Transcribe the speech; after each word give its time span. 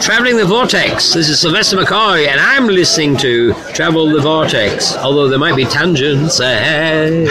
Traveling 0.00 0.36
the 0.36 0.44
Vortex. 0.44 1.12
This 1.12 1.28
is 1.28 1.40
Sylvester 1.40 1.76
McCoy, 1.76 2.26
and 2.26 2.40
I'm 2.40 2.66
listening 2.66 3.16
to 3.18 3.52
Travel 3.74 4.06
the 4.10 4.20
Vortex. 4.20 4.96
Although 4.96 5.28
there 5.28 5.38
might 5.38 5.56
be 5.56 5.64
tangents 5.64 6.40
ahead. 6.40 7.26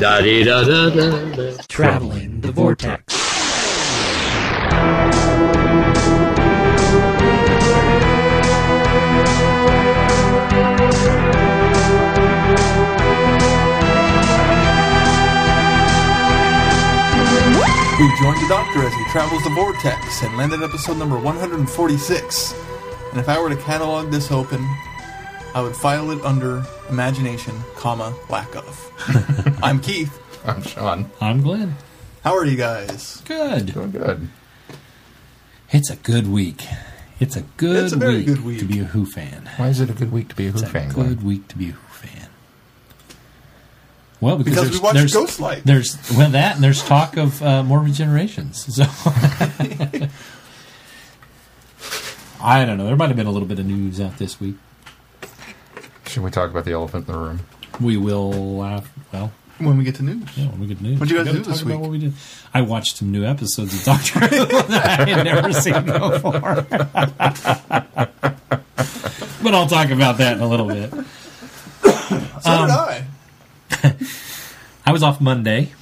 da 0.00 0.20
da 0.20 0.44
da 0.44 0.90
da. 0.90 1.56
Traveling 1.68 2.40
the 2.40 2.52
Vortex. 2.52 3.13
We 17.98 18.08
joined 18.20 18.40
the 18.42 18.46
Doctor 18.48 18.82
as 18.82 18.92
he 18.92 19.04
travels 19.12 19.44
the 19.44 19.50
vortex 19.50 20.22
and 20.24 20.36
landed 20.36 20.62
episode 20.64 20.96
number 20.98 21.16
146. 21.16 22.54
And 23.12 23.20
if 23.20 23.28
I 23.28 23.40
were 23.40 23.48
to 23.50 23.56
catalog 23.56 24.10
this 24.10 24.32
open, 24.32 24.60
I 25.54 25.60
would 25.62 25.76
file 25.76 26.10
it 26.10 26.20
under 26.24 26.64
imagination, 26.90 27.54
comma, 27.76 28.12
lack 28.28 28.52
of. 28.56 29.58
I'm 29.62 29.80
Keith. 29.80 30.18
I'm 30.44 30.60
Sean. 30.62 31.08
I'm 31.20 31.40
Glenn. 31.40 31.76
How 32.24 32.36
are 32.36 32.44
you 32.44 32.56
guys? 32.56 33.22
Good. 33.26 33.66
Doing 33.72 33.92
good. 33.92 34.28
It's 35.70 35.88
a 35.90 35.96
good 35.96 36.26
week. 36.30 36.64
It's 37.20 37.36
a 37.36 37.42
good 37.56 37.84
It's 37.84 37.92
a 37.92 37.96
very 37.96 38.16
week 38.16 38.26
good 38.26 38.44
week. 38.44 38.58
to 38.58 38.64
be 38.64 38.80
a 38.80 38.84
Who 38.84 39.06
fan. 39.06 39.48
Why 39.56 39.68
is 39.68 39.80
it 39.80 39.88
a 39.88 39.94
good 39.94 40.10
week 40.10 40.28
to 40.30 40.34
be 40.34 40.48
a 40.48 40.50
Who 40.50 40.58
fan? 40.58 40.86
It's 40.88 40.94
a 40.94 40.96
good 40.96 41.18
Glenn? 41.20 41.24
week 41.24 41.46
to 41.48 41.56
be 41.56 41.68
a 41.68 41.72
Who 41.72 41.78
fan. 41.80 41.83
Well, 44.24 44.38
because, 44.38 44.54
Because 44.54 44.70
there's, 44.70 44.80
we 44.80 44.84
watched 44.84 44.96
there's, 44.96 45.12
Ghostlight. 45.14 45.62
There's 45.64 45.98
well 46.16 46.30
that, 46.30 46.54
and 46.54 46.64
there's 46.64 46.82
talk 46.82 47.18
of 47.18 47.42
uh, 47.42 47.62
more 47.62 47.80
regenerations. 47.80 48.54
So 48.72 48.84
I 52.42 52.64
don't 52.64 52.78
know. 52.78 52.86
There 52.86 52.96
might 52.96 53.08
have 53.08 53.16
been 53.16 53.26
a 53.26 53.30
little 53.30 53.46
bit 53.46 53.58
of 53.58 53.66
news 53.66 54.00
out 54.00 54.16
this 54.16 54.40
week. 54.40 54.54
Should 56.06 56.22
we 56.22 56.30
talk 56.30 56.50
about 56.50 56.64
the 56.64 56.72
elephant 56.72 57.06
in 57.06 57.12
the 57.12 57.18
room? 57.18 57.40
We 57.82 57.98
will. 57.98 58.62
Uh, 58.62 58.80
well, 59.12 59.30
When 59.58 59.76
we 59.76 59.84
get 59.84 59.96
to 59.96 60.02
news. 60.02 60.26
yeah, 60.38 60.46
when 60.46 60.60
we 60.60 60.68
get 60.68 60.80
news. 60.80 60.98
What'd 60.98 61.10
you 61.14 61.22
guys 61.22 61.34
do 61.34 61.40
this 61.42 61.62
week? 61.62 61.78
What 61.78 61.90
we 61.90 61.98
did. 61.98 62.14
I 62.54 62.62
watched 62.62 62.96
some 62.96 63.12
new 63.12 63.26
episodes 63.26 63.74
of 63.74 63.84
Doctor 63.84 64.20
Who 64.20 64.46
that 64.46 65.00
I 65.00 65.04
had 65.10 65.24
never 65.24 65.52
seen 65.52 65.84
before. 65.84 66.62
but 69.42 69.54
I'll 69.54 69.66
talk 69.66 69.90
about 69.90 70.16
that 70.16 70.38
in 70.38 70.42
a 70.42 70.48
little 70.48 70.66
bit. 70.68 70.90
So 70.92 70.98
Um, 72.50 72.68
did 72.68 72.74
I. 72.74 73.04
I 74.86 74.92
was 74.92 75.02
off 75.02 75.20
Monday, 75.20 75.72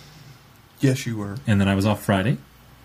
Yes, 0.80 1.06
you 1.06 1.16
were. 1.16 1.36
and 1.47 1.61
then 1.61 1.69
I 1.69 1.75
was 1.75 1.86
off 1.86 2.02
Friday, 2.05 2.38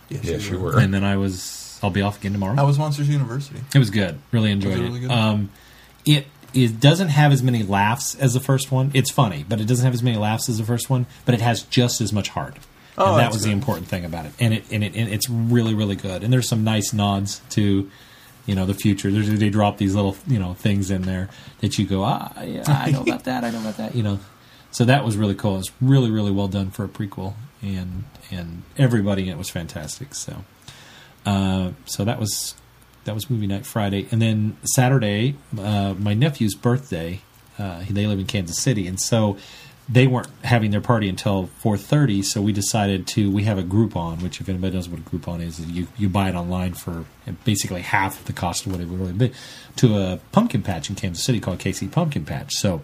Yes, 0.10 0.24
Yes, 0.24 0.50
you 0.50 0.60
were. 0.60 0.74
were. 0.74 0.80
and 0.80 0.94
then 0.94 1.04
I 1.04 1.18
was. 1.18 1.80
I'll 1.84 1.90
be 1.92 2.02
off 2.02 2.18
again 2.20 2.32
tomorrow. 2.34 2.56
How 2.56 2.66
was 2.66 2.80
Monsters 2.80 3.08
University? 3.10 3.60
It 3.76 3.78
was 3.78 3.90
good. 3.92 4.18
Really 4.32 4.52
enjoyed 4.52 4.72
Was 4.72 4.80
it 4.80 4.84
it. 4.84 4.88
really 4.88 5.00
good? 5.02 5.12
Um, 5.12 5.50
it 6.06 6.26
it 6.54 6.80
doesn't 6.80 7.10
have 7.10 7.32
as 7.32 7.44
many 7.44 7.62
laughs 7.64 8.16
as 8.16 8.34
the 8.34 8.40
first 8.40 8.72
one. 8.72 8.90
It's 8.96 9.12
funny, 9.12 9.46
but 9.48 9.60
it 9.62 9.66
doesn't 9.68 9.84
have 9.86 9.94
as 9.94 10.02
many 10.02 10.18
laughs 10.18 10.50
as 10.50 10.58
the 10.58 10.64
first 10.64 10.90
one. 10.90 11.06
But 11.26 11.36
it 11.36 11.42
has 11.42 11.62
just 11.64 12.02
as 12.02 12.12
much 12.12 12.30
heart. 12.30 12.58
Oh, 12.98 13.12
and 13.12 13.14
that 13.20 13.24
that's 13.26 13.36
was 13.36 13.44
the 13.44 13.50
good. 13.50 13.54
important 13.58 13.88
thing 13.88 14.06
about 14.06 14.26
it. 14.26 14.32
And 14.40 14.54
it 14.56 14.64
and 14.72 14.84
it 14.84 14.96
and 14.96 15.08
it's 15.10 15.30
really 15.30 15.76
really 15.76 15.96
good. 15.96 16.24
And 16.24 16.34
there's 16.34 16.48
some 16.50 16.64
nice 16.64 16.94
nods 16.94 17.42
to. 17.52 17.90
You 18.48 18.56
know 18.56 18.66
the 18.66 18.74
future. 18.74 19.12
There's, 19.12 19.28
they 19.28 19.50
drop 19.50 19.78
these 19.78 19.94
little 19.94 20.16
you 20.26 20.40
know 20.40 20.54
things 20.54 20.90
in 20.90 21.02
there 21.02 21.28
that 21.60 21.78
you 21.78 21.86
go 21.86 22.06
ah 22.06 22.32
yeah 22.44 22.64
I 22.66 22.92
know 22.92 23.02
about 23.06 23.26
that 23.26 23.44
I 23.44 23.50
know 23.50 23.60
about 23.60 23.76
that 23.76 23.94
you 23.94 24.02
know, 24.04 24.20
so 24.72 24.86
that 24.86 25.04
was 25.04 25.18
really 25.18 25.36
cool. 25.36 25.56
It 25.56 25.58
was 25.58 25.72
really 25.82 26.12
really 26.12 26.32
well 26.32 26.48
done 26.48 26.72
for 26.72 26.84
a 26.84 26.90
prequel 26.90 27.34
and 27.62 28.04
and 28.32 28.64
everybody 28.78 29.24
in 29.24 29.30
it 29.30 29.38
was 29.38 29.50
fantastic. 29.50 30.14
So 30.14 30.44
uh, 31.26 31.72
so 31.86 32.06
that 32.06 32.20
was 32.20 32.56
that 33.06 33.16
was 33.16 33.30
movie 33.30 33.48
night 33.48 33.66
Friday, 33.66 34.08
and 34.12 34.22
then 34.22 34.58
Saturday, 34.64 35.36
uh, 35.60 35.94
my 35.98 36.14
nephew's 36.14 36.56
birthday. 36.56 37.22
Uh, 37.58 37.84
they 37.90 38.06
live 38.06 38.20
in 38.20 38.28
Kansas 38.28 38.60
City, 38.60 38.86
and 38.86 39.00
so 39.00 39.36
they 39.90 40.06
weren't 40.06 40.28
having 40.44 40.70
their 40.70 40.82
party 40.82 41.10
until 41.10 41.48
four 41.60 41.76
thirty. 41.78 42.22
So 42.22 42.42
we 42.42 42.52
decided 42.52 43.08
to. 43.08 43.32
We 43.32 43.46
have 43.46 43.58
a 43.58 43.64
Groupon, 43.64 44.22
which 44.22 44.40
if 44.40 44.48
anybody 44.48 44.76
knows 44.76 44.88
what 44.88 45.00
a 45.00 45.04
Groupon 45.04 45.42
is, 45.42 45.60
is 45.60 45.66
you 45.68 45.88
you 45.98 46.08
buy 46.08 46.30
it 46.30 46.36
online 46.36 46.74
for 46.74 47.06
basically 47.46 47.82
half 47.82 48.24
the 48.26 48.34
cost 48.34 48.66
of 48.66 48.74
what 48.74 48.82
it 48.82 48.88
would 48.88 49.00
really 49.00 49.14
be 49.14 49.32
to 49.78 49.98
a 49.98 50.20
pumpkin 50.32 50.62
patch 50.62 50.90
in 50.90 50.96
Kansas 50.96 51.24
City 51.24 51.40
called 51.40 51.60
KC 51.60 51.92
Pumpkin 51.92 52.26
Patch. 52.26 52.54
So 52.54 52.82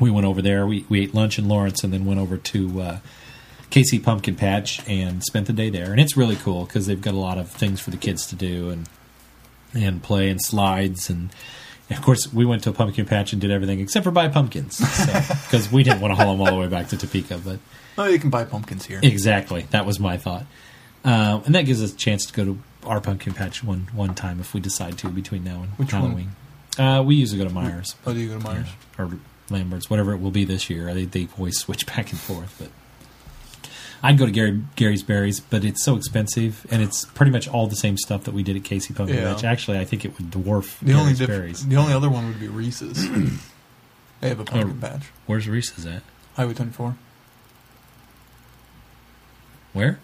we 0.00 0.10
went 0.10 0.26
over 0.26 0.40
there. 0.42 0.66
We 0.66 0.84
we 0.88 1.00
ate 1.02 1.14
lunch 1.14 1.38
in 1.38 1.48
Lawrence, 1.48 1.84
and 1.84 1.92
then 1.92 2.04
went 2.04 2.20
over 2.20 2.36
to. 2.36 2.80
Uh, 2.80 2.98
KC 3.70 4.04
Pumpkin 4.04 4.36
Patch 4.36 4.80
and 4.88 5.24
spent 5.24 5.48
the 5.48 5.52
day 5.52 5.68
there, 5.68 5.90
and 5.90 6.00
it's 6.00 6.16
really 6.16 6.36
cool 6.36 6.64
because 6.64 6.86
they've 6.86 7.00
got 7.00 7.12
a 7.14 7.18
lot 7.18 7.38
of 7.38 7.50
things 7.50 7.80
for 7.80 7.90
the 7.90 7.96
kids 7.96 8.24
to 8.28 8.36
do 8.36 8.70
and 8.70 8.88
and 9.74 10.00
play 10.02 10.28
and 10.30 10.40
slides 10.40 11.10
and. 11.10 11.30
and 11.88 11.98
of 11.98 12.04
course, 12.04 12.32
we 12.32 12.44
went 12.44 12.62
to 12.64 12.70
a 12.70 12.72
pumpkin 12.72 13.04
patch 13.04 13.32
and 13.32 13.40
did 13.42 13.50
everything 13.50 13.80
except 13.80 14.04
for 14.04 14.12
buy 14.12 14.28
pumpkins 14.28 14.78
because 14.78 15.72
we 15.72 15.82
didn't 15.82 16.00
want 16.00 16.12
to 16.12 16.14
haul 16.22 16.32
them 16.36 16.40
all 16.40 16.54
the 16.54 16.60
way 16.60 16.68
back 16.68 16.86
to 16.88 16.96
Topeka. 16.96 17.38
But 17.38 17.58
Oh, 17.98 18.04
you 18.06 18.20
can 18.20 18.30
buy 18.30 18.44
pumpkins 18.44 18.84
here. 18.86 19.00
exactly, 19.02 19.66
that 19.70 19.84
was 19.86 19.98
my 19.98 20.18
thought, 20.18 20.46
um, 21.04 21.42
and 21.44 21.54
that 21.56 21.62
gives 21.62 21.82
us 21.82 21.92
a 21.92 21.96
chance 21.96 22.26
to 22.26 22.32
go 22.32 22.44
to 22.44 22.58
our 22.84 23.00
pumpkin 23.00 23.32
patch 23.32 23.64
one 23.64 23.88
one 23.92 24.14
time 24.14 24.38
if 24.38 24.54
we 24.54 24.60
decide 24.60 24.98
to 24.98 25.08
between 25.08 25.42
now 25.42 25.62
and 25.62 25.70
Which 25.72 25.92
one? 25.92 26.02
Halloween. 26.02 26.30
Uh, 26.78 27.02
we 27.02 27.16
usually 27.16 27.38
go 27.42 27.48
to 27.48 27.54
Myers 27.54 27.96
Oh, 28.06 28.12
do 28.12 28.20
you 28.20 28.28
go 28.28 28.38
to 28.38 28.44
Myers? 28.44 28.68
or 28.98 29.10
Lambert's, 29.50 29.88
whatever 29.90 30.12
it 30.12 30.18
will 30.18 30.30
be 30.30 30.44
this 30.44 30.68
year. 30.70 30.92
They, 30.94 31.04
they 31.04 31.28
always 31.38 31.58
switch 31.58 31.86
back 31.94 32.10
and 32.10 32.18
forth, 32.20 32.54
but 32.58 32.70
I'd 34.02 34.18
go 34.18 34.26
to 34.26 34.32
Gary 34.32 34.62
Gary's 34.76 35.02
Berries, 35.02 35.40
but 35.40 35.64
it's 35.64 35.82
so 35.82 35.96
expensive, 35.96 36.66
and 36.70 36.82
it's 36.82 37.04
pretty 37.06 37.32
much 37.32 37.48
all 37.48 37.66
the 37.66 37.76
same 37.76 37.96
stuff 37.96 38.24
that 38.24 38.34
we 38.34 38.42
did 38.42 38.56
at 38.56 38.62
KC 38.62 38.94
Pumpkin 38.94 39.16
Yeah. 39.16 39.32
Patch. 39.32 39.44
Actually, 39.44 39.78
I 39.78 39.84
think 39.84 40.04
it 40.04 40.16
would 40.18 40.30
dwarf 40.30 40.78
The 40.80 40.92
only 40.92 41.04
Gary's 41.14 41.18
diff- 41.18 41.28
Berries. 41.28 41.66
the 41.66 41.76
only 41.76 41.92
other 41.94 42.10
one 42.10 42.26
would 42.28 42.38
be 42.40 42.48
Reese's. 42.48 43.08
they 44.20 44.28
have 44.28 44.40
a 44.40 44.44
pumpkin 44.44 44.78
Oh. 44.82 44.86
patch. 44.88 45.04
Where's 45.26 45.48
Reese's 45.48 45.86
at? 45.86 46.02
Highway 46.36 46.52
24. 46.54 46.96
Where? 49.72 49.98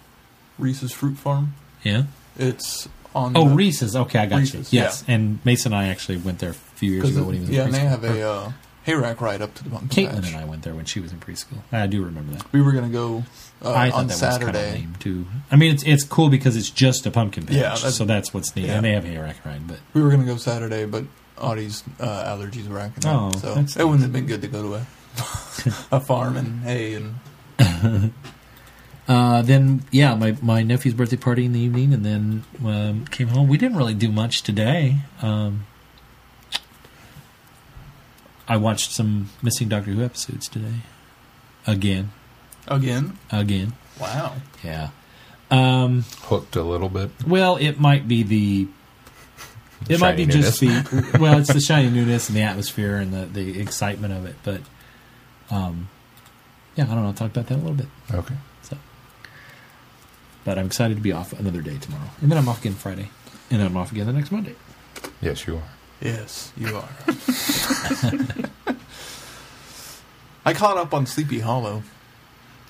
Reese's 0.58 0.92
Fruit 0.92 1.16
Farm. 1.16 1.54
Yeah. 1.82 2.04
It's 2.38 2.88
on. 3.14 3.36
Oh, 3.36 3.48
Reese's. 3.54 3.94
Okay, 3.96 4.18
I 4.18 4.26
got 4.26 4.38
Reese's, 4.40 4.72
you. 4.72 4.80
Yes, 4.80 5.04
and 5.08 5.38
Mason 5.44 5.72
and 5.72 5.80
I 5.82 5.88
actually 5.88 6.18
went 6.18 6.38
there 6.38 6.50
a 6.50 6.54
few 6.54 6.92
years 6.92 7.10
ago 7.10 7.20
it- 7.22 7.24
when 7.26 7.34
he 7.34 7.40
was 7.40 7.50
yeah, 7.50 7.64
and 7.64 7.74
they 7.74 7.80
have 7.80 8.04
a 8.04 8.22
uh, 8.22 8.52
hayrack 8.90 9.20
ride 9.20 9.42
up 9.42 9.54
to 9.54 9.64
the 9.64 9.70
pumpkin 9.70 10.06
Caitlin 10.06 10.14
patch. 10.22 10.26
and 10.32 10.36
I 10.36 10.44
went 10.44 10.62
there 10.62 10.74
when 10.74 10.84
she 10.84 11.00
was 11.00 11.12
in 11.12 11.18
preschool. 11.20 11.58
I 11.72 11.86
do 11.86 12.02
remember 12.04 12.32
that. 12.34 12.52
We 12.52 12.60
were 12.62 12.72
gonna 12.72 12.88
go 12.88 13.24
uh, 13.62 13.72
I 13.72 13.90
thought 13.90 13.98
on 14.00 14.06
that 14.08 14.12
was 14.14 14.20
kind 14.20 14.42
of 14.42 14.54
Saturday. 14.56 14.72
lame 14.80 14.96
too. 14.98 15.26
I 15.50 15.56
mean, 15.56 15.72
it's 15.74 15.82
it's 15.84 16.04
cool 16.04 16.28
because 16.30 16.56
it's 16.56 16.70
just 16.70 17.06
a 17.06 17.10
pumpkin 17.10 17.46
patch, 17.46 17.56
Yeah, 17.56 17.62
that's- 17.74 17.94
so 17.96 18.04
that's 18.04 18.32
what's 18.34 18.54
neat. 18.56 18.66
yeah. 18.66 18.76
And 18.76 18.84
they 18.84 18.92
have 18.92 19.04
a 19.04 19.08
hayrack 19.08 19.44
ride, 19.44 19.66
but 19.68 19.78
We 19.94 20.02
were 20.02 20.10
gonna 20.10 20.24
go 20.24 20.36
Saturday, 20.36 20.84
but 20.86 21.04
Audie's 21.38 21.84
uh, 21.98 22.24
allergies 22.36 22.68
were 22.68 22.78
acting 22.78 23.10
Oh, 23.10 23.28
up, 23.28 23.36
so 23.36 23.54
that's 23.54 23.76
it 23.76 23.84
wouldn't 23.84 24.02
have 24.02 24.12
been 24.12 24.26
good 24.26 24.42
to 24.42 24.48
go 24.48 24.62
to 24.62 24.74
a 24.74 24.86
a 25.96 26.00
farm 26.00 26.36
and 26.36 26.62
hay 26.62 26.94
and 26.94 27.14
Uh, 29.08 29.42
then 29.42 29.82
yeah, 29.90 30.14
my 30.14 30.36
my 30.40 30.62
nephew's 30.62 30.94
birthday 30.94 31.16
party 31.16 31.44
in 31.44 31.52
the 31.52 31.58
evening, 31.58 31.92
and 31.92 32.04
then 32.06 32.44
um, 32.64 33.04
came 33.06 33.26
home. 33.28 33.48
We 33.48 33.58
didn't 33.58 33.76
really 33.76 33.94
do 33.94 34.12
much 34.12 34.42
today. 34.42 34.98
Um, 35.20 35.66
I 38.50 38.56
watched 38.56 38.90
some 38.90 39.30
missing 39.42 39.68
Doctor 39.68 39.92
Who 39.92 40.02
episodes 40.04 40.48
today. 40.48 40.80
Again, 41.68 42.10
again. 42.66 43.16
again, 43.30 43.74
Wow. 44.00 44.34
yeah. 44.64 44.90
Um, 45.52 46.04
Hooked 46.22 46.56
a 46.56 46.62
little 46.62 46.88
bit. 46.88 47.10
well, 47.26 47.56
it 47.56 47.78
might 47.78 48.08
be 48.08 48.22
the. 48.24 48.66
It 49.88 50.00
might 50.00 50.16
be 50.16 50.24
Shiny 50.28 50.42
just 50.42 50.60
the 50.60 51.16
well, 51.20 51.38
it's 51.38 51.52
the 51.52 51.60
shiny 51.60 51.90
newness 51.90 52.28
and 52.28 52.36
the 52.36 52.42
atmosphere 52.42 52.96
and 52.96 53.12
the, 53.14 53.26
the 53.26 53.60
excitement 53.60 54.12
of 54.12 54.26
it, 54.26 54.34
but 54.42 54.60
um, 55.50 55.88
yeah, 56.76 56.84
I 56.84 56.88
don't 56.88 56.96
know. 56.96 57.06
I'll 57.06 57.12
talk 57.14 57.30
about 57.30 57.46
that 57.46 57.54
a 57.54 57.62
little 57.62 57.72
bit. 57.74 57.86
Okay. 58.12 58.34
So, 58.62 58.76
but 60.44 60.58
I'm 60.58 60.66
excited 60.66 60.96
to 60.96 61.02
be 61.02 61.12
off 61.12 61.32
another 61.38 61.62
day 61.62 61.78
tomorrow, 61.78 62.10
and 62.20 62.30
then 62.30 62.36
I'm 62.38 62.48
off 62.48 62.60
again 62.60 62.74
Friday, 62.74 63.10
and 63.50 63.60
then 63.60 63.66
I'm 63.68 63.76
off 63.76 63.90
again 63.92 64.06
the 64.06 64.12
next 64.12 64.30
Monday. 64.32 64.54
Yes, 65.22 65.46
you 65.46 65.56
are. 65.56 65.62
Yes, 66.00 66.52
you 66.56 66.76
are. 66.76 66.88
I 70.44 70.54
caught 70.54 70.76
up 70.78 70.94
on 70.94 71.06
Sleepy 71.06 71.40
Hollow. 71.40 71.82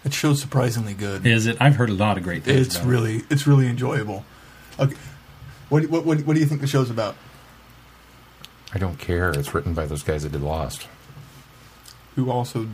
It 0.04 0.12
show's 0.12 0.40
surprisingly 0.40 0.94
good. 0.94 1.26
Is 1.26 1.46
it? 1.46 1.56
I've 1.60 1.76
heard 1.76 1.90
a 1.90 1.94
lot 1.94 2.16
of 2.18 2.24
great 2.24 2.42
things. 2.42 2.66
It's 2.66 2.76
about 2.76 2.86
it. 2.86 2.90
really, 2.90 3.22
it's 3.30 3.46
really 3.46 3.68
enjoyable. 3.68 4.24
Okay, 4.78 4.96
what, 5.68 5.86
what, 5.88 6.04
what, 6.04 6.20
what 6.22 6.34
do 6.34 6.40
you 6.40 6.46
think 6.46 6.60
the 6.60 6.66
show's 6.66 6.90
about? 6.90 7.14
I 8.74 8.78
don't 8.78 8.98
care. 8.98 9.30
It's 9.30 9.54
written 9.54 9.74
by 9.74 9.86
those 9.86 10.02
guys 10.02 10.22
that 10.24 10.32
did 10.32 10.42
Lost. 10.42 10.88
Who 12.16 12.30
also 12.30 12.68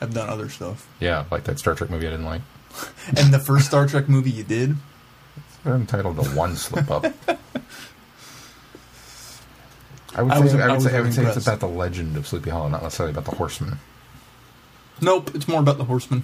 have 0.00 0.12
done 0.12 0.28
other 0.28 0.48
stuff? 0.48 0.88
Yeah, 1.00 1.24
like 1.30 1.44
that 1.44 1.58
Star 1.58 1.74
Trek 1.74 1.88
movie 1.90 2.06
I 2.06 2.10
didn't 2.10 2.26
like. 2.26 2.42
And 3.16 3.32
the 3.32 3.38
first 3.38 3.66
Star 3.66 3.86
Trek 3.86 4.08
movie 4.08 4.30
you 4.30 4.44
did? 4.44 4.76
They're 5.64 5.74
entitled 5.74 6.16
to 6.22 6.30
one 6.30 6.56
slip 6.56 6.90
up. 6.90 7.06
I 10.16 10.22
would 10.22 10.32
I 10.32 10.36
say, 10.36 10.42
was- 10.42 10.54
I 10.54 10.58
I 10.58 10.66
would 10.68 10.74
was 10.74 10.84
say, 10.84 10.96
I 10.96 11.00
would 11.00 11.14
say 11.14 11.24
it's 11.26 11.36
about 11.46 11.60
the 11.60 11.68
legend 11.68 12.16
of 12.16 12.26
Sleepy 12.26 12.50
Hollow, 12.50 12.68
not 12.68 12.82
necessarily 12.82 13.12
about 13.12 13.26
the 13.26 13.36
horseman. 13.36 13.78
Nope, 15.00 15.30
it's 15.34 15.46
more 15.46 15.60
about 15.60 15.76
the 15.78 15.84
Horseman 15.84 16.22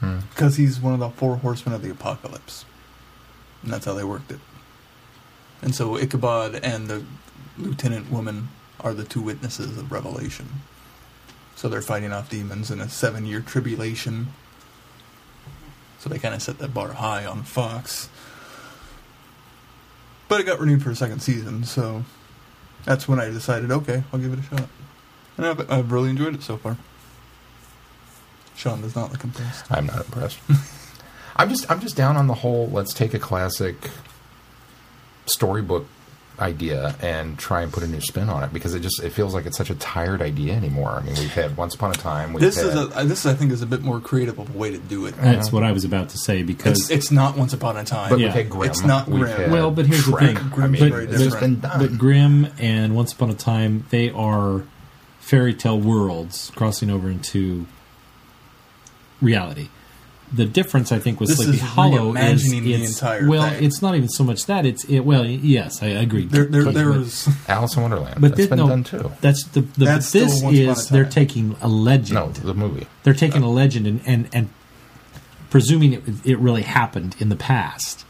Hmm. 0.00 0.18
because 0.30 0.56
he's 0.56 0.78
one 0.78 0.92
of 0.92 1.00
the 1.00 1.08
four 1.10 1.36
horsemen 1.38 1.74
of 1.74 1.80
the 1.82 1.90
apocalypse, 1.90 2.64
and 3.62 3.72
that's 3.72 3.86
how 3.86 3.94
they 3.94 4.04
worked 4.04 4.30
it. 4.30 4.40
And 5.62 5.74
so 5.74 5.96
Ichabod 5.96 6.56
and 6.56 6.88
the 6.88 7.04
lieutenant 7.56 8.10
woman 8.12 8.48
are 8.80 8.92
the 8.92 9.04
two 9.04 9.22
witnesses 9.22 9.78
of 9.78 9.90
Revelation. 9.90 10.60
So 11.56 11.68
they're 11.70 11.80
fighting 11.80 12.12
off 12.12 12.28
demons 12.28 12.70
in 12.70 12.78
a 12.80 12.88
seven 12.90 13.24
year 13.24 13.40
tribulation. 13.40 14.28
So 15.98 16.10
they 16.10 16.18
kind 16.18 16.34
of 16.34 16.42
set 16.42 16.58
that 16.58 16.74
bar 16.74 16.92
high 16.92 17.24
on 17.24 17.42
Fox. 17.44 18.10
But 20.28 20.40
it 20.40 20.44
got 20.44 20.58
renewed 20.60 20.82
for 20.82 20.90
a 20.90 20.96
second 20.96 21.20
season, 21.20 21.64
so 21.64 22.04
that's 22.84 23.08
when 23.08 23.20
I 23.20 23.26
decided, 23.26 23.70
okay, 23.70 24.02
I'll 24.12 24.20
give 24.20 24.32
it 24.32 24.38
a 24.38 24.42
shot. 24.42 24.68
And 25.36 25.46
I've, 25.46 25.70
I've 25.70 25.92
really 25.92 26.10
enjoyed 26.10 26.34
it 26.34 26.42
so 26.42 26.56
far. 26.56 26.76
Sean 28.54 28.82
does 28.82 28.94
not 28.94 29.10
look 29.10 29.24
impressed. 29.24 29.70
I'm 29.70 29.86
not 29.86 30.04
impressed. 30.04 30.38
I'm 31.36 31.48
just 31.48 31.68
I'm 31.68 31.80
just 31.80 31.96
down 31.96 32.16
on 32.16 32.28
the 32.28 32.34
whole. 32.34 32.68
Let's 32.68 32.94
take 32.94 33.12
a 33.14 33.18
classic 33.18 33.90
storybook 35.26 35.86
idea 36.40 36.96
and 37.00 37.38
try 37.38 37.62
and 37.62 37.72
put 37.72 37.82
a 37.84 37.86
new 37.86 38.00
spin 38.00 38.28
on 38.28 38.42
it 38.42 38.52
because 38.52 38.74
it 38.74 38.80
just 38.80 39.00
it 39.02 39.10
feels 39.10 39.34
like 39.34 39.46
it's 39.46 39.56
such 39.56 39.70
a 39.70 39.74
tired 39.76 40.20
idea 40.20 40.52
anymore. 40.54 40.90
I 40.90 41.00
mean, 41.02 41.14
we've 41.14 41.32
had 41.32 41.56
Once 41.56 41.74
Upon 41.74 41.90
a 41.92 41.94
Time. 41.94 42.32
We've 42.32 42.40
This 42.40 42.56
had, 42.56 42.66
is 42.66 42.74
a, 42.74 42.80
uh, 42.96 43.04
this 43.04 43.24
I 43.24 43.34
think 43.34 43.52
is 43.52 43.62
a 43.62 43.66
bit 43.66 43.82
more 43.82 44.00
creative 44.00 44.38
of 44.38 44.52
a 44.54 44.58
way 44.58 44.70
to 44.72 44.78
do 44.78 45.06
it. 45.06 45.16
That's 45.16 45.52
what 45.52 45.62
I 45.62 45.70
was 45.72 45.84
about 45.84 46.08
to 46.10 46.18
say 46.18 46.42
because 46.42 46.90
It's 46.90 46.90
it's 46.90 47.10
not 47.10 47.36
Once 47.36 47.52
Upon 47.52 47.76
a 47.76 47.84
Time. 47.84 48.10
but 48.10 48.18
yeah. 48.18 48.26
we've 48.26 48.34
had 48.34 48.50
Grimm. 48.50 48.70
It's 48.70 48.82
not 48.82 49.06
we've 49.08 49.20
Grimm. 49.20 49.50
Well, 49.52 49.70
but 49.70 49.86
here's 49.86 50.06
the 50.06 50.12
Shrek. 50.12 50.52
thing. 50.52 50.62
I 50.62 50.66
mean, 50.66 50.90
very 50.90 51.06
different. 51.06 51.62
But 51.62 51.98
Grimm 51.98 52.48
and 52.58 52.96
Once 52.96 53.12
Upon 53.12 53.30
a 53.30 53.34
Time, 53.34 53.86
they 53.90 54.10
are 54.10 54.64
fairy 55.20 55.54
tale 55.54 55.78
worlds 55.80 56.50
crossing 56.54 56.90
over 56.90 57.08
into 57.08 57.66
reality. 59.22 59.68
The 60.34 60.46
difference, 60.46 60.90
I 60.90 60.98
think, 60.98 61.20
with 61.20 61.28
This 61.28 61.38
Sleepy 61.38 61.56
is 61.58 61.60
Hollow 61.62 62.14
is 62.16 62.50
the 62.50 62.74
it's, 62.74 62.90
entire 62.94 63.28
well, 63.28 63.48
thing. 63.48 63.64
it's 63.64 63.80
not 63.82 63.94
even 63.94 64.08
so 64.08 64.24
much 64.24 64.46
that 64.46 64.66
it's 64.66 64.84
it. 64.84 65.00
Well, 65.00 65.24
yes, 65.24 65.82
I 65.82 65.86
agree. 65.88 66.26
there, 66.26 66.44
there, 66.46 66.64
But- 66.64 66.74
there's 66.74 67.28
Alice 67.48 67.76
in 67.76 67.82
Wonderland. 67.82 68.20
but 68.20 68.28
That's 68.28 68.36
this, 68.36 68.46
been 68.48 68.58
no, 68.58 68.68
done 68.68 68.84
too. 68.84 69.12
that's 69.20 69.44
the, 69.48 69.60
the 69.60 69.84
That's 69.84 70.10
this 70.12 70.36
still 70.38 70.46
Once 70.46 70.58
Upon 70.58 70.68
a 70.68 70.72
is 70.72 70.88
they're 70.88 71.04
taking 71.04 71.56
a 71.60 71.68
legend. 71.68 72.14
No, 72.14 72.28
the 72.30 72.54
movie. 72.54 72.86
They're 73.04 73.14
taking 73.14 73.42
a 73.42 73.50
legend 73.50 73.86
and, 73.86 74.00
and, 74.06 74.28
and 74.32 74.48
presuming 75.50 75.92
it, 75.92 76.02
it 76.24 76.38
really 76.38 76.62
happened 76.62 77.16
in 77.20 77.28
the 77.28 77.36
past. 77.36 78.04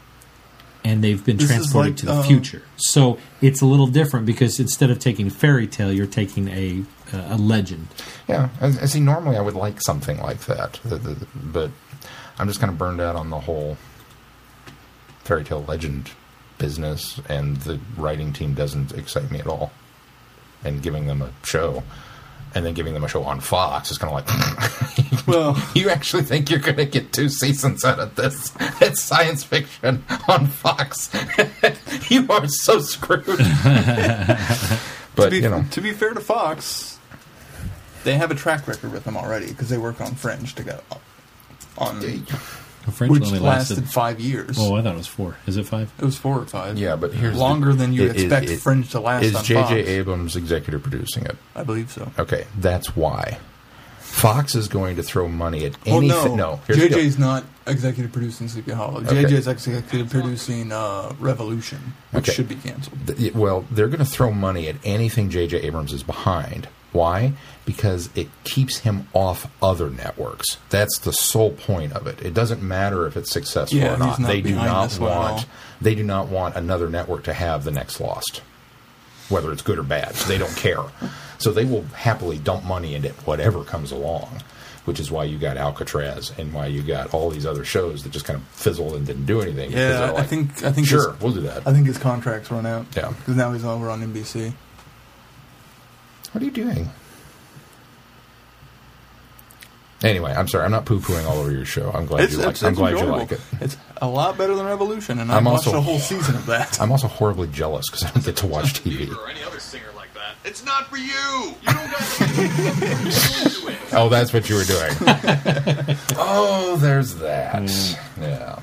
And 0.85 1.03
they've 1.03 1.23
been 1.25 1.37
This 1.37 1.47
transported 1.47 1.91
like, 1.93 1.97
to 1.97 2.05
the 2.05 2.13
um, 2.13 2.23
future. 2.23 2.61
So 2.77 3.17
it's 3.41 3.61
a 3.61 3.65
little 3.65 3.87
different 3.87 4.27
because 4.27 4.59
instead 4.59 4.91
of 4.91 4.99
taking 4.99 5.31
fairy 5.31 5.65
tale, 5.65 5.91
you're 5.91 6.05
taking 6.05 6.47
a, 6.49 6.83
a 7.11 7.37
legend. 7.37 7.87
Yeah, 8.27 8.49
I, 8.61 8.67
and 8.67 8.87
see, 8.89 8.99
normally 8.99 9.35
I 9.35 9.41
would 9.41 9.55
like 9.55 9.81
something 9.81 10.19
like 10.19 10.41
that, 10.41 10.79
the, 10.85 10.97
the, 10.97 11.13
the- 11.15 11.27
but 11.43 11.71
I'm 12.37 12.47
just 12.47 12.59
kind 12.59 12.71
of 12.71 12.77
burned 12.77 13.01
out 13.01 13.15
on 13.15 13.31
the 13.31 13.39
whole 13.39 13.77
fairy 15.23 15.43
tale 15.43 15.65
legend 15.67 16.11
business, 16.59 17.19
and 17.27 17.57
the 17.57 17.79
writing 17.97 18.31
team 18.31 18.53
doesn't 18.53 18.91
excite 18.93 19.31
me 19.31 19.39
at 19.39 19.47
all. 19.47 19.71
And 20.63 20.81
giving 20.81 21.07
them 21.07 21.21
a 21.21 21.31
show, 21.43 21.83
and 22.55 22.65
then 22.65 22.73
giving 22.73 22.93
them 22.93 23.03
a 23.03 23.07
show 23.07 23.23
on 23.23 23.41
Fox 23.41 23.91
is 23.91 23.97
kind 23.97 24.17
of 24.17 24.25
like, 24.25 25.27
well, 25.27 25.61
you 25.75 25.89
actually 25.89 26.23
think 26.23 26.49
you're 26.49 26.59
going 26.59 26.77
to 26.77 26.85
get 26.85 27.11
two 27.11 27.27
seasons 27.27 27.83
out 27.83 27.99
of 27.99 28.15
this? 28.15 28.53
It's 28.81 29.01
science 29.01 29.43
fiction 29.43 30.05
on 30.29 30.47
Fox. 30.47 31.11
you 32.09 32.25
are 32.29 32.47
so 32.47 32.79
screwed. 32.79 33.25
but 35.15 35.25
to 35.25 35.29
be 35.29 35.37
you 35.37 35.49
know, 35.49 35.65
to 35.71 35.81
be 35.81 35.91
fair 35.91 36.13
to 36.13 36.21
Fox, 36.21 36.97
they 38.05 38.15
have 38.15 38.31
a 38.31 38.35
track 38.35 38.67
record 38.67 38.93
with 38.93 39.03
them 39.03 39.17
already 39.17 39.47
because 39.47 39.67
they 39.67 39.77
work 39.77 39.99
on 39.99 40.15
Fringe 40.15 40.55
together. 40.55 40.83
Uh, 40.89 40.95
on 41.77 41.99
The 42.85 42.91
Fringe 42.91 43.11
which 43.11 43.23
only 43.25 43.39
lasted, 43.39 43.77
lasted. 43.79 43.91
five 43.93 44.19
years. 44.19 44.57
Oh, 44.59 44.75
I 44.75 44.81
thought 44.81 44.93
it 44.93 44.97
was 44.97 45.07
four. 45.07 45.37
Is 45.47 45.57
it 45.57 45.65
five? 45.65 45.91
it 45.99 46.05
was 46.05 46.17
four 46.17 46.39
or 46.39 46.45
five. 46.45 46.77
yeah, 46.77 46.95
but 46.95 47.13
here's 47.13 47.33
the- 47.33 47.39
longer 47.39 47.73
than 47.73 47.93
you'd 47.93 48.11
it- 48.11 48.15
it- 48.17 48.21
expect 48.23 48.49
it- 48.49 48.57
Fringe 48.59 48.89
to 48.91 48.99
last 48.99 49.23
Is 49.23 49.35
on 49.35 49.43
J.J. 49.43 49.85
Abrams 49.87 50.35
executive 50.35 50.83
producing 50.83 51.25
it? 51.25 51.35
I 51.55 51.63
believe 51.63 51.91
so. 51.91 52.11
Okay, 52.19 52.45
that's 52.59 52.95
why. 52.95 53.39
Fox 53.99 54.55
is 54.55 54.67
going 54.69 54.95
to 54.95 55.03
throw 55.03 55.27
money 55.27 55.65
at 55.65 55.73
Oh 55.87 55.97
anything. 55.97 56.37
no, 56.37 56.61
here's 56.67 56.79
the 56.79 56.87
deal. 56.89 56.97
JJ's 56.99 57.17
not 57.19 57.43
executive 57.67 58.13
producing 58.13 58.47
Sleepy 58.47 58.71
Hollow. 58.71 59.01
Okay. 59.01 59.23
JJ's 59.25 59.47
executive 59.47 60.09
producing 60.09 60.71
uh, 60.71 61.11
Revolution, 61.19 61.93
which 62.11 62.29
Okay. 62.29 62.35
should 62.35 62.47
be 62.47 62.55
canceled. 62.55 62.95
Th- 63.07 63.33
Well, 63.33 63.65
they're 63.71 63.87
going 63.87 63.99
to 63.99 64.05
throw 64.05 64.31
money 64.31 64.67
at 64.69 64.77
anything 64.85 65.29
J.J. 65.29 65.57
Abrams 65.63 65.91
is 65.91 66.03
behind. 66.03 66.67
Why? 66.95 67.33
Because 67.65 68.09
it 68.15 68.29
keeps 68.43 68.79
him 68.79 69.07
off 69.13 69.51
other 69.61 69.89
networks. 69.89 70.57
That's 70.69 70.97
the 70.99 71.11
sole 71.11 71.51
point 71.51 71.93
of 71.93 72.07
it. 72.07 72.21
It 72.21 72.33
doesn't 72.33 72.61
matter 72.63 73.05
if 73.05 73.17
it's 73.17 73.31
successful 73.31 73.77
Yeah, 73.79 73.95
or 73.95 73.97
not. 73.97 74.19
not 74.19 74.27
they 74.27 74.41
do 74.41 74.55
not 74.55 74.89
this 74.89 74.99
one 74.99 75.11
at 75.11 75.17
all. 75.17 75.31
want. 75.33 75.45
They 75.81 75.93
do 75.95 76.03
not 76.03 76.27
want 76.29 76.55
another 76.55 76.89
network 76.89 77.23
to 77.25 77.33
have 77.33 77.63
the 77.63 77.71
next 77.71 77.99
Lost, 77.99 78.41
whether 79.29 79.51
it's 79.51 79.61
good 79.61 79.77
or 79.77 79.83
bad. 79.83 80.13
They 80.15 80.37
don't 80.37 80.55
care. 80.55 80.83
So 81.37 81.51
they 81.51 81.65
will 81.65 81.83
happily 81.95 82.37
dump 82.37 82.63
money 82.63 82.95
into 82.95 83.09
whatever 83.25 83.63
comes 83.63 83.91
along. 83.91 84.41
Which 84.85 84.99
is 84.99 85.09
why 85.09 85.23
you 85.23 85.39
got 85.39 85.57
Alcatraz 85.57 86.31
and 86.37 86.53
why 86.53 86.67
you 86.67 86.83
got 86.83 87.11
all 87.11 87.31
these 87.31 87.47
other 87.47 87.65
shows 87.65 88.03
that 88.03 88.11
just 88.11 88.23
kind 88.25 88.37
of 88.37 88.45
fizzled 88.49 88.93
and 88.95 89.03
didn't 89.03 89.25
do 89.25 89.41
anything. 89.41 89.71
Yeah, 89.71 89.77
they're 90.11 90.15
I 90.17 90.21
think 90.21 90.63
I 90.63 90.71
think 90.71 90.85
sure, 90.85 91.15
we'll 91.19 91.31
do 91.33 91.41
that. 91.41 91.65
I 91.65 91.73
think 91.73 91.87
his 91.87 91.97
contract's 91.97 92.51
run 92.51 92.67
out. 92.67 92.85
Yeah. 92.95 93.09
because 93.17 93.35
now 93.35 93.51
he's 93.51 93.65
over 93.65 93.89
on 93.89 94.01
NBC. 94.03 94.53
What 96.35 96.41
are 96.41 96.45
you 96.47 96.51
doing? 96.51 96.89
Anyway, 100.03 100.33
I'm 100.33 100.49
sorry. 100.49 100.65
I'm 100.65 100.71
not 100.71 100.85
poo 100.85 100.99
pooing 100.99 101.25
all 101.25 101.37
over 101.37 101.49
your 101.49 101.63
show. 101.63 101.89
I'm 101.93 102.05
glad 102.05 102.29
you 102.29 102.39
like. 102.39 102.61
I'm 102.61 102.73
glad 102.73 102.97
you 102.99 103.05
like 103.05 103.31
it. 103.31 103.39
It's 103.61 103.77
a 104.01 104.09
lot 104.09 104.37
better 104.37 104.53
than 104.53 104.65
Revolution, 104.65 105.19
and 105.19 105.31
I 105.31 105.37
I'm 105.37 105.45
watched 105.45 105.67
also- 105.67 105.77
a 105.77 105.81
whole 105.81 105.97
season 105.97 106.35
of 106.35 106.45
that. 106.47 106.81
I'm 106.81 106.91
also 106.91 107.07
horribly 107.07 107.47
jealous 107.47 107.89
because 107.89 108.03
I 108.03 108.09
don't 108.09 108.25
get 108.25 108.35
to 108.35 108.47
watch 108.47 108.83
TV. 108.83 109.15
or 109.15 109.29
any 109.29 109.43
other 109.43 109.61
singer 109.61 109.85
like 109.95 110.13
that. 110.13 110.35
It's 110.43 110.65
not 110.65 110.87
for 110.87 110.97
you. 110.97 111.05
You 111.05 111.55
don't 111.63 111.89
got 111.89 112.01
to 112.01 112.33
it. 113.71 113.93
Oh, 113.93 114.09
that's 114.09 114.33
what 114.33 114.49
you 114.49 114.55
were 114.57 114.65
doing. 114.65 114.91
oh, 116.17 116.77
there's 116.81 117.15
that. 117.15 117.97
Yeah. 118.19 118.59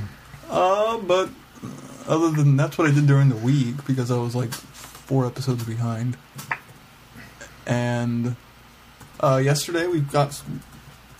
Uh, 0.51 0.99
but 0.99 1.31
other 2.07 2.33
than 2.33 2.59
that's 2.59 2.77
what 2.77 2.87
I 2.87 2.93
did 2.93 3.07
during 3.07 3.31
the 3.31 3.37
week 3.37 3.77
because 3.87 4.11
I 4.11 4.19
was 4.19 4.37
like 4.37 4.53
four 4.53 5.25
episodes 5.25 5.65
behind. 5.65 6.19
And 7.73 8.37
uh, 9.21 9.41
yesterday 9.43 9.87
we 9.87 10.01
got 10.01 10.29
s- 10.29 10.43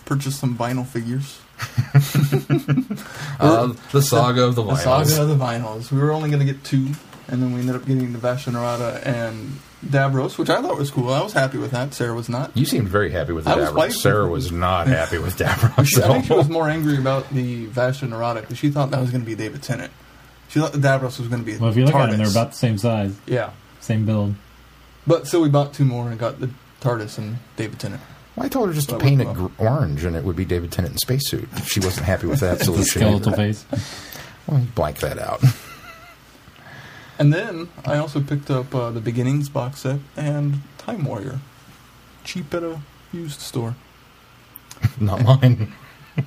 purchased 0.05 0.39
some 0.39 0.57
vinyl 0.57 0.85
figures. 0.85 1.39
Uh, 3.39 3.73
the 3.91 4.01
saga 4.01 4.43
of 4.45 4.55
the 4.55 4.61
vinyls. 4.63 5.03
The 5.03 5.05
saga 5.05 5.21
of 5.23 5.27
the 5.29 5.35
vinyls. 5.43 5.91
We 5.91 5.99
were 5.99 6.11
only 6.11 6.29
going 6.29 6.39
to 6.39 6.45
get 6.45 6.63
two, 6.63 6.87
and 7.27 7.41
then 7.41 7.53
we 7.53 7.59
ended 7.61 7.75
up 7.75 7.85
getting 7.85 8.13
the 8.13 8.19
Vashta 8.19 8.51
Nerada 8.53 9.05
and 9.05 9.57
Davros, 9.85 10.37
which 10.37 10.49
I 10.49 10.61
thought 10.61 10.77
was 10.77 10.91
cool. 10.91 11.09
I 11.09 11.21
was 11.21 11.33
happy 11.33 11.57
with 11.57 11.71
that. 11.71 11.93
Sarah 11.93 12.13
was 12.13 12.29
not. 12.29 12.55
You 12.55 12.65
seemed 12.65 12.87
very 12.87 13.11
happy 13.11 13.33
with 13.33 13.45
the 13.45 13.51
I 13.51 13.55
Davros. 13.57 13.75
fighting. 13.75 13.97
Sarah 13.97 14.27
was 14.29 14.51
not 14.51 14.87
happy 14.99 15.17
with 15.17 15.37
Davros. 15.37 15.85
She, 15.87 16.01
I 16.01 16.07
think 16.07 16.25
she 16.25 16.33
was 16.33 16.47
more 16.49 16.69
angry 16.69 16.97
about 16.97 17.29
the 17.31 17.67
Vashta 17.67 18.07
Nerada 18.07 18.41
because 18.41 18.57
she 18.57 18.69
thought 18.69 18.91
that 18.91 19.01
was 19.01 19.09
going 19.11 19.21
to 19.21 19.27
be 19.27 19.35
David 19.35 19.61
Tennant. 19.63 19.91
She 20.49 20.59
thought 20.59 20.71
the 20.71 20.77
Davros 20.77 21.19
was 21.19 21.27
going 21.27 21.41
to 21.43 21.45
be. 21.45 21.57
Well, 21.57 21.69
if 21.71 21.75
you 21.77 21.85
look 21.85 21.95
at 21.95 22.09
them, 22.11 22.19
they're 22.19 22.29
about 22.29 22.51
the 22.51 22.57
same 22.57 22.77
size, 22.77 23.15
yeah. 23.25 23.51
same 23.81 24.05
build. 24.05 24.35
But 25.05 25.27
so 25.27 25.41
we 25.41 25.49
bought 25.49 25.73
two 25.73 25.85
more 25.85 26.09
and 26.09 26.17
got 26.19 26.39
the 26.39 26.49
TARDIS 26.81 27.17
and 27.17 27.37
David 27.55 27.79
Tennant. 27.79 28.01
Well, 28.35 28.45
I 28.45 28.49
told 28.49 28.69
her 28.69 28.73
just 28.73 28.89
to 28.89 28.97
paint 28.97 29.21
it 29.21 29.27
worked 29.27 29.57
gr- 29.57 29.65
orange 29.67 30.03
and 30.05 30.15
it 30.15 30.23
would 30.23 30.35
be 30.35 30.45
David 30.45 30.71
Tennant 30.71 30.93
in 30.93 30.97
spacesuit. 30.97 31.47
She 31.65 31.79
wasn't 31.79 32.05
happy 32.05 32.27
with 32.27 32.39
that 32.39 32.59
solution, 32.63 33.01
skeletal 33.01 33.33
either. 33.33 33.53
face. 33.53 33.65
well, 34.47 34.59
you 34.59 34.67
blank 34.75 34.99
that 34.99 35.19
out. 35.19 35.43
And 37.19 37.31
then 37.31 37.69
I 37.85 37.97
also 37.97 38.19
picked 38.21 38.49
up 38.49 38.73
uh, 38.73 38.89
the 38.89 38.99
Beginnings 38.99 39.47
box 39.47 39.81
set 39.81 39.99
and 40.17 40.61
Time 40.79 41.05
Warrior, 41.05 41.39
cheap 42.23 42.51
at 42.55 42.63
a 42.63 42.81
used 43.13 43.39
store. 43.39 43.75
not 44.99 45.23
mine. 45.23 45.73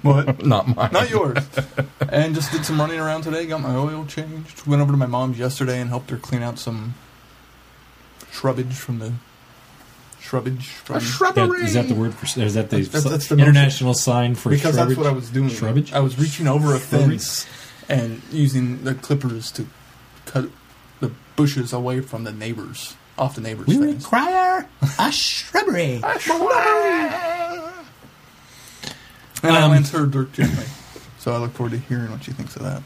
What? 0.03 0.47
Not 0.47 0.75
mine. 0.75 0.91
Not 0.93 1.11
yours. 1.11 1.39
and 2.09 2.37
just 2.37 2.53
did 2.53 2.65
some 2.65 2.81
running 2.81 3.01
around 3.01 3.23
today. 3.23 3.47
Got 3.47 3.63
my 3.63 3.75
oil 3.75 4.07
changed. 4.07 4.65
Went 4.67 4.81
over 4.81 4.93
to 4.93 4.97
my 4.97 5.07
mom's 5.07 5.39
yesterday 5.41 5.81
and 5.81 5.91
helped 5.91 6.09
her 6.11 6.17
clean 6.17 6.43
out 6.43 6.59
some 6.59 6.95
shrubbage 8.41 8.75
from 8.75 8.99
the 8.99 9.13
shrubbage 10.21 10.69
from 10.69 10.97
a 10.97 11.01
shrubbery. 11.01 11.61
That, 11.61 11.65
is 11.67 11.75
that 11.75 11.89
the 11.89 11.95
word 11.95 12.15
for? 12.15 12.27
Is 12.41 12.55
that 12.55 12.71
the 12.71 12.83
That's- 12.83 13.05
that's 13.05 13.29
the 13.29 13.37
international 13.39 13.95
sign 13.95 14.35
for 14.35 14.51
because 14.51 14.77
that's 14.77 14.97
what 14.97 15.07
I 15.07 15.11
was 15.13 15.31
doing. 15.31 15.49
Shrubbage? 15.51 15.93
I 15.93 16.01
was 16.01 16.19
reaching 16.19 16.47
over 16.49 16.75
a 16.75 16.79
fence 16.79 17.47
and 17.89 18.21
using 18.33 18.83
the 18.85 18.95
clippers 18.95 19.51
to 19.53 19.67
cut 20.25 20.51
the 21.01 21.13
bushes 21.37 21.73
away 21.73 22.01
from 22.01 22.25
the 22.25 22.33
neighbors, 22.33 22.97
off 23.17 23.35
the 23.37 23.41
neighbors' 23.41 23.67
We 23.69 23.79
fence. 23.79 24.03
require 24.05 24.67
a 24.99 25.13
shrubbery. 25.13 26.01
a 26.05 26.19
shrubbery. 26.19 27.73
And 29.43 29.55
I 29.57 29.63
Um, 29.63 29.71
lent 29.71 29.89
her 29.89 30.07
dirt 30.07 30.33
gently. 30.33 30.65
So 31.19 31.33
I 31.33 31.39
look 31.39 31.53
forward 31.55 31.73
to 31.73 31.79
hearing 31.79 32.11
what 32.11 32.25
she 32.25 32.33
thinks 32.33 32.57
of 32.57 32.63
that. 32.63 32.83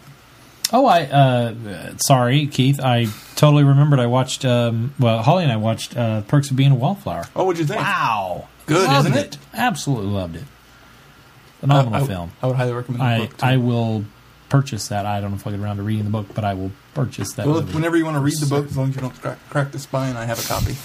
Oh, 0.73 0.87
I 0.87 1.03
uh, 1.05 1.97
sorry, 1.97 2.47
Keith. 2.47 2.81
I 2.81 3.07
totally 3.37 3.65
remembered. 3.65 3.99
I 3.99 4.07
watched. 4.07 4.45
Um, 4.45 4.95
well, 4.99 5.23
Holly 5.23 5.43
and 5.45 5.53
I 5.53 5.57
watched 5.57 5.97
uh, 5.97 6.23
Perks 6.23 6.51
of 6.51 6.57
Being 6.57 6.71
a 6.71 6.75
Wallflower. 6.77 7.25
Oh, 7.35 7.45
what'd 7.45 7.59
you 7.59 7.67
think? 7.67 7.81
Wow, 7.81 8.49
Good, 8.67 8.87
loved 8.87 9.09
isn't 9.09 9.19
it? 9.19 9.35
it? 9.35 9.39
Absolutely 9.55 10.07
loved 10.07 10.37
it. 10.37 10.45
Phenomenal 11.61 11.95
I, 11.95 12.05
I- 12.05 12.07
film. 12.07 12.33
I 12.43 12.47
would 12.47 12.57
highly 12.57 12.73
recommend 12.73 13.01
the 13.31 13.45
I. 13.45 13.55
I 13.55 13.57
will 13.57 14.05
purchase 14.49 14.89
that. 14.89 15.07
I 15.07 15.21
don't 15.21 15.31
know 15.31 15.37
if 15.37 15.47
I'll 15.47 15.53
get 15.53 15.61
around 15.61 15.77
to 15.79 15.83
reading 15.83 16.05
the 16.05 16.11
book, 16.11 16.27
but 16.35 16.45
I 16.45 16.55
will 16.55 16.71
purchase 16.95 17.33
that. 17.35 17.47
Well, 17.47 17.63
whenever 17.63 17.97
you 17.97 18.05
want 18.05 18.17
to 18.17 18.21
read 18.21 18.37
the 18.39 18.47
book, 18.47 18.67
as 18.67 18.77
long 18.77 18.91
as 18.91 18.95
you 18.95 19.01
don't 19.01 19.21
crack, 19.21 19.39
crack 19.51 19.73
the 19.73 19.79
spine, 19.79 20.17
I 20.17 20.25
have 20.25 20.39
a 20.45 20.47
copy. 20.49 20.77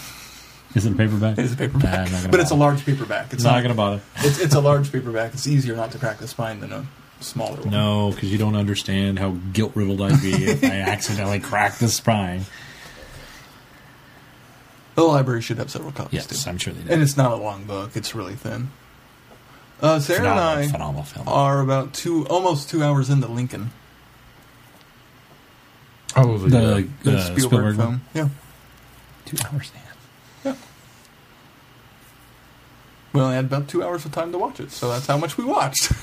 Is 0.75 0.86
it 0.86 0.92
a 0.92 0.96
paperback? 0.96 1.38
It 1.38 1.46
is 1.46 1.54
a 1.54 1.56
Nah, 1.56 1.60
paperback, 1.68 2.12
not 2.12 2.32
but 2.32 2.39
it's 2.42 2.51
a 2.51 2.56
large 2.56 2.84
paperback. 2.86 3.25
It's 3.25 3.36
It's 3.36 3.44
not 3.44 3.60
going 3.60 3.70
to 3.70 3.75
bother. 3.75 4.01
It's, 4.18 4.39
it's 4.39 4.56
a 4.56 4.60
large 4.60 4.92
paperback. 4.92 5.34
It's 5.34 5.48
easier 5.48 5.75
not 5.75 5.92
to 5.92 6.00
crack 6.00 6.18
the 6.18 6.27
spine 6.27 6.60
than 6.60 6.74
a 6.74 6.86
smaller 7.20 7.58
one. 7.62 7.70
No, 7.70 8.12
because 8.12 8.32
you 8.32 8.38
don't 8.38 8.56
understand 8.56 9.20
how 9.20 9.32
guilt 9.54 9.72
riddled 9.76 10.02
I'd 10.02 10.22
be 10.22 10.32
if 10.34 10.64
I 10.64 10.68
accidentally 10.82 11.40
cracked 11.40 11.80
the 11.80 11.88
spine. 11.88 12.46
The 14.96 15.04
library 15.04 15.42
should 15.42 15.58
have 15.58 15.70
several 15.70 15.92
copies 15.92 16.14
Yes, 16.14 16.44
too. 16.44 16.50
I'm 16.50 16.58
sure 16.58 16.74
they 16.74 16.82
do. 16.84 16.90
And 16.94 17.02
it's 17.02 17.18
not 17.18 17.32
a 17.32 17.36
long 17.36 17.66
book. 17.66 17.96
It's 17.96 18.16
really 18.16 18.36
thin. 18.36 18.72
Uh, 19.82 20.00
Sarah 20.00 20.20
phenomenal, 20.20 20.50
and 20.52 20.60
I 20.60 20.68
phenomenal 20.72 21.04
film. 21.04 21.28
are 21.28 21.60
about 21.60 21.94
two, 21.94 22.26
almost 22.28 22.70
two 22.70 22.82
hours 22.82 23.10
into 23.10 23.28
Lincoln, 23.28 23.72
Oh, 26.16 26.38
the, 26.38 26.48
the 26.48 26.58
uh, 26.58 26.82
the 27.04 27.18
uh, 27.18 27.22
Spielberg, 27.22 27.40
Spielberg 27.42 27.76
film. 27.76 28.02
Yeah. 28.14 28.30
Two 29.26 29.36
hours, 29.52 29.72
Yeah, 30.46 30.56
We 33.12 33.20
only 33.20 33.36
had 33.36 33.46
about 33.46 33.68
two 33.68 33.84
hours 33.84 34.06
of 34.06 34.14
time 34.14 34.32
to 34.32 34.38
watch 34.38 34.62
it, 34.62 34.72
so 34.72 34.88
that's 34.90 35.08
how 35.08 35.18
much 35.18 35.38
we 35.38 35.44
watched. 35.44 35.92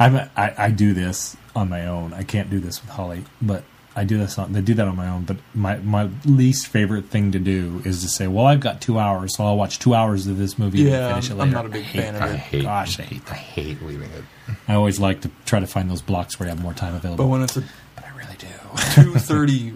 I'm, 0.00 0.16
I 0.36 0.54
I 0.58 0.70
do 0.70 0.92
this 0.94 1.36
on 1.54 1.68
my 1.68 1.86
own. 1.86 2.12
I 2.14 2.22
can't 2.24 2.50
do 2.50 2.58
this 2.58 2.80
with 2.82 2.90
Holly, 2.90 3.24
but 3.40 3.62
I 3.94 4.04
do 4.04 4.18
this 4.18 4.38
on. 4.38 4.52
They 4.52 4.60
do 4.62 4.74
that 4.74 4.88
on 4.88 4.96
my 4.96 5.08
own. 5.08 5.24
But 5.24 5.36
my 5.54 5.76
my 5.78 6.08
least 6.24 6.68
favorite 6.68 7.06
thing 7.06 7.32
to 7.32 7.38
do 7.38 7.82
is 7.84 8.02
to 8.02 8.08
say, 8.08 8.26
"Well, 8.26 8.46
I've 8.46 8.60
got 8.60 8.80
two 8.80 8.98
hours, 8.98 9.36
so 9.36 9.44
I'll 9.44 9.56
watch 9.56 9.78
two 9.78 9.94
hours 9.94 10.26
of 10.26 10.38
this 10.38 10.58
movie 10.58 10.82
Yeah, 10.82 11.06
and 11.16 11.24
finish 11.24 11.30
it 11.30 11.42
I'm 11.42 11.50
not 11.50 11.66
a 11.66 11.68
big 11.68 11.82
hate 11.84 12.02
fan 12.02 12.14
of 12.16 12.22
it. 12.22 12.34
I 12.34 12.36
hate. 12.36 12.62
Gosh, 12.62 12.98
I 12.98 13.02
hate 13.02 13.22
I 13.26 13.28
that. 13.30 13.34
hate 13.36 13.82
leaving 13.82 14.10
it. 14.12 14.24
I 14.68 14.74
always 14.74 14.98
like 14.98 15.20
to 15.22 15.30
try 15.44 15.60
to 15.60 15.66
find 15.66 15.90
those 15.90 16.02
blocks 16.02 16.38
where 16.40 16.48
you 16.48 16.54
have 16.54 16.62
more 16.62 16.72
time 16.74 16.94
available. 16.94 17.24
but 17.24 17.28
when 17.30 17.42
it's 17.42 17.56
a 17.56 17.62
But 17.96 18.04
I 18.06 18.16
really 18.16 18.36
do. 18.38 18.46
two 18.94 19.14
thirty, 19.18 19.74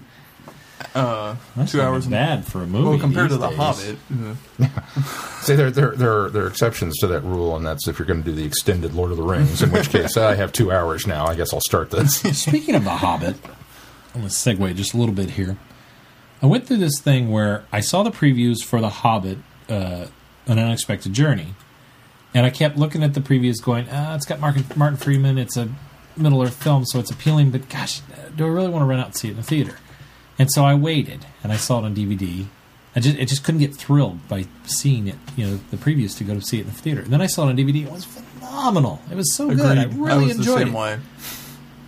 uh, 0.95 1.37
That's 1.57 1.73
two 1.73 1.79
not 1.79 1.89
hours. 1.89 2.05
and- 2.05 2.13
bad 2.13 2.45
for 2.47 2.63
a 2.63 2.67
movie. 2.67 2.89
Well, 2.91 2.99
compared 2.99 3.31
to 3.31 3.37
these 3.37 3.41
The 3.43 3.49
days. 3.49 3.59
Hobbit, 3.59 3.99
uh, 4.61 5.41
See, 5.43 5.55
there, 5.55 5.71
there, 5.71 5.91
there, 5.97 6.25
are, 6.25 6.31
there 6.31 6.45
are 6.45 6.49
exceptions 6.49 6.97
to 6.99 7.07
that 7.09 7.21
rule, 7.23 7.57
and 7.57 7.67
that's 7.67 7.89
if 7.89 7.99
you're 7.99 8.07
going 8.07 8.23
to 8.23 8.31
do 8.31 8.35
the 8.35 8.45
extended 8.45 8.95
Lord 8.95 9.11
of 9.11 9.17
the 9.17 9.23
Rings, 9.23 9.63
in 9.63 9.71
which 9.73 9.91
case 9.91 10.17
I 10.17 10.35
have 10.37 10.53
two 10.53 10.71
hours 10.73 11.07
now. 11.07 11.27
I 11.27 11.35
guess 11.35 11.53
I'll 11.53 11.61
start 11.61 11.91
this. 11.91 12.17
Speaking 12.43 12.75
of 12.75 12.85
The 12.85 12.91
Hobbit, 12.91 13.37
I'm 14.15 14.21
going 14.21 14.29
to 14.29 14.35
segue 14.35 14.75
just 14.77 14.95
a 14.95 14.97
little 14.97 15.15
bit 15.15 15.31
here. 15.31 15.57
I 16.43 16.47
went 16.47 16.67
through 16.67 16.77
this 16.79 17.01
thing 17.01 17.31
where 17.31 17.65
I 17.73 17.81
saw 17.81 18.03
the 18.03 18.11
previews 18.11 18.63
for 18.63 18.81
The 18.81 18.89
Hobbit, 18.91 19.39
uh, 19.69 20.07
An 20.47 20.59
Unexpected 20.59 21.13
Journey, 21.13 21.55
and 22.35 22.45
I 22.47 22.51
kept 22.51 22.77
looking 22.77 23.03
at 23.03 23.15
the 23.15 23.21
previews 23.21 23.63
going, 23.63 23.87
ah, 23.91 24.15
it's 24.15 24.27
got 24.27 24.41
Martin, 24.41 24.65
Martin 24.77 24.99
Freeman, 24.99 25.39
it's 25.39 25.57
a 25.57 25.69
Middle 26.17 26.43
Earth 26.43 26.63
film, 26.63 26.85
so 26.85 26.99
it's 27.01 27.11
appealing, 27.11 27.51
but 27.51 27.69
gosh, 27.69 28.01
do 28.37 28.45
I 28.45 28.49
really 28.49 28.69
want 28.69 28.83
to 28.83 28.87
run 28.87 29.01
out 29.01 29.07
and 29.07 29.17
see 29.17 29.29
it 29.29 29.33
in 29.33 29.37
the 29.39 29.43
theater? 29.43 29.77
And 30.39 30.51
so 30.51 30.65
I 30.65 30.75
waited, 30.75 31.27
and 31.43 31.53
I 31.53 31.57
saw 31.57 31.79
it 31.79 31.85
on 31.85 31.95
DVD. 31.95 32.47
I 32.97 33.01
just, 33.01 33.19
I 33.19 33.25
just 33.25 33.45
couldn't 33.45 33.61
get 33.61 33.75
thrilled 33.75 34.27
by 34.29 34.47
seeing 34.67 35.09
it, 35.09 35.17
you 35.37 35.47
know, 35.47 35.61
the 35.71 35.77
previews 35.77 36.17
to 36.19 36.25
go 36.25 36.35
to 36.35 36.41
see 36.41 36.59
it 36.59 36.63
in 36.63 36.67
the 36.67 36.73
theater. 36.73 37.01
And 37.03 37.13
then 37.13 37.21
I 37.21 37.27
saw 37.27 37.45
it 37.47 37.51
on 37.51 37.57
DVD. 37.57 37.85
It 37.87 37.91
was 37.91 38.05
phenomenal. 38.05 39.01
It 39.11 39.17
was 39.17 39.35
so 39.35 39.49
good. 39.49 39.79
I 39.79 39.83
agreed. 39.85 39.99
really 39.99 40.27
was 40.27 40.37
enjoyed 40.39 40.55
the 40.55 40.65
same 40.67 40.75
it. 40.75 40.79
way. 40.79 40.99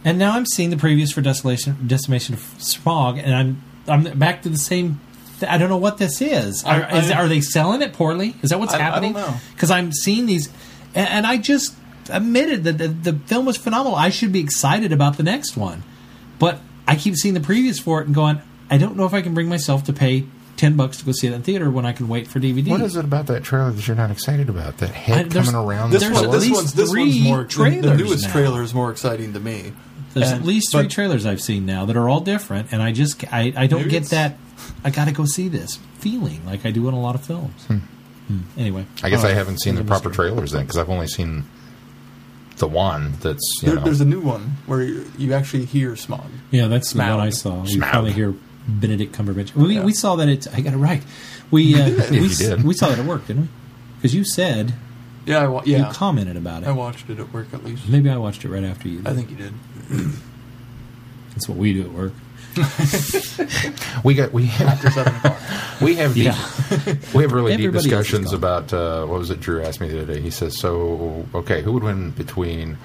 And 0.05 0.19
now 0.19 0.37
I'm 0.37 0.47
seeing 0.47 0.71
the 0.71 0.77
previews 0.77 1.13
for 1.13 1.21
Desolation, 1.21 1.77
Decimation 1.87 2.35
of 2.35 2.41
Smog, 2.59 3.19
and 3.19 3.35
I'm 3.35 3.63
I'm 3.89 4.19
back 4.19 4.43
to 4.43 4.49
the 4.49 4.59
same. 4.59 5.01
Th- 5.41 5.51
I 5.51 5.59
don't 5.59 5.69
know 5.69 5.77
what 5.77 5.99
this 5.99 6.21
is. 6.21 6.65
Are, 6.65 6.85
I- 6.85 6.99
is 6.99 7.11
are 7.11 7.29
they 7.29 7.41
selling 7.41 7.83
it 7.83 7.93
poorly? 7.93 8.37
Is 8.43 8.51
that 8.51 8.59
what's 8.61 8.75
I- 8.75 8.79
I 8.79 8.83
happening? 8.83 9.17
Because 9.55 9.71
I'm 9.71 9.93
seeing 9.93 10.27
these, 10.27 10.49
and, 10.95 11.09
and 11.09 11.27
I 11.27 11.37
just 11.39 11.75
admitted 12.09 12.65
that 12.65 12.79
the, 12.79 12.89
the 12.89 13.13
film 13.27 13.47
was 13.47 13.57
phenomenal. 13.57 13.97
I 13.97 14.11
should 14.11 14.33
be 14.33 14.41
excited 14.41 14.93
about 14.93 15.17
the 15.17 15.23
next 15.25 15.57
one, 15.57 15.83
but 16.39 16.61
I 16.87 16.97
keep 16.97 17.17
seeing 17.17 17.35
the 17.35 17.41
previews 17.41 17.81
for 17.81 18.01
it 18.01 18.07
and 18.07 18.15
going, 18.15 18.41
I 18.71 18.79
don't 18.79 18.97
know 18.97 19.07
if 19.07 19.15
I 19.15 19.23
can 19.23 19.35
bring 19.35 19.49
myself 19.49 19.85
to 19.85 19.93
pay 19.93 20.25
ten 20.57 20.77
bucks 20.77 20.97
to 20.99 21.05
go 21.05 21.13
see 21.13 21.27
it 21.27 21.33
in 21.33 21.43
theater 21.43 21.71
when 21.71 21.85
I 21.85 21.93
can 21.93 22.09
wait 22.09 22.27
for 22.29 22.41
DVD. 22.41 22.69
what 22.69 22.81
is 22.81 22.97
it 22.97 23.05
about 23.05 23.27
that 23.27 23.43
trailer 23.45 23.71
that 23.73 23.87
you're 23.87 23.97
not 23.97 24.11
excited 24.11 24.49
about? 24.49 24.79
That 24.79 24.91
head 24.91 25.27
I- 25.37 25.43
coming 25.43 25.55
around 25.55 25.91
This 25.91 26.03
the 26.03 26.09
There's 26.09 26.17
one, 26.21 26.25
at 26.27 26.31
this 26.33 26.43
least 26.43 26.55
one's 26.55 26.73
this 26.75 26.91
three 26.91 27.03
one's 27.03 27.21
more. 27.23 27.37
The, 27.39 27.43
the 27.45 27.49
trailers 27.51 27.99
newest 27.99 28.25
now. 28.27 28.33
trailer 28.33 28.63
is 28.63 28.75
more 28.75 28.91
exciting 28.91 29.33
to 29.35 29.41
me. 29.41 29.73
There's 30.15 30.31
And- 30.31 30.41
at 30.41 30.47
least 30.47 30.73
three 30.73 30.85
but- 30.85 30.91
trailers 30.91 31.27
I've 31.27 31.43
seen 31.43 31.67
now 31.67 31.85
that 31.87 31.97
are 31.97 32.09
all 32.09 32.21
different, 32.21 32.69
and 32.73 32.83
I 32.83 32.93
just 32.93 33.23
I, 33.33 33.53
I 33.57 33.67
don't 33.67 33.89
get 33.89 34.05
that. 34.07 34.37
I 34.83 34.91
got 34.91 35.05
to 35.07 35.13
go 35.13 35.27
see 35.27 35.49
this 35.49 35.79
feeling 35.99 36.45
like 36.47 36.65
I 36.65 36.71
do 36.71 36.89
in 36.89 36.95
a 36.95 37.01
lot 37.01 37.15
of 37.15 37.25
films. 37.25 37.65
Hmm. 37.67 37.79
Anyway, 38.57 38.87
I 39.05 39.11
guess 39.11 39.23
I 39.25 39.33
haven't 39.35 39.61
seen 39.61 39.75
the 39.77 39.85
proper 39.85 40.11
trailers 40.11 40.51
then, 40.53 40.63
because 40.63 40.79
I've 40.79 40.89
only 40.91 41.07
seen 41.07 41.45
the 42.57 42.67
one 42.69 43.13
that's 43.21 43.43
you 43.63 43.69
There, 43.69 43.77
know. 43.77 43.85
there's 43.85 44.01
a 44.01 44.05
new 44.05 44.21
one 44.21 44.57
where 44.67 44.83
you, 44.83 45.11
you 45.19 45.33
actually 45.35 45.65
hear 45.67 45.95
smog. 45.97 46.27
Yeah, 46.51 46.69
that's 46.69 46.93
the 46.93 46.99
one 46.99 47.09
Smaug. 47.09 47.21
I 47.21 47.31
saw. 47.31 47.65
You 47.65 47.81
Smaug. 47.81 47.91
probably 47.91 48.13
hear 48.13 48.35
Benedict 48.69 49.15
Cumberbatch. 49.15 49.55
We, 49.55 49.75
Yeah. 49.77 49.85
we 49.85 49.93
saw 49.93 50.17
that 50.17 50.29
it. 50.29 50.47
I 50.55 50.61
got 50.61 50.73
it 50.73 50.79
right. 50.79 51.03
We 51.51 51.75
uh, 51.81 51.87
If 51.89 52.11
we, 52.11 52.19
you 52.21 52.29
did. 52.35 52.65
we 52.65 52.75
saw 52.75 52.89
that 52.89 52.99
at 52.99 53.05
work, 53.05 53.27
didn't 53.27 53.43
we? 53.43 53.49
Because 53.97 54.15
you 54.15 54.25
said 54.25 54.75
Yeah, 55.27 55.43
I 55.43 55.47
wa- 55.49 55.63
you 55.65 55.85
commented 55.93 56.37
about 56.37 56.63
it. 56.63 56.69
I 56.69 56.73
watched 56.73 57.09
it 57.11 57.19
at 57.19 57.33
work 57.33 57.49
at 57.53 57.65
least. 57.65 57.89
Maybe 57.89 58.09
I 58.11 58.17
watched 58.17 58.45
it 58.45 58.49
right 58.49 58.65
after 58.65 58.89
you. 58.89 59.03
I 59.07 59.13
think 59.13 59.31
you 59.31 59.37
did. 59.37 59.53
that's 61.33 61.49
what 61.49 61.59
we 61.59 61.73
do 61.73 61.83
at 61.83 61.93
work. 61.93 62.13
we 64.05 64.15
got 64.15 64.33
we 64.33 64.49
After 64.49 64.91
seven 64.91 65.15
o'clock. 65.15 65.39
we 65.81 65.95
have 65.97 66.15
deep, 66.15 66.25
Yeah, 66.25 66.95
we 67.15 67.23
have 67.23 67.33
really 67.33 67.57
deep 67.57 67.67
Everybody 67.67 67.89
discussions 67.89 68.33
about 68.33 68.73
uh, 68.73 69.05
what 69.07 69.19
was 69.19 69.31
it 69.31 69.41
Drew 69.41 69.63
asked 69.63 69.81
me 69.81 69.89
the 69.89 70.03
other 70.03 70.15
day. 70.15 70.21
He 70.21 70.31
says, 70.31 70.59
"So 70.59 71.27
okay, 71.35 71.63
who 71.63 71.73
would 71.73 71.83
win 71.83 72.11
between 72.13 72.79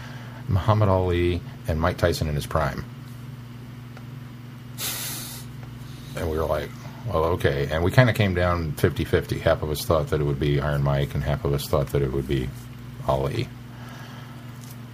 Muhammad 0.49 0.89
Ali 0.89 1.41
and 1.67 1.79
Mike 1.79 1.97
Tyson 1.97 2.27
in 2.27 2.35
his 2.35 2.45
prime?" 2.45 2.83
And 6.17 6.29
we 6.29 6.37
were 6.37 6.45
like, 6.45 6.69
"Well, 7.07 7.23
okay." 7.35 7.69
And 7.71 7.83
we 7.83 7.91
kind 7.91 8.09
of 8.09 8.15
came 8.15 8.33
down 8.33 8.73
50-50. 8.73 9.39
Half 9.39 9.63
of 9.63 9.71
us 9.71 9.85
thought 9.85 10.09
that 10.09 10.19
it 10.19 10.25
would 10.25 10.39
be 10.39 10.59
Iron 10.59 10.83
Mike, 10.83 11.15
and 11.15 11.23
half 11.23 11.45
of 11.45 11.53
us 11.53 11.65
thought 11.67 11.87
that 11.87 12.01
it 12.01 12.11
would 12.11 12.27
be 12.27 12.49
Ali. 13.07 13.47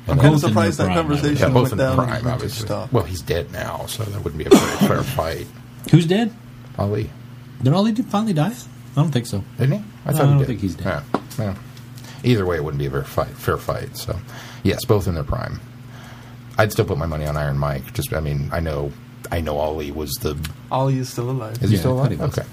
I'm 0.07 0.13
And 0.13 0.21
kind 0.21 0.33
Both 0.33 0.43
of 0.43 0.49
in 0.49 0.53
surprised 0.53 0.77
that 0.79 0.85
prime, 0.85 0.97
I 0.97 1.01
would 1.01 1.07
conversation 1.19 1.53
yeah, 1.53 1.61
went 1.61 1.77
down 1.77 1.95
prime, 1.95 2.27
obviously. 2.27 2.65
stop. 2.65 2.91
Well, 2.93 3.03
he's 3.03 3.21
dead 3.21 3.51
now, 3.51 3.85
so 3.87 4.03
that 4.03 4.23
wouldn't 4.23 4.37
be 4.37 4.45
a 4.45 4.49
fair, 4.57 4.87
fair 4.87 5.03
fight. 5.03 5.47
who's 5.91 6.05
dead? 6.05 6.33
Ali, 6.77 7.09
Did 7.61 7.73
Ali 7.73 7.93
finally 7.95 8.33
die? 8.33 8.51
I 8.51 9.01
don't 9.01 9.11
think 9.11 9.25
so. 9.27 9.43
didn't 9.57 9.79
he? 9.79 9.85
I 10.05 10.11
No, 10.11 10.17
thought 10.17 10.21
I 10.21 10.23
he 10.25 10.29
don't 10.29 10.37
did. 10.39 10.47
think 10.47 10.59
he's 10.61 10.75
dead. 10.75 10.85
Yeah. 11.13 11.19
Well, 11.37 11.55
either 12.23 12.45
way, 12.45 12.55
it 12.57 12.63
wouldn't 12.63 12.79
be 12.79 12.85
a 12.85 12.89
very 12.89 13.03
fight, 13.03 13.27
fair 13.29 13.57
fight. 13.57 13.97
So, 13.97 14.17
yes, 14.63 14.85
both 14.85 15.07
in 15.07 15.15
their 15.15 15.23
prime. 15.23 15.59
I'd 16.57 16.71
still 16.71 16.85
put 16.85 16.97
my 16.97 17.05
money 17.05 17.25
on 17.25 17.35
Iron 17.37 17.57
Mike. 17.57 17.93
Just, 17.93 18.13
I 18.13 18.19
mean, 18.19 18.49
I 18.51 18.59
know, 18.59 18.91
I 19.31 19.41
know 19.41 19.57
Ali 19.59 19.91
was 19.91 20.11
the. 20.21 20.35
Ali 20.71 20.97
is 20.97 21.09
still 21.09 21.29
alive. 21.29 21.61
Is 21.61 21.69
he 21.69 21.75
Yeah, 21.75 21.81
still 21.81 21.99
I 21.99 22.09
he 22.09 22.15
alive? 22.15 22.29
was. 22.29 22.39
Okay. 22.39 22.47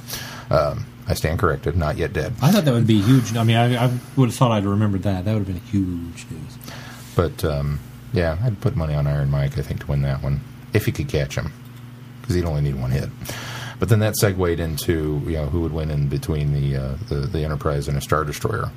Um, 0.54 0.86
I 1.06 1.14
stand 1.14 1.38
corrected. 1.38 1.76
Not 1.76 1.96
yet 1.96 2.12
dead. 2.12 2.34
I 2.42 2.50
thought 2.50 2.64
that 2.66 2.74
would 2.74 2.86
be 2.86 3.00
huge. 3.00 3.34
I 3.36 3.44
mean, 3.44 3.56
I, 3.56 3.86
I 3.86 3.90
would 4.16 4.26
have 4.30 4.34
thought 4.34 4.52
I'd 4.52 4.64
remembered 4.66 5.02
that. 5.04 5.24
That 5.24 5.32
would 5.32 5.46
have 5.46 5.46
been 5.46 5.62
huge 5.70 6.26
news. 6.30 6.58
But 7.14 7.44
um, 7.44 7.80
yeah, 8.12 8.38
I'd 8.42 8.60
put 8.60 8.76
money 8.76 8.94
on 8.94 9.06
Iron 9.06 9.30
Mike. 9.30 9.58
I 9.58 9.62
think 9.62 9.80
to 9.80 9.86
win 9.86 10.02
that 10.02 10.22
one 10.22 10.40
if 10.72 10.86
he 10.86 10.92
could 10.92 11.08
catch 11.08 11.36
him, 11.36 11.52
because 12.20 12.34
he'd 12.34 12.44
only 12.44 12.62
need 12.62 12.74
one 12.74 12.90
hit. 12.90 13.08
But 13.78 13.88
then 13.88 13.98
that 14.00 14.16
segued 14.16 14.60
into 14.60 15.22
you 15.26 15.32
know 15.32 15.46
who 15.46 15.60
would 15.60 15.72
win 15.72 15.90
in 15.90 16.08
between 16.08 16.52
the 16.52 16.76
uh, 16.76 16.96
the, 17.08 17.16
the 17.26 17.44
Enterprise 17.44 17.88
and 17.88 17.96
a 17.96 18.00
Star 18.00 18.24
Destroyer. 18.24 18.70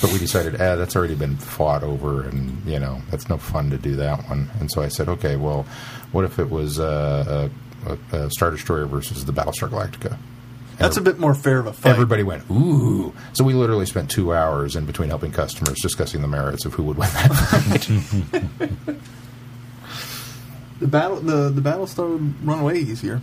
But 0.00 0.12
we 0.12 0.18
decided, 0.18 0.54
ah, 0.60 0.76
that's 0.76 0.94
already 0.94 1.16
been 1.16 1.36
fought 1.36 1.82
over, 1.82 2.22
and 2.22 2.64
you 2.64 2.78
know 2.78 3.02
that's 3.10 3.28
no 3.28 3.38
fun 3.38 3.70
to 3.70 3.78
do 3.78 3.96
that 3.96 4.28
one. 4.28 4.48
And 4.60 4.70
so 4.70 4.82
I 4.82 4.88
said, 4.88 5.08
okay, 5.08 5.36
well, 5.36 5.66
what 6.12 6.24
if 6.24 6.38
it 6.38 6.50
was 6.50 6.78
uh, 6.78 7.48
a, 7.86 8.16
a, 8.16 8.30
Star 8.30 8.50
Destroyer 8.50 8.86
versus 8.86 9.24
the 9.24 9.32
Battlestar 9.32 9.68
Galactica? 9.68 10.16
That's 10.78 10.96
a 10.96 11.00
bit 11.00 11.18
more 11.18 11.34
fair 11.34 11.58
of 11.60 11.66
a 11.66 11.72
fight. 11.72 11.90
Everybody 11.90 12.22
went, 12.22 12.42
ooh. 12.50 13.12
So 13.32 13.44
we 13.44 13.52
literally 13.54 13.86
spent 13.86 14.10
two 14.10 14.34
hours 14.34 14.76
in 14.76 14.86
between 14.86 15.08
helping 15.08 15.32
customers 15.32 15.78
discussing 15.80 16.20
the 16.22 16.28
merits 16.28 16.64
of 16.64 16.74
who 16.74 16.82
would 16.84 16.96
win 16.98 17.08
that 17.10 18.60
fight. 18.60 18.96
The 20.80 20.88
battle, 20.88 21.16
the 21.20 21.50
the 21.50 21.60
Battlestar 21.62 22.10
would 22.12 22.46
run 22.46 22.58
away 22.58 22.78
easier 22.78 23.20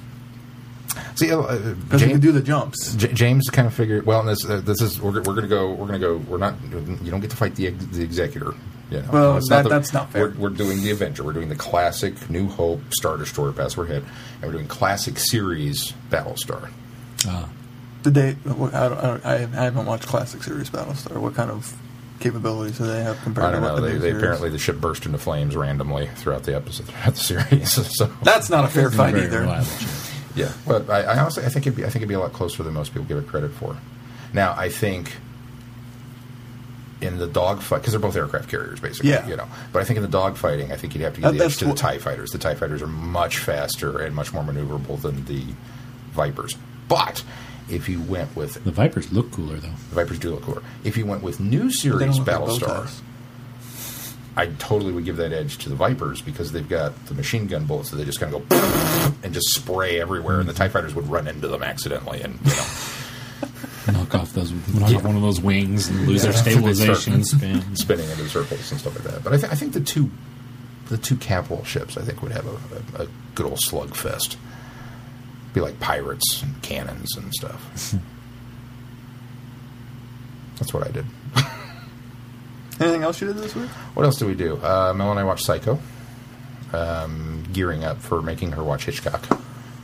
See, 1.16 1.32
uh, 1.32 1.54
you 1.54 1.76
James, 1.98 2.04
can 2.12 2.20
do 2.20 2.32
the 2.34 2.42
jumps. 2.42 2.96
J- 2.96 3.14
James 3.14 3.50
kind 3.50 3.66
of 3.68 3.74
figured. 3.74 4.06
Well, 4.06 4.24
this 4.24 4.44
uh, 4.50 4.60
this 4.62 4.82
is 4.82 5.00
we're, 5.02 5.12
we're 5.12 5.22
going 5.22 5.44
to 5.44 5.48
go. 5.48 5.72
We're 5.72 5.88
to 5.92 6.00
go. 6.00 6.18
We're 6.18 6.38
not. 6.38 6.56
You 7.02 7.12
don't 7.12 7.22
get 7.22 7.30
to 7.30 7.36
fight 7.38 7.56
the 7.56 7.70
the 7.70 8.04
executor. 8.04 8.54
You 8.90 9.02
know, 9.02 9.10
Well, 9.12 9.40
that- 9.50 9.64
the- 9.64 9.70
that's 9.70 9.94
not 9.94 10.12
fair. 10.12 10.30
We're, 10.30 10.34
we're 10.50 10.50
doing 10.50 10.82
the 10.82 10.92
Avenger. 10.92 11.24
We're 11.24 11.32
doing 11.34 11.48
the 11.50 11.56
classic 11.56 12.30
New 12.30 12.48
Hope 12.50 12.82
Star 12.94 13.16
Destroyer 13.18 13.54
Password 13.54 13.88
Hit, 13.90 14.04
and 14.42 14.44
we're 14.44 14.52
doing 14.54 14.68
classic 14.68 15.18
series 15.18 15.94
Battlestar. 16.10 16.70
Uh, 17.28 17.48
Did 18.04 18.14
they? 18.14 18.36
I, 18.48 19.20
I, 19.24 19.34
I 19.34 19.38
haven't 19.64 19.86
watched 19.86 20.08
classic 20.08 20.44
series 20.44 20.70
Battlestar. 20.70 21.18
What 21.18 21.36
kind 21.36 21.52
of 21.52 21.76
capabilities 22.20 22.78
do 22.78 22.86
they 22.86 23.04
have 23.04 23.20
compared 23.22 23.48
I 23.48 23.52
don't 23.52 23.62
to 23.62 23.68
know. 23.68 23.76
the 23.82 23.82
They, 23.82 23.98
they 23.98 24.12
apparently 24.18 24.50
the 24.50 24.60
ship 24.60 24.80
burst 24.80 25.06
into 25.06 25.18
flames 25.18 25.56
randomly 25.56 26.08
throughout 26.16 26.44
the 26.44 26.56
episode 26.56 26.86
throughout 26.88 27.14
the 27.16 27.20
series. 27.20 27.72
so 27.98 28.06
That's 28.24 28.50
not 28.50 28.64
a 28.66 28.68
fair 28.68 28.92
fight 28.92 29.16
either. 29.16 29.44
Yeah, 30.36 30.52
but 30.66 30.90
I, 30.90 31.02
I 31.02 31.20
honestly 31.20 31.44
I 31.44 31.50
think 31.50 31.68
it'd 31.68 31.76
be 31.76 31.84
I 31.84 31.88
think 31.88 31.98
it'd 31.98 32.10
be 32.10 32.14
a 32.16 32.20
lot 32.20 32.32
closer 32.34 32.64
than 32.64 32.74
most 32.74 32.94
people 32.94 33.06
give 33.06 33.18
it 33.18 33.28
credit 33.28 33.52
for. 33.52 33.76
Now 34.34 34.54
I 34.58 34.70
think 34.70 35.14
in 37.02 37.18
the 37.18 37.28
dogfight 37.28 37.82
because 37.82 37.94
they're 37.94 38.00
both 38.00 38.16
aircraft 38.16 38.48
carriers, 38.50 38.80
basically. 38.80 39.10
Yeah. 39.10 39.28
You 39.28 39.36
know, 39.36 39.48
but 39.74 39.82
I 39.82 39.86
think 39.86 39.98
in 39.98 40.04
the 40.04 40.18
dogfighting, 40.18 40.72
I 40.72 40.78
think 40.78 40.94
you'd 40.94 41.02
have 41.04 41.16
to 41.16 41.22
give 41.22 41.32
That- 41.32 41.38
the 41.40 41.46
edge 41.46 41.58
to 41.58 41.66
the 41.66 41.74
Tie 41.74 41.98
fighters. 41.98 42.30
The 42.30 42.38
Tie 42.38 42.56
fighters 42.56 42.82
are 42.82 42.88
much 42.88 43.40
faster 43.40 44.00
and 44.00 44.16
much 44.16 44.32
more 44.34 44.44
maneuverable 44.44 45.02
than 45.02 45.26
the 45.26 45.44
Vipers. 46.12 46.56
But 46.92 47.24
if 47.70 47.88
you 47.88 48.02
went 48.02 48.36
with 48.36 48.64
The 48.66 48.72
Vipers 48.72 49.12
look 49.14 49.32
cooler 49.32 49.56
though. 49.56 49.70
the 49.90 49.96
Vipers 49.96 50.20
do 50.20 50.32
look 50.32 50.42
cooler. 50.44 50.62
If 50.84 50.98
you 50.98 51.06
went 51.06 51.24
with 51.24 51.40
new 51.40 51.72
series 51.72 52.18
don't 52.18 52.26
look 52.26 52.28
like 52.28 52.38
bow 52.40 52.46
Battlestar. 52.48 53.02
I 54.36 54.48
totally 54.60 54.92
would 54.94 55.06
give 55.06 55.18
that 55.18 55.32
edge 55.34 55.58
to 55.60 55.70
the 55.70 55.76
Vipers 55.76 56.22
because 56.22 56.52
they've 56.52 56.68
got 56.68 56.94
the 57.06 57.14
machine 57.14 57.48
gun 57.48 57.66
bullets 57.66 57.90
that 57.92 57.98
they 57.98 58.06
just 58.06 58.20
kind 58.20 58.34
of 58.34 58.48
go 58.48 58.56
and 59.24 59.34
just 59.34 59.48
spray 59.54 60.00
everywhere, 60.02 60.40
and 60.40 60.48
the 60.50 60.54
Tie 60.54 60.70
fighters 60.70 60.94
would 60.96 61.08
run 61.10 61.28
into 61.28 61.48
them 61.48 61.64
accidentally, 61.64 62.22
and 62.22 62.40
you 62.44 62.52
know. 62.52 62.66
Knock 64.00 64.16
off 64.16 64.34
those, 64.34 64.52
knock 64.74 64.94
off 64.94 65.04
one 65.04 65.16
of 65.16 65.22
those 65.24 65.42
wings 65.42 65.88
and 65.90 66.08
lose 66.08 66.22
their 66.24 66.34
stabilization 66.44 67.14
and 67.14 67.26
spin. 67.26 67.76
spinning 67.76 68.08
into 68.10 68.30
circles 68.30 68.70
and 68.72 68.80
stuff 68.80 68.94
like 68.96 69.04
that. 69.12 69.24
But 69.24 69.34
I, 69.34 69.38
th- 69.38 69.52
I 69.52 69.56
think 69.56 69.74
the 69.74 69.82
two, 69.82 70.12
the 70.88 70.98
two 70.98 71.16
capital 71.18 71.64
ships, 71.64 71.98
I 71.98 72.02
think 72.02 72.22
would 72.22 72.32
have 72.32 72.46
a, 72.46 73.02
a, 73.02 73.06
a 73.06 73.08
good 73.34 73.48
old 73.48 73.60
slugfest. 73.68 74.36
Be 75.54 75.62
like 75.62 75.80
pirates 75.80 76.42
and 76.44 76.62
cannons 76.62 77.16
and 77.18 77.34
stuff. 77.34 77.94
That's 80.58 80.74
what 80.74 80.88
I 80.88 80.92
did. 80.92 81.06
Anything 82.80 83.04
else 83.04 83.22
you 83.22 83.28
did 83.28 83.38
this 83.38 83.56
week? 83.56 83.70
What 83.96 84.04
else 84.06 84.18
do 84.18 84.26
we 84.26 84.34
do? 84.36 84.58
Uh, 84.58 84.94
Mel 84.96 85.12
and 85.12 85.20
I 85.20 85.24
watched 85.24 85.46
Psycho. 85.46 85.80
Um, 86.74 87.44
gearing 87.52 87.84
up 87.84 87.98
for 88.02 88.22
making 88.22 88.54
her 88.54 88.64
watch 88.64 88.86
Hitchcock 88.86 89.22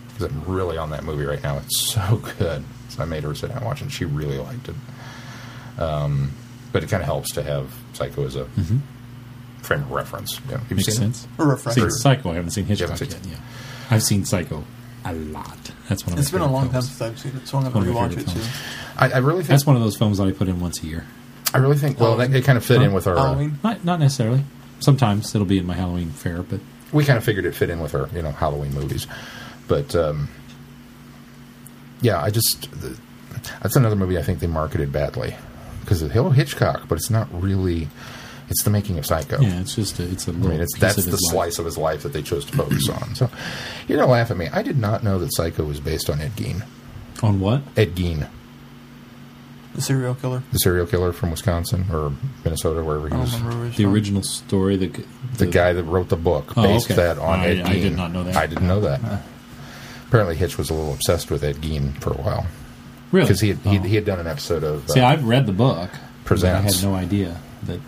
because 0.08 0.24
I'm 0.32 0.46
really 0.46 0.78
on 0.78 0.92
that 0.92 1.04
movie 1.04 1.26
right 1.26 1.44
now. 1.44 1.58
It's 1.58 1.80
so 1.94 2.22
good. 2.40 2.64
So 2.90 3.04
I 3.04 3.06
made 3.06 3.24
her 3.24 3.36
sit 3.36 3.48
down 3.50 3.58
and 3.58 3.66
watch 3.66 3.82
it. 3.82 3.92
She 3.92 4.06
really 4.06 4.38
liked 4.38 4.70
it. 4.70 5.82
Um, 5.82 6.32
but 6.72 6.84
it 6.84 6.90
kind 6.90 7.02
of 7.04 7.08
helps 7.08 7.34
to 7.34 7.44
have 7.44 7.74
Psycho 7.94 8.26
as 8.26 8.36
a 8.38 8.48
frame 9.62 9.82
of 9.82 9.92
reference. 9.92 10.40
Yeah. 10.50 10.58
Have 10.60 10.70
you 10.70 10.78
Makes 10.78 10.86
seen 10.96 10.96
it? 10.96 11.16
sense. 11.16 11.28
A 11.40 11.46
refresher. 11.46 11.82
Seen 11.82 11.92
Psycho. 11.92 12.32
I 12.32 12.36
haven't 12.36 12.52
seen 12.52 12.66
Hitchcock 12.66 12.92
haven't 12.92 13.12
yet. 13.12 13.26
Yeah, 13.34 13.40
I've 13.92 14.04
seen 14.04 14.24
Psycho 14.24 14.64
a 15.16 15.18
lot. 15.18 15.58
That's 15.90 16.06
one 16.06 16.14
of 16.14 16.18
my 16.18 16.22
It's 16.22 16.32
been 16.32 16.42
a 16.42 16.46
favorite 16.46 16.54
long 16.54 16.70
time 16.70 16.82
since 16.82 17.02
I've 17.02 17.20
seen 17.20 17.36
it, 17.36 17.48
so 17.48 17.58
I'm 17.58 17.64
One 17.66 17.74
going 17.74 17.86
to 17.86 17.90
of 17.92 17.96
my 17.96 18.02
rewatch 18.08 18.12
it 18.12 18.26
favorite 18.26 18.44
too. 18.44 18.50
I, 18.98 19.10
I 19.12 19.18
really 19.18 19.38
think. 19.40 19.50
That's 19.50 19.66
one 19.66 19.76
of 19.76 19.82
those 19.82 19.98
films 19.98 20.18
that 20.18 20.28
I 20.28 20.32
put 20.32 20.48
in 20.48 20.60
once 20.60 20.82
a 20.84 20.88
year. 20.88 21.06
I 21.54 21.60
really 21.60 21.78
think. 21.78 22.00
Well, 22.00 22.18
that, 22.18 22.34
it 22.34 22.44
kind 22.44 22.58
of 22.58 22.66
fit 22.66 22.82
in 22.82 22.94
with 22.94 23.08
our. 23.08 23.16
uh, 23.16 23.24
Halloween. 23.24 23.60
Not, 23.64 23.86
not 23.86 24.00
necessarily. 24.00 24.44
Sometimes 24.80 25.34
it'll 25.34 25.48
be 25.48 25.58
in 25.58 25.66
my 25.66 25.76
Halloween 25.76 26.10
fair, 26.12 26.44
but 26.44 26.60
we 26.92 27.04
kind 27.06 27.18
of 27.18 27.24
figured 27.24 27.46
it 27.46 27.56
fit 27.56 27.70
in 27.70 27.80
with 27.80 27.96
our 27.96 28.10
you 28.14 28.22
know 28.22 28.32
Halloween 28.32 28.74
movies, 28.74 29.08
but 29.68 29.96
um, 29.96 30.30
yeah, 32.02 32.22
I 32.22 32.30
just 32.30 32.70
the, 32.80 32.98
that's 33.62 33.76
another 33.76 33.96
movie 33.96 34.18
I 34.18 34.24
think 34.24 34.40
they 34.40 34.48
marketed 34.48 34.92
badly 34.92 35.36
because 35.82 36.02
hello 36.02 36.30
Hitchcock, 36.30 36.88
but 36.88 36.98
it's 36.98 37.10
not 37.10 37.28
really. 37.32 37.88
It's 38.50 38.64
the 38.64 38.70
making 38.70 38.98
of 38.98 39.06
Psycho. 39.06 39.42
yeah, 39.42 39.60
it's 39.60 39.76
just 39.76 40.00
a, 40.00 40.04
it's 40.10 40.28
a 40.28 40.32
I 40.32 40.34
little 40.36 40.52
mean, 40.52 40.62
it's 40.62 40.74
piece 40.74 40.82
that's 40.82 40.98
of 41.00 41.06
the 41.06 41.12
life. 41.12 41.20
slice 41.32 41.60
of 41.60 41.66
his 41.66 41.78
life 41.78 42.04
that 42.04 42.14
they 42.14 42.22
chose 42.22 42.46
to 42.46 42.56
focus 42.56 42.88
on. 43.02 43.14
So 43.16 43.30
you're 43.88 44.00
gonna 44.00 44.12
laugh 44.12 44.32
at 44.32 44.38
me. 44.38 44.48
I 44.54 44.62
did 44.62 44.78
not 44.78 45.04
know 45.04 45.20
that 45.20 45.34
Psycho 45.36 45.66
was 45.66 45.80
based 45.80 46.10
on 46.10 46.22
Ed 46.22 46.32
Gein. 46.38 46.66
on 47.22 47.40
what? 47.42 47.62
Ed 47.76 47.96
Gein, 47.96 48.30
The 49.76 49.82
serial 49.82 50.16
killer. 50.16 50.44
the 50.52 50.60
serial 50.60 50.88
killer 50.88 51.12
from 51.12 51.32
Wisconsin 51.32 51.86
or 51.92 52.14
Minnesota, 52.46 52.84
wherever 52.84 53.08
I 53.08 53.16
he 53.16 53.18
was. 53.22 53.34
remember 53.36 53.58
where 53.58 53.68
he's 53.68 53.78
The 53.78 53.84
from. 53.84 53.94
original 53.94 54.24
story. 54.24 54.78
The 54.78 55.04
The 55.38 55.46
guy 55.48 55.74
that 55.74 55.84
wrote 55.84 56.10
the 56.10 56.16
book 56.16 56.54
Oh, 56.58 56.64
based 56.64 56.86
okay. 56.90 56.96
that 56.96 57.18
on 57.20 57.42
I- 57.42 57.48
Ed 57.48 57.66
Gein. 57.66 57.70
I 57.70 57.74
did 57.80 57.96
not 57.98 58.12
know 58.14 58.24
that. 58.24 58.36
I 58.38 58.48
didn't 58.48 58.68
know 58.68 58.80
that. 58.82 59.02
Apparently, 60.08 60.36
Hitch 60.38 60.58
was 60.58 60.70
a 60.70 60.74
little 60.74 60.94
obsessed 60.94 61.30
with 61.30 61.44
Ed 61.44 61.58
Gein 61.58 62.00
for 62.02 62.12
a 62.14 62.18
while 62.18 62.48
really 63.12 63.26
because 63.26 63.42
he 63.42 63.50
had, 63.50 63.58
he, 63.60 63.78
Oh. 63.78 63.82
he 63.82 63.96
had 63.96 64.06
done 64.06 64.20
an 64.20 64.28
episode 64.28 64.64
of. 64.64 64.90
See, 64.90 65.02
uh, 65.02 65.08
I've 65.08 65.26
read 65.26 65.46
the 65.48 65.52
book. 65.54 65.90
but 66.26 66.44
I 66.44 66.62
had 66.62 66.82
no 66.82 66.96
idea 66.96 67.38
that 67.64 67.80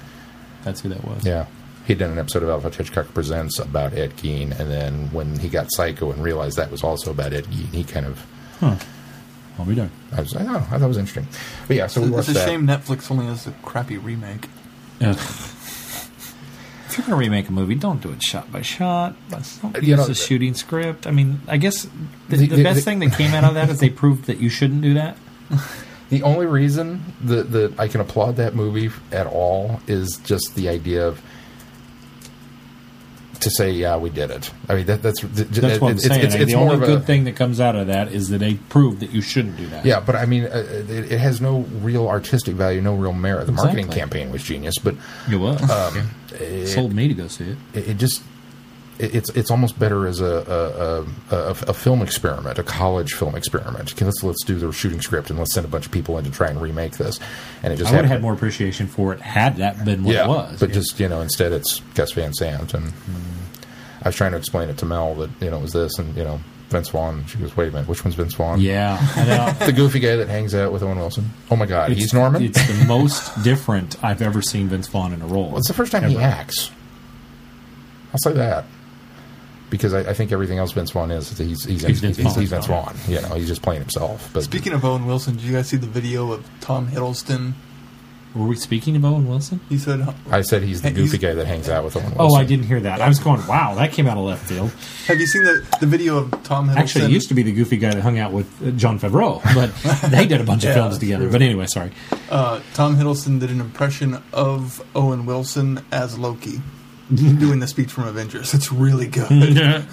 that's 0.64 0.82
who 0.82 0.90
that 0.90 1.04
was. 1.06 1.26
yeah, 1.26 1.46
he 1.86 1.94
had 1.94 2.00
done 2.00 2.12
an 2.12 2.20
episode 2.20 2.44
of 2.44 2.50
Alfred 2.50 2.76
Hitchcock 2.76 3.14
Presents 3.14 3.60
about 3.60 3.94
Ed 3.94 4.16
Gein, 4.18 4.58
and 4.60 4.70
then 4.70 5.12
when 5.12 5.38
he 5.40 5.50
got 5.50 5.72
Psycho 5.72 6.12
and 6.12 6.24
realized 6.24 6.58
that 6.58 6.72
was 6.72 6.84
also 6.84 7.12
about 7.12 7.34
Ed 7.34 7.46
Gein, 7.46 7.74
he 7.74 7.84
kind 7.84 8.06
of. 8.06 8.26
Huh. 8.60 8.76
I'll 9.58 9.66
be 9.66 9.76
done. 9.76 9.92
I 10.16 10.22
was, 10.22 10.34
like, 10.34 10.46
don't 10.46 10.56
I 10.56 10.60
thought 10.62 10.82
it 10.82 10.88
was 10.88 10.98
interesting. 10.98 11.28
But 11.68 11.76
yeah, 11.78 11.88
so 11.88 12.00
we 12.02 12.08
It's 12.08 12.16
watched 12.16 12.30
a 12.30 12.34
that. 12.34 12.48
shame 12.48 12.66
Netflix 12.66 13.12
only 13.12 13.26
has 13.26 13.46
a 13.46 13.52
crappy 13.64 13.98
remake. 13.98 14.48
Ugh. 15.02 15.18
If 16.92 16.98
you're 16.98 17.06
going 17.06 17.20
to 17.20 17.24
remake 17.30 17.48
a 17.50 17.52
movie, 17.52 17.76
don't 17.76 18.02
do 18.02 18.10
it 18.12 18.24
shot 18.24 18.52
by 18.52 18.64
shot. 18.64 19.16
Don't 19.30 19.76
You 19.84 19.90
use 19.96 20.08
know, 20.08 20.12
a 20.12 20.16
shooting 20.16 20.56
script. 20.56 21.06
I 21.06 21.12
mean, 21.12 21.40
I 21.48 21.58
guess 21.58 21.84
the, 21.84 21.90
The- 22.30 22.48
the, 22.48 22.56
the- 22.56 22.64
best 22.64 22.78
the- 22.78 22.82
thing 22.82 23.00
that 23.00 23.14
came 23.14 23.32
out 23.36 23.44
of 23.44 23.54
that 23.54 23.70
is 23.70 23.80
they 23.80 23.92
proved 23.92 24.26
that 24.26 24.40
you 24.40 24.50
shouldn't 24.50 24.82
do 24.82 24.96
that. 24.96 25.16
The 26.10 26.24
only 26.24 26.46
reason 26.46 27.04
that, 27.22 27.52
that 27.52 27.80
I 27.80 27.88
can 27.88 28.02
applaud 28.02 28.38
that 28.38 28.56
movie 28.56 28.90
at 29.12 29.28
all 29.28 29.80
is 29.88 30.18
just 30.24 30.56
the 30.56 30.70
idea 30.70 31.08
of 31.08 31.22
to 33.42 33.50
say, 33.50 33.72
yeah, 33.72 33.98
we 33.98 34.10
did 34.10 34.32
it. 34.32 34.52
I 34.68 34.76
mean, 34.76 34.86
that, 34.88 35.02
that's 35.02 35.22
That's 35.22 35.80
what 35.80 35.92
I'm 35.92 35.96
it's, 35.96 36.06
saying. 36.06 36.26
It's, 36.26 36.36
it's 36.36 36.52
the 36.52 36.58
only 36.58 36.76
of 36.76 36.84
a, 36.84 36.86
good 36.86 37.06
thing 37.06 37.24
that 37.24 37.36
comes 37.36 37.60
out 37.60 37.76
of 37.76 37.88
that 37.88 38.12
is 38.12 38.30
that 38.30 38.40
they 38.40 38.56
proved 38.56 39.00
that 39.00 39.12
you 39.12 39.22
shouldn't 39.22 39.58
do 39.58 39.68
that. 39.68 39.86
Yeah, 39.86 40.00
but 40.00 40.16
I 40.16 40.26
mean, 40.26 40.44
uh, 40.44 40.66
it, 40.68 41.12
it 41.12 41.20
has 41.20 41.40
no 41.40 41.60
real 41.82 42.08
artistic 42.08 42.56
value, 42.56 42.82
no 42.82 42.96
real 42.96 43.14
merit. 43.14 43.46
The 43.46 43.52
marketing 43.54 43.90
campaign 43.90 44.32
was 44.32 44.44
genius, 44.44 44.76
but 44.78 44.96
it 45.32 45.38
was. 45.38 45.62
um, 45.70 46.10
it, 46.34 46.68
Sold 46.68 46.94
me 46.94 47.08
to 47.08 47.14
go 47.14 47.28
see 47.28 47.56
it. 47.74 47.88
it, 47.88 47.94
just 47.96 48.24
it's 49.00 49.30
it's 49.30 49.50
almost 49.50 49.80
better 49.80 50.06
as 50.08 50.20
a 50.20 51.06
a, 51.32 51.36
a, 51.36 51.50
a 51.70 51.74
film 51.74 52.02
experiment, 52.02 52.60
a 52.60 52.64
college 52.64 53.14
film 53.14 53.34
experiment. 53.36 54.00
Let's 54.02 54.22
let's 54.24 54.44
do 54.44 54.58
the 54.60 54.72
shooting 54.72 55.02
script 55.02 55.30
and 55.30 55.40
let's 55.40 55.54
send 55.54 55.66
a 55.66 55.70
bunch 55.70 55.86
of 55.86 55.92
people 55.92 56.18
in 56.18 56.26
to 56.26 56.32
try 56.32 56.48
and 56.50 56.62
remake 56.62 56.98
this. 56.98 57.20
And 57.64 57.72
it 57.74 57.78
just 57.78 57.92
I 57.92 57.96
would 57.96 58.06
have 58.06 58.12
had 58.12 58.22
more 58.22 58.34
appreciation 58.34 58.88
for 58.88 59.14
it 59.14 59.22
had 59.22 59.58
that 59.58 59.84
been 59.86 60.04
what 60.04 60.14
yeah, 60.16 60.26
it 60.26 60.28
was. 60.28 60.60
but 60.60 60.70
Yeah. 60.70 60.76
just 60.76 61.00
you 61.00 61.08
know, 61.08 61.22
instead 61.22 61.54
it's 61.54 61.80
Gus 61.96 62.12
Van 62.12 62.34
Sant, 62.34 62.74
and 62.74 62.92
I 64.04 64.10
was 64.10 64.16
trying 64.16 64.32
to 64.32 64.38
explain 64.38 64.70
it 64.70 64.78
to 64.80 64.86
Mel 64.86 65.16
that 65.16 65.30
you 65.40 65.50
know 65.50 65.58
it 65.58 65.62
was 65.62 65.74
this, 65.74 65.98
and 65.98 66.16
you 66.18 66.24
know 66.26 66.40
Vince 66.70 66.90
Vaughn. 66.90 67.26
She 67.28 67.38
goes, 67.38 67.56
"Wait 67.56 67.70
a 67.70 67.72
minute, 67.72 67.88
which 67.88 68.04
one's 68.04 68.16
Vince 68.16 68.34
Vaughn?" 68.34 68.60
yeah, 68.60 68.98
the 69.66 69.72
goofy 69.72 70.00
guy 70.02 70.18
that 70.18 70.28
hangs 70.28 70.54
out 70.54 70.74
with 70.74 70.84
Owen 70.84 70.98
Wilson. 71.00 71.30
Oh 71.50 71.56
my 71.56 71.66
God, 71.66 71.92
It's- 71.92 72.04
he's 72.04 72.14
Norman. 72.14 72.44
It's 72.44 72.68
the 72.68 72.86
most 72.86 73.44
different 73.44 73.96
I've 74.04 74.22
ever 74.22 74.42
seen 74.42 74.68
Vince 74.68 74.88
Vaughn 74.88 75.14
in 75.14 75.22
a 75.22 75.26
role. 75.28 75.48
Well, 75.50 75.58
it's 75.58 75.68
the 75.70 75.74
first 75.74 75.92
time 75.94 76.04
he 76.10 76.18
acts. 76.18 76.70
I'll 78.12 78.20
say 78.20 78.34
that 78.34 78.66
because 79.70 79.94
I, 79.94 80.02
I 80.10 80.14
think 80.14 80.32
everything 80.32 80.58
else 80.58 80.72
Vince 80.72 80.92
Vaughn 80.92 81.12
is 81.12 81.38
he's 81.38 81.64
he's, 81.66 81.66
He's 81.66 81.84
he's, 81.86 82.00
Vince 82.02 82.18
he's, 82.18 82.26
Vaughn. 82.36 82.46
Vince 82.46 82.66
Vaughn. 82.68 82.96
You 83.08 83.22
know, 83.22 83.36
he's 83.36 83.48
just 83.48 83.62
playing 83.62 83.82
himself. 83.82 84.30
But 84.34 84.44
Speaking 84.44 84.74
of 84.74 84.84
Owen 84.86 85.06
Wilson, 85.06 85.36
did 85.36 85.44
you 85.44 85.54
guys 85.54 85.68
see 85.70 85.78
the 85.78 85.88
video 85.88 86.32
of 86.32 86.48
Tom 86.62 86.88
Hiddleston? 86.88 87.54
Were 88.36 88.46
we 88.46 88.56
speaking 88.58 88.96
of 88.96 89.04
Owen 89.04 89.28
Wilson? 89.28 89.60
He 89.70 89.80
said, 89.80 90.08
I 90.30 90.42
said 90.42 90.62
he's 90.62 90.84
the 90.84 90.92
goofy 90.92 91.18
he's- 91.18 91.22
guy 91.22 91.34
that 91.34 91.48
hangs 91.48 91.68
out 91.68 91.84
with 91.84 91.96
Owen 91.98 92.14
Wilson. 92.16 92.20
Oh, 92.20 92.36
I 92.36 92.44
didn't 92.44 92.66
hear 92.66 92.80
that. 92.82 93.02
I 93.02 93.08
was 93.08 93.18
going, 93.18 93.46
wow, 93.48 93.74
that 93.74 93.92
came 93.92 94.06
out 94.06 94.20
of 94.20 94.24
left 94.24 94.46
field. 94.48 94.70
"Have 95.08 95.20
you 95.20 95.26
seen 95.26 95.44
the 95.44 95.66
the 95.80 95.88
video 95.88 96.18
of 96.18 96.44
Tom 96.44 96.70
Hiddleston?" 96.70 96.76
Actually, 96.78 97.06
it 97.06 97.12
used 97.12 97.30
to 97.30 97.34
be 97.34 97.42
the 97.42 97.52
goofy 97.52 97.78
guy 97.78 97.92
that 97.92 98.02
hung 98.02 98.20
out 98.20 98.32
with 98.32 98.46
uh, 98.62 98.70
Jon 98.72 99.00
Favreau, 99.00 99.42
but 99.56 99.74
they 100.12 100.28
did 100.28 100.42
a 100.42 100.44
bunch 100.44 100.64
of 100.64 100.76
films 100.76 101.00
together. 101.00 101.24
true. 101.24 101.32
But 101.32 101.42
anyway, 101.42 101.66
sorry. 101.66 101.92
uh, 102.30 102.62
Tom 102.76 102.98
Hiddleston 102.98 103.40
did 103.40 103.50
an 103.50 103.60
impression 103.62 104.22
of 104.32 104.80
Owen 104.96 105.26
Wilson 105.26 105.84
as 105.92 106.20
Loki, 106.20 106.62
doing 107.40 107.60
the 107.60 107.68
speech 107.68 107.92
from 107.92 108.08
Avengers. 108.08 108.54
It's 108.54 108.72
really 108.72 109.08
good. 109.08 109.30
Yeah. 109.56 109.84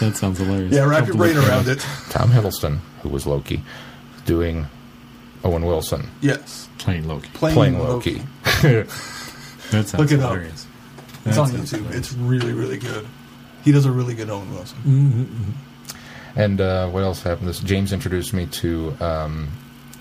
That 0.00 0.16
sounds 0.16 0.38
hilarious. 0.38 0.72
yeah, 0.72 0.84
wrap 0.84 1.00
Have 1.00 1.08
your 1.08 1.12
to 1.12 1.18
brain 1.18 1.34
look 1.34 1.44
that 1.44 1.50
around 1.50 1.68
it. 1.68 1.78
Tom 2.08 2.30
Hiddleston, 2.30 2.78
who 3.02 3.10
was 3.10 3.26
Loki, 3.26 3.62
doing 4.24 4.66
Owen 5.44 5.66
Wilson 5.66 6.08
Yes, 6.22 6.68
Playing 6.78 7.06
Loki. 7.06 7.28
playing, 7.34 7.54
playing 7.54 7.78
Loki. 7.78 8.22
Loki. 8.64 8.88
That 9.70 9.88
sounds 9.88 9.94
Look 9.94 10.10
it 10.12 10.20
up. 10.20 10.30
hilarious. 10.32 10.66
It's 11.24 11.38
on 11.38 11.48
YouTube. 11.50 11.70
hilarious. 11.78 11.96
It's 11.96 12.12
really, 12.14 12.52
really 12.52 12.78
good. 12.78 13.06
He 13.64 13.72
does 13.72 13.84
a 13.86 13.90
really 13.92 14.14
good 14.14 14.28
Owen 14.30 14.52
Wilson. 14.54 15.54
And 16.36 16.60
uh, 16.60 16.88
what 16.88 17.02
else 17.02 17.22
happened? 17.22 17.48
This 17.48 17.60
James 17.60 17.92
introduced 17.92 18.32
me 18.34 18.46
to 18.46 18.94
um, 19.00 19.48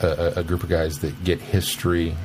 a, 0.02 0.08
a- 0.08 0.34
a 0.39 0.44
group 0.44 0.63
of 0.63 0.70
guys 0.70 1.00
that 1.00 1.24
get 1.24 1.39
history 1.41 2.15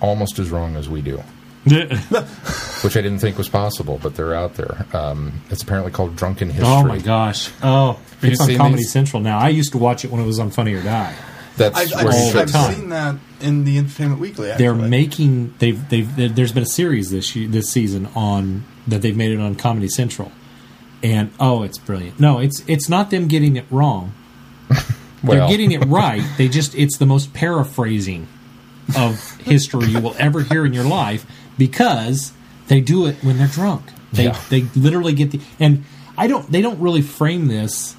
almost 0.00 0.38
as 0.38 0.50
wrong 0.50 0.76
as 0.76 0.88
we 0.88 1.00
do. 1.02 1.22
which 2.82 2.96
I 2.96 3.00
didn't 3.00 3.18
think 3.20 3.38
was 3.38 3.48
possible, 3.48 3.98
but 4.02 4.14
they're 4.16 4.34
out 4.34 4.54
there. 4.54 4.86
Um, 4.92 5.40
it's 5.50 5.62
apparently 5.62 5.92
called 5.92 6.14
Drunken 6.16 6.48
History. 6.50 6.66
oh 6.66 6.84
my 6.84 6.98
gosh! 6.98 7.50
Oh, 7.62 7.98
it's 8.22 8.40
on 8.40 8.54
Comedy 8.56 8.76
these? 8.82 8.92
Central 8.92 9.22
now. 9.22 9.38
I 9.38 9.48
used 9.48 9.72
to 9.72 9.78
watch 9.78 10.04
it 10.04 10.10
when 10.10 10.20
it 10.20 10.26
was 10.26 10.38
on 10.38 10.50
Funny 10.50 10.74
or 10.74 10.82
Die. 10.82 11.14
That's 11.56 11.78
I've, 11.78 12.04
where 12.04 12.12
I've, 12.12 12.14
all 12.14 12.32
the 12.32 12.40
I've 12.42 12.50
time. 12.50 12.74
seen 12.74 12.88
that 12.90 13.16
in 13.40 13.64
the 13.64 13.78
Entertainment 13.78 14.20
Weekly. 14.20 14.50
Actually. 14.50 14.64
They're 14.64 14.74
making 14.74 15.54
they've 15.58 15.88
they've 15.88 16.16
there- 16.16 16.28
there's 16.28 16.52
been 16.52 16.64
a 16.64 16.66
series 16.66 17.10
this 17.10 17.34
year, 17.36 17.48
this 17.48 17.70
season 17.70 18.08
on 18.14 18.64
that 18.88 19.00
they've 19.02 19.16
made 19.16 19.30
it 19.32 19.40
on 19.40 19.54
Comedy 19.54 19.88
Central, 19.88 20.32
and 21.02 21.32
oh, 21.40 21.62
it's 21.62 21.78
brilliant. 21.78 22.20
No, 22.20 22.40
it's 22.40 22.62
it's 22.66 22.88
not 22.88 23.10
them 23.10 23.28
getting 23.28 23.56
it 23.56 23.64
wrong. 23.70 24.12
well, 24.68 24.78
They're 25.22 25.48
getting 25.48 25.72
it 25.72 25.84
right. 25.86 26.22
They 26.36 26.48
just 26.48 26.74
it's 26.74 26.98
the 26.98 27.06
most 27.06 27.32
paraphrasing 27.32 28.28
of 28.98 29.18
history 29.38 29.86
you 29.86 29.98
will 30.00 30.14
ever 30.18 30.42
hear 30.42 30.66
in 30.66 30.74
your 30.74 30.84
life 30.84 31.24
because 31.58 32.32
they 32.68 32.80
do 32.80 33.06
it 33.06 33.16
when 33.22 33.38
they're 33.38 33.46
drunk. 33.46 33.82
They 34.12 34.24
Yeah. 34.24 34.38
they 34.50 34.66
literally 34.76 35.12
get 35.12 35.30
the 35.32 35.40
and 35.58 35.84
I 36.16 36.26
don't 36.26 36.50
they 36.50 36.62
don't 36.62 36.80
really 36.80 37.02
frame 37.02 37.48
this 37.48 37.96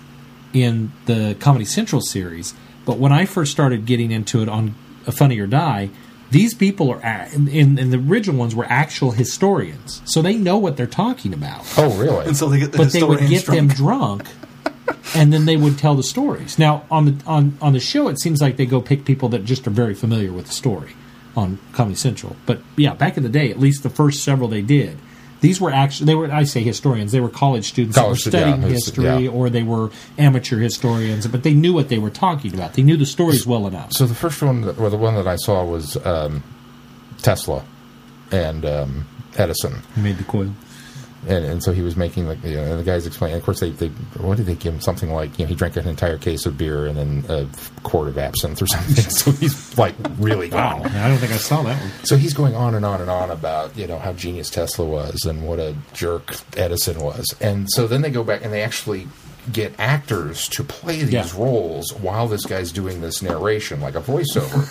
in 0.54 0.92
the 1.06 1.36
Comedy 1.40 1.66
Central 1.66 2.02
series, 2.02 2.54
but 2.86 2.98
when 2.98 3.12
I 3.12 3.26
first 3.26 3.52
started 3.52 3.86
getting 3.86 4.12
into 4.12 4.42
it 4.42 4.48
on 4.50 4.76
A 5.06 5.12
Funny 5.12 5.38
or 5.40 5.48
Die, 5.48 5.90
These 6.32 6.56
people 6.56 6.90
are 6.92 7.28
in, 7.34 7.48
in 7.78 7.92
the 7.92 7.98
original 7.98 8.36
ones 8.40 8.56
were 8.56 8.66
actual 8.68 9.12
historians, 9.12 10.02
so 10.06 10.22
they 10.24 10.36
know 10.36 10.58
what 10.58 10.76
they're 10.76 10.88
talking 10.88 11.34
about. 11.34 11.62
Oh, 11.78 11.96
really? 11.98 12.26
And 12.26 12.36
so 12.36 12.50
they 12.50 12.60
get 12.60 12.72
the 12.72 12.80
but 12.80 12.92
they 12.92 13.04
would 13.04 13.20
historians 13.20 13.46
get 13.46 13.56
them 13.56 13.68
drunk. 13.68 14.24
drunk, 14.24 14.96
and 15.16 15.32
then 15.32 15.46
they 15.46 15.56
would 15.56 15.78
tell 15.78 15.94
the 15.96 16.04
stories. 16.04 16.58
Now 16.58 16.84
on 16.90 17.06
the 17.06 17.16
on 17.28 17.58
on 17.62 17.74
the 17.74 17.80
show, 17.80 18.08
it 18.08 18.20
seems 18.20 18.42
like 18.42 18.58
they 18.58 18.66
go 18.66 18.82
pick 18.82 19.06
people 19.06 19.30
that 19.30 19.46
just 19.46 19.68
are 19.68 19.72
very 19.72 19.94
familiar 19.94 20.32
with 20.34 20.48
the 20.48 20.54
story 20.54 20.94
on 21.36 21.60
Comedy 21.74 21.96
Central. 21.96 22.36
But 22.46 22.62
yeah, 22.78 22.94
back 22.94 23.18
in 23.18 23.24
the 23.24 23.30
day, 23.30 23.52
at 23.52 23.60
least 23.60 23.84
the 23.84 23.90
first 23.90 24.24
several 24.24 24.48
they 24.50 24.62
did. 24.62 24.98
These 25.42 25.60
were 25.62 25.70
actually 25.72 26.08
they 26.08 26.16
were 26.16 26.32
I 26.32 26.44
say 26.46 26.64
historians 26.64 27.12
they 27.12 27.20
were 27.20 27.30
college 27.30 27.66
students 27.66 27.98
College 27.98 28.20
stu- 28.22 28.30
were 28.30 28.32
studying 28.32 28.62
his- 28.62 28.86
history 28.86 29.04
yeah. 29.26 29.30
or 29.30 29.50
they 29.50 29.62
were 29.64 29.92
amateur 30.18 30.58
historians 30.58 31.28
but 31.28 31.44
they 31.44 31.54
knew 31.54 31.74
what 31.74 31.90
they 31.90 32.00
were 32.00 32.10
talking 32.10 32.54
about 32.54 32.74
they 32.74 32.82
knew 32.82 32.98
the 32.98 33.06
stories 33.06 33.46
well 33.46 33.68
enough 33.68 33.92
So 33.94 34.08
the 34.08 34.16
first 34.16 34.42
one, 34.42 34.62
that, 34.62 34.78
well, 34.78 34.90
the 34.90 34.98
one 34.98 35.14
that 35.16 35.28
I 35.28 35.36
saw 35.36 35.64
was 35.64 35.98
um, 36.06 36.42
Tesla 37.22 37.64
and 38.32 38.66
um, 38.66 39.06
Edison, 39.38 39.74
Who 39.96 40.02
made 40.02 40.18
the 40.18 40.24
coil 40.24 40.52
and, 41.28 41.46
and 41.46 41.64
so 41.64 41.72
he 41.72 41.82
was 41.82 41.96
making 41.96 42.28
like 42.28 42.44
you 42.44 42.56
know, 42.56 42.64
and 42.64 42.80
the 42.80 42.84
guys 42.84 43.06
explaining. 43.08 43.38
Of 43.38 43.44
course, 43.44 43.60
they, 43.60 43.72
they 43.72 43.88
what 44.20 44.38
did 44.38 44.46
they 44.46 44.56
give 44.56 44.74
him? 44.74 44.82
Something 44.82 45.12
like 45.12 45.38
you 45.40 45.46
know 45.46 45.50
he 45.50 45.56
drank 45.56 45.76
an 45.78 45.88
entire 45.88 46.18
case 46.18 46.46
of 46.46 46.58
beer 46.58 46.86
and 46.86 46.98
then 46.98 47.26
a 47.30 47.48
quart 47.84 48.08
of 48.08 48.18
absinthe 48.18 48.62
or 48.62 48.68
something. 48.76 48.96
so 48.96 49.32
he's 49.32 49.78
like 49.78 49.96
really 50.18 50.50
wow 50.50 50.80
gone. 50.82 50.92
I 50.92 51.08
don't 51.08 51.18
think 51.18 51.32
I 51.34 51.38
saw 51.38 51.64
that 51.64 51.80
one 51.82 51.92
So 52.04 52.18
he's 52.18 52.34
going 52.34 52.56
on 52.56 52.76
and 52.76 52.86
on 52.86 53.02
and 53.02 53.10
on 53.10 53.32
about 53.32 53.76
you 53.78 53.88
know 53.88 54.00
how 54.00 54.14
genius 54.14 54.50
Tesla 54.50 54.86
was 54.86 55.26
and 55.26 55.46
what 55.48 55.60
a 55.60 55.76
jerk 55.94 56.36
Edison 56.58 57.00
was, 57.00 57.34
and 57.42 57.68
so 57.72 57.88
then 57.88 58.02
they 58.02 58.10
go 58.12 58.24
back 58.24 58.44
and 58.44 58.54
they 58.54 58.62
actually 58.62 59.08
get 59.52 59.74
actors 59.80 60.48
to 60.50 60.64
play 60.64 61.04
these 61.04 61.12
Yeah. 61.14 61.28
roles 61.38 61.94
while 61.94 62.28
this 62.28 62.46
guy's 62.48 62.72
doing 62.72 63.02
this 63.02 63.22
narration 63.22 63.80
like 63.80 63.94
a 63.96 64.02
voiceover, 64.02 64.66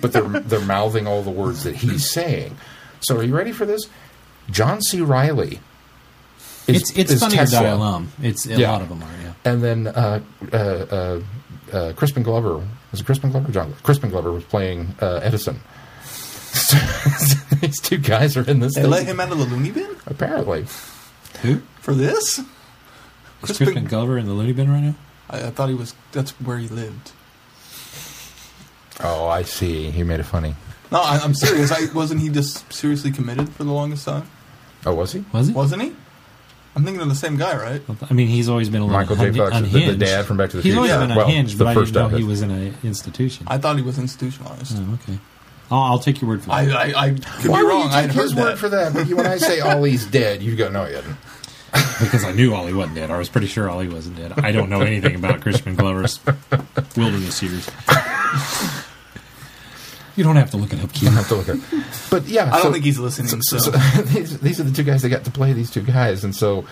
but 0.00 0.12
they're 0.12 0.28
they're 0.28 0.60
mouthing 0.60 1.06
all 1.06 1.22
the 1.22 1.30
words 1.30 1.64
that 1.64 1.74
he's 1.76 2.10
saying. 2.10 2.56
So 3.00 3.16
are 3.16 3.22
you 3.22 3.34
ready 3.34 3.52
for 3.52 3.64
this? 3.64 3.88
John 4.50 4.82
C. 4.82 5.00
Reilly. 5.00 5.60
Is- 6.76 6.82
it's 6.82 6.90
it's 6.98 7.12
is 7.12 7.20
funny 7.20 7.32
to 7.32 7.38
Tesla. 7.38 7.60
die 7.60 7.68
alum 7.68 8.12
it's 8.22 8.46
a 8.46 8.56
Yeah. 8.58 8.70
lot 8.72 8.82
of 8.82 8.88
them 8.88 9.02
are 9.02 9.06
yeah 9.22 9.32
And 9.44 9.62
then 9.62 9.86
uh, 9.88 10.20
uh, 10.52 10.56
uh, 10.56 11.20
uh, 11.72 11.92
Crispin 11.94 12.22
Glover 12.22 12.54
was 12.90 13.00
it 13.00 13.04
Crispin 13.06 13.30
Glover? 13.30 13.50
John 13.52 13.74
Crispin 13.82 14.10
Glover 14.10 14.32
was 14.32 14.44
playing 14.44 14.94
uh, 15.00 15.20
Edison. 15.22 15.60
So 16.52 16.76
these 17.60 17.80
two 17.80 17.98
guys 17.98 18.36
are 18.36 18.42
in 18.48 18.58
this. 18.60 18.74
They 18.74 18.82
thing. 18.82 18.90
let 18.90 19.06
him 19.06 19.20
out 19.20 19.30
of 19.32 19.38
the 19.38 19.44
loony 19.44 19.70
bin 19.70 19.96
Apparently, 20.06 20.66
who 21.42 21.60
for 21.80 21.94
this. 21.94 22.38
is 22.40 22.44
Crispin- 23.42 23.66
Crispin 23.66 23.84
Glover 23.86 24.18
in 24.18 24.26
the 24.26 24.32
loony 24.32 24.52
bin 24.52 24.68
right 24.70 24.82
now 24.82 24.94
I, 25.30 25.46
I 25.46 25.50
thought 25.50 25.68
he 25.68 25.74
was. 25.76 25.94
That's 26.12 26.32
where 26.40 26.58
he 26.58 26.66
lived. 26.68 27.12
oh, 29.00 29.28
I 29.28 29.42
see. 29.42 29.90
He 29.90 30.02
made 30.02 30.20
it 30.20 30.24
funny. 30.24 30.54
No, 30.90 31.00
I, 31.00 31.18
I'm 31.22 31.34
serious. 31.34 31.70
I 31.70 31.92
wasn't 31.94 32.20
he 32.20 32.28
just 32.28 32.70
seriously 32.72 33.12
committed 33.12 33.48
for 33.50 33.62
the 33.64 33.72
longest 33.72 34.04
time? 34.04 34.28
Oh, 34.84 34.94
was 34.94 35.12
he? 35.12 35.24
was 35.32 35.46
he 35.48 35.52
Wasn't 35.54 35.82
he? 35.82 35.92
I'm 36.76 36.84
thinking 36.84 37.02
of 37.02 37.08
the 37.08 37.14
same 37.16 37.36
guy, 37.36 37.56
right? 37.56 37.82
I 38.08 38.14
mean, 38.14 38.28
he's 38.28 38.48
always 38.48 38.68
been 38.70 38.80
a 38.82 38.84
little 38.86 39.00
Michael 39.00 39.16
J. 39.16 39.28
un- 39.28 39.34
Fox, 39.50 39.60
the- 39.72 39.86
the 39.90 39.96
dad 39.96 40.24
from 40.24 40.36
Back 40.36 40.50
to 40.50 40.58
the 40.58 40.62
He's 40.62 40.76
always 40.76 40.90
Future. 40.92 41.06
been 41.08 41.16
Well, 41.16 41.26
unhinged, 41.26 41.58
the 41.58 41.64
but 41.64 41.70
I 41.70 41.74
first 41.74 41.92
didn't 41.92 42.10
know 42.10 42.14
of 42.14 42.20
he 42.20 42.24
it. 42.24 42.28
was 42.28 42.42
in 42.42 42.50
an 42.52 42.74
institution. 42.84 43.46
I 43.48 43.58
thought 43.58 43.76
he 43.76 43.82
was 43.82 43.98
institutionalized. 43.98 44.76
oh, 44.78 44.94
okay. 45.02 45.18
I'll, 45.70 45.82
I'll 45.82 45.98
take 45.98 46.20
your 46.20 46.28
word 46.30 46.42
for 46.42 46.52
I, 46.52 46.64
that. 46.66 46.76
I, 46.76 47.04
I 47.06 47.10
could 47.10 47.50
Why 47.50 47.58
be 47.58 47.64
would 47.64 47.68
wrong. 47.70 47.82
you 47.82 47.88
I'd 47.88 48.06
take 48.06 48.12
heard 48.14 48.22
his 48.22 48.34
word 48.34 48.44
that. 48.52 48.58
for 48.58 48.68
that? 48.68 48.92
But 48.94 49.08
when 49.08 49.26
I 49.26 49.36
say 49.38 49.60
Ali's 49.60 50.06
dead, 50.06 50.42
you 50.42 50.54
go, 50.56 50.68
no, 50.70 50.84
he 50.84 50.94
didn't. 50.94 51.16
because 52.00 52.24
I 52.24 52.32
knew 52.32 52.54
Ali 52.54 52.72
wasn't 52.72 52.96
dead. 52.96 53.10
I 53.10 53.18
was 53.18 53.28
pretty 53.28 53.46
sure 53.46 53.68
Ali 53.70 53.88
wasn't 53.88 54.16
dead. 54.16 54.32
I 54.38 54.50
don't 54.52 54.68
know 54.70 54.80
anything 54.80 55.14
about 55.16 55.40
Crispin 55.40 55.74
Glover's 55.76 56.18
wilderness 56.96 57.42
years. 57.42 57.68
You 60.20 60.24
don't 60.24 60.36
have 60.36 60.50
to 60.50 60.58
look 60.58 60.74
it 60.74 60.80
up, 60.84 60.90
You 60.96 61.08
Q. 61.08 61.10
have 61.12 61.28
to 61.28 61.34
look 61.36 61.48
at. 61.48 61.56
But 62.10 62.26
yeah, 62.28 62.54
I 62.54 62.62
don't 62.62 62.72
think 62.74 62.84
he's 62.84 62.98
listening. 62.98 63.28
So, 63.40 63.56
So, 63.56 63.70
these, 64.02 64.38
these 64.40 64.60
are 64.60 64.64
the 64.64 64.70
two 64.70 64.82
guys 64.82 65.00
that 65.00 65.08
got 65.08 65.24
to 65.24 65.30
play 65.30 65.54
these 65.54 65.70
two 65.70 65.80
guys, 65.80 66.24
and 66.24 66.36
so, 66.36 66.66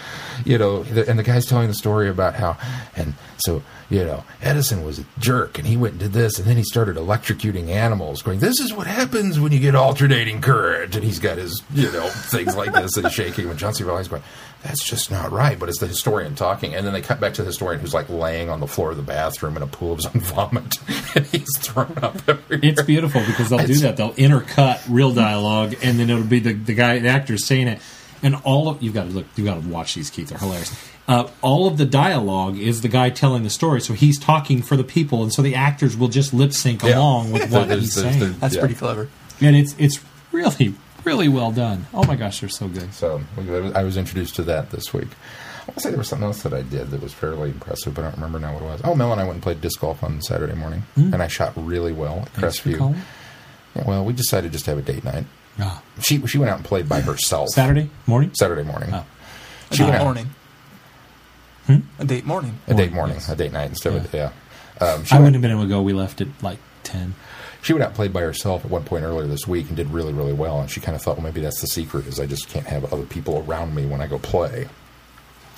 you 0.44 0.58
know, 0.58 0.82
the, 0.82 1.08
and 1.08 1.18
the 1.18 1.22
guy's 1.22 1.46
telling 1.46 1.68
the 1.68 1.72
story 1.74 2.10
about 2.10 2.34
how, 2.34 2.58
and 2.94 3.14
so, 3.38 3.62
you 3.88 4.04
know, 4.04 4.22
Edison 4.42 4.84
was 4.84 4.98
a 4.98 5.04
jerk, 5.18 5.56
and 5.56 5.66
he 5.66 5.78
went 5.78 5.92
and 5.92 6.00
did 6.00 6.12
this, 6.12 6.38
and 6.38 6.46
then 6.46 6.58
he 6.58 6.62
started 6.62 6.96
electrocuting 6.96 7.68
animals, 7.70 8.20
going, 8.20 8.40
"This 8.40 8.60
is 8.60 8.74
what 8.74 8.86
happens 8.86 9.40
when 9.40 9.50
you 9.50 9.60
get 9.60 9.74
alternating 9.74 10.42
current," 10.42 10.94
and 10.94 11.02
he's 11.02 11.18
got 11.18 11.38
his, 11.38 11.62
you 11.72 11.90
know, 11.90 12.06
things 12.10 12.54
like 12.54 12.74
this, 12.74 12.98
and 12.98 13.06
he's 13.06 13.14
shaking. 13.14 13.48
When 13.48 13.56
John 13.56 13.72
C. 13.72 13.82
Reilly's 13.82 14.08
going, 14.08 14.22
"That's 14.62 14.84
just 14.84 15.10
not 15.10 15.30
right," 15.32 15.58
but 15.58 15.68
it's 15.68 15.78
the 15.80 15.86
historian 15.86 16.34
talking, 16.34 16.74
and 16.74 16.84
then 16.86 16.92
they 16.92 17.00
cut 17.00 17.20
back 17.20 17.34
to 17.34 17.42
the 17.42 17.46
historian 17.48 17.80
who's 17.80 17.94
like 17.94 18.08
laying 18.08 18.50
on 18.50 18.60
the 18.60 18.66
floor 18.66 18.90
of 18.90 18.96
the 18.96 19.02
bathroom 19.02 19.56
in 19.56 19.62
a 19.62 19.66
pool 19.66 19.92
of 19.92 19.98
his 19.98 20.06
own 20.14 20.20
vomit, 20.20 20.76
and 21.14 21.26
he's 21.26 21.56
thrown 21.58 21.92
up 22.02 22.16
everywhere. 22.28 22.60
It's 22.62 22.82
beautiful 22.82 23.20
because 23.26 23.50
they'll 23.50 23.66
do 23.66 23.74
that. 23.80 23.96
They'll 23.96 24.12
intercut 24.14 24.80
real 24.88 25.12
dialogue, 25.12 25.74
and 25.82 25.98
then 25.98 26.10
it'll 26.10 26.24
be 26.24 26.40
the, 26.40 26.52
the 26.54 26.74
guy, 26.74 26.98
the 26.98 27.08
actor 27.08 27.36
saying 27.38 27.68
it, 27.68 27.80
and 28.22 28.34
all 28.44 28.68
of 28.68 28.82
you've 28.82 28.94
got 28.94 29.04
to 29.04 29.10
look, 29.10 29.26
you've 29.36 29.46
got 29.46 29.62
to 29.62 29.68
watch 29.68 29.94
these. 29.94 30.10
Keith, 30.10 30.28
they're 30.30 30.38
hilarious. 30.38 30.74
Uh, 31.06 31.26
all 31.40 31.66
of 31.66 31.78
the 31.78 31.86
dialogue 31.86 32.58
is 32.58 32.82
the 32.82 32.88
guy 32.88 33.08
telling 33.08 33.42
the 33.42 33.48
story, 33.50 33.80
so 33.80 33.94
he's 33.94 34.18
talking 34.18 34.60
for 34.60 34.76
the 34.76 34.84
people, 34.84 35.22
and 35.22 35.32
so 35.32 35.40
the 35.40 35.54
actors 35.54 35.96
will 35.96 36.08
just 36.08 36.34
lip 36.34 36.52
sync 36.52 36.82
Yeah. 36.82 36.98
along 36.98 37.30
with 37.32 37.42
what 37.52 37.68
There's- 37.68 37.80
he's 37.84 37.94
there's- 37.94 38.10
saying, 38.10 38.20
there's- 38.20 38.36
that's 38.40 38.54
yeah. 38.56 38.60
pretty 38.60 38.74
clever. 38.74 39.08
and 39.40 39.56
it's 39.56 39.74
it's 39.78 40.00
really 40.32 40.74
really 41.08 41.28
well 41.28 41.50
done. 41.52 41.86
Oh 41.94 42.04
my 42.04 42.16
gosh, 42.16 42.40
they're 42.40 42.48
so 42.48 42.68
good. 42.68 42.92
So 42.94 43.20
I 43.74 43.82
was 43.82 43.96
introduced 43.96 44.36
to 44.36 44.42
that 44.44 44.70
this 44.70 44.92
week. 44.92 45.08
I 45.08 45.70
want 45.70 45.74
to 45.76 45.80
say 45.80 45.88
there 45.90 45.98
was 45.98 46.08
something 46.08 46.26
else 46.26 46.42
that 46.42 46.54
I 46.54 46.62
did 46.62 46.90
that 46.90 47.02
was 47.02 47.12
fairly 47.12 47.50
impressive, 47.50 47.94
but 47.94 48.02
I 48.02 48.08
don't 48.08 48.16
remember 48.16 48.38
now 48.38 48.54
what 48.54 48.62
it 48.62 48.66
was. 48.66 48.80
Oh, 48.84 48.94
Mel 48.94 49.12
and 49.12 49.20
I 49.20 49.24
went 49.24 49.34
and 49.34 49.42
played 49.42 49.60
disc 49.60 49.80
golf 49.80 50.02
on 50.02 50.20
Saturday 50.22 50.54
morning, 50.54 50.84
and 50.96 51.22
I 51.22 51.28
shot 51.28 51.52
really 51.56 51.92
well 51.92 52.20
at. 52.20 52.28
Thanks 52.30 52.58
for 52.58 52.68
Crestview. 52.70 52.96
Yeah, 53.76 53.84
well, 53.86 54.04
we 54.04 54.12
decided 54.14 54.52
just 54.52 54.64
to 54.66 54.70
have 54.72 54.78
a 54.78 54.82
date 54.82 55.04
night. 55.04 55.24
Ah. 55.60 55.82
She 56.00 56.24
she 56.26 56.38
went 56.38 56.50
out 56.50 56.56
and 56.58 56.64
played 56.64 56.88
by 56.88 57.00
herself 57.00 57.48
Saturday 57.50 57.90
morning. 58.06 58.30
Saturday 58.34 58.62
morning. 58.62 58.90
Oh. 58.92 59.04
A 59.70 59.74
She 59.74 59.78
date 59.82 59.84
went 59.90 59.96
out- 59.96 60.04
morning. 60.04 60.26
Hmm? 61.66 61.76
A 61.98 62.04
date 62.06 62.24
morning. 62.24 62.58
A 62.66 62.70
date 62.70 62.76
Morning, 62.76 62.94
morning, 62.94 63.16
yes. 63.16 63.28
a 63.28 63.36
date 63.36 63.52
night 63.52 63.68
instead 63.68 63.94
of 63.94 64.14
yeah. 64.14 64.30
Um, 64.80 65.04
she 65.04 65.12
I 65.12 65.16
went, 65.16 65.24
wouldn't 65.24 65.34
have 65.34 65.42
been 65.42 65.50
able 65.50 65.62
to 65.64 65.68
go. 65.68 65.82
We 65.82 65.92
left 65.92 66.20
at 66.22 66.28
like 66.42 66.58
ten. 66.82 67.14
She 67.62 67.72
went 67.72 67.82
out 67.82 67.88
and 67.88 67.96
played 67.96 68.12
by 68.12 68.20
herself 68.20 68.64
at 68.64 68.70
one 68.70 68.84
point 68.84 69.04
earlier 69.04 69.26
this 69.26 69.46
week 69.46 69.68
and 69.68 69.76
did 69.76 69.90
really 69.90 70.12
really 70.12 70.32
well. 70.32 70.60
And 70.60 70.70
she 70.70 70.80
kind 70.80 70.94
of 70.96 71.02
thought, 71.02 71.16
well, 71.16 71.24
maybe 71.24 71.40
that's 71.40 71.60
the 71.60 71.66
secret 71.66 72.06
is 72.06 72.18
I 72.20 72.26
just 72.26 72.48
can't 72.48 72.66
have 72.66 72.92
other 72.92 73.04
people 73.04 73.44
around 73.46 73.74
me 73.74 73.86
when 73.86 74.00
I 74.00 74.06
go 74.06 74.18
play. 74.18 74.68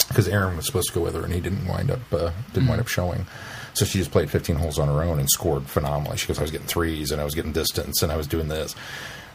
Because 0.08 0.26
Aaron 0.26 0.56
was 0.56 0.66
supposed 0.66 0.88
to 0.88 0.94
go 0.94 1.02
with 1.02 1.14
her 1.14 1.22
and 1.24 1.32
he 1.32 1.40
didn't 1.40 1.66
wind 1.68 1.90
up 1.90 2.00
uh, 2.12 2.32
didn't 2.52 2.68
wind 2.68 2.80
up 2.80 2.88
showing. 2.88 3.26
So 3.74 3.84
she 3.84 3.98
just 3.98 4.10
played 4.10 4.28
15 4.28 4.56
holes 4.56 4.78
on 4.80 4.88
her 4.88 5.04
own 5.04 5.20
and 5.20 5.30
scored 5.30 5.66
phenomenally. 5.66 6.16
She 6.16 6.26
goes, 6.26 6.38
I 6.38 6.42
was 6.42 6.50
getting 6.50 6.66
threes 6.66 7.12
and 7.12 7.20
I 7.20 7.24
was 7.24 7.36
getting 7.36 7.52
distance 7.52 8.02
and 8.02 8.10
I 8.10 8.16
was 8.16 8.26
doing 8.26 8.48
this. 8.48 8.74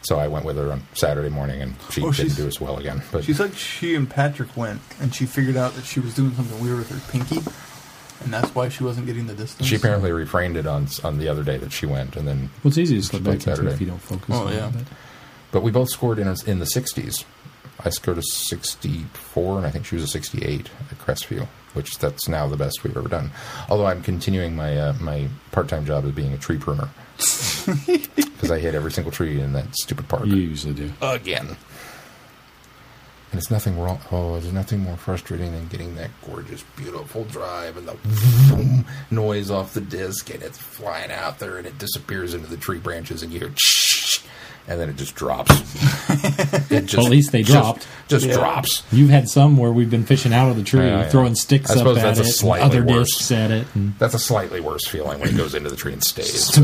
So 0.02 0.18
I 0.18 0.28
went 0.28 0.44
with 0.44 0.56
her 0.58 0.70
on 0.70 0.82
Saturday 0.92 1.30
morning 1.30 1.62
and 1.62 1.74
she 1.90 2.02
Oh, 2.02 2.12
didn't 2.12 2.36
do 2.36 2.46
as 2.46 2.60
well 2.60 2.76
again. 2.76 3.02
But 3.10 3.24
She 3.24 3.32
said 3.32 3.54
she 3.56 3.94
and 3.94 4.08
Patrick 4.08 4.54
went, 4.56 4.82
and 5.00 5.14
she 5.14 5.24
figured 5.24 5.56
out 5.56 5.72
that 5.74 5.84
she 5.86 5.98
was 6.00 6.14
doing 6.14 6.32
something 6.34 6.60
weird 6.62 6.76
with 6.78 6.90
her 6.90 7.00
pinky, 7.10 7.40
and 8.24 8.32
that's 8.32 8.54
why 8.54 8.68
she 8.68 8.82
wasn't 8.84 9.06
getting 9.06 9.26
the 9.26 9.34
distance. 9.34 9.68
she 9.68 9.76
apparently 9.76 10.12
refrained 10.12 10.56
it 10.56 10.66
on 10.66 10.88
on 11.04 11.18
the 11.18 11.28
other 11.28 11.44
day 11.44 11.56
that 11.58 11.72
she 11.72 11.86
went, 11.86 12.16
and 12.16 12.26
then 12.26 12.50
Well, 12.62 12.68
it's 12.70 12.78
easy 12.78 12.96
to 12.96 13.02
slip 13.02 13.22
back 13.24 13.34
into 13.34 13.50
Saturday. 13.50 13.70
if 13.72 13.80
you 13.80 13.86
don't 13.86 14.00
focus. 14.02 14.26
Oh, 14.30 14.46
on 14.46 14.52
yeah. 14.52 14.68
it. 14.68 14.72
but- 14.74 14.82
But 15.52 15.62
we 15.62 15.70
both 15.70 15.88
scored 15.90 16.18
in 16.18 16.28
in 16.46 16.58
the 16.58 16.66
60s. 16.66 17.24
I 17.84 17.90
scored 17.90 18.18
a 18.18 18.22
64, 18.22 19.58
and 19.58 19.66
I 19.66 19.70
think 19.70 19.84
she 19.86 19.94
was 19.96 20.04
a 20.04 20.08
68 20.08 20.70
at 20.90 20.98
Crestview, 20.98 21.46
which 21.74 21.98
that's 21.98 22.26
now 22.26 22.46
the 22.48 22.56
best 22.56 22.82
we've 22.82 22.96
ever 22.96 23.08
done. 23.08 23.30
Although 23.68 23.86
I'm 23.86 24.02
continuing 24.02 24.56
my 24.56 24.76
uh, 24.76 24.92
my 25.00 25.28
part 25.52 25.68
time 25.68 25.84
job 25.84 26.04
as 26.04 26.12
being 26.12 26.32
a 26.32 26.38
tree 26.38 26.58
pruner 26.58 26.88
because 27.76 28.50
I 28.50 28.58
hit 28.58 28.74
every 28.74 28.92
single 28.92 29.12
tree 29.12 29.40
in 29.40 29.52
that 29.52 29.74
stupid 29.76 30.08
park 30.08 30.26
You 30.26 30.36
usually 30.36 30.74
do. 30.74 30.92
again. 31.02 31.56
And 33.36 33.42
it's 33.42 33.50
nothing 33.50 33.78
wrong. 33.78 34.00
Oh, 34.10 34.40
there's 34.40 34.50
nothing 34.50 34.80
more 34.80 34.96
frustrating 34.96 35.52
than 35.52 35.68
getting 35.68 35.94
that 35.96 36.08
gorgeous, 36.26 36.62
beautiful 36.74 37.24
drive 37.24 37.76
and 37.76 37.86
the 37.86 37.92
vroom 38.02 38.86
noise 39.10 39.50
off 39.50 39.74
the 39.74 39.82
disc, 39.82 40.30
and 40.32 40.42
it's 40.42 40.56
flying 40.56 41.10
out 41.12 41.38
there, 41.38 41.58
and 41.58 41.66
it 41.66 41.76
disappears 41.76 42.32
into 42.32 42.46
the 42.48 42.56
tree 42.56 42.78
branches, 42.78 43.22
and 43.22 43.30
you 43.34 43.40
hear, 43.40 43.50
shh, 43.60 44.20
and 44.68 44.80
then 44.80 44.88
it 44.88 44.96
just 44.96 45.14
drops. 45.14 45.50
It 46.70 46.86
just, 46.86 46.96
Well, 46.96 47.06
at 47.06 47.12
least 47.12 47.30
they 47.32 47.42
just- 47.42 47.52
dropped. 47.52 47.86
Just, 48.08 48.24
Yeah. 48.24 48.36
drops. 48.36 48.84
You've 48.90 49.10
had 49.10 49.28
some 49.28 49.58
where 49.58 49.70
we've 49.70 49.90
been 49.90 50.06
fishing 50.06 50.32
out 50.32 50.48
of 50.50 50.56
the 50.56 50.62
tree, 50.62 50.86
Yeah, 50.86 51.00
yeah. 51.02 51.08
throwing 51.10 51.34
sticks 51.34 51.68
I 51.68 51.74
up 51.74 51.78
suppose 51.80 51.98
at 51.98 52.02
that's 52.04 52.18
a 52.20 52.22
it, 52.22 52.26
and 52.28 52.34
slightly 52.34 52.64
other 52.78 52.84
worse. 52.86 53.08
discs 53.18 53.32
at 53.32 53.50
it. 53.50 53.66
And 53.74 53.98
That's 53.98 54.14
a 54.14 54.18
slightly 54.18 54.60
worse 54.60 54.86
feeling 54.88 55.20
when 55.20 55.28
it 55.28 55.36
goes 55.36 55.54
into 55.54 55.68
the 55.68 55.76
tree 55.76 55.92
and 55.92 56.02
stays. 56.02 56.58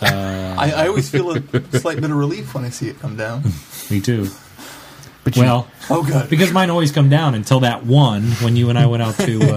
But 0.00 0.12
uh, 0.14 0.54
I, 0.58 0.72
I 0.84 0.88
always 0.88 1.10
feel 1.10 1.30
a 1.30 1.42
slight 1.78 2.00
bit 2.00 2.10
of 2.10 2.16
relief 2.16 2.54
when 2.54 2.64
I 2.64 2.70
see 2.70 2.88
it 2.88 2.98
come 3.00 3.16
down. 3.16 3.42
me 3.90 4.00
too. 4.00 4.28
But 5.26 5.34
you- 5.34 5.42
Well, 5.42 5.66
Oh, 5.90 6.04
good. 6.04 6.30
because 6.30 6.52
mine 6.52 6.70
always 6.70 6.92
come 6.92 7.08
down 7.08 7.34
until 7.34 7.58
that 7.60 7.84
one 7.84 8.22
when 8.42 8.54
you 8.54 8.70
and 8.70 8.78
I 8.78 8.86
went 8.86 9.02
out 9.02 9.16
to 9.16 9.42
uh, 9.42 9.56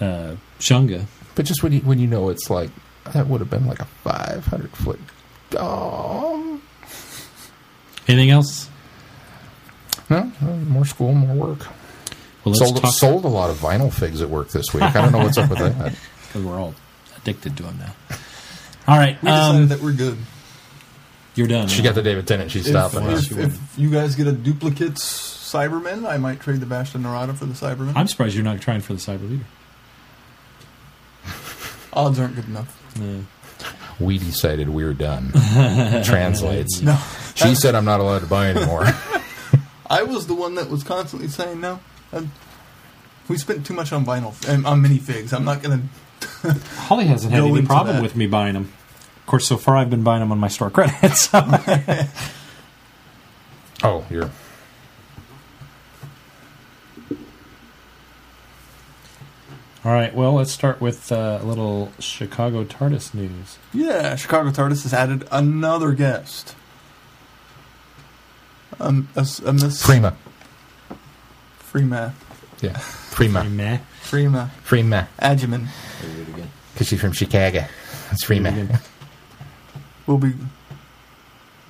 uh, 0.04 0.36
Shunga. 0.58 1.04
But 1.34 1.44
just 1.44 1.62
when 1.62 1.72
you 1.72 1.80
when 1.80 1.98
you 1.98 2.06
know 2.06 2.30
it's 2.30 2.48
like 2.48 2.70
that 3.12 3.26
would 3.28 3.40
have 3.42 3.50
been 3.50 3.66
like 3.66 3.80
a 3.80 3.84
five 3.84 4.46
hundred 4.46 4.70
foot. 4.70 4.98
Oh 5.58 6.58
Anything 8.08 8.30
else? 8.30 8.70
no, 10.08 10.32
no, 10.40 10.54
more 10.68 10.86
school, 10.86 11.12
more 11.12 11.34
work. 11.48 11.66
Well, 12.44 12.54
let's 12.54 12.60
Sold 12.60 12.80
talk 12.80 12.94
sold 12.94 13.24
a 13.26 13.28
lot 13.28 13.50
of 13.50 13.56
vinyl 13.56 13.92
figs 13.92 14.22
at 14.22 14.30
work 14.30 14.48
this 14.50 14.72
week. 14.72 14.84
I 14.84 14.92
don't 15.02 15.12
know 15.12 15.18
what's 15.18 15.36
up 15.36 15.50
with 15.50 15.58
that. 15.58 15.74
because 16.28 16.42
we're 16.44 16.58
all 16.58 16.74
addicted 17.18 17.58
to 17.58 17.64
them 17.64 17.78
now. 17.78 17.92
All 18.88 18.96
right, 18.96 19.20
We 19.22 19.28
decided 19.28 19.60
um, 19.62 19.68
that 19.68 19.80
we're 19.82 19.92
good. 19.92 20.16
You're 21.36 21.46
done. 21.46 21.68
She 21.68 21.82
got 21.82 21.94
the 21.94 22.02
David 22.02 22.26
Tennant. 22.26 22.50
She's 22.50 22.66
If, 22.66 22.72
stopping 22.72 23.06
us. 23.08 23.30
if, 23.30 23.38
if 23.38 23.78
you 23.78 23.90
guys 23.90 24.16
get 24.16 24.26
a 24.26 24.32
duplicates 24.32 25.02
Cyberman, 25.52 26.06
I 26.08 26.16
might 26.16 26.40
trade 26.40 26.60
the 26.60 26.66
Vashta 26.66 27.00
Nerada 27.00 27.36
for 27.36 27.44
the 27.46 27.54
Cyberman. 27.54 27.92
I'm 27.94 28.08
surprised 28.08 28.34
you're 28.34 28.42
not 28.44 28.60
trying 28.60 28.80
for 28.80 28.94
the 28.94 28.98
cyber 28.98 29.28
leader. 29.30 29.44
Odds 31.92 32.18
aren't 32.18 32.34
good 32.34 32.48
enough. 32.48 32.82
We 34.00 34.18
decided 34.18 34.68
we're 34.68 34.92
done. 34.94 35.30
Translates. 36.04 36.80
No, 36.82 36.98
She 37.34 37.54
said 37.54 37.74
I'm 37.74 37.84
not 37.84 38.00
allowed 38.00 38.20
to 38.20 38.26
buy 38.26 38.48
anymore. 38.48 38.84
I 39.90 40.02
was 40.02 40.26
the 40.26 40.34
one 40.34 40.56
that 40.56 40.68
was 40.68 40.82
constantly 40.82 41.28
saying 41.28 41.60
no. 41.60 41.80
And 42.12 42.30
we 43.28 43.38
spent 43.38 43.64
too 43.64 43.74
much 43.74 43.92
on 43.92 44.04
vinyl 44.04 44.34
and 44.48 44.66
on 44.66 44.82
minifigs. 44.82 45.32
I'm 45.32 45.44
not 45.44 45.62
gonna. 45.62 45.82
Holly 46.86 47.06
hasn't 47.06 47.32
had 47.32 47.44
any 47.44 47.62
problem 47.62 47.96
that. 47.96 48.02
with 48.02 48.16
me 48.16 48.26
buying 48.26 48.54
them. 48.54 48.72
Of 49.26 49.30
course, 49.30 49.48
so 49.48 49.56
far 49.56 49.76
I've 49.76 49.90
been 49.90 50.04
buying 50.04 50.20
them 50.20 50.30
on 50.30 50.38
my 50.38 50.46
store 50.46 50.70
credits. 50.70 51.22
so- 51.30 51.40
oh, 53.82 54.06
you're. 54.08 54.30
All 59.84 59.92
right, 59.92 60.14
well, 60.14 60.34
let's 60.34 60.52
start 60.52 60.80
with 60.80 61.10
uh, 61.10 61.40
a 61.42 61.44
little 61.44 61.90
Chicago 61.98 62.62
TARDIS 62.62 63.14
news. 63.14 63.58
Yeah, 63.74 64.14
Chicago 64.14 64.50
TARDIS 64.50 64.84
has 64.84 64.94
added 64.94 65.26
another 65.32 65.90
guest. 65.92 66.54
Um, 68.78 69.08
a, 69.16 69.26
a 69.44 69.52
Miss 69.52 69.84
Prima. 69.84 70.16
Freema. 71.60 72.12
Yeah. 72.60 72.80
Prima. 73.10 73.42
Meh. 73.42 73.78
Freema. 74.04 74.50
Prima. 74.64 75.08
Agyeman 75.18 75.66
Because 76.72 76.86
she's 76.86 77.00
from 77.00 77.10
Chicago. 77.12 77.64
It's 78.12 78.24
Prima. 78.24 78.80
Will 80.06 80.18
be 80.18 80.34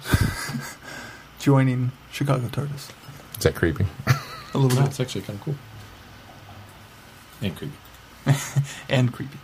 joining 1.38 1.92
Chicago 2.12 2.49
TARDIS. 2.49 2.90
Is 3.38 3.42
that 3.42 3.55
creepy? 3.55 3.87
A 4.55 4.59
little 4.59 4.68
bit. 4.68 4.85
That's 4.85 5.01
actually 5.01 5.22
kind 5.22 5.38
of 5.38 5.44
cool. 5.44 5.55
And 7.42 7.57
creepy. 7.57 7.75
And 8.88 9.12
creepy. 9.12 9.38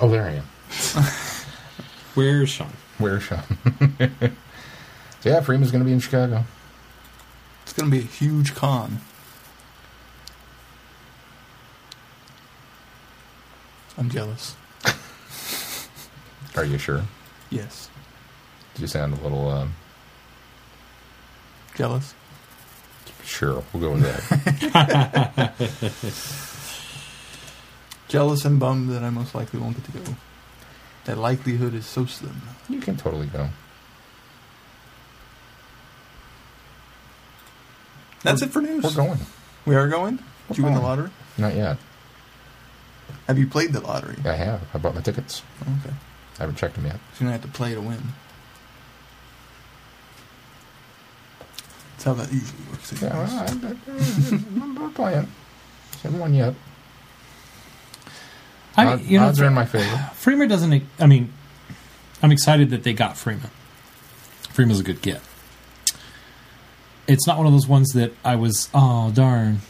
Oh, 0.00 0.08
there 0.08 0.24
I 0.24 0.32
am. 0.34 0.44
Where's 2.14 2.48
Sean? 2.48 2.72
Where's 2.98 3.22
Sean? 3.22 3.42
so 5.20 5.28
yeah, 5.28 5.40
Freema's 5.40 5.70
going 5.70 5.82
to 5.82 5.86
be 5.86 5.92
in 5.92 6.00
Chicago. 6.00 6.44
It's 7.62 7.72
going 7.72 7.90
to 7.90 7.96
be 7.96 8.02
a 8.02 8.06
huge 8.06 8.54
con. 8.54 9.00
I'm 13.98 14.10
jealous. 14.10 14.54
Are 16.56 16.64
you 16.64 16.78
sure? 16.78 17.02
Yes. 17.50 17.90
You 18.78 18.86
sound 18.86 19.14
a 19.18 19.22
little 19.22 19.48
um, 19.48 19.74
Jealous. 21.74 22.14
sure. 23.24 23.62
We'll 23.72 23.82
go 23.82 23.92
with 23.92 24.02
that. 24.02 25.54
Jealous 28.08 28.44
and 28.44 28.60
bummed 28.60 28.90
that 28.90 29.02
I 29.02 29.10
most 29.10 29.34
likely 29.34 29.60
won't 29.60 29.76
get 29.76 29.84
to 29.92 29.98
go. 29.98 30.16
That 31.06 31.18
likelihood 31.18 31.74
is 31.74 31.86
so 31.86 32.06
slim. 32.06 32.42
you 32.68 32.80
can 32.80 32.96
totally 32.96 33.26
go. 33.26 33.48
That's 38.22 38.42
it 38.42 38.50
for 38.50 38.60
news. 38.60 38.82
We're 38.84 38.94
going. 38.94 39.18
We 39.66 39.74
are 39.76 39.88
going? 39.88 40.18
Did 40.48 40.58
you 40.58 40.64
win 40.64 40.74
the 40.74 40.80
lottery? 40.80 41.10
Not 41.38 41.54
yet. 41.54 41.78
Have 43.26 43.38
you 43.38 43.46
played 43.46 43.72
the 43.72 43.80
lottery? 43.80 44.16
I 44.24 44.32
have. 44.34 44.62
I 44.74 44.78
bought 44.78 44.94
my 44.94 45.00
tickets. 45.00 45.42
Okay. 45.62 45.94
I 46.38 46.42
haven't 46.42 46.56
checked 46.56 46.74
them 46.74 46.86
yet. 46.86 46.94
So 47.14 47.24
you're 47.24 47.30
going 47.30 47.40
to 47.40 47.46
have 47.46 47.52
to 47.52 47.56
play 47.56 47.74
to 47.74 47.80
win. 47.80 48.02
How 52.06 52.14
that 52.14 52.32
usually 52.32 52.62
works. 52.70 52.92
I 53.02 53.06
Yeah, 53.06 53.12
guess. 53.12 53.32
well, 54.30 54.40
I, 54.40 54.62
I'm 54.64 54.74
not 54.74 54.94
playing. 54.94 55.28
Haven't 56.02 56.18
won 56.20 56.32
yet. 56.34 56.54
I, 58.76 58.86
Odd- 58.86 59.02
you 59.02 59.18
know, 59.18 59.26
odds 59.26 59.40
are 59.40 59.46
in 59.46 59.54
my 59.54 59.64
favor. 59.64 59.84
Freema 60.14 60.48
doesn't. 60.48 60.82
I 61.00 61.06
mean, 61.06 61.32
I'm 62.22 62.30
excited 62.32 62.70
that 62.70 62.82
they 62.84 62.92
got 62.92 63.14
Freema. 63.14 63.50
Freema's 64.52 64.80
a 64.80 64.82
good 64.84 65.02
get. 65.02 65.20
It's 67.08 67.26
not 67.26 67.38
one 67.38 67.46
of 67.46 67.52
those 67.52 67.66
ones 67.68 67.92
that 67.94 68.12
I 68.24 68.36
was 68.36 68.68
oh 68.74 69.10
darn 69.12 69.60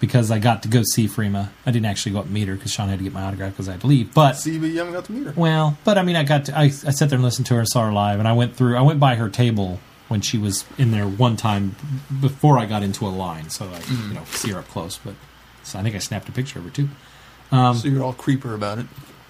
because 0.00 0.30
I 0.30 0.38
got 0.38 0.62
to 0.64 0.68
go 0.68 0.82
see 0.92 1.06
Freema. 1.06 1.50
I 1.66 1.70
didn't 1.70 1.86
actually 1.86 2.12
go 2.12 2.18
up 2.20 2.24
and 2.26 2.34
meet 2.34 2.48
her 2.48 2.54
because 2.54 2.72
Sean 2.72 2.88
had 2.88 2.98
to 2.98 3.04
get 3.04 3.12
my 3.12 3.22
autograph 3.22 3.52
because 3.52 3.68
I 3.68 3.72
had 3.72 3.80
to 3.82 3.86
leave. 3.86 4.12
But 4.14 4.34
See, 4.34 4.58
but 4.58 4.66
you 4.70 4.78
haven't 4.78 4.92
got 4.94 5.04
to 5.06 5.12
meet 5.12 5.26
her. 5.26 5.32
well, 5.36 5.76
but 5.84 5.98
I 5.98 6.02
mean, 6.02 6.16
I 6.16 6.24
got 6.24 6.46
to, 6.46 6.56
I, 6.58 6.64
I 6.64 6.68
sat 6.68 7.10
there 7.10 7.16
and 7.16 7.22
listened 7.24 7.46
to 7.46 7.54
her, 7.54 7.60
and 7.60 7.68
saw 7.68 7.84
her 7.86 7.92
live, 7.92 8.18
and 8.20 8.28
I 8.28 8.32
went 8.32 8.54
through. 8.56 8.76
I 8.76 8.82
went 8.82 9.00
by 9.00 9.14
her 9.16 9.28
table 9.28 9.80
when 10.08 10.20
she 10.20 10.38
was 10.38 10.64
in 10.78 10.90
there 10.90 11.06
one 11.06 11.36
time 11.36 11.76
before 12.20 12.58
I 12.58 12.66
got 12.66 12.82
into 12.82 13.06
a 13.06 13.08
line, 13.08 13.50
so 13.50 13.66
I 13.66 13.80
you 14.08 14.14
know 14.14 14.24
see 14.26 14.50
her 14.52 14.58
up 14.58 14.68
close. 14.68 14.98
But 14.98 15.14
so 15.62 15.78
I 15.78 15.82
think 15.82 15.94
I 15.94 15.98
snapped 15.98 16.28
a 16.28 16.32
picture 16.32 16.58
of 16.58 16.64
her 16.66 16.70
too. 16.70 16.88
Um, 17.52 17.76
so 17.76 17.88
you're 17.88 18.02
all 18.02 18.12
creeper 18.12 18.54
about 18.54 18.78
it. 18.78 18.86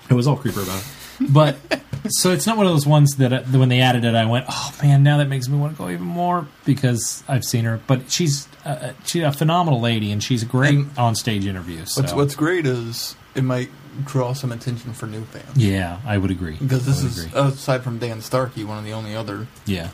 it 0.09 0.15
was 0.15 0.27
all 0.27 0.37
creeper 0.37 0.63
about 0.63 0.79
it. 0.79 0.85
But 1.21 1.57
so 2.09 2.33
it's 2.33 2.45
not 2.45 2.57
one 2.57 2.67
of 2.67 2.73
those 2.73 2.89
ones 2.89 3.19
that, 3.19 3.33
uh, 3.33 3.43
that 3.47 3.57
when 3.57 3.69
they 3.69 3.81
added 3.81 4.05
it, 4.05 4.17
I 4.17 4.27
went, 4.27 4.47
oh 4.49 4.75
man, 4.83 5.05
now 5.05 5.19
that 5.19 5.29
makes 5.29 5.49
me 5.49 5.57
want 5.57 5.77
to 5.77 5.79
go 5.81 5.89
even 5.89 6.05
more 6.05 6.49
because 6.65 7.23
I've 7.29 7.45
seen 7.45 7.65
her. 7.67 7.81
But 7.87 8.11
she's 8.11 8.49
uh, 8.65 8.95
she's 9.05 9.23
a 9.23 9.31
phenomenal 9.31 9.81
lady 9.81 10.11
and 10.11 10.21
she's 10.21 10.43
a 10.43 10.47
great 10.47 10.75
And 10.75 10.99
on 10.99 11.15
stage 11.15 11.47
interview. 11.47 11.85
So. 11.85 12.01
What's, 12.03 12.13
what's 12.15 12.35
great 12.35 12.67
is 12.67 13.15
it 13.37 13.45
might 13.45 13.71
draw 14.05 14.33
some 14.33 14.51
attention 14.51 14.93
for 14.93 15.07
new 15.07 15.23
fans. 15.27 15.57
yeah, 15.57 16.01
I 16.05 16.19
would 16.19 16.33
agree 16.33 16.57
Because 16.61 16.85
this 16.85 17.05
is, 17.05 17.27
agree. 17.27 17.41
aside 17.41 17.85
from 17.85 17.99
Dan 18.01 18.21
Starkey, 18.23 18.65
one 18.65 18.77
of 18.79 18.85
the 18.85 18.93
only 18.93 19.15
other 19.15 19.47
yeah. 19.67 19.91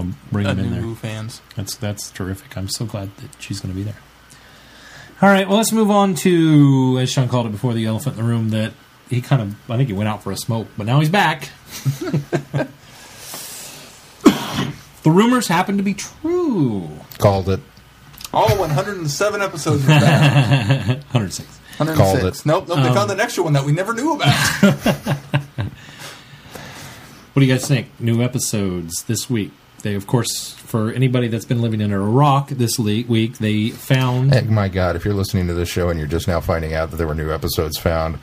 I'll 0.00 0.12
bring 0.32 0.46
him 0.46 0.58
in 0.58 0.64
new 0.66 0.70
there. 0.70 0.80
Who 0.80 0.94
fans. 0.94 1.42
That's 1.56 1.76
that's 1.76 2.10
terrific. 2.10 2.56
I'm 2.56 2.68
so 2.68 2.86
glad 2.86 3.14
that 3.18 3.30
she's 3.38 3.60
going 3.60 3.72
to 3.72 3.76
be 3.76 3.82
there. 3.82 3.96
All 5.22 5.28
right, 5.28 5.46
well, 5.46 5.58
let's 5.58 5.70
move 5.70 5.90
on 5.90 6.14
to, 6.16 6.98
as 6.98 7.10
Sean 7.12 7.28
called 7.28 7.44
it 7.44 7.52
before, 7.52 7.74
the 7.74 7.84
elephant 7.84 8.16
in 8.16 8.22
the 8.24 8.28
room 8.28 8.48
that 8.50 8.72
he 9.10 9.20
kind 9.20 9.42
of, 9.42 9.70
I 9.70 9.76
think 9.76 9.88
he 9.90 9.92
went 9.92 10.08
out 10.08 10.22
for 10.22 10.32
a 10.32 10.36
smoke, 10.36 10.68
but 10.78 10.86
now 10.86 10.98
he's 10.98 11.10
back. 11.10 11.50
the 14.22 15.10
rumors 15.10 15.46
happen 15.46 15.76
to 15.76 15.82
be 15.82 15.92
true. 15.92 16.88
Called 17.18 17.50
it. 17.50 17.60
All 18.32 18.56
107 18.56 19.42
episodes 19.42 19.82
of 19.82 19.88
that. 19.88 20.86
106. 21.12 21.46
106. 21.76 21.98
Called 21.98 22.24
it. 22.24 22.46
Nope, 22.46 22.68
nope. 22.68 22.78
Um, 22.78 22.84
they 22.84 22.94
found 22.94 23.10
an 23.10 23.20
extra 23.20 23.44
one 23.44 23.52
that 23.52 23.64
we 23.66 23.72
never 23.72 23.92
knew 23.92 24.14
about. 24.14 25.18
What 27.32 27.40
do 27.40 27.46
you 27.46 27.54
guys 27.54 27.66
think? 27.68 27.88
New 28.00 28.22
episodes 28.22 29.04
this 29.04 29.30
week. 29.30 29.52
They, 29.82 29.94
of 29.94 30.06
course, 30.06 30.52
for 30.52 30.92
anybody 30.92 31.28
that's 31.28 31.44
been 31.44 31.62
living 31.62 31.82
under 31.82 32.00
a 32.00 32.06
rock 32.06 32.48
this 32.50 32.78
le- 32.78 33.04
week, 33.06 33.38
they 33.38 33.70
found. 33.70 34.50
My 34.50 34.68
God, 34.68 34.96
if 34.96 35.04
you're 35.04 35.14
listening 35.14 35.46
to 35.48 35.54
this 35.54 35.68
show 35.68 35.88
and 35.88 35.98
you're 35.98 36.08
just 36.08 36.28
now 36.28 36.40
finding 36.40 36.74
out 36.74 36.90
that 36.90 36.96
there 36.96 37.06
were 37.06 37.14
new 37.14 37.32
episodes 37.32 37.78
found, 37.78 38.18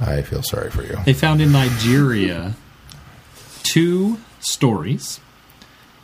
I 0.00 0.22
feel 0.22 0.42
sorry 0.42 0.70
for 0.70 0.82
you. 0.82 0.96
They 1.04 1.12
found 1.12 1.40
in 1.40 1.52
Nigeria 1.52 2.54
two 3.62 4.18
stories, 4.40 5.20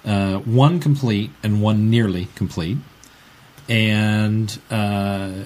uh, 0.05 0.39
one 0.39 0.81
complete 0.81 1.31
and 1.43 1.63
one 1.63 1.91
nearly 1.91 2.29
complete. 2.35 2.79
And 3.69 4.57
uh, 4.71 5.45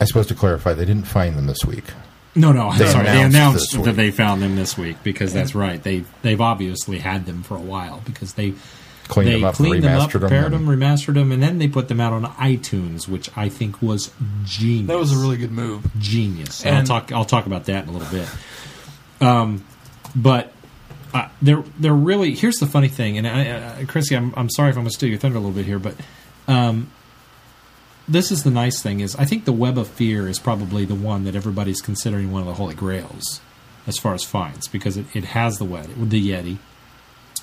I'm 0.00 0.06
supposed 0.06 0.28
to 0.28 0.34
clarify, 0.34 0.74
they 0.74 0.84
didn't 0.84 1.06
find 1.06 1.36
them 1.36 1.46
this 1.46 1.64
week. 1.64 1.84
No, 2.34 2.52
no, 2.52 2.68
I'm 2.70 2.78
They 2.78 2.86
sorry. 2.86 3.04
They 3.04 3.22
announced 3.22 3.72
announced 3.74 3.84
that 3.84 3.96
they 3.96 4.10
found 4.10 4.42
them 4.42 4.56
this 4.56 4.76
week 4.78 4.96
because 5.02 5.32
that's 5.32 5.54
right. 5.54 5.82
They 5.82 6.04
they've 6.22 6.40
obviously 6.40 6.98
had 6.98 7.26
them 7.26 7.42
for 7.42 7.56
a 7.56 7.60
while 7.60 8.00
because 8.04 8.34
they 8.34 8.54
Cleaned 9.08 9.28
they 9.28 9.34
them 9.40 9.44
up, 9.44 9.54
cleaned 9.56 9.84
them 9.84 10.00
up, 10.00 10.08
remastered 10.08 10.12
them. 10.12 10.20
prepared 10.20 10.52
them, 10.52 10.68
and- 10.68 10.80
remastered 10.82 11.14
them, 11.14 11.32
and 11.32 11.42
then 11.42 11.58
they 11.58 11.68
put 11.68 11.88
them 11.88 12.00
out 12.00 12.12
on 12.14 12.24
iTunes, 12.36 13.06
which 13.08 13.28
I 13.36 13.48
think 13.50 13.82
was 13.82 14.10
genius. 14.44 14.86
that 14.86 14.96
was 14.96 15.12
a 15.12 15.18
really 15.18 15.36
good 15.36 15.50
move. 15.52 15.84
genius. 15.98 16.64
And 16.64 16.76
I'll 16.76 16.84
talk. 16.84 17.12
I'll 17.12 17.24
talk 17.26 17.44
about 17.46 17.64
that 17.66 17.82
in 17.84 17.90
a 17.90 17.92
little 17.92 18.08
bit. 18.10 18.28
Um, 19.20 19.64
but 20.16 20.52
uh, 21.12 21.28
they're 21.42 21.64
they're 21.78 21.92
really. 21.92 22.34
Here's 22.34 22.56
the 22.58 22.66
funny 22.66 22.88
thing, 22.88 23.18
and 23.18 23.26
I, 23.26 23.80
I, 23.80 23.84
Chrissy, 23.84 24.16
I'm 24.16 24.32
I'm 24.36 24.48
sorry 24.48 24.70
if 24.70 24.76
I'm 24.76 24.82
going 24.84 24.90
to 24.90 24.94
steal 24.96 25.10
your 25.10 25.18
thunder 25.18 25.36
a 25.36 25.40
little 25.40 25.54
bit 25.54 25.66
here, 25.66 25.78
but 25.80 25.94
um, 26.48 26.90
this 28.12 28.30
is 28.30 28.44
the 28.44 28.50
nice 28.50 28.82
thing 28.82 29.00
is 29.00 29.16
I 29.16 29.24
think 29.24 29.44
the 29.44 29.52
Web 29.52 29.78
of 29.78 29.88
Fear 29.88 30.28
is 30.28 30.38
probably 30.38 30.84
the 30.84 30.94
one 30.94 31.24
that 31.24 31.34
everybody's 31.34 31.80
considering 31.80 32.30
one 32.30 32.42
of 32.42 32.46
the 32.46 32.54
holy 32.54 32.74
grails 32.74 33.40
as 33.86 33.98
far 33.98 34.14
as 34.14 34.22
finds 34.24 34.68
because 34.68 34.96
it, 34.96 35.06
it 35.14 35.24
has 35.24 35.58
the 35.58 35.64
wet 35.64 35.88
the 35.96 36.30
Yeti. 36.30 36.58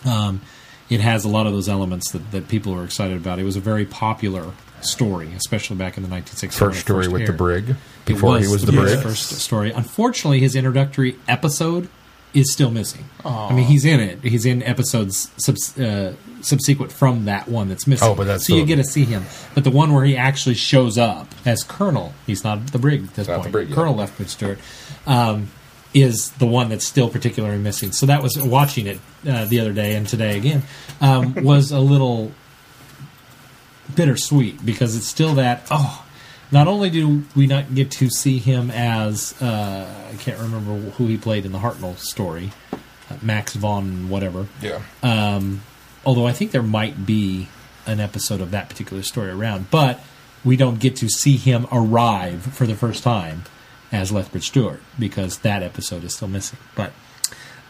Um, 0.06 0.42
it 0.90 1.02
has 1.02 1.24
a 1.26 1.30
lot 1.30 1.46
of 1.46 1.54
those 1.54 1.70
elements 1.70 2.12
that, 2.12 2.32
that 2.32 2.48
people 2.48 2.74
are 2.74 2.84
excited 2.84 3.18
about. 3.18 3.38
It 3.38 3.44
was 3.44 3.56
a 3.56 3.60
very 3.62 3.86
popular 3.86 4.54
story, 4.82 5.32
especially 5.34 5.76
back 5.76 5.98
in 5.98 6.04
the 6.04 6.10
1960s. 6.10 6.54
First 6.54 6.80
story 6.80 7.08
with 7.08 7.28
the 7.28 7.34
brig. 7.34 7.76
Before 8.06 8.40
he 8.40 8.48
was 8.48 8.66
the 8.66 8.72
the 8.72 8.82
brig. 8.82 9.00
first 9.00 9.30
story. 9.30 9.72
Unfortunately, 9.72 10.40
his 10.40 10.56
introductory 10.56 11.18
episode 11.28 11.90
is 12.34 12.52
still 12.52 12.72
missing. 12.72 13.06
I 13.26 13.54
mean, 13.54 13.66
he's 13.66 13.86
in 13.86 14.00
it. 14.00 14.24
He's 14.24 14.46
in 14.46 14.62
episodes 14.64 15.32
subs, 15.38 15.78
uh, 15.80 16.16
subsequent 16.42 16.92
from 16.92 17.26
that 17.26 17.48
one 17.48 17.70
that's 17.70 17.88
missing. 17.88 18.08
Oh, 18.08 18.16
but 18.16 18.26
that's 18.26 18.48
so 18.48 18.56
you 18.56 18.66
get 18.66 18.78
to 18.78 18.84
see 18.84 19.04
him. 19.06 19.26
But 19.56 19.64
the 19.64 19.72
one 19.72 19.94
where 19.94 20.06
he 20.06 20.16
actually 20.16 20.56
shows 20.56 20.98
up 20.98 21.28
as 21.46 21.64
Colonel, 21.64 22.14
he's 22.28 22.44
not 22.44 22.68
the 22.68 22.80
brig 22.80 23.04
at 23.04 23.16
this 23.16 23.28
Not 23.28 23.38
the 23.38 23.42
point. 23.42 23.52
brig 23.52 23.70
yet. 23.70 23.76
Colonel 23.76 23.96
Lethbridge 23.96 24.30
Stewart. 24.30 24.60
Um, 25.08 25.50
is 25.94 26.32
the 26.34 26.46
one 26.46 26.70
that's 26.70 26.86
still 26.86 27.10
particularly 27.10 27.58
missing. 27.58 27.92
So 27.92 28.06
that 28.06 28.22
was 28.22 28.38
watching 28.38 28.86
it 28.86 29.00
uh, 29.28 29.46
the 29.46 29.60
other 29.60 29.74
day 29.74 29.96
and 29.96 30.08
today 30.08 30.38
again 30.38 30.62
um, 31.02 31.34
was 31.44 31.72
a 31.72 31.80
little 31.80 32.32
bittersweet 33.96 34.64
because 34.64 34.96
it's 34.96 35.08
still 35.08 35.34
that 35.36 35.66
oh. 35.72 36.06
Not 36.52 36.68
only 36.68 36.90
do 36.90 37.24
we 37.36 37.46
not 37.46 37.76
get 37.76 37.92
to 37.92 38.10
see 38.10 38.40
him 38.40 38.72
as 38.72 39.40
uh, 39.42 39.88
I 40.12 40.16
can't 40.18 40.40
remember 40.40 40.92
who 40.92 41.08
he 41.08 41.18
played 41.18 41.46
in 41.46 41.52
the 41.52 41.60
Hartnell 41.60 41.98
story, 41.98 42.52
uh, 42.74 43.18
Max 43.22 43.54
von 43.54 44.10
whatever. 44.10 44.48
Yeah. 44.62 44.82
Um, 45.04 45.62
although 46.06 46.26
I 46.26 46.34
think 46.34 46.52
there 46.52 46.64
might 46.64 47.06
be 47.06 47.50
an 47.86 48.00
episode 48.00 48.42
of 48.42 48.52
that 48.52 48.70
particular 48.70 49.04
story 49.04 49.30
around, 49.30 49.70
but 49.70 50.00
we 50.44 50.56
don't 50.56 50.80
get 50.80 50.96
to 50.98 51.10
see 51.10 51.38
him 51.38 51.68
arrive 51.72 52.42
for 52.42 52.66
the 52.66 52.76
first 52.76 53.04
time 53.04 53.44
as 53.92 54.12
Lethbridge 54.12 54.48
Stewart 54.48 54.82
because 54.98 55.40
that 55.40 55.64
episode 55.64 56.04
is 56.04 56.16
still 56.16 56.28
missing. 56.28 56.60
But 56.76 56.94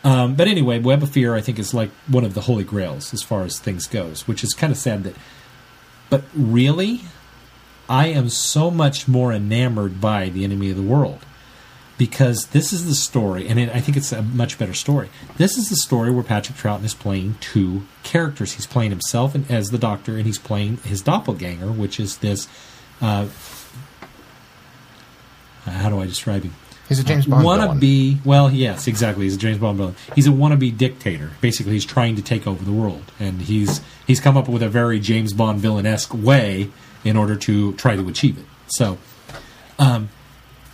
um, 0.03 0.35
but 0.35 0.47
anyway, 0.47 0.79
Web 0.79 1.03
of 1.03 1.09
Fear 1.09 1.35
I 1.35 1.41
think 1.41 1.59
is 1.59 1.73
like 1.73 1.89
one 2.07 2.23
of 2.23 2.33
the 2.33 2.41
holy 2.41 2.63
grails 2.63 3.13
as 3.13 3.21
far 3.21 3.43
as 3.43 3.59
things 3.59 3.87
goes, 3.87 4.27
which 4.27 4.43
is 4.43 4.53
kind 4.53 4.71
of 4.71 4.77
sad 4.77 5.03
that. 5.03 5.15
But 6.09 6.23
really, 6.33 7.01
I 7.89 8.07
am 8.07 8.29
so 8.29 8.69
much 8.69 9.07
more 9.07 9.33
enamored 9.33 9.99
by 9.99 10.29
the 10.29 10.43
Enemy 10.43 10.69
of 10.69 10.77
the 10.77 10.83
World 10.83 11.25
because 11.97 12.47
this 12.47 12.71
is 12.71 12.85
the 12.85 12.95
story, 12.95 13.47
and 13.47 13.59
it, 13.59 13.75
I 13.75 13.81
think 13.81 13.97
it's 13.97 14.13
a 14.13 14.21
much 14.21 14.57
better 14.57 14.73
story. 14.73 15.09
This 15.37 15.57
is 15.57 15.69
the 15.69 15.75
story 15.75 16.11
where 16.11 16.23
Patrick 16.23 16.57
Troughton 16.57 16.85
is 16.85 16.93
playing 16.93 17.35
two 17.41 17.83
characters. 18.03 18.53
He's 18.53 18.67
playing 18.67 18.91
himself 18.91 19.35
and, 19.35 19.49
as 19.51 19.71
the 19.71 19.77
Doctor, 19.79 20.15
and 20.15 20.25
he's 20.25 20.37
playing 20.37 20.77
his 20.77 21.01
doppelganger, 21.01 21.71
which 21.71 21.99
is 21.99 22.19
this. 22.19 22.47
Uh, 23.01 23.27
how 25.65 25.89
do 25.89 25.99
I 25.99 26.05
describe 26.05 26.43
him? 26.43 26.53
He's 26.87 26.99
a 26.99 27.03
James 27.03 27.25
Bond 27.25 27.43
villain. 27.43 27.79
wannabe. 27.79 28.25
Well, 28.25 28.49
yes, 28.49 28.87
exactly. 28.87 29.25
He's 29.25 29.35
a 29.35 29.39
James 29.39 29.57
Bond 29.57 29.77
villain. 29.77 29.95
He's 30.15 30.25
a 30.25 30.31
wannabe 30.31 30.75
dictator. 30.75 31.31
Basically, 31.41 31.73
he's 31.73 31.85
trying 31.85 32.15
to 32.15 32.21
take 32.21 32.47
over 32.47 32.63
the 32.63 32.71
world, 32.71 33.11
and 33.19 33.41
he's 33.41 33.81
he's 34.07 34.19
come 34.19 34.37
up 34.37 34.47
with 34.47 34.63
a 34.63 34.69
very 34.69 34.99
James 34.99 35.33
Bond 35.33 35.59
villain 35.59 35.85
esque 35.85 36.13
way 36.13 36.69
in 37.03 37.15
order 37.17 37.35
to 37.35 37.73
try 37.73 37.95
to 37.95 38.07
achieve 38.09 38.37
it. 38.37 38.45
So, 38.67 38.97
um, 39.77 40.09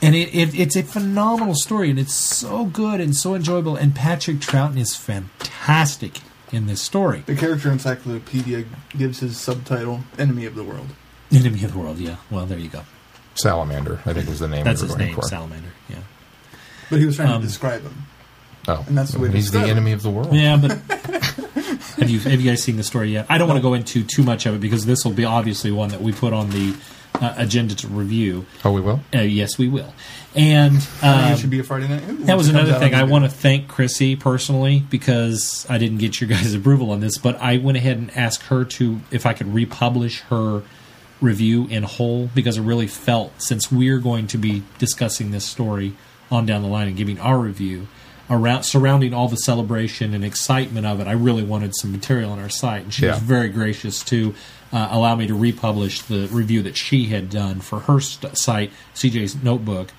and 0.02 0.16
it, 0.16 0.34
it, 0.36 0.60
it's 0.60 0.76
a 0.76 0.84
phenomenal 0.84 1.56
story, 1.56 1.90
and 1.90 1.98
it's 2.00 2.14
so 2.14 2.66
good 2.66 3.00
and 3.00 3.16
so 3.16 3.34
enjoyable. 3.36 3.76
And 3.76 3.96
Patrick 3.96 4.38
Troughton 4.38 4.78
is 4.78 4.96
fantastic 4.96 6.20
in 6.52 6.68
this 6.68 6.82
story. 6.82 7.24
The 7.26 7.36
character 7.36 7.72
encyclopedia 7.72 8.66
gives 8.90 9.20
his 9.20 9.38
subtitle 9.40 10.02
"Enemy 10.18 10.46
of 10.46 10.56
the 10.56 10.64
World." 10.64 10.88
Enemy 11.32 11.64
of 11.64 11.74
the 11.74 11.80
world. 11.80 11.98
Yeah. 11.98 12.18
Well, 12.30 12.46
there 12.46 12.60
you 12.60 12.70
go. 12.70 12.84
Salamander, 13.34 14.00
I 14.06 14.14
think 14.14 14.30
was 14.30 14.40
the 14.40 14.48
name 14.48 14.64
That's 14.64 14.82
we 14.82 14.88
were 14.88 14.90
his 14.90 14.96
going 14.98 15.08
name, 15.08 15.16
for. 15.16 15.24
Salamander. 15.24 15.70
Yeah. 15.90 15.98
But 16.90 17.00
he 17.00 17.06
was 17.06 17.16
trying 17.16 17.30
Um, 17.32 17.42
to 17.42 17.48
describe 17.48 17.82
him. 17.82 18.06
Oh, 18.67 18.84
And 18.88 18.97
that's 18.97 19.12
the 19.12 19.19
way 19.19 19.32
he's 19.32 19.51
the 19.51 19.60
describe 19.60 19.71
enemy 19.71 19.91
of 19.91 20.01
the 20.01 20.10
world. 20.10 20.34
Yeah, 20.34 20.58
but 20.58 20.71
have 21.97 22.10
you 22.10 22.19
have 22.19 22.41
you 22.41 22.49
guys 22.49 22.63
seen 22.63 22.78
the 22.78 22.84
story 22.84 23.12
yet? 23.12 23.25
I 23.30 23.38
don't 23.38 23.47
want 23.47 23.58
to 23.58 23.62
go 23.62 23.73
into 23.73 24.04
too 24.04 24.23
much 24.23 24.45
of 24.45 24.56
it 24.56 24.62
because 24.62 24.86
this 24.86 25.06
will 25.06 25.13
be 25.13 25.25
obviously 25.25 25.71
one 25.71 25.89
that 25.89 26.01
we 26.01 26.12
put 26.12 26.34
on 26.34 26.49
the 26.49 26.75
uh, 27.21 27.34
agenda 27.38 27.75
to 27.75 27.88
review. 27.88 28.45
Oh, 28.63 28.71
we 28.71 28.82
will. 28.82 28.99
Uh, 29.13 29.19
yes, 29.21 29.58
we 29.58 29.67
will. 29.67 29.93
And 30.36 30.75
um, 31.01 31.32
it 31.32 31.39
should 31.39 31.49
be 31.49 31.60
a 31.60 31.63
Friday 31.63 31.88
night. 31.88 32.04
Ooh, 32.10 32.17
that 32.25 32.38
was 32.38 32.47
once 32.47 32.49
it 32.49 32.54
comes 32.54 32.69
another 32.69 32.80
thing. 32.80 32.93
I 32.93 33.04
want 33.04 33.23
to 33.25 33.30
thank 33.30 33.67
Chrissy 33.67 34.15
personally 34.15 34.84
because 34.89 35.65
I 35.69 35.78
didn't 35.78 35.99
get 35.99 36.19
your 36.19 36.30
guys' 36.30 36.54
approval 36.54 36.91
on 36.91 36.99
this, 36.99 37.17
but 37.17 37.39
I 37.41 37.58
went 37.58 37.78
ahead 37.78 37.97
and 37.97 38.15
asked 38.17 38.43
her 38.43 38.65
to 38.65 39.01
if 39.12 39.25
I 39.25 39.34
could 39.34 39.54
republish 39.54 40.21
her 40.23 40.63
review 41.21 41.67
in 41.67 41.84
whole 41.84 42.30
because 42.36 42.58
I 42.58 42.62
really 42.62 42.88
felt 42.88 43.41
since 43.41 43.71
we're 43.71 43.99
going 43.99 44.28
to 44.28 44.38
be 44.38 44.63
discussing 44.80 45.32
this 45.32 45.45
story 45.45 45.95
on 46.30 46.45
down 46.45 46.62
the 46.62 46.67
line 46.67 46.89
and 46.89 46.97
giving 46.97 47.19
our 47.19 47.39
review 47.39 47.88
around 48.30 48.64
surrounding 48.64 49.14
all 49.14 49.28
the 49.28 49.38
celebration 49.38 50.14
and 50.14 50.24
excitement 50.26 50.86
of 50.86 51.00
it, 51.00 51.08
I 51.08 51.14
really 51.14 51.44
wanted 51.44 51.76
some 51.76 51.92
material 51.92 52.32
on 52.32 52.40
our 52.40 52.50
site, 52.50 52.84
and 52.84 52.94
she 52.94 53.06
was 53.08 53.20
very 53.20 53.50
gracious 53.50 54.04
to 54.06 54.34
uh, 54.74 54.88
allow 54.92 55.16
me 55.16 55.28
to 55.28 55.36
republish 55.36 56.02
the 56.02 56.28
review 56.28 56.62
that 56.64 56.76
she 56.76 57.06
had 57.06 57.30
done 57.30 57.60
for 57.60 57.82
her 57.82 58.00
st- 58.00 58.38
site, 58.38 58.72
CJ's 58.94 59.42
Notebook, 59.42 59.90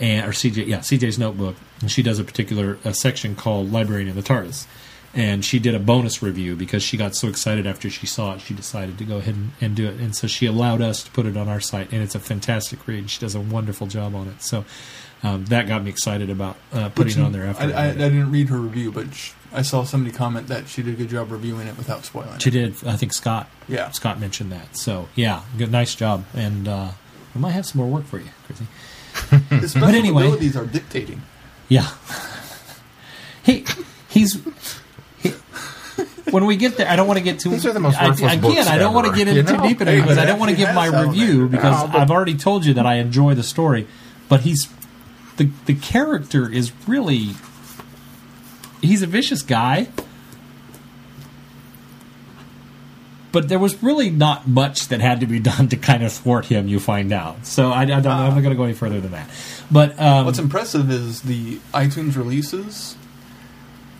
and 0.00 0.26
or 0.26 0.30
CJ, 0.30 0.66
yeah, 0.66 0.78
CJ's 0.78 1.18
Notebook, 1.18 1.56
and 1.80 1.90
she 1.90 2.02
does 2.02 2.18
a 2.18 2.24
particular 2.24 2.78
uh 2.84 2.92
section 2.92 3.34
called 3.34 3.70
Librarian 3.72 4.08
in 4.08 4.16
the 4.16 4.22
TARDIS. 4.22 4.66
And 5.14 5.44
she 5.44 5.58
did 5.58 5.74
a 5.74 5.78
bonus 5.78 6.22
review 6.22 6.56
because 6.56 6.82
she 6.82 6.96
got 6.96 7.14
so 7.14 7.28
excited 7.28 7.66
after 7.66 7.90
she 7.90 8.06
saw 8.06 8.34
it, 8.34 8.40
she 8.40 8.54
decided 8.54 8.96
to 8.96 9.04
go 9.04 9.18
ahead 9.18 9.34
and, 9.34 9.50
and 9.60 9.76
do 9.76 9.86
it. 9.86 10.00
And 10.00 10.16
so 10.16 10.26
she 10.26 10.46
allowed 10.46 10.80
us 10.80 11.02
to 11.04 11.10
put 11.10 11.26
it 11.26 11.36
on 11.36 11.48
our 11.48 11.60
site, 11.60 11.92
and 11.92 12.02
it's 12.02 12.14
a 12.14 12.20
fantastic 12.20 12.86
read. 12.88 13.10
She 13.10 13.20
does 13.20 13.34
a 13.34 13.40
wonderful 13.40 13.86
job 13.86 14.14
on 14.14 14.28
it. 14.28 14.40
So 14.40 14.64
um, 15.22 15.44
that 15.46 15.68
got 15.68 15.84
me 15.84 15.90
excited 15.90 16.30
about 16.30 16.56
uh, 16.72 16.88
putting 16.90 17.16
you- 17.16 17.22
it 17.22 17.26
on 17.26 17.32
there 17.32 17.44
after. 17.46 17.64
I, 17.64 17.70
I, 17.70 17.88
I 17.90 17.92
didn't 17.92 18.30
read 18.30 18.48
her 18.48 18.58
review, 18.58 18.90
but 18.92 19.14
sh- 19.14 19.32
I 19.52 19.62
saw 19.62 19.84
somebody 19.84 20.14
comment 20.16 20.48
that 20.48 20.66
she 20.68 20.82
did 20.82 20.94
a 20.94 20.96
good 20.96 21.08
job 21.10 21.30
reviewing 21.30 21.66
it 21.68 21.76
without 21.76 22.04
spoiling 22.04 22.34
it. 22.34 22.42
She 22.42 22.48
it. 22.48 22.52
did. 22.52 22.86
I 22.86 22.96
think 22.96 23.12
Scott. 23.12 23.48
Yeah. 23.68 23.90
Scott 23.90 24.18
mentioned 24.18 24.50
that. 24.52 24.76
So 24.76 25.08
yeah, 25.14 25.42
good, 25.58 25.70
nice 25.70 25.94
job. 25.94 26.24
And 26.34 26.66
uh, 26.66 26.90
we 27.34 27.40
might 27.40 27.50
have 27.52 27.66
some 27.66 27.80
more 27.80 27.88
work 27.90 28.04
for 28.04 28.18
you, 28.18 28.30
Chrissy. 28.46 28.66
but 29.80 29.94
anyway. 29.94 30.22
abilities 30.26 30.56
are 30.56 30.66
dictating. 30.66 31.22
Yeah. 31.68 31.88
he 33.44 33.64
he's. 34.08 34.42
he- 35.18 35.32
when 36.30 36.46
we 36.46 36.56
get 36.56 36.76
there, 36.78 36.88
I 36.88 36.96
don't 36.96 37.06
want 37.06 37.18
to 37.18 37.24
get 37.24 37.40
too. 37.40 37.50
These 37.50 37.66
are 37.66 37.72
the 37.74 37.80
most 37.80 38.00
I- 38.00 38.08
worthless 38.08 38.32
again, 38.32 38.40
books 38.40 38.66
I 38.68 38.78
don't 38.78 38.94
want 38.94 39.06
to 39.08 39.12
get 39.12 39.28
into 39.28 39.40
you 39.52 39.56
too 39.58 39.62
deep 39.68 39.80
into 39.82 39.92
it 39.92 39.96
because 40.00 40.16
but 40.16 40.18
I 40.22 40.24
don't 40.26 40.38
want 40.38 40.50
to 40.50 40.56
give 40.56 40.74
my 40.74 40.86
review 40.86 41.48
because 41.48 41.90
No, 41.92 41.98
I've 41.98 42.10
already 42.10 42.36
told 42.36 42.64
you 42.64 42.74
that 42.74 42.86
I 42.86 42.94
enjoy 42.94 43.34
the 43.34 43.42
story, 43.42 43.86
but 44.30 44.40
he's 44.40 44.66
the 45.44 45.50
the 45.66 45.74
character 45.74 46.50
is 46.50 46.72
really 46.86 47.30
he's 48.80 49.02
a 49.02 49.06
vicious 49.06 49.42
guy. 49.42 49.88
But 53.30 53.48
there 53.48 53.58
was 53.58 53.82
really 53.82 54.10
not 54.10 54.46
much 54.46 54.88
that 54.88 55.00
had 55.00 55.20
to 55.20 55.26
be 55.26 55.38
done 55.52 55.68
to 55.68 55.76
kind 55.76 56.02
of 56.02 56.12
thwart 56.12 56.46
him. 56.46 56.68
You 56.68 56.78
find 56.78 57.12
out, 57.12 57.46
so 57.46 57.70
I, 57.70 57.82
I 57.82 57.84
don't, 57.86 58.06
I'm 58.06 58.34
not 58.34 58.40
going 58.42 58.50
to 58.50 58.56
go 58.56 58.64
any 58.64 58.74
further 58.74 59.00
than 59.00 59.12
that. 59.12 59.30
But 59.70 59.98
um, 59.98 60.26
What's 60.26 60.38
impressive 60.38 60.90
is 60.90 61.22
the 61.22 61.56
iTunes 61.72 62.14
releases. 62.16 62.96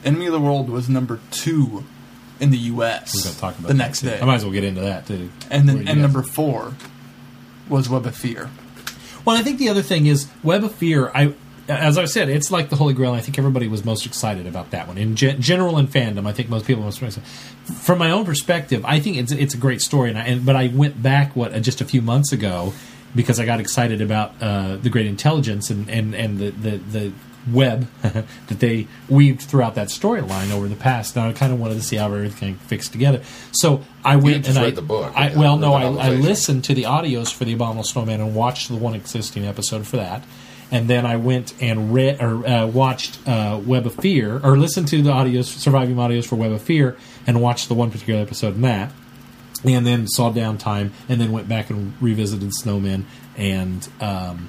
Enemy 0.04 0.26
of 0.26 0.32
the 0.32 0.40
World 0.40 0.68
was 0.68 0.88
number 0.90 1.20
two 1.30 1.84
in 2.40 2.50
the 2.50 2.58
U.S. 2.58 3.14
We're 3.14 3.22
going 3.22 3.34
to 3.34 3.40
talk 3.40 3.58
about 3.58 3.68
the 3.68 3.74
next 3.74 4.00
too. 4.00 4.08
day, 4.08 4.20
I 4.20 4.24
might 4.26 4.34
as 4.34 4.44
well 4.44 4.52
get 4.52 4.64
into 4.64 4.82
that 4.82 5.06
too. 5.06 5.30
and 5.50 5.66
then 5.68 5.76
What 5.76 5.86
do 5.86 5.86
you 5.86 5.92
and 5.92 6.02
number 6.02 6.22
four 6.22 6.74
was 7.68 7.88
Web 7.88 8.04
of 8.04 8.14
Fear. 8.16 8.50
Well, 9.24 9.36
I 9.36 9.42
think 9.42 9.58
the 9.58 9.68
other 9.68 9.82
thing 9.82 10.06
is 10.06 10.28
Web 10.42 10.64
of 10.64 10.74
Fear. 10.74 11.10
I, 11.14 11.34
as 11.68 11.96
I 11.96 12.06
said, 12.06 12.28
it's 12.28 12.50
like 12.50 12.70
the 12.70 12.76
Holy 12.76 12.94
Grail. 12.94 13.12
I 13.12 13.20
think 13.20 13.38
everybody 13.38 13.68
was 13.68 13.84
most 13.84 14.04
excited 14.04 14.46
about 14.46 14.70
that 14.72 14.88
one 14.88 14.98
in 14.98 15.14
gen- 15.14 15.40
general 15.40 15.78
in 15.78 15.86
fandom. 15.86 16.26
I 16.26 16.32
think 16.32 16.48
most 16.48 16.66
people 16.66 16.82
most. 16.82 16.98
From 17.00 17.98
my 17.98 18.10
own 18.10 18.24
perspective, 18.24 18.84
I 18.84 18.98
think 18.98 19.16
it's 19.16 19.32
it's 19.32 19.54
a 19.54 19.58
great 19.58 19.80
story. 19.80 20.10
And, 20.10 20.18
I, 20.18 20.22
and 20.22 20.44
but 20.44 20.56
I 20.56 20.68
went 20.68 21.02
back 21.02 21.36
what 21.36 21.54
uh, 21.54 21.60
just 21.60 21.80
a 21.80 21.84
few 21.84 22.02
months 22.02 22.32
ago 22.32 22.72
because 23.14 23.38
I 23.38 23.44
got 23.44 23.60
excited 23.60 24.00
about 24.00 24.34
uh, 24.40 24.76
the 24.76 24.90
Great 24.90 25.06
Intelligence 25.06 25.70
and 25.70 25.88
and 25.88 26.14
and 26.14 26.38
the 26.38 26.50
the, 26.50 26.76
the 26.78 27.12
web 27.50 27.88
that 28.02 28.26
they 28.48 28.86
weaved 29.08 29.42
throughout 29.42 29.74
that 29.74 29.88
storyline 29.88 30.52
over 30.52 30.68
the 30.68 30.76
past. 30.76 31.16
Now 31.16 31.28
I 31.28 31.32
kind 31.32 31.52
of 31.52 31.60
wanted 31.60 31.74
to 31.74 31.82
see 31.82 31.96
how 31.96 32.06
everything 32.06 32.56
fixed 32.56 32.92
together. 32.92 33.22
So 33.52 33.82
I 34.04 34.16
went 34.16 34.48
and 34.48 34.56
read 34.56 34.66
I 34.66 34.70
the 34.70 34.82
book, 34.82 35.12
I, 35.14 35.34
well, 35.36 35.56
no, 35.56 35.74
I, 35.74 35.84
I 35.84 36.10
listened 36.10 36.64
to 36.64 36.74
the 36.74 36.84
audios 36.84 37.32
for 37.32 37.44
the 37.44 37.54
Abominable 37.54 37.84
Snowman 37.84 38.20
and 38.20 38.34
watched 38.34 38.68
the 38.68 38.76
one 38.76 38.94
existing 38.94 39.44
episode 39.44 39.86
for 39.86 39.96
that. 39.96 40.22
And 40.70 40.88
then 40.88 41.04
I 41.04 41.16
went 41.16 41.52
and 41.60 41.92
read 41.92 42.22
or 42.22 42.46
uh, 42.46 42.66
watched 42.66 43.18
uh, 43.28 43.60
Web 43.62 43.84
of 43.84 43.94
Fear, 43.96 44.40
or 44.42 44.56
listened 44.56 44.88
to 44.88 45.02
the 45.02 45.10
audios, 45.10 45.44
surviving 45.44 45.96
audios 45.96 46.24
for 46.26 46.36
Web 46.36 46.50
of 46.50 46.62
Fear, 46.62 46.96
and 47.26 47.42
watched 47.42 47.68
the 47.68 47.74
one 47.74 47.90
particular 47.90 48.22
episode 48.22 48.54
in 48.54 48.62
that. 48.62 48.90
And 49.66 49.86
then 49.86 50.08
saw 50.08 50.32
Downtime, 50.32 50.92
and 51.10 51.20
then 51.20 51.30
went 51.30 51.46
back 51.46 51.68
and 51.68 51.92
revisited 52.00 52.52
Snowmen 52.62 53.04
and 53.36 53.86
um, 54.00 54.48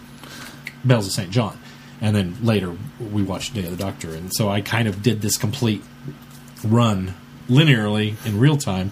Bells 0.85 1.07
of 1.07 1.11
St. 1.11 1.29
John. 1.29 1.59
And 2.03 2.13
then 2.15 2.35
later 2.43 2.75
we 2.99 3.23
watched 3.23 3.53
Day 3.55 3.63
of 3.63 3.71
the 3.71 3.77
Doctor. 3.81 4.13
And 4.13 4.31
so 4.33 4.49
I 4.49 4.59
kind 4.61 4.87
of 4.87 5.01
did 5.01 5.21
this 5.21 5.37
complete 5.37 5.81
run 6.63 7.13
linearly 7.49 8.15
in 8.25 8.39
real 8.39 8.57
time 8.57 8.91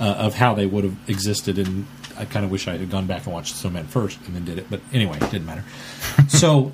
uh, 0.00 0.04
of 0.04 0.34
how 0.34 0.54
they 0.54 0.66
would 0.66 0.84
have 0.84 0.96
existed. 1.08 1.58
And 1.58 1.86
I 2.16 2.24
kind 2.24 2.44
of 2.44 2.50
wish 2.50 2.68
I 2.68 2.76
had 2.76 2.88
gone 2.90 3.06
back 3.06 3.24
and 3.26 3.34
watched 3.34 3.56
Snowman 3.56 3.86
first 3.88 4.18
and 4.26 4.34
then 4.36 4.44
did 4.44 4.58
it. 4.58 4.66
But 4.70 4.80
anyway, 4.92 5.16
it 5.16 5.30
didn't 5.30 5.46
matter. 5.46 5.64
so 6.28 6.72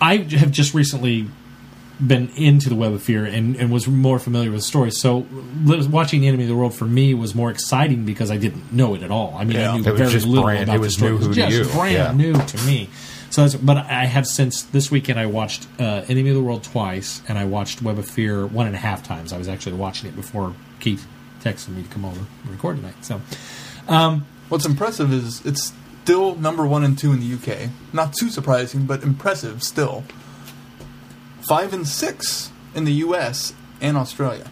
I 0.00 0.16
have 0.18 0.50
just 0.50 0.74
recently 0.74 1.28
been 2.04 2.28
into 2.30 2.68
the 2.68 2.74
Web 2.74 2.92
of 2.92 3.00
Fear 3.02 3.26
and, 3.26 3.54
and 3.54 3.70
was 3.70 3.86
more 3.86 4.18
familiar 4.18 4.50
with 4.50 4.58
the 4.60 4.66
story. 4.66 4.90
So 4.90 5.24
watching 5.64 6.20
the 6.22 6.26
Enemy 6.28 6.44
of 6.44 6.48
the 6.48 6.56
World 6.56 6.74
for 6.74 6.84
me 6.86 7.14
was 7.14 7.32
more 7.34 7.50
exciting 7.50 8.04
because 8.04 8.28
I 8.30 8.38
didn't 8.38 8.72
know 8.72 8.94
it 8.96 9.02
at 9.04 9.12
all. 9.12 9.36
I 9.38 9.44
mean, 9.44 9.56
Yeah. 9.58 9.72
I 9.72 9.76
knew 9.78 9.84
It 9.86 9.92
was 10.00 10.10
very 10.10 10.20
little 10.24 10.42
brand- 10.44 10.64
about 10.64 10.76
it 10.76 10.82
the 10.82 10.90
story. 10.90 11.10
new 11.12 11.16
it 11.22 11.28
was 11.28 11.36
just 11.36 11.72
brand 11.72 11.92
Yeah. 11.94 12.12
new 12.12 12.32
to 12.32 12.66
me. 12.66 12.88
So, 13.32 13.42
that's, 13.42 13.54
but 13.54 13.78
I 13.78 14.04
have 14.04 14.26
since 14.26 14.62
this 14.62 14.90
weekend 14.90 15.18
I 15.18 15.26
watched 15.26 15.66
uh, 15.80 16.04
Enemy 16.06 16.30
of 16.30 16.36
the 16.36 16.42
World 16.42 16.62
twice, 16.62 17.22
and 17.26 17.38
I 17.38 17.46
watched 17.46 17.80
Web 17.80 17.98
of 17.98 18.06
Fear 18.08 18.46
one 18.46 18.66
and 18.66 18.76
a 18.76 18.78
half 18.78 19.02
times. 19.02 19.32
I 19.32 19.38
was 19.38 19.48
actually 19.48 19.76
watching 19.76 20.08
it 20.08 20.14
before 20.14 20.54
Keith 20.80 21.06
texted 21.42 21.70
me 21.70 21.82
to 21.82 21.88
come 21.88 22.04
over 22.04 22.20
and 22.42 22.50
record 22.50 22.76
tonight. 22.76 22.94
So, 23.02 23.20
What's 24.48 24.66
impressive 24.66 25.12
is 25.14 25.44
it's 25.46 25.72
still 26.02 26.34
number 26.34 26.66
one 26.66 26.84
and 26.84 26.98
two 26.98 27.10
in 27.10 27.20
the 27.20 27.34
UK. 27.34 27.70
Not 27.94 28.12
too 28.12 28.28
surprising, 28.28 28.84
but 28.84 29.02
impressive 29.02 29.62
still. 29.62 30.04
five 31.40 31.72
and 31.72 31.88
six 31.88 32.50
in 32.74 32.84
the 32.84 32.92
U.S. 33.06 33.54
and 33.80 33.96
Australia 33.96 34.50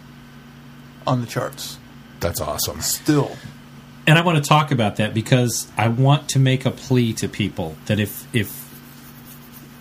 on 1.07 1.21
the 1.21 1.27
charts. 1.27 1.79
That's 2.21 2.41
awesome. 2.41 2.81
Still, 2.81 3.37
and 4.07 4.19
I 4.19 4.23
want 4.23 4.43
to 4.43 4.49
talk 4.49 4.71
about 4.71 4.97
that 4.97 5.13
because 5.13 5.69
I 5.77 5.89
want 5.89 6.31
to 6.31 6.39
make 6.39 6.65
a 6.65 6.71
plea 6.71 7.13
to 7.15 7.29
people 7.29 7.77
that 7.87 8.01
if 8.01 8.27
if 8.35 8.60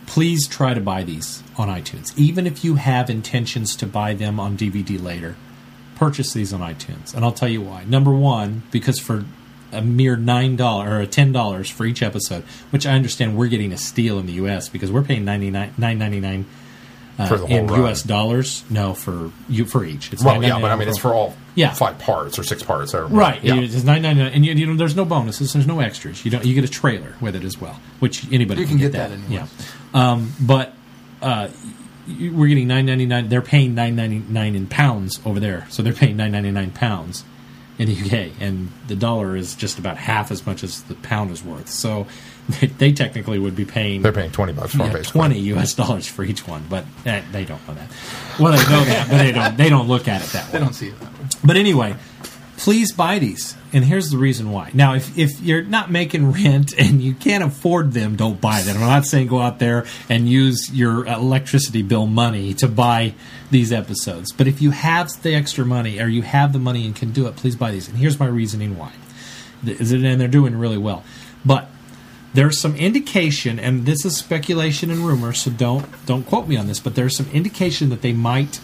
please 0.10 0.48
try 0.48 0.74
to 0.74 0.82
buy 0.82 1.04
these 1.04 1.44
on 1.56 1.68
iTunes, 1.68 2.18
even 2.18 2.48
if 2.48 2.64
you 2.64 2.76
have 2.76 3.12
intentions 3.12 3.76
to 3.76 3.86
buy 3.86 4.16
them 4.16 4.40
on 4.40 4.58
DVD 4.58 5.02
later, 5.02 5.36
purchase 5.96 6.34
these 6.34 6.52
on 6.52 6.62
iTunes, 6.62 7.14
and 7.14 7.24
I'll 7.24 7.32
tell 7.32 7.48
you 7.48 7.62
why. 7.62 7.84
Number 7.84 8.12
one, 8.12 8.64
because 8.72 9.00
for 9.00 9.24
a 9.72 9.84
mere 9.84 10.16
nine 10.16 10.56
dollar 10.56 11.00
or 11.00 11.06
ten 11.06 11.32
dollars 11.32 11.70
for 11.70 11.86
each 11.86 12.02
episode, 12.02 12.42
which 12.72 12.88
I 12.88 12.94
understand 12.94 13.38
we're 13.38 13.50
getting 13.50 13.72
a 13.72 13.78
steal 13.78 14.18
in 14.18 14.26
the 14.26 14.34
U.S. 14.34 14.68
because 14.68 14.92
we're 14.92 15.04
paying 15.04 15.26
ninety 15.26 15.52
nine 15.52 15.76
nine 15.78 16.00
ninety 16.00 16.20
nine 16.20 16.48
For 17.28 17.38
the 17.38 17.48
whole 17.48 17.58
in 17.58 17.68
run. 17.68 17.80
U.S. 17.82 18.02
dollars. 18.04 18.64
No, 18.70 18.94
for 18.94 19.32
you 19.50 19.66
for 19.66 19.84
each. 19.84 20.14
It's 20.14 20.24
Well, 20.24 20.42
yeah, 20.42 20.60
but 20.60 20.72
I 20.72 20.76
mean, 20.76 20.88
it's 20.88 20.98
for 20.98 21.14
all 21.14 21.36
Yeah. 21.56 21.74
five 21.74 22.00
parts 22.00 22.40
or 22.40 22.44
six 22.44 22.64
parts. 22.64 22.94
Or, 22.94 23.08
Right, 23.08 23.44
Yeah. 23.44 23.56
it's 23.56 23.84
nine 23.84 24.02
ninety 24.04 24.22
nine, 24.24 24.32
and 24.34 24.46
you, 24.46 24.54
you 24.54 24.66
know 24.66 24.76
there's 24.78 24.96
no 24.96 25.04
bonuses, 25.06 25.52
there's 25.54 25.68
no 25.68 25.80
extras. 25.82 26.24
You 26.24 26.32
don't 26.32 26.46
you 26.46 26.54
get 26.54 26.64
a 26.64 26.70
trailer 26.70 27.16
with 27.20 27.36
it 27.36 27.44
as 27.44 27.60
well, 27.60 27.80
which 28.00 28.26
anybody 28.32 28.62
You 28.62 28.68
can, 28.68 28.78
can 28.78 28.86
get, 28.86 28.92
get 28.94 29.10
that. 29.10 29.28
that 29.28 29.30
yeah, 29.30 29.48
um, 29.94 30.34
but 30.40 30.74
uh, 31.22 31.50
we're 32.08 32.48
getting 32.48 32.68
nine 32.68 32.86
ninety 32.86 33.06
nine. 33.06 33.28
They're 33.30 33.42
paying 33.42 33.76
nine 33.76 33.96
ninety 33.96 34.24
nine 34.30 34.56
in 34.56 34.68
pounds 34.68 35.20
over 35.26 35.40
there, 35.40 35.68
so 35.70 35.84
they're 35.84 35.94
paying 35.94 36.16
nine 36.18 36.32
ninety 36.32 36.52
nine 36.52 36.72
pounds 36.72 37.24
in 37.78 37.88
the 37.88 37.94
UK, 37.96 38.32
and 38.40 38.72
the 38.88 38.96
dollar 38.96 39.36
is 39.36 39.56
just 39.56 39.78
about 39.80 39.98
half 39.98 40.32
as 40.32 40.46
much 40.46 40.64
as 40.64 40.84
the 40.84 40.96
pound 40.96 41.32
is 41.32 41.44
worth. 41.44 41.70
So 41.70 42.08
they, 42.50 42.68
they 42.68 42.92
technically 42.92 43.40
would 43.40 43.56
be 43.56 43.66
paying 43.66 44.02
They're 44.02 44.12
paying 44.12 44.32
20 44.32 44.54
bucks 44.54 44.72
for 44.76 44.84
yeah, 44.84 45.02
twenty 45.04 45.40
U.S. 45.40 45.74
dollars 45.74 46.08
for 46.08 46.24
each 46.24 46.48
one, 46.48 46.64
but 46.70 46.86
eh, 47.06 47.22
they 47.32 47.46
don't 47.46 47.66
know 47.68 47.74
that. 47.76 47.90
Well, 48.40 48.52
they 48.54 48.64
know 48.72 48.84
that, 48.86 49.08
but 49.10 49.18
they 49.18 49.32
don't. 49.32 49.58
They 49.58 49.70
don't 49.70 49.88
look 49.88 50.08
at 50.08 50.22
it 50.24 50.30
that 50.30 50.46
way. 50.52 50.52
they 50.54 50.60
don't 50.60 50.74
see 50.74 50.88
it 50.90 51.00
that 51.00 51.12
way. 51.20 51.26
But 51.44 51.56
anyway, 51.58 51.96
please 52.58 52.92
buy 52.92 53.20
these. 53.20 53.56
And 53.72 53.86
here's 53.86 54.10
the 54.10 54.18
reason 54.18 54.52
why. 54.52 54.72
Now, 54.74 54.96
if, 54.96 55.16
if 55.16 55.40
you're 55.42 55.62
not 55.62 55.92
making 55.92 56.32
rent 56.32 56.74
and 56.78 57.02
you 57.02 57.14
can't 57.14 57.44
afford 57.44 57.92
them, 57.92 58.16
don't 58.16 58.42
buy 58.42 58.62
them. 58.64 58.78
I'm 58.78 58.82
not 58.88 59.06
saying 59.06 59.28
go 59.28 59.38
out 59.40 59.60
there 59.60 59.86
and 60.10 60.28
use 60.28 60.72
your 60.74 61.06
electricity 61.06 61.84
bill 61.84 62.08
money 62.08 62.56
to 62.56 62.68
buy 62.68 63.14
these 63.52 63.72
episodes. 63.72 64.32
But 64.32 64.48
if 64.48 64.60
you 64.60 64.72
have 64.72 65.10
the 65.22 65.36
extra 65.36 65.66
money 65.66 66.00
or 66.02 66.08
you 66.08 66.24
have 66.24 66.52
the 66.52 66.58
money 66.58 66.86
and 66.88 66.96
can 66.96 67.12
do 67.12 67.28
it, 67.28 67.36
please 67.36 67.56
buy 67.56 67.70
these. 67.72 67.88
And 67.88 67.96
here's 67.98 68.20
my 68.20 68.26
reasoning 68.26 68.76
why. 68.76 68.92
Is 69.64 69.92
it- 69.92 70.04
And 70.04 70.20
they're 70.20 70.28
doing 70.28 70.56
really 70.56 70.78
well. 70.80 71.04
But 71.46 71.70
there's 72.34 72.60
some 72.60 72.76
indication, 72.76 73.60
and 73.60 73.86
this 73.86 74.06
is 74.06 74.18
speculation 74.18 74.92
and 74.92 75.00
rumor, 75.00 75.34
so 75.34 75.50
don't 75.52 75.88
don't 76.06 76.24
quote 76.24 76.48
me 76.48 76.58
on 76.58 76.68
this. 76.68 76.80
But 76.80 76.96
there's 76.96 77.16
some 77.18 77.30
indication 77.32 77.90
that 77.90 78.02
they 78.02 78.14
might 78.14 78.60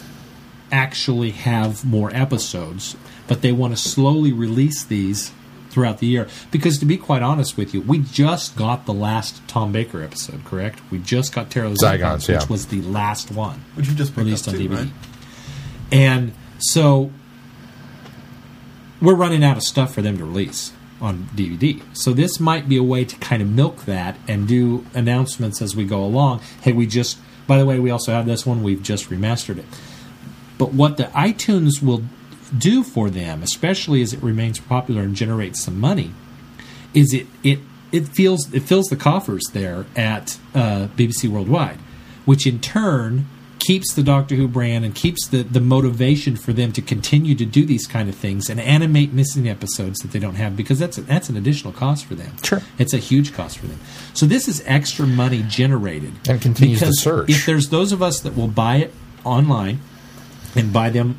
actually 0.71 1.31
have 1.31 1.83
more 1.85 2.13
episodes, 2.15 2.95
but 3.27 3.41
they 3.41 3.51
want 3.51 3.75
to 3.75 3.81
slowly 3.81 4.31
release 4.31 4.83
these 4.83 5.31
throughout 5.69 5.99
the 5.99 6.07
year. 6.07 6.27
Because 6.51 6.77
to 6.79 6.85
be 6.85 6.97
quite 6.97 7.21
honest 7.21 7.57
with 7.57 7.73
you, 7.73 7.81
we 7.81 7.99
just 7.99 8.55
got 8.55 8.85
the 8.85 8.93
last 8.93 9.45
Tom 9.47 9.71
Baker 9.71 10.01
episode, 10.01 10.45
correct? 10.45 10.79
We 10.89 10.99
just 10.99 11.33
got 11.33 11.51
Terror 11.51 11.65
of 11.65 11.77
the 11.77 11.85
Zygons, 11.85 11.99
Zygons, 11.99 12.27
yeah. 12.29 12.39
which 12.39 12.49
was 12.49 12.67
the 12.67 12.81
last 12.81 13.31
one 13.31 13.63
Which 13.75 13.87
you 13.87 13.93
just 13.93 14.15
released 14.15 14.47
on 14.47 14.55
too, 14.55 14.69
DVD. 14.69 14.77
right? 14.77 14.87
And 15.91 16.33
so 16.59 17.11
we're 19.01 19.15
running 19.15 19.43
out 19.43 19.57
of 19.57 19.63
stuff 19.63 19.93
for 19.93 20.01
them 20.01 20.17
to 20.17 20.23
release 20.25 20.71
on 21.01 21.29
DVD. 21.35 21.81
So 21.93 22.13
this 22.13 22.39
might 22.39 22.69
be 22.69 22.77
a 22.77 22.83
way 22.83 23.05
to 23.05 23.15
kind 23.17 23.41
of 23.41 23.49
milk 23.49 23.85
that 23.85 24.17
and 24.27 24.47
do 24.47 24.85
announcements 24.93 25.61
as 25.61 25.75
we 25.75 25.85
go 25.85 26.03
along. 26.03 26.41
Hey, 26.61 26.71
we 26.71 26.87
just 26.87 27.17
by 27.47 27.57
the 27.57 27.65
way, 27.65 27.79
we 27.79 27.91
also 27.91 28.11
have 28.11 28.25
this 28.25 28.45
one, 28.45 28.63
we've 28.63 28.81
just 28.81 29.09
remastered 29.09 29.57
it. 29.57 29.65
But 30.57 30.73
what 30.73 30.97
the 30.97 31.05
iTunes 31.05 31.81
will 31.81 32.03
do 32.57 32.83
for 32.83 33.09
them, 33.09 33.43
especially 33.43 34.01
as 34.01 34.13
it 34.13 34.21
remains 34.21 34.59
popular 34.59 35.01
and 35.01 35.15
generates 35.15 35.61
some 35.63 35.79
money, 35.79 36.13
is 36.93 37.13
it 37.13 37.27
it 37.43 37.59
it 37.91 38.07
feels 38.07 38.51
it 38.53 38.61
fills 38.61 38.87
the 38.87 38.95
coffers 38.95 39.43
there 39.53 39.85
at 39.95 40.39
uh, 40.53 40.87
BBC 40.95 41.27
Worldwide, 41.29 41.79
which 42.23 42.47
in 42.47 42.59
turn 42.59 43.27
keeps 43.65 43.93
the 43.93 44.03
Doctor 44.03 44.35
Who 44.35 44.47
brand 44.47 44.85
and 44.85 44.93
keeps 44.93 45.27
the, 45.27 45.41
the 45.41 45.59
motivation 45.59 46.35
for 46.35 46.53
them 46.53 46.71
to 46.73 46.81
continue 46.81 47.33
to 47.33 47.45
do 47.45 47.65
these 47.65 47.87
kind 47.87 48.07
of 48.07 48.15
things 48.15 48.47
and 48.47 48.59
animate 48.59 49.11
missing 49.11 49.49
episodes 49.49 49.99
that 49.99 50.11
they 50.11 50.19
don't 50.19 50.35
have 50.35 50.55
because 50.55 50.77
that's 50.77 50.99
a, 50.99 51.01
that's 51.01 51.29
an 51.29 51.37
additional 51.37 51.73
cost 51.73 52.05
for 52.05 52.13
them. 52.13 52.35
Sure. 52.43 52.61
it's 52.77 52.93
a 52.93 52.99
huge 52.99 53.33
cost 53.33 53.57
for 53.57 53.65
them. 53.65 53.79
So 54.13 54.27
this 54.27 54.47
is 54.47 54.61
extra 54.67 55.07
money 55.07 55.43
generated 55.47 56.13
And 56.29 56.39
continues 56.39 56.79
because 56.79 57.01
search. 57.01 57.29
If 57.29 57.47
there's 57.47 57.69
those 57.69 57.91
of 57.91 58.03
us 58.03 58.19
that 58.21 58.35
will 58.35 58.47
buy 58.47 58.77
it 58.77 58.93
online 59.23 59.79
and 60.55 60.71
buy 60.71 60.91
them 60.91 61.17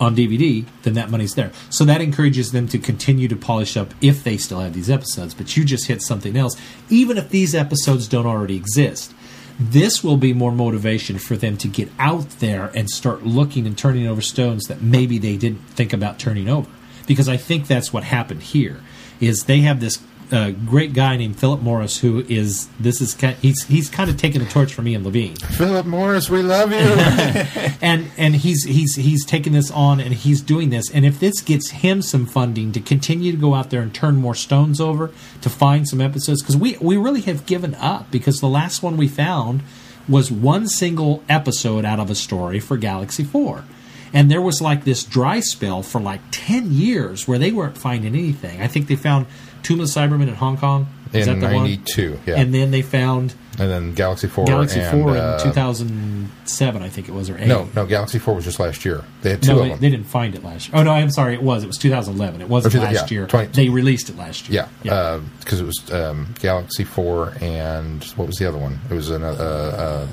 on 0.00 0.16
DVD, 0.16 0.66
then 0.82 0.94
that 0.94 1.08
money's 1.08 1.34
there. 1.34 1.52
So 1.70 1.84
that 1.84 2.00
encourages 2.00 2.50
them 2.50 2.66
to 2.68 2.78
continue 2.78 3.28
to 3.28 3.36
polish 3.36 3.76
up 3.76 3.94
if 4.00 4.24
they 4.24 4.36
still 4.36 4.58
have 4.58 4.74
these 4.74 4.90
episodes. 4.90 5.34
But 5.34 5.56
you 5.56 5.64
just 5.64 5.86
hit 5.86 6.02
something 6.02 6.36
else. 6.36 6.56
Even 6.90 7.16
if 7.16 7.30
these 7.30 7.54
episodes 7.54 8.08
don't 8.08 8.26
already 8.26 8.56
exist, 8.56 9.14
this 9.58 10.04
will 10.04 10.16
be 10.16 10.32
more 10.32 10.52
motivation 10.52 11.18
for 11.18 11.36
them 11.36 11.56
to 11.58 11.68
get 11.68 11.90
out 11.98 12.28
there 12.40 12.70
and 12.74 12.90
start 12.90 13.24
looking 13.24 13.66
and 13.66 13.76
turning 13.76 14.06
over 14.06 14.20
stones 14.20 14.64
that 14.64 14.82
maybe 14.82 15.18
they 15.18 15.36
didn't 15.36 15.62
think 15.70 15.92
about 15.92 16.18
turning 16.18 16.48
over. 16.48 16.70
Because 17.06 17.28
I 17.28 17.36
think 17.36 17.66
that's 17.66 17.92
what 17.92 18.04
happened 18.04 18.42
here. 18.42 18.80
Is 19.20 19.44
they 19.44 19.60
have 19.60 19.80
this 19.80 19.98
uh, 20.32 20.50
great 20.50 20.92
guy 20.92 21.16
named 21.16 21.38
Philip 21.38 21.60
Morris 21.60 21.98
who 21.98 22.20
is 22.28 22.68
this 22.80 23.00
is 23.00 23.14
he's 23.40 23.64
he's 23.64 23.88
kind 23.88 24.10
of 24.10 24.16
taking 24.16 24.42
the 24.42 24.48
torch 24.48 24.74
from 24.74 24.88
Ian 24.88 25.04
Levine. 25.04 25.36
Philip 25.36 25.86
Morris, 25.86 26.28
we 26.28 26.42
love 26.42 26.70
you. 26.72 26.78
and 27.80 28.10
and 28.16 28.36
he's 28.36 28.64
he's 28.64 28.96
he's 28.96 29.24
taking 29.24 29.52
this 29.52 29.70
on 29.70 30.00
and 30.00 30.14
he's 30.14 30.40
doing 30.40 30.70
this. 30.70 30.90
And 30.90 31.04
if 31.04 31.20
this 31.20 31.40
gets 31.40 31.70
him 31.70 32.02
some 32.02 32.26
funding 32.26 32.72
to 32.72 32.80
continue 32.80 33.32
to 33.32 33.38
go 33.38 33.54
out 33.54 33.70
there 33.70 33.80
and 33.80 33.94
turn 33.94 34.16
more 34.16 34.34
stones 34.34 34.80
over 34.80 35.10
to 35.42 35.50
find 35.50 35.88
some 35.88 36.00
episodes 36.00 36.42
because 36.42 36.56
we 36.56 36.76
we 36.80 36.96
really 36.96 37.22
have 37.22 37.46
given 37.46 37.74
up 37.76 38.10
because 38.10 38.40
the 38.40 38.48
last 38.48 38.82
one 38.82 38.96
we 38.96 39.08
found 39.08 39.62
was 40.08 40.30
one 40.30 40.68
single 40.68 41.22
episode 41.28 41.84
out 41.84 41.98
of 41.98 42.10
a 42.10 42.14
story 42.14 42.60
for 42.60 42.76
Galaxy 42.76 43.24
4 43.24 43.64
and 44.12 44.30
there 44.30 44.40
was 44.40 44.62
like 44.62 44.84
this 44.84 45.04
dry 45.04 45.40
spell 45.40 45.82
for 45.82 46.00
like 46.00 46.20
10 46.30 46.72
years 46.72 47.26
where 47.26 47.38
they 47.38 47.52
weren't 47.52 47.76
finding 47.76 48.14
anything. 48.14 48.62
I 48.62 48.66
think 48.66 48.88
they 48.88 48.96
found 48.96 49.26
tomb 49.62 49.80
of 49.80 49.92
the 49.92 50.00
cybermen 50.00 50.28
in 50.28 50.34
hong 50.34 50.56
kong 50.56 50.86
is 51.12 51.26
In 51.26 51.40
that 51.40 51.48
the 51.48 51.54
one? 51.54 51.64
92, 51.64 52.18
yeah. 52.26 52.34
and 52.36 52.52
then 52.52 52.70
they 52.70 52.82
found 52.82 53.34
and 53.58 53.70
then 53.70 53.94
Galaxy 53.94 54.26
4. 54.26 54.44
Galaxy 54.44 54.80
and, 54.80 55.02
4 55.02 55.16
uh, 55.16 55.38
in 55.38 55.44
2007 55.44 56.82
i 56.82 56.88
think 56.88 57.08
it 57.08 57.12
was 57.12 57.30
or 57.30 57.38
8 57.38 57.46
No, 57.46 57.68
no, 57.74 57.86
Galaxy 57.86 58.18
4 58.18 58.34
was 58.34 58.44
just 58.44 58.60
last 58.60 58.84
year. 58.84 59.02
They 59.22 59.30
had 59.30 59.42
two 59.42 59.52
no, 59.52 59.58
of 59.58 59.62
they, 59.64 59.68
them. 59.70 59.80
they 59.80 59.90
didn't 59.90 60.06
find 60.06 60.34
it 60.34 60.44
last 60.44 60.68
year. 60.68 60.78
Oh 60.78 60.82
no, 60.82 60.90
I'm 60.90 61.10
sorry, 61.10 61.34
it 61.34 61.42
was. 61.42 61.64
It 61.64 61.66
was 61.68 61.78
2011. 61.78 62.40
It 62.42 62.48
wasn't 62.48 62.74
two- 62.74 62.80
last 62.80 63.10
yeah, 63.10 63.18
year. 63.18 63.26
20 63.26 63.52
they 63.52 63.68
released 63.68 64.10
it 64.10 64.16
last 64.16 64.48
year. 64.48 64.68
Yeah, 64.82 65.20
because 65.40 65.60
it 65.60 65.64
was 65.64 65.92
um, 65.92 66.34
Galaxy 66.40 66.84
Four 66.84 67.34
and 67.40 68.02
what 68.16 68.26
was 68.26 68.36
the 68.36 68.46
other 68.48 68.58
one? 68.58 68.78
It 68.90 68.94
was 68.94 69.10
an 69.10 69.22
uh, 69.22 69.26
uh, 69.28 70.06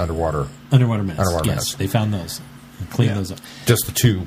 underwater. 0.00 0.48
Underwater 0.72 1.02
Menace. 1.02 1.20
Underwater 1.20 1.46
yes, 1.46 1.54
Menace. 1.56 1.74
they 1.74 1.86
found 1.86 2.12
those, 2.14 2.40
and 2.80 2.90
cleaned 2.90 3.10
Yeah. 3.10 3.16
those 3.16 3.32
up. 3.32 3.38
Just 3.66 3.86
the 3.86 3.92
two 3.92 4.26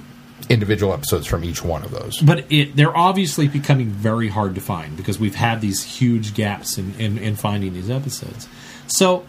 individual 0.49 0.93
episodes 0.93 1.27
from 1.27 1.43
each 1.43 1.63
one 1.63 1.83
of 1.83 1.91
those. 1.91 2.19
But 2.19 2.51
it, 2.51 2.75
they're 2.75 2.95
obviously 2.95 3.47
becoming 3.47 3.87
very 3.89 4.29
hard 4.29 4.55
to 4.55 4.61
find 4.61 4.95
because 4.97 5.19
we've 5.19 5.35
had 5.35 5.61
these 5.61 5.83
huge 5.83 6.33
gaps 6.33 6.77
in, 6.77 6.93
in, 6.99 7.17
in 7.17 7.35
finding 7.35 7.73
these 7.73 7.89
episodes. 7.89 8.47
So. 8.87 9.25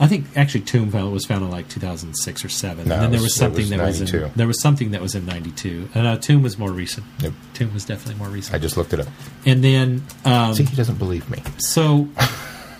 I 0.00 0.08
think 0.08 0.26
actually 0.36 0.62
Tomb 0.62 0.90
was 1.12 1.26
found 1.26 1.44
in 1.44 1.50
like 1.50 1.68
2006 1.68 2.44
or 2.44 2.48
seven, 2.48 2.88
No, 2.88 2.94
and 2.94 3.02
then 3.04 3.10
there 3.12 3.20
was- 3.20 3.36
something 3.36 3.60
was 3.60 3.70
that 3.70 3.78
was 3.86 4.00
in 4.00 4.06
92. 4.06 4.32
there 4.34 4.46
was 4.48 4.60
something 4.60 4.90
that 4.92 5.00
was 5.00 5.14
in 5.14 5.26
92, 5.26 5.90
and 5.94 6.06
uh, 6.08 6.16
Tomb 6.16 6.42
was 6.42 6.58
more 6.58 6.72
recent. 6.72 7.06
Nope. 7.22 7.34
Tomb 7.54 7.72
was 7.72 7.84
definitely 7.84 8.18
more 8.18 8.28
recent. 8.28 8.52
I 8.52 8.58
just 8.58 8.76
looked 8.76 8.92
it 8.94 9.00
up. 9.00 9.06
and 9.46 9.62
then 9.62 10.02
um, 10.24 10.54
See, 10.54 10.64
he 10.64 10.74
doesn't 10.74 10.98
believe 10.98 11.30
me. 11.30 11.40
so 11.58 12.08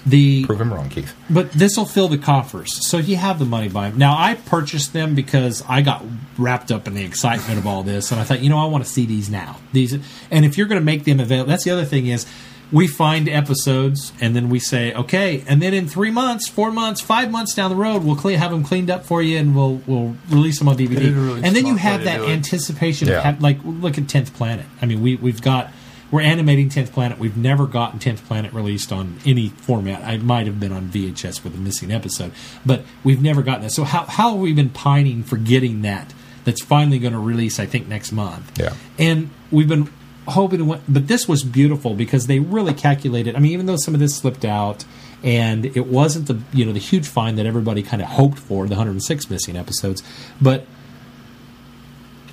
the 0.04 0.44
Prove 0.46 0.60
him 0.60 0.72
wrong, 0.72 0.88
Keith. 0.88 1.14
But 1.30 1.52
this 1.52 1.76
will 1.76 1.84
fill 1.84 2.08
the 2.08 2.18
coffers. 2.18 2.86
So 2.88 2.98
if 2.98 3.08
you 3.08 3.16
have 3.16 3.38
the 3.38 3.44
money, 3.44 3.68
buy 3.68 3.88
them. 3.90 3.98
Now, 3.98 4.16
I 4.18 4.34
purchased 4.34 4.92
them 4.92 5.14
because 5.14 5.62
I 5.68 5.82
got 5.82 6.04
wrapped 6.36 6.72
up 6.72 6.86
in 6.88 6.94
the 6.94 7.04
excitement 7.04 7.58
of 7.58 7.66
all 7.66 7.82
this, 7.82 8.10
and 8.10 8.20
I 8.20 8.24
thought, 8.24 8.40
you 8.40 8.50
know, 8.50 8.58
I 8.58 8.66
want 8.66 8.84
to 8.84 8.90
see 8.90 9.06
these 9.06 9.30
now. 9.30 9.58
These, 9.72 9.92
and 10.30 10.44
if 10.44 10.58
you're 10.58 10.66
going 10.66 10.80
to 10.80 10.84
make 10.84 11.04
them 11.04 11.20
available, 11.20 11.50
that's 11.50 11.64
the 11.64 11.70
other 11.70 11.84
thing 11.84 12.06
is 12.08 12.26
we 12.72 12.86
find 12.88 13.28
episodes 13.28 14.14
and 14.20 14.34
then 14.34 14.48
we 14.48 14.58
say, 14.58 14.94
okay, 14.94 15.44
and 15.46 15.60
then 15.60 15.74
in 15.74 15.86
three 15.86 16.10
months, 16.10 16.48
four 16.48 16.72
months, 16.72 17.00
five 17.02 17.30
months 17.30 17.54
down 17.54 17.70
the 17.70 17.76
road, 17.76 18.02
we'll 18.02 18.16
clean, 18.16 18.38
have 18.38 18.50
them 18.50 18.64
cleaned 18.64 18.88
up 18.90 19.04
for 19.04 19.22
you, 19.22 19.36
and 19.38 19.54
we'll 19.54 19.82
we'll 19.86 20.16
release 20.30 20.58
them 20.58 20.68
on 20.68 20.76
DVD. 20.78 20.92
It 20.92 21.02
is 21.02 21.16
a 21.16 21.20
really 21.20 21.42
and 21.44 21.54
then 21.54 21.66
you 21.66 21.76
have 21.76 22.04
that 22.04 22.22
anticipation 22.22 23.08
Yeah. 23.08 23.18
of 23.18 23.24
have, 23.24 23.42
like 23.42 23.58
look 23.64 23.98
at 23.98 24.08
Tenth 24.08 24.34
Planet. 24.34 24.64
I 24.80 24.86
mean, 24.86 25.02
we 25.02 25.16
we've 25.16 25.42
got 25.42 25.70
we're 26.12 26.20
animating 26.20 26.68
Tenth 26.68 26.92
Planet. 26.92 27.18
We've 27.18 27.36
never 27.36 27.66
gotten 27.66 27.98
Tenth 27.98 28.24
Planet 28.26 28.52
released 28.52 28.92
on 28.92 29.18
any 29.24 29.48
format. 29.48 30.04
I 30.04 30.18
might 30.18 30.46
have 30.46 30.60
been 30.60 30.70
on 30.70 30.88
VHS 30.90 31.42
with 31.42 31.54
a 31.54 31.58
missing 31.58 31.90
episode, 31.90 32.32
but 32.64 32.84
we've 33.02 33.22
never 33.22 33.42
gotten 33.42 33.62
that. 33.62 33.72
So 33.72 33.82
how 33.82 34.04
how 34.04 34.32
have 34.32 34.40
we 34.40 34.52
been 34.52 34.70
pining 34.70 35.24
for 35.24 35.36
getting 35.38 35.82
that? 35.82 36.12
That's 36.44 36.62
finally 36.62 36.98
going 36.98 37.12
to 37.14 37.18
release, 37.18 37.58
I 37.58 37.66
think, 37.66 37.88
next 37.88 38.12
month. 38.12 38.58
Yeah. 38.60 38.74
and 38.98 39.30
we've 39.50 39.68
been 39.68 39.88
hoping 40.28 40.58
to 40.58 40.64
win, 40.64 40.80
but 40.88 41.08
this 41.08 41.26
was 41.26 41.42
beautiful 41.44 41.94
because 41.94 42.26
they 42.26 42.40
really 42.40 42.74
calculated. 42.74 43.34
I 43.34 43.38
mean, 43.38 43.52
even 43.52 43.66
though 43.66 43.76
some 43.76 43.94
of 43.94 44.00
this 44.00 44.14
slipped 44.14 44.44
out, 44.44 44.84
and 45.22 45.64
it 45.64 45.86
wasn't 45.86 46.26
the 46.26 46.40
you 46.52 46.64
know 46.66 46.72
the 46.72 46.78
huge 46.80 47.06
find 47.06 47.38
that 47.38 47.46
everybody 47.46 47.82
kind 47.82 48.02
of 48.02 48.08
hoped 48.08 48.38
for, 48.38 48.66
the 48.66 48.74
106 48.74 49.30
missing 49.30 49.56
episodes, 49.56 50.02
but 50.40 50.66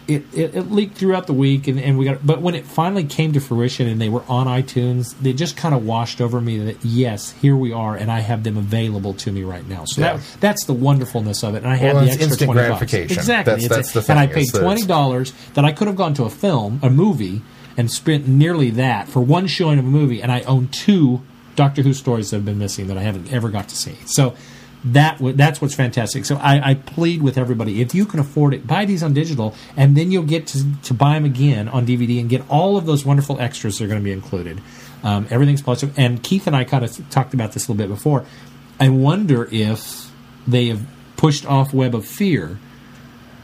it, 0.10 0.24
it, 0.34 0.56
it 0.56 0.72
leaked 0.72 0.98
throughout 0.98 1.28
the 1.28 1.34
week, 1.34 1.68
and, 1.68 1.80
and 1.80 1.98
we 1.98 2.06
got. 2.06 2.26
But 2.26 2.42
when 2.42 2.56
it 2.56 2.66
finally 2.66 3.04
came 3.04 3.34
to 3.34 3.40
fruition, 3.40 3.88
and 3.88 4.02
they 4.02 4.10
were 4.10 4.24
on 4.28 4.48
iTunes, 4.48 5.18
they 5.20 5.34
just 5.34 5.56
kind 5.56 5.74
of 5.76 5.86
washed 5.86 6.20
over 6.20 6.42
me 6.42 6.58
that 6.60 6.84
yes, 6.84 7.32
here 7.32 7.56
we 7.56 7.72
are, 7.72 7.96
and 7.96 8.12
I 8.12 8.20
have 8.20 8.44
them 8.44 8.58
available 8.58 9.14
to 9.16 9.32
me 9.32 9.44
right 9.44 9.68
now. 9.68 9.86
So 9.86 10.02
Yeah. 10.02 10.18
that 10.18 10.38
that's 10.40 10.66
the 10.66 10.74
wonderfulness 10.74 11.44
of 11.44 11.56
it, 11.56 11.64
and 11.64 11.68
I 11.72 11.76
had 11.76 11.94
Well, 11.96 12.04
the 12.06 12.10
extra 12.10 12.26
instant 12.28 12.48
twenty 12.48 12.60
gratification. 12.68 13.08
bucks. 13.08 13.18
Exactly, 13.18 13.52
That's- 13.54 13.66
It's- 13.66 13.94
that's 13.94 14.06
the 14.08 14.12
and 14.12 14.20
I 14.20 14.28
paid 14.28 14.48
twenty 14.54 14.86
dollars 14.86 15.34
that 15.54 15.64
I 15.66 15.72
could 15.72 15.88
have 15.88 15.96
gone 15.96 16.14
to 16.16 16.24
a 16.24 16.30
film, 16.30 16.80
a 16.84 16.90
movie, 16.90 17.42
and 17.78 17.90
spent 17.92 18.28
nearly 18.28 18.72
that 18.72 19.08
for 19.08 19.22
one 19.22 19.48
showing 19.48 19.80
of 19.80 19.86
a 19.86 19.88
movie, 19.88 20.22
and 20.22 20.32
I 20.32 20.42
own 20.42 20.68
two 20.70 21.22
Doctor 21.56 21.82
Who 21.82 21.94
stories 21.94 22.30
that 22.32 22.38
have 22.38 22.46
been 22.46 22.58
missing 22.60 22.88
that 22.88 22.98
I 22.98 23.02
haven't 23.04 23.32
ever 23.34 23.50
got 23.50 23.68
to 23.70 23.76
see. 23.76 23.96
So 24.06 24.34
that 24.84 25.18
w- 25.18 25.36
that's 25.36 25.62
what's 25.62 25.76
fantastic. 25.76 26.26
So 26.26 26.38
I, 26.38 26.72
I 26.72 26.74
plead 26.76 27.22
with 27.22 27.38
everybody: 27.38 27.82
if 27.82 27.94
you 27.94 28.06
can 28.06 28.20
afford 28.20 28.54
it, 28.54 28.66
buy 28.66 28.86
these 28.86 29.04
on 29.04 29.14
digital, 29.14 29.56
and 29.76 29.96
then 29.96 30.12
you'll 30.12 30.24
get 30.24 30.48
to, 30.48 30.82
to 30.84 30.94
buy 30.94 31.16
them 31.16 31.26
again 31.26 31.68
on 31.68 31.86
DVD 31.86 32.20
and 32.20 32.30
get 32.30 32.44
all 32.50 32.78
of 32.78 32.86
those 32.86 33.06
wonderful 33.06 33.40
extras 33.40 33.78
that 33.78 33.86
are 33.86 33.88
going 33.88 34.00
to 34.00 34.04
be 34.04 34.12
included. 34.12 34.62
Um, 35.04 35.28
everything's 35.30 35.62
plus. 35.62 35.84
And 35.98 36.22
Keith 36.22 36.48
and 36.48 36.56
I 36.56 36.64
kind 36.64 36.84
of 36.84 37.10
talked 37.10 37.34
about 37.34 37.54
this 37.54 37.68
a 37.68 37.72
little 37.72 37.88
bit 37.88 37.94
before. 37.94 38.26
I 38.80 38.90
wonder 38.90 39.48
if 39.52 40.12
they 40.48 40.68
have 40.68 40.86
pushed 41.18 41.46
off 41.46 41.74
Web 41.74 41.94
of 41.96 42.06
Fear 42.06 42.60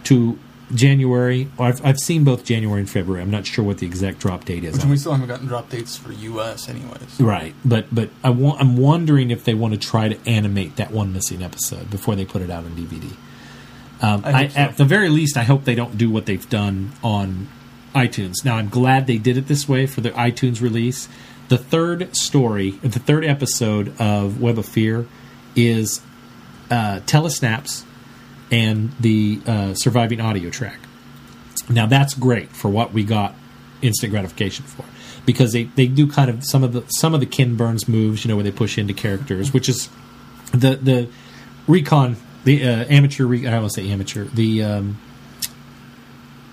to 0.06 0.40
January. 0.74 1.48
I've, 1.60 1.86
I've 1.86 2.00
seen 2.00 2.24
both 2.24 2.44
January 2.44 2.80
and 2.80 2.90
February. 2.90 3.22
I'm 3.22 3.30
not 3.30 3.46
sure 3.46 3.64
what 3.64 3.78
the 3.78 3.86
exact 3.86 4.20
drop 4.20 4.46
date 4.46 4.64
is. 4.64 4.76
Which 4.76 4.86
we 4.86 4.98
still 4.98 5.12
haven't 5.12 5.28
gotten 5.28 5.48
drop 5.48 5.70
dates 5.70 5.96
for 5.98 6.12
U.S. 6.12 6.68
anyways. 6.68 7.20
Right, 7.20 7.54
but 7.64 7.94
but 7.94 8.10
I 8.24 8.32
wa- 8.32 8.58
I'm 8.60 8.76
wondering 8.78 9.32
if 9.32 9.44
they 9.44 9.54
want 9.54 9.74
to 9.74 9.80
try 9.80 10.10
to 10.10 10.30
animate 10.30 10.78
that 10.78 10.92
one 10.92 11.14
missing 11.14 11.44
episode 11.44 11.90
before 11.90 12.16
they 12.16 12.26
put 12.26 12.42
it 12.42 12.50
out 12.50 12.64
on 12.64 12.72
DVD. 12.72 13.12
Um, 14.02 14.24
I 14.26 14.44
I 14.44 14.48
so. 14.48 14.60
At 14.60 14.78
the 14.78 14.86
very 14.86 15.10
least, 15.10 15.38
I 15.38 15.44
hope 15.44 15.66
they 15.66 15.76
don't 15.76 15.98
do 15.98 16.10
what 16.10 16.26
they've 16.26 16.50
done 16.50 16.92
on 17.04 17.48
iTunes. 17.94 18.44
Now, 18.44 18.58
I'm 18.58 18.70
glad 18.70 19.08
they 19.08 19.18
did 19.18 19.38
it 19.38 19.48
this 19.48 19.70
way 19.70 19.86
for 19.86 20.02
the 20.02 20.12
iTunes 20.12 20.62
release. 20.62 21.08
The 21.48 21.58
third 21.58 22.16
story, 22.16 22.72
the 22.72 23.00
third 23.00 23.24
episode 23.24 23.94
of 24.02 24.42
Web 24.42 24.58
of 24.58 24.66
Fear, 24.66 25.08
is 25.56 26.02
uh, 26.70 27.00
telesnaps 27.06 27.85
and 28.64 28.92
the 29.00 29.42
uh, 29.46 29.74
surviving 29.74 30.22
audio 30.22 30.50
track. 30.50 30.80
Now 31.70 31.86
that's 31.88 32.14
great 32.14 32.50
for 32.50 32.70
what 32.70 32.94
we 32.94 33.04
got 33.04 33.34
instant 33.82 34.12
gratification 34.12 34.66
for 34.66 34.86
because 35.26 35.52
they, 35.54 35.64
they 35.64 35.88
do 35.88 36.06
kind 36.08 36.30
of 36.30 36.44
some 36.44 36.64
of 36.64 36.72
the 36.74 36.84
some 36.90 37.14
of 37.14 37.20
the 37.20 37.26
Ken 37.26 37.56
Burns 37.56 37.88
moves, 37.88 38.24
you 38.24 38.30
know, 38.30 38.36
where 38.36 38.44
they 38.44 38.52
push 38.52 38.78
into 38.78 38.94
characters, 38.94 39.54
which 39.54 39.68
is 39.68 39.90
the 40.52 40.76
the 40.76 41.08
recon 41.68 42.16
the 42.44 42.64
uh, 42.64 42.86
amateur 42.90 43.26
re- 43.26 43.48
I 43.48 43.52
don't 43.52 43.62
want 43.64 43.74
to 43.74 43.82
say 43.82 43.90
amateur 43.90 44.26
the 44.26 44.64
um, 44.64 44.98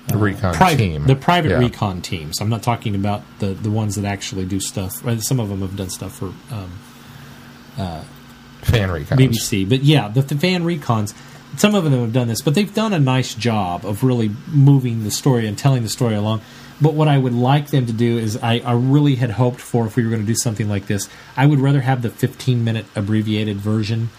The 0.09 0.17
recon 0.17 0.55
private 0.55 0.79
team. 0.79 1.07
the 1.07 1.17
private 1.17 1.51
Yeah. 1.51 1.59
recon 1.59 2.01
teams. 2.01 2.41
I'm 2.41 2.49
not 2.49 2.63
talking 2.63 2.95
about 2.95 3.21
the 3.39 3.49
the 3.49 3.71
ones 3.71 3.95
that 3.97 4.05
actually 4.07 4.47
do 4.47 4.59
stuff. 4.61 5.03
Some 5.23 5.39
of 5.41 5.49
them 5.51 5.61
have 5.61 5.77
done 5.77 5.91
stuff 5.91 6.15
for 6.19 6.33
um, 6.51 6.73
fan 8.63 8.89
recons. 8.89 9.19
BBC. 9.19 9.69
But 9.69 9.83
yeah, 9.83 10.09
the, 10.09 10.23
the 10.23 10.37
fan 10.37 10.65
recons, 10.65 11.15
some 11.57 11.75
of 11.75 11.85
them 11.85 11.93
have 11.93 12.13
done 12.13 12.29
this, 12.29 12.41
but 12.41 12.55
they've 12.55 12.73
done 12.73 12.93
a 12.93 12.99
nice 12.99 13.35
job 13.35 13.85
of 13.85 14.03
really 14.03 14.31
moving 14.49 15.05
the 15.05 15.11
story 15.11 15.47
and 15.47 15.57
telling 15.57 15.83
the 15.83 15.89
story 15.89 16.15
along. 16.15 16.41
But 16.81 16.95
what 16.95 17.07
I 17.07 17.19
would 17.19 17.35
like 17.35 17.69
them 17.69 17.87
to 17.87 17.93
do 17.93 18.19
is, 18.19 18.37
I, 18.43 18.59
I 18.61 18.73
really 18.73 19.15
had 19.15 19.31
hoped 19.31 19.61
for 19.61 19.87
if 19.87 19.95
we 19.95 20.03
were 20.03 20.11
going 20.11 20.23
to 20.23 20.27
do 20.27 20.35
something 20.35 20.69
like 20.69 20.87
this, 20.87 21.09
I 21.37 21.47
would 21.47 21.61
rather 21.61 21.81
have 21.81 22.03
the 22.03 22.11
15 22.11 22.65
minute 22.65 22.87
abbreviated 22.97 23.59
version 23.59 24.11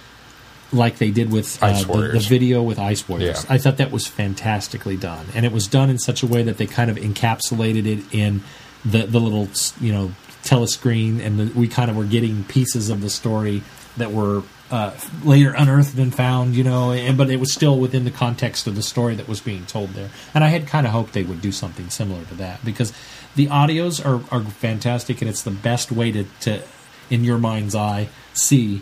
like 0.72 0.98
they 0.98 1.12
did 1.12 1.32
with 1.32 1.62
uh, 1.62 1.84
the, 1.84 2.10
the 2.14 2.20
video 2.20 2.64
with 2.64 2.80
Ice 2.80 3.08
Warriors. 3.08 3.44
Yeah. 3.44 3.54
I 3.54 3.58
thought 3.58 3.78
that 3.78 3.92
was 3.92 4.08
fantastically 4.08 4.98
done, 4.98 5.28
and 5.36 5.46
it 5.46 5.52
was 5.52 5.68
done 5.68 5.90
in 5.90 6.00
such 6.00 6.24
a 6.24 6.28
way 6.28 6.44
that 6.44 6.58
they 6.58 6.66
kind 6.66 6.90
of 6.90 6.98
encapsulated 6.98 7.86
it 7.86 8.14
in 8.14 8.44
the 8.84 9.06
the 9.06 9.20
little 9.20 9.48
you 9.80 9.92
know 9.92 10.12
telescreen, 10.44 11.24
and 11.24 11.40
the, 11.40 11.60
we 11.60 11.68
kind 11.68 11.90
of 11.90 11.98
were 11.98 12.06
getting 12.06 12.44
pieces 12.46 12.90
of 12.90 13.02
the 13.02 13.10
story 13.10 13.62
that 13.98 14.12
were 14.12 14.44
uh, 14.74 14.92
later 15.24 15.54
unearthed 15.56 15.98
and 16.00 16.14
found, 16.14 16.56
you 16.56 16.64
know, 16.64 16.92
and, 16.92 17.18
but 17.18 17.30
it 17.30 17.40
was 17.40 17.54
still 17.54 17.80
within 17.80 18.06
the 18.06 18.12
context 18.12 18.66
of 18.66 18.76
the 18.76 18.82
story 18.82 19.16
that 19.16 19.28
was 19.28 19.40
being 19.40 19.66
told 19.66 19.90
there. 19.92 20.10
And 20.34 20.44
I 20.44 20.48
had 20.48 20.68
kind 20.68 20.88
of 20.88 20.94
hoped 20.94 21.14
they 21.14 21.24
would 21.24 21.42
do 21.42 21.52
something 21.52 21.90
similar 21.90 22.26
to 22.26 22.36
that 22.36 22.66
because 22.66 22.92
the 23.36 23.48
audios 23.48 24.04
are, 24.04 24.24
are 24.36 24.44
fantastic, 24.44 25.22
and 25.22 25.30
it's 25.30 25.44
the 25.44 25.52
best 25.52 25.92
way 25.92 26.12
to, 26.12 26.26
to 26.42 26.64
in 27.10 27.24
your 27.24 27.38
mind's 27.38 27.76
eye, 27.76 28.10
see 28.34 28.82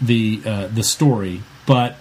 the 0.00 0.42
uh, 0.44 0.68
the 0.68 0.82
story, 0.82 1.42
but 1.66 1.96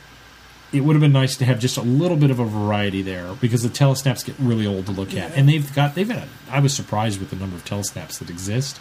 it 0.73 0.81
would 0.81 0.95
have 0.95 1.01
been 1.01 1.13
nice 1.13 1.37
to 1.37 1.45
have 1.45 1.59
just 1.59 1.77
a 1.77 1.81
little 1.81 2.17
bit 2.17 2.31
of 2.31 2.39
a 2.39 2.45
variety 2.45 3.01
there 3.01 3.33
because 3.35 3.63
the 3.63 3.69
telesnaps 3.69 4.25
get 4.25 4.35
really 4.39 4.67
old 4.67 4.85
to 4.87 4.91
look 4.91 5.15
at, 5.15 5.35
and 5.35 5.47
they've 5.47 5.73
got 5.73 5.95
they've 5.95 6.09
had. 6.09 6.27
I 6.49 6.59
was 6.59 6.73
surprised 6.73 7.19
with 7.19 7.29
the 7.29 7.35
number 7.35 7.55
of 7.55 7.65
telesnaps 7.65 8.19
that 8.19 8.29
exist, 8.29 8.79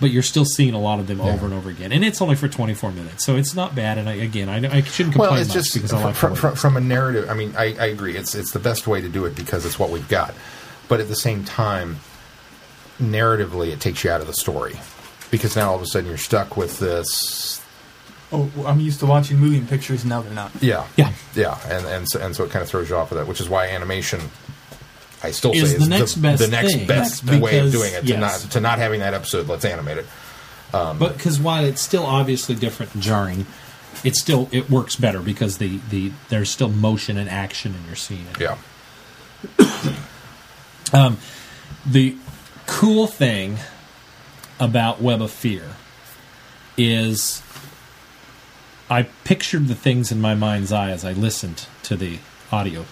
but 0.00 0.10
you're 0.10 0.22
still 0.22 0.44
seeing 0.44 0.74
a 0.74 0.80
lot 0.80 1.00
of 1.00 1.06
them 1.06 1.20
over 1.20 1.44
and 1.44 1.54
over 1.54 1.70
again, 1.70 1.90
and 1.92 2.04
it's 2.04 2.20
only 2.22 2.36
for 2.36 2.46
24 2.48 2.92
minutes, 2.92 3.24
so 3.24 3.36
it's 3.36 3.54
not 3.54 3.74
bad. 3.74 3.98
And 3.98 4.08
I, 4.08 4.14
again, 4.14 4.48
I, 4.48 4.56
I 4.56 4.80
shouldn't 4.82 5.14
complain 5.14 5.32
Well, 5.32 5.40
it's 5.40 5.48
much 5.48 5.56
just 5.56 5.74
because 5.74 5.92
I 5.92 6.02
like 6.04 6.14
from, 6.14 6.34
from, 6.34 6.54
from 6.54 6.76
a 6.76 6.80
narrative. 6.80 7.28
I 7.28 7.34
mean, 7.34 7.54
I, 7.56 7.74
I 7.78 7.86
agree. 7.86 8.16
It's 8.16 8.34
it's 8.34 8.52
the 8.52 8.58
best 8.60 8.86
way 8.86 9.00
to 9.00 9.08
do 9.08 9.24
it 9.24 9.34
because 9.34 9.66
it's 9.66 9.78
what 9.78 9.90
we've 9.90 10.08
got. 10.08 10.34
But 10.88 11.00
at 11.00 11.08
the 11.08 11.16
same 11.16 11.44
time, 11.44 11.98
narratively, 13.00 13.68
it 13.72 13.80
takes 13.80 14.04
you 14.04 14.10
out 14.10 14.20
of 14.20 14.26
the 14.26 14.34
story 14.34 14.78
because 15.30 15.56
now 15.56 15.70
all 15.70 15.76
of 15.76 15.82
a 15.82 15.86
sudden 15.86 16.08
you're 16.08 16.18
stuck 16.18 16.56
with 16.56 16.78
this. 16.78 17.62
Oh, 18.30 18.50
well, 18.54 18.66
I'm 18.66 18.78
used 18.80 19.00
to 19.00 19.06
watching 19.06 19.38
moving 19.38 19.66
pictures, 19.66 20.02
and 20.02 20.10
now 20.10 20.20
they're 20.20 20.32
not. 20.34 20.52
Yeah, 20.60 20.86
Yeah. 20.96 21.12
yeah, 21.34 21.58
and 21.68 21.86
and 21.86 22.08
so, 22.08 22.20
and 22.20 22.36
so 22.36 22.44
it 22.44 22.50
kind 22.50 22.62
of 22.62 22.68
throws 22.68 22.90
you 22.90 22.96
off 22.96 23.10
of 23.10 23.18
that, 23.18 23.26
which 23.26 23.40
is 23.40 23.48
why 23.48 23.68
animation. 23.68 24.20
I 25.22 25.32
still 25.32 25.52
Is 25.52 25.72
say 25.72 25.76
the 25.78 25.82
is 25.82 25.88
next 25.88 26.14
best 26.16 26.42
the 26.42 26.48
next 26.48 26.74
thing, 26.74 26.86
best 26.86 27.24
because- 27.24 27.40
way 27.40 27.58
of 27.58 27.72
doing 27.72 27.92
it. 27.92 28.02
To 28.02 28.06
yes. 28.06 28.44
not 28.44 28.52
to 28.52 28.60
not 28.60 28.78
having 28.78 29.00
that 29.00 29.14
episode, 29.14 29.48
let's 29.48 29.64
animate 29.64 29.98
it. 29.98 30.06
Um, 30.72 30.98
but 30.98 31.16
because 31.16 31.40
while 31.40 31.64
it's 31.64 31.80
still 31.80 32.04
obviously 32.04 32.54
different 32.54 32.94
and 32.94 33.02
jarring, 33.02 33.46
it 34.04 34.14
still 34.14 34.48
it 34.52 34.70
works 34.70 34.96
better 34.96 35.20
because 35.20 35.58
the, 35.58 35.80
the 35.90 36.12
there's 36.28 36.50
still 36.50 36.68
motion 36.68 37.16
and 37.16 37.28
action 37.28 37.74
and 37.74 37.86
you're 37.86 37.96
seeing 37.96 38.26
it. 38.26 38.40
Yeah, 38.40 38.58
um, 40.92 41.18
the 41.86 42.16
cool 42.66 43.06
thing 43.06 43.58
about 44.60 45.00
Web 45.00 45.22
of 45.22 45.30
Fear 45.30 45.64
is 46.76 47.42
I 48.90 49.04
pictured 49.24 49.68
the 49.68 49.74
things 49.74 50.12
in 50.12 50.20
my 50.20 50.34
mind's 50.34 50.70
eye 50.72 50.90
as 50.90 51.04
I 51.04 51.12
listened 51.12 51.66
to 51.84 51.96
the 51.96 52.18
audio 52.52 52.84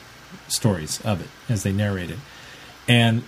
stories 0.49 1.01
of 1.03 1.21
it 1.21 1.29
as 1.49 1.63
they 1.63 1.73
narrate 1.73 2.11
it. 2.11 2.19
And 2.89 3.25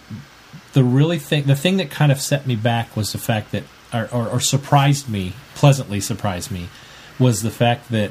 the 0.73 0.85
really 0.85 1.19
thing 1.19 1.45
the 1.45 1.57
thing 1.57 1.77
that 1.79 1.91
kind 1.91 2.13
of 2.13 2.21
set 2.21 2.47
me 2.47 2.57
back 2.57 2.97
was 2.97 3.13
the 3.13 3.19
fact 3.19 3.53
that 3.53 3.65
or, 3.93 4.09
or, 4.13 4.29
or 4.29 4.41
surprised 4.41 5.09
me, 5.09 5.33
pleasantly 5.55 6.01
surprised 6.01 6.51
me, 6.51 6.69
was 7.19 7.43
the 7.43 7.51
fact 7.51 7.91
that 7.91 8.11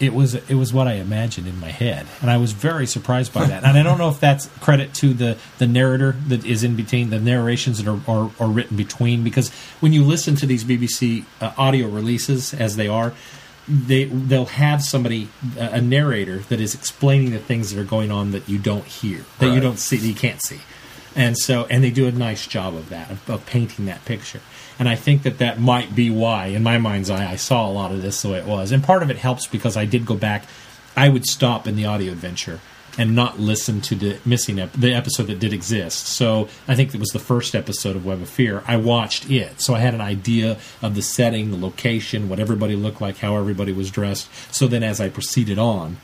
it 0.00 0.12
was 0.12 0.34
it 0.34 0.54
was 0.54 0.72
what 0.72 0.88
I 0.88 0.94
imagined 0.94 1.46
in 1.46 1.60
my 1.60 1.70
head, 1.70 2.06
and 2.20 2.30
I 2.30 2.36
was 2.36 2.52
very 2.52 2.86
surprised 2.86 3.32
by 3.32 3.46
that. 3.46 3.62
and 3.64 3.78
I 3.78 3.82
don't 3.82 3.98
know 3.98 4.08
if 4.08 4.18
that's 4.18 4.46
credit 4.60 4.92
to 4.94 5.14
the 5.14 5.38
the 5.58 5.66
narrator 5.66 6.12
that 6.26 6.44
is 6.44 6.64
in 6.64 6.74
between 6.74 7.10
the 7.10 7.20
narrations 7.20 7.82
that 7.82 7.88
are, 7.88 8.00
are, 8.08 8.30
are 8.40 8.48
written 8.48 8.76
between. 8.76 9.22
Because 9.22 9.50
when 9.80 9.92
you 9.92 10.02
listen 10.02 10.34
to 10.36 10.46
these 10.46 10.64
BBC 10.64 11.24
uh, 11.40 11.52
audio 11.56 11.88
releases 11.88 12.52
as 12.52 12.76
they 12.76 12.88
are, 12.88 13.12
they 13.68 14.04
they'll 14.04 14.44
have 14.46 14.82
somebody 14.82 15.28
a 15.56 15.80
narrator 15.80 16.38
that 16.48 16.60
is 16.60 16.74
explaining 16.74 17.30
the 17.30 17.38
things 17.38 17.72
that 17.72 17.80
are 17.80 17.84
going 17.84 18.10
on 18.10 18.32
that 18.32 18.48
you 18.48 18.58
don't 18.58 18.84
hear, 18.84 19.24
that 19.38 19.54
you 19.54 19.60
don't 19.60 19.78
see, 19.78 19.96
that 19.96 20.06
you 20.06 20.14
can't 20.14 20.42
see, 20.42 20.60
and 21.16 21.38
so 21.38 21.66
and 21.70 21.82
they 21.82 21.90
do 21.90 22.06
a 22.06 22.12
nice 22.12 22.46
job 22.46 22.74
of 22.74 22.90
that 22.90 23.10
of, 23.10 23.30
of 23.30 23.46
painting 23.46 23.86
that 23.86 24.04
picture. 24.04 24.40
And 24.78 24.88
I 24.88 24.96
think 24.96 25.22
that 25.22 25.38
that 25.38 25.60
might 25.60 25.94
be 25.94 26.10
why, 26.10 26.46
in 26.46 26.62
my 26.62 26.78
mind's 26.78 27.08
eye, 27.08 27.30
I 27.30 27.36
saw 27.36 27.68
a 27.68 27.70
lot 27.70 27.92
of 27.92 28.02
this 28.02 28.22
the 28.22 28.30
way 28.30 28.38
it 28.38 28.46
was. 28.46 28.72
And 28.72 28.82
part 28.82 29.04
of 29.04 29.10
it 29.10 29.16
helps 29.16 29.46
because 29.46 29.76
I 29.76 29.84
did 29.84 30.04
go 30.04 30.16
back. 30.16 30.46
I 30.96 31.08
would 31.08 31.26
stop 31.26 31.68
in 31.68 31.76
the 31.76 31.86
audio 31.86 32.10
adventure 32.10 32.60
and 32.98 33.14
not 33.14 33.38
listen 33.38 33.80
to 33.82 33.94
the 33.94 34.18
missing 34.24 34.58
ep- 34.58 34.72
the 34.72 34.94
episode 34.94 35.24
that 35.24 35.38
did 35.38 35.52
exist. 35.52 36.06
So 36.06 36.48
I 36.68 36.74
think 36.74 36.94
it 36.94 37.00
was 37.00 37.10
the 37.10 37.18
first 37.18 37.54
episode 37.54 37.96
of 37.96 38.04
Web 38.04 38.20
of 38.20 38.28
Fear. 38.28 38.62
I 38.66 38.76
watched 38.76 39.30
it, 39.30 39.60
so 39.60 39.74
I 39.74 39.80
had 39.80 39.94
an 39.94 40.00
idea 40.00 40.58
of 40.82 40.94
the 40.94 41.02
setting, 41.02 41.50
the 41.50 41.56
location, 41.56 42.28
what 42.28 42.38
everybody 42.38 42.76
looked 42.76 43.00
like, 43.00 43.18
how 43.18 43.36
everybody 43.36 43.72
was 43.72 43.90
dressed. 43.90 44.28
So 44.54 44.66
then, 44.66 44.82
as 44.82 45.00
I 45.00 45.08
proceeded 45.08 45.58
on, 45.58 45.98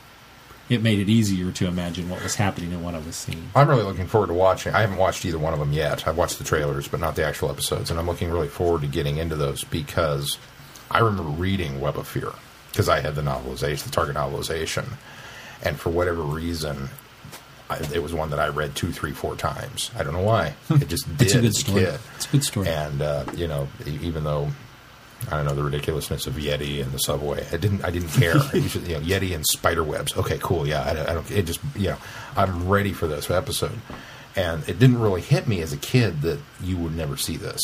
it 0.69 0.83
made 0.83 1.01
it 1.01 1.09
easier 1.09 1.51
to 1.51 1.67
imagine 1.67 2.09
what 2.09 2.23
was 2.23 2.37
happening 2.37 2.73
and 2.73 2.85
what 2.85 2.95
I 2.95 2.99
was 2.99 3.17
seeing. 3.17 3.51
I'm 3.57 3.69
really 3.69 3.83
looking 3.83 4.07
forward 4.07 4.29
to 4.29 4.35
watching. 4.35 4.73
I 4.73 4.83
haven't 4.83 4.99
watched 4.99 5.25
either 5.25 5.39
one 5.39 5.53
of 5.53 5.59
them 5.59 5.73
yet. 5.73 6.07
I've 6.07 6.17
watched 6.17 6.39
the 6.39 6.45
trailers, 6.45 6.87
but 6.87 7.01
not 7.01 7.17
the 7.17 7.27
actual 7.27 7.51
episodes, 7.51 7.91
and 7.91 7.99
I'm 7.99 8.07
looking 8.07 8.31
really 8.31 8.49
forward 8.49 8.83
to 8.83 8.87
getting 8.87 9.17
into 9.17 9.35
those 9.35 9.65
because 9.65 10.39
I 10.91 11.01
remember 11.01 11.31
reading 11.31 11.81
Web 11.81 11.99
of 11.99 12.07
Fear 12.07 12.31
because 12.71 12.89
I 12.89 13.01
had 13.01 13.17
the 13.17 13.23
novelization, 13.23 13.85
the 13.85 13.91
Target 13.91 14.15
novelization, 14.15 14.85
and 15.63 15.79
for 15.79 15.91
whatever 15.91 16.23
reason, 16.23 16.89
I, 17.69 17.79
it 17.95 18.03
was 18.03 18.13
one 18.13 18.31
that 18.31 18.39
I 18.41 18.49
read 18.49 18.75
two, 18.75 18.93
three, 18.93 19.13
four 19.13 19.37
times. 19.37 19.91
I 19.97 20.03
don't 20.03 20.13
know 20.13 20.23
why. 20.23 20.55
It 20.71 20.89
just 20.89 21.07
did 21.17 21.23
It's 21.27 21.35
a 21.35 21.41
good 21.41 21.55
story. 21.55 21.85
kid. 21.85 22.01
It's 22.17 22.27
a 22.27 22.31
good 22.31 22.45
story. 22.45 22.69
And 22.69 23.03
uh, 23.03 23.25
you 23.35 23.47
know, 23.47 23.69
even 23.87 24.25
though 24.25 24.49
I 25.31 25.37
don't 25.37 25.45
know 25.45 25.55
the 25.55 25.63
ridiculousness 25.63 26.27
of 26.27 26.35
Yeti 26.35 26.83
and 26.83 26.93
the 26.93 26.99
subway. 26.99 27.47
I 27.53 27.59
didn't. 27.59 27.85
I 27.85 27.91
didn't 27.91 28.09
care. 28.09 28.35
Was 28.55 28.73
just, 28.73 28.87
you 28.87 28.95
know, 28.95 29.01
Yeti 29.01 29.35
and 29.35 29.45
spider 29.47 29.85
webs. 29.85 30.17
Okay, 30.17 30.39
cool. 30.43 30.67
Yeah, 30.67 30.83
I, 30.83 30.95
don't- 30.95 31.09
I 31.09 31.13
don't. 31.15 31.31
It 31.31 31.43
just 31.45 31.61
you 31.77 31.89
know, 31.91 31.99
I'm 32.37 32.69
ready 32.69 32.93
for 32.95 33.07
this 33.07 33.31
episode, 33.31 33.79
and 34.35 34.67
it 34.69 34.79
didn't 34.79 34.99
really 35.01 35.21
hit 35.21 35.47
me 35.47 35.61
as 35.61 35.73
a 35.75 35.77
kid 35.77 36.23
that 36.23 36.39
you 36.63 36.77
would 36.79 36.97
never 36.97 37.17
see 37.19 37.37
this. 37.37 37.61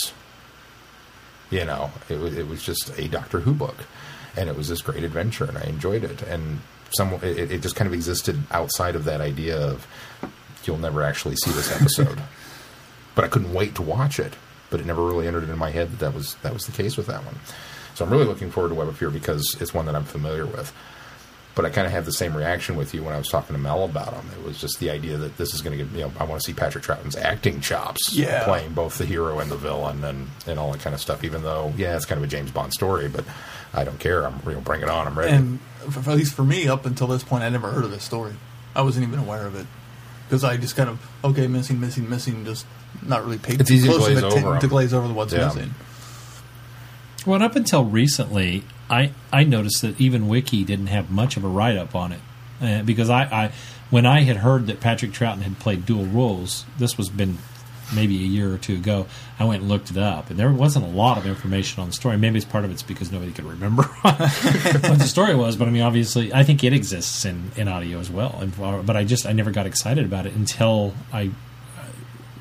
You 1.50 1.64
know, 1.64 1.92
it 2.08 2.18
was 2.18 2.36
it 2.36 2.46
was 2.48 2.62
just 2.62 2.96
a 2.98 3.08
Doctor 3.08 3.40
Who 3.40 3.54
book, 3.54 3.76
and 4.36 4.48
it 4.50 4.56
was 4.56 4.68
this 4.68 4.82
great 4.82 5.02
adventure, 5.04 5.44
and 5.44 5.56
I 5.56 5.62
enjoyed 5.62 6.04
it. 6.04 6.22
And 6.22 6.60
some 6.96 7.12
it, 7.14 7.50
it 7.50 7.62
just 7.62 7.76
kind 7.76 7.86
of 7.86 7.94
existed 7.94 8.38
outside 8.50 8.96
of 8.96 9.04
that 9.04 9.20
idea 9.20 9.58
of 9.58 9.86
you'll 10.64 10.78
never 10.78 11.02
actually 11.02 11.36
see 11.36 11.50
this 11.52 11.74
episode. 11.74 12.20
but 13.14 13.24
I 13.24 13.28
couldn't 13.28 13.52
wait 13.52 13.74
to 13.76 13.82
watch 13.82 14.20
it. 14.20 14.34
But 14.68 14.80
it 14.80 14.86
never 14.86 15.04
really 15.04 15.26
entered 15.26 15.44
into 15.44 15.56
my 15.56 15.70
head 15.70 15.90
that 15.92 15.98
that 16.00 16.14
was 16.14 16.34
that 16.36 16.52
was 16.52 16.66
the 16.66 16.72
case 16.72 16.96
with 16.96 17.06
that 17.06 17.24
one. 17.24 17.36
So 17.94 18.04
I'm 18.04 18.10
really 18.10 18.26
looking 18.26 18.50
forward 18.50 18.70
to 18.70 18.74
Web 18.74 18.88
of 18.88 18.96
Fear 18.96 19.10
because 19.10 19.56
it's 19.60 19.72
one 19.72 19.86
that 19.86 19.94
I'm 19.94 20.04
familiar 20.04 20.44
with. 20.44 20.72
But 21.56 21.64
I 21.64 21.70
kind 21.70 21.86
of 21.86 21.92
had 21.92 22.04
the 22.04 22.12
same 22.12 22.36
reaction 22.36 22.76
with 22.76 22.92
you 22.94 23.02
when 23.02 23.14
I 23.14 23.18
was 23.18 23.28
talking 23.28 23.56
to 23.56 23.60
Mel 23.60 23.82
about 23.84 24.12
him. 24.12 24.26
It 24.38 24.44
was 24.46 24.58
just 24.60 24.78
the 24.78 24.90
idea 24.90 25.16
that 25.16 25.38
this 25.38 25.54
is 25.54 25.62
going 25.62 25.76
to 25.78 25.82
get, 25.84 25.92
you 25.94 26.02
know, 26.02 26.12
I 26.20 26.24
want 26.24 26.40
to 26.40 26.46
see 26.46 26.52
Patrick 26.52 26.84
Troughton's 26.84 27.16
acting 27.16 27.60
chops 27.62 28.12
Yeah. 28.12 28.44
playing 28.44 28.74
both 28.74 28.98
the 28.98 29.06
hero 29.06 29.38
and 29.40 29.50
the 29.50 29.56
villain 29.56 30.04
and, 30.04 30.28
and 30.46 30.58
all 30.58 30.70
that 30.72 30.82
kind 30.82 30.92
of 30.94 31.00
stuff, 31.00 31.24
even 31.24 31.42
though, 31.42 31.72
yeah, 31.78 31.96
it's 31.96 32.04
kind 32.04 32.18
of 32.18 32.24
a 32.24 32.26
James 32.28 32.50
Bond 32.50 32.74
story, 32.74 33.08
but 33.08 33.24
I 33.72 33.84
don't 33.84 33.98
care. 33.98 34.26
I'm, 34.26 34.38
you 34.46 34.52
know, 34.52 34.60
bring 34.60 34.82
it 34.82 34.90
on. 34.90 35.06
I'm 35.06 35.18
ready. 35.18 35.32
And 35.32 35.58
f- 35.86 36.06
at 36.06 36.14
least 36.16 36.34
for 36.34 36.44
me, 36.44 36.68
up 36.68 36.84
until 36.84 37.06
this 37.06 37.24
point, 37.24 37.42
I 37.42 37.48
never 37.48 37.70
heard 37.72 37.84
of 37.84 37.90
this 37.90 38.04
story. 38.04 38.34
I 38.74 38.82
wasn't 38.82 39.08
even 39.08 39.18
aware 39.20 39.46
of 39.46 39.54
it 39.54 39.66
because 40.28 40.44
I 40.44 40.58
just 40.58 40.76
kind 40.76 40.90
of 40.90 41.00
okay, 41.24 41.46
missing, 41.46 41.80
missing, 41.80 42.10
missing, 42.10 42.44
just 42.44 42.66
not 43.02 43.24
really 43.24 43.38
paid 43.38 43.62
It's 43.62 43.70
easy 43.70 43.88
to 43.88 43.96
glaze 43.96 44.18
atten- 44.18 44.44
over 44.44 44.54
'em. 44.56 44.60
to 44.60 44.68
glaze 44.68 44.92
over 44.92 45.08
the 45.08 45.14
what's 45.14 45.32
Yeah. 45.32 45.46
missing. 45.46 45.74
Well, 47.24 47.42
up 47.42 47.56
until 47.56 47.84
recently, 47.84 48.62
I, 48.88 49.12
I 49.32 49.44
noticed 49.44 49.82
that 49.82 50.00
even 50.00 50.28
Wiki 50.28 50.64
didn't 50.64 50.86
have 50.88 51.10
much 51.10 51.36
of 51.36 51.44
a 51.44 51.48
write 51.48 51.76
up 51.76 51.94
on 51.94 52.12
it 52.12 52.20
uh, 52.60 52.82
because 52.82 53.10
I, 53.10 53.22
I 53.24 53.52
when 53.90 54.06
I 54.06 54.22
had 54.22 54.38
heard 54.38 54.66
that 54.66 54.80
Patrick 54.80 55.12
Troughton 55.12 55.42
had 55.42 55.58
played 55.58 55.86
dual 55.86 56.06
roles, 56.06 56.64
this 56.78 56.96
was 56.96 57.08
been 57.08 57.38
maybe 57.94 58.16
a 58.16 58.26
year 58.26 58.52
or 58.52 58.58
two 58.58 58.74
ago. 58.74 59.06
I 59.38 59.44
went 59.44 59.62
and 59.62 59.70
looked 59.70 59.90
it 59.90 59.96
up, 59.96 60.30
and 60.30 60.38
there 60.38 60.50
wasn't 60.50 60.84
a 60.84 60.88
lot 60.88 61.18
of 61.18 61.26
information 61.26 61.80
on 61.80 61.88
the 61.88 61.92
story. 61.92 62.16
Maybe 62.16 62.36
it's 62.36 62.44
part 62.44 62.64
of 62.64 62.70
it's 62.70 62.82
because 62.82 63.12
nobody 63.12 63.32
could 63.32 63.44
remember 63.44 63.82
what 64.02 64.18
the 64.98 65.06
story 65.06 65.34
was. 65.34 65.56
But 65.56 65.68
I 65.68 65.70
mean, 65.70 65.82
obviously, 65.82 66.32
I 66.32 66.42
think 66.42 66.64
it 66.64 66.72
exists 66.72 67.24
in, 67.24 67.52
in 67.56 67.68
audio 67.68 68.00
as 68.00 68.10
well. 68.10 68.42
Uh, 68.60 68.82
but 68.82 68.96
I 68.96 69.04
just 69.04 69.26
I 69.26 69.32
never 69.32 69.50
got 69.50 69.66
excited 69.66 70.04
about 70.04 70.26
it 70.26 70.34
until 70.34 70.94
I 71.12 71.30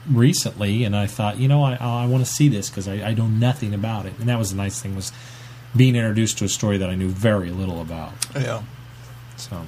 recently, 0.09 0.83
and 0.83 0.95
I 0.95 1.07
thought, 1.07 1.37
you 1.37 1.47
know, 1.47 1.63
I, 1.63 1.75
I 1.75 2.05
want 2.07 2.25
to 2.25 2.31
see 2.31 2.47
this 2.47 2.69
because 2.69 2.87
I, 2.87 2.95
I 3.01 3.13
know 3.13 3.27
nothing 3.27 3.73
about 3.73 4.05
it, 4.05 4.13
and 4.19 4.29
that 4.29 4.39
was 4.39 4.51
the 4.51 4.57
nice 4.57 4.81
thing 4.81 4.95
was 4.95 5.11
being 5.75 5.95
introduced 5.95 6.37
to 6.39 6.45
a 6.45 6.49
story 6.49 6.77
that 6.77 6.89
I 6.89 6.95
knew 6.95 7.09
very 7.09 7.51
little 7.51 7.81
about. 7.81 8.13
Yeah, 8.35 8.63
So, 9.37 9.65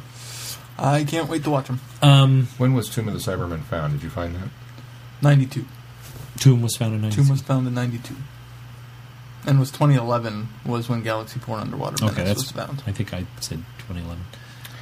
I 0.78 1.04
can't 1.04 1.28
wait 1.30 1.44
to 1.44 1.50
watch 1.50 1.68
them. 1.68 1.80
um, 2.02 2.48
when 2.58 2.74
was 2.74 2.90
Tomb 2.90 3.08
of 3.08 3.14
the 3.14 3.20
Cybermen 3.20 3.64
found? 3.64 3.94
Did 3.94 4.04
you 4.04 4.10
find 4.10 4.36
that? 4.36 4.50
Ninety-two. 5.22 5.66
Tomb 6.40 6.62
was 6.62 6.76
found 6.78 6.94
in 6.94 7.02
92. 7.02 7.22
Tomb 7.22 7.30
was 7.32 7.42
found 7.42 7.68
in 7.68 7.74
ninety-two, 7.74 8.16
and 9.48 9.60
was 9.60 9.72
2011 9.72 10.48
was 10.66 10.88
when 10.88 11.02
Galaxy 11.02 11.40
Four 11.40 11.58
Underwater 11.58 11.96
Okay, 12.06 12.18
Menace 12.18 12.28
that's 12.28 12.40
was 12.40 12.52
found. 12.52 12.84
I 12.86 12.92
think 12.92 13.14
I 13.14 13.26
said 13.40 13.64
2011. 13.80 14.24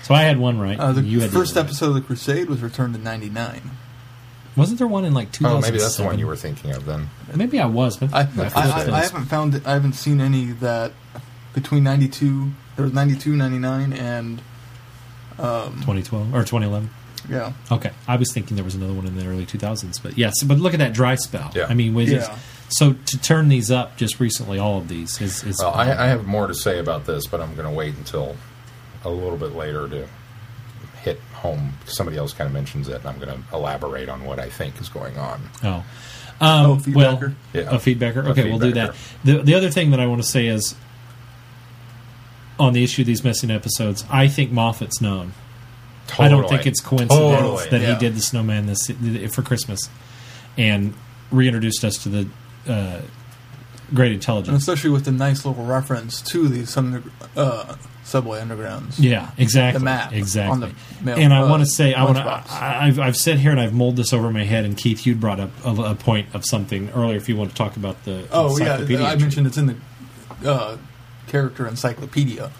So 0.04 0.14
I 0.14 0.24
had 0.24 0.38
one 0.38 0.60
right. 0.60 0.78
Uh, 0.78 0.92
the 0.92 1.02
you 1.02 1.22
had 1.22 1.32
first 1.32 1.52
other 1.54 1.62
right. 1.62 1.68
episode 1.70 1.88
of 1.90 1.94
the 1.96 2.02
Crusade 2.02 2.50
was 2.50 2.62
returned 2.62 2.94
in 2.96 3.04
'99. 3.04 3.72
Wasn't 4.56 4.78
there 4.80 4.88
one 4.88 5.04
in 5.06 5.14
like 5.14 5.32
2000? 5.32 5.58
Oh, 5.58 5.62
maybe 5.62 5.78
that's 5.80 5.98
the 5.98 6.04
one 6.04 6.18
you 6.18 6.28
were 6.28 6.36
thinking 6.36 6.72
of 6.72 6.86
then. 6.86 7.10
Maybe 7.36 7.60
I 7.60 7.66
was, 7.66 7.98
but 7.98 8.14
I, 8.14 8.22
I, 8.22 8.26
forget 8.26 8.56
I. 8.58 9.00
I 9.00 9.04
haven't 9.04 9.26
found 9.26 9.62
I 9.66 9.74
haven't 9.74 9.94
seen 9.94 10.22
any 10.22 10.46
that 10.46 10.94
between 11.54 11.84
92 11.84 12.52
there 12.76 12.84
was 12.84 12.94
92 12.94 13.36
99 13.36 13.94
and 13.94 14.42
um, 15.40 15.74
2012 15.82 16.34
or 16.34 16.40
2011. 16.44 16.90
yeah 17.30 17.54
Okay, 17.72 17.92
I 18.08 18.16
was 18.16 18.32
thinking 18.34 18.56
there 18.56 18.64
was 18.64 18.76
another 18.76 18.94
one 18.94 19.06
in 19.06 19.18
the 19.18 19.26
early 19.26 19.46
2000s, 19.46 20.02
but 20.02 20.18
yes, 20.18 20.44
but 20.44 20.58
look 20.60 20.74
at 20.74 20.80
that 20.80 20.94
dry 20.94 21.16
spell. 21.16 21.52
Yeah. 21.56 21.68
I 21.68 21.74
mean, 21.74 21.94
was 21.94 22.12
Yeah. 22.12 22.38
so 22.70 22.94
to 22.94 23.18
turn 23.22 23.50
these 23.50 23.72
up 23.72 23.98
just 23.98 24.20
recently, 24.20 24.60
all 24.60 24.78
of 24.78 24.88
these 24.88 25.20
is, 25.22 25.44
is 25.44 25.60
Well, 25.60 25.74
I, 25.74 25.92
I 25.92 26.08
have 26.08 26.26
more 26.26 26.48
to 26.48 26.54
say 26.54 26.80
about 26.80 27.06
this, 27.06 27.28
but 27.28 27.42
I'm 27.42 27.56
going 27.56 27.68
to 27.68 27.74
wait 27.74 27.96
until 27.96 28.36
a 29.04 29.10
little 29.10 29.38
bit 29.38 29.54
later 29.56 29.88
to 29.90 29.96
hit 29.98 30.08
home. 31.46 31.74
Somebody 31.86 32.18
else 32.18 32.34
kind 32.34 32.48
of 32.48 32.54
mentions 32.54 32.88
it, 32.88 32.96
and 32.98 33.06
I'm 33.08 33.20
going 33.20 33.30
to 33.30 33.56
elaborate 33.56 34.10
on 34.10 34.24
what 34.26 34.40
I 34.40 34.50
think 34.50 34.80
is 34.82 34.90
going 34.90 35.18
on. 35.18 35.42
Oh. 35.64 35.68
Um, 35.70 35.86
Oh, 36.42 36.82
well. 36.94 37.34
Yeah. 37.54 37.62
a 37.62 37.76
feedbacker. 37.76 38.26
A 38.26 38.30
Okay, 38.32 38.50
we'll 38.50 38.60
do 38.60 38.74
that. 38.74 38.96
The 39.24 39.42
the 39.42 39.54
other 39.54 39.70
thing 39.70 39.92
that 39.92 40.00
I 40.00 40.08
want 40.08 40.22
to 40.22 40.28
say 40.28 40.48
is 40.48 40.76
on 42.60 42.74
the 42.74 42.84
issue 42.84 43.04
of 43.04 43.06
these 43.06 43.24
missing 43.24 43.52
episodes, 43.52 44.04
I 44.10 44.28
think 44.28 44.52
Moffat's 44.52 45.02
known. 45.02 45.34
I 46.20 46.30
don't 46.30 46.48
think 46.48 46.66
it's 46.68 46.82
coincidence 46.82 47.14
Totally. 47.14 47.70
that 47.70 47.82
yeah. 47.82 47.94
he 47.94 48.00
did 48.00 48.16
the 48.16 48.22
snowman 48.22 48.68
this 48.68 48.92
for 49.34 49.42
Christmas 49.42 49.90
and 50.58 50.94
reintroduced 51.32 51.84
us 51.84 52.04
to 52.04 52.10
the 52.10 52.28
uh, 52.68 53.02
great 53.94 54.12
intelligence, 54.12 54.50
and 54.50 54.58
especially 54.58 54.90
with 54.90 55.06
the 55.06 55.12
nice 55.12 55.46
little 55.46 55.66
reference 55.66 56.22
to 56.22 56.48
the 56.48 56.66
some 56.66 57.12
uh, 57.36 57.76
subway 58.04 58.40
undergrounds 58.40 58.96
Yeah, 58.98 59.32
exactly. 59.38 59.80
The 59.80 59.86
map 59.86 60.14
exactly. 60.14 60.52
on 60.52 60.60
the 60.60 61.04
mail- 61.04 61.18
and 61.18 61.34
I 61.34 61.42
uh, 61.42 61.50
want 61.50 61.64
to 61.64 61.70
say, 61.70 61.94
I 61.94 62.04
want 62.04 62.18
to. 62.18 62.54
I've 62.54 63.00
I've 63.00 63.18
said 63.18 63.40
here 63.40 63.52
and 63.52 63.60
I've 63.60 63.74
mulled 63.74 63.96
this 63.96 64.14
over 64.14 64.32
my 64.32 64.44
head. 64.44 64.66
And 64.66 64.78
Keith, 64.78 65.06
you 65.06 65.16
brought 65.16 65.40
up 65.40 65.52
a, 65.66 65.72
a 65.72 65.96
point 65.96 66.28
of 66.34 66.46
something 66.46 66.90
earlier. 66.92 67.18
If 67.18 67.30
you 67.30 67.36
want 67.36 67.52
to 67.52 67.56
talk 67.56 67.78
about 67.78 68.04
the 68.06 68.28
oh 68.32 68.58
yeah 68.58 68.76
I 68.76 69.16
mentioned 69.16 69.48
it's 69.48 69.58
in 69.58 69.68
the 69.68 69.76
uh, 70.46 70.78
character 71.28 71.68
encyclopedia 71.68 72.52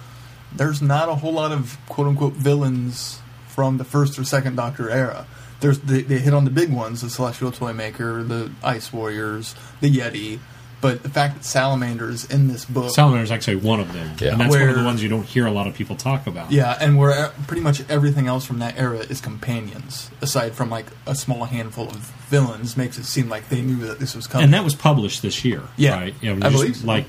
there's 0.56 0.82
not 0.82 1.10
a 1.10 1.16
whole 1.16 1.34
lot 1.34 1.52
of 1.52 1.78
quote 1.88 2.08
unquote 2.08 2.34
villains 2.34 3.20
from 3.48 3.78
the 3.78 3.84
first 3.84 4.18
or 4.18 4.24
second 4.24 4.56
Doctor 4.56 4.90
era 4.90 5.28
there's 5.60 5.80
they, 5.80 6.02
they 6.02 6.20
hit 6.20 6.34
on 6.34 6.46
the 6.46 6.52
big 6.52 6.72
ones 6.72 7.02
the 7.02 7.10
Celestial 7.10 7.52
Toymaker 7.52 8.24
the 8.24 8.52
Ice 8.64 8.92
Warriors 8.92 9.56
the 9.82 9.90
Yeti 9.90 10.40
but 10.86 11.04
the 11.04 11.10
fact 11.10 11.36
that 11.36 11.44
Salamander 11.46 12.10
is 12.10 12.26
in 12.26 12.48
this 12.48 12.66
book 12.66 12.92
Salamander 12.92 13.24
is 13.24 13.32
actually 13.32 13.56
one 13.58 13.80
of 13.80 13.92
them, 13.94 14.12
Yeah. 14.20 14.32
and 14.34 14.42
that's 14.42 14.56
one 14.56 14.70
of 14.70 14.76
the 14.76 14.84
ones 14.84 15.02
you 15.02 15.10
don't 15.10 15.26
hear 15.26 15.46
a 15.48 15.52
lot 15.52 15.68
of 15.68 15.74
people 15.74 15.96
talk 15.96 16.28
about. 16.28 16.52
Yeah, 16.52 16.78
and 16.80 16.98
where 16.98 17.30
pretty 17.48 17.62
much 17.62 17.82
everything 17.90 18.28
else 18.28 18.46
from 18.46 18.60
that 18.60 18.78
era 18.78 19.00
is 19.00 19.20
companions, 19.22 20.10
aside 20.22 20.54
from 20.54 20.70
like 20.70 20.86
a 21.08 21.16
small 21.16 21.46
handful 21.46 21.88
of 21.90 21.98
villains, 22.30 22.76
makes 22.78 22.98
it 22.98 23.06
seem 23.06 23.30
like 23.30 23.50
they 23.50 23.62
knew 23.62 23.78
that 23.88 24.00
this 24.00 24.16
was 24.16 24.28
coming. 24.28 24.46
and 24.46 24.54
that 24.54 24.64
was 24.64 24.76
published 24.76 25.22
this 25.22 25.44
year. 25.46 25.62
Yeah, 25.78 25.96
right? 25.96 26.16
You 26.22 26.36
know, 26.36 26.46
I 26.46 26.50
just 26.50 26.62
believe 26.62 26.76
so. 26.78 26.88
like 26.88 27.06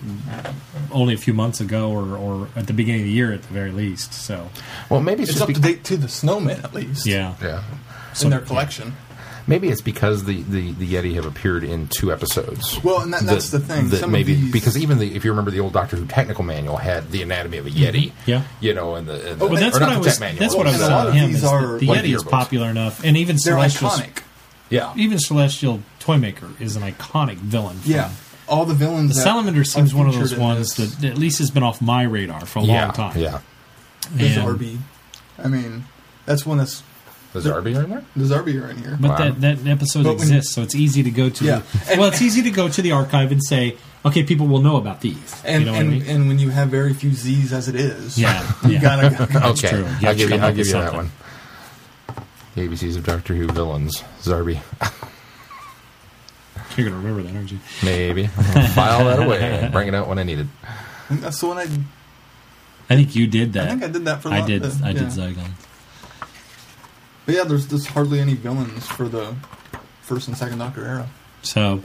only 0.91 1.15
a 1.15 1.19
few 1.19 1.35
months 1.35 1.61
ago, 1.61 1.91
or, 1.91 2.17
or 2.17 2.49
at 2.57 2.67
the 2.67 2.73
beginning 2.73 3.03
of 3.03 3.07
the 3.07 3.13
year, 3.13 3.33
at 3.33 3.43
the 3.43 3.53
very 3.53 3.73
least. 3.73 4.13
So 4.15 4.51
Well, 4.89 5.01
maybe 5.01 5.23
it's, 5.23 5.31
it's 5.33 5.39
just 5.41 5.49
up 5.51 5.55
to 5.55 5.61
be- 5.61 5.69
date 5.75 5.85
to 5.85 5.97
the 5.97 6.07
Snowmen 6.09 6.63
at 6.65 6.73
least. 6.75 7.07
yeah, 7.07 7.35
Yeah. 7.43 7.63
in 8.23 8.31
their 8.31 8.41
collection. 8.41 8.95
Maybe 9.49 9.69
it's 9.69 9.81
because 9.81 10.25
the, 10.25 10.43
the, 10.43 10.73
the 10.73 10.95
Yeti 10.95 11.15
have 11.15 11.25
appeared 11.25 11.63
in 11.63 11.87
two 11.87 12.11
episodes. 12.13 12.83
Well, 12.83 13.01
and 13.03 13.13
that- 13.13 13.23
that's 13.23 13.51
the 13.51 13.61
thing. 13.61 13.91
That 13.91 13.99
Some 13.99 14.09
of 14.09 14.13
maybe 14.13 14.35
these- 14.35 14.53
because 14.53 14.77
even 14.77 14.99
the 14.99 15.15
if 15.15 15.25
you 15.25 15.31
remember 15.31 15.53
the 15.53 15.61
old 15.61 15.73
Doctor 15.73 15.97
Who 15.97 16.05
technical 16.07 16.43
manual 16.43 16.77
had 16.79 17.11
the 17.13 17.23
anatomy 17.23 17.59
of 17.59 17.67
a 17.67 17.71
Yeti. 17.71 18.11
Mm-hmm. 18.11 18.31
Yeah. 18.31 18.43
You 18.61 18.75
know, 18.75 18.97
and 18.97 19.07
the 19.07 19.33
and 19.33 19.43
Oh, 19.43 19.47
the, 19.47 19.55
But 19.55 19.61
that's 19.61 19.77
or 19.77 19.81
what 19.81 19.89
I 19.91 19.99
was. 19.99 20.07
tech 20.09 20.21
manual. 20.21 20.41
That's 20.41 20.55
what 20.57 20.67
I 20.67 20.71
And 20.71 20.79
was 20.81 20.89
a 20.89 20.91
lot 20.91 21.07
of 21.07 21.15
him. 21.15 21.27
these 21.29 21.37
Is 21.37 21.45
are 21.45 21.79
the 21.79 21.87
like 21.87 22.01
Yeti 22.03 22.15
is 22.17 22.25
popular 22.25 22.69
enough, 22.71 23.05
and 23.05 23.17
even 23.17 23.37
They're 23.37 23.55
Celestial, 23.55 23.89
iconic. 23.91 24.23
Yeah. 24.69 24.93
even 24.97 25.19
Celestial 25.21 25.81
Toymaker 26.01 26.49
is 26.59 26.75
an 26.75 26.83
iconic 26.83 27.37
villain. 27.37 27.79
from- 27.79 27.93
Yeah, 27.93 28.11
all 28.49 28.65
the 28.65 28.75
villains. 28.75 29.15
The 29.15 29.21
Salamander 29.23 29.63
seems 29.63 29.95
one 29.95 30.09
of 30.09 30.15
those 30.15 30.35
ones 30.35 30.75
this. 30.75 30.97
that 30.97 31.09
at 31.09 31.19
least 31.19 31.39
has 31.39 31.53
been 31.53 31.63
off 31.63 31.81
my 31.81 32.03
radar 32.03 32.45
for 32.47 32.59
a 32.59 32.63
yeah. 32.63 32.85
long 32.87 32.93
time. 32.95 33.17
Yeah. 33.19 33.39
the 34.13 34.27
And- 34.27 34.79
I 35.43 35.49
mean, 35.49 35.85
that's 36.25 36.45
one 36.47 36.59
that's 36.59 36.83
The 37.41 37.51
Zarbi 37.51 37.77
are 37.79 37.85
in 37.85 37.91
there? 37.91 38.05
the 38.17 38.25
Zarbi 38.25 38.63
are 38.63 38.69
in 38.71 38.79
here. 38.79 38.97
But 39.01 39.11
Wow. 39.11 39.17
that, 39.19 39.41
that 39.41 39.67
episode 39.67 40.05
But 40.05 40.17
when- 40.19 40.29
exists, 40.29 40.55
so 40.55 40.63
it's 40.63 40.75
easy 40.75 41.03
to 41.03 41.11
go 41.11 41.29
to. 41.31 41.45
Yeah. 41.45 41.63
The, 41.89 41.97
well, 41.99 42.09
it's 42.09 42.23
easy 42.23 42.43
to 42.43 42.51
go 42.51 42.69
to 42.69 42.83
the 42.83 42.93
archive 42.93 43.33
and 43.33 43.43
say, 43.45 43.77
okay, 44.05 44.23
people 44.23 44.47
will 44.47 44.61
know 44.63 44.77
about 44.77 45.01
these. 45.01 45.43
and 45.45 45.65
you 45.65 45.71
know 45.71 45.75
and, 45.77 45.89
what 45.89 45.95
I 45.97 45.99
mean? 45.99 46.09
and 46.11 46.29
when 46.29 46.39
you 46.39 46.51
have 46.51 46.69
very 46.69 46.95
few 46.95 47.13
Z's 47.13 47.53
as 47.53 47.69
it 47.69 47.75
is, 47.75 48.17
Yeah, 48.19 48.43
you 48.65 48.73
yeah. 48.73 48.81
gotta. 48.81 49.27
That's 49.33 49.65
okay. 49.65 49.69
true. 49.77 49.79
You 49.81 49.85
I'll 49.85 49.91
have 49.91 50.01
to 50.01 50.15
give 50.17 50.21
you 50.21 50.29
come 50.37 50.41
I'll 50.41 50.49
up 50.51 50.55
give 50.55 50.59
with 50.59 50.67
you 50.69 50.73
that 50.75 50.93
something. 50.93 50.97
one. 50.97 51.11
The 52.55 52.69
ABCs 52.69 52.97
of 52.97 53.05
Doctor 53.05 53.35
Who 53.35 53.47
villains. 53.49 54.03
Zarbi. 54.23 54.61
You're 56.77 56.91
going 56.91 57.01
to 57.03 57.09
remember 57.09 57.23
that, 57.23 57.35
aren't 57.37 57.53
you? 57.53 57.59
Maybe. 57.83 58.25
I'll 58.37 58.69
file 58.69 59.05
that 59.07 59.23
away. 59.23 59.41
and 59.63 59.73
Bring 59.73 59.89
it 59.89 59.95
out 59.95 60.09
when 60.09 60.19
I 60.19 60.25
need 60.25 60.41
it. 60.41 60.47
I 60.63 61.09
think 61.09 61.21
that's 61.23 61.41
the 61.41 61.47
one 61.47 61.59
I. 61.59 61.63
I 62.89 62.97
think 62.97 63.17
you 63.17 63.27
did 63.27 63.55
that. 63.55 63.67
I 63.67 63.71
think 63.71 63.83
I 63.85 63.89
did 63.89 64.05
that 64.05 64.23
for. 64.23 64.29
a 64.29 64.33
I 64.33 64.39
lot- 64.41 64.47
did. 64.49 64.63
uh, 64.65 64.71
I 64.85 64.93
did 64.93 65.03
yeah. 65.03 65.09
Zygon. 65.09 65.51
But 67.27 67.35
yeah, 67.35 67.45
there's 67.45 67.67
there's 67.67 67.87
hardly 67.87 68.21
any 68.21 68.35
villains 68.35 68.87
for 68.87 69.09
the 69.09 69.35
first 70.03 70.29
and 70.29 70.37
second 70.37 70.59
Doctor 70.59 70.85
era, 70.85 71.09
So 71.43 71.83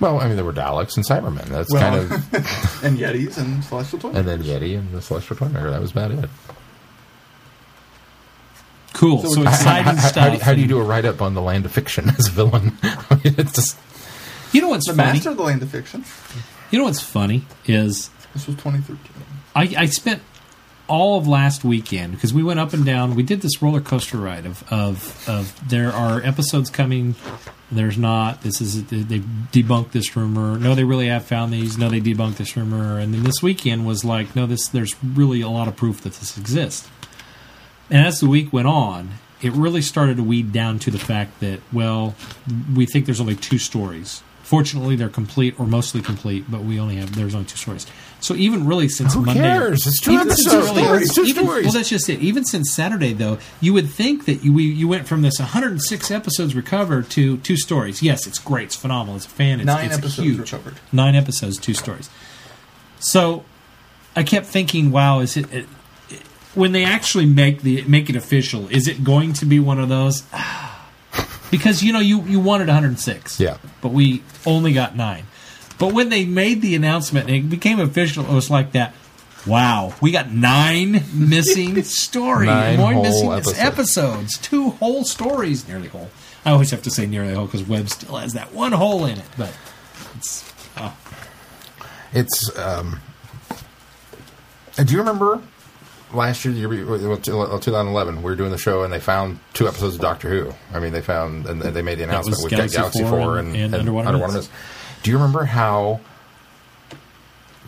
Well, 0.00 0.18
I 0.20 0.26
mean, 0.26 0.34
there 0.36 0.44
were 0.44 0.52
Daleks 0.52 0.96
and 0.96 1.06
Cybermen. 1.06 1.44
That's 1.46 1.72
Well- 1.72 1.82
kind 2.08 2.12
of. 2.12 2.34
and 2.84 2.98
Yetis 2.98 3.38
and 3.38 3.62
Celestial 3.64 4.00
Toy. 4.00 4.10
And 4.10 4.26
then 4.26 4.42
Yeti 4.42 4.76
and 4.76 4.92
the 4.92 5.00
Celestial 5.00 5.36
Toymaker. 5.36 5.70
That 5.70 5.80
was 5.80 5.92
about 5.92 6.10
it. 6.10 6.28
cool. 8.92 9.22
So 9.22 9.28
So, 9.28 9.44
how- 9.44 9.50
exciting 9.50 9.84
how, 9.84 9.94
how- 9.96 10.08
stuff. 10.08 10.24
how 10.24 10.30
do, 10.36 10.38
how 10.46 10.54
do 10.54 10.60
you 10.60 10.66
do 10.66 10.78
a 10.80 10.84
write 10.84 11.04
up 11.04 11.22
on 11.22 11.34
the 11.34 11.42
land 11.42 11.64
of 11.64 11.72
fiction 11.72 12.08
as 12.18 12.26
a 12.28 12.30
villain? 12.30 12.72
I 12.82 13.20
mean, 13.24 13.34
it's 13.38 13.52
just. 13.54 13.76
You 14.52 14.60
know 14.62 14.68
what's 14.70 14.88
the 14.88 14.94
funny? 14.94 15.12
Master 15.12 15.30
of 15.30 15.36
the 15.36 15.44
Land 15.44 15.62
of 15.62 15.70
Fiction. 15.70 16.04
You 16.72 16.78
know 16.80 16.84
what's 16.86 17.00
funny 17.00 17.44
is 17.66 18.10
This 18.34 18.48
was 18.48 18.56
2013. 18.56 18.98
I, 19.54 19.74
I 19.82 19.86
spent 19.86 20.22
all 20.90 21.16
of 21.16 21.28
last 21.28 21.64
weekend 21.64 22.12
because 22.12 22.34
we 22.34 22.42
went 22.42 22.58
up 22.58 22.74
and 22.74 22.84
down. 22.84 23.14
We 23.14 23.22
did 23.22 23.40
this 23.40 23.62
roller 23.62 23.80
coaster 23.80 24.18
ride 24.18 24.44
of 24.44 24.70
of, 24.70 25.28
of 25.28 25.68
there 25.68 25.92
are 25.92 26.20
episodes 26.20 26.68
coming. 26.68 27.14
There's 27.70 27.96
not. 27.96 28.42
This 28.42 28.60
is 28.60 28.84
they 28.86 29.20
debunked 29.20 29.92
this 29.92 30.16
rumor. 30.16 30.58
No, 30.58 30.74
they 30.74 30.84
really 30.84 31.06
have 31.06 31.24
found 31.24 31.52
these. 31.52 31.78
No, 31.78 31.88
they 31.88 32.00
debunked 32.00 32.36
this 32.36 32.56
rumor. 32.56 32.98
And 32.98 33.14
then 33.14 33.22
this 33.22 33.40
weekend 33.40 33.86
was 33.86 34.04
like, 34.04 34.34
no, 34.34 34.46
this 34.46 34.66
there's 34.68 34.94
really 35.02 35.40
a 35.40 35.48
lot 35.48 35.68
of 35.68 35.76
proof 35.76 36.00
that 36.02 36.14
this 36.14 36.36
exists. 36.36 36.88
And 37.88 38.04
as 38.04 38.18
the 38.18 38.28
week 38.28 38.52
went 38.52 38.68
on, 38.68 39.10
it 39.40 39.52
really 39.52 39.82
started 39.82 40.16
to 40.16 40.22
weed 40.24 40.52
down 40.52 40.80
to 40.80 40.90
the 40.90 40.98
fact 40.98 41.38
that 41.40 41.60
well, 41.72 42.16
we 42.74 42.84
think 42.84 43.06
there's 43.06 43.20
only 43.20 43.36
two 43.36 43.58
stories. 43.58 44.22
Fortunately, 44.42 44.96
they're 44.96 45.08
complete 45.08 45.58
or 45.60 45.66
mostly 45.66 46.02
complete, 46.02 46.50
but 46.50 46.64
we 46.64 46.80
only 46.80 46.96
have 46.96 47.14
there's 47.14 47.36
only 47.36 47.46
two 47.46 47.56
stories. 47.56 47.86
So 48.22 48.34
even 48.34 48.66
really 48.66 48.88
since 48.88 49.14
Who 49.14 49.22
Monday, 49.24 49.40
cares? 49.42 49.86
It's 49.86 50.00
two 50.00 50.12
even 50.12 50.28
since 50.30 50.46
episodes. 50.46 50.78
really- 50.78 51.02
It's 51.02 51.14
two 51.14 51.22
even- 51.24 51.44
stories. 51.44 51.64
Well, 51.64 51.72
that's 51.72 51.88
just 51.88 52.08
it. 52.10 52.20
Even 52.20 52.44
since 52.44 52.70
Saturday, 52.70 53.12
though, 53.14 53.38
you 53.60 53.72
would 53.72 53.88
think 53.90 54.26
that 54.26 54.44
you 54.44 54.52
we, 54.52 54.64
you 54.64 54.86
went 54.88 55.06
from 55.08 55.22
this 55.22 55.38
106 55.38 56.10
episodes 56.10 56.54
recovered 56.54 57.08
to 57.10 57.38
two 57.38 57.56
stories. 57.56 58.02
Yes, 58.02 58.26
it's 58.26 58.38
great. 58.38 58.64
It's 58.66 58.76
phenomenal. 58.76 59.16
It's 59.16 59.26
a 59.26 59.30
fan. 59.30 59.60
It's, 59.60 59.66
Nine 59.66 59.86
it's 59.86 59.96
episodes 59.98 60.28
huge. 60.28 60.38
recovered. 60.52 60.74
Nine 60.92 61.14
episodes, 61.14 61.58
two 61.58 61.74
stories. 61.74 62.10
So 62.98 63.44
I 64.14 64.22
kept 64.22 64.46
thinking, 64.46 64.90
wow, 64.90 65.20
is 65.20 65.36
it, 65.36 65.52
it 65.52 65.66
when 66.54 66.72
they 66.72 66.84
actually 66.84 67.26
make 67.26 67.62
the 67.62 67.82
make 67.84 68.10
it 68.10 68.16
official? 68.16 68.68
Is 68.68 68.86
it 68.86 69.02
going 69.02 69.32
to 69.34 69.46
be 69.46 69.58
one 69.60 69.78
of 69.80 69.88
those? 69.88 70.24
because 71.50 71.82
you 71.82 71.92
know 71.92 72.00
you 72.00 72.22
you 72.24 72.38
wanted 72.40 72.68
106, 72.68 73.40
Yeah. 73.40 73.56
but 73.80 73.92
we 73.92 74.22
only 74.46 74.72
got 74.72 74.96
nine. 74.96 75.24
But 75.80 75.92
when 75.94 76.10
they 76.10 76.24
made 76.24 76.62
the 76.62 76.76
announcement 76.76 77.26
and 77.28 77.36
it 77.36 77.48
became 77.50 77.80
official, 77.80 78.24
it 78.24 78.32
was 78.32 78.50
like 78.50 78.72
that. 78.72 78.94
Wow, 79.46 79.94
we 80.02 80.10
got 80.12 80.30
nine 80.30 81.02
missing 81.14 81.82
stories, 81.82 82.46
Nine 82.48 82.76
more 82.78 82.92
whole 82.92 83.02
missing 83.02 83.32
episodes. 83.32 83.58
episodes, 83.58 84.38
two 84.38 84.70
whole 84.70 85.02
stories, 85.04 85.66
nearly 85.66 85.88
whole. 85.88 86.10
I 86.44 86.50
always 86.50 86.70
have 86.70 86.82
to 86.82 86.90
say 86.90 87.06
nearly 87.06 87.32
whole 87.34 87.46
because 87.46 87.66
Web 87.66 87.88
still 87.88 88.16
has 88.18 88.34
that 88.34 88.52
one 88.52 88.72
hole 88.72 89.06
in 89.06 89.18
it, 89.18 89.24
but 89.38 89.56
it's 90.16 90.52
oh, 90.76 90.94
It's. 92.12 92.56
Um, 92.58 93.00
uh, 94.78 94.84
do 94.84 94.92
you 94.92 94.98
remember 94.98 95.40
last 96.12 96.44
year, 96.44 96.52
year, 96.54 96.68
2011? 96.68 98.16
We 98.18 98.22
were 98.22 98.36
doing 98.36 98.50
the 98.50 98.58
show 98.58 98.82
and 98.82 98.92
they 98.92 99.00
found 99.00 99.38
two 99.54 99.66
episodes 99.66 99.94
of 99.94 100.00
Doctor 100.02 100.28
Who. 100.28 100.52
I 100.74 100.80
mean, 100.80 100.92
they 100.92 101.00
found 101.02 101.46
and 101.46 101.62
they 101.62 101.82
made 101.82 101.98
the 101.98 102.04
announcement 102.04 102.36
was 102.36 102.44
with 102.44 102.50
Galaxy 102.50 102.76
Galaxy, 102.76 103.00
4 103.00 103.08
Four 103.10 103.38
and- 103.38 103.48
and, 103.56 103.74
and 103.74 103.74
Underwater 103.88 104.18
Myths. 104.18 104.34
Myths. 104.34 104.48
Do 105.02 105.10
you 105.10 105.16
remember 105.16 105.44
how? 105.44 106.00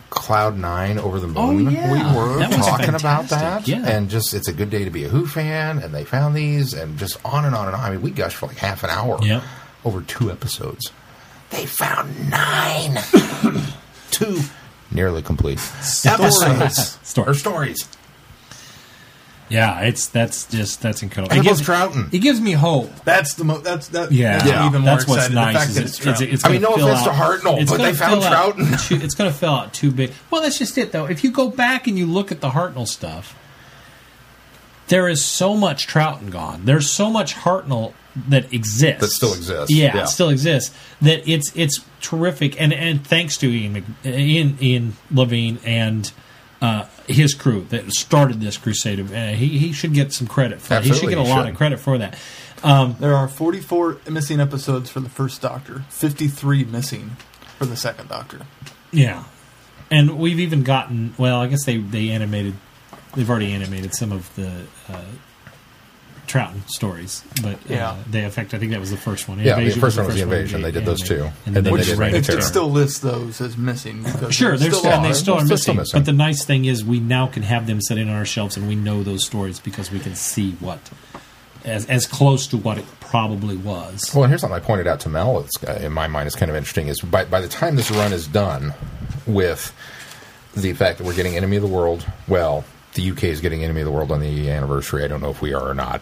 Cloud 0.09 0.57
Nine 0.59 0.99
over 0.99 1.19
the 1.19 1.27
moon. 1.27 1.67
Oh, 1.67 1.71
yeah. 1.71 1.91
We 1.91 2.17
were 2.17 2.47
talking 2.57 2.93
about 2.93 3.29
that, 3.29 3.67
yeah. 3.67 3.83
and 3.87 4.09
just 4.11 4.33
it's 4.35 4.47
a 4.47 4.53
good 4.53 4.69
day 4.69 4.83
to 4.83 4.91
be 4.91 5.05
a 5.05 5.09
Who 5.09 5.25
fan. 5.25 5.79
And 5.79 5.91
they 5.93 6.03
found 6.05 6.35
these, 6.35 6.73
and 6.75 6.97
just 6.99 7.17
on 7.25 7.45
and 7.45 7.55
on 7.55 7.65
and 7.65 7.75
on. 7.75 7.81
I 7.81 7.89
mean, 7.89 8.01
we 8.03 8.11
gushed 8.11 8.35
for 8.37 8.45
like 8.45 8.57
half 8.57 8.83
an 8.83 8.91
hour 8.91 9.17
Yep. 9.23 9.41
over 9.85 10.01
two 10.01 10.29
episodes. 10.31 10.91
They 11.49 11.65
found 11.65 12.29
nine, 12.29 12.99
two 14.11 14.39
nearly 14.91 15.23
complete 15.23 15.57
episodes 16.05 16.97
Stories. 17.01 17.27
or 17.27 17.33
stories. 17.33 17.87
Yeah, 19.53 19.81
it's 19.81 20.07
that's 20.07 20.45
just 20.47 20.81
that's 20.81 21.03
incredible. 21.03 21.35
And 21.35 21.45
It 21.45 21.47
gives, 21.47 21.61
Troughton. 21.61 22.11
it 22.13 22.19
gives 22.19 22.41
me 22.41 22.53
hope. 22.53 22.91
That's 23.05 23.35
the 23.35 23.43
mo- 23.43 23.59
that's 23.59 23.89
that. 23.89 24.11
Yeah, 24.11 24.37
that's 24.39 24.49
Yeah. 24.49 24.67
even 24.67 24.81
more 24.81 24.95
that's 24.95 25.07
what's 25.07 25.27
excited. 25.27 25.35
nice. 25.35 25.53
The 25.53 25.59
fact 25.59 25.73
that 25.75 25.83
it's, 25.83 25.97
it's, 25.99 26.05
Troughton. 26.21 26.33
it's 26.33 26.45
I 26.45 26.49
mean, 26.49 26.61
no 26.61 26.73
offense 26.73 27.03
to 27.03 27.09
Hartnell, 27.11 27.61
it's 27.61 27.71
but 27.71 27.77
they 27.77 27.93
found 27.93 28.21
Troughton. 28.23 28.87
too- 28.87 28.99
it's 29.03 29.13
going 29.15 29.31
to 29.31 29.37
fill 29.37 29.53
out 29.53 29.73
too 29.73 29.91
big. 29.99 30.11
Well, 30.31 30.41
that's 30.41 30.57
just 30.57 30.77
it, 30.77 30.91
though. 30.91 31.05
If 31.05 31.23
you 31.23 31.31
go 31.31 31.49
back 31.49 31.85
and 31.87 31.97
you 31.97 32.05
look 32.07 32.31
at 32.31 32.41
the 32.41 32.49
Hartnell 32.49 32.87
stuff, 32.87 33.35
there 34.87 35.07
is 35.07 35.23
so 35.23 35.55
much 35.55 35.87
Troughton 35.87 36.29
gone. 36.31 36.61
There's 36.65 36.89
so 36.89 37.09
much 37.09 37.35
Hartnell 37.35 37.93
that 38.27 38.53
exists 38.53 39.01
That 39.01 39.09
still 39.09 39.33
exists, 39.33 39.71
Yeah, 39.73 39.95
yeah. 39.95 40.03
it 40.03 40.07
still 40.07 40.29
exists. 40.29 40.75
That 41.01 41.27
it's 41.29 41.51
it's 41.55 41.79
terrific, 42.01 42.59
and 42.61 42.73
and 42.73 43.05
thanks 43.05 43.37
to 43.37 43.47
Ian 43.51 43.95
Ian, 44.05 44.57
Ian 44.61 44.97
Levine 45.11 45.59
and. 45.65 46.11
Uh, 46.63 46.85
his 47.07 47.33
crew 47.33 47.65
that 47.71 47.91
started 47.91 48.39
this 48.39 48.55
crusade. 48.57 48.97
Uh, 49.01 49.33
he 49.33 49.57
he 49.59 49.73
should 49.73 49.93
get 49.93 50.13
some 50.13 50.27
credit 50.27 50.61
for. 50.61 50.75
it. 50.75 50.85
He 50.85 50.93
should 50.93 51.09
get 51.09 51.17
a 51.17 51.21
lot 51.21 51.43
should. 51.43 51.51
of 51.51 51.57
credit 51.57 51.77
for 51.79 51.97
that. 51.97 52.17
Um, 52.63 52.95
There 53.01 53.13
are 53.15 53.27
44 53.27 53.97
missing 54.09 54.39
episodes 54.39 54.89
for 54.89 55.01
the 55.01 55.09
first 55.09 55.41
Doctor, 55.41 55.83
53 55.89 56.63
missing 56.63 57.17
for 57.57 57.65
the 57.65 57.75
second 57.75 58.07
Doctor. 58.07 58.47
Yeah, 58.91 59.25
and 59.91 60.17
we've 60.17 60.39
even 60.39 60.63
gotten. 60.63 61.13
Well, 61.17 61.41
I 61.41 61.47
guess 61.47 61.65
they 61.65 61.77
they 61.77 62.09
animated. 62.11 62.53
They've 63.13 63.29
already 63.29 63.51
animated 63.51 63.93
some 63.93 64.13
of 64.13 64.33
the 64.35 64.63
uh, 64.87 65.01
Troughton 66.27 66.67
stories, 66.69 67.23
but 67.41 67.55
uh, 67.55 67.57
Yeah. 67.69 67.95
they 68.09 68.23
affect. 68.23 68.53
I 68.53 68.57
think 68.59 68.71
that 68.71 68.79
was 68.79 68.91
the 68.91 68.97
first 68.97 69.27
one. 69.27 69.39
Yeah, 69.39 69.55
the 69.55 69.61
Invasion 69.61 69.81
first 69.81 69.95
the 69.97 70.01
one 70.03 70.07
was 70.07 70.15
the 70.15 70.21
first 70.21 70.31
Invasion. 70.33 70.61
They 70.61 70.71
did 70.71 70.85
those 70.85 71.01
animated. 71.01 71.17
two. 71.17 71.23
and 71.23 71.33
then 71.33 71.45
And 71.45 71.55
they 71.55 71.61
then 71.61 71.73
Which 71.73 71.81
they 71.85 71.91
did 71.91 71.99
ran 71.99 72.09
it, 72.09 72.17
it 72.17 72.23
Terror. 72.25 72.37
it 72.37 72.41
down. 72.41 72.49
still 72.49 72.71
lists 72.71 72.99
those 72.99 73.41
as 73.41 73.57
missing. 73.57 74.03
Because 74.03 74.33
Sure, 74.33 74.57
they're 74.57 74.71
still, 74.71 74.91
and 74.91 75.05
they 75.05 75.13
still 75.13 75.33
are 75.35 75.37
They're 75.37 75.43
missing. 75.45 75.57
still 75.57 75.73
missing. 75.75 75.99
But 75.99 76.05
the 76.05 76.13
nice 76.13 76.45
thing 76.45 76.65
is, 76.65 76.83
we 76.85 76.99
now 76.99 77.27
can 77.27 77.43
have 77.43 77.67
them 77.67 77.81
sitting 77.81 78.09
on 78.09 78.15
our 78.15 78.25
shelves, 78.25 78.57
and 78.57 78.67
we 78.67 78.75
know 78.75 79.03
those 79.03 79.25
stories 79.25 79.59
because 79.59 79.91
we 79.91 79.99
can 79.99 80.15
see 80.15 80.51
what 80.59 80.79
as 81.65 81.85
as 81.87 82.05
close 82.07 82.47
to 82.47 82.57
what 82.57 82.77
it 82.77 82.85
probably 82.99 83.55
was. 83.57 84.11
Well, 84.13 84.23
and 84.23 84.31
here's 84.31 84.41
something 84.41 84.55
I 84.55 84.59
pointed 84.65 84.87
out 84.87 84.99
to 85.01 85.09
Mel. 85.09 85.39
It's, 85.41 85.63
uh, 85.63 85.79
in 85.83 85.91
my 85.93 86.07
mind, 86.07 86.27
is 86.27 86.35
kind 86.35 86.49
of 86.49 86.55
interesting. 86.57 86.87
Is 86.87 86.99
by 87.01 87.25
by 87.25 87.41
the 87.41 87.47
time 87.47 87.75
this 87.75 87.91
run 87.91 88.11
is 88.13 88.27
done, 88.27 88.73
with 89.27 89.73
the 90.55 90.73
fact 90.73 90.97
that 90.99 91.05
we're 91.05 91.15
getting 91.15 91.35
Enemy 91.37 91.57
of 91.57 91.61
the 91.63 91.67
World, 91.69 92.05
well, 92.27 92.63
the 92.93 93.11
UK 93.11 93.25
is 93.25 93.41
getting 93.41 93.63
Enemy 93.63 93.81
of 93.81 93.85
the 93.85 93.91
World 93.91 94.11
on 94.11 94.19
the 94.19 94.49
anniversary. 94.49 95.03
I 95.03 95.07
don't 95.07 95.21
know 95.21 95.31
if 95.31 95.41
we 95.41 95.53
are 95.53 95.69
or 95.69 95.73
not. 95.73 96.01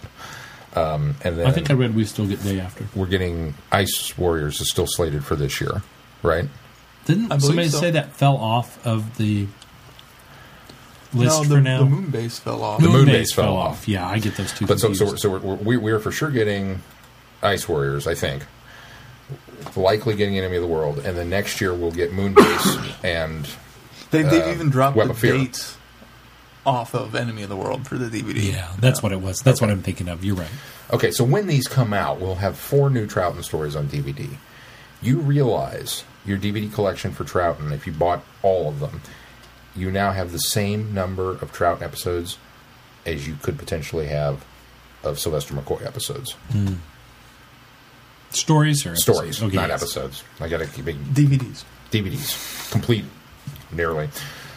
Um, 0.75 1.15
and 1.23 1.37
then 1.37 1.47
I 1.47 1.51
think 1.51 1.69
I 1.69 1.73
read 1.73 1.93
we 1.95 2.05
still 2.05 2.27
get 2.27 2.41
day 2.43 2.59
after. 2.59 2.87
we're 2.95 3.07
getting 3.07 3.53
Ice 3.71 4.17
Warriors 4.17 4.61
is 4.61 4.69
still 4.69 4.87
slated 4.87 5.25
for 5.25 5.35
this 5.35 5.59
year, 5.59 5.81
right? 6.23 6.47
Didn't 7.05 7.25
I 7.25 7.35
believe 7.37 7.41
somebody 7.43 7.67
so. 7.69 7.79
say 7.79 7.91
that 7.91 8.13
fell 8.13 8.37
off 8.37 8.85
of 8.85 9.17
the 9.17 9.47
list 11.13 11.43
no, 11.43 11.55
for 11.57 11.61
now? 11.61 11.79
the 11.79 11.89
moon 11.89 12.09
base 12.09 12.39
fell 12.39 12.63
off. 12.63 12.81
The 12.81 12.87
moon 12.87 13.05
Moonbase 13.07 13.11
base 13.11 13.33
fell 13.33 13.55
off. 13.55 13.87
Yeah, 13.87 14.07
I 14.07 14.19
get 14.19 14.35
those 14.35 14.53
two. 14.53 14.65
But 14.65 14.79
so 14.79 14.87
confused. 14.87 15.19
so, 15.19 15.29
so 15.29 15.39
we're, 15.39 15.55
we're, 15.55 15.79
we're 15.79 15.99
for 15.99 16.11
sure 16.11 16.31
getting 16.31 16.81
Ice 17.43 17.67
Warriors, 17.67 18.07
I 18.07 18.15
think. 18.15 18.43
Likely 19.75 20.15
getting 20.15 20.37
Enemy 20.37 20.57
of 20.57 20.61
the 20.61 20.67
World, 20.67 20.99
and 20.99 21.17
then 21.17 21.29
next 21.29 21.59
year 21.59 21.73
we'll 21.73 21.91
get 21.91 22.11
Moonbase 22.11 22.95
and 23.03 23.45
They, 24.11 24.23
they've 24.23 24.41
uh, 24.41 24.51
even 24.51 24.69
dropped 24.69 24.95
Web 24.95 25.07
the 25.07 25.13
of 25.13 25.19
Fear. 25.19 25.33
dates 25.33 25.77
off 26.65 26.93
of 26.93 27.15
Enemy 27.15 27.43
of 27.43 27.49
the 27.49 27.55
World 27.55 27.87
for 27.87 27.97
the 27.97 28.05
DVD. 28.05 28.51
yeah, 28.51 28.71
that's 28.79 29.01
what 29.01 29.11
it 29.11 29.21
was. 29.21 29.41
That's 29.41 29.61
what 29.61 29.69
I'm 29.69 29.81
thinking 29.81 30.07
of. 30.07 30.23
You're 30.23 30.35
right. 30.35 30.51
Okay, 30.93 31.11
so 31.11 31.23
when 31.23 31.47
these 31.47 31.67
come 31.67 31.93
out, 31.93 32.19
we'll 32.19 32.35
have 32.35 32.57
four 32.57 32.89
new 32.89 33.07
Troughton 33.07 33.43
stories 33.43 33.75
on 33.75 33.87
DVD. 33.87 34.29
You 35.01 35.17
realize 35.17 36.03
your 36.25 36.37
DVD 36.37 36.71
collection 36.71 37.11
for 37.11 37.23
Troughton, 37.23 37.71
if 37.71 37.87
you 37.87 37.93
bought 37.93 38.23
all 38.43 38.69
of 38.69 38.79
them, 38.79 39.01
you 39.75 39.89
now 39.89 40.11
have 40.11 40.31
the 40.31 40.39
same 40.39 40.93
number 40.93 41.31
of 41.31 41.51
Troughton 41.51 41.81
episodes 41.81 42.37
as 43.05 43.27
you 43.27 43.35
could 43.41 43.57
potentially 43.57 44.07
have 44.07 44.45
of 45.03 45.19
Sylvester 45.19 45.53
McCoy 45.55 45.85
episodes. 45.85 46.33
Hmm. 46.51 46.75
Stories 48.29 48.85
or 48.85 48.95
Stories, 48.95 49.21
episodes? 49.21 49.43
Okay, 49.43 49.55
not 49.55 49.69
yes. 49.69 49.81
episodes. 49.81 50.23
I 50.39 50.47
got 50.47 50.59
to 50.59 50.67
keep 50.67 50.87
it 50.87 50.95
DVDs. 51.13 51.63
DVDs, 51.89 52.71
complete, 52.71 53.03
nearly. 53.71 54.09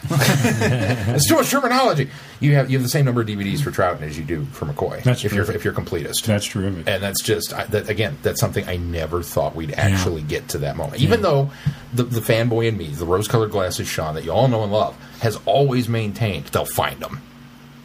it's 1.15 1.27
too 1.27 1.35
much 1.35 1.49
terminology. 1.49 2.09
You 2.39 2.55
have 2.55 2.69
you 2.69 2.77
have 2.77 2.83
the 2.83 2.89
same 2.89 3.05
number 3.05 3.21
of 3.21 3.27
DVDs 3.27 3.61
for 3.61 3.71
Troughton 3.71 4.01
as 4.01 4.17
you 4.17 4.23
do 4.23 4.45
for 4.45 4.65
McCoy. 4.65 5.03
That's 5.03 5.23
if 5.23 5.33
you're 5.33 5.49
if 5.51 5.63
you're 5.63 5.73
completist. 5.73 6.23
That's 6.25 6.45
terrific. 6.45 6.87
and 6.87 7.01
that's 7.01 7.21
just 7.21 7.53
I, 7.53 7.65
that 7.65 7.89
again 7.89 8.17
that's 8.21 8.39
something 8.39 8.67
i 8.67 8.77
never 8.77 9.21
thought 9.23 9.55
we'd 9.55 9.73
actually 9.73 10.21
get 10.21 10.49
to 10.49 10.57
that 10.59 10.75
moment 10.75 11.01
even 11.01 11.21
though 11.21 11.49
the, 11.93 12.03
the 12.03 12.19
fanboy 12.19 12.67
in 12.67 12.77
me 12.77 12.87
the 12.87 13.05
rose 13.05 13.27
colored 13.27 13.51
glasses 13.51 13.87
sean 13.87 14.15
that 14.15 14.23
you 14.23 14.31
all 14.31 14.47
know 14.47 14.63
and 14.63 14.71
love 14.71 14.95
has 15.19 15.37
always 15.45 15.87
maintained 15.89 16.45
they'll 16.47 16.65
find 16.65 16.99
them 16.99 17.21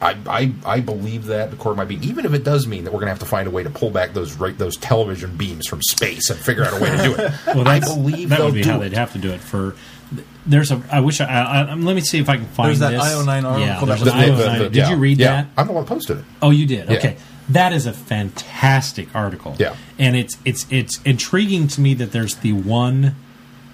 I, 0.03 0.17
I, 0.27 0.53
I 0.65 0.81
believe 0.81 1.27
that 1.27 1.51
the 1.51 1.57
core 1.57 1.75
might 1.75 1.89
be 1.89 1.97
even 1.97 2.25
if 2.25 2.33
it 2.33 2.43
does 2.43 2.67
mean 2.67 2.85
that 2.85 2.91
we're 2.93 3.01
going 3.01 3.09
to 3.09 3.13
have 3.13 3.19
to 3.19 3.27
find 3.27 3.47
a 3.47 3.51
way 3.51 3.63
to 3.63 3.71
pull 3.71 3.91
back 3.91 4.15
those 4.15 4.35
right, 4.35 4.57
those 4.57 4.77
television 4.79 5.37
beams 5.37 5.67
from 5.67 5.83
space 5.83 6.31
and 6.31 6.39
figure 6.39 6.65
out 6.65 6.73
a 6.73 6.83
way 6.83 6.91
to 6.91 7.03
do 7.03 7.15
it. 7.17 7.33
Well, 7.55 7.69
I 7.69 7.81
believe 7.81 8.31
that 8.31 8.41
would 8.41 8.55
be 8.55 8.63
how 8.63 8.77
it. 8.77 8.81
they'd 8.81 8.93
have 8.97 9.13
to 9.13 9.19
do 9.19 9.31
it. 9.31 9.41
For 9.41 9.75
there's 10.51 10.71
a. 10.71 10.83
I 10.91 11.01
wish 11.01 11.21
I. 11.21 11.25
I, 11.27 11.61
I 11.63 11.75
let 11.75 11.95
me 11.95 12.01
see 12.03 12.19
if 12.19 12.29
I 12.29 12.37
can 12.37 12.47
find 12.47 12.69
There's 12.69 12.81
that 12.81 12.91
this. 12.91 13.03
IO9 13.03 13.45
article 13.45 13.61
Yeah, 13.61 13.81
that 13.81 13.87
there's 13.87 14.01
was- 14.01 14.01
The- 14.01 14.11
The- 14.11 14.17
IO9. 14.45 14.59
the- 14.59 14.65
Did 14.65 14.77
yeah, 14.77 14.91
you 14.91 14.97
read 14.97 15.19
yeah. 15.19 15.27
that? 15.43 15.47
I'm 15.57 15.67
the 15.67 15.73
one 15.73 15.85
that 15.85 15.89
posted 15.89 16.19
it. 16.19 16.25
Oh, 16.43 16.51
you 16.51 16.67
did. 16.67 16.89
Yeah. 16.91 16.97
Okay, 16.99 17.17
that 17.49 17.73
is 17.73 17.87
a 17.87 17.93
fantastic 17.93 19.15
article. 19.15 19.57
Yeah. 19.59 19.77
and 19.99 20.17
it's 20.17 20.37
it's 20.45 20.67
it's 20.71 21.01
intriguing 21.05 21.69
to 21.69 21.81
me 21.81 21.95
that 21.95 22.13
there's 22.13 22.37
the 22.37 22.53
one 22.53 23.15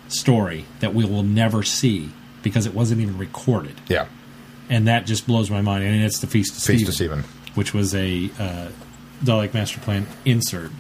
story 0.09 0.67
that 0.81 0.95
we 0.95 1.05
will 1.05 1.23
never 1.23 1.63
see 1.63 2.11
because 2.43 2.67
it 2.67 2.75
wasn't 2.75 3.01
even 3.01 3.19
recorded, 3.19 3.75
Yeah, 3.89 4.07
and 4.69 4.87
that 4.87 5.05
just 5.07 5.27
blows 5.27 5.51
my 5.51 5.63
mind. 5.63 5.83
And 5.85 6.03
it's 6.05 6.21
the 6.21 6.27
Feast 6.29 6.53
of 6.57 6.63
Feast 6.63 6.93
Steven, 6.93 7.19
of 7.21 7.25
Steven. 7.25 7.53
which 7.57 7.75
was 7.75 7.95
a 7.95 8.31
uh, 8.39 8.69
Dalek 9.25 9.53
Master 9.55 9.81
Plan 9.81 10.07
insert. 10.25 10.71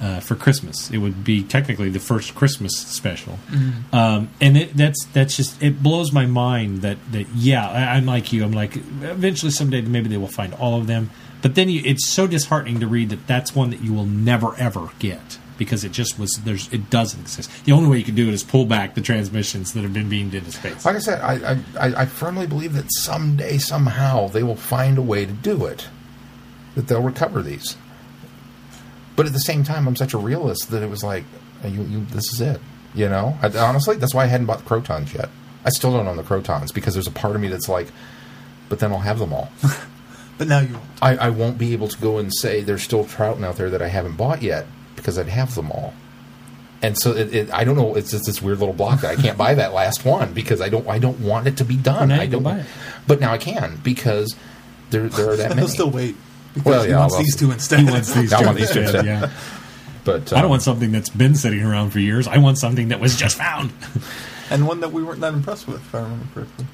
Uh, 0.00 0.20
for 0.20 0.34
Christmas. 0.34 0.90
It 0.90 0.98
would 0.98 1.22
be 1.24 1.42
technically 1.42 1.90
the 1.90 1.98
first 2.00 2.34
Christmas 2.34 2.72
special, 2.76 3.38
um, 3.92 4.30
and 4.40 4.56
it, 4.56 4.76
that's 4.76 5.04
that's 5.12 5.36
just 5.36 5.62
it 5.62 5.82
blows 5.82 6.12
my 6.12 6.26
mind 6.26 6.82
that 6.82 6.98
that 7.12 7.28
yeah, 7.34 7.68
I, 7.68 7.96
I'm 7.96 8.06
like 8.06 8.32
you. 8.32 8.44
I'm 8.44 8.52
like 8.52 8.76
eventually 8.76 9.50
someday 9.52 9.80
maybe 9.82 10.08
they 10.08 10.16
will 10.16 10.26
find 10.28 10.54
all 10.54 10.78
of 10.78 10.86
them, 10.86 11.10
but 11.42 11.54
then 11.54 11.68
you, 11.68 11.82
it's 11.84 12.06
so 12.06 12.26
disheartening 12.26 12.80
to 12.80 12.86
read 12.86 13.10
that 13.10 13.26
that's 13.26 13.54
one 13.54 13.70
that 13.70 13.80
you 13.82 13.92
will 13.92 14.06
never 14.06 14.54
ever 14.56 14.88
get 14.98 15.38
because 15.58 15.84
it 15.84 15.92
just 15.92 16.18
was 16.18 16.32
there's 16.44 16.72
it 16.72 16.88
doesn't 16.88 17.20
exist. 17.20 17.50
The 17.66 17.72
only 17.72 17.90
way 17.90 17.98
you 17.98 18.04
can 18.04 18.14
do 18.14 18.26
it 18.28 18.32
is 18.32 18.42
pull 18.42 18.64
back 18.64 18.94
the 18.94 19.02
transmissions 19.02 19.74
that 19.74 19.82
have 19.82 19.92
been 19.92 20.08
beamed 20.08 20.32
into 20.34 20.50
space. 20.50 20.86
Like 20.86 20.96
I 20.96 21.00
said, 21.00 21.20
I, 21.20 21.52
I, 21.52 21.88
I- 21.88 22.00
I 22.02 22.06
firmly 22.06 22.46
believe 22.46 22.72
that 22.72 22.86
someday, 22.94 23.58
somehow, 23.58 24.28
they 24.28 24.42
will 24.42 24.56
find 24.56 24.96
a 24.96 25.02
way 25.02 25.26
to 25.26 25.32
do 25.32 25.66
it. 25.66 25.86
That 26.76 26.86
they'll 26.88 27.02
recover 27.02 27.42
these. 27.42 27.76
But 29.20 29.26
at 29.26 29.34
the 29.34 29.40
same 29.40 29.64
time, 29.64 29.86
I'm 29.86 29.96
such 29.96 30.14
a 30.14 30.18
realist 30.18 30.70
that 30.70 30.82
it 30.82 30.88
was 30.88 31.04
like, 31.04 31.24
you, 31.62 31.82
you, 31.82 32.06
this 32.06 32.32
is 32.32 32.40
it. 32.40 32.58
You 32.94 33.06
know? 33.06 33.36
I, 33.42 33.54
honestly, 33.58 33.96
that's 33.96 34.14
why 34.14 34.22
I 34.24 34.28
hadn't 34.28 34.46
bought 34.46 34.64
the 34.64 34.64
Crotons 34.64 35.12
yet. 35.12 35.28
I 35.62 35.68
still 35.68 35.92
don't 35.92 36.08
own 36.08 36.16
the 36.16 36.22
Crotons 36.22 36.72
because 36.72 36.94
there's 36.94 37.06
a 37.06 37.10
part 37.10 37.36
of 37.36 37.42
me 37.42 37.48
that's 37.48 37.68
like, 37.68 37.88
but 38.70 38.78
then 38.78 38.92
I'll 38.92 39.00
have 39.00 39.18
them 39.18 39.34
all. 39.34 39.50
But 40.38 40.48
now 40.48 40.60
you 40.60 40.72
won't. 40.72 40.86
I, 41.02 41.16
I 41.16 41.28
won't 41.28 41.58
be 41.58 41.74
able 41.74 41.88
to 41.88 42.00
go 42.00 42.16
and 42.16 42.34
say 42.34 42.62
there's 42.62 42.82
still 42.82 43.04
trout 43.04 43.42
out 43.42 43.56
there 43.56 43.68
that 43.68 43.82
I 43.82 43.88
haven't 43.88 44.16
bought 44.16 44.40
yet 44.40 44.64
because 44.96 45.18
I'd 45.18 45.28
have 45.28 45.54
them 45.54 45.70
all. 45.70 45.92
And 46.80 46.96
so 46.96 47.14
it, 47.14 47.34
it, 47.34 47.52
I 47.52 47.64
don't 47.64 47.76
know. 47.76 47.94
It's 47.94 48.12
just 48.12 48.24
this 48.24 48.40
weird 48.40 48.60
little 48.60 48.72
block 48.72 49.02
that 49.02 49.18
I 49.18 49.20
can't 49.20 49.36
buy 49.36 49.52
that 49.52 49.74
last 49.74 50.06
one 50.06 50.32
because 50.32 50.62
I 50.62 50.70
don't. 50.70 50.88
I 50.88 50.98
don't 50.98 51.20
want 51.20 51.46
it 51.46 51.58
to 51.58 51.64
be 51.66 51.76
done. 51.76 52.08
Well, 52.08 52.22
I 52.22 52.24
don't. 52.24 52.42
buy 52.42 52.60
it. 52.60 52.66
But 53.06 53.20
now 53.20 53.32
I 53.34 53.36
can 53.36 53.80
because 53.84 54.34
there 54.88 55.10
there 55.10 55.28
are 55.28 55.36
that 55.36 55.48
many. 55.50 55.60
He'll 55.60 55.68
still 55.68 55.90
wait. 55.90 56.16
Because 56.54 56.66
Well, 56.66 56.82
he 56.84 56.92
wants 56.94 57.18
these 57.18 57.36
two 57.36 57.50
instead. 57.50 57.80
He 57.80 57.84
wants 57.90 58.12
these 58.12 58.32
I 58.34 58.40
two 58.40 58.46
want 58.46 58.58
these 58.58 58.70
two 58.72 58.80
instead, 58.80 59.06
instead. 59.06 59.30
yeah. 59.30 59.30
But 60.04 60.32
I 60.32 60.36
don't 60.36 60.44
um, 60.44 60.50
want 60.50 60.62
something 60.62 60.92
that's 60.92 61.10
been 61.10 61.34
sitting 61.34 61.62
around 61.62 61.90
for 61.90 62.00
years. 62.00 62.26
I 62.26 62.38
want 62.38 62.58
something 62.58 62.88
that 62.88 63.00
was 63.00 63.16
just 63.16 63.36
found. 63.36 63.72
and 64.50 64.66
one 64.66 64.80
that 64.80 64.92
we 64.92 65.02
weren't 65.02 65.20
that 65.20 65.34
impressed 65.34 65.66
with, 65.68 65.76
if 65.76 65.94
I 65.94 66.00
remember 66.00 66.26
correctly. 66.34 66.66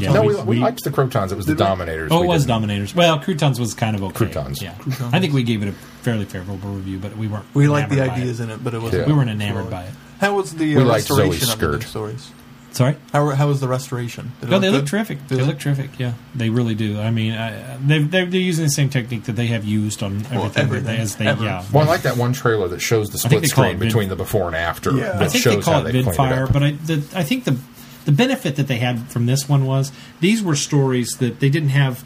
Yeah, 0.00 0.12
No, 0.12 0.22
we- 0.22 0.28
we, 0.28 0.34
we, 0.34 0.42
we- 0.44 0.56
liked 0.58 0.82
the 0.84 0.90
Crotons. 0.90 1.30
It 1.32 1.36
was 1.36 1.46
the 1.46 1.54
Dominators. 1.54 2.10
Oh, 2.12 2.20
we 2.20 2.26
it 2.26 2.28
was 2.28 2.42
didn't. 2.42 2.48
Dominators. 2.48 2.94
Well, 2.94 3.18
Croutons 3.20 3.60
was 3.60 3.74
kind 3.74 3.96
of 3.96 4.02
okay. 4.04 4.14
Croutons. 4.14 4.62
Yeah. 4.62 4.74
Croutons. 4.74 5.12
I 5.12 5.20
think 5.20 5.34
we 5.34 5.42
gave 5.42 5.62
it 5.62 5.68
a 5.68 5.72
fairly 5.72 6.24
favorable 6.24 6.70
review, 6.70 6.98
but 6.98 7.16
we 7.16 7.28
weren't. 7.28 7.44
we 7.54 7.68
liked 7.68 7.90
the 7.90 8.00
ideas 8.00 8.40
it. 8.40 8.44
in 8.44 8.50
it, 8.50 8.64
but 8.64 8.74
it 8.74 8.80
wasn't. 8.80 9.02
Yeah. 9.02 9.08
We 9.08 9.18
weren't 9.18 9.30
enamored 9.30 9.70
by 9.70 9.84
it. 9.84 9.92
How 10.20 10.36
was 10.36 10.54
the 10.54 10.76
We 10.76 10.82
uh, 10.82 10.84
liked 10.84 11.10
restoration 11.10 11.32
Zoe's 11.46 11.52
of 11.52 11.58
the 11.60 11.72
new 11.72 11.80
stories? 11.82 12.30
Sorry. 12.74 12.96
How, 13.12 13.28
how 13.30 13.46
was 13.48 13.60
the 13.60 13.68
restoration? 13.68 14.32
Did 14.40 14.48
it 14.48 14.50
No, 14.50 14.58
they 14.58 14.68
look 14.68 14.82
good? 14.82 14.88
terrific. 14.88 15.26
Did 15.28 15.38
They 15.38 15.42
it? 15.44 15.46
look 15.46 15.58
terrific. 15.60 15.98
Yeah, 15.98 16.14
they 16.34 16.50
really 16.50 16.74
do. 16.74 17.00
I 17.00 17.10
mean, 17.10 17.32
I, 17.32 17.76
they 17.78 18.00
they're, 18.00 18.26
they're 18.26 18.40
using 18.40 18.64
the 18.64 18.70
same 18.70 18.90
technique 18.90 19.24
that 19.24 19.36
they 19.36 19.46
have 19.46 19.64
used 19.64 20.02
on 20.02 20.16
everything, 20.26 20.40
that 20.52 20.58
everything, 20.58 21.00
as 21.00 21.16
they 21.16 21.26
ever. 21.28 21.44
yeah. 21.44 21.64
Well, 21.72 21.84
I 21.84 21.86
like 21.86 22.02
that 22.02 22.16
one 22.16 22.32
trailer 22.32 22.66
that 22.68 22.80
shows 22.80 23.10
the 23.10 23.18
split 23.18 23.46
screen 23.46 23.76
it 23.76 23.78
vid- 23.78 23.88
between 23.88 24.08
the 24.08 24.16
before 24.16 24.48
and 24.48 24.56
after. 24.56 24.90
Yeah. 24.92 25.12
That 25.12 25.22
I 25.22 25.28
think 25.28 25.44
shows 25.44 25.56
they 25.56 25.62
call 25.62 25.86
it 25.86 25.92
they 25.92 26.02
cleaned 26.02 26.16
Vidfire, 26.18 26.52
but 26.52 26.62
I 26.64 26.72
the, 26.72 26.94
I 27.14 27.22
think 27.22 27.44
the 27.44 27.56
the 28.06 28.12
benefit 28.12 28.56
that 28.56 28.66
they 28.66 28.78
had 28.78 29.08
from 29.08 29.26
this 29.26 29.48
one 29.48 29.64
was 29.66 29.92
these 30.20 30.42
were 30.42 30.56
stories 30.56 31.08
that 31.20 31.40
they 31.40 31.48
didn't 31.48 31.70
have. 31.70 32.04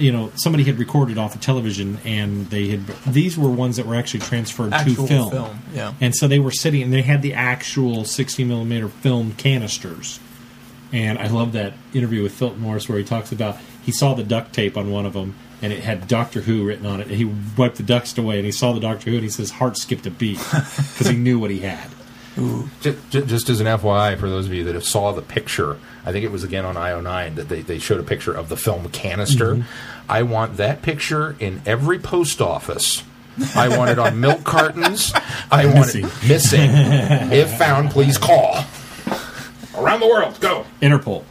You 0.00 0.12
know, 0.12 0.32
somebody 0.34 0.64
had 0.64 0.78
recorded 0.78 1.18
off 1.18 1.34
of 1.34 1.40
television, 1.40 1.98
and 2.04 2.48
they 2.50 2.68
had. 2.68 2.86
These 3.06 3.38
were 3.38 3.50
ones 3.50 3.76
that 3.76 3.86
were 3.86 3.94
actually 3.94 4.20
transferred 4.20 4.72
Actual 4.72 5.06
to 5.06 5.08
film. 5.08 5.30
film, 5.30 5.58
yeah. 5.74 5.94
And 6.00 6.14
so 6.14 6.26
they 6.26 6.38
were 6.38 6.50
sitting, 6.50 6.82
and 6.82 6.92
they 6.92 7.02
had 7.02 7.22
the 7.22 7.34
actual 7.34 8.04
60 8.04 8.44
millimeter 8.44 8.88
film 8.88 9.32
canisters. 9.32 10.18
And 10.92 11.18
I 11.18 11.28
love 11.28 11.52
that 11.52 11.74
interview 11.94 12.22
with 12.22 12.32
Philip 12.32 12.56
Morris 12.56 12.88
where 12.88 12.98
he 12.98 13.04
talks 13.04 13.30
about 13.30 13.58
he 13.84 13.92
saw 13.92 14.14
the 14.14 14.24
duct 14.24 14.52
tape 14.52 14.76
on 14.76 14.90
one 14.90 15.06
of 15.06 15.12
them, 15.12 15.34
and 15.62 15.72
it 15.72 15.84
had 15.84 16.08
Doctor 16.08 16.40
Who 16.40 16.64
written 16.64 16.86
on 16.86 17.00
it. 17.00 17.08
And 17.08 17.16
he 17.16 17.24
wiped 17.24 17.76
the 17.76 17.82
dust 17.82 18.18
away, 18.18 18.36
and 18.36 18.46
he 18.46 18.52
saw 18.52 18.72
the 18.72 18.80
Doctor 18.80 19.10
Who, 19.10 19.16
and 19.16 19.24
he 19.24 19.30
says 19.30 19.50
heart 19.50 19.76
skipped 19.76 20.06
a 20.06 20.10
beat 20.10 20.38
because 20.38 21.08
he 21.08 21.16
knew 21.16 21.38
what 21.38 21.50
he 21.50 21.60
had. 21.60 21.90
Just, 22.80 23.10
just 23.10 23.48
as 23.50 23.60
an 23.60 23.66
FYI, 23.66 24.18
for 24.18 24.28
those 24.28 24.46
of 24.46 24.54
you 24.54 24.64
that 24.64 24.74
have 24.74 24.84
saw 24.84 25.12
the 25.12 25.22
picture, 25.22 25.78
I 26.04 26.12
think 26.12 26.24
it 26.24 26.32
was 26.32 26.44
again 26.44 26.64
on 26.64 26.76
IO9 26.76 27.36
that 27.36 27.48
they, 27.48 27.62
they 27.62 27.78
showed 27.78 28.00
a 28.00 28.02
picture 28.02 28.32
of 28.32 28.48
the 28.48 28.56
film 28.56 28.88
canister. 28.88 29.54
Mm-hmm. 29.54 30.10
I 30.10 30.22
want 30.22 30.56
that 30.56 30.82
picture 30.82 31.36
in 31.38 31.62
every 31.66 31.98
post 31.98 32.40
office. 32.40 33.04
I 33.54 33.76
want 33.76 33.90
it 33.90 33.98
on 33.98 34.20
milk 34.20 34.44
cartons. 34.44 35.12
I 35.50 35.66
want 35.66 35.94
it 35.94 36.04
missing. 36.26 36.70
if 37.32 37.56
found, 37.58 37.90
please 37.90 38.18
call. 38.18 38.64
Around 39.76 40.00
the 40.00 40.08
world, 40.08 40.40
go. 40.40 40.66
Interpol. 40.82 41.24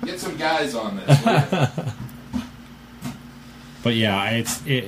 Get 0.04 0.20
some 0.20 0.36
guys 0.36 0.74
on 0.74 0.96
this. 0.96 1.94
But 3.82 3.94
yeah, 3.94 4.30
it's 4.30 4.64
it, 4.66 4.84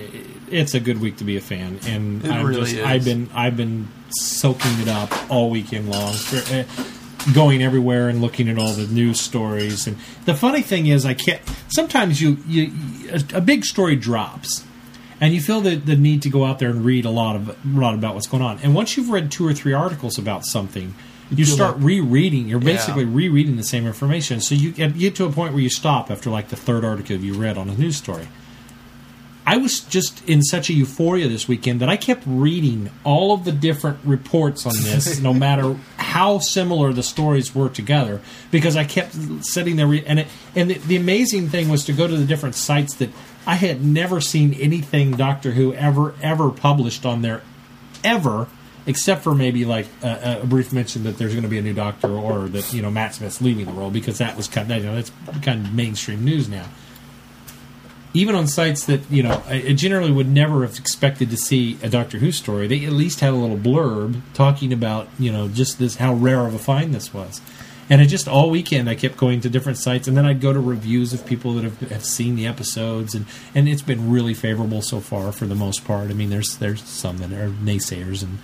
it's 0.51 0.75
a 0.75 0.81
good 0.81 1.01
week 1.01 1.17
to 1.19 1.25
be 1.25 1.37
a 1.37 1.41
fan, 1.41 1.81
and 1.87 2.25
It 2.25 2.31
I'm 2.31 2.45
really 2.45 2.61
just 2.61 2.75
is. 2.75 2.85
I've 2.85 3.05
been 3.05 3.31
I've 3.35 3.57
been 3.57 3.89
soaking 4.11 4.81
it 4.81 4.89
up 4.89 5.31
all 5.31 5.49
weekend 5.49 5.91
long, 5.91 6.13
for, 6.13 6.37
uh, 6.55 6.65
going 7.35 7.63
everywhere 7.63 8.09
and 8.09 8.21
looking 8.21 8.49
at 8.49 8.59
all 8.59 8.73
the 8.73 8.87
news 8.87 9.21
stories. 9.21 9.87
And 9.87 9.97
the 10.25 10.35
funny 10.35 10.63
thing 10.63 10.87
is, 10.87 11.05
I 11.07 11.15
can't. 11.15 11.41
Sometimes 11.69 12.21
you 12.21 12.39
you 12.47 12.73
a, 13.11 13.39
a 13.39 13.41
big 13.41 13.65
story 13.65 13.97
drops, 13.97 14.65
and 15.21 15.35
you 15.35 15.41
feel 15.41 15.61
the 15.61 15.77
the 15.77 15.97
need 15.97 16.23
to 16.23 16.29
go 16.31 16.45
out 16.45 16.59
there 16.59 16.71
and 16.71 16.85
read 16.85 17.05
a 17.05 17.11
lot 17.11 17.37
of 17.37 17.49
a 17.51 17.57
lot 17.79 17.95
about 17.95 18.15
what's 18.15 18.27
going 18.27 18.43
on. 18.43 18.59
And 18.63 18.75
once 18.75 18.97
you've 18.97 19.11
read 19.11 19.31
two 19.31 19.47
or 19.47 19.55
three 19.55 19.73
articles 19.73 20.19
about 20.19 20.45
something. 20.45 20.95
You 21.31 21.47
feel 21.47 21.55
start 21.55 21.77
like- 21.79 21.87
rereading. 21.87 22.47
You're 22.47 22.61
Yeah. 22.61 22.73
basically 22.75 23.07
rereading 23.07 23.57
the 23.57 23.65
same 23.65 23.87
information. 23.87 24.43
So 24.43 24.55
you 24.55 24.71
get, 24.71 24.95
you 24.95 25.01
get 25.09 25.15
to 25.17 25.25
a 25.25 25.33
point 25.33 25.55
where 25.55 25.63
you 25.63 25.71
stop 25.71 26.11
after 26.11 26.29
like 26.29 26.49
the 26.51 26.57
third 26.57 26.85
article 26.85 27.17
you 27.17 27.33
read 27.33 27.57
on 27.57 27.71
a 27.71 27.75
news 27.75 27.97
story. 27.97 28.29
I 29.45 29.57
was 29.57 29.81
just 29.81 30.27
in 30.29 30.43
such 30.43 30.71
a 30.71 30.73
euphoria 30.73 31.29
this 31.29 31.49
weekend 31.49 31.81
that 31.81 31.89
I 31.89 31.97
kept 31.97 32.23
reading 32.27 32.91
all 33.03 33.33
of 33.33 33.45
the 33.45 33.51
different 33.51 33.99
reports 34.05 34.67
on 34.67 34.73
this, 34.77 35.19
no 35.23 35.35
matter 35.35 35.77
how 35.97 36.39
similar 36.39 36.93
the 36.93 37.03
stories 37.03 37.55
were 37.55 37.69
together, 37.69 38.21
because 38.53 38.77
I 38.77 38.85
kept 38.85 39.15
sitting 39.45 39.77
there. 39.77 39.89
Re- 39.89 40.05
and 40.07 40.21
it, 40.21 40.29
and 40.55 40.71
the, 40.71 40.75
the 40.75 40.97
amazing 40.97 41.49
thing 41.49 41.69
was 41.69 41.85
to 41.87 41.93
go 41.93 42.07
to 42.07 42.17
the 42.17 42.25
different 42.25 42.55
sites 42.55 42.95
that 42.97 43.11
I 43.47 43.57
had 43.57 43.85
never 43.85 44.21
seen 44.21 44.55
anything 44.55 45.13
Doctor 45.13 45.53
Who 45.53 45.75
ever 45.75 46.15
ever 46.23 46.51
published 46.51 47.05
on 47.05 47.23
there, 47.23 47.43
ever, 48.05 48.47
except 48.87 49.25
for 49.25 49.35
maybe 49.35 49.65
like 49.65 49.87
a, 50.05 50.41
a 50.43 50.47
brief 50.47 50.73
mention 50.73 51.03
that 51.03 51.19
there's 51.19 51.33
going 51.33 51.43
to 51.43 51.49
be 51.49 51.59
a 51.59 51.63
new 51.63 51.75
Doctor 51.75 52.11
or 52.11 52.47
that 52.49 52.73
you 52.73 52.81
know 52.81 52.93
Matt 52.93 53.17
Smith's 53.17 53.41
leaving 53.41 53.67
the 53.67 53.73
role 53.73 53.91
because 53.91 54.19
that 54.19 54.37
was 54.37 54.47
kind 54.47 54.71
of 54.71 54.79
you 54.79 54.85
know 54.85 54.95
that's 54.95 55.11
kind 55.43 55.67
of 55.67 55.75
mainstream 55.75 56.25
news 56.25 56.49
now 56.49 56.67
even 58.15 58.35
on 58.35 58.47
sites 58.47 58.85
that 58.87 59.01
you 59.11 59.23
know 59.23 59.43
I 59.47 59.55
I 59.69 59.73
generally 59.73 60.13
would 60.13 60.29
never 60.29 60.63
have 60.63 60.79
expected 60.79 61.31
to 61.31 61.37
see 61.37 61.79
a 61.83 61.89
Doctor 61.89 62.19
Who 62.19 62.33
story, 62.33 62.67
they 62.67 62.85
at 62.85 62.93
least 62.93 63.21
had 63.21 63.33
a 63.33 63.37
little 63.37 63.57
blurb 63.57 64.21
talking 64.35 64.73
about 64.73 65.09
you 65.19 65.33
know 65.33 65.49
just 65.49 65.79
this 65.79 65.97
how 65.97 66.15
rare 66.15 66.47
of 66.47 66.55
a 66.55 66.59
find 66.59 66.95
this 66.95 67.13
was. 67.13 67.41
And 67.91 68.01
it 68.01 68.07
just 68.07 68.29
all 68.29 68.49
weekend 68.49 68.89
I 68.89 68.95
kept 68.95 69.17
going 69.17 69.41
to 69.43 69.51
different 69.51 69.77
sites, 69.77 70.09
and 70.09 70.17
then 70.17 70.25
I'd 70.25 70.41
go 70.41 70.53
to 70.53 70.61
reviews 70.61 71.13
of 71.13 71.27
people 71.27 71.55
that 71.55 71.65
have, 71.65 71.81
have 71.91 72.05
seen 72.05 72.37
the 72.37 72.47
episodes, 72.47 73.15
and, 73.15 73.27
and 73.55 73.69
it's 73.69 73.83
been 73.83 74.11
really 74.11 74.33
favorable 74.35 74.81
so 74.81 75.01
far 75.01 75.31
for 75.31 75.47
the 75.47 75.57
most 75.57 75.85
part. 75.85 76.09
I 76.09 76.15
mean, 76.15 76.31
there's 76.31 76.57
there's 76.57 76.83
some 76.85 77.19
that 77.19 77.33
are 77.33 77.49
naysayers, 77.49 78.23
and 78.23 78.39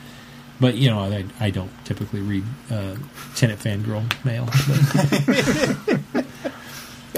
but 0.60 0.74
you 0.76 0.90
know 0.90 0.98
I, 0.98 1.24
I 1.40 1.50
don't 1.50 1.70
typically 1.84 2.20
read 2.20 2.44
uh, 2.70 2.96
Tennant 3.36 3.60
fangirl 3.60 4.04
mail. 4.24 4.48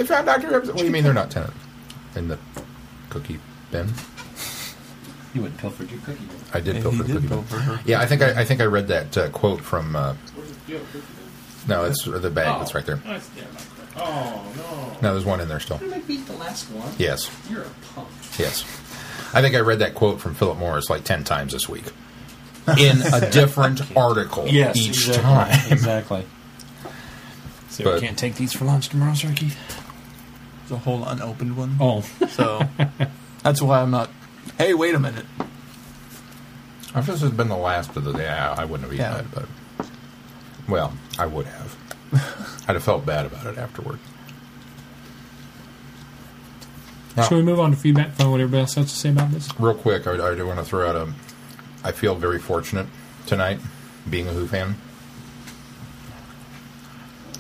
They 0.01 0.07
found 0.07 0.25
Dr. 0.25 0.47
Who. 0.47 0.69
What 0.69 0.79
do 0.79 0.85
you 0.85 0.91
mean 0.91 1.05
they're 1.05 1.13
not 1.13 1.31
Tennant? 1.31 1.53
In 2.17 2.29
the 2.29 2.39
cookie 3.09 3.39
bin? 3.71 3.89
you 5.33 5.43
wouldn't 5.43 5.61
pilfer 5.61 5.85
your 5.85 6.01
cookie. 6.01 6.25
bin. 6.25 6.37
I 6.53 6.61
did 6.61 6.75
And 6.77 6.83
pilfer 6.85 7.03
the 7.03 7.05
did 7.05 7.13
cookie 7.15 7.29
bin. 7.29 7.39
pilfer 7.39 7.59
her. 7.59 7.81
Yeah, 7.85 8.01
I 8.01 8.07
think 8.07 8.23
I, 8.23 8.41
I 8.41 8.45
think 8.45 8.61
I 8.61 8.65
read 8.65 8.89
that 8.89 9.17
uh, 9.17 9.29
quote 9.31 9.61
from. 9.61 9.95
Uh, 9.95 10.15
no, 11.69 11.85
it's 11.85 12.05
the 12.05 12.31
bag 12.31 12.59
that's 12.59 12.75
right 12.75 12.85
there. 12.87 13.01
Oh 13.97 14.53
no! 14.57 14.97
No, 15.03 15.13
there's 15.15 15.25
one 15.25 15.41
in 15.41 15.49
there 15.49 15.61
still. 15.61 15.79
Did 15.79 15.93
I 15.93 15.99
beat 16.01 16.27
the 16.27 16.33
last 16.35 16.71
one. 16.71 16.91
Yes, 16.99 17.31
You're 17.51 17.63
a 17.63 17.71
punk. 17.95 18.09
yes. 18.39 18.63
I 19.35 19.43
think 19.43 19.55
I 19.55 19.61
read 19.61 19.81
that 19.81 19.95
quote 19.95 20.21
from 20.21 20.35
Philip 20.35 20.59
Morris 20.59 20.89
like 20.91 21.05
ten 21.05 21.23
times 21.23 21.53
this 21.53 21.69
week, 21.69 21.85
in 22.79 23.03
a 23.13 23.31
different 23.31 23.81
article 23.97 24.47
each 24.49 24.89
exactly. 24.89 25.23
time. 25.23 25.73
Exactly. 25.73 26.27
So 27.69 27.85
But- 27.85 27.95
we 28.01 28.01
can't 28.07 28.19
take 28.19 28.35
these 28.37 28.53
for 28.53 28.65
lunch 28.65 28.89
tomorrow, 28.89 29.15
Sir 29.15 29.33
Keith? 29.35 29.57
It's 30.71 30.77
a 30.77 30.85
whole 30.85 31.03
unopened 31.05 31.57
one. 31.57 31.77
Oh, 31.81 32.03
So 32.29 32.61
that's 33.43 33.61
why 33.61 33.81
I'm 33.83 33.91
not. 33.91 34.09
Hey, 34.57 34.73
wait 34.73 34.95
a 34.95 35.01
minute. 35.01 35.27
If 36.95 37.07
this 37.07 37.23
had 37.23 37.37
been 37.37 37.49
the 37.49 37.57
last 37.57 37.97
of 37.97 38.05
the 38.05 38.13
day, 38.13 38.29
I, 38.29 38.63
I 38.63 38.65
wouldn't 38.67 38.83
have 38.89 38.93
eaten 38.93 39.05
Yeah. 39.13 39.19
it, 39.19 39.27
but 39.35 39.89
well, 40.69 40.93
I 41.19 41.27
would 41.27 41.47
have. 41.47 41.77
I'd 42.69 42.75
have 42.77 42.85
felt 42.85 43.05
bad 43.05 43.27
about 43.27 43.47
it 43.47 43.59
afterward. 43.59 43.99
Now, 47.17 47.25
shall 47.25 47.39
we 47.39 47.43
move 47.43 47.59
on 47.59 47.73
to 47.73 47.77
feedback? 47.77 48.13
Find 48.13 48.31
what 48.31 48.41
everybody 48.41 48.61
else 48.61 48.75
has 48.75 48.93
to 48.93 48.97
say 48.97 49.09
about 49.09 49.33
this. 49.33 49.49
real 49.59 49.75
quick, 49.75 50.07
I, 50.07 50.13
I 50.13 50.37
do 50.37 50.47
want 50.47 50.61
to 50.61 50.65
throw 50.65 50.89
out 50.89 50.95
a. 50.95 51.13
I 51.83 51.91
feel 51.91 52.15
very 52.15 52.39
fortunate 52.39 52.87
tonight, 53.27 53.59
being 54.09 54.29
a 54.29 54.33
Who 54.33 54.47
fan, 54.47 54.77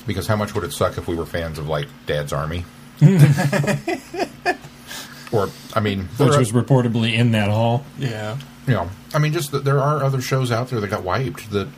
because 0.04 0.26
how 0.26 0.34
much 0.34 0.52
would 0.56 0.64
it 0.64 0.72
suck 0.72 0.98
if 0.98 1.06
we 1.06 1.14
were 1.14 1.26
fans 1.26 1.60
of 1.60 1.68
like 1.68 1.86
Dad's 2.06 2.32
Army? 2.32 2.64
Or 5.32 5.48
I 5.74 5.80
mean, 5.80 6.06
which 6.18 6.36
was 6.36 6.50
reportedly 6.50 7.12
in 7.14 7.30
that 7.32 7.48
hall. 7.50 7.84
Yeah. 7.98 8.36
you 8.66 8.74
know, 8.74 8.90
I 9.14 9.20
mean, 9.20 9.32
just 9.32 9.52
that 9.52 9.64
there 9.64 9.78
are 9.78 10.02
other 10.02 10.20
shows 10.20 10.50
out 10.50 10.70
there 10.70 10.80
that 10.80 10.88
got 10.88 11.04
wiped 11.04 11.52
that 11.52 11.68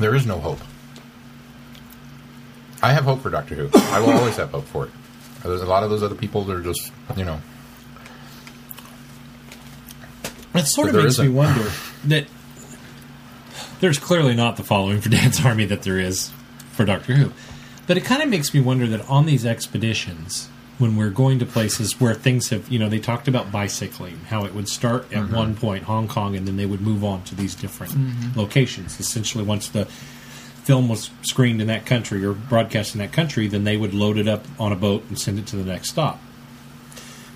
there 0.00 0.12
is 0.16 0.26
no 0.26 0.40
hope. 0.40 0.58
I 2.82 2.92
have 2.92 3.04
hope 3.04 3.22
for 3.22 3.30
Doctor 3.30 3.54
Who. 3.54 3.70
I 3.92 4.00
will 4.00 4.10
always 4.10 4.36
have 4.38 4.50
hope 4.50 4.64
for 4.64 4.86
it. 4.86 4.90
There's 5.44 5.62
a 5.62 5.66
lot 5.66 5.84
of 5.84 5.90
those 5.90 6.02
other 6.02 6.16
people 6.16 6.42
that 6.44 6.56
are 6.56 6.62
just, 6.62 6.90
you 7.16 7.24
know, 7.24 7.40
It 10.54 10.66
sort 10.66 10.88
of 10.88 10.96
makes 10.96 11.16
me 11.18 11.26
isn't. 11.26 11.34
wonder 11.36 11.70
that 12.06 12.26
there's 13.78 14.00
clearly 14.00 14.34
not 14.34 14.56
the 14.56 14.64
following 14.64 15.00
for 15.00 15.08
Dad's 15.10 15.44
Army 15.44 15.64
that 15.66 15.82
there 15.82 16.00
is 16.00 16.32
for 16.72 16.84
Doctor 16.84 17.14
Who. 17.14 17.32
But 17.88 17.96
it 17.96 18.04
kind 18.04 18.22
of 18.22 18.28
makes 18.28 18.54
me 18.54 18.60
wonder 18.60 18.86
that 18.86 19.00
on 19.08 19.26
these 19.26 19.44
expeditions, 19.44 20.48
when 20.78 20.94
we're 20.94 21.10
going 21.10 21.40
to 21.40 21.46
places 21.46 22.00
where 22.00 22.14
things 22.14 22.50
have, 22.50 22.68
you 22.68 22.78
know, 22.78 22.88
they 22.88 23.00
talked 23.00 23.26
about 23.26 23.50
bicycling, 23.50 24.18
how 24.28 24.44
it 24.44 24.54
would 24.54 24.68
start 24.68 25.04
at 25.12 25.24
Mm-hmm. 25.24 25.34
one 25.34 25.56
point, 25.56 25.84
Hong 25.84 26.06
Kong, 26.06 26.36
and 26.36 26.46
then 26.46 26.56
they 26.56 26.66
would 26.66 26.80
move 26.80 27.02
on 27.02 27.24
to 27.24 27.34
these 27.34 27.56
different 27.56 28.36
locations. 28.36 29.00
Essentially, 29.00 29.42
once 29.42 29.68
the 29.68 29.86
film 29.86 30.88
was 30.88 31.10
screened 31.22 31.60
in 31.62 31.66
that 31.66 31.86
country 31.86 32.24
or 32.24 32.34
broadcast 32.34 32.94
in 32.94 33.00
that 33.00 33.10
country, 33.10 33.48
then 33.48 33.64
they 33.64 33.76
would 33.76 33.94
load 33.94 34.18
it 34.18 34.28
up 34.28 34.44
on 34.60 34.70
a 34.70 34.76
boat 34.76 35.02
and 35.08 35.18
send 35.18 35.38
it 35.38 35.46
to 35.46 35.56
the 35.56 35.64
next 35.64 35.88
stop. 35.88 36.20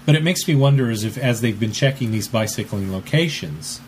But 0.05 0.17
it 0.17 0.23
makes 0.23 0.47
me 0.47 0.55
wonder 0.55 0.91
as 0.91 1.03
if, 1.03 1.17
as 1.17 1.41
they've 1.41 1.59
been 1.59 1.73
checking 1.73 2.11
these 2.11 2.29
bicycling 2.29 2.93
locations, 2.93 3.81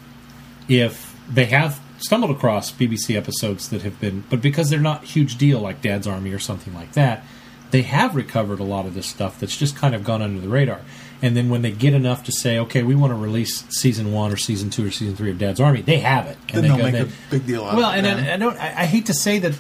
if 0.67 1.15
they 1.29 1.45
have 1.47 1.81
stumbled 2.05 2.31
across 2.31 2.71
BBC 2.71 3.17
episodes 3.17 3.69
that 3.71 3.83
have 3.83 4.01
been, 4.01 4.25
but 4.31 4.41
because 4.41 4.71
they're 4.71 4.81
not 4.81 5.05
huge 5.05 5.37
deal 5.37 5.61
like 5.61 5.81
Dad's 5.81 6.07
Army 6.07 6.33
or 6.33 6.39
something 6.39 6.75
like 6.75 6.93
that, 6.93 7.25
they 7.71 7.83
have 7.83 8.15
recovered 8.15 8.61
a 8.61 8.65
lot 8.65 8.87
of 8.87 8.95
this 8.95 9.07
stuff 9.07 9.41
that's 9.41 9.57
just 9.57 9.75
kind 9.75 9.95
of 9.95 10.05
gone 10.05 10.23
under 10.23 10.41
the 10.41 10.49
radar. 10.49 10.81
And 11.23 11.37
then 11.37 11.49
when 11.49 11.63
they 11.63 11.73
get 11.73 11.95
enough 11.95 12.23
to 12.25 12.33
say, 12.33 12.59
okay, 12.59 12.83
we 12.83 12.95
want 12.95 13.11
to 13.11 13.17
release 13.17 13.65
season 13.69 14.13
one 14.13 14.31
or 14.31 14.37
season 14.37 14.71
two 14.71 14.87
or 14.87 14.91
season 14.91 15.17
three 15.17 15.31
of 15.31 15.39
Dad's 15.39 15.61
Army, 15.61 15.81
they 15.81 15.99
have 15.99 16.27
it. 16.27 16.37
Then 16.53 16.63
they 16.63 16.69
they'll 16.69 16.77
go- 16.77 16.83
make 16.85 16.93
they- 16.93 17.01
a 17.01 17.09
big 17.31 17.47
deal 17.47 17.65
out 17.65 17.77
well, 17.77 17.91
of 17.91 17.97
it. 17.97 18.03
Well, 18.03 18.17
and. 18.17 18.29
I, 18.29 18.35
I 18.35 18.37
don't. 18.37 18.57
I, 18.59 18.83
I 18.83 18.87
hate 18.87 19.07
to 19.07 19.15
say 19.15 19.39
that 19.39 19.59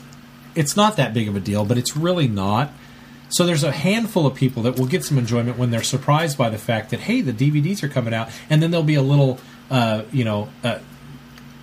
it's 0.54 0.76
not 0.76 0.96
that 0.96 1.14
big 1.14 1.28
of 1.28 1.36
a 1.36 1.40
deal, 1.40 1.64
but 1.64 1.78
it's 1.78 1.96
really 1.96 2.28
not. 2.28 2.70
So 3.30 3.46
there's 3.46 3.64
a 3.64 3.72
handful 3.72 4.26
of 4.26 4.34
people 4.34 4.62
that 4.64 4.78
will 4.78 4.86
get 4.86 5.02
some 5.04 5.18
enjoyment 5.18 5.58
when 5.58 5.70
they're 5.70 5.82
surprised 5.82 6.38
by 6.38 6.50
the 6.50 6.58
fact 6.58 6.90
that 6.90 7.00
hey, 7.00 7.20
the 7.20 7.32
DVDs 7.32 7.82
are 7.82 7.88
coming 7.88 8.14
out, 8.14 8.28
and 8.48 8.62
then 8.62 8.70
there'll 8.70 8.84
be 8.84 8.94
a 8.94 9.02
little, 9.02 9.40
uh, 9.70 10.02
you 10.12 10.24
know, 10.24 10.50
uh, 10.62 10.78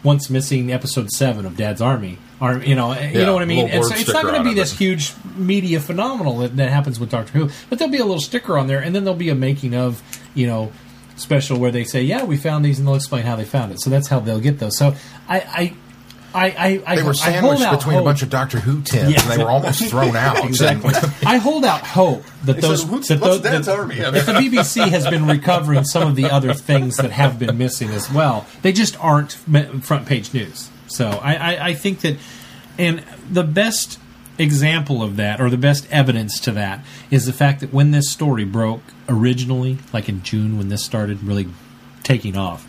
once 0.04 0.30
missing 0.30 0.72
episode 0.72 1.10
seven 1.12 1.46
of 1.46 1.56
Dad's 1.58 1.82
Army, 1.82 2.18
or 2.40 2.58
you 2.58 2.76
know, 2.76 2.98
you 3.00 3.24
know 3.26 3.34
what 3.34 3.42
I 3.42 3.46
mean. 3.46 3.68
And 3.70 3.86
so 3.86 3.94
it's 3.94 4.12
not 4.12 4.24
going 4.24 4.36
to 4.36 4.44
be 4.44 4.54
this 4.54 4.78
huge 4.78 5.14
media 5.36 5.80
phenomenal 5.80 6.40
that, 6.40 6.56
that 6.58 6.70
happens 6.70 7.00
with 7.00 7.10
Doctor 7.10 7.34
Who, 7.34 7.50
but 7.70 7.78
there'll 7.80 7.92
be 7.92 8.00
a 8.00 8.06
little 8.06 8.22
sticker 8.22 8.58
on 8.58 8.68
there, 8.68 8.80
and 8.80 8.96
then 8.96 9.04
there'll 9.04 9.18
be 9.18 9.30
a 9.30 9.36
making 9.36 9.76
of, 9.76 10.02
you 10.34 10.48
know. 10.48 10.72
Special 11.18 11.60
where 11.60 11.72
they 11.72 11.84
say, 11.84 12.02
"Yeah, 12.02 12.24
we 12.24 12.36
found 12.36 12.66
these," 12.66 12.80
and 12.80 12.88
they'll 12.88 12.96
explain 12.96 13.24
how 13.24 13.36
they 13.36 13.44
found 13.44 13.72
it. 13.72 13.80
So 13.80 13.92
that's 13.92 14.08
how 14.08 14.22
they'll 14.22 14.40
get 14.40 14.58
those. 14.58 14.76
So 14.76 14.96
I, 15.30 15.40
I, 15.40 15.74
I, 16.34 16.46
I, 16.46 16.84
I 16.86 16.96
they 16.96 17.04
were 17.04 17.10
I 17.10 17.32
hold 17.32 17.58
sandwiched 17.58 17.62
out 17.64 17.78
between 17.80 17.98
a 17.98 18.04
bunch 18.04 18.22
of 18.22 18.30
Doctor 18.30 18.60
Who 18.60 18.82
tins, 18.82 19.12
Yeah. 19.14 19.22
and 19.22 19.32
they 19.32 19.44
were 19.44 19.50
almost 19.50 19.84
thrown 19.90 20.16
out. 20.16 20.44
Exactly. 20.46 20.94
I 21.26 21.38
hold 21.38 21.66
out 21.66 21.82
hope 21.82 22.24
that 22.46 22.56
They 22.56 22.62
those 22.62 22.82
said, 23.08 23.20
that 23.20 23.26
those- 23.26 23.42
Dad's 23.42 23.66
that- 23.68 23.78
Army?" 23.78 23.96
that 23.98 24.14
the 24.26 24.34
BBC 24.34 24.88
has 24.90 25.08
been 25.08 25.28
recovering 25.28 25.84
some 25.84 26.08
of 26.08 26.16
the 26.16 26.26
other 26.32 26.54
things 26.54 26.98
that 26.98 27.12
have 27.12 27.38
been 27.38 27.58
missing 27.58 27.90
as 27.90 28.10
well. 28.12 28.46
They 28.62 28.72
just 28.72 28.98
aren't 29.04 29.34
front 29.34 30.06
page 30.06 30.34
news. 30.34 30.70
So 30.88 31.08
I, 31.10 31.36
I, 31.36 31.66
I 31.70 31.74
think 31.74 32.02
that, 32.02 32.18
and 32.78 33.04
the 33.30 33.44
best 33.44 34.00
example 34.38 35.04
of 35.04 35.18
that, 35.18 35.40
or 35.42 35.50
the 35.50 35.58
best 35.58 35.88
evidence 35.92 36.40
to 36.42 36.52
that, 36.54 36.84
is 37.10 37.26
the 37.26 37.34
fact 37.34 37.60
that 37.60 37.74
when 37.74 37.92
this 37.92 38.10
story 38.10 38.46
broke 38.46 38.82
originally, 39.08 39.78
like 39.94 40.08
in 40.10 40.24
June 40.24 40.58
when 40.58 40.70
this 40.70 40.84
started 40.84 41.24
really 41.24 41.48
taking 42.04 42.36
off, 42.38 42.66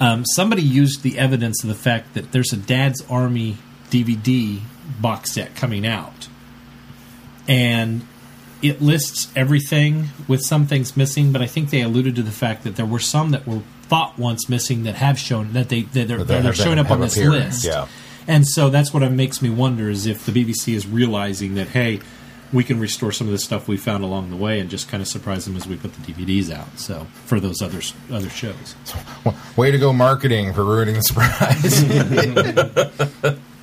um, 0.00 0.24
somebody 0.26 0.62
used 0.62 1.02
the 1.02 1.18
evidence 1.18 1.62
of 1.62 1.68
the 1.68 1.74
fact 1.74 2.14
that 2.14 2.32
there's 2.32 2.52
a 2.52 2.56
Dad's 2.56 3.02
Army 3.08 3.58
DVD 3.90 4.60
box 5.00 5.32
set 5.32 5.54
coming 5.56 5.86
out, 5.86 6.28
and 7.48 8.06
it 8.62 8.80
lists 8.80 9.30
everything 9.36 10.08
with 10.28 10.42
some 10.42 10.66
things 10.66 10.96
missing. 10.96 11.32
But 11.32 11.42
I 11.42 11.46
think 11.46 11.70
they 11.70 11.82
alluded 11.82 12.16
to 12.16 12.22
the 12.22 12.30
fact 12.30 12.64
that 12.64 12.76
there 12.76 12.86
were 12.86 12.98
some 12.98 13.30
that 13.30 13.46
were 13.46 13.62
thought 13.82 14.18
once 14.18 14.48
missing 14.48 14.84
that 14.84 14.94
have 14.96 15.18
shown 15.18 15.52
that 15.52 15.68
they 15.68 15.82
that 15.82 16.08
they're, 16.08 16.24
That 16.24 16.42
they're 16.42 16.52
showing 16.54 16.78
up 16.78 16.90
on 16.90 17.00
this 17.00 17.16
appeared, 17.16 17.32
list. 17.32 17.64
yeah. 17.64 17.86
And 18.26 18.48
so 18.48 18.70
that's 18.70 18.92
what 18.94 19.08
makes 19.12 19.42
me 19.42 19.50
wonder 19.50 19.90
is 19.90 20.06
if 20.06 20.24
the 20.24 20.32
BBC 20.32 20.74
is 20.74 20.86
realizing 20.86 21.54
that 21.56 21.68
hey. 21.68 22.00
We 22.52 22.62
can 22.62 22.78
restore 22.78 23.10
some 23.10 23.26
of 23.26 23.32
the 23.32 23.38
stuff 23.38 23.66
we 23.66 23.76
found 23.76 24.04
along 24.04 24.30
the 24.30 24.36
way 24.36 24.60
and 24.60 24.70
just 24.70 24.88
kind 24.88 25.00
of 25.02 25.08
surprise 25.08 25.44
them 25.44 25.56
as 25.56 25.66
we 25.66 25.76
put 25.76 25.92
the 25.94 26.12
DVDs 26.12 26.52
out. 26.54 26.78
So 26.78 27.06
for 27.24 27.40
those 27.40 27.60
other 27.60 27.80
other 28.12 28.30
shows, 28.30 28.74
Way 29.56 29.70
to 29.70 29.78
go, 29.78 29.92
marketing, 29.92 30.52
for 30.52 30.64
ruining 30.64 30.94
the 30.94 31.02
surprise. 31.02 31.82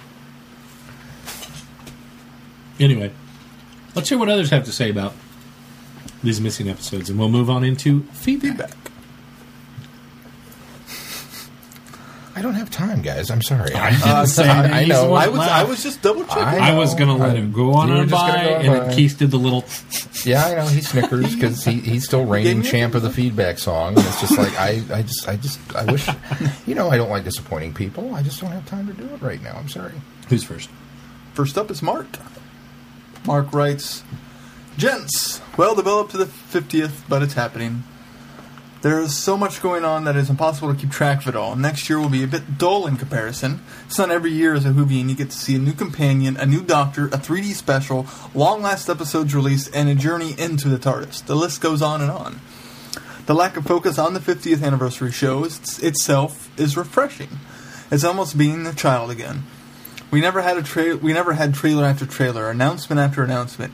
Anyway, 2.81 3.11
let's 3.93 4.09
hear 4.09 4.17
what 4.17 4.27
others 4.27 4.49
have 4.49 4.65
to 4.65 4.71
say 4.71 4.89
about 4.89 5.13
these 6.23 6.41
missing 6.41 6.67
episodes, 6.67 7.11
and 7.11 7.19
we'll 7.19 7.29
move 7.29 7.47
on 7.47 7.63
into 7.63 8.01
feedback. 8.13 8.90
I 12.33 12.41
don't 12.41 12.53
have 12.53 12.69
time, 12.69 13.01
guys. 13.01 13.29
I'm 13.29 13.41
sorry. 13.41 13.73
I 13.73 13.89
uh, 13.89 13.91
didn't 14.21 14.27
say 14.27 14.47
I- 14.47 14.81
I 14.81 14.85
know. 14.85 15.13
I 15.13 15.27
was. 15.27 15.39
I 15.39 15.63
was 15.63 15.83
just 15.83 16.01
double 16.01 16.23
checking. 16.23 16.43
I 16.43 16.77
was 16.77 16.95
going 16.95 17.09
to 17.09 17.15
let 17.15 17.31
I- 17.31 17.39
him 17.39 17.51
go 17.51 17.73
on 17.73 17.89
you 17.89 17.95
and 17.95 18.09
by, 18.11 18.43
go 18.43 18.55
on 18.55 18.65
and 18.65 18.87
by. 18.87 18.93
Keith 18.95 19.17
did 19.17 19.31
the 19.31 19.37
little. 19.37 19.65
Yeah, 20.23 20.45
I 20.45 20.55
know 20.55 20.65
he 20.67 20.81
snickers 20.81 21.35
because 21.35 21.63
he, 21.65 21.79
he's 21.79 22.05
still 22.05 22.25
reigning 22.25 22.61
champ 22.61 22.95
of 22.95 23.01
the 23.01 23.09
feedback 23.09 23.57
song, 23.59 23.97
and 23.97 24.05
it's 24.05 24.21
just 24.21 24.37
like 24.37 24.53
I, 24.57 24.81
I 24.93 25.01
just, 25.01 25.27
I 25.27 25.35
just, 25.35 25.59
I 25.75 25.91
wish, 25.91 26.07
you 26.67 26.75
know, 26.75 26.89
I 26.89 26.97
don't 26.97 27.09
like 27.09 27.23
disappointing 27.23 27.73
people. 27.73 28.13
I 28.15 28.21
just 28.23 28.39
don't 28.39 28.51
have 28.51 28.65
time 28.65 28.87
to 28.87 28.93
do 28.93 29.05
it 29.13 29.21
right 29.21 29.41
now. 29.41 29.55
I'm 29.57 29.67
sorry. 29.69 29.93
Who's 30.29 30.43
first? 30.43 30.69
First 31.33 31.57
up 31.57 31.69
is 31.71 31.81
Mark. 31.81 32.07
Mark 33.25 33.51
writes, 33.53 34.03
Gents, 34.77 35.41
well 35.57 35.75
developed 35.75 36.11
to 36.11 36.17
the 36.17 36.25
50th, 36.25 37.03
but 37.09 37.21
it's 37.21 37.33
happening. 37.33 37.83
There 38.81 38.99
is 38.99 39.15
so 39.15 39.37
much 39.37 39.61
going 39.61 39.85
on 39.85 40.05
that 40.05 40.15
it's 40.15 40.31
impossible 40.31 40.73
to 40.73 40.79
keep 40.79 40.89
track 40.89 41.21
of 41.21 41.27
it 41.27 41.35
all. 41.35 41.55
Next 41.55 41.87
year 41.87 41.99
will 41.99 42.09
be 42.09 42.23
a 42.23 42.27
bit 42.27 42.57
dull 42.57 42.87
in 42.87 42.97
comparison. 42.97 43.61
It's 43.85 43.99
not 43.99 44.09
every 44.09 44.31
year 44.31 44.55
as 44.55 44.65
a 44.65 44.69
Whovian 44.69 45.07
you 45.07 45.15
get 45.15 45.29
to 45.29 45.37
see 45.37 45.53
a 45.53 45.59
new 45.59 45.73
companion, 45.73 46.35
a 46.35 46.47
new 46.47 46.63
doctor, 46.63 47.05
a 47.07 47.19
3D 47.19 47.53
special, 47.53 48.07
long 48.33 48.63
last 48.63 48.89
episodes 48.89 49.35
released, 49.35 49.69
and 49.75 49.87
a 49.87 49.93
journey 49.93 50.33
into 50.35 50.67
the 50.67 50.79
TARDIS. 50.79 51.23
The 51.27 51.35
list 51.35 51.61
goes 51.61 51.83
on 51.83 52.01
and 52.01 52.09
on. 52.09 52.41
The 53.27 53.35
lack 53.35 53.55
of 53.55 53.67
focus 53.67 53.99
on 53.99 54.15
the 54.15 54.19
50th 54.19 54.63
anniversary 54.63 55.11
show 55.11 55.43
is, 55.43 55.77
itself 55.83 56.49
is 56.59 56.75
refreshing. 56.75 57.29
It's 57.91 58.03
almost 58.03 58.35
being 58.35 58.65
a 58.65 58.73
child 58.73 59.11
again. 59.11 59.43
We 60.09 60.21
never 60.21 60.41
had 60.41 60.57
a 60.57 60.63
tra- 60.63 60.97
we 60.97 61.13
never 61.13 61.33
had 61.33 61.53
trailer 61.53 61.85
after 61.85 62.07
trailer, 62.07 62.49
announcement 62.49 62.99
after 62.99 63.23
announcement. 63.23 63.73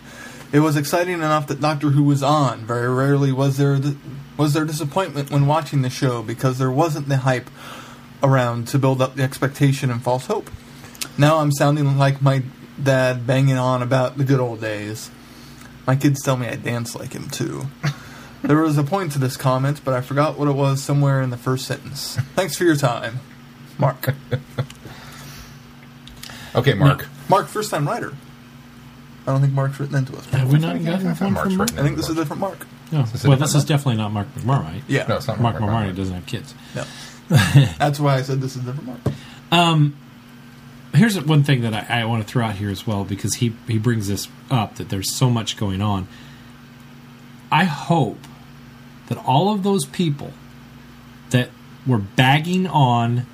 It 0.52 0.60
was 0.60 0.76
exciting 0.76 1.16
enough 1.16 1.48
that 1.48 1.62
Doctor 1.62 1.92
Who 1.92 2.04
was 2.04 2.22
on. 2.22 2.66
Very 2.66 2.94
rarely 2.94 3.32
was 3.32 3.58
there 3.58 3.80
was 4.38 4.54
there 4.54 4.66
disappointment 4.66 5.32
when 5.32 5.48
watching 5.48 5.82
the 5.82 5.90
show 5.90 6.24
because 6.24 6.58
there 6.58 6.72
wasn't 6.72 7.10
the 7.10 7.18
hype 7.18 7.50
around 8.24 8.68
to 8.70 8.80
build 8.80 9.02
up 9.02 9.16
the 9.16 9.24
expectation 9.24 9.90
and 9.90 10.02
false 10.02 10.28
hope. 10.28 10.50
Now 11.18 11.38
I'm 11.38 11.52
sounding 11.52 11.98
like 11.98 12.22
my 12.22 12.44
dad 12.82 13.26
banging 13.26 13.58
on 13.58 13.82
about 13.82 14.18
the 14.18 14.24
good 14.24 14.40
old 14.40 14.62
days. 14.62 15.10
My 15.86 15.96
kids 15.96 16.22
tell 16.22 16.38
me 16.38 16.48
I 16.48 16.56
dance 16.56 16.96
like 16.96 17.14
him 17.14 17.30
too. 17.30 17.68
There 18.44 18.58
was 18.58 18.78
a 18.78 18.84
point 18.84 19.14
to 19.14 19.20
this 19.20 19.36
comment, 19.36 19.82
but 19.84 19.96
I 19.96 20.02
forgot 20.02 20.38
what 20.38 20.48
it 20.48 20.54
was 20.54 20.82
somewhere 20.82 21.24
in 21.24 21.32
the 21.32 21.38
first 21.38 21.66
sentence. 21.66 22.18
Thanks 22.36 22.56
for 22.56 22.66
your 22.66 22.76
time, 22.76 23.20
Mark. 23.80 24.14
Okay, 26.58 26.74
Mark. 26.74 27.08
Mark, 27.30 27.48
first 27.48 27.70
time 27.70 27.88
writer. 27.88 28.16
I 29.28 29.32
don't 29.32 29.42
think 29.42 29.54
Mark's 29.54 29.80
written 29.80 29.96
into 29.96 30.18
us. 30.18 30.26
Have 30.28 30.52
we 30.52 30.58
not 30.58 30.84
gotten 30.84 31.08
I 31.08 31.14
one 31.14 31.34
Mark's 31.34 31.50
from 31.50 31.58
Mark? 31.58 31.74
I 31.74 31.84
think 31.84 31.98
this 31.98 32.10
is 32.10 32.18
a 32.18 32.20
different 32.20 32.40
Mark. 32.40 32.66
No. 32.92 33.02
Is 33.02 33.26
Well, 33.26 33.38
this 33.38 33.56
is 33.56 33.66
definitely 33.66 33.98
not 33.98 34.12
Mark 34.12 34.28
McMurray. 34.36 34.82
Yeah. 34.88 35.08
No, 35.08 35.18
it's 35.18 35.28
not 35.28 35.40
Mark 35.40 35.60
Mark 35.60 35.72
McMurray 35.72 35.92
McMurray. 35.92 35.96
doesn't 35.96 36.16
have 36.16 36.26
kids. 36.26 36.56
No. 36.76 36.84
That's 37.78 38.00
why 38.00 38.16
I 38.16 38.22
said 38.22 38.40
this 38.40 38.56
is 38.56 38.64
a 38.64 38.66
different 38.72 38.88
Mark. 38.88 39.16
Um, 39.52 39.98
here's 40.94 41.20
one 41.22 41.44
thing 41.44 41.62
that 41.62 41.74
I, 41.74 42.02
I 42.02 42.06
want 42.06 42.26
to 42.26 42.28
throw 42.32 42.46
out 42.46 42.56
here 42.56 42.70
as 42.70 42.88
well 42.88 43.04
because 43.04 43.36
he 43.36 43.54
he 43.68 43.78
brings 43.78 44.08
this 44.08 44.28
up 44.50 44.76
that 44.76 44.90
there's 44.90 45.14
so 45.14 45.30
much 45.30 45.58
going 45.58 45.82
on. 45.82 46.08
I 47.52 47.66
hope 47.66 48.20
that 49.08 49.18
all 49.26 49.54
of 49.54 49.64
those 49.64 49.86
people 49.86 50.34
that 51.30 51.50
were 51.86 51.98
bagging 51.98 52.68
on 52.68 53.26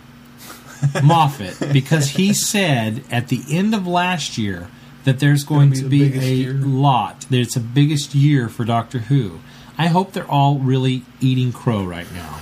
Moffat 1.03 1.71
because 1.73 2.09
he 2.09 2.33
said 2.33 3.03
at 3.09 3.27
the 3.29 3.41
end 3.49 3.73
of 3.73 3.87
last 3.87 4.37
year 4.37 4.67
that 5.03 5.19
there's 5.19 5.43
going 5.43 5.71
be 5.71 5.77
to 5.81 5.85
be 5.89 6.03
a 6.03 6.21
year. 6.33 6.53
lot. 6.53 7.21
That 7.29 7.39
it's 7.39 7.55
the 7.55 7.59
biggest 7.59 8.15
year 8.15 8.49
for 8.49 8.63
Doctor 8.65 8.99
Who. 8.99 9.39
I 9.77 9.87
hope 9.87 10.13
they're 10.13 10.29
all 10.29 10.59
really 10.59 11.03
eating 11.19 11.51
crow 11.51 11.83
right 11.83 12.11
now 12.13 12.39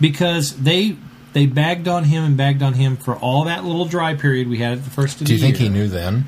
because 0.00 0.56
they 0.56 0.96
they 1.32 1.46
bagged 1.46 1.86
on 1.88 2.04
him 2.04 2.24
and 2.24 2.36
bagged 2.36 2.62
on 2.62 2.74
him 2.74 2.96
for 2.96 3.16
all 3.16 3.44
that 3.44 3.64
little 3.64 3.84
dry 3.84 4.14
period 4.14 4.48
we 4.48 4.58
had 4.58 4.78
at 4.78 4.84
the 4.84 4.90
first 4.90 5.20
of 5.20 5.26
Do 5.26 5.34
you 5.34 5.38
think 5.40 5.58
year. 5.60 5.68
he 5.68 5.74
knew 5.74 5.88
then? 5.88 6.24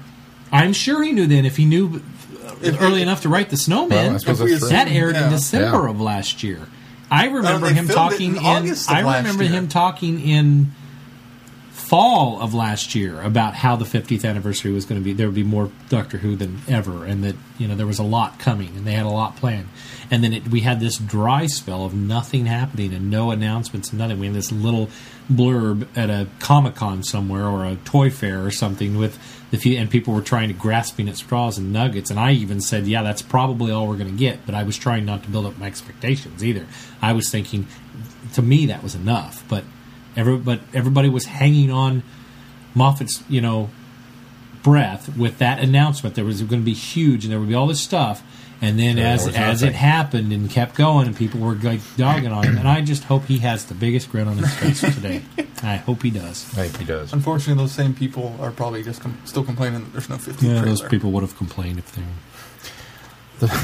I'm 0.52 0.72
sure 0.72 1.02
he 1.02 1.12
knew 1.12 1.26
then. 1.26 1.46
If 1.46 1.56
he 1.56 1.64
knew 1.64 2.02
uh, 2.44 2.54
If- 2.62 2.80
early 2.80 3.00
enough 3.02 3.22
to 3.22 3.28
write 3.28 3.48
the 3.50 3.56
Snowman. 3.56 3.90
Well, 4.06 4.14
I 4.14 4.18
suppose 4.18 4.40
If 4.40 4.44
we 4.44 4.50
that's 4.52 4.60
true. 4.62 4.70
that 4.70 4.88
aired 4.88 5.16
in 5.16 5.30
December 5.30 5.84
Yeah. 5.84 5.90
of 5.90 6.00
last 6.00 6.42
year. 6.42 6.60
I 7.10 7.28
uh, 7.28 7.32
remember 7.32 7.68
they 7.68 7.74
him 7.74 7.88
talking 7.88 8.36
in 8.36 8.44
in. 8.66 8.74
I 8.88 9.00
remember 9.18 9.44
year. 9.44 9.52
him 9.52 9.68
talking 9.68 10.20
in 10.20 10.72
fall 11.88 12.38
of 12.42 12.52
last 12.52 12.94
year 12.94 13.22
about 13.22 13.54
how 13.54 13.74
the 13.74 13.84
50th 13.86 14.28
anniversary 14.28 14.72
was 14.72 14.84
going 14.84 15.00
to 15.00 15.04
be. 15.04 15.14
There 15.14 15.26
would 15.26 15.34
be 15.34 15.42
more 15.42 15.70
Doctor 15.88 16.18
Who 16.18 16.36
than 16.36 16.60
ever, 16.68 17.06
and 17.06 17.24
that 17.24 17.34
you 17.56 17.66
know 17.66 17.74
there 17.74 17.86
was 17.86 17.98
a 17.98 18.04
lot 18.04 18.38
coming, 18.38 18.76
and 18.76 18.86
they 18.86 18.92
had 18.92 19.06
a 19.06 19.10
lot 19.10 19.36
planned. 19.36 19.68
And 20.10 20.22
then 20.22 20.34
it, 20.34 20.48
we 20.48 20.60
had 20.60 20.80
this 20.80 20.98
dry 20.98 21.46
spell 21.46 21.86
of 21.86 21.94
nothing 21.94 22.44
happening 22.44 22.92
and 22.92 23.10
no 23.10 23.30
announcements 23.30 23.88
and 23.88 23.98
nothing. 23.98 24.18
We 24.20 24.26
had 24.26 24.34
this 24.34 24.52
little 24.52 24.90
blurb 25.32 25.86
at 25.96 26.10
a 26.10 26.28
Comic 26.40 26.74
Con 26.74 27.02
somewhere 27.02 27.46
or 27.46 27.64
a 27.64 27.76
toy 27.76 28.10
fair 28.10 28.44
or 28.44 28.50
something 28.50 28.98
with 28.98 29.18
the 29.50 29.56
few, 29.56 29.78
and 29.78 29.90
people 29.90 30.12
were 30.12 30.20
trying 30.20 30.48
to 30.48 30.54
grasping 30.54 31.08
at 31.08 31.16
straws 31.16 31.56
and 31.56 31.72
nuggets. 31.72 32.10
And 32.10 32.20
I 32.20 32.32
even 32.32 32.60
said, 32.60 32.86
"Yeah, 32.86 33.02
that's 33.02 33.22
probably 33.22 33.72
all 33.72 33.86
we're 33.88 33.96
going 33.96 34.10
to 34.10 34.18
get." 34.18 34.44
But 34.44 34.54
I 34.54 34.62
was 34.62 34.76
trying 34.76 35.06
not 35.06 35.22
to 35.22 35.30
build 35.30 35.46
up 35.46 35.56
my 35.56 35.66
expectations 35.66 36.44
either. 36.44 36.66
I 37.00 37.12
was 37.14 37.30
thinking, 37.30 37.66
to 38.34 38.42
me, 38.42 38.66
that 38.66 38.82
was 38.82 38.94
enough. 38.94 39.42
But 39.48 39.64
every, 40.16 40.36
but 40.36 40.60
everybody 40.74 41.08
was 41.08 41.26
hanging 41.26 41.70
on 41.70 42.02
Moffat's, 42.74 43.22
you 43.28 43.40
know, 43.40 43.70
breath 44.62 45.16
with 45.16 45.38
that 45.38 45.60
announcement. 45.60 46.14
There 46.14 46.24
was 46.24 46.40
going 46.42 46.60
to 46.62 46.64
be 46.66 46.74
huge, 46.74 47.24
and 47.24 47.32
there 47.32 47.38
would 47.40 47.48
be 47.48 47.54
all 47.54 47.66
this 47.66 47.80
stuff. 47.80 48.22
And 48.60 48.76
then 48.76 48.90
And 48.90 48.98
there 48.98 49.06
as 49.06 49.26
as 49.28 49.34
nothing. 49.62 49.68
it 49.68 49.74
happened 49.76 50.32
and 50.32 50.50
kept 50.50 50.74
going, 50.74 51.06
and 51.06 51.16
people 51.16 51.38
were 51.38 51.54
like 51.54 51.80
dogging 51.96 52.32
on 52.32 52.42
him, 52.44 52.58
and 52.58 52.66
I 52.66 52.80
just 52.80 53.04
hope 53.04 53.24
he 53.26 53.38
has 53.38 53.66
the 53.66 53.74
biggest 53.74 54.10
grin 54.10 54.26
on 54.26 54.36
his 54.36 54.52
face 54.54 54.80
today. 54.80 55.22
I 55.62 55.76
hope 55.76 56.02
he 56.02 56.10
does. 56.10 56.44
I 56.58 56.62
think 56.66 56.78
he 56.78 56.84
does. 56.84 57.12
Unfortunately, 57.12 57.62
those 57.62 57.70
same 57.72 57.94
people 57.94 58.34
are 58.40 58.50
probably 58.50 58.82
just 58.82 59.00
com- 59.00 59.16
still 59.26 59.44
complaining 59.44 59.84
that 59.84 59.92
there's 59.92 60.08
no 60.08 60.18
50 60.18 60.44
Yeah, 60.44 60.52
trailer. 60.54 60.66
those 60.66 60.82
people 60.82 61.12
would 61.12 61.22
have 61.22 61.36
complained 61.36 61.78
if 61.78 61.92
they 61.92 62.02
were. 62.02 62.08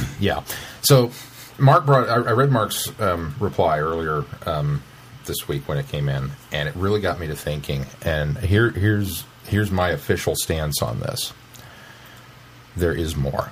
Yeah. 0.20 0.44
So 0.82 1.10
Mark 1.58 1.84
brought. 1.86 2.08
I, 2.08 2.14
I 2.14 2.32
read 2.32 2.52
Mark's 2.52 2.88
um, 3.00 3.34
reply 3.40 3.80
earlier 3.80 4.24
um, 4.46 4.82
this 5.24 5.48
week 5.48 5.68
when 5.68 5.78
it 5.78 5.88
came 5.88 6.08
in, 6.08 6.30
and 6.52 6.68
it 6.68 6.74
really 6.76 7.00
got 7.00 7.18
me 7.18 7.26
to 7.26 7.36
thinking. 7.36 7.86
And 8.02 8.38
here, 8.38 8.70
here's 8.70 9.24
here's 9.46 9.70
my 9.70 9.90
official 9.90 10.34
stance 10.36 10.82
on 10.82 11.00
this. 11.00 11.32
There 12.76 12.92
is 12.92 13.16
more. 13.16 13.50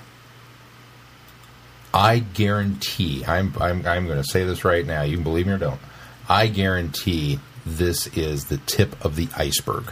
I 1.93 2.19
guarantee. 2.19 3.23
I'm 3.25 3.53
I'm 3.59 3.85
I'm 3.85 4.07
going 4.07 4.21
to 4.21 4.27
say 4.27 4.43
this 4.43 4.65
right 4.65 4.85
now. 4.85 5.03
You 5.03 5.17
can 5.17 5.23
believe 5.23 5.47
me 5.47 5.53
or 5.53 5.57
don't. 5.57 5.79
I 6.27 6.47
guarantee 6.47 7.39
this 7.65 8.07
is 8.07 8.45
the 8.45 8.57
tip 8.57 9.03
of 9.05 9.15
the 9.15 9.27
iceberg. 9.35 9.91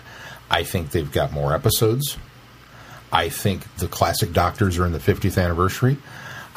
I 0.50 0.64
think 0.64 0.92
they've 0.92 1.12
got 1.12 1.32
more 1.32 1.54
episodes. 1.54 2.18
I 3.12 3.30
think 3.30 3.76
the 3.76 3.88
classic 3.88 4.34
doctors 4.34 4.78
are 4.78 4.86
in 4.86 4.94
the 4.94 5.00
50th 5.00 5.42
anniversary. 5.42 5.98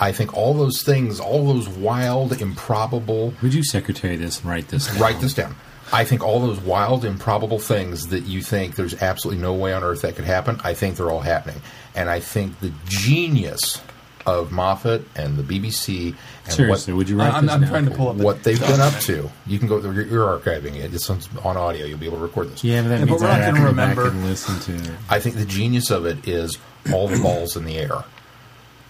I 0.05 0.13
think 0.13 0.37
all 0.37 0.53
those 0.53 0.83
things, 0.83 1.19
all 1.19 1.47
those 1.47 1.67
wild, 1.67 2.39
improbable, 2.43 3.33
Would 3.43 3.55
you 3.55 3.65
secretary 3.65 4.17
this 4.17 4.41
and 4.41 4.51
write 4.51 4.69
this? 4.69 4.87
Down? 4.87 4.99
write 5.01 5.21
this 5.21 5.33
down. 5.33 5.57
I 5.95 6.05
think 6.05 6.23
all 6.23 6.41
those 6.41 6.61
wild, 6.61 7.07
improbable 7.07 7.59
things 7.59 8.09
that 8.09 8.25
you 8.25 8.43
think 8.43 8.77
there's 8.77 9.01
absolutely 9.01 9.41
no 9.43 9.55
way 9.55 9.73
on 9.73 9.83
earth 9.83 10.03
that 10.03 10.17
could 10.17 10.27
happen, 10.27 10.61
I 10.63 10.75
think 10.75 10.97
they're 10.97 11.11
all 11.11 11.21
happening. 11.21 11.63
And 11.95 12.11
I 12.11 12.21
think 12.21 12.61
the 12.61 12.71
genius 12.85 13.81
of 14.27 14.53
Moffat 14.53 15.07
and 15.17 15.39
the 15.39 15.43
BBC 15.43 16.15
and 16.45 16.53
Seriously, 16.53 16.93
what, 16.93 16.99
would 16.99 17.09
you 17.09 17.19
write 17.19 17.33
I'm, 17.33 17.47
this 17.47 17.55
I'm 17.55 17.67
trying 17.67 17.85
to 17.87 17.91
pull 17.91 18.09
up 18.09 18.17
what 18.17 18.43
they've 18.43 18.61
been 18.61 18.81
up 18.81 18.99
to, 19.03 19.31
you 19.47 19.59
can 19.59 19.69
go, 19.69 19.81
you're, 19.81 20.03
you're 20.07 20.39
archiving 20.39 20.75
it. 20.77 20.93
It's 20.93 21.09
on, 21.09 21.21
on 21.43 21.57
audio. 21.57 21.87
You'll 21.87 21.99
be 21.99 22.07
able 22.07 22.19
to 22.19 22.23
record 22.25 22.51
this. 22.51 22.63
Yeah, 22.63 22.83
but 22.83 22.89
that 22.89 23.01
Yeah, 23.01 23.07
but 23.07 23.21
we're 23.21 23.27
I 23.27 23.41
not 23.41 23.55
gonna 23.55 23.67
remember. 23.67 24.11
listen 24.11 24.61
to 24.61 24.75
it. 24.75 24.97
I 25.09 25.19
think 25.19 25.37
the 25.37 25.47
genius 25.47 25.91
of 25.91 26.05
it 26.05 26.29
is 26.29 26.59
all 26.93 27.09
the 27.09 27.19
balls 27.23 27.57
in 27.57 27.65
the 27.65 27.79
air. 27.79 28.05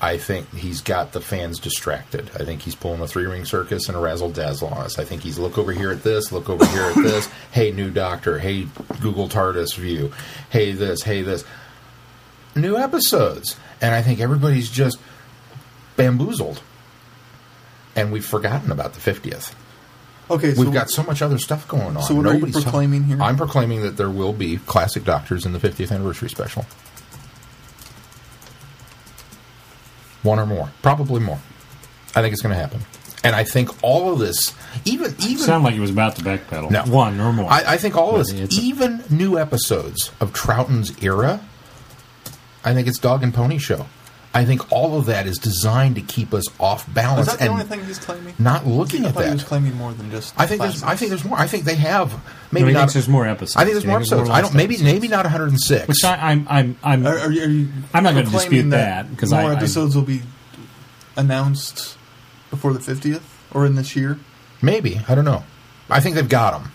I 0.00 0.18
think 0.18 0.52
he's 0.54 0.80
got 0.80 1.12
the 1.12 1.20
fans 1.20 1.58
distracted. 1.58 2.30
I 2.34 2.44
think 2.44 2.62
he's 2.62 2.74
pulling 2.74 3.00
a 3.00 3.06
three 3.06 3.26
ring 3.26 3.44
circus 3.44 3.88
and 3.88 3.96
a 3.96 4.00
razzle 4.00 4.30
dazzle 4.30 4.68
on 4.68 4.78
us. 4.78 4.98
I 4.98 5.04
think 5.04 5.22
he's 5.22 5.38
look 5.38 5.56
over 5.56 5.72
here 5.72 5.90
at 5.90 6.02
this, 6.02 6.32
look 6.32 6.50
over 6.50 6.66
here 6.66 6.82
at 6.82 6.96
this. 6.96 7.28
Hey, 7.52 7.70
new 7.70 7.90
doctor. 7.90 8.40
Hey, 8.40 8.66
Google 9.00 9.28
TARDIS 9.28 9.76
view. 9.76 10.12
Hey, 10.50 10.72
this. 10.72 11.02
Hey, 11.02 11.22
this. 11.22 11.44
New 12.56 12.76
episodes, 12.76 13.56
and 13.80 13.94
I 13.94 14.02
think 14.02 14.18
everybody's 14.20 14.68
just 14.68 14.98
bamboozled, 15.96 16.60
and 17.94 18.10
we've 18.10 18.26
forgotten 18.26 18.72
about 18.72 18.94
the 18.94 19.00
fiftieth. 19.00 19.54
Okay, 20.30 20.54
so 20.54 20.62
We've 20.62 20.72
got 20.72 20.90
so 20.90 21.02
much 21.02 21.22
other 21.22 21.38
stuff 21.38 21.68
going 21.68 21.96
on. 21.96 22.02
So 22.02 22.14
what 22.14 22.26
are 22.26 22.34
you 22.34 22.40
Nobody's 22.40 22.62
proclaiming 22.62 23.04
here? 23.04 23.20
I'm 23.20 23.36
proclaiming 23.36 23.82
that 23.82 23.96
there 23.96 24.10
will 24.10 24.32
be 24.32 24.56
classic 24.56 25.04
doctors 25.04 25.44
in 25.44 25.52
the 25.52 25.58
50th 25.58 25.92
anniversary 25.92 26.30
special. 26.30 26.64
One 30.24 30.40
or 30.40 30.46
more, 30.46 30.70
probably 30.82 31.20
more. 31.20 31.38
I 32.16 32.22
think 32.22 32.32
it's 32.32 32.42
going 32.42 32.54
to 32.54 32.60
happen, 32.60 32.80
and 33.22 33.36
I 33.36 33.44
think 33.44 33.70
all 33.82 34.12
of 34.12 34.18
this, 34.18 34.52
even 34.84 35.14
even 35.20 35.38
Sound 35.44 35.62
like 35.62 35.74
he 35.74 35.80
was 35.80 35.90
about 35.90 36.16
to 36.16 36.22
backpedal. 36.22 36.70
No. 36.70 36.82
One 36.84 37.20
or 37.20 37.32
more. 37.32 37.48
I, 37.50 37.74
I 37.74 37.76
think 37.76 37.96
all 37.96 38.16
of 38.16 38.26
this, 38.26 38.58
even 38.58 39.04
new 39.10 39.38
episodes 39.38 40.10
of 40.20 40.32
Troughton's 40.32 41.00
era, 41.02 41.40
I 42.64 42.74
think 42.74 42.88
it's 42.88 42.98
Dog 42.98 43.22
and 43.22 43.32
Pony 43.32 43.58
Show. 43.58 43.86
I 44.36 44.44
think 44.44 44.72
all 44.72 44.98
of 44.98 45.06
that 45.06 45.26
is 45.28 45.38
designed 45.38 45.94
to 45.94 46.00
keep 46.00 46.34
us 46.34 46.42
off 46.58 46.92
balance 46.92 47.28
is 47.28 47.32
that 47.34 47.38
the 47.38 47.44
and 47.44 47.52
only 47.52 47.64
thing 47.64 47.84
he's 47.84 48.00
claiming? 48.00 48.34
not 48.38 48.66
looking 48.66 49.04
I 49.04 49.08
at 49.08 49.14
thought 49.14 49.20
he 49.22 49.26
that. 49.28 49.34
was 49.34 49.44
claiming 49.44 49.74
more 49.76 49.92
than 49.92 50.10
just. 50.10 50.34
I 50.36 50.46
think 50.46 50.60
there's. 50.60 50.82
I 50.82 50.96
think 50.96 51.10
there's 51.10 51.24
more. 51.24 51.38
I 51.38 51.46
think 51.46 51.62
they 51.64 51.76
have 51.76 52.12
No, 52.12 52.20
maybe 52.50 52.66
he 52.68 52.72
not. 52.72 52.92
there's 52.92 53.08
more 53.08 53.26
episodes. 53.28 53.56
I 53.56 53.60
think 53.64 53.74
there's 53.74 53.86
more 53.86 53.98
thinks 54.00 54.10
episodes. 54.12 54.30
I 54.30 54.40
don't. 54.40 54.54
Maybe 54.54 54.74
episodes. 54.74 54.92
maybe 54.92 55.06
not 55.08 55.24
106. 55.24 55.86
Which 55.86 56.02
I, 56.04 56.16
I'm 56.32 56.46
I'm 56.50 56.76
I'm. 56.82 57.06
Are, 57.06 57.16
are 57.18 57.30
you, 57.30 57.42
are 57.42 57.48
you 57.48 57.68
I'm 57.94 58.02
not 58.02 58.14
gonna 58.14 58.22
proclaiming 58.24 58.50
dispute 58.50 58.70
that, 58.70 59.06
'cause 59.16 59.30
more 59.30 59.40
I- 59.42 59.52
I- 59.52 59.56
episodes 59.56 59.94
will 59.94 60.02
be 60.02 60.22
announced 61.16 61.96
before 62.50 62.72
the 62.72 62.78
50th 62.80 63.22
or 63.52 63.66
in 63.66 63.74
this 63.76 63.94
year. 63.96 64.18
maybe 64.62 65.00
I 65.08 65.14
don't 65.14 65.24
know. 65.24 65.44
I 65.90 66.00
think 66.00 66.16
they've 66.16 66.28
got 66.28 66.52
them. 66.60 66.72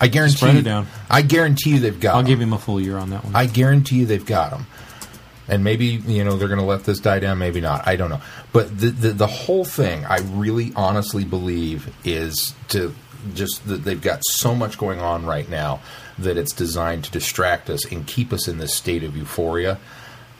I 0.00 0.08
guarantee. 0.08 0.36
Spread 0.38 0.54
it 0.54 0.58
you- 0.58 0.62
down. 0.64 0.86
I 1.10 1.22
guarantee 1.22 1.70
you 1.70 1.80
they've 1.80 1.98
got. 2.00 2.14
I'll 2.14 2.20
'em. 2.20 2.26
give 2.26 2.40
him 2.40 2.52
a 2.52 2.58
full 2.58 2.80
year 2.80 2.96
on 2.98 3.10
that 3.10 3.24
one. 3.24 3.36
I 3.36 3.46
guarantee 3.46 3.96
you 3.96 4.06
they've 4.06 4.24
got 4.24 4.50
them. 4.50 4.66
And 5.48 5.64
maybe 5.64 5.86
you 5.86 6.22
know 6.24 6.36
they're 6.36 6.48
going 6.48 6.60
to 6.60 6.64
let 6.66 6.84
this 6.84 7.00
die 7.00 7.18
down. 7.18 7.38
Maybe 7.38 7.60
not. 7.60 7.86
I 7.86 7.96
don't 7.96 8.10
know. 8.10 8.20
But 8.52 8.78
the, 8.78 8.90
the 8.90 9.08
the 9.10 9.26
whole 9.26 9.64
thing, 9.64 10.04
I 10.04 10.18
really 10.18 10.72
honestly 10.76 11.24
believe, 11.24 11.92
is 12.04 12.54
to 12.68 12.94
just 13.34 13.66
that 13.66 13.84
they've 13.84 14.00
got 14.00 14.20
so 14.24 14.54
much 14.54 14.78
going 14.78 15.00
on 15.00 15.26
right 15.26 15.48
now 15.48 15.80
that 16.18 16.36
it's 16.36 16.52
designed 16.52 17.04
to 17.04 17.10
distract 17.10 17.70
us 17.70 17.84
and 17.90 18.06
keep 18.06 18.32
us 18.32 18.46
in 18.48 18.58
this 18.58 18.74
state 18.74 19.02
of 19.02 19.16
euphoria 19.16 19.78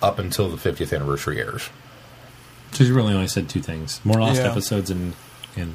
up 0.01 0.19
until 0.19 0.49
the 0.49 0.57
50th 0.57 0.93
anniversary 0.95 1.39
airs. 1.41 1.69
so 2.73 2.83
you 2.85 2.93
really 2.95 3.15
only 3.15 3.29
said 3.29 3.49
two 3.49 3.61
things: 3.61 4.01
more 4.05 4.21
lost 4.21 4.41
Yeah. 4.41 4.51
episodes 4.51 4.91
and 4.91 5.15
and 5.57 5.75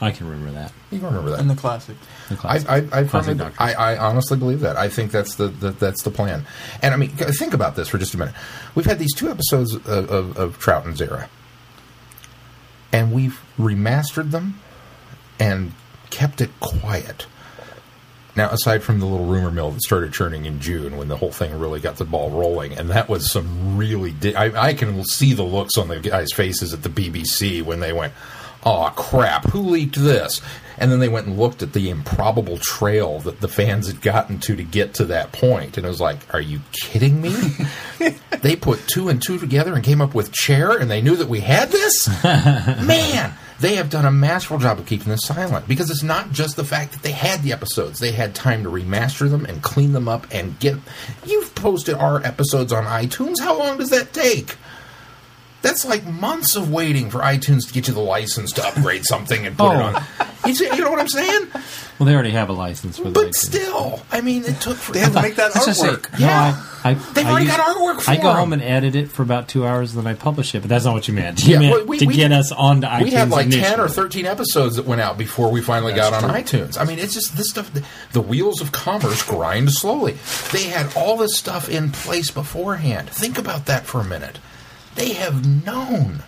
I 0.00 0.10
can 0.10 0.28
remember 0.28 0.52
that. 0.52 0.72
You 0.90 0.98
can 0.98 1.08
remember 1.08 1.30
that. 1.30 1.40
And 1.40 1.48
the 1.48 1.54
classic. 1.54 1.96
The 2.28 2.34
I, 2.34 2.36
classic. 2.36 2.68
I, 2.68 2.76
I, 2.76 3.04
Classic 3.04 3.38
firmly, 3.38 3.54
I, 3.58 3.72
I 3.72 3.96
honestly 3.96 4.36
believe 4.36 4.60
that. 4.60 4.76
I 4.76 4.88
think 4.88 5.10
that's 5.10 5.36
the, 5.36 5.48
the 5.48 5.70
that's 5.70 6.02
the 6.02 6.10
plan. 6.10 6.46
And 6.82 6.92
I 6.92 6.96
mean, 6.98 7.10
think 7.10 7.54
about 7.54 7.76
this 7.76 7.88
for 7.88 7.96
just 7.96 8.12
a 8.14 8.18
minute. 8.18 8.34
We've 8.74 8.86
had 8.86 8.98
these 8.98 9.14
two 9.14 9.30
episodes 9.30 9.74
of, 9.74 9.86
of, 9.86 10.36
of 10.36 10.58
Troughton's 10.58 11.00
era, 11.00 11.30
and 12.92 13.12
we've 13.12 13.40
remastered 13.58 14.32
them 14.32 14.60
and 15.38 15.72
kept 16.10 16.40
it 16.40 16.50
quiet. 16.60 17.26
Now, 18.36 18.50
aside 18.50 18.82
from 18.82 19.00
the 19.00 19.06
little 19.06 19.24
rumor 19.24 19.50
mill 19.50 19.70
that 19.70 19.80
started 19.80 20.12
churning 20.12 20.44
in 20.44 20.60
June 20.60 20.98
when 20.98 21.08
the 21.08 21.16
whole 21.16 21.32
thing 21.32 21.58
really 21.58 21.80
got 21.80 21.96
the 21.96 22.04
ball 22.04 22.30
rolling, 22.30 22.74
and 22.74 22.90
that 22.90 23.08
was 23.08 23.32
some 23.32 23.78
really. 23.78 24.12
Di- 24.12 24.34
I, 24.34 24.68
I 24.68 24.74
can 24.74 25.02
see 25.04 25.32
the 25.32 25.42
looks 25.42 25.78
on 25.78 25.88
the 25.88 26.00
guys' 26.00 26.32
faces 26.34 26.74
at 26.74 26.82
the 26.82 26.90
BBC 26.90 27.62
when 27.62 27.80
they 27.80 27.94
went, 27.94 28.12
"Oh 28.66 28.92
crap! 28.96 29.44
Who 29.50 29.60
leaked 29.60 29.94
this?" 29.94 30.42
And 30.78 30.92
then 30.92 30.98
they 30.98 31.08
went 31.08 31.26
and 31.26 31.38
looked 31.38 31.62
at 31.62 31.72
the 31.72 31.88
improbable 31.88 32.58
trail 32.58 33.20
that 33.20 33.40
the 33.40 33.48
fans 33.48 33.86
had 33.86 34.02
gotten 34.02 34.38
to 34.40 34.56
to 34.56 34.62
get 34.62 34.92
to 34.94 35.04
that 35.06 35.32
point, 35.32 35.76
and 35.76 35.86
it 35.86 35.88
was 35.88 36.00
like, 36.00 36.18
"Are 36.34 36.40
you 36.40 36.60
kidding 36.72 37.22
me?" 37.22 37.34
they 38.42 38.56
put 38.56 38.86
two 38.88 39.08
and 39.08 39.22
two 39.22 39.38
together 39.38 39.74
and 39.74 39.84
came 39.84 40.02
up 40.02 40.14
with 40.14 40.32
chair, 40.32 40.76
and 40.76 40.90
they 40.90 41.00
knew 41.00 41.16
that 41.16 41.28
we 41.28 41.40
had 41.40 41.70
this. 41.70 42.08
Man, 42.24 43.32
they 43.60 43.76
have 43.76 43.88
done 43.88 44.04
a 44.04 44.10
masterful 44.10 44.58
job 44.58 44.78
of 44.78 44.86
keeping 44.86 45.08
this 45.08 45.24
silent 45.24 45.66
because 45.66 45.88
it's 45.88 46.02
not 46.02 46.32
just 46.32 46.56
the 46.56 46.64
fact 46.64 46.92
that 46.92 47.02
they 47.02 47.12
had 47.12 47.42
the 47.42 47.52
episodes; 47.52 48.00
they 48.00 48.12
had 48.12 48.34
time 48.34 48.64
to 48.64 48.68
remaster 48.68 49.30
them 49.30 49.46
and 49.46 49.62
clean 49.62 49.92
them 49.92 50.08
up 50.08 50.26
and 50.32 50.58
get. 50.58 50.76
You've 51.24 51.54
posted 51.54 51.94
our 51.94 52.22
episodes 52.26 52.72
on 52.72 52.84
iTunes. 52.84 53.40
How 53.40 53.58
long 53.58 53.78
does 53.78 53.90
that 53.90 54.12
take? 54.12 54.56
That's 55.66 55.84
like 55.84 56.04
months 56.06 56.54
of 56.56 56.70
waiting 56.70 57.10
for 57.10 57.18
iTunes 57.20 57.66
to 57.66 57.72
get 57.74 57.88
you 57.88 57.94
the 57.94 58.00
license 58.00 58.52
to 58.52 58.66
upgrade 58.66 59.04
something 59.12 59.46
and 59.46 59.56
put 59.58 59.72
it 59.72 59.76
Oh. 59.76 59.82
on. 59.82 60.04
You, 60.46 60.54
see, 60.54 60.66
you 60.66 60.80
know 60.84 60.90
what 60.92 61.00
I'm 61.00 61.08
saying? 61.08 61.48
well, 61.98 62.06
they 62.06 62.14
already 62.14 62.30
have 62.30 62.48
a 62.48 62.52
license 62.52 62.98
for 62.98 63.04
that. 63.04 63.14
But 63.14 63.34
still, 63.34 64.00
I 64.12 64.20
mean, 64.20 64.44
it 64.44 64.60
took 64.60 64.78
They 64.78 65.00
have 65.00 65.14
to 65.14 65.22
make 65.22 65.34
that 65.36 65.54
Let's 65.56 65.78
say, 65.80 65.88
artwork. 65.88 66.12
no, 66.12 66.18
Yeah. 66.26 66.62
I, 66.84 66.90
I, 66.90 66.94
They've 66.94 67.26
I 67.26 67.30
already 67.30 67.46
got 67.46 67.58
artwork 67.58 68.02
for 68.02 68.10
I 68.12 68.16
go 68.16 68.22
them. 68.28 68.36
home 68.36 68.52
and 68.52 68.62
edit 68.62 68.94
it 68.94 69.10
for 69.10 69.22
about 69.24 69.48
two 69.48 69.66
hours, 69.66 69.92
and 69.96 70.04
then 70.06 70.12
I 70.12 70.14
publish 70.16 70.54
it. 70.54 70.60
But 70.60 70.68
that's 70.68 70.84
not 70.84 70.94
what 70.94 71.08
you 71.08 71.14
meant. 71.14 71.44
You 71.44 71.54
Yeah, 71.54 71.58
meant 71.58 71.72
well, 71.72 71.84
we- 71.86 71.98
to 71.98 72.06
we- 72.06 72.14
get 72.14 72.30
us 72.30 72.52
onto 72.52 72.86
iTunes. 72.86 73.02
we 73.02 73.10
had 73.10 73.30
like 73.30 73.50
10 73.50 73.80
or 73.80 73.88
13 73.88 74.24
episodes 74.24 74.76
that 74.76 74.86
went 74.86 75.00
out 75.00 75.18
before 75.18 75.50
we 75.50 75.60
finally 75.62 75.94
That's 75.94 76.10
got 76.10 76.22
on 76.22 76.30
true. 76.30 76.60
iTunes. 76.60 76.80
I 76.80 76.84
mean, 76.84 77.00
it's 77.00 77.14
just 77.14 77.36
this 77.36 77.50
stuff, 77.50 77.72
the, 77.72 77.82
the 78.12 78.20
wheels 78.20 78.60
of 78.60 78.70
commerce 78.70 79.24
grind 79.24 79.72
slowly. 79.72 80.16
They 80.52 80.64
had 80.64 80.94
all 80.96 81.16
this 81.16 81.36
stuff 81.36 81.68
in 81.68 81.90
place 81.90 82.30
beforehand. 82.30 83.10
Think 83.10 83.36
about 83.36 83.66
that 83.66 83.84
for 83.84 84.00
a 84.00 84.04
minute. 84.04 84.38
They 84.96 85.12
have 85.14 85.64
known. 85.64 86.22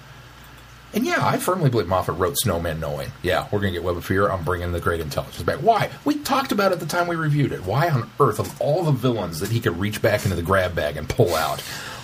And 0.94 1.04
yeah, 1.04 1.18
I 1.26 1.36
firmly 1.36 1.68
believe 1.68 1.86
Moffat 1.86 2.16
wrote 2.16 2.38
Snowman 2.38 2.80
knowing, 2.80 3.10
yeah, 3.22 3.46
we're 3.52 3.60
going 3.60 3.74
to 3.74 3.78
get 3.78 3.84
Web 3.84 3.96
of 3.98 4.06
Fear. 4.06 4.30
I'm 4.30 4.42
bringing 4.44 4.72
the 4.72 4.80
Great 4.80 5.00
Intelligence 5.00 5.42
back. 5.42 5.58
Why? 5.58 5.90
We 6.06 6.18
talked 6.20 6.50
about 6.50 6.72
it 6.72 6.76
at 6.76 6.80
the 6.80 6.86
time 6.86 7.08
we 7.08 7.16
reviewed 7.16 7.52
it. 7.52 7.64
Why 7.64 7.90
on 7.90 8.10
earth, 8.18 8.38
of 8.38 8.58
all 8.60 8.84
the 8.84 8.92
villains 8.92 9.40
that 9.40 9.50
he 9.50 9.60
could 9.60 9.78
reach 9.78 10.00
back 10.00 10.24
into 10.24 10.34
the 10.36 10.42
grab 10.42 10.74
bag 10.74 10.96
and 10.96 11.06
pull 11.08 11.34
out, 11.34 11.60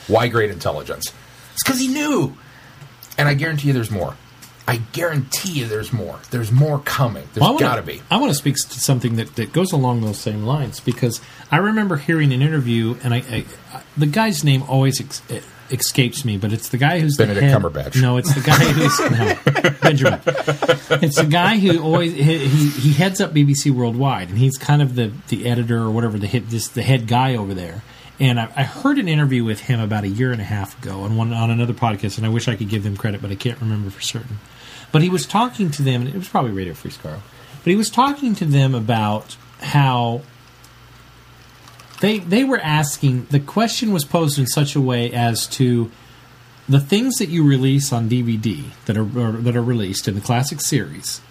why 0.07 0.29
Great 0.29 0.51
Intelligence? 0.51 1.13
It's 1.55 1.63
because 1.65 1.81
he 1.81 1.89
knew. 1.89 2.37
And 3.17 3.27
I 3.27 3.33
guarantee 3.35 3.69
you 3.69 3.73
there's 3.75 3.91
more. 3.91 4.17
I 4.69 4.77
guarantee 4.93 5.61
you 5.61 5.67
there's 5.67 5.93
more. 5.93 6.19
There's 6.31 6.53
more 6.53 6.79
coming. 6.81 7.25
There's 7.33 7.41
Well, 7.41 7.51
I 7.51 7.53
wanna- 7.53 7.65
got 7.67 7.77
to 7.77 7.83
be. 7.83 8.03
I 8.11 8.17
want 8.19 8.31
to 8.33 8.35
speak 8.35 8.57
to 8.57 8.81
something 8.81 9.17
that, 9.17 9.37
that 9.37 9.53
goes 9.55 9.73
along 9.73 10.03
those 10.03 10.19
same 10.19 10.45
lines 10.45 10.81
because 10.81 11.21
I 11.51 11.57
remember 11.57 11.97
hearing 11.97 12.33
an 12.35 12.43
interview, 12.43 12.97
and 13.03 13.15
I, 13.15 13.19
I, 13.19 13.45
I 13.73 13.83
the 13.97 14.07
guy's 14.07 14.43
name 14.45 14.63
always 14.65 15.01
ex, 15.01 15.23
escapes 15.71 16.25
me, 16.25 16.37
but 16.37 16.53
it's 16.53 16.69
the 16.69 16.79
guy 16.79 17.01
who's 17.01 17.17
Benedict 17.17 17.41
the 17.41 17.51
head, 17.51 17.61
Cumberbatch. 17.61 18.01
No, 18.01 18.17
it's 18.17 18.35
the 18.35 18.41
guy 18.41 18.65
who's 18.65 18.99
no, 19.11 19.71
Benjamin. 19.83 20.21
It's 21.03 21.17
the 21.17 21.29
guy 21.29 21.59
who 21.59 21.83
always 21.83 22.13
he, 22.13 22.39
he 22.39 22.69
he 22.71 22.93
heads 22.93 23.21
up 23.21 23.33
BBC 23.33 23.71
Worldwide, 23.71 24.29
and 24.29 24.39
he's 24.39 24.57
kind 24.57 24.83
of 24.83 24.95
the 24.95 25.13
the 25.29 25.47
editor 25.47 25.79
or 25.79 25.91
whatever 25.91 26.19
the 26.19 26.27
hit 26.27 26.49
just 26.49 26.75
the 26.75 26.83
head 26.83 27.07
guy 27.07 27.37
over 27.37 27.55
there. 27.55 27.83
And 28.21 28.39
I, 28.39 28.49
I 28.55 28.63
heard 28.63 28.99
an 28.99 29.09
interview 29.09 29.45
with 29.45 29.61
him 29.61 29.81
about 29.81 30.05
a 30.05 30.09
year 30.09 30.31
and 30.31 30.41
a 30.41 30.45
half 30.45 30.81
ago 30.83 31.01
on 31.01 31.17
one 31.17 31.33
on 31.33 31.51
another 31.51 31.75
podcast, 31.75 32.17
and 32.19 32.27
I 32.27 32.29
wish 32.29 32.49
I 32.49 32.57
could 32.57 32.69
give 32.69 32.85
them 32.85 32.97
credit, 32.97 33.23
but 33.23 33.31
I 33.31 33.35
can't 33.35 33.61
remember 33.61 33.91
for 33.91 34.01
certain. 34.01 34.39
But 34.93 35.03
he 35.03 35.09
was 35.09 35.27
talking 35.27 35.71
to 35.73 35.83
them, 35.83 36.03
and 36.03 36.11
it 36.11 36.17
was 36.17 36.29
probably 36.29 36.53
Radio 36.53 36.75
Free 36.75 36.93
Skaro. 36.93 37.19
But 37.65 37.71
he 37.71 37.77
was 37.77 37.91
talking 37.91 38.35
to 38.37 38.45
them 38.45 38.75
about 38.75 39.37
how 39.61 40.23
they 42.05 42.19
they 42.19 42.45
were 42.45 42.61
asking. 42.61 43.27
The 43.31 43.41
question 43.41 43.93
was 43.93 44.05
posed 44.05 44.39
in 44.39 44.47
such 44.47 44.77
a 44.77 44.81
way 44.81 45.11
as 45.11 45.47
to 45.59 45.91
the 46.69 46.81
things 46.81 47.17
that 47.17 47.31
you 47.31 47.43
release 47.47 47.93
on 47.93 48.11
DVD 48.11 48.65
that 48.85 48.97
are 48.99 49.19
or, 49.19 49.33
that 49.33 49.57
are 49.57 49.63
released 49.63 50.07
in 50.07 50.15
the 50.15 50.21
classic 50.21 50.61
series. 50.61 51.23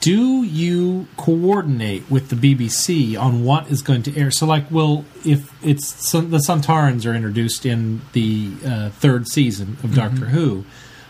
Do 0.00 0.42
you 0.42 1.06
coordinate 1.16 2.08
with 2.10 2.28
the 2.28 2.36
BBC 2.36 3.20
on 3.20 3.44
what 3.44 3.68
is 3.68 3.82
going 3.82 4.02
to 4.04 4.16
air? 4.16 4.30
So, 4.30 4.46
like, 4.46 4.68
well, 4.70 5.04
if 5.24 5.52
it's 5.64 6.12
the 6.12 6.38
Sontarans 6.38 7.08
are 7.08 7.14
introduced 7.14 7.64
in 7.64 8.02
the 8.12 8.52
uh, 8.64 8.90
third 8.90 9.28
season 9.28 9.76
of 9.84 9.94
Doctor 9.94 10.26
Who, 10.26 10.64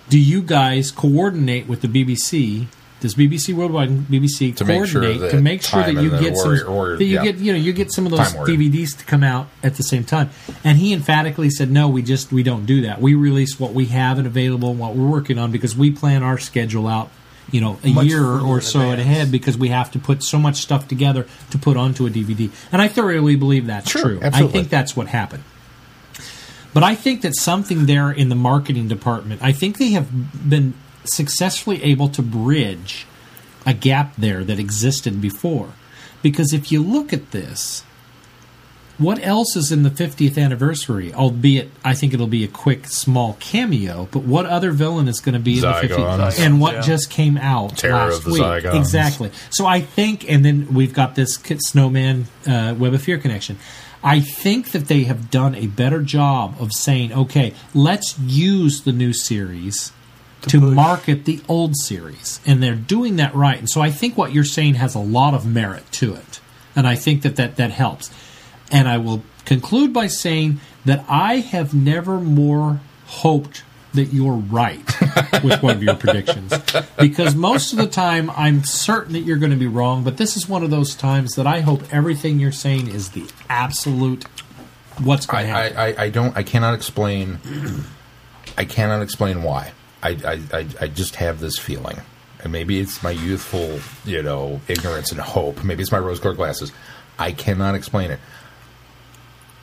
do 0.08 0.18
you 0.18 0.42
guys 0.42 0.90
coordinate 0.90 1.68
with 1.68 1.80
the 1.80 1.88
BBC? 1.88 2.66
Does 3.00 3.14
BBC 3.14 3.54
Worldwide 3.54 3.88
and 3.90 4.00
BBC 4.08 4.56
To 4.56 4.64
make 4.64 4.86
sure 4.86 5.02
coordinate 5.02 5.30
to 5.30 5.40
make 5.40 5.62
sure 5.62 5.82
that 5.84 5.94
you 6.02 6.10
get 6.18 6.32
warrior- 6.32 6.64
some 6.64 6.74
warrior- 6.74 6.96
that 6.96 7.04
you 7.04 7.14
yeah. 7.14 7.22
get 7.22 7.36
you 7.36 7.52
know 7.52 7.58
you 7.58 7.72
get 7.72 7.92
some 7.92 8.06
of 8.06 8.10
those 8.10 8.32
DVDs 8.34 8.96
to 8.98 9.04
come 9.04 9.22
out 9.22 9.48
at 9.62 9.76
the 9.76 9.84
same 9.84 10.02
time? 10.02 10.30
And 10.64 10.78
he 10.78 10.92
emphatically 10.92 11.48
said, 11.50 11.70
"No, 11.70 11.88
we 11.88 12.02
just 12.02 12.32
we 12.32 12.42
don't 12.42 12.66
do 12.66 12.82
that. 12.82 13.00
We 13.00 13.14
release 13.14 13.58
what 13.60 13.72
we 13.72 13.86
have 13.86 14.18
and 14.18 14.26
available 14.26 14.70
and 14.70 14.80
what 14.80 14.96
we're 14.96 15.06
working 15.06 15.38
on 15.38 15.52
because 15.52 15.76
we 15.76 15.90
plan 15.92 16.22
our 16.24 16.38
schedule 16.38 16.88
out." 16.88 17.10
You 17.52 17.60
know, 17.62 17.78
a 17.82 17.92
Much 17.92 18.06
year 18.06 18.26
or 18.26 18.60
so 18.60 18.80
advance. 18.80 19.00
ahead 19.00 19.32
because 19.32 19.56
we 19.56 19.68
have 19.68 19.90
to 19.92 19.98
put 19.98 20.22
so 20.22 20.38
much 20.38 20.56
stuff 20.56 20.86
together 20.86 21.24
to 21.50 21.56
put 21.56 21.78
onto 21.78 22.04
a 22.04 22.10
DVD. 22.10 22.50
And 22.72 22.82
I 22.82 22.88
thoroughly 22.88 23.36
believe 23.36 23.66
that's 23.66 23.90
Sure, 23.90 24.02
true. 24.02 24.20
I 24.22 24.46
think 24.48 24.68
that's 24.68 24.94
what 24.94 25.06
happened. 25.06 25.44
But 26.74 26.82
I 26.82 26.94
think 26.94 27.22
that 27.22 27.34
something 27.36 27.86
there 27.86 28.10
in 28.10 28.28
the 28.28 28.34
marketing 28.34 28.88
department, 28.88 29.40
I 29.42 29.52
think 29.52 29.78
they 29.78 29.92
have 29.92 30.08
been 30.50 30.74
successfully 31.08 31.82
able 31.82 32.08
to 32.10 32.22
bridge 32.22 33.06
a 33.66 33.74
gap 33.74 34.14
there 34.16 34.44
that 34.44 34.58
existed 34.58 35.20
before. 35.20 35.70
Because 36.22 36.52
if 36.52 36.72
you 36.72 36.82
look 36.82 37.12
at 37.12 37.30
this, 37.30 37.84
what 38.98 39.24
else 39.24 39.54
is 39.54 39.70
in 39.70 39.84
the 39.84 39.90
50th 39.90 40.36
anniversary? 40.42 41.14
Albeit, 41.14 41.70
I 41.84 41.94
think 41.94 42.12
it'll 42.12 42.26
be 42.26 42.42
a 42.42 42.48
quick, 42.48 42.86
small 42.88 43.36
cameo. 43.38 44.08
But 44.10 44.24
what 44.24 44.44
other 44.46 44.72
villain 44.72 45.06
is 45.06 45.20
going 45.20 45.34
to 45.34 45.38
be 45.38 45.56
in 45.56 45.60
the 45.60 45.68
50th? 45.72 46.40
And 46.40 46.60
what 46.60 46.74
Yeah. 46.74 46.80
just 46.80 47.08
came 47.08 47.36
out 47.36 47.76
Terror 47.76 47.94
last 47.94 48.18
of 48.18 48.24
the 48.24 48.30
week? 48.32 48.42
Zygons. 48.42 48.76
Exactly. 48.76 49.30
So 49.50 49.66
I 49.66 49.80
think, 49.82 50.28
and 50.28 50.44
then 50.44 50.74
we've 50.74 50.92
got 50.92 51.14
this 51.14 51.38
Snowman 51.68 52.26
uh, 52.44 52.74
Web 52.76 52.92
of 52.94 53.00
Fear 53.02 53.18
connection. 53.18 53.58
I 54.02 54.18
think 54.20 54.72
that 54.72 54.88
they 54.88 55.04
have 55.04 55.30
done 55.30 55.54
a 55.54 55.66
better 55.68 56.02
job 56.02 56.56
of 56.60 56.72
saying, 56.72 57.12
okay, 57.12 57.54
let's 57.74 58.18
use 58.18 58.82
the 58.82 58.92
new 58.92 59.12
series 59.12 59.92
to, 60.48 60.60
push. 60.60 60.74
market 60.74 61.24
the 61.24 61.40
old 61.48 61.76
series, 61.76 62.40
and 62.46 62.62
they're 62.62 62.74
doing 62.74 63.16
that 63.16 63.34
right. 63.34 63.58
And 63.58 63.68
so 63.68 63.80
I 63.80 63.90
think 63.90 64.16
what 64.16 64.32
you're 64.32 64.44
saying 64.44 64.74
has 64.74 64.94
a 64.94 65.00
lot 65.00 65.34
of 65.34 65.46
merit 65.46 65.90
to 65.92 66.14
it, 66.14 66.40
and 66.74 66.86
I 66.86 66.94
think 66.94 67.22
that 67.22 67.36
that, 67.36 67.56
that 67.56 67.70
helps. 67.70 68.10
And 68.70 68.88
I 68.88 68.98
will 68.98 69.22
conclude 69.44 69.92
by 69.92 70.08
saying 70.08 70.60
that 70.84 71.04
I 71.08 71.36
have 71.36 71.74
never 71.74 72.20
more 72.20 72.80
hoped 73.06 73.64
that 73.94 74.12
you're 74.12 74.32
right 74.32 74.84
with 75.42 75.62
one 75.62 75.76
of 75.76 75.82
your 75.82 75.94
predictions 75.94 76.52
because 76.98 77.34
most 77.34 77.72
of 77.72 77.78
the 77.78 77.86
time 77.86 78.30
I'm 78.30 78.62
certain 78.64 79.14
that 79.14 79.20
you're 79.20 79.38
going 79.38 79.50
to 79.50 79.56
be 79.56 79.66
wrong, 79.66 80.04
but 80.04 80.18
this 80.18 80.36
is 80.36 80.48
one 80.48 80.62
of 80.62 80.70
those 80.70 80.94
times 80.94 81.34
that 81.36 81.46
I 81.46 81.60
hope 81.60 81.82
everything 81.92 82.38
you're 82.38 82.52
saying 82.52 82.88
is 82.88 83.10
the 83.10 83.26
absolute 83.48 84.24
what's 85.02 85.26
going 85.26 85.46
to 85.46 85.50
happen. 85.50 85.76
I, 85.76 85.92
I, 85.92 86.02
I 86.04 86.10
don't. 86.10 86.36
I 86.36 86.42
cannot 86.42 86.74
explain. 86.74 87.38
I 88.56 88.64
cannot 88.64 89.02
explain 89.02 89.42
why. 89.42 89.72
I, 90.02 90.10
I, 90.10 90.40
I, 90.58 90.66
I 90.82 90.86
just 90.88 91.16
have 91.16 91.40
this 91.40 91.58
feeling, 91.58 91.96
and 92.42 92.52
maybe 92.52 92.78
it's 92.80 93.02
my 93.02 93.10
youthful, 93.10 93.80
you 94.04 94.22
know, 94.22 94.60
ignorance 94.68 95.10
and 95.12 95.20
hope. 95.20 95.64
Maybe 95.64 95.82
it's 95.82 95.92
my 95.92 95.98
rose-colored 95.98 96.36
glasses. 96.36 96.72
I 97.18 97.32
cannot 97.32 97.74
explain 97.74 98.10
it. 98.10 98.20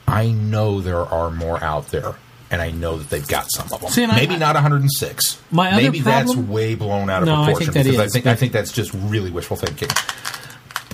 I 0.06 0.28
know 0.28 0.80
there 0.80 1.00
are 1.00 1.30
more 1.30 1.62
out 1.62 1.88
there, 1.88 2.14
and 2.50 2.60
I 2.62 2.70
know 2.70 2.98
that 2.98 3.10
they've 3.10 3.26
got 3.26 3.50
some 3.50 3.72
of 3.72 3.80
them. 3.80 3.90
See, 3.90 4.06
maybe 4.06 4.34
I- 4.34 4.38
not 4.38 4.54
106. 4.54 5.40
My 5.50 5.68
other 5.72 5.82
maybe 5.82 6.00
that's 6.00 6.36
way 6.36 6.74
blown 6.74 7.10
out 7.10 7.22
of 7.22 7.26
No, 7.26 7.34
I 7.42 7.46
think 7.46 7.58
proportion 7.58 7.74
that 7.74 7.84
because 7.84 7.98
I 8.00 8.08
think 8.08 8.26
I 8.26 8.34
think 8.36 8.52
that's 8.52 8.72
just 8.72 8.92
really 8.94 9.30
wishful 9.30 9.56
thinking. 9.56 9.88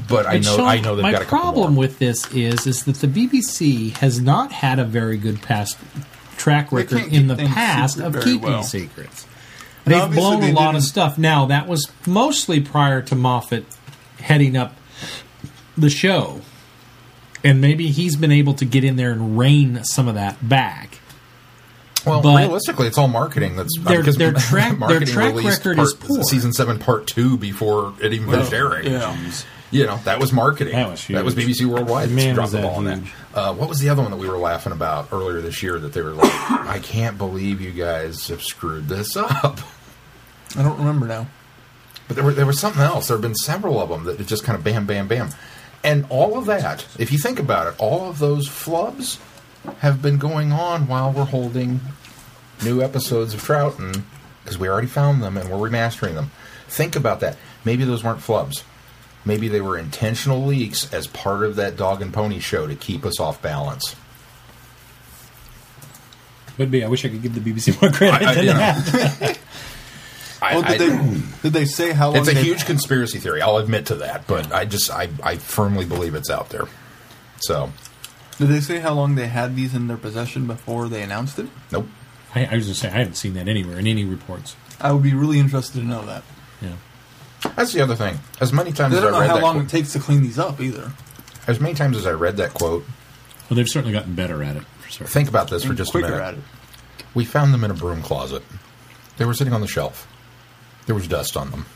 But 0.09 0.27
I 0.27 0.39
know 0.39 0.57
Sean, 0.57 0.69
I 0.69 0.81
know 0.81 0.97
they've 0.97 1.03
my 1.03 1.13
got 1.13 1.23
a 1.23 1.25
couple 1.25 1.39
problem 1.53 1.75
more. 1.75 1.81
with 1.81 1.99
this 1.99 2.31
is 2.33 2.67
is 2.67 2.85
that 2.85 2.97
the 2.97 3.07
BBC 3.07 3.97
has 3.99 4.21
not 4.21 4.51
had 4.53 4.79
a 4.79 4.85
very 4.85 5.17
good 5.17 5.43
past 5.43 5.79
track 6.37 6.73
record 6.73 7.13
in 7.13 7.29
the 7.29 7.37
past 7.37 7.99
of 8.01 8.15
keeping 8.23 8.41
well. 8.43 8.63
secrets. 8.63 9.27
And 9.85 9.95
They've 9.95 10.01
obviously 10.03 10.21
blown 10.31 10.41
they 10.41 10.51
a 10.51 10.55
lot 10.55 10.69
of 10.75 10.81
didn't- 10.83 10.89
stuff. 10.89 11.19
Now 11.19 11.47
that 11.47 11.67
was 11.69 11.91
mostly 12.07 12.61
prior 12.61 13.03
to 13.03 13.15
Moffat 13.17 13.65
heading 14.21 14.57
up 14.57 14.77
the 15.77 15.91
show, 15.91 16.41
and 17.43 17.61
maybe 17.61 17.89
he's 17.91 18.15
been 18.17 18.31
able 18.33 18.55
to 18.55 18.65
get 18.65 18.85
in 18.85 18.97
there 18.97 19.11
and 19.11 19.37
rein 19.39 19.83
some 19.85 20.07
of 20.09 20.15
that 20.15 20.49
back. 20.49 21.01
Well, 22.07 22.21
But- 22.21 22.39
realistically, 22.39 22.87
it's 22.89 22.99
all 22.99 23.09
marketing. 23.09 23.57
That's 23.57 23.77
Their- 23.81 23.99
because 23.99 24.17
their 24.17 24.33
track- 24.33 24.79
their 24.89 25.01
track 25.01 25.35
record 25.35 25.77
part, 25.77 25.79
is 25.89 25.95
poor. 25.95 26.23
Season 26.25 26.53
seven, 26.53 26.79
part 26.79 27.07
two, 27.07 27.37
before 27.37 27.95
it 28.01 28.13
even 28.13 28.29
finished 28.31 28.53
airing. 28.53 28.91
Yeah. 28.93 29.17
You 29.73 29.87
know, 29.87 29.97
that 30.05 30.21
was 30.21 30.33
marketing. 30.33 30.75
That 30.75 30.91
was 30.91 31.03
huge. 31.03 31.17
That 31.17 31.25
was 31.25 31.35
BBC 31.35 31.65
Worldwide. 31.65 32.11
Man, 32.11 32.35
dropped 32.35 32.53
the 32.53 32.59
that 32.59 32.63
ball 32.63 32.77
on 32.77 32.85
that. 32.85 33.01
Uh, 33.35 33.55
what 33.55 33.69
was 33.69 33.81
the 33.81 33.89
other 33.89 34.03
one 34.03 34.11
that 34.11 34.19
we 34.19 34.29
were 34.29 34.39
laughing 34.39 34.73
about 34.73 35.09
earlier 35.13 35.41
this 35.41 35.63
year? 35.63 35.79
That 35.79 35.95
they 35.95 36.03
were 36.03 36.13
like, 36.13 36.31
"I 36.51 36.79
can't 36.83 37.17
believe 37.17 37.61
you 37.61 37.73
guys 37.73 38.29
have 38.29 38.43
screwed 38.43 38.89
this 38.89 39.17
up." 39.17 39.61
I 40.57 40.63
don't 40.63 40.79
remember 40.79 41.07
now. 41.07 41.27
But 42.07 42.17
there, 42.17 42.25
were, 42.25 42.33
there 42.33 42.47
was 42.47 42.61
something 42.61 42.83
else. 42.83 43.09
There 43.09 43.17
have 43.17 43.23
been 43.23 43.35
several 43.35 43.81
of 43.81 43.89
them 43.89 44.05
that 44.05 44.21
it 44.21 44.27
just 44.27 44.45
kind 44.45 44.59
of 44.59 44.63
bam, 44.63 44.87
bam, 44.87 45.09
bam. 45.09 45.31
And 45.83 46.05
all 46.11 46.37
of 46.37 46.47
that, 46.47 46.87
if 46.99 47.11
you 47.11 47.19
think 47.19 47.39
about 47.39 47.67
it, 47.69 47.75
all 47.79 48.09
of 48.09 48.19
those 48.19 48.49
flubs 48.49 49.19
have 49.79 50.03
been 50.03 50.19
going 50.19 50.53
on 50.53 50.87
while 50.89 51.11
we're 51.11 51.25
holding 51.25 51.81
new 52.63 52.83
episodes 52.83 53.33
of 53.33 53.41
Troughton 53.43 54.03
because 54.43 54.59
we 54.59 54.69
already 54.69 54.87
found 54.89 55.23
them 55.23 55.37
and 55.37 55.49
we're 55.49 55.71
remastering 55.71 56.15
them. 56.15 56.31
Think 56.69 56.97
about 56.97 57.21
that. 57.21 57.37
Maybe 57.65 57.85
those 57.85 58.05
weren't 58.05 58.21
flubs. 58.21 58.63
Maybe 59.25 59.47
they 59.49 59.61
were 59.61 59.79
intentional 59.79 60.45
leaks 60.45 60.93
as 60.93 61.07
part 61.07 61.45
of 61.45 61.57
that 61.57 61.77
dog 61.77 62.03
and 62.03 62.13
pony 62.13 62.41
show 62.41 62.67
to 62.67 62.75
keep 62.75 63.05
us 63.07 63.21
off 63.21 63.41
balance. 63.41 63.95
Would 66.59 66.71
be. 66.71 66.85
I 66.85 66.89
wish 66.89 67.05
I 67.05 67.09
could 67.09 67.23
give 67.23 67.35
the 67.35 67.41
BBC 67.41 67.81
more 67.81 67.91
credit 67.91 68.23
I- 68.27 68.31
I- 68.31 68.35
than 68.35 68.45
you 68.45 68.51
know. 68.53 68.59
that. 68.59 69.39
I, 70.43 70.57
Oh, 70.57 70.63
did 70.63 70.83
I- 70.83 70.97
they 70.97 71.21
did 71.43 71.53
they 71.53 71.65
say 71.65 71.93
how 71.93 72.09
long? 72.09 72.17
it's 72.19 72.29
a 72.29 72.35
they- 72.35 72.43
huge 72.43 72.67
conspiracy 72.67 73.19
theory. 73.21 73.41
I'll 73.41 73.59
admit 73.59 73.87
to 73.87 73.95
that, 73.97 74.27
but 74.27 74.53
I 74.53 74.65
just 74.65 74.91
I, 74.91 75.09
I 75.23 75.37
firmly 75.37 75.85
believe 75.87 76.15
it's 76.17 76.31
out 76.31 76.49
there. 76.51 76.67
So, 77.39 77.71
Did 78.39 78.49
they 78.49 78.61
say 78.61 78.81
how 78.81 78.93
long 78.95 79.15
they 79.15 79.29
had 79.29 79.55
these 79.57 79.75
in 79.75 79.87
their 79.89 79.97
possession 79.97 80.47
before 80.47 80.89
they 80.89 81.03
announced 81.03 81.39
it? 81.39 81.47
nope. 81.71 81.87
I, 82.35 82.47
I 82.47 82.55
was 82.57 82.67
just 82.67 82.81
saying 82.81 82.93
I 82.95 82.99
haven't 82.99 83.15
seen 83.15 83.35
that 83.35 83.47
anywhere 83.49 83.79
in 83.79 83.87
any 83.87 84.05
reports. 84.05 84.57
I 84.81 84.93
would 84.93 85.03
be 85.03 85.15
really 85.15 85.39
interested 85.39 85.79
to 85.81 85.85
know 85.87 86.05
that. 86.07 86.23
Yeah. 86.61 86.73
That's 87.57 87.73
the 87.73 87.81
other 87.81 87.95
thing. 87.97 88.19
As 88.41 88.53
many 88.53 88.73
times 88.73 88.93
They 88.93 88.99
as 88.99 89.05
I 89.05 89.07
don't 89.07 89.13
know 89.15 89.21
read 89.21 89.29
how 89.31 89.37
that 89.37 89.43
long 89.43 89.55
quote, 89.57 89.67
it 89.67 89.71
takes 89.71 89.93
to 89.95 89.99
clean 89.99 90.23
these 90.23 90.39
up 90.39 90.61
either. 90.61 90.93
as 91.47 91.59
many 91.61 91.75
times 91.75 91.97
as 91.97 92.07
I 92.07 92.13
read 92.13 92.37
that 92.39 92.55
quote, 92.55 92.85
Well, 93.51 93.57
they've 93.57 93.69
certainly 93.69 93.93
gotten 93.93 94.15
better 94.15 94.43
at 94.43 94.57
it. 94.57 94.63
For 94.81 94.91
certain. 94.91 95.07
think 95.09 95.29
about 95.29 95.51
this 95.51 95.63
for 95.65 95.71
And 95.71 95.79
just 95.79 95.91
a 95.91 95.93
quicker 95.93 96.09
minute. 96.11 96.23
at 96.23 96.35
it. 96.35 96.41
We 97.15 97.25
found 97.25 97.53
them 97.53 97.65
in 97.65 97.71
a 97.71 97.75
broom 97.75 98.01
closet. 98.03 98.43
They 99.17 99.25
were 99.25 99.35
sitting 99.35 99.53
on 99.53 99.61
the 99.61 99.67
shelf. 99.67 100.09
There 100.87 100.95
was 100.95 101.07
dust 101.09 101.37
on 101.37 101.51
them. 101.51 101.67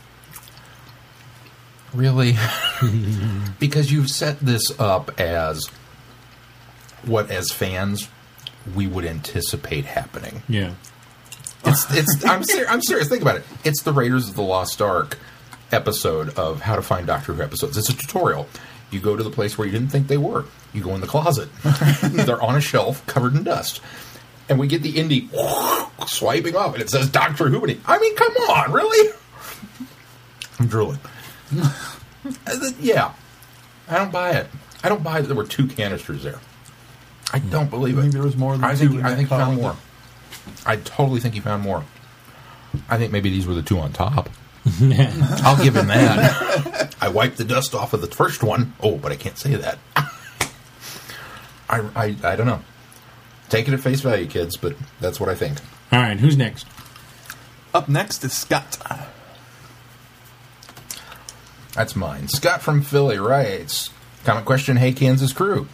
Really? 1.93 2.35
because 3.59 3.91
you've 3.91 4.09
set 4.09 4.39
this 4.39 4.77
up 4.79 5.19
as 5.19 5.67
what, 7.03 7.31
as 7.31 7.51
fans, 7.51 8.09
we 8.75 8.87
would 8.87 9.05
anticipate 9.05 9.85
happening. 9.85 10.43
Yeah. 10.49 10.73
It's 11.65 11.85
it's 11.95 12.23
I'm 12.25 12.43
ser- 12.43 12.67
I'm 12.69 12.81
serious. 12.81 13.07
Think 13.09 13.21
about 13.21 13.37
it. 13.37 13.43
It's 13.63 13.81
the 13.83 13.91
Raiders 13.93 14.29
of 14.29 14.35
the 14.35 14.41
Lost 14.43 14.81
Ark 14.81 15.17
episode 15.71 16.29
of 16.37 16.61
how 16.61 16.75
to 16.75 16.81
find 16.81 17.07
Doctor 17.07 17.33
Who 17.33 17.41
episodes. 17.41 17.77
It's 17.77 17.89
a 17.89 17.95
tutorial. 17.95 18.47
You 18.91 18.99
go 18.99 19.15
to 19.15 19.23
the 19.23 19.29
place 19.29 19.57
where 19.57 19.65
you 19.67 19.73
didn't 19.73 19.89
think 19.89 20.07
they 20.07 20.17
were. 20.17 20.45
You 20.73 20.81
go 20.83 20.95
in 20.95 21.01
the 21.01 21.07
closet. 21.07 21.49
They're 22.01 22.41
on 22.41 22.55
a 22.55 22.61
shelf 22.61 23.05
covered 23.05 23.35
in 23.35 23.43
dust. 23.43 23.81
And 24.49 24.57
we 24.59 24.67
get 24.67 24.81
the 24.81 24.93
indie 24.93 25.27
swiping 26.07 26.55
off, 26.55 26.73
and 26.73 26.81
it 26.81 26.89
says 26.89 27.09
Doctor 27.09 27.49
Who. 27.49 27.61
I 27.85 27.99
mean, 27.99 28.15
come 28.15 28.33
on, 28.49 28.71
really? 28.71 29.13
I'm 30.59 30.67
drooling. 30.67 30.99
Uh, 32.45 32.71
yeah. 32.81 33.13
I 33.87 33.97
don't 33.97 34.11
buy 34.11 34.31
it. 34.31 34.47
I 34.83 34.89
don't 34.89 35.01
buy 35.01 35.21
that 35.21 35.27
there 35.27 35.35
were 35.35 35.45
two 35.45 35.65
canisters 35.65 36.23
there. 36.23 36.41
I 37.31 37.39
don't 37.39 37.69
believe 37.69 37.95
I 37.95 37.99
it. 37.99 38.01
think 38.01 38.13
there 38.15 38.23
was 38.23 38.35
more 38.35 38.53
than 38.57 38.65
I 38.65 38.75
think 38.75 38.91
in 38.95 39.05
I 39.05 39.15
think 39.15 39.19
he 39.19 39.25
found 39.25 39.55
more. 39.55 39.77
I 40.65 40.75
totally 40.75 41.21
think 41.21 41.35
he 41.35 41.39
found 41.39 41.63
more. 41.63 41.85
I 42.89 42.97
think 42.97 43.13
maybe 43.13 43.29
these 43.29 43.47
were 43.47 43.53
the 43.53 43.61
two 43.61 43.79
on 43.79 43.93
top. 43.93 44.29
I'll 45.43 45.63
give 45.63 45.75
him 45.75 45.87
that. 45.87 46.95
I 47.01 47.09
wiped 47.09 47.37
the 47.37 47.45
dust 47.45 47.73
off 47.73 47.93
of 47.93 48.01
the 48.01 48.07
first 48.07 48.43
one. 48.43 48.73
Oh, 48.81 48.97
but 48.97 49.11
I 49.11 49.15
can't 49.15 49.37
say 49.37 49.55
that. 49.55 49.79
I, 51.69 51.79
I, 51.95 52.15
I 52.23 52.35
don't 52.35 52.47
know. 52.47 52.61
Take 53.49 53.67
it 53.67 53.73
at 53.73 53.79
face 53.79 54.01
value, 54.01 54.27
kids, 54.27 54.57
but 54.57 54.75
that's 54.99 55.19
what 55.19 55.29
I 55.29 55.35
think. 55.35 55.59
All 55.91 55.99
right, 55.99 56.19
who's 56.19 56.35
next? 56.35 56.67
Up 57.73 57.87
next 57.87 58.23
is 58.23 58.33
Scott. 58.33 58.77
That's 61.73 61.95
mine. 61.95 62.27
Scott 62.27 62.61
from 62.61 62.81
Philly 62.81 63.19
writes 63.19 63.91
Comment 64.25 64.45
question 64.45 64.77
Hey, 64.77 64.91
Kansas 64.91 65.31
crew. 65.31 65.67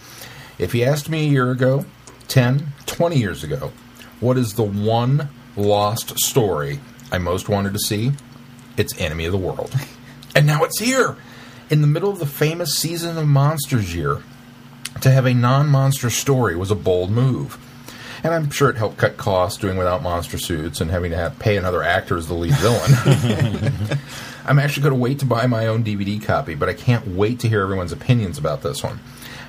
If 0.60 0.76
you 0.76 0.84
asked 0.84 1.10
me 1.10 1.26
a 1.26 1.30
year 1.30 1.50
ago, 1.50 1.86
10, 2.28 2.74
20 2.86 3.18
years 3.18 3.44
ago, 3.44 3.72
what 4.20 4.38
is 4.38 4.54
the 4.54 4.64
one 4.64 5.30
lost 5.56 6.20
story 6.20 6.80
I 7.12 7.18
most 7.18 7.50
wanted 7.50 7.74
to 7.74 7.80
see? 7.80 8.12
It's 8.78 8.98
Enemy 9.00 9.26
of 9.26 9.32
the 9.32 9.38
World. 9.38 9.74
And 10.36 10.48
now 10.48 10.64
it's 10.64 10.80
here! 10.80 11.16
In 11.70 11.82
the 11.82 11.88
middle 11.88 12.10
of 12.10 12.20
the 12.20 12.26
famous 12.26 12.78
season 12.78 13.18
of 13.18 13.28
Monsters 13.28 13.96
year, 13.96 14.22
to 15.02 15.12
have 15.12 15.26
a 15.26 15.34
non 15.34 15.70
monster 15.70 16.10
story 16.10 16.56
was 16.56 16.72
a 16.72 16.76
bold 16.76 17.12
move. 17.12 17.58
And 18.24 18.34
I'm 18.34 18.50
sure 18.50 18.70
it 18.70 18.78
helped 18.78 18.98
cut 18.98 19.18
costs 19.18 19.60
doing 19.60 19.78
without 19.78 20.02
monster 20.02 20.38
suits 20.38 20.80
and 20.80 20.90
having 20.90 21.12
to 21.12 21.18
have, 21.18 21.38
pay 21.40 21.58
another 21.58 21.84
actor 21.84 22.18
as 22.18 22.28
the 22.28 22.34
lead 22.34 22.56
villain. 22.56 24.00
I'm 24.46 24.60
actually 24.60 24.84
going 24.84 24.96
to 24.96 25.00
wait 25.00 25.20
to 25.20 25.26
buy 25.26 25.46
my 25.48 25.68
own 25.68 25.84
DVD 25.84 26.24
copy, 26.24 26.56
but 26.56 26.70
I 26.70 26.74
can't 26.74 27.08
wait 27.08 27.40
to 27.42 27.50
hear 27.50 27.62
everyone's 27.62 27.92
opinions 27.92 28.38
about 28.38 28.62
this 28.62 28.82
one. 28.82 29.00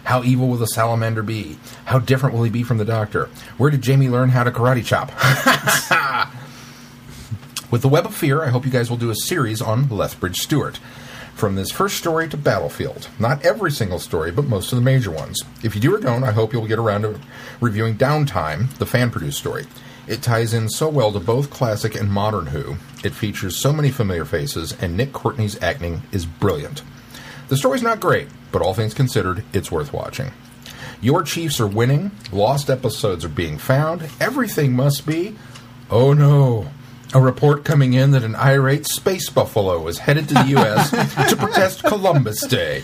How 0.05 0.23
evil 0.23 0.49
will 0.49 0.57
the 0.57 0.67
salamander 0.67 1.23
be? 1.23 1.57
How 1.87 1.99
different 1.99 2.35
will 2.35 2.43
he 2.43 2.51
be 2.51 2.63
from 2.63 2.79
the 2.79 2.85
doctor? 2.85 3.31
Where 3.57 3.71
did 3.71 3.83
Jamie 3.83 4.09
learn 4.09 4.29
how 4.29 4.45
to 4.45 4.51
karate 4.51 4.85
chop? 4.85 5.13
With 7.75 7.83
the 7.83 7.89
Web 7.89 8.07
of 8.07 8.15
Fear, 8.15 8.45
I 8.45 8.51
hope 8.51 8.65
you 8.65 8.71
guys 8.71 8.89
will 8.89 8.97
do 8.97 9.11
a 9.11 9.17
series 9.17 9.61
on 9.61 9.89
Lethbridge 9.89 10.37
Stewart. 10.37 10.77
From 11.35 11.57
this 11.57 11.73
first 11.73 11.97
story 11.97 12.29
to 12.29 12.37
Battlefield. 12.37 13.09
Not 13.19 13.45
every 13.45 13.73
single 13.73 13.99
story, 13.99 14.31
but 14.31 14.45
most 14.45 14.71
of 14.71 14.79
the 14.79 14.85
major 14.85 15.11
ones. 15.11 15.43
If 15.65 15.75
you 15.75 15.81
do 15.81 15.93
or 15.93 15.99
don't, 15.99 16.23
I 16.23 16.31
hope 16.31 16.53
you'll 16.53 16.69
get 16.69 16.79
around 16.79 17.03
to 17.03 17.19
reviewing 17.61 17.97
Downtime, 17.97 18.73
the 18.79 18.87
fan 18.87 19.11
produced 19.11 19.41
story. 19.41 19.67
It 20.07 20.23
ties 20.23 20.55
in 20.55 20.69
so 20.69 20.89
well 20.89 21.11
to 21.11 21.19
both 21.19 21.51
classic 21.51 21.97
and 21.97 22.13
modern 22.13 22.47
Who. 22.47 22.77
It 23.03 23.13
features 23.13 23.61
so 23.61 23.73
many 23.73 23.91
familiar 23.91 24.25
faces, 24.25 24.81
and 24.81 24.97
Nick 24.97 25.13
Courtney's 25.13 25.61
acting 25.61 26.03
is 26.13 26.27
brilliant. 26.27 26.85
The 27.49 27.57
story's 27.57 27.83
not 27.83 27.99
great, 27.99 28.29
but 28.53 28.63
all 28.63 28.75
things 28.75 28.95
considered, 28.95 29.43
it's 29.53 29.73
worth 29.73 29.93
watching. 29.93 30.31
Your 31.01 31.25
Chiefs 31.25 31.59
are 31.59 31.67
winning, 31.67 32.13
lost 32.31 32.71
episodes 32.71 33.25
are 33.25 33.29
being 33.29 33.59
found, 33.59 34.09
everything 34.21 34.75
must 34.75 35.05
be. 35.09 35.35
Oh 35.91 36.13
no. 36.13 36.69
A 37.15 37.21
report 37.21 37.65
coming 37.65 37.95
in 37.95 38.11
that 38.11 38.25
an 38.25 38.35
irate 38.35 38.87
space 38.87 39.31
buffalo 39.31 39.87
is 39.87 39.99
headed 39.99 40.29
to 40.29 40.35
the 40.35 40.47
U.S. 40.49 40.91
to 41.31 41.37
protest 41.37 41.85
Columbus 41.85 42.45
Day. 42.47 42.83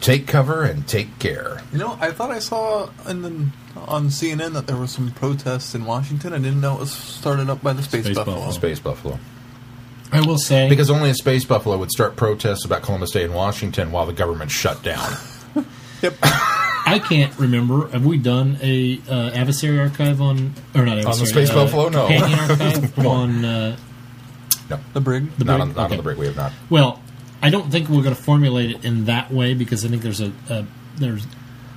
Take 0.00 0.26
cover 0.26 0.64
and 0.64 0.86
take 0.88 1.16
care. 1.20 1.62
You 1.72 1.78
know, 1.78 1.96
I 2.00 2.10
thought 2.10 2.32
I 2.32 2.40
saw 2.40 2.90
in 3.08 3.22
the, 3.22 3.48
on 3.76 4.08
CNN 4.08 4.54
that 4.54 4.66
there 4.66 4.76
was 4.76 4.90
some 4.90 5.12
protests 5.12 5.76
in 5.76 5.84
Washington. 5.84 6.32
I 6.32 6.38
didn't 6.38 6.60
know 6.60 6.74
it 6.74 6.80
was 6.80 6.92
started 6.92 7.48
up 7.48 7.62
by 7.62 7.72
the 7.72 7.84
Space, 7.84 8.04
Space 8.04 8.16
Buffalo. 8.16 8.36
Buffalo. 8.36 8.52
Space 8.52 8.80
buffalo. 8.80 9.18
I 10.10 10.20
will 10.26 10.38
say 10.38 10.68
Because 10.68 10.90
only 10.90 11.08
a 11.10 11.14
space 11.14 11.44
buffalo 11.44 11.78
would 11.78 11.90
start 11.90 12.16
protests 12.16 12.64
about 12.64 12.82
Columbus 12.82 13.12
Day 13.12 13.24
in 13.24 13.32
Washington 13.32 13.92
while 13.92 14.06
the 14.06 14.12
government 14.12 14.50
shut 14.50 14.82
down. 14.82 15.16
Yep. 16.02 16.14
I 16.92 16.98
can't 16.98 17.36
remember. 17.38 17.88
Have 17.88 18.04
we 18.04 18.18
done 18.18 18.58
a 18.62 19.00
uh, 19.08 19.30
adversary 19.30 19.78
archive 19.78 20.20
on 20.20 20.52
or 20.74 20.84
not 20.84 20.98
adversary, 20.98 21.26
Space 21.28 21.50
uh, 21.50 21.54
Buffalo? 21.54 21.88
No. 21.88 22.06
archive 22.08 22.98
on? 23.06 23.44
Uh, 23.44 23.76
No, 24.70 24.78
the 24.92 25.00
brig. 25.00 25.30
The 25.36 25.44
not, 25.44 25.58
brig? 25.58 25.60
on, 25.60 25.68
not 25.74 25.84
Okay. 25.86 25.92
on 25.94 25.96
the 25.96 26.02
break. 26.02 26.18
We 26.18 26.26
have 26.26 26.36
not. 26.36 26.52
well, 26.70 27.00
I 27.42 27.50
don't 27.50 27.70
think 27.70 27.88
we're 27.88 28.02
going 28.02 28.14
to 28.14 28.22
formulate 28.22 28.70
it 28.70 28.84
in 28.84 29.06
that 29.06 29.30
way 29.32 29.54
because 29.54 29.84
I 29.84 29.88
think 29.88 30.02
there's 30.02 30.20
a, 30.20 30.32
a 30.48 30.64
there's 30.96 31.26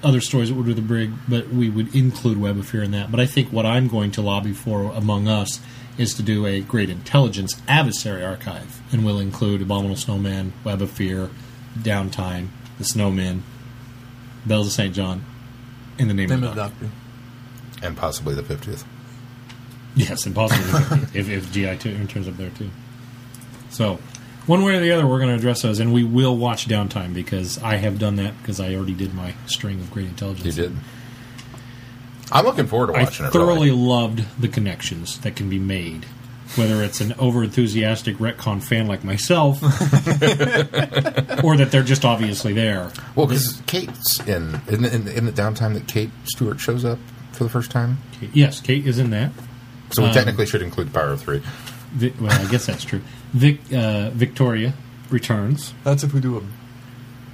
other 0.04 0.22
stories 0.22 0.50
that 0.50 0.56
would 0.56 0.68
do 0.68 0.74
the 0.76 0.82
brig, 0.82 1.12
but 1.28 1.50
we 1.50 1.70
would 1.70 1.96
include 1.96 2.38
Web 2.40 2.58
of 2.60 2.68
Fear 2.68 2.84
in 2.84 2.92
that. 2.92 3.10
But 3.10 3.20
I 3.20 3.26
think 3.26 3.52
what 3.52 3.66
I'm 3.66 3.88
going 3.88 4.12
to 4.12 4.22
lobby 4.22 4.54
for 4.54 4.92
among 4.94 5.28
us 5.28 5.60
is 5.98 6.14
to 6.16 6.22
do 6.22 6.46
a 6.46 6.62
great 6.62 6.90
intelligence 6.92 7.60
adversary 7.68 8.24
archive, 8.24 8.82
and 8.92 9.04
we'll 9.04 9.18
include 9.20 9.62
Abominable 9.64 9.96
Snowman, 9.96 10.54
Web 10.64 10.82
of 10.82 10.92
Fear, 10.92 11.30
Downtime, 11.80 12.50
The 12.78 12.84
Snowmen, 12.84 13.42
Bells 14.46 14.68
of 14.68 14.74
St. 14.74 14.94
John, 14.94 15.24
in 15.98 16.08
the 16.08 16.14
name, 16.14 16.30
Name 16.30 16.44
of 16.44 16.50
of 16.50 16.56
the 16.56 16.62
the 16.62 16.68
Doctor. 16.70 16.86
Doctor. 16.86 17.86
And 17.86 17.98
possibly 17.98 18.36
the 18.36 18.42
50th. 18.44 18.84
Yes, 19.96 20.26
and 20.26 20.36
possibly 20.36 21.08
if, 21.20 21.30
if 21.30 21.52
GI 21.52 21.78
two 21.78 22.06
turns 22.08 22.28
up 22.28 22.36
there 22.38 22.50
too. 22.50 22.70
So, 23.70 24.00
one 24.46 24.64
way 24.64 24.76
or 24.76 24.80
the 24.80 24.92
other, 24.92 25.08
we're 25.08 25.20
going 25.20 25.30
to 25.30 25.36
address 25.36 25.62
those, 25.62 25.80
and 25.80 25.94
we 25.94 26.04
will 26.04 26.36
watch 26.38 26.68
downtime 26.68 27.14
because 27.14 27.58
I 27.64 27.78
have 27.78 27.98
done 27.98 28.16
that 28.18 28.38
because 28.42 28.60
I 28.60 28.76
already 28.76 28.94
did 28.94 29.14
my 29.14 29.34
string 29.48 29.80
of 29.80 29.90
great 29.92 30.08
intelligence. 30.08 30.46
You 30.58 30.64
did. 30.70 30.76
I'm 32.32 32.46
looking 32.46 32.68
forward 32.68 32.88
to 32.88 32.94
I 33.00 33.04
watching 33.04 33.26
it. 33.28 33.32
thoroughly 33.32 33.70
really. 33.70 33.82
loved 33.82 34.26
the 34.42 34.48
connections 34.48 35.20
that 35.20 35.36
can 35.36 35.50
be 35.50 35.60
made, 35.60 36.06
whether 36.56 36.84
it's 36.84 37.02
an 37.02 37.14
over 37.20 37.44
enthusiastic 37.44 38.18
retcon 38.18 38.62
fan 38.64 38.88
like 38.88 39.04
myself, 39.04 39.62
or 41.44 41.58
that 41.58 41.70
they're 41.72 41.84
just 41.84 42.06
obviously 42.06 42.54
there. 42.54 42.92
Well, 43.16 43.28
because 43.28 43.62
Kate's 43.68 44.20
in 44.22 44.62
in, 44.68 44.86
in 44.86 45.08
in 45.08 45.26
the 45.26 45.32
downtime 45.32 45.74
that 45.74 45.88
Kate 45.88 46.12
Stewart 46.26 46.60
shows 46.60 46.86
up 46.86 47.00
for 47.34 47.44
the 47.44 47.50
first 47.50 47.72
time, 47.72 47.98
Yes, 48.34 48.62
Kate 48.62 48.86
is 48.88 48.98
in 49.00 49.10
that. 49.10 49.32
so 49.92 50.02
we 50.04 50.08
Um, 50.10 50.14
technically 50.14 50.46
should 50.46 50.62
include 50.62 50.94
Power 50.94 51.12
of 51.12 51.22
Three. 51.22 51.42
Vi- 51.94 52.14
well, 52.20 52.32
I 52.32 52.50
guess 52.50 52.66
that's 52.66 52.84
true. 52.84 53.02
Vic, 53.34 53.60
uh, 53.74 54.10
Victoria 54.12 54.74
returns. 55.10 55.74
That's 55.84 56.04
if 56.04 56.14
we 56.14 56.20
do 56.22 56.38
a 56.38 56.42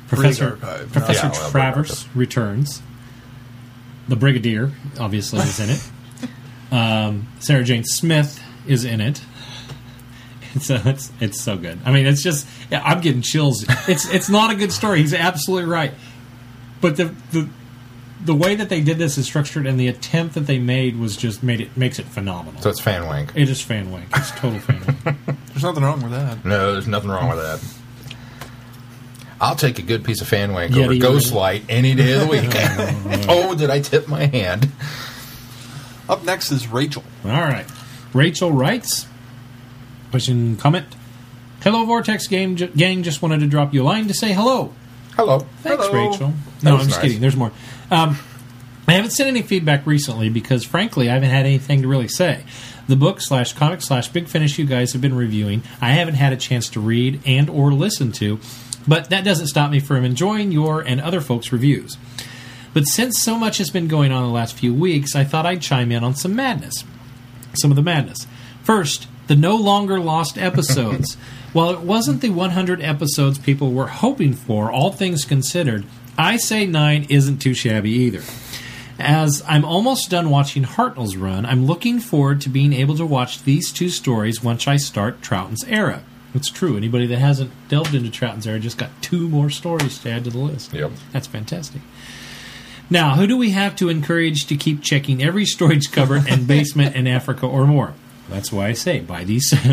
Professor 0.08 0.52
archive, 0.62 0.92
Professor 0.92 1.28
not- 1.28 1.36
Yeah, 1.36 1.50
Travers 1.52 2.08
returns. 2.16 2.82
The 4.08 4.16
Brigadier 4.16 4.72
obviously 5.00 5.40
is 5.40 5.60
in 5.60 5.70
it. 5.70 5.90
Um, 6.74 7.28
Sarah 7.42 7.66
Jane 7.66 7.84
Smith 7.84 8.42
is 8.68 8.86
in 8.86 9.02
it. 9.02 9.22
It's, 10.54 10.70
uh, 10.70 10.82
it's 10.84 11.14
it's 11.22 11.42
so 11.42 11.56
good. 11.56 11.80
I 11.86 11.94
mean, 11.94 12.06
it's 12.06 12.22
just 12.22 12.46
yeah, 12.70 12.82
I'm 12.84 13.00
getting 13.00 13.22
chills. 13.22 13.64
It's 13.88 14.14
it's 14.14 14.30
not 14.30 14.52
a 14.52 14.56
good 14.56 14.74
story. 14.74 15.00
He's 15.00 15.14
absolutely 15.14 15.70
right. 15.70 15.94
But 16.82 16.98
the 16.98 17.16
the 17.32 17.48
the 18.26 18.36
way 18.36 18.56
that 18.56 18.70
they 18.70 18.82
did 18.82 18.98
this 18.98 19.18
is 19.18 19.26
structured, 19.26 19.66
and 19.66 19.80
the 19.80 19.88
attempt 19.88 20.36
that 20.36 20.42
they 20.42 20.60
made 20.60 20.98
was 20.98 21.16
just 21.18 21.42
made 21.42 21.62
it 21.62 21.76
makes 21.78 22.00
it 22.00 22.06
phenomenal. 22.06 22.62
So 22.62 22.70
it's 22.70 22.80
fan 22.80 23.06
wank. 23.06 23.32
it 23.36 23.50
is 23.50 23.62
fan 23.62 23.92
wank. 23.92 24.08
It's 24.16 24.32
total 24.32 24.60
fan 24.60 24.82
wank. 25.06 25.18
There's 25.48 25.64
nothing 25.64 25.84
wrong 25.84 26.02
with 26.02 26.12
that. 26.12 26.44
No, 26.46 26.74
there's 26.74 26.88
nothing 26.88 27.10
wrong 27.10 27.30
with 27.30 27.38
that. 27.38 28.16
I'll 29.42 29.56
take 29.56 29.80
a 29.80 29.82
good 29.82 30.06
piece 30.06 30.22
of 30.22 30.28
fan 30.28 30.54
wank 30.54 30.72
Yeti 30.72 30.78
over 30.78 30.86
already? 30.86 31.00
Ghostlight 31.00 31.64
any 31.68 31.94
day 31.94 32.14
of 32.14 32.22
the 32.22 32.28
week. 32.28 32.50
oh, 33.30 33.54
did 33.56 33.70
I 33.70 33.82
tip 33.82 34.08
my 34.08 34.28
hand? 34.28 34.72
Up 36.08 36.24
next 36.24 36.52
is 36.52 36.68
Rachel. 36.68 37.04
All 37.26 37.32
right. 37.32 37.66
Rachel 38.14 38.52
writes, 38.52 39.08
question, 40.10 40.56
comment. 40.58 40.86
Hello, 41.64 41.86
Vortex 41.86 42.28
game, 42.28 42.56
j- 42.56 42.68
Gang. 42.76 43.04
Just 43.04 43.22
wanted 43.22 43.40
to 43.42 43.48
drop 43.48 43.74
you 43.74 43.84
a 43.84 43.86
line 43.86 44.08
to 44.08 44.14
say 44.14 44.34
hello. 44.34 44.74
Hello. 45.16 45.40
Thanks, 45.62 45.86
Hello. 45.88 46.10
Rachel. 46.12 46.34
No, 46.64 46.74
I'm 46.74 46.80
just 46.80 46.92
nice. 46.92 47.02
kidding. 47.02 47.22
There's 47.22 47.36
more. 47.36 47.52
Um, 47.92 48.18
I 48.88 48.94
haven't 48.94 49.12
sent 49.12 49.28
any 49.28 49.42
feedback 49.44 49.86
recently 49.86 50.30
because, 50.30 50.64
frankly, 50.66 51.10
I 51.10 51.14
haven't 51.14 51.30
had 51.30 51.46
anything 51.46 51.82
to 51.84 51.88
really 51.88 52.08
say. 52.08 52.44
The 52.88 52.96
book 52.96 53.22
slash 53.22 53.54
comic 53.54 53.82
slash 53.82 54.08
Big 54.10 54.28
Finish 54.28 54.58
you 54.58 54.66
guys 54.66 54.92
have 54.94 55.02
been 55.02 55.14
reviewing, 55.16 55.62
I 55.80 55.92
haven't 55.92 56.16
had 56.16 56.34
a 56.34 56.38
chance 56.38 56.68
to 56.70 56.80
read 56.80 57.22
and 57.26 57.50
or 57.50 57.72
listen 57.72 58.12
to, 58.14 58.40
but 58.88 59.10
that 59.12 59.24
doesn't 59.24 59.48
stop 59.48 59.70
me 59.72 59.80
from 59.80 60.04
enjoying 60.04 60.52
your 60.52 60.82
and 60.82 61.00
other 61.00 61.22
folks' 61.22 61.52
reviews. 61.54 61.98
But 62.74 62.86
since 62.88 63.22
so 63.22 63.38
much 63.38 63.60
has 63.60 63.70
been 63.70 63.88
going 63.88 64.12
on 64.12 64.24
the 64.24 64.30
last 64.30 64.56
few 64.58 64.74
weeks, 64.74 65.16
I 65.16 65.24
thought 65.26 65.46
I'd 65.46 65.62
chime 65.62 65.92
in 65.92 66.04
on 66.04 66.16
some 66.16 66.36
madness. 66.36 66.84
Some 67.54 67.72
of 67.72 67.76
the 67.76 67.82
madness. 67.82 68.28
First, 68.64 69.08
the 69.28 69.36
no 69.36 69.56
longer 69.56 70.00
lost 70.00 70.38
episodes. 70.38 71.16
While 71.54 71.72
it 71.72 71.82
wasn't 71.82 72.22
the 72.22 72.30
100 72.30 72.82
episodes 72.82 73.38
people 73.38 73.74
were 73.74 73.88
hoping 73.88 74.34
for, 74.34 74.72
all 74.72 74.92
things 74.92 75.26
considered, 75.26 75.86
I 76.18 76.38
say 76.38 76.66
9 76.66 77.08
isn't 77.10 77.40
too 77.40 77.54
shabby 77.54 77.92
either. 77.92 78.24
As 78.98 79.44
I'm 79.48 79.66
almost 79.66 80.10
done 80.10 80.30
watching 80.30 80.64
Hartnell's 80.64 81.18
run, 81.18 81.46
I'm 81.46 81.66
looking 81.66 82.00
forward 82.00 82.40
to 82.42 82.50
being 82.50 82.72
able 82.72 82.96
to 82.96 83.06
watch 83.06 83.44
these 83.44 83.72
two 83.72 83.90
stories 83.90 84.44
once 84.44 84.68
I 84.68 84.78
start 84.78 85.22
Troughton's 85.22 85.66
era. 85.66 86.04
It's 86.34 86.50
true. 86.50 86.78
Anybody 86.78 87.08
that 87.08 87.18
hasn't 87.18 87.52
delved 87.68 87.94
into 87.94 88.10
Troughton's 88.10 88.48
era 88.48 88.60
just 88.60 88.78
got 88.78 88.90
two 89.02 89.28
more 89.28 89.50
stories 89.50 89.98
to 90.00 90.10
add 90.10 90.24
to 90.24 90.30
the 90.30 90.38
list. 90.38 90.74
Yep. 90.74 90.92
That's 91.12 91.28
fantastic. 91.28 91.82
Now, 92.92 93.16
who 93.16 93.26
do 93.26 93.38
we 93.38 93.52
have 93.52 93.78
to 93.78 93.88
encourage 93.88 94.48
to 94.48 94.58
keep 94.58 94.84
checking 94.84 95.24
every 95.24 95.46
storage 95.46 95.94
cupboard 95.94 96.24
and 96.28 96.46
basement 96.46 96.94
in 96.94 97.08
Africa 97.08 97.48
or 97.48 97.66
more? 97.66 97.94
That's 98.30 98.52
why 98.52 98.68
I 98.68 98.74
say 98.74 99.00
buy 99.00 99.24
these 99.24 99.54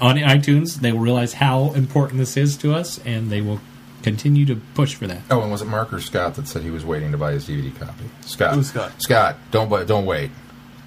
on 0.00 0.16
iTunes. 0.18 0.76
They 0.76 0.92
will 0.92 1.00
realize 1.00 1.32
how 1.32 1.72
important 1.72 2.18
this 2.18 2.36
is 2.36 2.58
to 2.58 2.74
us, 2.74 2.98
and 3.06 3.30
they 3.30 3.40
will 3.40 3.60
continue 4.02 4.44
to 4.44 4.56
push 4.74 4.94
for 4.94 5.06
that. 5.06 5.22
Oh, 5.30 5.40
and 5.40 5.50
was 5.50 5.62
it 5.62 5.64
Mark 5.64 5.94
or 5.94 6.00
Scott 6.00 6.34
that 6.34 6.46
said 6.46 6.62
he 6.62 6.70
was 6.70 6.84
waiting 6.84 7.10
to 7.12 7.18
buy 7.18 7.32
his 7.32 7.48
DVD 7.48 7.74
copy? 7.78 8.04
Scott. 8.20 8.52
It 8.52 8.58
was 8.58 8.68
Scott. 8.68 8.92
Scott, 8.98 9.36
don't 9.50 9.70
buy, 9.70 9.84
don't 9.84 10.04
wait. 10.04 10.30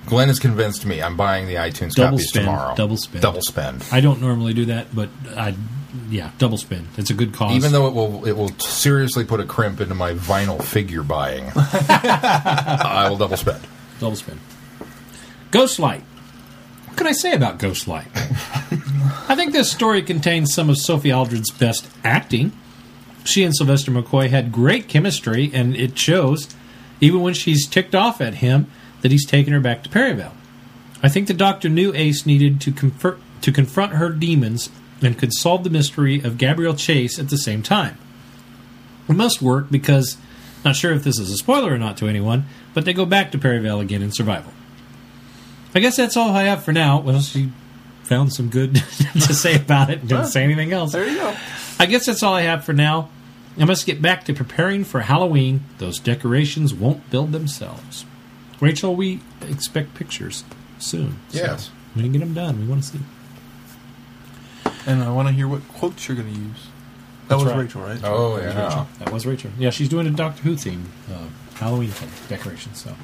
Glenn 0.06 0.28
has 0.28 0.40
convinced 0.40 0.86
me. 0.86 1.02
I'm 1.02 1.16
buying 1.16 1.48
the 1.48 1.56
iTunes 1.56 1.94
Double 1.94 2.18
copies 2.18 2.30
spend, 2.30 2.46
tomorrow. 2.46 2.76
double 2.76 2.98
spend. 2.98 3.22
Double 3.22 3.42
spend. 3.42 3.86
I 3.92 4.02
don't 4.02 4.20
normally 4.22 4.54
do 4.54 4.66
that, 4.66 4.94
but 4.96 5.10
I, 5.38 5.56
yeah, 6.10 6.32
double 6.38 6.58
spin. 6.58 6.88
It's 6.98 7.10
a 7.10 7.14
good 7.14 7.34
cause. 7.34 7.54
Even 7.56 7.72
though 7.72 7.88
it 7.88 7.94
will 7.94 8.26
it 8.26 8.34
will 8.34 8.50
seriously 8.60 9.24
put 9.26 9.40
a 9.40 9.46
crimp 9.46 9.80
into 9.80 9.96
my 9.96 10.14
vinyl 10.14 10.62
figure 10.62 11.04
buying, 11.04 11.52
I 11.56 13.08
will 13.10 13.18
double 13.18 13.38
spend. 13.38 13.62
double 14.00 14.16
spin. 14.16 14.40
Ghostlight. 15.52 16.02
What 16.88 16.98
can 16.98 17.08
I 17.08 17.12
say 17.14 17.34
about 17.34 17.60
Ghostlight? 17.60 18.08
I 19.30 19.36
think 19.36 19.54
this 19.54 19.72
story 19.72 20.02
contains 20.02 20.54
some 20.54 20.70
of 20.70 20.78
Sophie 20.78 21.12
Aldred's 21.12 21.52
best 21.52 21.90
acting. 22.04 22.52
She 23.24 23.44
and 23.44 23.56
Sylvester 23.56 23.92
McCoy 23.92 24.30
had 24.30 24.52
great 24.52 24.88
chemistry, 24.88 25.52
and 25.54 25.76
it 25.76 25.98
shows, 25.98 26.54
even 27.00 27.22
when 27.22 27.34
she's 27.34 27.68
ticked 27.68 27.94
off 27.96 28.20
at 28.20 28.36
him, 28.36 28.70
that 29.02 29.12
he's 29.12 29.26
taken 29.26 29.54
her 29.54 29.60
back 29.60 29.84
to 29.84 29.90
Perivale. 29.90 30.34
I 31.04 31.10
think 31.10 31.28
the 31.28 31.34
Doctor 31.34 31.70
knew 31.70 31.94
Ace 31.94 32.26
needed 32.26 32.62
to, 32.62 32.72
confer- 32.72 33.18
to 33.42 33.52
confront 33.52 33.94
her 33.94 34.10
demons 34.10 34.70
and 35.02 35.18
could 35.18 35.34
solve 35.34 35.64
the 35.64 35.70
mystery 35.70 36.22
of 36.22 36.38
Gabriel 36.38 36.76
Chase 36.76 37.18
at 37.20 37.30
the 37.30 37.38
same 37.38 37.64
time. 37.64 37.98
It 39.10 39.14
must 39.14 39.42
work 39.42 39.72
because, 39.72 40.18
not 40.64 40.76
sure 40.76 40.94
if 40.94 41.04
this 41.04 41.20
is 41.20 41.32
a 41.32 41.38
spoiler 41.38 41.74
or 41.74 41.78
not 41.78 41.98
to 41.98 42.08
anyone, 42.08 42.46
but 42.74 42.86
they 42.86 42.94
go 42.94 43.06
back 43.06 43.32
to 43.32 43.38
Perivale 43.38 43.80
again 43.80 44.02
in 44.04 44.12
survival. 44.12 44.54
I 45.74 45.80
guess 45.80 45.98
that's 45.98 46.16
all 46.16 46.32
I 46.32 46.44
have 46.44 46.64
for 46.64 46.72
now. 46.72 47.00
Well, 47.00 47.22
she 47.22 47.52
found 48.04 48.34
some 48.34 48.50
good 48.50 48.76
to 49.14 49.34
say 49.34 49.56
about 49.56 49.90
it 49.90 50.02
and 50.02 50.10
didn't 50.10 50.28
say 50.28 50.44
anything 50.44 50.72
else. 50.72 50.92
There 50.92 51.08
you 51.08 51.16
go. 51.16 51.36
I 51.80 51.86
guess 51.88 52.06
that's 52.06 52.22
all 52.22 52.34
I 52.36 52.42
have 52.42 52.64
for 52.64 52.74
now. 52.74 53.10
I 53.58 53.66
must 53.66 53.86
get 53.86 54.02
back 54.02 54.26
to 54.26 54.34
preparing 54.34 54.84
for 54.84 55.02
Halloween. 55.02 55.66
Those 55.78 56.00
decorations 56.00 56.74
won't 56.74 57.10
build 57.10 57.32
themselves. 57.32 58.06
Rachel, 58.62 58.96
we 58.96 59.20
expect 59.50 59.94
pictures 59.96 60.44
soon. 60.80 61.20
So 61.30 61.40
Yes. 61.40 61.72
when 61.94 62.06
you 62.06 62.12
get 62.12 62.20
them 62.20 62.34
done, 62.34 62.62
we 62.62 62.68
want 62.68 62.84
to 62.84 62.90
see. 62.90 63.00
And 64.86 65.04
I 65.04 65.12
want 65.12 65.28
to 65.28 65.34
hear 65.34 65.48
what 65.48 65.68
quotes 65.68 66.08
you're 66.08 66.16
going 66.16 66.34
to 66.34 66.40
use. 66.40 66.68
That 67.28 67.36
That's 67.38 67.44
was 67.44 67.54
right. 67.54 67.62
Rachel, 67.62 67.82
right? 67.82 68.00
Oh 68.04 68.38
That 68.38 68.46
was 68.46 68.54
yeah. 68.56 68.64
Rachel. 68.68 68.88
That 69.00 69.12
was 69.14 69.26
Rachel. 69.26 69.52
Yeah, 69.60 69.70
she's 69.72 69.90
doing 69.90 70.08
a 70.08 70.12
Doctor 70.12 70.42
Who 70.44 70.56
theme 70.56 70.92
uh, 71.12 71.26
Halloween 71.56 71.90
thing, 71.90 72.10
decorations. 72.30 72.82
So 72.82 72.96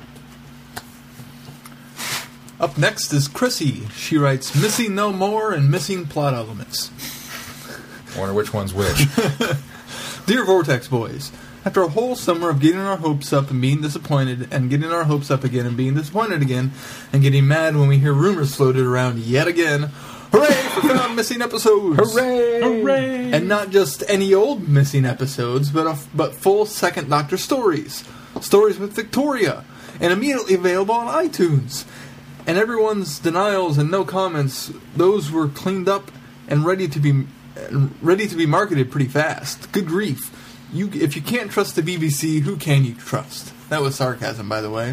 Up 2.59 2.77
next 2.77 3.13
is 3.13 3.27
Chrissy. 3.27 3.88
She 3.95 4.17
writes 4.17 4.55
Missing 4.59 4.95
No 4.95 5.11
More 5.13 5.53
and 5.53 5.69
Missing 5.69 6.07
Plot 6.07 6.34
Elements. 6.34 6.91
I 8.15 8.19
wonder 8.19 8.34
which 8.34 8.53
one's 8.53 8.73
which. 8.73 8.97
Dear 10.25 10.43
Vortex 10.43 10.88
Boys, 10.88 11.31
after 11.65 11.81
a 11.81 11.89
whole 11.89 12.15
summer 12.15 12.49
of 12.49 12.59
getting 12.59 12.79
our 12.79 12.97
hopes 12.97 13.34
up 13.34 13.51
and 13.51 13.61
being 13.61 13.81
disappointed, 13.81 14.47
and 14.51 14.69
getting 14.69 14.91
our 14.91 15.03
hopes 15.03 15.29
up 15.29 15.43
again 15.43 15.65
and 15.65 15.75
being 15.75 15.95
disappointed 15.95 16.41
again, 16.41 16.71
and 17.11 17.21
getting 17.21 17.47
mad 17.47 17.75
when 17.75 17.88
we 17.88 17.97
hear 17.97 18.13
rumors 18.13 18.55
floated 18.55 18.85
around 18.85 19.19
yet 19.19 19.47
again, 19.47 19.91
hooray 20.31 20.53
for 20.53 20.81
found 20.81 21.15
missing 21.15 21.41
episodes! 21.41 22.13
Hooray! 22.13 22.61
hooray! 22.61 23.31
And 23.31 23.47
not 23.47 23.69
just 23.69 24.03
any 24.07 24.34
old 24.34 24.67
missing 24.67 25.05
episodes, 25.05 25.69
but 25.69 25.88
a, 25.88 25.97
but 26.15 26.35
full 26.35 26.65
Second 26.65 27.09
Doctor 27.09 27.38
stories, 27.38 28.03
stories 28.41 28.77
with 28.79 28.93
Victoria, 28.93 29.63
and 29.99 30.13
immediately 30.13 30.55
available 30.55 30.95
on 30.95 31.25
iTunes. 31.25 31.85
And 32.45 32.57
everyone's 32.57 33.19
denials 33.19 33.77
and 33.77 33.91
no 33.91 34.05
comments; 34.05 34.71
those 34.95 35.31
were 35.31 35.49
cleaned 35.49 35.89
up 35.89 36.11
and 36.47 36.63
ready 36.65 36.88
to 36.88 36.99
be 36.99 37.25
ready 38.01 38.27
to 38.27 38.35
be 38.35 38.45
marketed 38.45 38.91
pretty 38.91 39.09
fast. 39.09 39.71
Good 39.71 39.88
grief! 39.88 40.31
You, 40.73 40.89
if 40.94 41.15
you 41.15 41.22
can't 41.22 41.49
trust 41.49 41.76
the 41.76 41.81
BBC, 41.81 42.41
who 42.41 42.57
can 42.57 42.84
you 42.84 42.94
trust? 42.94 43.53
That 43.69 43.81
was 43.81 43.95
sarcasm, 43.95 44.49
by 44.49 44.61
the 44.61 44.69
way. 44.69 44.89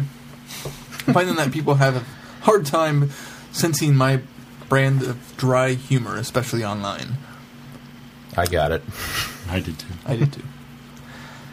I'm 1.07 1.13
finding 1.13 1.35
that 1.35 1.51
people 1.51 1.75
have 1.75 1.97
a 1.97 2.43
hard 2.43 2.65
time 2.65 3.09
sensing 3.51 3.95
my 3.95 4.21
brand 4.69 5.03
of 5.03 5.35
dry 5.37 5.73
humor, 5.73 6.15
especially 6.15 6.63
online. 6.63 7.17
I 8.37 8.45
got 8.45 8.71
it. 8.71 8.83
I 9.49 9.59
did 9.59 9.79
too. 9.79 9.93
I 10.05 10.15
did 10.15 10.33
too. 10.33 10.43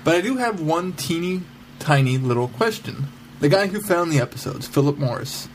But 0.05 0.16
I 0.16 0.20
do 0.20 0.36
have 0.36 0.61
one 0.61 0.93
teeny 0.93 1.43
tiny 1.78 2.19
little 2.19 2.49
question. 2.49 3.07
The 3.40 3.49
guy 3.49 3.66
who 3.66 3.81
found 3.81 4.12
the 4.12 4.20
episodes, 4.20 4.66
Philip 4.66 4.99
Morris, 4.99 5.49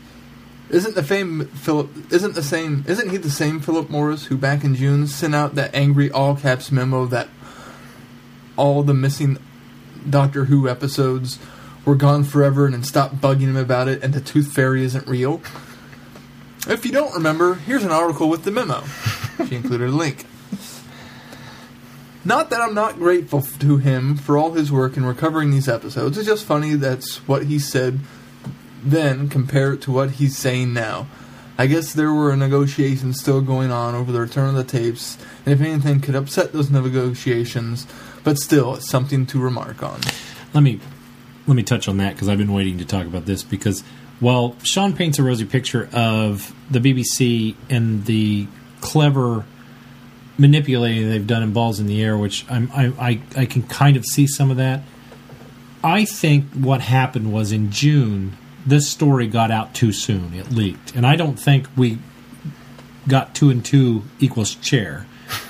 isn't 0.70 0.94
the 0.94 1.02
fame 1.02 1.46
Philip 1.46 2.12
isn't 2.12 2.34
the 2.34 2.42
same 2.42 2.84
isn't 2.86 3.08
he 3.08 3.16
the 3.16 3.30
same 3.30 3.58
Philip 3.58 3.88
Morris 3.88 4.26
who 4.26 4.36
back 4.36 4.64
in 4.64 4.74
June 4.74 5.06
sent 5.06 5.34
out 5.34 5.54
that 5.54 5.74
angry 5.74 6.10
all 6.10 6.36
caps 6.36 6.70
memo 6.70 7.06
that 7.06 7.28
all 8.58 8.82
the 8.82 8.92
missing 8.92 9.38
Doctor 10.08 10.44
Who 10.46 10.68
episodes 10.68 11.38
were 11.84 11.94
gone 11.94 12.24
forever 12.24 12.66
and 12.66 12.74
then 12.74 12.82
stopped 12.82 13.16
bugging 13.16 13.48
him 13.48 13.56
about 13.56 13.88
it 13.88 14.02
and 14.02 14.12
the 14.12 14.20
Tooth 14.20 14.52
Fairy 14.52 14.84
isn't 14.84 15.06
real? 15.06 15.40
If 16.68 16.84
you 16.84 16.92
don't 16.92 17.14
remember, 17.14 17.54
here's 17.54 17.84
an 17.84 17.90
article 17.90 18.28
with 18.28 18.44
the 18.44 18.50
memo. 18.50 18.84
She 19.48 19.56
included 19.56 19.88
a 19.88 19.92
link. 19.92 20.26
Not 22.24 22.50
that 22.50 22.60
I'm 22.60 22.74
not 22.74 22.96
grateful 22.96 23.40
to 23.40 23.78
him 23.78 24.16
for 24.16 24.36
all 24.36 24.52
his 24.52 24.70
work 24.70 24.98
in 24.98 25.06
recovering 25.06 25.50
these 25.50 25.68
episodes. 25.68 26.18
It's 26.18 26.26
just 26.26 26.44
funny 26.44 26.74
that's 26.74 27.26
what 27.28 27.46
he 27.46 27.58
said 27.58 28.00
then 28.82 29.28
compared 29.28 29.80
to 29.82 29.92
what 29.92 30.12
he's 30.12 30.36
saying 30.36 30.74
now. 30.74 31.06
I 31.56 31.66
guess 31.66 31.92
there 31.92 32.12
were 32.12 32.36
negotiations 32.36 33.18
still 33.18 33.40
going 33.40 33.72
on 33.72 33.94
over 33.94 34.12
the 34.12 34.20
return 34.20 34.48
of 34.48 34.54
the 34.54 34.62
tapes, 34.62 35.18
and 35.44 35.52
if 35.52 35.60
anything 35.60 36.00
could 36.00 36.14
upset 36.14 36.52
those 36.52 36.70
negotiations, 36.70 37.86
but 38.28 38.38
still, 38.38 38.76
something 38.76 39.24
to 39.24 39.40
remark 39.40 39.82
on. 39.82 39.98
let 40.52 40.60
me 40.60 40.78
let 41.46 41.54
me 41.54 41.62
touch 41.62 41.88
on 41.88 41.96
that 41.96 42.12
because 42.12 42.28
I've 42.28 42.36
been 42.36 42.52
waiting 42.52 42.76
to 42.76 42.84
talk 42.84 43.06
about 43.06 43.24
this 43.24 43.42
because 43.42 43.80
while 44.20 44.54
Sean 44.62 44.94
paints 44.94 45.18
a 45.18 45.22
rosy 45.22 45.46
picture 45.46 45.88
of 45.94 46.54
the 46.70 46.78
BBC 46.78 47.56
and 47.70 48.04
the 48.04 48.46
clever 48.82 49.46
manipulating 50.36 51.08
they've 51.08 51.26
done 51.26 51.42
in 51.42 51.54
Balls 51.54 51.80
in 51.80 51.86
the 51.86 52.04
Air, 52.04 52.18
which 52.18 52.44
I'm, 52.50 52.70
I, 52.72 52.92
I 53.00 53.20
I 53.34 53.46
can 53.46 53.62
kind 53.62 53.96
of 53.96 54.04
see 54.04 54.26
some 54.26 54.50
of 54.50 54.58
that. 54.58 54.82
I 55.82 56.04
think 56.04 56.52
what 56.52 56.82
happened 56.82 57.32
was 57.32 57.50
in 57.50 57.70
June 57.70 58.36
this 58.66 58.90
story 58.90 59.26
got 59.26 59.50
out 59.50 59.72
too 59.72 59.90
soon. 59.90 60.34
It 60.34 60.50
leaked, 60.50 60.94
and 60.94 61.06
I 61.06 61.16
don't 61.16 61.40
think 61.40 61.66
we 61.78 61.98
got 63.08 63.34
two 63.34 63.48
and 63.48 63.64
two 63.64 64.02
equals 64.20 64.54
chair. 64.54 65.06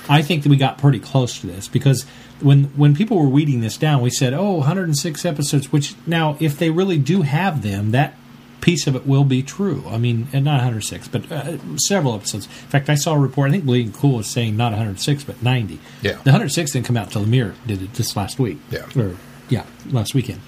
I 0.07 0.21
think 0.21 0.43
that 0.43 0.49
we 0.49 0.55
got 0.55 0.77
pretty 0.77 0.99
close 0.99 1.39
to 1.41 1.47
this 1.47 1.67
because 1.67 2.05
when 2.41 2.65
when 2.75 2.95
people 2.95 3.17
were 3.17 3.29
weeding 3.29 3.61
this 3.61 3.77
down, 3.77 4.01
we 4.01 4.09
said, 4.09 4.33
"Oh, 4.33 4.53
106 4.55 5.25
episodes." 5.25 5.71
Which 5.71 5.95
now, 6.05 6.37
if 6.39 6.57
they 6.57 6.69
really 6.69 6.97
do 6.97 7.21
have 7.23 7.61
them, 7.61 7.91
that 7.91 8.15
piece 8.61 8.87
of 8.87 8.95
it 8.95 9.05
will 9.05 9.23
be 9.23 9.41
true. 9.41 9.83
I 9.87 9.97
mean, 9.97 10.27
and 10.33 10.43
not 10.45 10.55
106, 10.55 11.07
but 11.07 11.31
uh, 11.31 11.57
several 11.77 12.15
episodes. 12.15 12.45
In 12.45 12.67
fact, 12.69 12.89
I 12.89 12.95
saw 12.95 13.13
a 13.13 13.19
report. 13.19 13.49
I 13.49 13.51
think 13.51 13.65
Bleeding 13.65 13.93
Cool 13.93 14.17
was 14.17 14.29
saying 14.29 14.57
not 14.57 14.71
106, 14.71 15.23
but 15.23 15.41
90. 15.41 15.79
Yeah. 16.01 16.13
the 16.13 16.31
106 16.31 16.71
didn't 16.71 16.85
come 16.85 16.97
out 16.97 17.11
till 17.11 17.21
the 17.21 17.27
Mirror 17.27 17.55
did 17.65 17.81
it 17.81 17.93
just 17.93 18.15
last 18.15 18.39
week. 18.39 18.57
Yeah. 18.69 18.85
or 18.95 19.15
yeah, 19.49 19.65
last 19.89 20.13
weekend. 20.13 20.41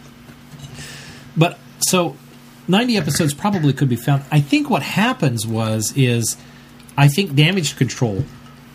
But 1.35 1.57
so 1.79 2.15
90 2.67 2.97
episodes 2.97 3.33
probably 3.33 3.73
could 3.73 3.89
be 3.89 3.95
found. 3.95 4.23
I 4.31 4.41
think 4.41 4.69
what 4.69 4.83
happens 4.83 5.47
was 5.47 5.93
is 5.95 6.37
I 6.97 7.07
think 7.07 7.35
damage 7.35 7.77
control 7.77 8.25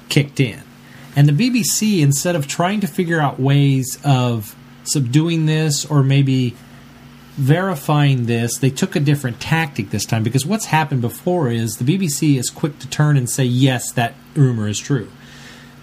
kicked 0.09 0.41
in. 0.41 0.63
And 1.17 1.27
the 1.27 1.33
BBC 1.33 2.01
instead 2.01 2.37
of 2.37 2.47
trying 2.47 2.81
to 2.81 2.87
figure 2.87 3.19
out 3.19 3.41
ways 3.41 3.99
of 4.05 4.55
subduing 4.85 5.47
this 5.47 5.85
or 5.87 6.03
maybe 6.03 6.55
verifying 7.37 8.27
this, 8.27 8.59
they 8.59 8.71
took 8.71 8.95
a 8.95 9.01
different 9.01 9.41
tactic 9.41 9.91
this 9.91 10.05
time 10.05 10.23
because 10.23 10.47
what's 10.47 10.67
happened 10.67 11.01
before 11.01 11.51
is 11.51 11.79
the 11.79 11.85
BBC 11.85 12.39
is 12.39 12.51
quick 12.51 12.79
to 12.79 12.89
turn 12.89 13.17
and 13.17 13.29
say 13.29 13.45
yes, 13.45 13.91
that 13.93 14.15
rumor 14.35 14.69
is 14.69 14.79
true. 14.79 15.11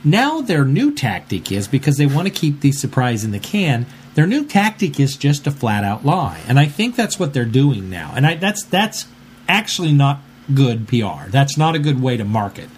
Now 0.03 0.41
their 0.41 0.65
new 0.65 0.93
tactic 0.93 1.51
is 1.51 1.67
because 1.67 1.97
they 1.97 2.05
want 2.05 2.27
to 2.27 2.33
keep 2.33 2.59
the 2.59 2.71
surprise 2.71 3.23
in 3.23 3.31
the 3.31 3.39
can. 3.39 3.85
Their 4.15 4.27
new 4.27 4.45
tactic 4.45 4.99
is 4.99 5.15
just 5.15 5.47
a 5.47 5.51
flat 5.51 5.83
out 5.83 6.05
lie, 6.05 6.41
and 6.47 6.59
I 6.59 6.65
think 6.65 6.95
that's 6.95 7.17
what 7.17 7.33
they're 7.33 7.45
doing 7.45 7.89
now. 7.89 8.13
And 8.15 8.27
I, 8.27 8.35
that's 8.35 8.63
that's 8.63 9.07
actually 9.47 9.93
not 9.93 10.19
good 10.53 10.87
PR. 10.87 11.29
That's 11.29 11.57
not 11.57 11.73
a 11.73 11.79
good 11.79 12.01
way 12.01 12.17
to 12.17 12.25
market. 12.25 12.69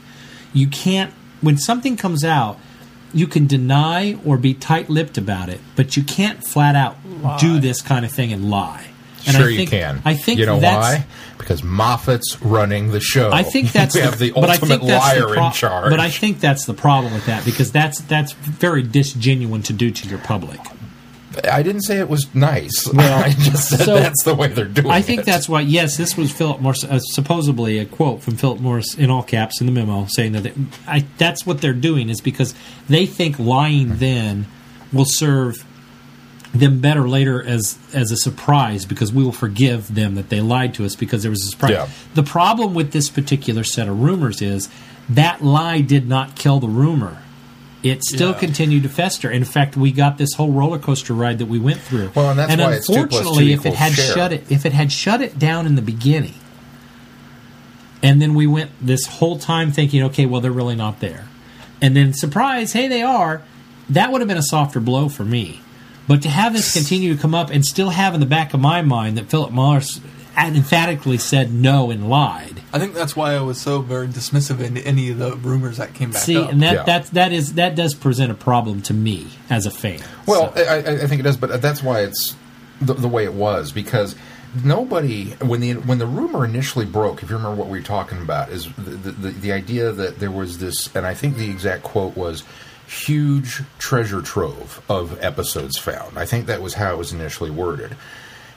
You 0.54 0.68
can't 0.68 1.14
when 1.46 1.58
something 1.58 1.96
comes 1.98 2.24
out, 2.24 2.60
you 3.14 3.28
can 3.28 3.48
deny 3.48 4.18
or 4.26 4.38
be 4.38 4.54
tight-lipped 4.54 5.18
about 5.18 5.48
it, 5.50 5.62
but 5.76 5.96
you 5.96 6.04
can't 6.04 6.46
flat 6.46 6.76
out 6.76 6.98
do 7.40 7.60
this 7.60 7.82
kind 7.82 8.04
of 8.04 8.12
thing 8.12 8.34
and 8.34 8.50
lie. 8.50 8.88
And 9.28 9.36
sure 9.36 9.46
I 9.46 9.56
think, 9.56 9.72
you 9.72 9.78
can. 9.80 10.02
I 10.06 10.14
think 10.14 10.40
you 10.40 10.46
know 10.46 10.58
why? 10.58 11.06
Because 11.38 11.64
Moffat's 11.64 12.42
running 12.42 12.92
the 12.92 13.00
show. 13.00 13.32
I 13.32 13.44
think 13.44 13.72
that's 13.72 13.96
we 13.96 14.02
the, 14.02 14.06
have 14.06 14.20
the 14.20 14.34
ultimate 14.34 14.60
that's 14.60 14.70
the 14.70 14.78
liar 14.86 15.28
pro- 15.28 15.48
in 15.48 15.52
charge. 15.52 15.90
But 15.90 16.00
I 16.00 16.10
think 16.10 16.40
that's 16.40 16.66
the 16.66 16.74
problem 16.74 17.14
with 17.14 17.26
that 17.26 17.44
because 17.44 17.72
that's 17.72 18.02
that's 18.02 18.34
very 18.34 18.84
disgenuine 18.84 19.64
to 19.66 19.74
do 19.74 19.90
to 19.92 20.08
your 20.08 20.20
public. 20.20 20.60
I 21.44 21.64
didn't 21.64 21.82
say 21.82 22.00
it 22.00 22.10
was 22.10 22.34
nice. 22.34 22.88
Well, 22.96 23.24
I 23.24 23.32
just 23.32 23.70
said 23.70 23.82
so 23.82 23.96
that's 23.96 24.24
the 24.24 24.34
way 24.34 24.48
they're 24.48 24.66
doing 24.66 24.88
it. 24.88 24.92
I 24.92 25.02
think 25.02 25.22
it. 25.22 25.26
that's 25.26 25.50
why. 25.50 25.62
Yes, 25.62 25.98
this 25.98 26.16
was 26.16 26.32
Philip 26.32 26.62
Morris, 26.62 26.84
uh, 26.84 27.00
supposedly 27.00 27.78
a 27.80 27.86
quote 27.86 28.22
from 28.22 28.38
Philip 28.38 28.62
Morris 28.62 28.96
in 28.96 29.10
all 29.10 29.22
caps 29.24 29.60
in 29.60 29.68
the 29.68 29.74
memo, 29.74 30.06
saying 30.06 30.32
that 30.32 30.44
they, 30.44 30.54
I, 30.88 31.06
that's 31.18 31.46
what 31.46 31.62
they're 31.62 31.74
doing 31.74 32.10
is 32.10 32.22
because 32.22 32.56
they 32.88 33.06
think 33.06 33.38
lying 33.38 33.98
then 33.98 34.46
will 34.94 35.06
serve 35.06 35.66
them 36.54 36.80
better 36.80 37.08
later 37.08 37.44
as 37.44 37.78
as 37.94 38.12
a 38.12 38.18
surprise 38.18 38.86
because 38.86 39.12
we 39.12 39.24
will 39.24 39.32
forgive 39.32 39.94
them 39.94 40.16
that 40.16 40.30
they 40.30 40.40
lied 40.40 40.74
to 40.76 40.86
us 40.86 40.96
because 40.96 41.22
there 41.22 41.32
was 41.32 41.44
a 41.44 41.50
surprise. 41.50 41.72
Yeah. 41.72 41.90
The 42.14 42.24
problem 42.24 42.74
with 42.74 42.92
this 42.92 43.10
particular 43.10 43.64
set 43.64 43.88
of 43.88 44.00
rumors 44.00 44.42
is 44.42 44.70
that 45.10 45.44
lie 45.44 45.82
did 45.82 46.08
not 46.08 46.36
kill 46.36 46.60
the 46.60 46.70
rumor. 46.70 47.22
It 47.86 48.04
still 48.04 48.32
Yeah. 48.32 48.38
continued 48.40 48.82
to 48.84 48.90
fester. 48.90 49.30
In 49.30 49.44
fact, 49.44 49.78
we 49.78 49.92
got 49.92 50.18
this 50.18 50.34
whole 50.34 50.52
roller 50.52 50.80
coaster 50.80 51.14
ride 51.14 51.38
that 51.38 51.46
we 51.46 51.60
went 51.60 51.80
through. 51.80 52.10
Well, 52.16 52.32
and 52.32 52.40
that's 52.40 52.56
why 52.58 52.74
it's 52.74 52.88
two 52.88 52.94
plus 52.94 53.10
two 53.10 53.18
unfortunately, 53.18 53.54
if 53.54 53.66
it 53.68 53.76
had 53.76 53.94
share. 53.94 54.16
shut 54.16 54.34
it, 54.34 54.44
if 54.50 54.66
it 54.66 54.74
had 54.74 54.92
shut 54.92 55.22
it 55.22 55.38
down 55.38 55.68
in 55.68 55.76
the 55.76 55.84
beginning, 55.84 56.34
and 58.02 58.20
then 58.20 58.34
we 58.34 58.48
went 58.48 58.72
this 58.82 59.06
whole 59.06 59.38
time 59.38 59.72
thinking, 59.72 60.02
okay, 60.04 60.26
well, 60.26 60.42
they're 60.42 60.52
really 60.52 60.76
not 60.76 61.00
there, 61.00 61.26
and 61.80 61.96
then 61.96 62.12
surprise, 62.12 62.74
hey, 62.74 62.88
they 62.88 63.04
are. 63.04 63.44
That 63.88 64.12
would 64.12 64.20
have 64.20 64.28
been 64.28 64.38
a 64.38 64.42
softer 64.44 64.80
blow 64.80 65.08
for 65.08 65.24
me. 65.24 65.62
But 66.08 66.24
to 66.24 66.30
have 66.30 66.54
this 66.54 66.74
continue 66.74 67.16
to 67.16 67.22
come 67.22 67.36
up 67.36 67.52
and 67.52 67.64
still 67.64 67.90
have 67.92 68.16
in 68.16 68.20
the 68.20 68.26
back 68.26 68.56
of 68.56 68.60
my 68.60 68.82
mind 68.82 69.16
that 69.18 69.30
Philip 69.30 69.52
Morris 69.52 70.00
emphatically 70.38 71.18
said 71.18 71.52
no 71.54 71.92
and 71.92 72.10
lied. 72.10 72.62
I 72.74 72.80
think 72.80 72.94
that's 72.94 73.16
why 73.16 73.36
I 73.36 73.42
was 73.42 73.60
so 73.60 73.82
very 73.82 74.08
dismissive 74.08 74.60
in 74.60 74.78
any 74.78 75.10
of 75.12 75.18
the 75.18 75.36
rumors 75.38 75.78
that 75.78 75.94
came 75.94 76.12
back 76.12 76.22
See, 76.24 76.38
up. 76.38 76.52
and 76.52 76.62
that 76.62 76.74
Yeah. 76.74 76.84
that 76.84 77.06
that 77.12 77.32
is 77.32 77.54
that 77.54 77.76
does 77.76 77.94
present 77.94 78.32
a 78.32 78.36
problem 78.36 78.82
to 78.84 78.94
me 78.94 79.28
as 79.50 79.66
a 79.66 79.72
fan. 79.72 80.00
Well, 80.26 80.54
So- 80.56 80.62
I, 80.64 80.76
I 80.76 81.04
I 81.04 81.08
think 81.08 81.20
it 81.20 81.24
does, 81.24 81.38
but 81.38 81.62
that's 81.62 81.82
why 81.82 82.02
it's 82.02 82.36
the, 82.82 82.94
the 82.94 83.08
way 83.08 83.24
it 83.24 83.34
was 83.34 83.72
because 83.72 84.16
nobody 84.64 85.32
when 85.42 85.62
the 85.62 85.74
when 85.74 85.98
the 86.00 86.06
rumor 86.06 86.44
initially 86.46 86.86
broke, 86.86 87.24
if 87.24 87.30
you 87.30 87.36
remember 87.38 87.56
what 87.58 87.70
we 87.70 87.80
were 87.80 87.86
talking 87.86 88.20
about, 88.22 88.50
is 88.50 88.68
the 88.76 89.12
the, 89.12 89.30
the 89.32 89.52
idea 89.52 89.92
that 89.92 90.20
there 90.20 90.32
was 90.32 90.58
this, 90.60 90.94
and 90.96 91.06
I 91.06 91.14
think 91.14 91.38
the 91.38 91.50
exact 91.50 91.84
quote 91.84 92.16
was 92.18 92.44
huge 92.88 93.64
treasure 93.80 94.22
trove 94.22 94.82
of 94.90 95.18
episodes 95.24 95.78
found. 95.78 96.18
I 96.20 96.26
think 96.26 96.46
that 96.48 96.62
was 96.62 96.76
how 96.76 96.94
it 96.94 96.98
was 96.98 97.12
initially 97.12 97.50
worded. 97.50 97.96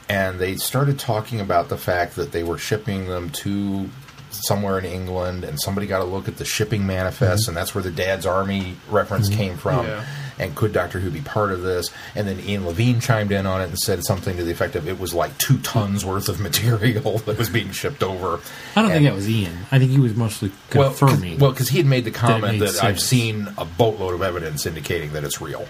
And 0.09 0.39
they 0.39 0.57
started 0.57 0.99
talking 0.99 1.41
about 1.41 1.69
the 1.69 1.77
fact 1.77 2.17
that 2.17 2.33
they 2.33 2.43
were 2.43 2.59
shipping 2.59 3.07
them 3.09 3.31
to 3.31 3.89
somewhere 4.31 4.79
in 4.79 4.85
England, 4.85 5.45
and 5.45 5.61
somebody 5.61 5.87
got 5.87 6.01
a 6.01 6.05
look 6.05 6.29
at 6.29 6.37
the 6.37 6.45
shipping 6.45 6.87
manifest, 6.87 7.43
mm-hmm. 7.43 7.51
and 7.51 7.57
that's 7.57 7.75
where 7.75 7.83
the 7.83 7.91
Dad's 7.91 8.27
Army 8.27 8.77
reference 8.91 9.29
mm-hmm. 9.29 9.39
came 9.39 9.57
from. 9.57 9.87
Yeah. 9.87 10.05
And 10.39 10.55
could 10.55 10.73
Doctor 10.73 11.01
Who 11.01 11.11
be 11.11 11.21
part 11.21 11.51
of 11.51 11.63
this? 11.63 11.91
And 12.15 12.29
then 12.29 12.39
Ian 12.39 12.65
Levine 12.65 13.01
chimed 13.01 13.33
in 13.33 13.45
on 13.45 13.61
it 13.61 13.71
and 13.71 13.79
said 13.79 14.05
something 14.05 14.37
to 14.37 14.45
the 14.45 14.53
effect 14.53 14.77
of 14.77 14.87
it 14.87 15.01
was 15.01 15.13
like 15.13 15.37
two 15.39 15.59
tons 15.59 16.05
worth 16.05 16.29
of 16.29 16.39
material 16.39 17.19
that 17.27 17.37
was 17.37 17.49
being 17.51 17.73
shipped 17.73 18.05
over. 18.05 18.39
I 18.77 18.83
don't 18.83 18.91
think 18.91 18.99
And- 18.99 19.07
that 19.07 19.15
was 19.15 19.29
Ian. 19.29 19.59
I 19.73 19.81
think 19.81 19.91
he 19.91 19.99
was 19.99 20.15
mostly 20.15 20.53
well, 20.75 20.91
'cause- 20.91 20.99
confirming. 21.01 21.39
well, 21.39 21.51
because 21.51 21.69
he 21.71 21.79
had 21.79 21.87
made 21.87 22.05
the 22.05 22.13
comment 22.13 22.59
made 22.59 22.61
that 22.61 22.85
I've 22.85 23.01
seen 23.01 23.49
a 23.59 23.65
boatload 23.65 24.15
of 24.15 24.23
evidence 24.23 24.65
indicating 24.65 25.13
that 25.15 25.25
it's 25.25 25.41
real. 25.41 25.67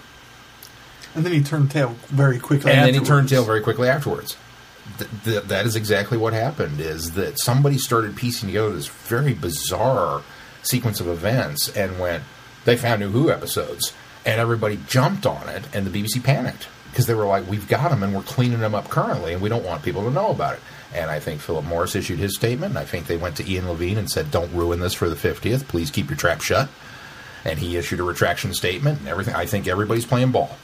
And 1.19 1.25
then 1.25 1.33
he 1.33 1.43
turned 1.43 1.69
tail 1.71 1.95
very 2.07 2.39
quickly. 2.39 2.71
and 2.71 2.87
then 2.87 2.93
he 2.93 3.05
turned 3.05 3.29
tail 3.29 3.43
very 3.43 3.61
quickly 3.61 3.87
afterwards. 3.87 4.35
Th- 4.97 5.09
th- 5.23 5.43
that 5.43 5.65
is 5.65 5.75
exactly 5.75 6.17
what 6.17 6.33
happened. 6.33 6.79
Is 6.79 7.11
that 7.11 7.39
somebody 7.39 7.77
started 7.77 8.15
piecing 8.15 8.47
together 8.49 8.71
this 8.71 8.87
very 8.87 9.33
bizarre 9.33 10.23
sequence 10.63 10.99
of 10.99 11.07
events 11.07 11.69
and 11.75 11.99
went, 11.99 12.23
they 12.65 12.75
found 12.75 13.01
new 13.01 13.09
Who 13.09 13.29
episodes, 13.31 13.93
and 14.25 14.39
everybody 14.39 14.79
jumped 14.87 15.25
on 15.25 15.47
it, 15.49 15.63
and 15.73 15.85
the 15.85 15.91
BBC 16.03 16.23
panicked 16.23 16.67
because 16.91 17.05
they 17.05 17.13
were 17.13 17.25
like, 17.25 17.47
we've 17.47 17.67
got 17.67 17.91
them 17.91 18.01
and 18.01 18.15
we're 18.15 18.23
cleaning 18.23 18.59
them 18.59 18.73
up 18.73 18.89
currently, 18.89 19.33
and 19.33 19.41
we 19.41 19.49
don't 19.49 19.63
want 19.63 19.83
people 19.83 20.03
to 20.03 20.11
know 20.11 20.31
about 20.31 20.55
it. 20.55 20.59
And 20.93 21.11
I 21.11 21.19
think 21.19 21.39
Philip 21.39 21.65
Morris 21.65 21.95
issued 21.95 22.17
his 22.17 22.35
statement. 22.35 22.71
And 22.71 22.79
I 22.79 22.83
think 22.85 23.05
they 23.05 23.15
went 23.17 23.37
to 23.37 23.47
Ian 23.47 23.67
Levine 23.69 23.99
and 23.99 24.09
said, 24.09 24.31
don't 24.31 24.51
ruin 24.53 24.79
this 24.79 24.95
for 24.95 25.07
the 25.07 25.15
50th. 25.15 25.67
Please 25.67 25.91
keep 25.91 26.09
your 26.09 26.17
trap 26.17 26.41
shut. 26.41 26.67
And 27.45 27.59
he 27.59 27.77
issued 27.77 27.99
a 27.99 28.03
retraction 28.03 28.55
statement 28.55 28.99
and 28.99 29.07
everything. 29.07 29.35
I 29.35 29.45
think 29.45 29.67
everybody's 29.67 30.05
playing 30.05 30.31
ball. 30.31 30.57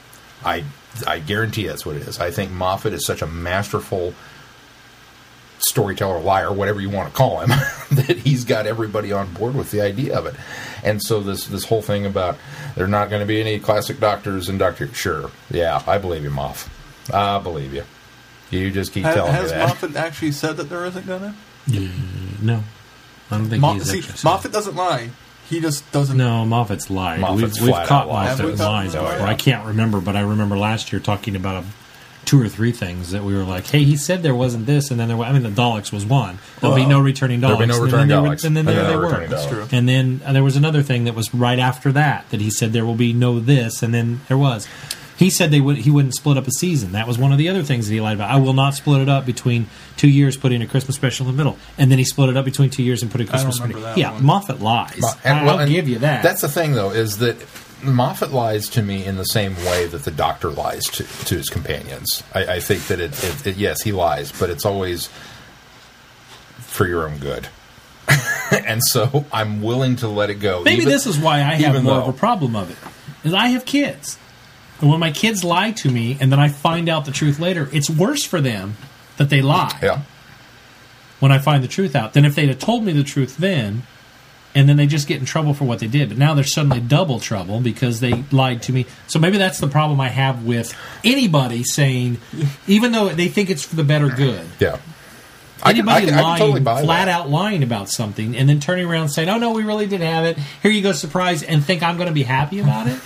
I 0.44 0.64
I 1.06 1.18
guarantee 1.18 1.66
that's 1.66 1.84
what 1.84 1.96
it 1.96 2.02
is. 2.02 2.18
I 2.18 2.30
think 2.30 2.50
Moffat 2.50 2.92
is 2.92 3.04
such 3.04 3.22
a 3.22 3.26
masterful 3.26 4.14
storyteller, 5.58 6.20
liar, 6.20 6.52
whatever 6.52 6.80
you 6.80 6.90
want 6.90 7.10
to 7.10 7.16
call 7.16 7.40
him, 7.40 7.48
that 7.90 8.18
he's 8.18 8.44
got 8.44 8.66
everybody 8.66 9.12
on 9.12 9.32
board 9.32 9.54
with 9.54 9.70
the 9.70 9.80
idea 9.80 10.16
of 10.16 10.26
it. 10.26 10.34
And 10.84 11.02
so 11.02 11.20
this 11.20 11.46
this 11.46 11.64
whole 11.64 11.82
thing 11.82 12.06
about 12.06 12.36
there 12.74 12.84
are 12.84 12.88
not 12.88 13.10
going 13.10 13.20
to 13.20 13.26
be 13.26 13.40
any 13.40 13.58
classic 13.58 13.98
doctors 13.98 14.48
and 14.48 14.58
Doctor 14.58 14.92
sure, 14.94 15.30
yeah, 15.50 15.82
I 15.86 15.98
believe 15.98 16.22
you, 16.22 16.30
Moff. 16.30 16.68
I 17.12 17.38
believe 17.38 17.72
you. 17.74 17.84
You 18.50 18.70
just 18.70 18.92
keep 18.92 19.04
Ha- 19.04 19.14
telling 19.14 19.32
has 19.32 19.50
me 19.50 19.58
that. 19.58 19.68
Moffat 19.68 19.96
actually 19.96 20.32
said 20.32 20.56
that 20.58 20.64
there 20.64 20.84
isn't 20.86 21.06
gonna? 21.06 21.34
Yeah, 21.66 21.88
no, 22.40 22.62
I 23.30 23.38
don't 23.38 23.46
think 23.48 23.60
Mo- 23.60 23.74
he's 23.74 23.90
see, 23.90 24.22
Moffat 24.24 24.52
doesn't 24.52 24.76
lie. 24.76 25.10
He 25.48 25.60
just 25.60 25.90
doesn't. 25.92 26.16
No, 26.16 26.44
Moffat's 26.44 26.90
lied. 26.90 27.20
Moffat's 27.20 27.60
we've 27.60 27.68
we've 27.72 27.86
caught 27.86 28.04
out 28.04 28.08
lied. 28.08 28.38
We 28.38 28.44
Moffat 28.46 28.58
caught 28.58 28.72
lies 28.72 28.92
before. 28.92 29.08
Yeah. 29.12 29.24
I 29.24 29.34
can't 29.34 29.66
remember, 29.66 30.00
but 30.00 30.16
I 30.16 30.20
remember 30.22 30.58
last 30.58 30.92
year 30.92 31.00
talking 31.00 31.36
about 31.36 31.62
a, 31.62 31.66
two 32.24 32.42
or 32.42 32.48
three 32.48 32.72
things 32.72 33.12
that 33.12 33.22
we 33.22 33.34
were 33.34 33.44
like, 33.44 33.66
"Hey, 33.68 33.84
he 33.84 33.96
said 33.96 34.22
there 34.24 34.34
wasn't 34.34 34.66
this," 34.66 34.90
and 34.90 34.98
then 34.98 35.06
there. 35.08 35.16
Was, 35.16 35.28
I 35.28 35.32
mean, 35.32 35.42
the 35.44 35.48
Daleks 35.50 35.92
was 35.92 36.04
one. 36.04 36.38
There'll 36.60 36.74
be 36.74 36.84
no 36.86 36.98
returning 37.00 37.40
Daleks. 37.40 37.42
There'll 37.42 37.58
be 37.60 37.66
no 37.66 37.74
and 37.74 37.84
returning 37.84 38.08
then 38.08 38.22
there 38.22 38.22
were- 38.22 38.28
Daleks. 38.36 38.44
And 38.44 38.56
then 38.56 38.64
there 38.64 38.74
Yeah, 38.76 38.82
they 38.88 38.94
no 38.94 39.00
were. 39.00 39.26
That's 39.28 39.46
true. 39.46 39.68
And 39.70 39.88
then 39.88 40.20
uh, 40.24 40.32
there 40.32 40.42
was 40.44 40.56
another 40.56 40.82
thing 40.82 41.04
that 41.04 41.14
was 41.14 41.32
right 41.32 41.58
after 41.60 41.92
that 41.92 42.28
that 42.30 42.40
he 42.40 42.50
said 42.50 42.72
there 42.72 42.84
will 42.86 42.94
be 42.96 43.12
no 43.12 43.38
this, 43.38 43.82
and 43.82 43.94
then 43.94 44.22
there 44.28 44.38
was. 44.38 44.66
He 45.18 45.30
said 45.30 45.50
they 45.50 45.60
would. 45.62 45.78
He 45.78 45.90
wouldn't 45.90 46.14
split 46.14 46.36
up 46.36 46.46
a 46.46 46.50
season. 46.50 46.92
That 46.92 47.06
was 47.08 47.16
one 47.18 47.32
of 47.32 47.38
the 47.38 47.48
other 47.48 47.62
things 47.62 47.88
that 47.88 47.94
he 47.94 48.00
lied 48.02 48.16
about. 48.16 48.30
I 48.30 48.36
will 48.38 48.52
not 48.52 48.74
split 48.74 49.00
it 49.00 49.08
up 49.08 49.24
between 49.24 49.66
two 49.96 50.08
years, 50.10 50.36
putting 50.36 50.60
a 50.60 50.66
Christmas 50.66 50.94
special 50.96 51.26
in 51.26 51.32
the 51.34 51.36
middle, 51.38 51.58
and 51.78 51.90
then 51.90 51.98
he 51.98 52.04
split 52.04 52.28
it 52.28 52.36
up 52.36 52.44
between 52.44 52.68
two 52.70 52.82
years 52.82 53.02
and 53.02 53.10
put 53.10 53.20
a 53.22 53.24
don't 53.24 53.30
Christmas. 53.32 53.56
remember 53.60 53.78
special. 53.80 53.94
that 53.94 53.98
Yeah, 53.98 54.12
one. 54.12 54.24
Moffat 54.26 54.60
lies. 54.60 55.00
Mo- 55.00 55.08
and- 55.24 55.38
I- 55.38 55.44
well, 55.44 55.58
I'll 55.60 55.66
give 55.68 55.88
you 55.88 55.98
that. 56.00 56.22
That's 56.22 56.42
the 56.42 56.48
thing, 56.48 56.72
though, 56.72 56.90
is 56.90 57.16
that 57.18 57.36
Moffat 57.82 58.32
lies 58.32 58.68
to 58.70 58.82
me 58.82 59.04
in 59.06 59.16
the 59.16 59.24
same 59.24 59.56
way 59.56 59.86
that 59.86 60.04
the 60.04 60.10
Doctor 60.10 60.50
lies 60.50 60.84
to, 60.84 61.02
to 61.04 61.34
his 61.36 61.48
companions. 61.48 62.22
I, 62.34 62.46
I 62.56 62.60
think 62.60 62.86
that 62.88 63.00
it, 63.00 63.24
it, 63.24 63.46
it, 63.46 63.56
yes, 63.56 63.82
he 63.82 63.92
lies, 63.92 64.32
but 64.32 64.50
it's 64.50 64.66
always 64.66 65.08
for 66.58 66.86
your 66.86 67.08
own 67.08 67.18
good. 67.18 67.48
and 68.66 68.82
so 68.84 69.24
I'm 69.32 69.62
willing 69.62 69.96
to 69.96 70.08
let 70.08 70.30
it 70.30 70.36
go. 70.36 70.62
Maybe 70.62 70.82
even- 70.82 70.88
this 70.92 71.06
is 71.06 71.18
why 71.18 71.38
I 71.38 71.54
have 71.54 71.82
more 71.82 71.94
though- 71.94 72.02
of 72.02 72.08
a 72.14 72.18
problem 72.18 72.54
of 72.54 72.70
it. 72.70 72.76
Is 73.26 73.34
I 73.34 73.48
have 73.48 73.64
kids, 73.64 74.18
and 74.80 74.90
when 74.90 75.00
my 75.00 75.10
kids 75.10 75.42
lie 75.44 75.70
to 75.72 75.90
me, 75.90 76.16
and 76.20 76.30
then 76.30 76.38
I 76.40 76.48
find 76.48 76.88
out 76.88 77.04
the 77.04 77.12
truth 77.12 77.38
later, 77.38 77.68
it's 77.72 77.88
worse 77.90 78.24
for 78.24 78.40
them 78.40 78.76
that 79.16 79.30
they 79.30 79.40
lie 79.42 79.78
Yeah. 79.82 80.00
when 81.20 81.32
I 81.32 81.38
find 81.38 81.64
the 81.64 81.68
truth 81.68 81.96
out 81.96 82.12
than 82.12 82.24
if 82.24 82.34
they'd 82.34 82.48
have 82.48 82.58
told 82.58 82.84
me 82.84 82.92
the 82.92 83.02
truth 83.04 83.36
then, 83.38 83.84
and 84.54 84.68
then 84.68 84.76
they 84.78 84.86
just 84.86 85.06
get 85.06 85.18
in 85.20 85.26
trouble 85.26 85.52
for 85.54 85.64
what 85.64 85.78
they 85.80 85.86
did. 85.86 86.08
But 86.08 86.18
now 86.18 86.32
they're 86.34 86.44
suddenly 86.44 86.80
double 86.80 87.20
trouble 87.20 87.60
because 87.60 88.00
they 88.00 88.24
lied 88.32 88.62
to 88.62 88.72
me. 88.72 88.86
So 89.06 89.18
maybe 89.18 89.36
that's 89.38 89.58
the 89.58 89.68
problem 89.68 90.00
I 90.00 90.08
have 90.08 90.44
with 90.44 90.74
anybody 91.04 91.62
saying, 91.62 92.18
even 92.66 92.92
though 92.92 93.08
they 93.10 93.28
think 93.28 93.50
it's 93.50 93.64
for 93.64 93.76
the 93.76 93.84
better 93.84 94.08
good. 94.08 94.46
Yeah. 94.58 94.78
I 95.62 95.72
can, 95.72 95.88
I 95.88 95.96
Anybody 96.00 96.06
can, 96.06 96.14
I 96.14 96.16
can 96.16 96.22
lying, 96.22 96.38
totally 96.38 96.60
flat 96.84 96.86
that. 97.06 97.08
out 97.08 97.30
lying 97.30 97.62
about 97.62 97.88
something, 97.88 98.36
and 98.36 98.46
then 98.46 98.60
turning 98.60 98.86
around 98.86 99.02
and 99.04 99.10
saying, 99.10 99.30
"Oh 99.30 99.38
no, 99.38 99.52
we 99.52 99.62
really 99.64 99.86
did 99.86 100.02
have 100.02 100.26
it. 100.26 100.36
Here 100.62 100.70
you 100.70 100.82
go, 100.82 100.92
surprise," 100.92 101.42
and 101.42 101.64
think 101.64 101.82
I'm 101.82 101.96
going 101.96 102.08
to 102.08 102.14
be 102.14 102.24
happy 102.24 102.60
about 102.60 102.86
it. 102.88 102.98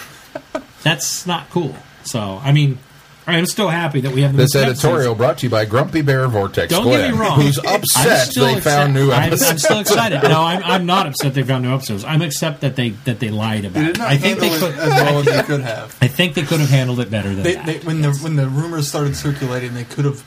That's 0.83 1.27
not 1.27 1.51
cool. 1.51 1.77
So, 2.05 2.41
I 2.43 2.53
mean, 2.53 2.79
I'm 3.27 3.47
still 3.47 3.69
happy 3.69 4.01
that 4.01 4.13
we 4.13 4.23
have 4.23 4.33
the 4.33 4.39
This 4.39 4.55
missing 4.55 4.71
editorial 4.71 4.99
episodes. 5.13 5.19
brought 5.19 5.39
to 5.39 5.47
you 5.47 5.51
by 5.51 5.65
Grumpy 5.67 6.01
Bear 6.01 6.27
Vortex 6.27 6.73
Don't 6.73 6.83
Glenn, 6.85 7.11
get 7.11 7.15
me 7.15 7.21
wrong. 7.21 7.41
who's 7.41 7.59
upset 7.59 8.35
they 8.35 8.55
upset- 8.57 8.63
found 8.63 8.95
new 8.95 9.13
I'm, 9.13 9.25
episodes. 9.25 9.51
I'm 9.51 9.59
still 9.59 9.79
excited. 9.81 10.23
No, 10.25 10.41
I'm, 10.43 10.63
I'm 10.65 10.87
not 10.87 11.07
upset 11.09 11.35
they 11.35 11.43
found 11.43 11.63
new 11.65 11.73
episodes. 11.75 12.03
I'm 12.05 12.23
upset 12.23 12.61
that 12.63 12.75
they 12.77 12.91
that 13.05 13.21
they 13.21 13.29
lied 13.29 13.67
about 13.67 13.75
They 13.75 13.81
it. 13.91 13.93
did 13.93 13.99
not 13.99 14.09
I 14.09 14.17
think 14.17 14.41
they 14.41 14.49
could. 14.49 14.73
as 14.75 14.89
well 14.89 15.19
as 15.19 15.25
they 15.27 15.43
could 15.45 15.61
have. 15.61 15.97
I 16.01 16.09
think 16.09 16.35
they 16.35 16.43
could 16.43 16.61
have 16.61 16.71
handled 16.71 16.99
it 16.99 17.11
better 17.11 17.29
than 17.35 17.43
They, 17.45 17.55
that. 17.55 17.67
they, 17.67 17.79
when 17.81 18.01
the 18.01 18.13
when 18.15 18.37
the 18.37 18.49
rumors 18.49 18.89
started 18.89 19.15
circulating, 19.15 19.75
they 19.75 19.85
could 19.85 20.07
have 20.07 20.25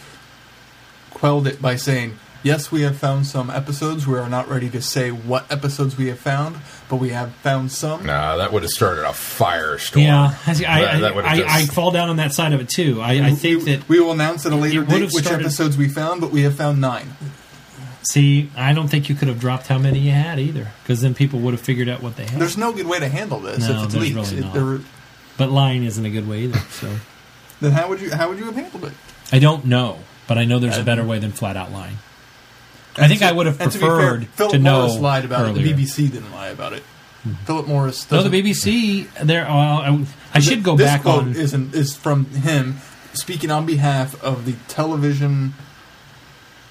quelled 1.09 1.47
it 1.47 1.61
by 1.61 1.75
saying, 1.75 2.17
"Yes, 2.43 2.71
we 2.71 2.81
have 2.83 2.97
found 2.97 3.25
some 3.25 3.49
episodes. 3.49 4.05
We 4.07 4.17
are 4.17 4.29
not 4.29 4.47
ready 4.47 4.69
to 4.69 4.81
say 4.81 5.09
what 5.11 5.51
episodes 5.51 5.97
we 5.97 6.07
have 6.07 6.19
found, 6.19 6.57
but 6.93 7.01
we 7.01 7.09
have 7.09 7.33
found 7.37 7.71
some." 7.71 8.05
Nah, 8.05 8.37
that 8.37 8.53
would 8.53 8.61
have 8.61 8.71
started 8.71 9.03
a 9.03 9.09
firestorm. 9.13 10.03
yeah, 10.03 10.35
I, 10.45 10.51
I, 10.51 10.53
That- 10.53 11.01
that 11.01 11.11
I, 11.11 11.15
would 11.15 11.25
have 11.25 11.39
I, 11.47 11.59
I 11.61 11.65
fall 11.65 11.89
down 11.89 12.09
on 12.09 12.17
that 12.17 12.33
side 12.33 12.53
of 12.53 12.61
it 12.61 12.69
too. 12.69 13.01
I, 13.01 13.13
I 13.13 13.31
think 13.31 13.65
we, 13.65 13.71
that 13.75 13.89
we 13.89 13.99
will 13.99 14.11
announce 14.11 14.45
at 14.45 14.51
a 14.51 14.55
later 14.55 14.83
date 14.83 15.01
have 15.01 15.13
which 15.13 15.25
started- 15.25 15.45
episodes 15.45 15.75
we 15.75 15.89
found, 15.89 16.21
but 16.21 16.29
we 16.29 16.43
have 16.43 16.55
found 16.55 16.79
nine. 16.79 17.15
See, 18.03 18.51
I 18.55 18.73
don't 18.73 18.89
think 18.89 19.09
you 19.09 19.15
could 19.15 19.27
have 19.29 19.39
dropped 19.39 19.67
how 19.67 19.77
many 19.79 19.97
you 19.99 20.11
had 20.11 20.37
either, 20.39 20.67
because 20.83 21.01
then 21.01 21.13
people 21.15 21.39
would 21.39 21.53
have 21.53 21.61
figured 21.61 21.87
out 21.89 22.03
what 22.03 22.15
they 22.17 22.25
had. 22.25 22.39
There's 22.39 22.57
no 22.57 22.71
good 22.73 22.85
way 22.85 22.99
to 22.99 23.07
handle 23.07 23.39
this 23.39 23.67
No, 23.67 23.77
if 23.79 23.83
it's 23.85 23.93
there's 23.93 24.13
leaked. 24.13 24.15
really 24.31 24.37
It- 24.37 24.41
not. 24.45 24.53
there- 24.53 24.79
but 25.37 25.49
lying 25.49 25.83
isn't 25.83 26.05
a 26.05 26.09
good 26.11 26.27
way 26.27 26.41
either. 26.41 26.59
So 26.69 26.95
then 27.59 27.71
how 27.71 27.89
would 27.89 28.01
you 28.01 28.11
how 28.13 28.29
would 28.29 28.37
you 28.37 28.45
have 28.45 28.55
handled 28.55 28.83
it? 28.85 28.93
I 29.31 29.39
don't 29.39 29.65
know. 29.65 29.97
but 30.27 30.37
I 30.37 30.45
know 30.45 30.59
there's 30.59 30.77
a 30.77 30.81
uh, 30.81 30.85
better 30.85 31.03
way 31.03 31.17
than 31.19 31.31
flat 31.31 31.57
out 31.57 31.71
lying. 31.71 31.97
I 32.97 33.07
think 33.07 33.21
I 33.21 33.31
would 33.31 33.45
have 33.47 33.59
And 33.59 33.71
to 33.71 33.79
fair, 33.79 34.21
Philip 34.21 34.51
to 34.53 34.59
know 34.59 34.81
Morris 34.87 34.99
lied 35.01 35.25
about 35.25 35.41
earlier. 35.49 35.65
it. 35.65 35.75
The 35.75 35.83
BBC 35.85 36.11
didn't 36.11 36.31
lie 36.31 36.49
about 36.49 36.73
it. 36.73 36.83
Hmm. 37.23 37.33
Philip 37.45 37.67
Morris. 37.67 38.11
No, 38.11 38.21
the 38.23 38.41
BBC. 38.41 39.07
There, 39.21 39.45
well, 39.45 39.51
I, 39.57 40.05
I 40.33 40.39
should 40.39 40.63
go 40.63 40.75
this 40.75 40.87
back 40.87 41.03
quote 41.03 41.23
on. 41.23 41.35
Isn't 41.35 41.73
is 41.73 41.95
from 41.95 42.25
him 42.25 42.77
speaking 43.13 43.49
on 43.51 43.65
behalf 43.65 44.21
of 44.23 44.45
the 44.45 44.53
Television 44.67 45.53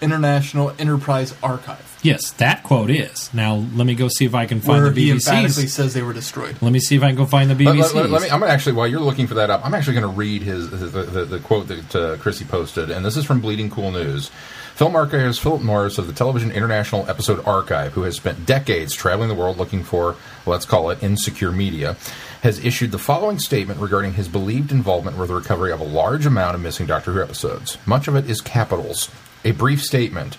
International 0.02 0.72
Enterprise 0.78 1.34
Archive, 1.42 1.98
yes, 2.02 2.32
that 2.32 2.62
quote 2.62 2.90
is. 2.90 3.32
Now 3.32 3.54
let 3.74 3.86
me 3.86 3.94
go 3.94 4.08
see 4.08 4.24
if 4.24 4.34
I 4.34 4.46
can 4.46 4.60
find 4.60 4.82
where 4.82 4.90
the 4.90 5.04
he 5.04 5.10
emphatically 5.12 5.66
says 5.68 5.94
they 5.94 6.02
were 6.02 6.12
destroyed. 6.12 6.56
Let 6.60 6.72
me 6.72 6.80
see 6.80 6.96
if 6.96 7.02
I 7.02 7.08
can 7.08 7.16
go 7.16 7.24
find 7.26 7.48
the 7.48 7.54
Let, 7.54 7.76
BBC's. 7.76 7.94
let- 7.94 8.02
let- 8.04 8.10
let 8.10 8.22
me, 8.22 8.28
I'm 8.30 8.40
gonna 8.40 8.52
actually, 8.52 8.72
while 8.72 8.86
you're 8.88 9.00
looking 9.00 9.26
for 9.26 9.34
that 9.34 9.48
up, 9.50 9.64
I'm 9.64 9.74
actually 9.74 9.94
going 9.94 10.10
to 10.10 10.16
read 10.18 10.42
his 10.42 10.68
the, 10.70 10.76
the, 11.02 11.24
the 11.24 11.38
quote 11.38 11.68
that 11.68 11.94
uh, 11.96 12.16
Chrissy 12.18 12.44
posted, 12.44 12.90
and 12.90 13.04
this 13.06 13.16
is 13.16 13.24
from 13.24 13.40
Bleeding 13.40 13.70
Cool 13.70 13.92
News. 13.92 14.30
Film 14.74 14.96
archivist 14.96 15.40
Philip 15.42 15.60
Morris 15.60 15.98
of 15.98 16.06
the 16.06 16.14
Television 16.14 16.50
International 16.50 17.08
Episode 17.08 17.46
Archive, 17.46 17.92
who 17.92 18.02
has 18.04 18.16
spent 18.16 18.46
decades 18.46 18.94
traveling 18.94 19.28
the 19.28 19.34
world 19.34 19.58
looking 19.58 19.84
for, 19.84 20.16
let's 20.46 20.64
call 20.64 20.88
it, 20.88 21.02
insecure 21.02 21.52
media, 21.52 21.94
has 22.42 22.58
issued 22.64 22.90
the 22.90 22.98
following 22.98 23.38
statement 23.38 23.78
regarding 23.80 24.14
his 24.14 24.28
believed 24.28 24.72
involvement 24.72 25.18
with 25.18 25.28
the 25.28 25.34
recovery 25.34 25.70
of 25.72 25.80
a 25.80 25.84
large 25.84 26.24
amount 26.24 26.54
of 26.54 26.62
missing 26.62 26.86
Doctor 26.86 27.12
Who 27.12 27.22
episodes. 27.22 27.76
Much 27.84 28.08
of 28.08 28.16
it 28.16 28.28
is 28.30 28.40
capitals. 28.40 29.10
A 29.44 29.50
brief 29.50 29.82
statement. 29.82 30.36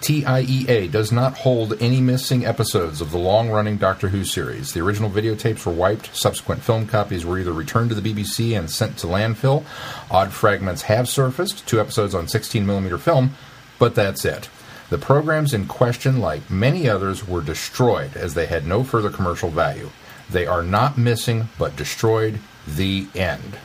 TIEA 0.00 0.90
does 0.90 1.12
not 1.12 1.38
hold 1.38 1.80
any 1.82 2.00
missing 2.00 2.46
episodes 2.46 3.00
of 3.00 3.10
the 3.10 3.18
long 3.18 3.50
running 3.50 3.76
Doctor 3.76 4.08
Who 4.08 4.24
series. 4.24 4.72
The 4.72 4.80
original 4.80 5.10
videotapes 5.10 5.66
were 5.66 5.72
wiped, 5.72 6.14
subsequent 6.16 6.62
film 6.62 6.86
copies 6.86 7.26
were 7.26 7.38
either 7.38 7.52
returned 7.52 7.90
to 7.90 7.94
the 7.94 8.14
BBC 8.14 8.56
and 8.56 8.70
sent 8.70 8.96
to 8.98 9.06
landfill. 9.06 9.64
Odd 10.10 10.32
fragments 10.32 10.82
have 10.82 11.08
surfaced, 11.08 11.66
two 11.66 11.80
episodes 11.80 12.14
on 12.14 12.26
16mm 12.26 12.98
film, 13.00 13.32
but 13.78 13.94
that's 13.94 14.24
it. 14.24 14.48
The 14.88 14.98
programs 14.98 15.52
in 15.52 15.66
question, 15.66 16.20
like 16.20 16.48
many 16.50 16.88
others, 16.88 17.26
were 17.26 17.42
destroyed 17.42 18.16
as 18.16 18.34
they 18.34 18.46
had 18.46 18.66
no 18.66 18.84
further 18.84 19.10
commercial 19.10 19.50
value. 19.50 19.90
They 20.30 20.46
are 20.46 20.62
not 20.62 20.96
missing, 20.96 21.48
but 21.58 21.76
destroyed. 21.76 22.38
The 22.66 23.06
end 23.14 23.58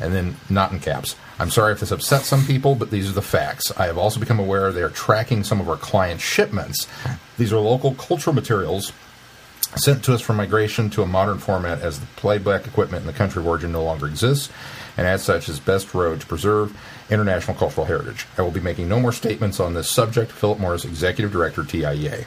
and 0.00 0.14
then 0.14 0.36
not 0.48 0.72
in 0.72 0.80
caps. 0.80 1.16
I'm 1.38 1.50
sorry 1.50 1.72
if 1.72 1.80
this 1.80 1.92
upsets 1.92 2.26
some 2.26 2.44
people, 2.44 2.74
but 2.74 2.90
these 2.90 3.08
are 3.08 3.14
the 3.14 3.22
facts. 3.22 3.72
I 3.78 3.86
have 3.86 3.98
also 3.98 4.20
become 4.20 4.38
aware 4.38 4.72
they 4.72 4.82
are 4.82 4.90
tracking 4.90 5.44
some 5.44 5.60
of 5.60 5.68
our 5.68 5.76
client 5.76 6.20
shipments. 6.20 6.86
These 7.38 7.52
are 7.52 7.58
local 7.58 7.94
cultural 7.94 8.34
materials 8.34 8.92
sent 9.76 10.04
to 10.04 10.14
us 10.14 10.20
for 10.20 10.32
migration 10.32 10.90
to 10.90 11.02
a 11.02 11.06
modern 11.06 11.38
format 11.38 11.80
as 11.80 12.00
the 12.00 12.06
playback 12.16 12.66
equipment 12.66 13.02
in 13.02 13.06
the 13.06 13.12
country 13.12 13.40
of 13.40 13.46
origin 13.46 13.70
no 13.70 13.84
longer 13.84 14.06
exists, 14.06 14.50
and 14.96 15.06
as 15.06 15.22
such 15.22 15.48
is 15.48 15.60
best 15.60 15.94
road 15.94 16.20
to 16.20 16.26
preserve 16.26 16.76
international 17.08 17.56
cultural 17.56 17.86
heritage. 17.86 18.26
I 18.36 18.42
will 18.42 18.50
be 18.50 18.60
making 18.60 18.88
no 18.88 19.00
more 19.00 19.12
statements 19.12 19.60
on 19.60 19.74
this 19.74 19.90
subject. 19.90 20.32
Philip 20.32 20.58
Morris, 20.58 20.84
Executive 20.84 21.30
Director, 21.30 21.62
TIEA. 21.62 22.26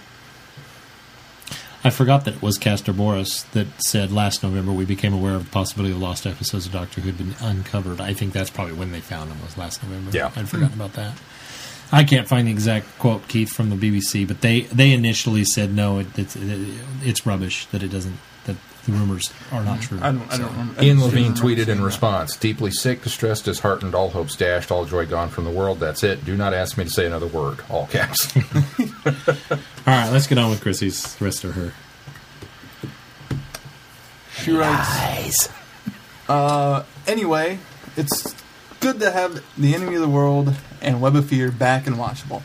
I 1.85 1.89
forgot 1.89 2.23
that 2.26 2.35
it 2.35 2.41
was 2.41 2.57
Castor 2.57 2.93
Boris 2.93 3.43
that 3.51 3.68
said 3.77 4.11
last 4.11 4.41
November 4.41 4.72
we 4.72 4.85
became 4.85 5.14
aware 5.14 5.35
of 5.35 5.45
the 5.45 5.51
possibility 5.51 5.93
of 5.93 5.99
lost 5.99 6.26
episodes 6.26 6.65
of 6.65 6.72
Doctor 6.72 7.01
Who 7.01 7.11
had 7.11 7.18
been 7.18 7.35
uncovered. 7.41 7.99
I 7.99 8.14
think 8.14 8.31
that's 8.31 8.49
probably 8.49 8.73
when 8.73 8.91
they 8.91 9.01
found 9.01 9.30
them 9.30 9.41
was 9.43 9.57
last 9.57 9.84
November. 9.84 10.11
Yeah. 10.11 10.31
I'd 10.35 10.47
forgotten 10.47 10.76
about 10.76 10.93
that. 10.93 11.18
I 11.91 12.03
can't 12.05 12.27
find 12.27 12.47
the 12.47 12.51
exact 12.51 12.88
quote, 12.99 13.27
Keith, 13.27 13.51
from 13.51 13.69
the 13.69 13.76
BBC, 13.76 14.27
but 14.27 14.41
they, 14.41 14.61
they 14.61 14.93
initially 14.93 15.43
said 15.43 15.76
no, 15.76 15.99
it, 15.99 16.07
it's 16.18 16.35
it, 16.35 16.68
it's 17.03 17.26
rubbish 17.26 17.65
that 17.68 17.84
it 17.84 17.89
doesn't 17.89 18.18
the 18.85 18.91
rumors 18.91 19.31
are 19.51 19.64
not 19.64 19.81
true. 19.81 19.97
I 20.01 20.11
don't. 20.11 20.31
I 20.34 20.38
don't 20.38 20.51
remember. 20.51 20.81
I 20.81 20.84
Ian 20.84 20.97
don't 20.97 21.05
Levine 21.05 21.34
tweeted 21.34 21.65
seeing 21.65 21.69
in 21.69 21.77
that. 21.77 21.84
response 21.84 22.35
Deeply 22.35 22.72
sick, 22.72 23.01
distressed, 23.01 23.45
disheartened, 23.45 23.95
all 23.95 24.10
hopes 24.10 24.35
dashed, 24.35 24.72
all 24.72 24.85
joy 24.85 25.05
gone 25.05 25.30
from 25.30 25.45
the 25.45 25.51
world. 25.51 25.80
That's 25.80 26.03
it. 26.03 26.26
Do 26.26 26.35
not 26.35 26.53
ask 26.53 26.77
me 26.77 26.84
to 26.84 26.89
say 26.89 27.05
another 27.05 27.27
word. 27.27 27.60
All 27.69 27.88
caps. 27.88 28.35
All 29.85 29.93
right, 29.93 30.10
let's 30.11 30.27
get 30.27 30.38
on 30.38 30.49
with 30.49 30.61
Chrissy's 30.61 31.18
rest 31.19 31.43
of 31.43 31.55
her. 31.55 31.73
She 34.41 34.51
writes. 34.51 35.49
Uh, 36.27 36.84
anyway, 37.05 37.60
it's 37.97 38.34
good 38.80 38.99
to 39.01 39.11
have 39.11 39.43
the 39.57 39.76
Enemy 39.76 39.95
of 39.95 40.01
the 40.01 40.10
World 40.10 40.55
and 40.81 41.01
Web 41.01 41.15
of 41.15 41.27
Fear 41.30 41.51
back 41.51 41.85
and 41.88 41.97
watchable. 41.97 42.41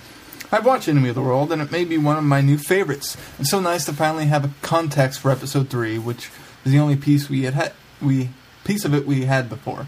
I've 0.51 0.65
watched 0.65 0.89
Enemy 0.89 1.11
of 1.11 1.15
the 1.15 1.20
World, 1.20 1.53
and 1.53 1.61
it 1.61 1.70
may 1.70 1.85
be 1.85 1.99
one 1.99 2.16
of 2.16 2.25
my 2.25 2.41
new 2.41 2.57
favorites. 2.57 3.19
It's 3.39 3.51
so 3.51 3.61
nice 3.61 3.85
to 3.85 3.93
finally 3.93 4.27
have 4.27 4.47
a 4.47 4.51
context 4.62 5.20
for 5.20 5.31
episode 5.31 5.69
three, 5.69 5.99
which 5.99 6.31
is 6.65 6.73
the 6.73 6.79
only 6.79 6.97
piece 6.97 7.29
we 7.29 7.43
had, 7.43 7.53
had 7.55 7.73
we 8.01 8.31
piece 8.65 8.87
of 8.87 8.95
it 8.95 9.07
we 9.07 9.27
had 9.27 9.51
before. 9.51 9.87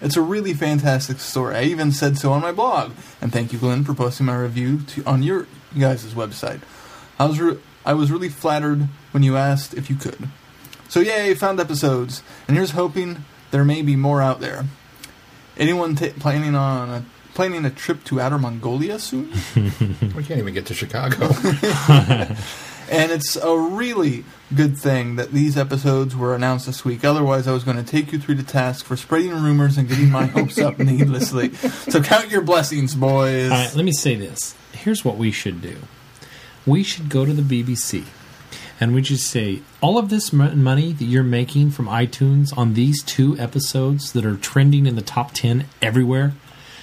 It's 0.00 0.16
a 0.16 0.22
really 0.22 0.54
fantastic 0.54 1.18
story. 1.18 1.56
I 1.56 1.62
even 1.64 1.90
said 1.90 2.16
so 2.16 2.30
on 2.30 2.42
my 2.42 2.52
blog, 2.52 2.92
and 3.20 3.32
thank 3.32 3.52
you, 3.52 3.58
Glenn, 3.58 3.82
for 3.82 3.92
posting 3.92 4.26
my 4.26 4.36
review 4.36 4.80
to, 4.80 5.04
on 5.04 5.24
your 5.24 5.48
you 5.74 5.80
guys' 5.80 6.14
website. 6.14 6.60
I 7.18 7.26
was 7.26 7.40
re- 7.40 7.58
I 7.84 7.94
was 7.94 8.12
really 8.12 8.28
flattered 8.28 8.88
when 9.10 9.24
you 9.24 9.36
asked 9.36 9.74
if 9.74 9.90
you 9.90 9.96
could. 9.96 10.28
So 10.88 11.00
yay, 11.00 11.34
found 11.34 11.58
episodes, 11.58 12.22
and 12.46 12.56
here's 12.56 12.70
hoping 12.70 13.24
there 13.50 13.64
may 13.64 13.82
be 13.82 13.96
more 13.96 14.22
out 14.22 14.38
there. 14.38 14.66
Anyone 15.56 15.96
ta 15.96 16.10
planning 16.20 16.54
on 16.54 16.88
a, 16.88 17.04
planning 17.38 17.64
a 17.64 17.70
trip 17.70 18.02
to 18.02 18.20
outer 18.20 18.36
Mongolia 18.36 18.98
soon? 18.98 19.30
we 19.54 20.24
can't 20.24 20.40
even 20.40 20.52
get 20.52 20.66
to 20.66 20.74
Chicago. 20.74 21.26
and 22.90 23.12
it's 23.12 23.36
a 23.36 23.56
really 23.56 24.24
good 24.56 24.76
thing 24.76 25.14
that 25.14 25.30
these 25.30 25.56
episodes 25.56 26.16
were 26.16 26.34
announced 26.34 26.66
this 26.66 26.84
week. 26.84 27.04
Otherwise, 27.04 27.46
I 27.46 27.52
was 27.52 27.62
going 27.62 27.76
to 27.76 27.84
take 27.84 28.10
you 28.10 28.18
through 28.18 28.34
the 28.34 28.42
task 28.42 28.84
for 28.84 28.96
spreading 28.96 29.30
rumors 29.30 29.78
and 29.78 29.88
getting 29.88 30.10
my 30.10 30.26
hopes 30.26 30.58
up 30.58 30.78
needlessly. 30.80 31.54
So 31.54 32.02
count 32.02 32.28
your 32.28 32.42
blessings, 32.42 32.96
boys. 32.96 33.52
All 33.52 33.56
right, 33.56 33.72
let 33.72 33.84
me 33.84 33.92
say 33.92 34.16
this. 34.16 34.56
Here's 34.72 35.04
what 35.04 35.16
we 35.16 35.30
should 35.30 35.62
do. 35.62 35.76
We 36.66 36.82
should 36.82 37.08
go 37.08 37.24
to 37.24 37.32
the 37.32 37.62
BBC 37.62 38.04
and 38.80 38.96
we 38.96 39.04
should 39.04 39.20
say 39.20 39.62
all 39.80 39.96
of 39.96 40.08
this 40.08 40.32
money 40.32 40.92
that 40.92 41.04
you're 41.04 41.22
making 41.22 41.70
from 41.70 41.86
iTunes 41.86 42.56
on 42.58 42.74
these 42.74 43.00
two 43.04 43.38
episodes 43.38 44.12
that 44.12 44.24
are 44.24 44.36
trending 44.36 44.86
in 44.86 44.96
the 44.96 45.02
top 45.02 45.30
10 45.34 45.66
everywhere. 45.80 46.32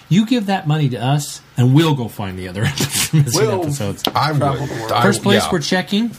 You 0.10 0.26
give 0.26 0.45
that 0.48 0.68
money 0.68 0.90
to 0.90 0.98
us, 0.98 1.41
and 1.57 1.73
we'll 1.73 1.95
go 1.95 2.07
find 2.07 2.38
the 2.38 2.48
other 2.48 2.61
missing 3.14 3.26
We'll- 3.34 3.61
episodes. 3.64 4.03
I 4.14 4.32
would. 4.32 4.38
Travel. 4.40 4.94
I- 4.94 5.02
First 5.03 5.23
place 5.23 5.44
yeah. 5.44 5.52
we're 5.52 5.60
checking 5.61 6.11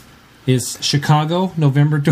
is 0.45 0.77
Chicago, 0.81 1.51
November 1.57 1.99
20- 1.99 2.11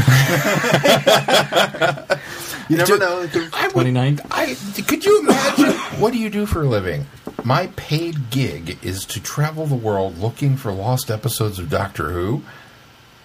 you 2.70 2.78
never 2.78 2.92
Dude, 2.92 3.00
know. 3.00 3.22
it 3.22 3.32
could- 3.32 3.54
I 3.54 3.68
would- 3.70 3.86
29th. 3.88 4.22
I 4.32 4.56
could 4.82 5.06
you 5.06 5.20
imagine? 5.22 5.72
what 6.02 6.12
do 6.14 6.20
you 6.20 6.30
do 6.30 6.46
for 6.46 6.64
a 6.64 6.68
living? 6.68 7.08
My 7.44 7.68
paid 7.76 8.30
gig 8.32 8.78
is 8.84 9.06
to 9.06 9.22
travel 9.22 9.66
the 9.68 9.76
world 9.76 10.18
looking 10.18 10.58
for 10.58 10.72
lost 10.72 11.12
episodes 11.12 11.60
of 11.60 11.70
Doctor 11.70 12.12
Who. 12.12 12.42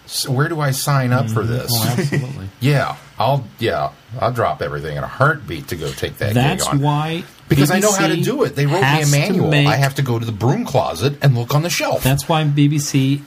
So 0.07 0.31
where 0.33 0.49
do 0.49 0.61
I 0.61 0.73
sign 0.73 1.13
up 1.13 1.29
for 1.31 1.43
mm-hmm. 1.43 1.53
this? 1.53 1.71
Oh, 1.73 1.95
absolutely. 1.99 2.49
Yeah, 2.61 2.97
I'll 3.19 3.45
yeah, 3.59 3.93
I'll 4.21 4.33
drop 4.33 4.61
everything 4.61 4.97
in 4.97 5.03
a 5.05 5.09
heartbeat 5.09 5.69
to 5.69 5.77
go 5.77 5.91
take 5.93 6.19
that 6.19 6.35
That's 6.35 6.65
gig 6.65 6.75
on. 6.75 6.81
why 6.81 7.25
because 7.51 7.71
I 7.71 7.79
know 7.81 7.93
how 7.93 8.07
to 8.07 8.17
do 8.17 8.45
it. 8.45 8.57
They 8.57 8.65
wrote 8.65 8.81
me 8.81 9.03
a 9.03 9.07
manual. 9.07 9.51
make- 9.51 9.67
I 9.67 9.77
have 9.77 9.97
to 9.97 10.03
go 10.03 10.19
to 10.19 10.25
the 10.25 10.33
broom 10.33 10.65
closet 10.65 11.19
and 11.21 11.35
look 11.37 11.55
on 11.55 11.63
the 11.63 11.69
shelf. 11.71 12.03
That's 12.03 12.27
why 12.29 12.43
BBC 12.45 13.21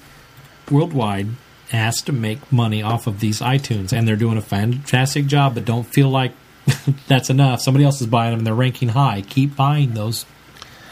worldwide 0.71 1.27
has 1.69 2.01
to 2.03 2.11
make 2.11 2.51
money 2.51 2.81
off 2.81 3.05
of 3.07 3.19
these 3.19 3.39
iTunes, 3.39 3.93
and 3.93 4.07
they're 4.07 4.15
doing 4.15 4.37
a 4.37 4.41
fantastic 4.41 5.27
job. 5.27 5.53
But 5.55 5.65
don't 5.65 5.85
feel 5.85 6.09
like 6.09 6.31
that's 7.07 7.29
enough. 7.29 7.61
Somebody 7.61 7.85
else 7.85 8.01
is 8.01 8.07
buying 8.07 8.31
them, 8.31 8.39
and 8.39 8.47
they're 8.47 8.53
ranking 8.55 8.89
high. 8.89 9.21
Keep 9.21 9.55
buying 9.55 9.93
those 9.93 10.25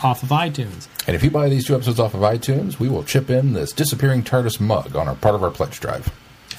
off 0.03 0.23
of 0.23 0.29
iTunes. 0.29 0.87
and 1.05 1.15
if 1.15 1.23
you 1.23 1.29
buy 1.29 1.47
these 1.47 1.65
two 1.65 1.75
episodes 1.75 1.99
off 1.99 2.13
of 2.15 2.21
iTunes, 2.21 2.79
we 2.79 2.89
will 2.89 3.03
chip 3.03 3.29
in 3.29 3.53
this 3.53 3.71
disappearing 3.71 4.23
TARDIS 4.23 4.59
mug 4.59 4.95
on 4.95 5.07
our 5.07 5.13
part 5.15 5.35
of 5.35 5.43
our 5.43 5.51
pledge 5.51 5.79
drive. 5.79 6.11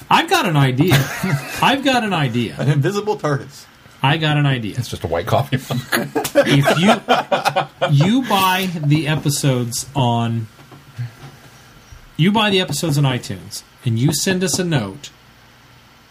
I've 0.09 0.29
got 0.29 0.45
an 0.45 0.55
idea. 0.55 0.93
I've 1.61 1.83
got 1.83 2.03
an 2.03 2.13
idea. 2.13 2.55
An 2.57 2.69
invisible 2.69 3.17
TARDIS. 3.17 3.65
I 4.03 4.17
got 4.17 4.35
an 4.35 4.45
idea. 4.45 4.75
It's 4.77 4.89
just 4.89 5.03
a 5.05 5.07
white 5.07 5.25
coffee 5.25 5.57
mug. 5.57 6.09
If 6.35 6.77
you 6.77 7.89
you 7.91 8.27
buy 8.27 8.69
the 8.75 9.07
episodes 9.07 9.87
on 9.95 10.47
you 12.17 12.31
buy 12.31 12.49
the 12.49 12.59
episodes 12.59 12.97
on 12.97 13.05
iTunes 13.05 13.63
and 13.85 13.97
you 13.97 14.13
send 14.13 14.43
us 14.43 14.59
a 14.59 14.63
note. 14.63 15.09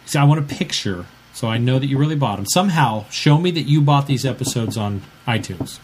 See, 0.06 0.18
I 0.18 0.24
want 0.24 0.40
a 0.40 0.54
picture 0.54 1.06
so 1.32 1.48
I 1.48 1.58
know 1.58 1.78
that 1.78 1.86
you 1.86 1.98
really 1.98 2.16
bought 2.16 2.36
them. 2.36 2.46
Somehow, 2.46 3.04
show 3.10 3.38
me 3.38 3.50
that 3.52 3.62
you 3.62 3.80
bought 3.80 4.06
these 4.06 4.24
episodes 4.24 4.76
on 4.76 5.02
iTunes. 5.26 5.78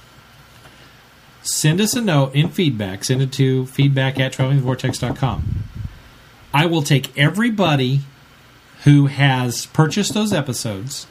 Send 1.42 1.80
us 1.80 1.94
a 1.94 2.00
note 2.00 2.34
in 2.34 2.48
feedback. 2.48 3.04
Send 3.04 3.22
it 3.22 3.32
to 3.32 3.66
feedback 3.66 4.18
at 4.18 4.32
travelingvortex.com. 4.32 5.64
I 6.52 6.66
will 6.66 6.82
take 6.82 7.16
everybody 7.16 8.00
who 8.84 9.06
has 9.06 9.66
purchased 9.66 10.14
those 10.14 10.32
episodes. 10.32 11.06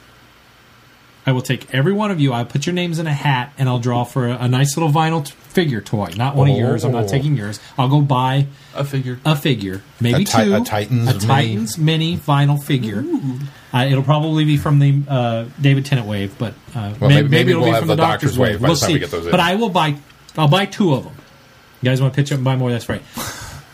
I 1.26 1.32
will 1.32 1.42
take 1.42 1.72
every 1.74 1.92
one 1.92 2.10
of 2.10 2.20
you. 2.20 2.32
I'll 2.32 2.46
put 2.46 2.64
your 2.66 2.72
names 2.74 2.98
in 2.98 3.06
a 3.06 3.12
hat, 3.12 3.52
and 3.58 3.68
I'll 3.68 3.78
draw 3.80 4.04
for 4.04 4.28
a, 4.28 4.36
a 4.38 4.48
nice 4.48 4.76
little 4.78 4.90
vinyl 4.90 5.24
t- 5.26 5.32
figure 5.32 5.82
toy. 5.82 6.10
Not 6.16 6.36
one 6.36 6.48
of 6.50 6.56
yours. 6.56 6.84
I'm 6.84 6.92
not 6.92 7.04
Oh. 7.04 7.08
taking 7.08 7.36
yours. 7.36 7.60
I'll 7.76 7.88
go 7.90 8.00
buy 8.00 8.46
a 8.74 8.82
figure, 8.84 9.20
a 9.26 9.36
figure, 9.36 9.82
maybe 10.00 10.22
A 10.22 10.24
Ti- 10.24 10.44
two, 10.44 10.54
a 10.54 10.60
Titans 10.60 11.08
a 11.08 11.12
mini. 11.14 11.26
Titans 11.26 11.76
mini 11.78 12.16
vinyl 12.16 12.62
figure, 12.62 13.04
Uh, 13.74 13.84
it'll 13.90 14.02
probably 14.02 14.46
be 14.46 14.56
from 14.56 14.78
the 14.78 15.02
uh, 15.06 15.44
David 15.60 15.84
Tennant 15.84 16.08
wave, 16.08 16.34
but 16.38 16.54
uh, 16.74 16.94
Well, 16.98 17.10
may- 17.10 17.16
maybe- 17.16 17.28
maybe 17.28 17.50
it'll 17.50 17.62
we'll 17.62 17.70
be 17.70 17.74
have 17.74 17.80
from 17.80 17.88
the 17.88 17.96
the 17.96 18.02
Doctor's, 18.02 18.30
Doctor's 18.36 18.38
wave 18.38 18.52
by 18.62 18.68
the 18.68 18.70
We'll 18.72 18.76
time 18.76 18.86
see. 18.86 18.92
we 18.94 18.98
get 19.00 19.10
those 19.10 19.24
in. 19.26 19.30
But 19.30 19.40
I 19.40 19.54
will 19.56 19.68
buy. 19.68 19.96
I'll 20.38 20.48
buy 20.48 20.64
two 20.64 20.94
of 20.94 21.04
them. 21.04 21.12
You 21.82 21.90
guys 21.90 22.00
want 22.00 22.14
to 22.14 22.16
pitch 22.16 22.32
up 22.32 22.36
and 22.36 22.44
buy 22.44 22.56
more? 22.56 22.70
That's 22.70 22.88
right. 22.88 23.02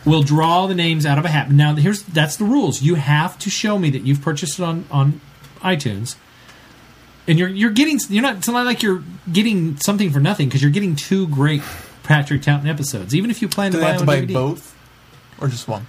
We'll 0.05 0.23
draw 0.25 0.67
the 0.67 0.75
names 0.75 1.07
out 1.07 1.17
of 1.19 1.25
a 1.25 1.29
hat. 1.29 1.51
Now, 1.53 1.75
here's 1.77 2.03
that's 2.03 2.37
the 2.37 2.45
rules. 2.45 2.83
You 2.83 2.97
have 2.97 3.39
to 3.39 3.49
show 3.51 3.79
me 3.79 3.91
that 3.91 4.03
you've 4.03 4.21
purchased 4.21 4.59
it 4.59 4.63
on 4.65 4.85
on 4.91 5.21
iTunes, 5.63 6.17
and 7.27 7.39
you're 7.39 7.49
you're 7.49 7.71
getting 7.71 7.99
you're 8.09 8.23
not 8.23 8.37
it's 8.37 8.49
not 8.49 8.65
like 8.67 8.83
you're 8.83 9.03
getting 9.33 9.77
something 9.79 10.11
for 10.11 10.21
nothing 10.21 10.49
because 10.49 10.63
you're 10.63 10.71
getting 10.71 10.97
two 10.97 11.27
great 11.29 11.63
Patrick 12.03 12.43
Troughton 12.43 12.67
episodes. 12.69 13.15
Even 13.15 13.31
if 13.31 13.41
you 13.43 13.49
plan 13.49 13.73
Do 13.73 13.79
to 13.79 13.81
they 13.81 13.85
buy 13.87 13.91
have 13.93 14.01
to 14.01 14.07
buy 14.07 14.21
DVD. 14.23 14.33
both, 14.35 14.77
or 15.41 15.49
just 15.49 15.67
one? 15.69 15.87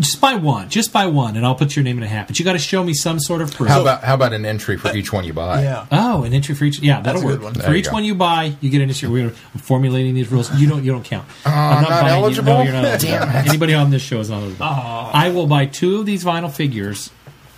Just 0.00 0.20
buy 0.22 0.34
one. 0.34 0.68
Just 0.70 0.92
buy 0.92 1.06
one, 1.06 1.36
and 1.36 1.44
I'll 1.46 1.54
put 1.54 1.76
your 1.76 1.84
name 1.84 1.98
in 1.98 2.02
a 2.02 2.08
hat. 2.08 2.26
But 2.26 2.38
you 2.38 2.44
got 2.44 2.54
to 2.54 2.58
show 2.58 2.82
me 2.82 2.92
some 2.94 3.20
sort 3.20 3.40
of 3.42 3.52
proof. 3.54 3.68
How 3.68 3.82
about 3.82 4.02
how 4.02 4.14
about 4.14 4.32
an 4.32 4.44
entry 4.44 4.76
for 4.76 4.94
each 4.96 5.12
one 5.12 5.22
you 5.24 5.32
buy? 5.34 5.62
Yeah. 5.62 5.86
Oh, 5.92 6.24
an 6.24 6.32
entry 6.32 6.54
for 6.54 6.64
each. 6.64 6.80
Yeah, 6.80 7.02
that'll 7.02 7.20
That's 7.20 7.22
a 7.22 7.26
work. 7.26 7.34
good 7.36 7.44
one. 7.44 7.54
For 7.54 7.74
each 7.74 7.86
go. 7.86 7.92
one 7.92 8.04
you 8.04 8.14
buy, 8.14 8.56
you 8.60 8.70
get 8.70 8.80
an 8.80 8.88
entry. 8.88 9.08
We're 9.08 9.30
formulating 9.30 10.14
these 10.14 10.32
rules. 10.32 10.52
You 10.58 10.66
don't. 10.68 10.82
You 10.82 10.92
don't 10.92 11.04
count. 11.04 11.28
Uh, 11.46 11.50
I'm 11.50 11.82
not 11.82 11.90
buying 11.90 12.06
you- 12.06 12.12
eligible? 12.24 12.52
no, 12.54 12.62
you're 12.62 12.72
not 12.72 12.84
eligible. 12.84 13.12
Damn 13.18 13.28
it. 13.28 13.48
Anybody 13.48 13.74
on 13.74 13.90
this 13.90 14.02
show 14.02 14.18
is 14.18 14.30
not 14.30 14.38
eligible. 14.42 14.64
I 14.66 15.30
will 15.32 15.46
buy 15.46 15.66
two 15.66 16.00
of 16.00 16.06
these 16.06 16.24
vinyl 16.24 16.50
figures, 16.50 17.10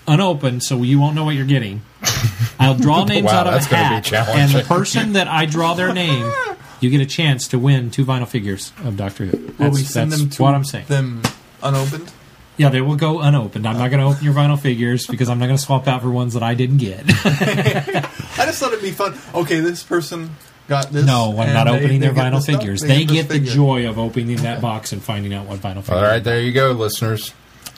unopened, 0.06 0.62
so 0.62 0.82
you 0.82 0.98
won't 1.00 1.14
know 1.14 1.24
what 1.24 1.34
you're 1.34 1.46
getting. 1.46 1.82
I'll 2.58 2.76
draw 2.76 3.04
names 3.04 3.26
Wow, 3.26 3.40
out 3.40 3.46
of 3.46 3.52
that's 3.54 3.66
a 3.66 3.70
gonna 3.70 4.00
be 4.02 4.08
hat, 4.08 4.28
and 4.28 4.52
the 4.52 4.62
person 4.62 5.14
that 5.14 5.28
I 5.28 5.46
draw 5.46 5.74
their 5.74 5.92
name, 5.92 6.30
you 6.80 6.90
get 6.90 7.00
a 7.00 7.06
chance 7.06 7.48
to 7.48 7.58
win 7.58 7.90
two 7.90 8.04
vinyl 8.04 8.28
figures 8.28 8.72
of 8.84 8.96
Doctor 8.96 9.26
Who. 9.26 9.36
Will 9.38 9.52
That's, 9.58 9.74
we 9.76 9.82
send 9.84 10.12
that's 10.12 10.20
them 10.22 10.30
to 10.30 10.42
what 10.42 10.54
I'm 10.54 10.64
saying. 10.64 10.86
them 10.86 11.22
unopened? 11.62 12.12
Yeah, 12.56 12.68
they 12.68 12.80
will 12.80 12.94
go 12.96 13.20
unopened. 13.20 13.66
I'm 13.66 13.78
not 13.78 13.90
going 13.90 13.98
to 13.98 14.06
open 14.06 14.22
your 14.24 14.32
vinyl 14.32 14.56
figures 14.56 15.08
because 15.08 15.28
I'm 15.28 15.40
not 15.40 15.46
going 15.46 15.56
to 15.56 15.62
swap 15.62 15.88
out 15.88 16.02
for 16.02 16.10
ones 16.10 16.34
that 16.34 16.44
I 16.44 16.54
didn't 16.54 16.76
get. 16.76 17.02
I 17.08 18.46
just 18.46 18.60
thought 18.60 18.72
it'd 18.72 18.80
be 18.80 18.92
fun. 18.92 19.18
Okay, 19.34 19.58
this 19.58 19.82
person 19.82 20.30
got 20.68 20.92
this. 20.92 21.04
No, 21.04 21.36
I'm 21.36 21.52
not 21.52 21.66
opening 21.66 21.98
they 21.98 22.06
their 22.06 22.14
get 22.14 22.26
vinyl 22.32 22.36
this 22.36 22.44
stuff, 22.44 22.60
figures. 22.60 22.80
they 22.80 22.86
They, 22.88 23.04
this 23.06 23.12
get 23.12 23.28
the 23.28 23.34
figure. 23.34 23.52
joy 23.52 23.88
of 23.88 23.98
opening 23.98 24.36
that 24.42 24.60
box 24.60 24.92
and 24.92 25.02
finding 25.02 25.34
out 25.34 25.46
what 25.46 25.58
vinyl 25.58 25.80
figure. 25.82 25.96
All 25.96 26.02
right, 26.02 26.22
there 26.22 26.40
you 26.40 26.52
go, 26.52 26.70
listeners. 26.70 27.34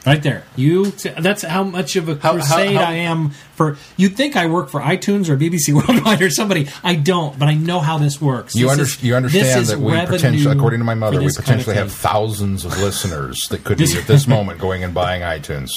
Right 0.07 0.23
there. 0.23 0.45
You. 0.57 0.87
That's 1.19 1.43
how 1.43 1.65
much 1.65 1.97
of 1.97 2.09
a 2.09 2.15
How- 2.15 2.21
how- 2.21 2.33
crusade 2.35 2.77
how- 2.77 2.85
I 2.85 2.93
am 2.95 3.31
for. 3.55 3.77
You'd 3.97 4.17
think 4.17 4.37
I 4.37 4.47
work 4.47 4.71
for 4.71 4.81
iTunes 4.81 5.29
or 5.29 5.37
BBC 5.37 5.73
Worldwide 5.89 6.23
or 6.23 6.31
somebody. 6.31 6.69
I 6.85 6.95
don't, 6.95 7.39
but 7.39 7.49
I 7.49 7.55
know 7.55 7.81
how 7.81 7.99
this 7.99 8.21
works. 8.21 8.55
You, 8.55 8.65
This 8.67 8.73
under, 8.73 8.83
is- 8.85 9.03
you 9.03 9.15
understand 9.17 9.61
is 9.61 9.69
that 9.69 9.79
we 9.81 9.93
potentially, 10.07 10.57
according 10.57 10.81
to 10.81 10.85
my 10.85 10.95
mother, 10.95 11.19
we 11.19 11.25
this 11.27 11.37
kind 11.37 11.61
of 11.61 11.67
potentially 11.67 11.77
have 11.77 11.93
thousands 11.93 12.65
of 12.65 12.79
listeners 12.79 13.49
that 13.51 13.65
could 13.65 13.79
This- 13.79 13.93
be 13.95 13.99
at 14.01 14.07
this 14.07 14.27
moment 14.29 14.59
going 14.61 14.85
and 14.85 14.95
buying 14.95 15.23
iTunes. 15.23 15.71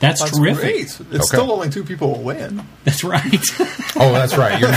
That's, 0.00 0.20
That's 0.20 0.36
terrific. 0.36 0.62
great. 0.62 0.80
It's 0.80 1.00
Okay. 1.00 1.22
still 1.22 1.52
only 1.52 1.70
two 1.70 1.84
people 1.84 2.10
will 2.12 2.22
win. 2.24 2.66
That's 2.84 3.04
right. 3.04 3.22
Oh, 3.94 4.10
that's 4.12 4.36
right. 4.36 4.58
You're 4.58 4.70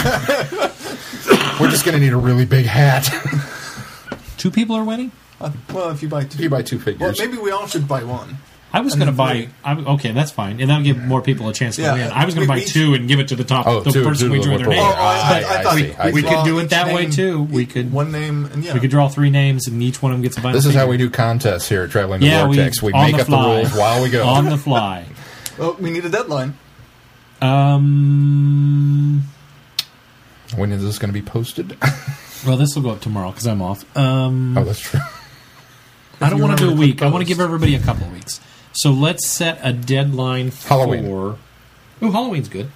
We're 1.60 1.72
just 1.72 1.84
going 1.86 1.98
to 1.98 2.00
need 2.04 2.14
a 2.14 2.18
really 2.18 2.46
big 2.46 2.66
hat. 2.66 3.10
Two 4.38 4.52
people 4.52 4.76
are 4.76 4.84
winning. 4.84 5.12
Uh, 5.42 5.52
well, 5.74 5.90
if 5.90 6.04
you 6.04 6.10
buy 6.10 6.26
two, 6.26 6.44
you 6.44 6.50
buy 6.50 6.62
two 6.62 6.80
well, 7.00 7.14
maybe 7.18 7.38
we 7.38 7.50
all 7.52 7.66
should 7.66 7.88
buy 7.88 8.04
one. 8.04 8.38
I 8.76 8.82
was 8.82 8.94
going 8.96 9.08
to 9.08 9.14
buy. 9.14 9.34
three. 9.34 9.50
I, 9.64 9.74
okay, 9.94 10.12
that's 10.12 10.32
fine, 10.32 10.60
and 10.60 10.70
that'll 10.70 10.84
give 10.84 10.98
more 10.98 11.22
people 11.22 11.48
a 11.48 11.54
chance 11.54 11.78
to 11.78 11.82
Yeah, 11.84 11.94
win. 11.94 12.12
I 12.12 12.26
was 12.26 12.36
going 12.36 12.46
to 12.46 12.52
buy 12.52 12.58
we- 12.60 12.66
two 12.66 12.94
and 12.94 13.08
give 13.08 13.20
it 13.20 13.30
to 13.30 13.36
the 13.38 13.44
top, 13.46 13.66
Oh, 13.68 13.80
the 13.82 13.92
two- 13.92 14.04
person 14.04 14.28
two 14.28 14.34
we 14.34 14.42
drew 14.42 14.58
their 14.58 14.68
name. 14.68 14.80
Oh, 14.80 14.84
I, 14.84 14.90
I- 14.90 15.34
I, 15.56 15.60
I 15.60 15.64
thought 15.64 15.76
see, 15.76 15.96
we. 16.06 16.12
We 16.12 16.22
could 16.24 16.44
do 16.44 16.60
it 16.60 16.66
each 16.66 16.70
that 16.72 16.94
way, 16.94 17.06
too. 17.10 17.42
We 17.44 17.66
could- 17.66 17.92
one 17.92 18.12
name 18.12 18.46
and 18.52 18.64
yeah. 18.64 18.74
We 18.74 18.80
could 18.82 18.90
draw 18.92 19.08
three 19.08 19.30
names, 19.30 19.68
and 19.68 19.82
each 19.82 20.02
one 20.02 20.12
of 20.12 20.18
them 20.18 20.24
gets 20.24 20.38
a 20.38 20.42
vinyl. 20.42 20.54
this 20.54 20.66
is 20.66 20.76
how 20.76 20.88
we 20.88 20.98
do 20.98 21.10
contests 21.10 21.70
here 21.70 21.84
at 21.84 21.92
Traveling 21.92 22.20
the 22.20 22.28
Yeah, 22.28 22.46
Vortex. 22.46 22.82
we, 22.82 22.92
We, 22.92 23.00
make 23.00 23.16
the 23.16 23.22
up 23.22 23.28
fly. 23.28 23.42
the 23.42 23.48
rules 23.64 23.74
while 23.78 24.04
we 24.04 24.10
go. 24.10 24.26
on 24.28 24.46
the 24.50 24.58
fly. 24.58 25.06
Oh, 25.58 25.78
we 25.80 25.90
need 25.90 26.04
a 26.04 26.10
deadline. 26.10 26.58
Um, 27.42 29.24
when 30.58 30.72
is 30.74 30.84
this 30.84 31.00
going 31.00 31.08
to 31.10 31.14
be 31.14 31.22
posted? 31.26 31.78
well, 32.46 32.58
this 32.58 32.76
will 32.76 32.82
go 32.84 32.90
up 32.92 33.00
tomorrow 33.02 33.30
because 33.32 33.48
I'm 33.48 33.62
off. 33.62 33.86
Um, 33.98 34.58
oh, 34.58 34.64
that's 34.66 34.82
true. 34.82 35.00
I 36.22 36.30
don't 36.30 36.42
want 36.42 36.58
to 36.58 36.66
do 36.66 36.72
a 36.72 36.76
week. 36.76 37.02
I 37.02 37.08
want 37.10 37.22
to 37.22 37.26
give 37.28 37.40
everybody 37.40 37.76
a 37.76 37.80
couple 37.80 38.06
of 38.08 38.12
weeks. 38.14 38.40
So 38.76 38.92
let's 38.92 39.28
set 39.28 39.60
a 39.64 39.72
deadline 39.74 40.52
for 40.52 40.68
Halloween. 40.68 41.06
Oh, 42.02 42.12
Halloween's 42.12 42.50
good. 42.50 42.70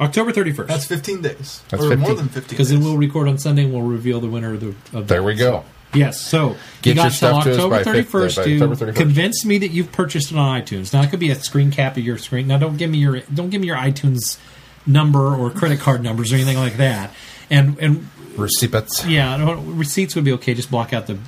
October 0.00 0.32
31st. 0.32 0.66
That's 0.66 0.84
15 0.86 1.22
days. 1.22 1.62
That's 1.68 1.82
or 1.82 1.88
15. 1.90 1.98
more 1.98 2.14
than 2.14 2.28
15 2.28 2.48
because 2.50 2.68
days. 2.68 2.78
then 2.78 2.84
we'll 2.86 2.98
record 2.98 3.28
on 3.28 3.38
Sunday 3.38 3.64
and 3.64 3.72
we'll 3.72 3.82
reveal 3.82 4.20
the 4.20 4.28
winner 4.28 4.54
of 4.54 4.60
the. 4.60 4.98
Of 4.98 5.08
There 5.08 5.22
we 5.22 5.34
go. 5.34 5.64
Yes, 5.94 6.20
so 6.20 6.56
Get 6.82 6.90
you 6.90 6.94
got 6.96 7.02
your 7.04 7.10
stuff 7.12 7.44
to 7.44 7.54
till 7.54 7.72
us 7.72 7.78
October 7.80 7.84
by 7.84 7.92
fif- 8.02 8.08
first 8.08 8.36
by 8.36 8.44
to 8.44 8.54
October 8.54 8.74
31st. 8.92 8.96
convince 8.96 9.44
me 9.46 9.58
that 9.58 9.68
you've 9.68 9.92
purchased 9.92 10.30
it 10.32 10.36
on 10.36 10.60
iTunes. 10.60 10.92
Now 10.92 11.02
it 11.02 11.08
could 11.10 11.20
be 11.20 11.30
a 11.30 11.34
screen 11.36 11.70
cap 11.70 11.96
of 11.96 12.02
your 12.04 12.18
screen. 12.18 12.46
Now 12.46 12.58
don't 12.58 12.76
give 12.76 12.90
me 12.90 12.98
your 12.98 13.20
don't 13.32 13.48
give 13.50 13.60
me 13.62 13.68
your 13.68 13.76
iTunes 13.76 14.38
number 14.86 15.34
or 15.34 15.50
credit 15.50 15.80
card 15.80 16.02
numbers 16.02 16.32
or 16.32 16.36
anything 16.36 16.58
like 16.58 16.76
that. 16.76 17.12
And 17.48 17.78
and 17.78 18.08
Receipts. 18.36 19.06
yeah, 19.06 19.36
no, 19.38 19.54
receipts 19.54 20.14
would 20.16 20.24
be 20.24 20.32
okay. 20.32 20.52
Just 20.52 20.70
block 20.70 20.92
out 20.92 21.06
the 21.06 21.18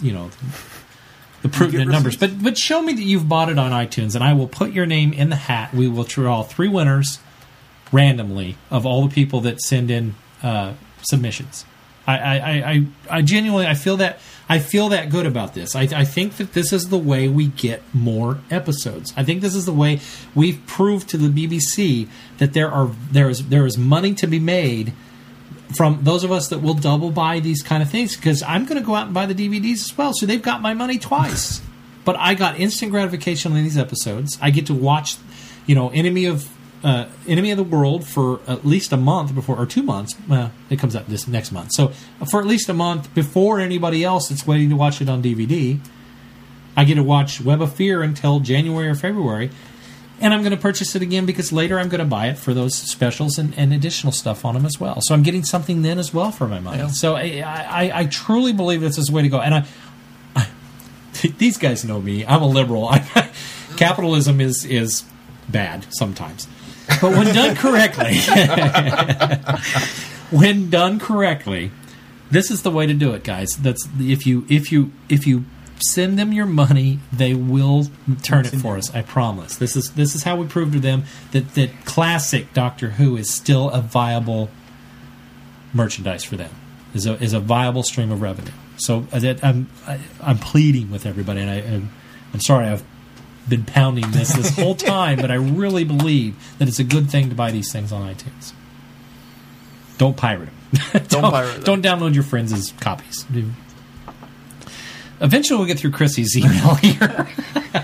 you 0.00 0.12
know 0.12 0.30
the 1.44 1.48
pertinent 1.50 1.90
numbers. 1.90 2.16
But 2.16 2.42
but 2.42 2.58
show 2.58 2.82
me 2.82 2.92
that 2.94 3.02
you've 3.02 3.28
bought 3.28 3.48
it 3.50 3.58
on 3.58 3.70
iTunes, 3.70 4.14
and 4.16 4.24
I 4.24 4.32
will 4.32 4.48
put 4.48 4.72
your 4.72 4.86
name 4.86 5.12
in 5.12 5.28
the 5.30 5.36
hat. 5.36 5.72
We 5.72 5.86
will 5.86 6.04
draw 6.04 6.42
three 6.42 6.68
winners 6.68 7.20
randomly 7.92 8.56
of 8.70 8.84
all 8.86 9.06
the 9.06 9.14
people 9.14 9.40
that 9.42 9.60
send 9.60 9.90
in 9.90 10.14
uh, 10.42 10.74
submissions. 11.02 11.64
I, 12.06 12.18
I, 12.18 12.34
I, 12.36 12.70
I- 12.70 12.86
I 13.10 13.22
genuinely 13.22 13.66
I 13.66 13.74
feel 13.74 13.96
that 13.98 14.18
I 14.48 14.58
feel 14.58 14.88
that 14.90 15.08
good 15.10 15.24
about 15.26 15.54
this. 15.54 15.74
I, 15.76 15.82
I 15.82 16.04
think 16.04 16.36
that 16.36 16.52
this 16.52 16.72
is 16.72 16.88
the 16.90 16.98
way 16.98 17.28
we 17.28 17.46
get 17.48 17.82
more 17.94 18.38
episodes. 18.50 19.12
I 19.16 19.24
think 19.24 19.40
this 19.40 19.54
is 19.54 19.64
the 19.66 19.72
way 19.72 20.00
we've 20.34 20.60
proved 20.66 21.08
to 21.10 21.16
the 21.16 21.28
BBC 21.28 22.08
that 22.38 22.52
there 22.54 22.70
are 22.70 22.90
there 23.10 23.28
is 23.28 23.48
there 23.48 23.64
is 23.66 23.78
money 23.78 24.12
to 24.14 24.26
be 24.26 24.38
made 24.38 24.92
from 25.76 26.00
those 26.02 26.24
of 26.24 26.32
us 26.32 26.48
that 26.48 26.58
will 26.58 26.74
double 26.74 27.10
buy 27.10 27.40
these 27.40 27.62
kind 27.62 27.82
of 27.82 27.90
things 27.90 28.16
because 28.16 28.42
I'm 28.42 28.66
going 28.66 28.78
to 28.78 28.86
go 28.86 28.94
out 28.94 29.06
and 29.06 29.14
buy 29.14 29.26
the 29.26 29.34
DVDs 29.34 29.84
as 29.84 29.96
well. 29.96 30.12
So 30.14 30.26
they've 30.26 30.42
got 30.42 30.60
my 30.60 30.74
money 30.74 30.98
twice. 30.98 31.60
but 32.04 32.16
I 32.18 32.34
got 32.34 32.60
instant 32.60 32.92
gratification 32.92 33.52
on 33.52 33.62
these 33.62 33.78
episodes. 33.78 34.38
I 34.40 34.50
get 34.50 34.66
to 34.66 34.74
watch, 34.74 35.16
you 35.66 35.74
know, 35.74 35.88
Enemy 35.90 36.26
of 36.26 36.48
uh, 36.84 37.06
Enemy 37.26 37.50
of 37.50 37.56
the 37.56 37.64
World 37.64 38.06
for 38.06 38.40
at 38.46 38.66
least 38.66 38.92
a 38.92 38.98
month 38.98 39.34
before, 39.34 39.56
or 39.56 39.64
two 39.64 39.82
months. 39.82 40.14
Well, 40.28 40.52
it 40.68 40.78
comes 40.78 40.94
out 40.94 41.08
this 41.08 41.26
next 41.26 41.50
month. 41.50 41.72
So 41.72 41.88
for 42.30 42.40
at 42.40 42.46
least 42.46 42.68
a 42.68 42.74
month 42.74 43.14
before 43.14 43.58
anybody 43.58 44.04
else 44.04 44.28
that's 44.28 44.46
waiting 44.46 44.68
to 44.68 44.76
watch 44.76 45.00
it 45.00 45.08
on 45.08 45.22
DVD. 45.22 45.80
I 46.76 46.84
get 46.84 46.96
to 46.96 47.02
watch 47.02 47.40
Web 47.40 47.62
of 47.62 47.72
Fear 47.74 48.02
until 48.02 48.40
January 48.40 48.88
or 48.88 48.94
February. 48.94 49.50
And 50.24 50.32
I'm 50.32 50.40
going 50.40 50.52
to 50.52 50.56
purchase 50.56 50.96
it 50.96 51.02
again 51.02 51.26
because 51.26 51.52
later 51.52 51.78
I'm 51.78 51.90
going 51.90 51.98
to 51.98 52.06
buy 52.06 52.28
it 52.28 52.38
for 52.38 52.54
those 52.54 52.74
specials 52.74 53.36
and, 53.36 53.52
and 53.58 53.74
additional 53.74 54.10
stuff 54.10 54.46
on 54.46 54.54
them 54.54 54.64
as 54.64 54.80
well. 54.80 55.02
So 55.02 55.14
I'm 55.14 55.22
getting 55.22 55.44
something 55.44 55.82
then 55.82 55.98
as 55.98 56.14
well 56.14 56.30
for 56.30 56.48
my 56.48 56.60
money. 56.60 56.78
Yeah. 56.78 56.86
So 56.88 57.14
I, 57.14 57.42
I, 57.44 57.90
I 57.94 58.06
truly 58.06 58.54
believe 58.54 58.80
this 58.80 58.96
is 58.96 59.08
the 59.08 59.12
way 59.12 59.20
to 59.20 59.28
go. 59.28 59.38
And 59.42 59.54
I, 59.54 59.66
I 60.34 60.48
these 61.36 61.58
guys 61.58 61.84
know 61.84 62.00
me. 62.00 62.24
I'm 62.24 62.40
a 62.40 62.46
liberal. 62.46 62.88
I, 62.88 63.00
capitalism 63.76 64.40
is 64.40 64.64
is 64.64 65.04
bad 65.50 65.84
sometimes, 65.90 66.48
but 67.02 67.12
when 67.12 67.34
done 67.34 67.54
correctly, 67.54 68.16
when 70.30 70.70
done 70.70 70.98
correctly, 70.98 71.70
this 72.30 72.50
is 72.50 72.62
the 72.62 72.70
way 72.70 72.86
to 72.86 72.94
do 72.94 73.12
it, 73.12 73.24
guys. 73.24 73.58
That's 73.58 73.86
if 73.98 74.26
you 74.26 74.46
if 74.48 74.72
you 74.72 74.90
if 75.10 75.26
you 75.26 75.44
send 75.80 76.18
them 76.18 76.32
your 76.32 76.46
money, 76.46 77.00
they 77.12 77.34
will 77.34 77.88
turn 78.22 78.46
it 78.46 78.50
for 78.50 78.76
us. 78.76 78.94
I 78.94 79.02
promise. 79.02 79.56
This 79.56 79.76
is 79.76 79.92
this 79.92 80.14
is 80.14 80.22
how 80.22 80.36
we 80.36 80.46
prove 80.46 80.72
to 80.72 80.80
them 80.80 81.04
that 81.32 81.54
that 81.54 81.84
classic 81.84 82.52
Doctor 82.52 82.90
Who 82.90 83.16
is 83.16 83.30
still 83.30 83.70
a 83.70 83.80
viable 83.80 84.50
merchandise 85.72 86.24
for 86.24 86.36
them. 86.36 86.50
Is 86.94 87.06
a 87.06 87.14
is 87.22 87.32
a 87.32 87.40
viable 87.40 87.82
stream 87.82 88.12
of 88.12 88.22
revenue. 88.22 88.52
So 88.76 89.06
uh, 89.12 89.18
that 89.20 89.44
I'm 89.44 89.68
I, 89.86 90.00
I'm 90.22 90.38
pleading 90.38 90.90
with 90.90 91.06
everybody, 91.06 91.40
and 91.40 91.50
I 91.50 91.56
I'm, 91.56 91.90
I'm 92.32 92.40
sorry 92.40 92.66
I've 92.66 92.84
been 93.48 93.64
pounding 93.64 94.10
this 94.12 94.32
this 94.32 94.50
whole 94.56 94.74
time, 94.74 95.20
but 95.20 95.30
I 95.30 95.34
really 95.34 95.84
believe 95.84 96.36
that 96.58 96.68
it's 96.68 96.78
a 96.78 96.84
good 96.84 97.10
thing 97.10 97.28
to 97.28 97.34
buy 97.34 97.50
these 97.50 97.72
things 97.72 97.92
on 97.92 98.02
iTunes. 98.02 98.52
Don't 99.98 100.16
pirate 100.16 100.48
them. 100.72 101.04
Don't 101.08 101.30
pirate 101.30 101.54
them. 101.54 101.62
Don't 101.62 101.82
download 101.82 102.14
your 102.14 102.24
friends' 102.24 102.72
copies. 102.80 103.26
Eventually, 105.20 105.58
we'll 105.58 105.66
get 105.66 105.78
through 105.78 105.92
Chrissy's 105.92 106.36
email 106.36 106.74
here. 106.82 107.28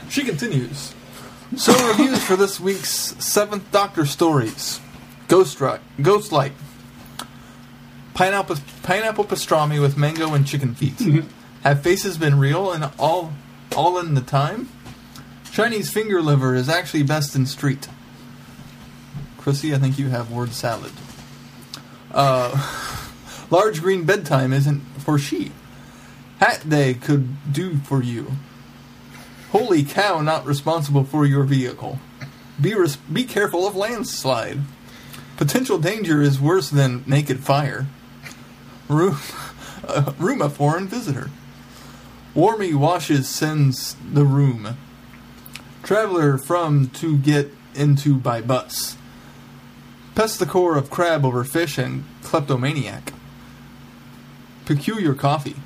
She 0.09 0.25
continues. 0.25 0.95
So 1.57 1.73
reviews 1.89 2.23
for 2.23 2.37
this 2.37 2.61
week's 2.61 2.91
Seventh 2.91 3.71
Doctor 3.73 4.07
stories: 4.07 4.81
Ghost 5.29 5.61
Ri- 5.61 5.79
Ghost 6.01 6.33
Light, 6.33 6.53
pineapple 8.15 8.57
pineapple 8.83 9.25
pastrami 9.25 9.81
with 9.81 9.97
mango 9.97 10.35
and 10.35 10.47
chicken 10.47 10.75
feet. 10.75 11.25
Have 11.63 11.83
faces 11.83 12.17
been 12.19 12.39
real 12.39 12.73
and 12.73 12.91
all 12.99 13.33
all 13.77 13.99
in 13.99 14.15
the 14.15 14.21
time? 14.21 14.69
Chinese 15.51 15.93
finger 15.93 16.23
liver 16.23 16.55
is 16.55 16.69
actually 16.69 17.03
best 17.03 17.35
in 17.35 17.47
street. 17.47 17.89
Chrissy, 19.39 19.75
I 19.75 19.79
think 19.79 19.99
you 19.99 20.09
have 20.11 20.31
word 20.31 20.53
salad. 20.53 20.93
Uh, 22.13 23.07
large 23.51 23.81
green 23.81 24.05
bedtime 24.05 24.53
isn't 24.53 24.81
for 24.99 25.19
she. 25.19 25.51
Hat 26.41 26.67
day 26.67 26.95
could 26.95 27.53
do 27.53 27.77
for 27.77 28.03
you. 28.03 28.33
Holy 29.53 29.85
cow, 29.85 30.23
not 30.23 30.47
responsible 30.47 31.05
for 31.05 31.27
your 31.27 31.45
vehicle. 31.45 31.99
Be 32.59 32.75
res- 32.75 32.97
be 32.97 33.25
careful 33.25 33.67
of 33.67 33.77
landslide. 33.77 34.61
Potential 35.37 35.79
danger 35.79 36.23
is 36.23 36.41
worse 36.41 36.71
than 36.71 37.05
naked 37.07 37.41
fire. 37.41 37.87
Room, 38.89 39.19
uh, 39.87 40.15
room 40.19 40.41
a 40.41 40.49
foreign 40.49 40.89
visitor. 40.89 41.31
Warmy 42.35 42.75
washes 42.75 43.29
sends 43.29 43.97
the 43.97 44.25
room. 44.25 44.79
Traveler 45.83 46.39
from 46.39 46.89
to 46.91 47.19
get 47.19 47.53
into 47.75 48.15
by 48.15 48.41
bus. 48.41 48.97
Pest 50.15 50.39
the 50.39 50.47
core 50.47 50.79
of 50.79 50.89
crab 50.91 51.25
over 51.27 51.45
fish 51.45 51.77
and 51.77 52.05
kleptomaniac. 52.23 53.13
Peculiar 54.65 55.15
coffee. 55.15 55.57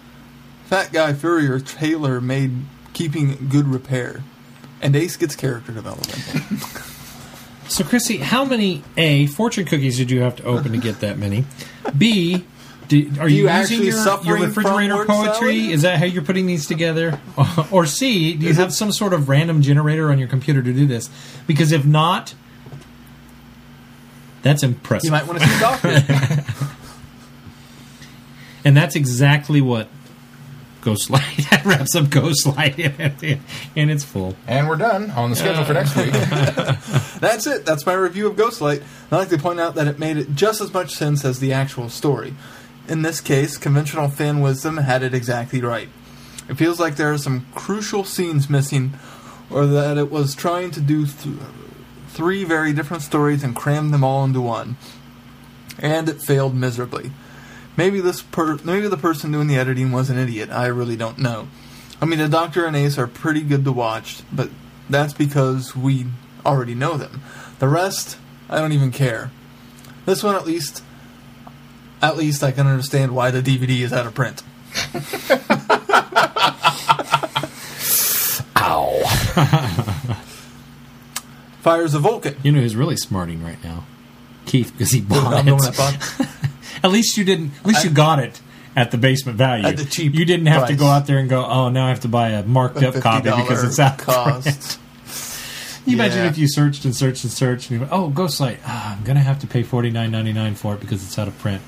Fat 0.67 0.93
guy 0.93 1.13
Furrier 1.13 1.61
Taylor 1.61 2.21
made 2.21 2.53
keeping 2.93 3.49
good 3.49 3.69
repair. 3.69 4.23
And 4.81 4.95
Ace 4.97 5.17
gets 5.17 5.35
character 5.37 5.73
development. 5.73 6.21
So, 7.69 7.85
Chrissy, 7.85 8.19
how 8.19 8.45
many 8.45 8.83
A 8.97 9.27
fortune 9.27 9.65
cookies 9.65 9.97
did 9.97 10.11
you 10.11 10.21
have 10.21 10.37
to 10.37 10.45
open 10.45 10.73
to 10.73 10.79
get 10.79 11.01
that 11.01 11.19
many? 11.19 11.45
B, 11.97 12.45
do, 12.89 13.11
are 13.19 13.29
you 13.29 13.49
you, 13.49 13.51
using 13.51 13.87
actually 13.87 13.87
your, 13.87 14.39
your 14.39 14.47
refrigerator 14.47 15.05
poetry? 15.07 15.61
salad? 15.61 15.71
Is 15.75 15.83
that 15.83 15.99
how 15.99 16.05
you're 16.05 16.23
putting 16.23 16.47
these 16.47 16.67
together? 16.67 17.19
Or 17.71 17.87
C, 17.87 18.35
do 18.35 18.45
you 18.45 18.51
Is 18.51 18.59
have 18.59 18.69
it- 18.69 18.73
some 18.73 18.93
sort 18.93 19.13
of 19.15 19.29
random 19.29 19.63
generator 19.63 20.11
on 20.11 20.19
your 20.19 20.29
computer 20.29 20.63
to 20.63 20.73
do 20.73 20.87
this? 20.87 21.09
Because 21.47 21.73
if 21.73 21.87
not, 21.87 22.35
that's 24.43 24.63
impressive. 24.63 25.07
you 25.07 25.11
might 25.11 25.27
want 25.27 25.41
to 25.41 25.49
see 25.49 25.57
a 25.57 25.61
doctor. 25.61 26.05
and 28.65 28.77
that's 28.77 28.95
exactly 28.95 29.63
what 29.63 29.89
Ghostlight 30.85 31.49
that 31.51 31.65
wraps 31.65 31.97
up 31.97 32.05
Ghostlight, 32.07 33.41
and 33.77 33.91
it's 33.91 34.05
full. 34.05 34.37
And 34.47 34.69
we're 34.69 34.77
done 34.77 35.11
on 35.13 35.31
the 35.31 35.37
schedule 35.37 35.65
for 35.65 35.73
next 35.73 35.97
week. 35.97 36.13
That's 37.21 37.47
it. 37.47 37.65
That's 37.65 37.87
my 37.87 37.95
review 37.95 38.27
of 38.27 38.37
Ghostlight. 38.37 38.83
I'd 39.11 39.17
like 39.17 39.31
to 39.31 39.39
point 39.39 39.61
out 39.61 39.75
that 39.77 39.87
it 39.87 39.99
made 39.99 40.19
it 40.19 40.35
just 40.35 40.61
as 40.61 40.73
much 40.75 40.93
sense 40.93 41.25
as 41.25 41.41
the 41.41 41.55
actual 41.55 41.89
story. 41.89 42.35
In 42.87 43.01
this 43.01 43.23
case, 43.23 43.57
conventional 43.57 44.11
fan 44.11 44.43
wisdom 44.43 44.77
had 44.77 45.03
it 45.03 45.15
exactly 45.15 45.63
right. 45.63 45.89
It 46.51 46.59
feels 46.59 46.79
like 46.79 46.97
there 46.97 47.13
are 47.13 47.19
some 47.19 47.47
crucial 47.55 48.05
scenes 48.05 48.51
missing, 48.51 48.93
or 49.51 49.65
that 49.65 49.97
it 49.97 50.11
was 50.11 50.35
trying 50.35 50.71
to 50.73 50.81
do 50.81 51.07
th- 51.07 51.37
three 52.09 52.45
very 52.45 52.75
different 52.75 53.03
stories 53.03 53.43
and 53.43 53.57
cram 53.57 53.91
them 53.91 54.05
all 54.05 54.23
into 54.23 54.43
one, 54.43 54.77
and 55.79 56.11
it 56.11 56.21
failed 56.21 56.55
miserably. 56.55 57.11
Maybe 57.77 58.01
this 58.01 58.23
per- 58.23 58.59
maybe 58.65 58.89
the 58.89 58.97
person 58.97 59.33
doing 59.33 59.49
the 59.49 59.57
editing 59.57 59.93
was 59.93 60.11
an 60.11 60.19
idiot. 60.19 60.51
I 60.51 60.67
really 60.67 60.97
don't 60.97 61.19
know. 61.19 61.49
I 62.01 62.07
mean, 62.07 62.19
the 62.19 62.29
Doctor 62.29 62.67
and 62.67 62.77
Ace 62.77 62.99
are 62.99 63.07
pretty 63.07 63.43
good 63.43 63.65
to 63.65 63.73
watch, 63.73 64.23
but 64.33 64.51
that's 64.89 65.13
because 65.13 65.75
we 65.75 66.07
already 66.45 66.75
know 66.75 66.97
them. 66.97 67.23
The 67.59 67.69
rest, 67.69 68.19
I 68.49 68.59
don't 68.59 68.73
even 68.73 68.91
care. 68.91 69.31
This 70.05 70.23
one, 70.23 70.35
at 70.35 70.47
least, 70.47 70.83
at 72.03 72.17
least 72.17 72.45
I 72.45 72.53
can 72.53 72.67
understand 72.67 73.15
why 73.15 73.31
the 73.31 73.41
DVD 73.41 73.81
is 73.81 73.93
out 73.93 74.07
of 74.07 74.15
print. 74.15 74.43
Ow. 78.57 79.01
Fires 81.61 81.95
of 81.95 82.03
Vulcan. 82.03 82.37
You 82.43 82.53
know 82.53 82.61
who's 82.61 82.77
really 82.77 82.97
smarting 82.97 83.43
right 83.43 83.63
now? 83.65 83.85
Keith, 84.45 84.73
because 84.73 84.91
he 84.91 85.01
bought 85.01 85.33
I'm 85.33 85.49
it. 85.49 85.59
one 86.85 86.91
that 86.91 86.91
bought- 86.91 86.91
At 86.91 86.93
least 86.93 87.17
you 87.17 87.25
didn't. 87.25 87.53
At 87.61 87.67
least 87.67 87.85
you 87.85 87.91
got 87.91 88.19
it 88.19 88.41
at 88.77 88.91
the 88.91 88.99
basement 88.99 89.39
value. 89.39 89.67
At 89.67 89.77
the 89.77 89.85
cheap 89.85 90.15
You 90.15 90.25
didn't 90.25 90.47
have 90.47 90.69
to 90.69 90.75
go 90.77 90.87
out 90.87 91.07
there 91.07 91.19
and 91.19 91.29
go. 91.29 91.45
Oh, 91.45 91.69
now 91.69 91.87
I 91.87 91.89
have 91.91 92.01
to 92.01 92.09
buy 92.09 92.31
a 92.31 92.43
marked 92.45 92.83
up 92.83 92.95
copy 93.01 93.31
because 93.31 93.65
it's 93.65 93.79
out. 93.79 94.01
of 94.01 94.07
print." 94.07 94.45
cost. 94.45 94.81
You 95.87 95.97
imagine 95.97 96.25
if 96.25 96.39
you 96.39 96.49
searched 96.49 96.87
and 96.87 96.97
searched 96.97 97.25
and 97.25 97.31
searched 97.33 97.71
and 97.71 97.75
you 97.79 97.81
went, 97.81 97.93
"Oh, 97.93 98.09
Ghostlight, 98.09 98.57
ah, 98.65 98.97
I'm 98.97 99.05
gonna 99.05 99.21
have 99.21 99.41
to 99.41 99.47
pay 99.47 99.63
forty 99.63 99.91
nine 99.91 100.11
ninety 100.11 100.33
nine 100.33 100.55
for 100.55 100.73
it 100.73 100.81
because 100.81 101.05
it's 101.05 101.19
out 101.19 101.29
of 101.29 101.39
print." 101.41 101.61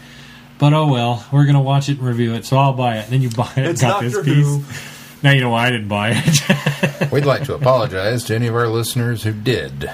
But 0.59 0.72
oh 0.72 0.90
well, 0.90 1.26
we're 1.30 1.44
gonna 1.44 1.60
watch 1.60 1.90
it 1.90 1.98
and 1.98 2.06
review 2.06 2.32
it, 2.32 2.47
so 2.47 2.56
I'll 2.56 2.72
buy 2.72 2.97
it. 2.97 3.05
And 3.05 3.12
then 3.12 3.20
you 3.20 3.28
buy 3.28 3.52
it, 3.59 3.66
It's 3.66 3.82
got 3.82 4.01
Doctor 4.01 4.09
this 4.09 4.24
piece. 4.24 4.47
Who. 4.47 4.62
Now 5.22 5.32
you 5.32 5.43
know 5.43 5.51
why 5.51 5.66
I 5.66 5.70
didn't 5.70 5.88
buy 5.88 6.12
it. 6.14 7.10
We'd 7.12 7.26
like 7.26 7.44
to 7.44 7.55
apologize 7.55 8.24
to 8.24 8.34
any 8.34 8.47
of 8.47 8.55
our 8.55 8.68
listeners 8.68 9.22
who 9.24 9.32
did. 9.34 9.90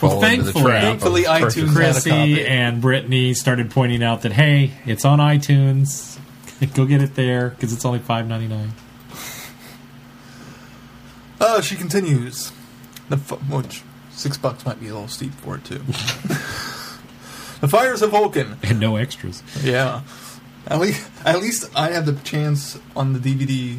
The 0.00 0.08
thankfully- 0.20 0.62
Thankfully, 0.72 1.22
iTunes 1.24 1.74
Chrissy 1.74 2.46
and 2.46 2.80
Brittany 2.80 3.34
started 3.34 3.70
pointing 3.70 4.02
out 4.02 4.22
that 4.22 4.32
hey, 4.32 4.72
it's 4.84 5.04
on 5.04 5.18
iTunes. 5.18 6.18
Go 6.74 6.86
get 6.86 7.02
it 7.02 7.14
there 7.14 7.50
because 7.50 7.72
it's 7.72 7.84
only 7.84 7.98
five 7.98 8.26
ninety 8.26 8.48
nine. 8.48 8.72
Oh, 11.40 11.60
she 11.60 11.76
continues. 11.76 12.52
The 13.08 13.16
f- 13.16 13.50
which 13.50 13.82
six 14.10 14.36
bucks 14.38 14.64
might 14.64 14.80
be 14.80 14.88
a 14.88 14.92
little 14.92 15.08
steep 15.08 15.32
for 15.34 15.56
it 15.56 15.64
too. 15.64 15.78
the 17.60 17.68
fires 17.68 18.02
of 18.02 18.10
Vulcan. 18.10 18.56
and 18.62 18.80
no 18.80 18.96
extras. 18.96 19.42
Yeah. 19.62 20.02
At 20.66 20.80
least, 20.80 21.08
at 21.24 21.40
least 21.40 21.70
I 21.76 21.90
have 21.90 22.06
the 22.06 22.14
chance 22.24 22.78
on 22.96 23.12
the 23.12 23.18
DVD 23.20 23.78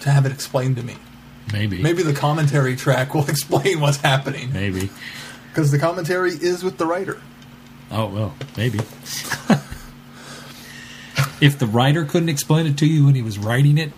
to 0.00 0.10
have 0.10 0.26
it 0.26 0.32
explained 0.32 0.76
to 0.76 0.82
me. 0.82 0.96
Maybe, 1.52 1.80
Maybe 1.80 2.02
the 2.02 2.12
commentary 2.12 2.74
track 2.76 3.14
will 3.14 3.26
explain 3.28 3.80
what's 3.80 3.98
happening 3.98 4.52
maybe. 4.52 4.90
Because 5.54 5.70
the 5.70 5.78
commentary 5.78 6.32
is 6.32 6.64
with 6.64 6.78
the 6.78 6.86
writer. 6.86 7.22
Oh 7.90 8.06
well, 8.06 8.34
maybe. 8.56 8.80
if 11.40 11.60
the 11.60 11.66
writer 11.66 12.04
couldn't 12.04 12.28
explain 12.28 12.66
it 12.66 12.78
to 12.78 12.86
you 12.86 13.06
when 13.06 13.14
he 13.14 13.22
was 13.22 13.38
writing 13.38 13.78
it, 13.78 13.92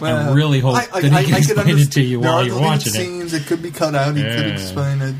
I 0.00 0.32
really 0.32 0.60
hope 0.60 0.76
that 0.76 1.02
he 1.02 1.10
can 1.10 1.24
could 1.24 1.36
explain 1.36 1.78
it 1.78 1.92
to 1.92 2.02
you 2.02 2.20
while 2.20 2.46
you're 2.46 2.58
watching 2.58 2.94
it. 2.94 2.96
scenes, 2.96 3.34
it. 3.34 3.46
could 3.46 3.62
be 3.62 3.70
cut 3.70 3.94
out. 3.94 4.16
He 4.16 4.22
could 4.22 4.46
explain 4.46 5.02
it. 5.02 5.14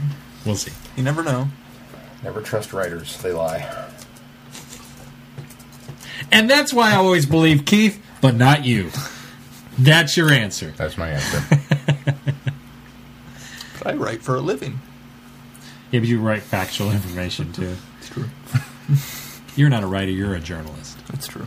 We'll 0.47 0.57
see. 0.57 0.73
You 0.97 1.03
never 1.03 1.23
know. 1.23 1.49
Never 2.23 2.41
trust 2.41 2.73
writers; 2.73 3.19
they 3.19 3.33
lie. 3.33 3.91
And 6.33 6.49
that's 6.49 6.73
why 6.73 6.93
I 6.93 6.97
always 6.97 7.27
believe 7.27 7.67
Keith, 7.67 8.03
but 8.23 8.35
not 8.35 8.65
you. 8.65 8.91
That's 9.79 10.17
your 10.17 10.33
answer. 10.33 10.73
That's 10.77 10.97
my 10.97 11.11
answer. 11.11 11.61
I 13.85 13.93
write 13.93 14.23
for 14.23 14.37
a 14.37 14.41
living. 14.41 14.81
Yeah, 15.97 16.01
but 16.01 16.09
you 16.11 16.21
write 16.21 16.43
factual 16.43 16.91
information 16.93 17.55
too. 17.55 17.75
It's 18.01 18.11
true. 18.11 18.29
You're 19.57 19.71
not 19.71 19.83
a 19.83 19.87
writer, 19.87 20.13
you're 20.13 20.35
a 20.35 20.41
journalist. 20.41 20.99
It's 21.15 21.27
true. 21.27 21.47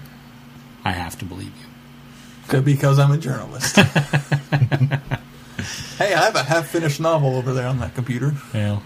I 0.83 0.93
have 0.93 1.19
to 1.19 1.25
believe 1.25 1.53
you. 2.51 2.61
Because 2.61 2.97
I'm 2.97 3.11
a 3.11 3.19
journalist. 3.19 3.75
hey, 3.75 3.85
I 5.99 6.23
have 6.23 6.35
a 6.35 6.41
half-finished 6.41 6.99
novel 6.99 7.35
over 7.35 7.53
there 7.53 7.67
on 7.67 7.77
that 7.81 7.93
computer. 7.93 8.33
Well, 8.51 8.81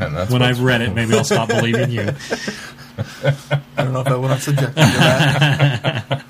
And 0.00 0.16
that's 0.16 0.30
when 0.30 0.40
I've 0.40 0.60
read 0.60 0.80
it, 0.80 0.94
maybe 0.94 1.14
I'll 1.14 1.22
stop 1.22 1.48
believing 1.48 1.90
you. 1.90 2.14
I 2.96 3.34
don't 3.76 3.92
know 3.92 4.00
if 4.00 4.08
I 4.08 4.16
want 4.16 4.32
to 4.38 4.40
subject 4.40 4.68
you 4.78 4.82
to 4.84 4.90
that. 4.90 6.24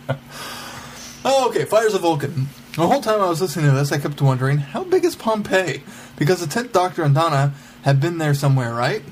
oh, 1.24 1.48
okay. 1.50 1.64
Fires 1.64 1.94
of 1.94 2.00
Vulcan. 2.00 2.48
The 2.74 2.88
whole 2.88 3.00
time 3.02 3.20
I 3.20 3.28
was 3.28 3.40
listening 3.40 3.66
to 3.66 3.72
this, 3.76 3.92
I 3.92 3.98
kept 3.98 4.20
wondering, 4.20 4.58
how 4.58 4.82
big 4.82 5.04
is 5.04 5.14
Pompeii? 5.14 5.84
Because 6.16 6.44
the 6.44 6.46
10th 6.46 6.72
Doctor 6.72 7.04
and 7.04 7.14
Donna 7.14 7.54
have 7.82 8.00
been 8.00 8.18
there 8.18 8.34
somewhere, 8.34 8.74
right? 8.74 9.02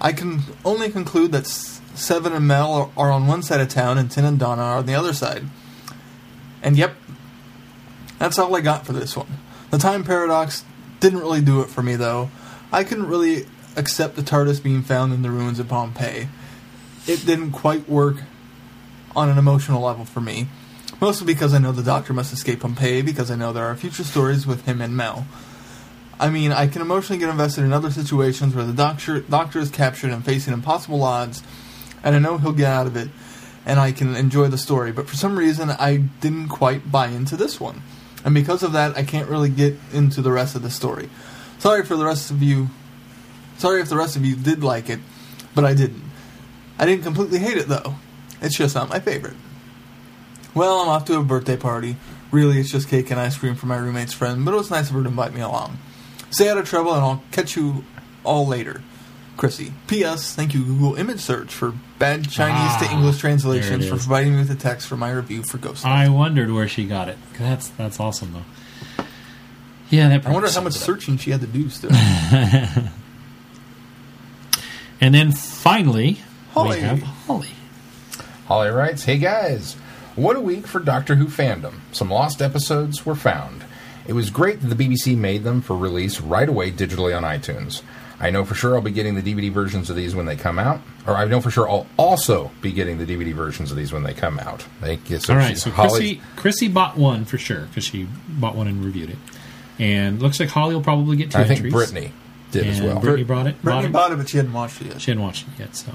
I 0.00 0.12
can 0.12 0.40
only 0.64 0.90
conclude 0.90 1.32
that 1.32 1.46
Seven 1.46 2.32
and 2.32 2.46
Mel 2.46 2.92
are, 2.96 3.10
on 3.10 3.26
one 3.26 3.42
side 3.42 3.60
of 3.60 3.68
town 3.68 3.98
and 3.98 4.10
Ten 4.10 4.24
and 4.24 4.38
Donna 4.38 4.62
are 4.62 4.78
on 4.78 4.86
the 4.86 4.94
other 4.94 5.12
side. 5.12 5.44
And 6.62 6.76
yep, 6.76 6.94
that's 8.18 8.38
all 8.38 8.54
I 8.54 8.60
got 8.60 8.86
for 8.86 8.92
this 8.92 9.16
one. 9.16 9.38
The 9.70 9.78
time 9.78 10.04
paradox 10.04 10.64
didn't 11.00 11.20
really 11.20 11.40
do 11.40 11.60
it 11.60 11.68
for 11.68 11.82
me, 11.82 11.96
though. 11.96 12.30
I 12.72 12.84
couldn't 12.84 13.08
really 13.08 13.46
accept 13.76 14.16
the 14.16 14.22
TARDIS 14.22 14.62
being 14.62 14.82
found 14.82 15.12
in 15.12 15.22
the 15.22 15.30
ruins 15.30 15.58
of 15.58 15.68
Pompeii 15.68 16.28
it 17.06 17.24
didn't 17.26 17.52
quite 17.52 17.88
work 17.88 18.16
on 19.16 19.28
an 19.28 19.38
emotional 19.38 19.82
level 19.82 20.04
for 20.04 20.20
me. 20.20 20.48
Mostly 21.00 21.26
because 21.26 21.54
I 21.54 21.58
know 21.58 21.72
the 21.72 21.82
Doctor 21.82 22.12
must 22.12 22.32
escape 22.32 22.60
Pompeii, 22.60 23.02
because 23.02 23.30
I 23.30 23.36
know 23.36 23.52
there 23.52 23.64
are 23.64 23.74
future 23.74 24.04
stories 24.04 24.46
with 24.46 24.66
him 24.66 24.80
and 24.80 24.96
Mel. 24.96 25.26
I 26.20 26.28
mean, 26.28 26.52
I 26.52 26.66
can 26.66 26.82
emotionally 26.82 27.18
get 27.18 27.30
invested 27.30 27.64
in 27.64 27.72
other 27.72 27.90
situations 27.90 28.54
where 28.54 28.66
the 28.66 28.74
Doctor, 28.74 29.20
doctor 29.20 29.58
is 29.58 29.70
captured 29.70 30.10
and 30.10 30.22
facing 30.22 30.52
impossible 30.52 31.02
odds, 31.02 31.42
and 32.04 32.14
I 32.14 32.18
know 32.18 32.36
he'll 32.36 32.52
get 32.52 32.70
out 32.70 32.86
of 32.86 32.94
it, 32.94 33.08
and 33.64 33.80
I 33.80 33.90
can 33.92 34.14
enjoy 34.14 34.48
the 34.48 34.58
story. 34.58 34.92
But 34.92 35.08
for 35.08 35.16
some 35.16 35.38
reason, 35.38 35.70
I 35.70 35.96
didn't 35.96 36.48
quite 36.48 36.92
buy 36.92 37.06
into 37.06 37.38
this 37.38 37.58
one. 37.58 37.82
And 38.22 38.34
because 38.34 38.62
of 38.62 38.72
that, 38.72 38.98
I 38.98 39.02
can't 39.02 39.30
really 39.30 39.48
get 39.48 39.76
into 39.94 40.20
the 40.20 40.30
rest 40.30 40.54
of 40.54 40.62
the 40.62 40.68
story. 40.68 41.08
Sorry 41.58 41.86
for 41.86 41.96
the 41.96 42.04
rest 42.04 42.30
of 42.30 42.42
you. 42.42 42.68
Sorry 43.56 43.80
if 43.80 43.88
the 43.88 43.96
rest 43.96 44.14
of 44.14 44.24
you 44.24 44.36
did 44.36 44.62
like 44.62 44.90
it, 44.90 45.00
but 45.54 45.64
I 45.64 45.72
didn't. 45.72 46.04
I 46.78 46.84
didn't 46.84 47.04
completely 47.04 47.38
hate 47.38 47.56
it 47.56 47.68
though. 47.68 47.94
It's 48.42 48.58
just 48.58 48.74
not 48.74 48.90
my 48.90 49.00
favorite. 49.00 49.36
Well, 50.54 50.80
I'm 50.80 50.88
off 50.88 51.06
to 51.06 51.18
a 51.18 51.22
birthday 51.22 51.56
party. 51.56 51.96
Really, 52.30 52.60
it's 52.60 52.70
just 52.70 52.88
cake 52.88 53.10
and 53.10 53.18
ice 53.18 53.38
cream 53.38 53.54
for 53.54 53.66
my 53.66 53.76
roommate's 53.76 54.12
friend, 54.12 54.44
but 54.44 54.52
it 54.52 54.58
was 54.58 54.70
nice 54.70 54.90
of 54.90 54.96
her 54.96 55.02
to 55.02 55.08
invite 55.08 55.32
me 55.32 55.40
along. 55.40 55.78
Stay 56.30 56.48
out 56.48 56.58
of 56.58 56.68
trouble, 56.68 56.92
and 56.94 57.02
I'll 57.02 57.22
catch 57.32 57.56
you 57.56 57.84
all 58.24 58.46
later. 58.46 58.82
Chrissy. 59.36 59.72
P.S. 59.86 60.34
Thank 60.34 60.52
you, 60.54 60.62
Google 60.64 60.94
Image 60.96 61.20
Search, 61.20 61.50
for 61.52 61.72
bad 61.98 62.28
Chinese 62.30 62.76
to 62.76 62.84
Ah, 62.86 62.92
English 62.92 63.18
translations 63.18 63.84
for 63.88 63.96
providing 63.96 64.32
me 64.32 64.38
with 64.40 64.48
the 64.48 64.54
text 64.54 64.86
for 64.86 64.96
my 64.98 65.10
review 65.10 65.42
for 65.42 65.56
Ghost. 65.58 65.86
I 65.86 66.08
wondered 66.10 66.50
where 66.52 66.68
she 66.68 66.84
got 66.86 67.08
it. 67.08 67.16
That's 67.38 67.68
that's 67.68 67.98
awesome 67.98 68.34
though. 68.34 69.04
Yeah, 69.88 70.08
that. 70.10 70.26
I 70.26 70.30
wonder 70.30 70.50
how 70.50 70.60
much 70.60 70.74
sums 70.74 70.76
it 70.76 70.80
up. 70.80 70.84
searching 70.84 71.16
she 71.16 71.30
had 71.30 71.40
to 71.40 71.46
do 71.46 71.68
still. 71.70 71.90
And 75.00 75.14
then 75.14 75.32
finally, 75.32 76.18
Holly. 76.52 76.76
we 76.76 76.82
have 76.82 77.00
Holly. 77.02 77.48
Holly 78.46 78.68
writes, 78.68 79.04
Hey 79.04 79.16
guys, 79.16 79.74
what 80.14 80.36
a 80.36 80.40
week 80.40 80.66
for 80.66 80.78
Doctor 80.78 81.14
Who 81.14 81.26
fandom. 81.26 81.76
Some 81.92 82.10
lost 82.10 82.42
episodes 82.42 83.06
were 83.06 83.14
found. 83.14 83.64
It 84.10 84.14
was 84.14 84.28
great 84.28 84.60
that 84.60 84.66
the 84.66 84.74
BBC 84.74 85.16
made 85.16 85.44
them 85.44 85.60
for 85.60 85.76
release 85.76 86.20
right 86.20 86.48
away 86.48 86.72
digitally 86.72 87.16
on 87.16 87.22
iTunes. 87.22 87.82
I 88.18 88.30
know 88.30 88.44
for 88.44 88.56
sure 88.56 88.74
I'll 88.74 88.80
be 88.82 88.90
getting 88.90 89.14
the 89.14 89.22
DVD 89.22 89.52
versions 89.52 89.88
of 89.88 89.94
these 89.94 90.16
when 90.16 90.26
they 90.26 90.34
come 90.34 90.58
out, 90.58 90.80
or 91.06 91.14
I 91.16 91.26
know 91.26 91.40
for 91.40 91.52
sure 91.52 91.70
I'll 91.70 91.86
also 91.96 92.50
be 92.60 92.72
getting 92.72 92.98
the 92.98 93.06
DVD 93.06 93.32
versions 93.32 93.70
of 93.70 93.76
these 93.76 93.92
when 93.92 94.02
they 94.02 94.12
come 94.12 94.40
out. 94.40 94.62
Thank 94.80 95.10
you. 95.10 95.20
So 95.20 95.32
All 95.34 95.38
right, 95.38 95.50
she's- 95.50 95.62
so 95.62 95.70
Holly- 95.70 95.90
Chrissy, 95.90 96.20
Chrissy 96.34 96.66
bought 96.68 96.96
one 96.96 97.24
for 97.24 97.38
sure 97.38 97.66
because 97.66 97.84
she 97.84 98.08
bought 98.28 98.56
one 98.56 98.66
and 98.66 98.84
reviewed 98.84 99.10
it. 99.10 99.16
And 99.78 100.20
looks 100.20 100.40
like 100.40 100.48
Holly 100.48 100.74
will 100.74 100.82
probably 100.82 101.16
get 101.16 101.30
two 101.30 101.38
I 101.38 101.44
think. 101.44 101.70
Brittany 101.70 102.10
did 102.50 102.66
as 102.66 102.82
well. 102.82 102.98
Brittany 102.98 103.22
brought 103.22 103.46
it. 103.46 103.62
Brittany 103.62 103.86
bought 103.90 104.08
bought 104.08 104.12
it, 104.12 104.16
but 104.16 104.28
she 104.28 104.38
hadn't 104.38 104.52
watched 104.52 104.80
it 104.80 104.86
yet. 104.88 104.96
it. 104.96 105.02
She 105.02 105.12
hadn't 105.12 105.22
watched 105.22 105.46
it 105.46 105.54
yet. 105.60 105.76
So 105.76 105.92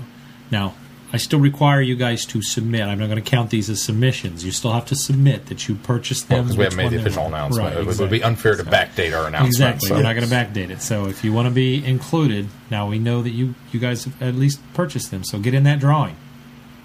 now 0.51 0.73
I 1.15 1.17
still 1.17 1.39
require 1.39 1.79
you 1.79 1.95
guys 1.95 2.25
to 2.25 2.41
submit. 2.41 2.81
I'm 2.81 2.99
not 2.99 3.05
going 3.05 3.23
to 3.23 3.29
count 3.29 3.49
these 3.49 3.69
as 3.69 3.81
submissions. 3.81 4.43
You 4.43 4.51
still 4.51 4.73
have 4.73 4.83
to 4.87 4.97
submit 4.97 5.45
that 5.45 5.69
you 5.69 5.75
purchased 5.75 6.27
them 6.27 6.43
because 6.43 6.57
we 6.57 6.65
haven't 6.65 6.77
made 6.77 6.91
the 6.91 6.97
official 6.99 7.27
announcement. 7.27 7.69
Right, 7.69 7.77
it 7.79 7.85
would- 7.87 7.97
would 7.99 8.09
be 8.09 8.21
unfair 8.21 8.57
to 8.57 8.65
backdate 8.65 9.17
our 9.17 9.25
announcement. 9.25 9.47
Exactly. 9.47 9.87
so- 9.87 9.95
We're 9.95 10.01
not 10.03 10.15
going 10.17 10.27
to 10.27 10.35
backdate 10.35 10.71
it. 10.71 10.81
So 10.81 11.07
if 11.07 11.23
you 11.23 11.31
want 11.31 11.47
to 11.47 11.53
be 11.53 11.85
included, 11.85 12.49
now 12.69 12.89
we 12.89 12.99
know 12.99 13.21
that 13.23 13.29
you 13.29 13.55
you 13.71 13.79
guys 13.79 14.03
have 14.03 14.21
at 14.21 14.35
least 14.35 14.59
purchased 14.73 15.09
them. 15.09 15.23
So 15.23 15.39
get 15.39 15.53
in 15.53 15.63
that 15.63 15.79
drawing. 15.79 16.17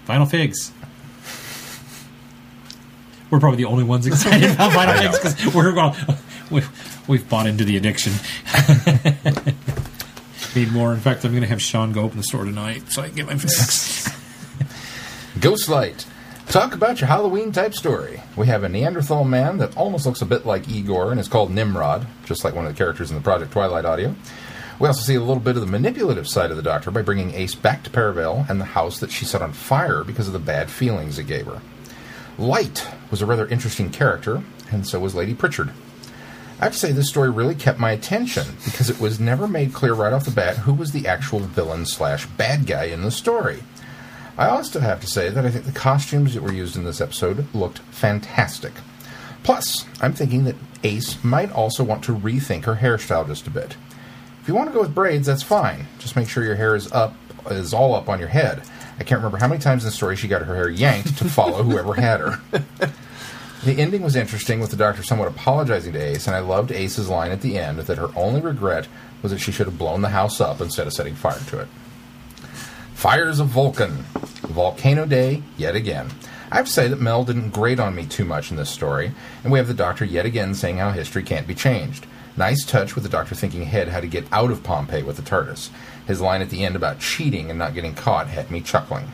Vinyl 0.07 0.29
figs. 0.31 0.71
We're 3.29 3.41
probably 3.41 3.57
the 3.57 3.65
only 3.65 3.83
ones 3.83 4.07
excited 4.07 4.49
about 4.51 4.71
Vinyl 4.77 4.97
figs 5.11 5.19
because 5.35 5.53
we're 5.53 5.73
going. 5.73 5.93
We've, 6.49 7.09
we've 7.09 7.27
bought 7.29 7.47
into 7.47 7.65
the 7.65 7.75
addiction. 7.75 8.13
Need 10.55 10.71
more. 10.71 10.93
In 10.93 10.99
fact, 11.01 11.25
I'm 11.25 11.31
going 11.31 11.43
to 11.43 11.49
have 11.49 11.61
Sean 11.61 11.91
go 11.91 12.01
open 12.01 12.15
the 12.17 12.23
store 12.23 12.45
tonight 12.45 12.89
so 12.91 13.01
I 13.01 13.07
can 13.07 13.15
get 13.17 13.25
my 13.25 13.35
fix. 13.35 14.09
Ghostlight. 15.41 16.05
Talk 16.49 16.75
about 16.75 17.01
your 17.01 17.07
Halloween 17.07 17.51
type 17.51 17.73
story. 17.73 18.21
We 18.37 18.45
have 18.45 18.63
a 18.63 18.69
Neanderthal 18.69 19.23
man 19.23 19.57
that 19.57 19.75
almost 19.75 20.05
looks 20.05 20.21
a 20.21 20.25
bit 20.27 20.45
like 20.45 20.69
Igor 20.69 21.09
and 21.09 21.19
is 21.19 21.27
called 21.27 21.49
Nimrod, 21.49 22.05
just 22.25 22.43
like 22.43 22.53
one 22.53 22.67
of 22.67 22.71
the 22.71 22.77
characters 22.77 23.09
in 23.09 23.17
the 23.17 23.23
Project 23.23 23.51
Twilight 23.51 23.83
audio. 23.83 24.13
We 24.79 24.87
also 24.87 25.01
see 25.01 25.15
a 25.15 25.19
little 25.19 25.39
bit 25.39 25.55
of 25.55 25.61
the 25.61 25.71
manipulative 25.71 26.27
side 26.27 26.51
of 26.51 26.57
the 26.57 26.63
Doctor 26.63 26.91
by 26.91 27.01
bringing 27.01 27.33
Ace 27.33 27.55
back 27.55 27.81
to 27.83 27.89
Perivale 27.89 28.45
and 28.49 28.61
the 28.61 28.65
house 28.65 28.99
that 28.99 29.09
she 29.09 29.25
set 29.25 29.41
on 29.41 29.51
fire 29.51 30.03
because 30.03 30.27
of 30.27 30.33
the 30.33 30.39
bad 30.39 30.69
feelings 30.69 31.17
it 31.17 31.25
gave 31.25 31.47
her. 31.47 31.59
Light 32.37 32.87
was 33.09 33.23
a 33.23 33.25
rather 33.25 33.47
interesting 33.47 33.89
character, 33.89 34.43
and 34.69 34.85
so 34.85 34.99
was 34.99 35.15
Lady 35.15 35.33
Pritchard. 35.33 35.71
I 36.59 36.65
have 36.65 36.73
to 36.73 36.77
say, 36.77 36.91
this 36.91 37.09
story 37.09 37.31
really 37.31 37.55
kept 37.55 37.79
my 37.79 37.93
attention 37.93 38.45
because 38.63 38.91
it 38.91 38.99
was 38.99 39.19
never 39.19 39.47
made 39.47 39.73
clear 39.73 39.95
right 39.95 40.13
off 40.13 40.25
the 40.25 40.29
bat 40.29 40.57
who 40.57 40.73
was 40.75 40.91
the 40.91 41.07
actual 41.07 41.39
villain 41.39 41.87
slash 41.87 42.27
bad 42.27 42.67
guy 42.67 42.83
in 42.83 43.01
the 43.01 43.09
story. 43.09 43.63
I 44.37 44.47
also 44.47 44.79
have 44.79 45.01
to 45.01 45.07
say 45.07 45.29
that 45.29 45.45
I 45.45 45.49
think 45.49 45.65
the 45.65 45.71
costumes 45.71 46.33
that 46.33 46.43
were 46.43 46.53
used 46.53 46.75
in 46.75 46.83
this 46.83 47.01
episode 47.01 47.53
looked 47.53 47.79
fantastic. 47.79 48.73
Plus, 49.43 49.85
I'm 50.01 50.13
thinking 50.13 50.45
that 50.45 50.55
Ace 50.83 51.23
might 51.23 51.51
also 51.51 51.83
want 51.83 52.03
to 52.05 52.15
rethink 52.15 52.65
her 52.65 52.75
hairstyle 52.75 53.27
just 53.27 53.47
a 53.47 53.51
bit. 53.51 53.75
If 54.41 54.47
you 54.47 54.55
want 54.55 54.69
to 54.69 54.73
go 54.73 54.81
with 54.81 54.95
braids, 54.95 55.27
that's 55.27 55.43
fine. 55.43 55.87
Just 55.99 56.15
make 56.15 56.29
sure 56.29 56.43
your 56.43 56.55
hair 56.55 56.75
is 56.75 56.91
up, 56.91 57.15
is 57.49 57.73
all 57.73 57.93
up 57.93 58.09
on 58.09 58.19
your 58.19 58.29
head. 58.29 58.63
I 58.99 59.03
can't 59.03 59.19
remember 59.19 59.37
how 59.37 59.47
many 59.47 59.61
times 59.61 59.83
in 59.83 59.87
the 59.87 59.95
story 59.95 60.15
she 60.15 60.27
got 60.27 60.41
her 60.41 60.55
hair 60.55 60.69
yanked 60.69 61.17
to 61.17 61.25
follow 61.25 61.63
whoever 61.63 61.93
had 61.93 62.19
her. 62.19 62.39
The 63.63 63.79
ending 63.79 64.01
was 64.01 64.15
interesting, 64.15 64.59
with 64.59 64.71
the 64.71 64.75
Doctor 64.75 65.03
somewhat 65.03 65.27
apologizing 65.27 65.93
to 65.93 65.99
Ace, 65.99 66.25
and 66.25 66.35
I 66.35 66.39
loved 66.39 66.71
Ace's 66.71 67.09
line 67.09 67.29
at 67.29 67.41
the 67.41 67.59
end 67.59 67.77
that 67.77 67.99
her 67.99 68.09
only 68.15 68.41
regret 68.41 68.87
was 69.21 69.31
that 69.31 69.39
she 69.39 69.51
should 69.51 69.67
have 69.67 69.77
blown 69.77 70.01
the 70.01 70.09
house 70.09 70.41
up 70.41 70.61
instead 70.61 70.87
of 70.87 70.93
setting 70.93 71.13
fire 71.13 71.39
to 71.49 71.59
it. 71.59 71.67
Fires 73.01 73.39
of 73.39 73.47
Vulcan. 73.47 74.03
Volcano 74.43 75.07
Day, 75.07 75.41
yet 75.57 75.75
again. 75.75 76.11
I 76.51 76.57
have 76.57 76.67
to 76.67 76.71
say 76.71 76.87
that 76.87 77.01
Mel 77.01 77.23
didn't 77.23 77.49
grate 77.49 77.79
on 77.79 77.95
me 77.95 78.05
too 78.05 78.25
much 78.25 78.51
in 78.51 78.57
this 78.57 78.69
story, 78.69 79.11
and 79.43 79.51
we 79.51 79.57
have 79.57 79.67
the 79.67 79.73
Doctor 79.73 80.05
yet 80.05 80.27
again 80.27 80.53
saying 80.53 80.77
how 80.77 80.91
history 80.91 81.23
can't 81.23 81.47
be 81.47 81.55
changed. 81.55 82.05
Nice 82.37 82.63
touch 82.63 82.93
with 82.93 83.03
the 83.03 83.09
Doctor 83.09 83.33
thinking 83.33 83.63
ahead 83.63 83.87
how 83.87 84.01
to 84.01 84.07
get 84.07 84.25
out 84.31 84.51
of 84.51 84.61
Pompeii 84.63 85.01
with 85.01 85.15
the 85.15 85.23
TARDIS. 85.23 85.69
His 86.05 86.21
line 86.21 86.41
at 86.43 86.51
the 86.51 86.63
end 86.63 86.75
about 86.75 86.99
cheating 86.99 87.49
and 87.49 87.57
not 87.57 87.73
getting 87.73 87.95
caught 87.95 88.27
had 88.27 88.51
me 88.51 88.61
chuckling. 88.61 89.11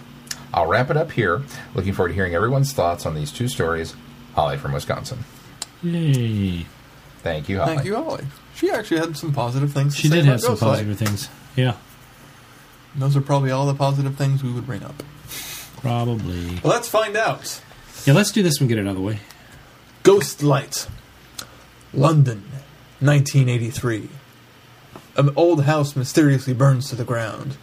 I'll 0.54 0.68
wrap 0.68 0.90
it 0.90 0.98
up 0.98 1.12
here. 1.14 1.44
Looking 1.74 1.94
forward 1.94 2.10
to 2.10 2.16
hearing 2.16 2.36
everyone's 2.36 2.74
thoughts 2.74 3.06
on 3.06 3.16
these 3.16 3.32
two 3.32 3.48
stories. 3.48 3.96
Holly 4.36 4.58
from 4.58 4.74
Wisconsin. 4.74 5.20
Yay! 5.82 6.66
Thank 7.20 7.48
you, 7.48 7.60
Holly. 7.60 7.76
Thank 7.76 7.86
you, 7.86 7.96
Holly. 7.96 8.26
She 8.56 8.70
actually 8.70 9.00
had 9.00 9.16
some 9.16 9.32
positive 9.34 9.72
things 9.72 9.96
to 9.96 10.02
She 10.02 10.08
say 10.10 10.16
did 10.18 10.26
have 10.26 10.42
some 10.42 10.56
Ghostlight. 10.56 10.60
positive 10.60 10.98
things. 10.98 11.30
Yeah, 11.56 11.70
And 11.70 11.78
Those 12.98 13.16
are 13.16 13.22
probably 13.22 13.52
all 13.52 13.68
the 13.68 13.76
positive 13.76 14.16
things 14.16 14.44
we 14.44 14.52
would 14.52 14.66
bring 14.66 14.84
up. 14.84 15.04
probably. 15.78 16.60
Well, 16.64 16.74
let's 16.74 16.90
find 16.90 17.16
out. 17.16 17.62
Yeah, 18.06 18.14
let's 18.14 18.32
do 18.32 18.42
this 18.42 18.60
one. 18.60 18.68
Get 18.68 18.80
it 18.80 18.82
out 18.82 18.92
of 18.92 18.96
the 18.96 19.02
way. 19.02 19.20
Ghost 20.04 20.42
Light, 20.42 20.88
London, 21.94 22.44
1983. 23.00 24.10
An 25.18 25.30
old 25.36 25.64
house 25.64 25.96
mysteriously 25.96 26.54
burns 26.54 26.90
to 26.90 26.96
the 26.96 27.04
ground. 27.04 27.58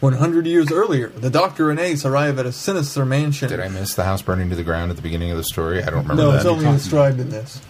100 0.00 0.46
years 0.46 0.72
earlier, 0.72 1.08
the 1.10 1.30
Doctor 1.30 1.70
and 1.70 1.78
Ace 1.78 2.04
arrive 2.04 2.38
at 2.38 2.44
a 2.44 2.50
sinister 2.50 3.04
mansion. 3.04 3.48
Did 3.48 3.60
I 3.60 3.68
miss 3.68 3.94
the 3.94 4.02
house 4.02 4.20
burning 4.20 4.50
to 4.50 4.56
the 4.56 4.64
ground 4.64 4.90
at 4.90 4.96
the 4.96 5.02
beginning 5.02 5.30
of 5.30 5.36
the 5.36 5.44
story? 5.44 5.80
I 5.80 5.86
don't 5.86 6.02
remember 6.02 6.22
no, 6.22 6.30
that. 6.32 6.38
it's 6.38 6.46
only 6.46 6.64
described 6.64 7.20
in 7.20 7.30
this. 7.30 7.60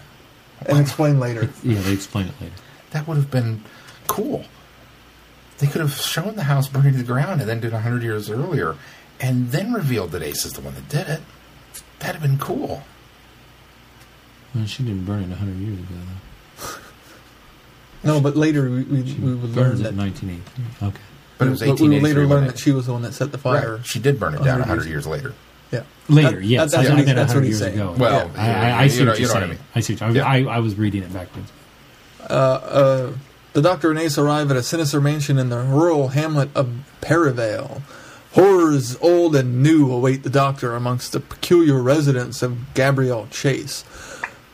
And 0.65 0.79
explained 0.79 1.21
later. 1.21 1.51
Yeah, 1.63 1.81
they 1.81 1.93
explain 1.93 2.29
it 2.29 2.35
later. 2.41 2.55
That 2.93 3.07
would 3.07 3.17
have 3.17 3.31
been 3.31 3.63
cool. 4.07 4.45
They 5.63 5.69
could 5.69 5.81
have 5.81 5.95
shown 5.95 6.35
the 6.35 6.43
house 6.43 6.67
burning 6.67 6.91
to 6.93 6.99
the 6.99 7.05
ground 7.05 7.41
and 7.41 7.49
then 7.49 7.61
did 7.61 7.73
100 7.73 8.03
years 8.03 8.29
earlier 8.29 8.75
and 9.21 9.51
then 9.53 9.73
revealed 9.73 10.11
that 10.11 10.21
Ace 10.23 10.45
is 10.45 10.55
the 10.55 10.61
one 10.61 10.75
that 10.75 10.89
did 10.89 11.07
it. 11.09 11.21
That'd 12.01 12.21
have 12.21 12.23
been 12.23 12.39
cool. 12.39 12.83
Well, 14.55 14.67
she 14.67 14.83
didn't 14.83 15.05
burn 15.05 15.23
it 15.23 15.29
100 15.29 15.57
years 15.59 15.79
ago. 15.79 15.87
though. 15.95 16.67
No, 18.05 18.21
but 18.21 18.37
later 18.37 18.69
we, 18.69 18.83
we, 18.83 19.07
She 19.07 19.15
we 19.21 19.33
would 19.37 19.55
learn 19.55 19.55
burns 19.55 19.81
it 19.81 19.85
that. 19.85 19.91
in 19.91 19.97
1983. 19.99 20.89
Okay. 20.89 20.99
But 21.39 21.47
it 21.47 21.51
was 21.53 21.61
but 21.61 21.79
we 21.81 21.89
would 21.91 22.03
later 22.03 22.21
when 22.23 22.29
learn 22.31 22.47
that 22.49 22.59
she 22.59 22.73
was 22.73 22.87
the 22.87 22.93
one 22.93 23.03
that 23.03 23.15
set 23.15 23.31
the 23.31 23.39
fire. 23.39 23.77
Right. 23.77 23.87
She 23.87 24.01
did 24.01 24.19
burn 24.19 24.35
it 24.35 24.39
down 24.43 24.59
100 24.59 24.69
100 24.69 24.83
years 24.87 24.91
years 24.91 25.07
later. 25.07 25.35
Yeah. 25.71 25.85
Later, 26.09 26.41
That- 26.41 26.45
yes. 26.45 26.73
that- 26.73 26.79
I 26.81 26.83
that's 26.83 26.89
thought 26.89 26.95
what 26.95 26.99
he- 26.99 27.05
meant 27.07 27.17
that's 27.17 27.35
what 27.35 27.45
he's 27.45 27.59
saying. 27.61 27.75
ago. 27.79 27.95
Well, 27.97 28.31
I, 28.37 28.51
I, 28.51 28.71
I 28.71 28.83
you 28.83 28.91
see 28.91 29.05
know- 29.05 29.11
what 29.13 29.21
you 29.21 29.27
you're 29.27 29.35
know 29.35 29.41
what 29.41 29.45
I 29.45 29.53
mean. 29.53 29.59
I 29.77 29.81
see. 29.81 29.95
What, 29.95 30.13
Yeah. 30.15 30.25
I, 30.27 30.43
I 30.43 30.59
was 30.59 30.75
reading 30.75 31.05
it 31.05 31.13
backwards. 31.13 31.53
Uh, 32.29 32.33
uh, 32.33 33.13
the 33.53 33.63
Doctor 33.63 33.91
and 33.91 33.99
Ace 33.99 34.17
arrive 34.17 34.51
at 34.51 34.57
a 34.57 34.63
sinister 34.63 35.01
mansion 35.01 35.39
in 35.39 35.49
the 35.51 35.59
rural 35.59 36.09
hamlet 36.09 36.51
of 36.55 36.71
Perivale. 37.01 37.83
Horrors 38.33 38.97
old 39.03 39.37
and 39.37 39.63
new 39.63 39.93
await 39.93 40.23
the 40.23 40.31
Doctor 40.31 40.75
amongst 40.75 41.13
the 41.13 41.21
peculiar 41.21 41.83
residents 41.83 42.43
of 42.43 42.73
Gabriel 42.73 43.29
Chase. 43.31 43.85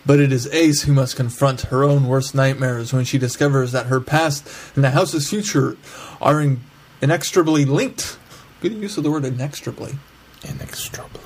But 0.04 0.18
it 0.18 0.32
is 0.32 0.52
Ace 0.52 0.82
who 0.82 0.92
must 0.92 1.16
confront 1.16 1.62
her 1.62 1.84
own 1.84 2.08
worst 2.08 2.34
nightmares 2.34 2.92
when 2.92 3.04
she 3.04 3.18
discovers 3.18 3.72
that 3.72 3.86
her 3.86 4.00
past 4.00 4.48
and 4.74 4.82
the 4.82 4.90
house's 4.90 5.28
future 5.28 5.76
are 6.20 6.40
in- 6.40 6.60
inextricably 7.00 7.64
linked. 7.64 8.18
Good 8.60 8.72
use 8.72 8.96
of 8.96 9.04
the 9.04 9.10
word 9.10 9.24
inextricably. 9.24 9.96
Inextricably. 10.42 11.20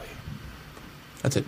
That's 1.22 1.36
it. 1.36 1.46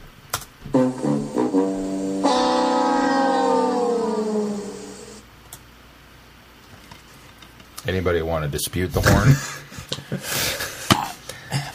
Anybody 7.87 8.23
want 8.23 8.45
to 8.45 8.51
dispute 8.51 8.93
the 8.93 9.01
horn? 9.01 9.35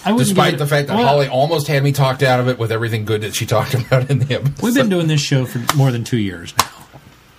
I 0.06 0.12
wouldn't 0.12 0.30
Despite 0.30 0.58
the 0.58 0.68
fact 0.68 0.88
that 0.88 0.98
well, 0.98 1.08
Holly 1.08 1.28
almost 1.28 1.68
had 1.68 1.84
me 1.84 1.92
talked 1.92 2.24
out 2.24 2.40
of 2.40 2.48
it 2.48 2.58
with 2.58 2.72
everything 2.72 3.06
good 3.06 3.22
that 3.22 3.36
she 3.36 3.46
talked 3.46 3.74
about 3.76 4.10
in 4.10 4.20
the 4.20 4.36
episode. 4.36 4.62
We've 4.62 4.74
been 4.74 4.90
doing 4.90 5.08
this 5.08 5.22
show 5.22 5.46
for 5.46 5.60
more 5.76 5.92
than 5.92 6.04
two 6.04 6.18
years 6.18 6.54
now, 6.58 6.70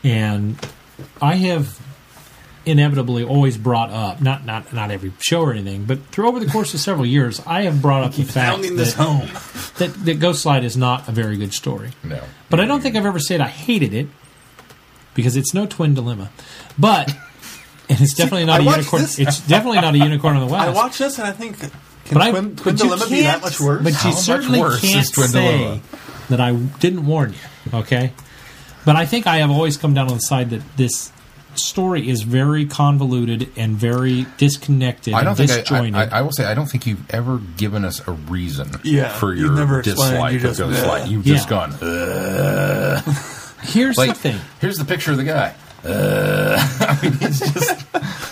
and 0.05 0.59
I 1.21 1.37
have 1.37 1.81
inevitably 2.67 3.25
always 3.25 3.57
brought 3.57 3.91
up 3.91 4.21
not 4.21 4.45
not 4.45 4.73
not 4.73 4.91
every 4.91 5.13
show 5.21 5.41
or 5.41 5.53
anything, 5.53 5.85
but 5.85 6.05
through 6.07 6.29
over 6.29 6.41
the 6.41 6.47
course 6.51 6.75
of 6.75 6.81
several 6.81 7.07
years, 7.07 7.41
I 7.47 7.63
have 7.63 7.81
brought 7.81 8.05
up 8.05 8.13
the 8.13 8.25
fact 8.25 8.63
this 8.63 8.95
that, 8.95 9.03
home. 9.03 9.29
that 9.79 10.05
that 10.05 10.21
Ghost 10.21 10.45
Light 10.47 10.65
is 10.65 10.77
not 10.77 11.09
a 11.09 11.13
very 11.13 11.37
good 11.37 11.53
story. 11.55 11.91
No. 12.05 12.23
But 12.49 12.61
I 12.61 12.67
don't 12.67 12.81
think 12.81 12.97
I've 12.97 13.07
ever 13.07 13.21
said 13.21 13.41
I 13.41 13.49
hated 13.49 13.95
it 13.95 14.09
because 15.15 15.37
it's 15.37 15.55
no 15.55 15.67
twin 15.67 15.95
dilemma. 15.95 16.31
But 16.79 17.13
and 17.91 18.01
it's 18.01 18.15
definitely 18.15 18.47
not 18.47 18.61
I 18.61 18.65
a 18.65 18.71
unicorn. 18.77 19.03
this- 19.03 19.19
It's 19.19 19.41
definitely 19.41 19.81
not 19.81 19.95
a 19.95 19.99
Unicorn 19.99 20.37
and 20.37 20.49
the 20.49 20.53
Wasp. 20.53 20.69
I 20.69 20.73
watch 20.73 20.99
this 20.99 21.19
and 21.19 21.27
I 21.29 21.33
think, 21.33 21.59
can 21.61 21.71
But 22.13 22.23
I- 22.23 22.31
Twin, 22.31 22.57
twin 22.57 22.77
but 22.77 22.85
you 22.85 22.91
Dilemma 22.91 23.09
be 23.11 23.23
that 23.23 23.31
can't- 23.33 23.43
much 23.43 23.61
worse? 23.61 23.83
But 23.83 23.93
How 23.95 24.09
you 24.09 24.15
much 24.15 24.25
certainly 24.25 24.61
worse 24.61 24.81
can't 24.81 25.03
is 25.19 25.31
say 25.33 25.81
that 26.31 26.41
I 26.41 26.53
didn't 26.53 27.05
warn 27.07 27.35
you. 27.35 27.79
Okay, 27.81 28.13
but 28.87 28.97
I 28.97 29.05
think 29.05 29.27
I 29.27 29.39
have 29.39 29.51
always 29.51 29.77
come 29.77 29.93
down 29.95 30.09
on 30.09 30.15
the 30.15 30.21
side 30.23 30.51
that 30.51 30.63
this 30.77 31.13
story 31.57 32.09
is 32.09 32.23
very 32.23 32.65
convoluted 32.65 33.49
and 33.57 33.77
very 33.77 34.25
disconnected 34.39 35.13
I 35.15 35.25
don't 35.25 35.31
and 35.31 35.37
think 35.37 35.51
I, 35.51 35.57
disjointed. 35.61 35.95
I, 35.97 36.19
I 36.19 36.23
will 36.23 36.31
say 36.33 36.45
I 36.47 36.55
don't 36.55 36.67
think 36.71 36.87
you've 36.87 37.03
ever 37.11 37.39
given 37.57 37.85
us 37.85 38.01
a 38.07 38.13
reason 38.13 38.71
Yeah, 38.85 39.09
for 39.13 39.35
you've 39.35 39.47
your 39.47 39.55
never 39.57 39.83
dislike 39.83 40.31
you 40.33 40.37
of 40.39 40.43
just- 40.43 40.59
Ghost 40.61 40.87
Light. 40.87 41.09
You've 41.09 41.27
Yeah. 41.27 41.35
just 41.35 41.49
gone. 41.49 41.73
"Ugh." 41.83 43.03
Here's 43.63 43.99
like 43.99 44.11
the 44.11 44.15
thing: 44.15 44.41
here's 44.61 44.79
the 44.79 44.87
picture 44.87 45.11
of 45.11 45.19
the 45.19 45.25
guy. 45.25 45.53
Uh, 45.85 46.57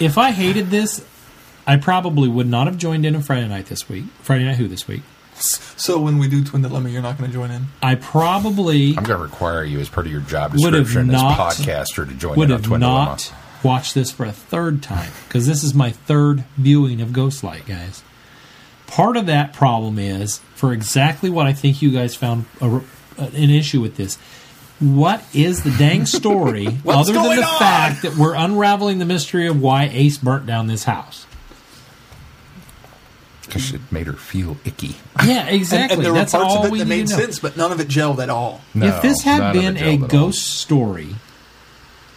if 0.01 0.19
I 0.19 0.31
hated 0.33 0.71
this, 0.71 1.05
I 1.67 1.77
probably 1.77 2.29
would 2.29 2.47
not 2.47 2.67
have 2.67 2.77
joined 2.79 3.05
in 3.07 3.15
on 3.17 3.23
Friday 3.23 3.49
night 3.49 3.67
this 3.67 3.89
week. 3.89 4.05
Friday 4.23 4.45
night 4.45 4.57
who 4.57 4.69
this 4.69 4.87
week? 4.89 5.03
So 5.35 6.01
when 6.01 6.19
we 6.19 6.29
do 6.29 6.43
Twin 6.45 6.63
Dilemma, 6.63 6.89
you're 6.89 7.03
not 7.03 7.17
going 7.19 7.31
to 7.31 7.35
join 7.35 7.51
in. 7.51 7.67
I 7.83 7.95
probably 7.95 8.89
I'm 8.97 9.05
going 9.05 9.19
to 9.19 9.25
require 9.25 9.63
you 9.63 9.79
as 9.79 9.89
part 9.89 10.07
of 10.07 10.13
your 10.13 10.21
job 10.23 10.53
Would 10.57 10.75
have 10.75 10.85
description 10.85 11.13
not- 11.13 11.39
as 11.39 11.59
podcaster 11.65 12.09
to 12.09 12.15
join 12.15 12.37
would 12.37 12.49
in 12.49 12.53
on 12.53 12.59
have 12.59 12.67
Twin 12.67 12.81
not 12.81 13.19
Dilemma. 13.19 13.43
watched 13.63 13.95
this 13.95 14.11
for 14.11 14.27
a 14.27 14.33
third 14.33 14.83
time 14.83 15.11
because 15.29 15.47
this 15.47 15.63
is 15.63 15.75
my 15.75 15.91
third 15.91 16.45
viewing 16.57 17.01
of 17.01 17.11
Ghostlight, 17.11 17.67
guys. 17.67 18.03
Part 18.89 19.17
of 19.17 19.27
that 19.27 19.53
problem 19.53 19.99
is 19.99 20.39
for 20.55 20.73
exactly 20.73 21.31
what 21.31 21.47
I 21.47 21.53
think 21.53 21.83
you 21.83 21.93
guys 21.93 22.17
found 22.17 22.47
a, 22.61 22.81
an 23.19 23.35
issue 23.51 23.81
with 23.81 23.97
this. 23.97 24.19
What 24.81 25.25
is 25.35 25.65
the 25.65 25.71
dang 25.73 26.07
story 26.07 26.67
What's 26.83 27.11
other 27.11 27.15
than 27.15 27.37
the 27.37 27.45
on? 27.45 27.59
fact 27.59 28.03
that 28.03 28.17
we're 28.17 28.35
unraveling 28.35 28.99
the 28.99 29.05
mystery 29.05 29.47
of 29.49 29.61
why 29.61 29.85
Ace 29.93 30.19
burnt 30.19 30.47
down 30.47 30.67
this 30.69 30.85
house? 30.85 31.27
Because 33.43 33.73
it 33.73 33.81
made 33.91 34.07
her 34.07 34.13
feel 34.13 34.57
icky. 34.65 34.95
Yeah, 35.25 35.47
exactly. 35.47 35.83
And, 35.83 35.93
and 35.93 36.05
there 36.05 36.13
That's 36.13 36.33
were 36.35 36.41
parts 36.41 36.55
all 36.55 36.61
of 36.61 36.67
it 36.67 36.73
we 36.73 36.79
that 36.81 36.85
made 36.87 37.09
sense, 37.09 37.39
but 37.39 37.57
none 37.57 37.73
of 37.73 37.81
it 37.81 37.89
gelled 37.89 38.23
at 38.23 38.29
all. 38.29 38.61
No, 38.75 38.87
if 38.87 39.01
this 39.01 39.23
had 39.23 39.53
been 39.55 39.77
a 39.77 39.81
gelled 39.81 39.95
at 39.97 40.03
all. 40.03 40.09
ghost 40.09 40.47
story, 40.61 41.15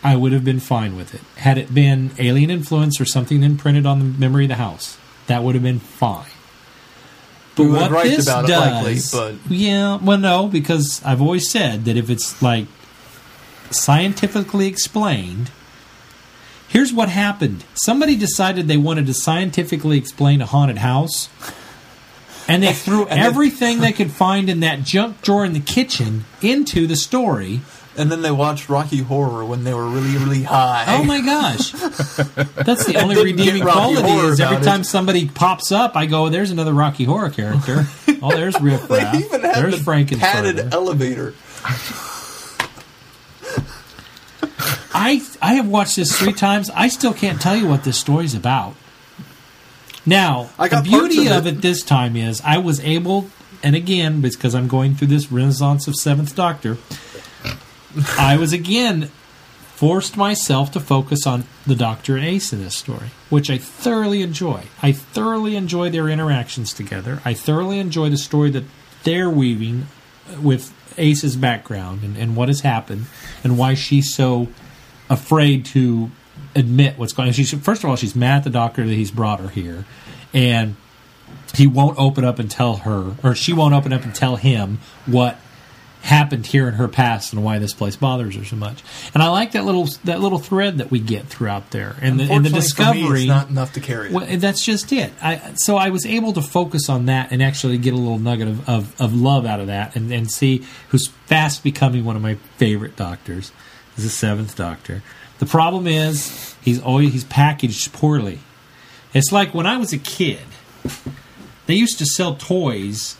I 0.03 0.15
would 0.17 0.33
have 0.33 0.43
been 0.43 0.59
fine 0.59 0.97
with 0.97 1.15
it. 1.15 1.21
Had 1.37 1.57
it 1.57 1.73
been 1.73 2.11
alien 2.19 2.49
influence 2.49 2.99
or 2.99 3.05
something 3.05 3.43
imprinted 3.43 3.85
on 3.85 3.99
the 3.99 4.05
memory 4.05 4.43
of 4.45 4.49
the 4.49 4.55
house, 4.55 4.97
that 5.27 5.41
would 5.41 5.55
have 5.55 5.63
been 5.63 5.79
fine. 5.79 6.25
But 7.55 7.63
We 7.63 7.69
what 7.71 7.91
this 8.03 8.25
does, 8.25 8.49
likely, 8.49 8.93
but- 9.11 9.51
yeah, 9.51 9.97
well, 10.01 10.17
no, 10.17 10.47
because 10.47 11.01
I've 11.03 11.21
always 11.21 11.49
said 11.49 11.85
that 11.85 11.97
if 11.97 12.09
it's 12.09 12.41
like 12.41 12.67
scientifically 13.69 14.67
explained, 14.67 15.51
here's 16.67 16.93
what 16.93 17.09
happened: 17.09 17.63
somebody 17.73 18.15
decided 18.15 18.67
they 18.67 18.77
wanted 18.77 19.05
to 19.07 19.13
scientifically 19.13 19.97
explain 19.97 20.41
a 20.41 20.45
haunted 20.45 20.79
house. 20.79 21.29
And 22.47 22.63
they 22.63 22.73
threw 22.73 23.05
then- 23.09 23.19
everything 23.19 23.79
they 23.79 23.91
could 23.93 24.11
find 24.11 24.49
in 24.49 24.61
that 24.61 24.83
junk 24.83 25.21
drawer 25.21 25.45
in 25.45 25.53
the 25.53 25.59
kitchen 25.59 26.25
into 26.41 26.87
the 26.87 26.95
story. 26.95 27.61
And 28.01 28.11
then 28.11 28.21
they 28.23 28.31
watched 28.31 28.67
Rocky 28.67 28.97
Horror 28.97 29.45
when 29.45 29.63
they 29.63 29.73
were 29.73 29.87
really, 29.87 30.17
really 30.17 30.43
high. 30.43 30.85
Oh 30.87 31.03
my 31.03 31.21
gosh. 31.21 31.71
That's 31.71 32.85
the 32.85 32.99
only 33.01 33.23
redeeming 33.23 33.61
quality 33.63 34.01
Horror 34.01 34.31
is 34.31 34.39
every 34.39 34.63
time 34.65 34.81
it. 34.81 34.85
somebody 34.85 35.29
pops 35.29 35.71
up, 35.71 35.95
I 35.95 36.07
go, 36.07 36.27
there's 36.29 36.49
another 36.51 36.73
Rocky 36.73 37.03
Horror 37.05 37.29
character. 37.29 37.85
Oh, 38.23 38.29
there's 38.35 38.59
Riff 38.61 38.87
They 38.87 38.97
Raff. 38.97 39.15
even 39.15 39.41
had 39.41 39.55
There's 39.55 39.77
the 39.79 39.83
Frankenstein. 39.83 40.31
padded 40.31 40.71
elevator. 40.75 41.33
I 44.93 45.21
I 45.41 45.53
have 45.55 45.67
watched 45.67 45.95
this 45.95 46.17
three 46.17 46.33
times. 46.33 46.69
I 46.69 46.87
still 46.87 47.13
can't 47.13 47.41
tell 47.41 47.55
you 47.55 47.67
what 47.67 47.83
this 47.83 47.97
story's 47.97 48.35
about. 48.35 48.75
Now, 50.05 50.49
the 50.59 50.81
beauty 50.83 51.27
of 51.27 51.37
of 51.37 51.47
it 51.47 51.61
this 51.61 51.81
time 51.83 52.15
is 52.15 52.41
I 52.45 52.57
was 52.59 52.79
able, 52.81 53.29
and 53.63 53.75
again, 53.75 54.21
because 54.21 54.53
I'm 54.53 54.67
going 54.67 54.93
through 54.95 55.07
this 55.07 55.31
renaissance 55.31 55.87
of 55.87 55.95
Seventh 55.95 56.35
Doctor, 56.35 56.77
I 58.17 58.37
was 58.37 58.53
again 58.53 59.09
forced 59.81 60.15
myself 60.15 60.71
to 60.71 60.79
focus 60.79 61.25
on 61.25 61.43
the 61.65 61.73
Doctor 61.73 62.15
and 62.15 62.23
Ace 62.23 62.53
in 62.53 62.61
this 62.61 62.75
story, 62.75 63.09
which 63.31 63.49
I 63.49 63.57
thoroughly 63.57 64.21
enjoy. 64.21 64.65
I 64.83 64.91
thoroughly 64.91 65.55
enjoy 65.55 65.89
their 65.89 66.07
interactions 66.07 66.71
together. 66.71 67.19
I 67.25 67.33
thoroughly 67.33 67.79
enjoy 67.79 68.09
the 68.09 68.17
story 68.17 68.51
that 68.51 68.65
they're 69.03 69.29
weaving 69.29 69.87
with 70.39 70.71
Ace's 70.99 71.35
background 71.35 72.03
and, 72.03 72.15
and 72.15 72.35
what 72.35 72.47
has 72.47 72.61
happened 72.61 73.05
and 73.43 73.57
why 73.57 73.73
she's 73.73 74.13
so 74.13 74.49
afraid 75.09 75.65
to 75.65 76.11
admit 76.55 76.99
what's 76.99 77.13
going 77.13 77.29
on. 77.29 77.33
She's 77.33 77.51
first 77.51 77.83
of 77.83 77.89
all, 77.89 77.95
she's 77.95 78.15
mad 78.15 78.37
at 78.37 78.43
the 78.43 78.49
doctor 78.51 78.85
that 78.85 78.93
he's 78.93 79.09
brought 79.09 79.39
her 79.39 79.49
here, 79.49 79.85
and 80.31 80.75
he 81.55 81.65
won't 81.65 81.97
open 81.97 82.23
up 82.23 82.37
and 82.37 82.51
tell 82.51 82.77
her, 82.77 83.15
or 83.23 83.33
she 83.33 83.51
won't 83.51 83.73
open 83.73 83.91
up 83.93 84.03
and 84.03 84.13
tell 84.13 84.35
him 84.35 84.79
what 85.07 85.37
happened 86.01 86.47
here 86.47 86.67
in 86.67 86.73
her 86.73 86.87
past 86.87 87.31
and 87.31 87.43
why 87.43 87.59
this 87.59 87.73
place 87.73 87.95
bothers 87.95 88.35
her 88.35 88.43
so 88.43 88.55
much. 88.55 88.83
And 89.13 89.21
I 89.21 89.29
like 89.29 89.51
that 89.51 89.65
little 89.65 89.85
that 90.03 90.19
little 90.19 90.39
thread 90.39 90.79
that 90.79 90.91
we 90.91 90.99
get 90.99 91.27
throughout 91.27 91.71
there, 91.71 91.95
and 92.01 92.19
the, 92.19 92.23
and 92.23 92.45
the 92.45 92.49
for 92.49 92.55
me, 92.55 92.61
discovery. 92.61 93.19
it's 93.21 93.27
not 93.27 93.49
enough 93.49 93.73
to 93.73 93.79
carry 93.79 94.07
it. 94.07 94.13
Well, 94.13 94.25
that's 94.37 94.65
just 94.65 94.91
it. 94.91 95.13
I, 95.21 95.53
so 95.55 95.77
I 95.77 95.89
was 95.89 96.05
able 96.05 96.33
to 96.33 96.41
focus 96.41 96.89
on 96.89 97.05
that 97.05 97.31
and 97.31 97.41
actually 97.41 97.77
get 97.77 97.93
a 97.93 97.97
little 97.97 98.19
nugget 98.19 98.47
of, 98.47 98.69
of, 98.69 99.01
of 99.01 99.15
love 99.15 99.45
out 99.45 99.59
of 99.59 99.67
that 99.67 99.95
and, 99.95 100.11
and 100.11 100.29
see 100.29 100.65
who's 100.89 101.07
fast 101.07 101.63
becoming 101.63 102.03
one 102.03 102.15
of 102.15 102.21
my 102.21 102.35
favorite 102.57 102.95
doctors. 102.95 103.51
Is 103.97 104.03
the 104.05 104.09
seventh 104.09 104.55
doctor. 104.55 105.03
The 105.39 105.45
problem 105.45 105.85
is 105.85 106.55
he's 106.61 106.81
always 106.81 107.11
he's 107.11 107.23
packaged 107.25 107.91
poorly. 107.93 108.39
It's 109.13 109.31
like 109.31 109.53
when 109.53 109.65
I 109.65 109.77
was 109.77 109.91
a 109.91 109.97
kid, 109.97 110.39
they 111.65 111.75
used 111.75 111.97
to 111.99 112.05
sell 112.05 112.35
toys 112.35 113.17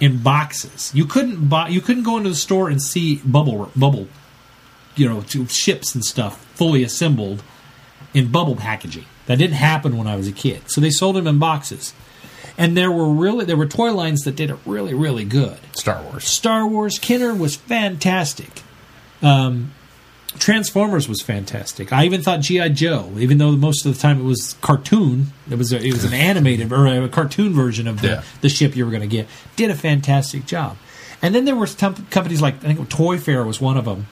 in 0.00 0.22
boxes. 0.22 0.92
You 0.94 1.04
couldn't 1.04 1.48
buy 1.48 1.68
you 1.68 1.80
couldn't 1.80 2.02
go 2.02 2.16
into 2.16 2.28
the 2.28 2.34
store 2.34 2.68
and 2.68 2.82
see 2.82 3.16
bubble 3.24 3.70
bubble 3.76 4.08
you 4.96 5.08
know, 5.08 5.22
ships 5.46 5.94
and 5.94 6.04
stuff 6.04 6.44
fully 6.54 6.82
assembled 6.82 7.42
in 8.12 8.30
bubble 8.30 8.56
packaging. 8.56 9.06
That 9.26 9.38
didn't 9.38 9.56
happen 9.56 9.96
when 9.96 10.06
I 10.06 10.16
was 10.16 10.28
a 10.28 10.32
kid. 10.32 10.62
So 10.70 10.80
they 10.80 10.90
sold 10.90 11.16
them 11.16 11.26
in 11.26 11.38
boxes. 11.38 11.94
And 12.56 12.76
there 12.76 12.92
were 12.92 13.08
really 13.08 13.44
there 13.44 13.56
were 13.56 13.66
toy 13.66 13.92
lines 13.92 14.20
that 14.22 14.36
did 14.36 14.50
it 14.50 14.58
really 14.64 14.94
really 14.94 15.24
good. 15.24 15.58
Star 15.72 16.02
Wars. 16.02 16.24
Star 16.24 16.66
Wars 16.66 16.98
Kenner 17.00 17.34
was 17.34 17.56
fantastic. 17.56 18.62
Um, 19.22 19.72
Transformers 20.38 21.08
was 21.08 21.22
fantastic. 21.22 21.92
I 21.92 22.04
even 22.04 22.22
thought 22.22 22.40
GI 22.40 22.70
Joe, 22.70 23.10
even 23.18 23.38
though 23.38 23.52
most 23.52 23.86
of 23.86 23.94
the 23.94 24.00
time 24.00 24.20
it 24.20 24.24
was 24.24 24.54
cartoon, 24.60 25.28
it 25.50 25.56
was 25.56 25.72
a, 25.72 25.80
it 25.80 25.92
was 25.92 26.04
an 26.04 26.12
animated 26.12 26.72
or 26.72 26.86
a 26.86 27.08
cartoon 27.08 27.52
version 27.52 27.86
of 27.86 28.00
the, 28.00 28.08
Yeah. 28.08 28.22
the 28.40 28.48
ship 28.48 28.74
you 28.76 28.84
were 28.84 28.90
going 28.90 29.02
to 29.02 29.06
get, 29.08 29.26
did 29.56 29.70
a 29.70 29.74
fantastic 29.74 30.44
job. 30.46 30.76
And 31.22 31.34
then 31.34 31.44
there 31.44 31.54
were 31.56 31.66
companies 31.66 32.42
like 32.42 32.56
I 32.64 32.74
think 32.74 32.88
Toy 32.88 33.18
Fair 33.18 33.44
was 33.44 33.60
one 33.60 33.76
of 33.76 33.84
them. 33.86 34.06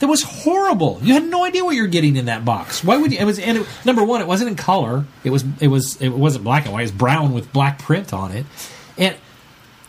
That 0.00 0.08
was 0.08 0.22
horrible. 0.22 0.98
You 1.02 1.12
had 1.14 1.24
no 1.24 1.44
idea 1.44 1.62
what 1.64 1.74
you're 1.76 1.86
getting 1.86 2.16
in 2.16 2.24
that 2.26 2.44
box. 2.44 2.82
Why 2.82 2.96
would 2.96 3.12
you? 3.12 3.18
It 3.18 3.24
was 3.24 3.38
and 3.38 3.58
it, 3.58 3.66
number 3.84 4.02
one. 4.02 4.20
It 4.22 4.26
wasn't 4.26 4.50
in 4.50 4.56
color. 4.56 5.04
It 5.24 5.30
was 5.30 5.44
it 5.60 5.68
was 5.68 6.00
it 6.00 6.08
wasn't 6.08 6.44
black 6.44 6.64
and 6.64 6.72
white. 6.72 6.80
It 6.80 6.84
was 6.84 6.92
brown 6.92 7.32
with 7.34 7.52
black 7.52 7.78
print 7.78 8.12
on 8.14 8.32
it. 8.32 8.46
And 8.96 9.14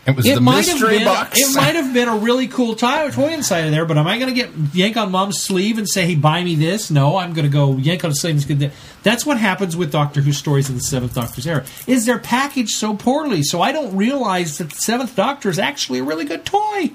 It 0.04 0.16
was 0.16 0.26
it 0.26 0.34
the 0.34 0.40
might 0.40 0.66
have 0.66 0.80
mystery 0.80 0.98
been 0.98 1.04
box. 1.06 1.38
it 1.40 1.54
might 1.54 1.76
have 1.76 1.94
been 1.94 2.08
a 2.08 2.16
really 2.16 2.48
cool 2.48 2.74
toy, 2.74 3.08
toy 3.12 3.28
inside 3.28 3.60
of 3.66 3.70
there. 3.70 3.84
But 3.84 3.98
am 3.98 4.08
I 4.08 4.18
going 4.18 4.34
to 4.34 4.34
get 4.34 4.50
yank 4.74 4.96
on 4.96 5.12
mom's 5.12 5.40
sleeve 5.40 5.78
and 5.78 5.88
say, 5.88 6.06
"Hey, 6.06 6.16
buy 6.16 6.42
me 6.42 6.56
this"? 6.56 6.90
No, 6.90 7.18
I'm 7.18 7.32
going 7.34 7.44
to 7.44 7.52
go 7.52 7.76
yank 7.76 8.02
on 8.02 8.10
the 8.10 8.16
sleeve. 8.16 8.50
and 8.50 8.58
get. 8.58 8.72
That's 9.04 9.24
what 9.24 9.38
happens 9.38 9.76
with 9.76 9.92
Doctor 9.92 10.20
Who 10.20 10.32
stories 10.32 10.68
in 10.68 10.74
the 10.74 10.82
Seventh 10.82 11.14
Doctor's 11.14 11.46
era. 11.46 11.64
Is 11.86 12.04
they're 12.04 12.18
packaged 12.18 12.70
so 12.74 12.96
poorly, 12.96 13.44
so 13.44 13.62
I 13.62 13.70
don't 13.70 13.96
realize 13.96 14.58
that 14.58 14.70
the 14.70 14.76
Seventh 14.76 15.14
Doctor 15.14 15.48
is 15.50 15.58
actually 15.60 16.00
a 16.00 16.04
really 16.04 16.24
good 16.24 16.44
toy 16.44 16.90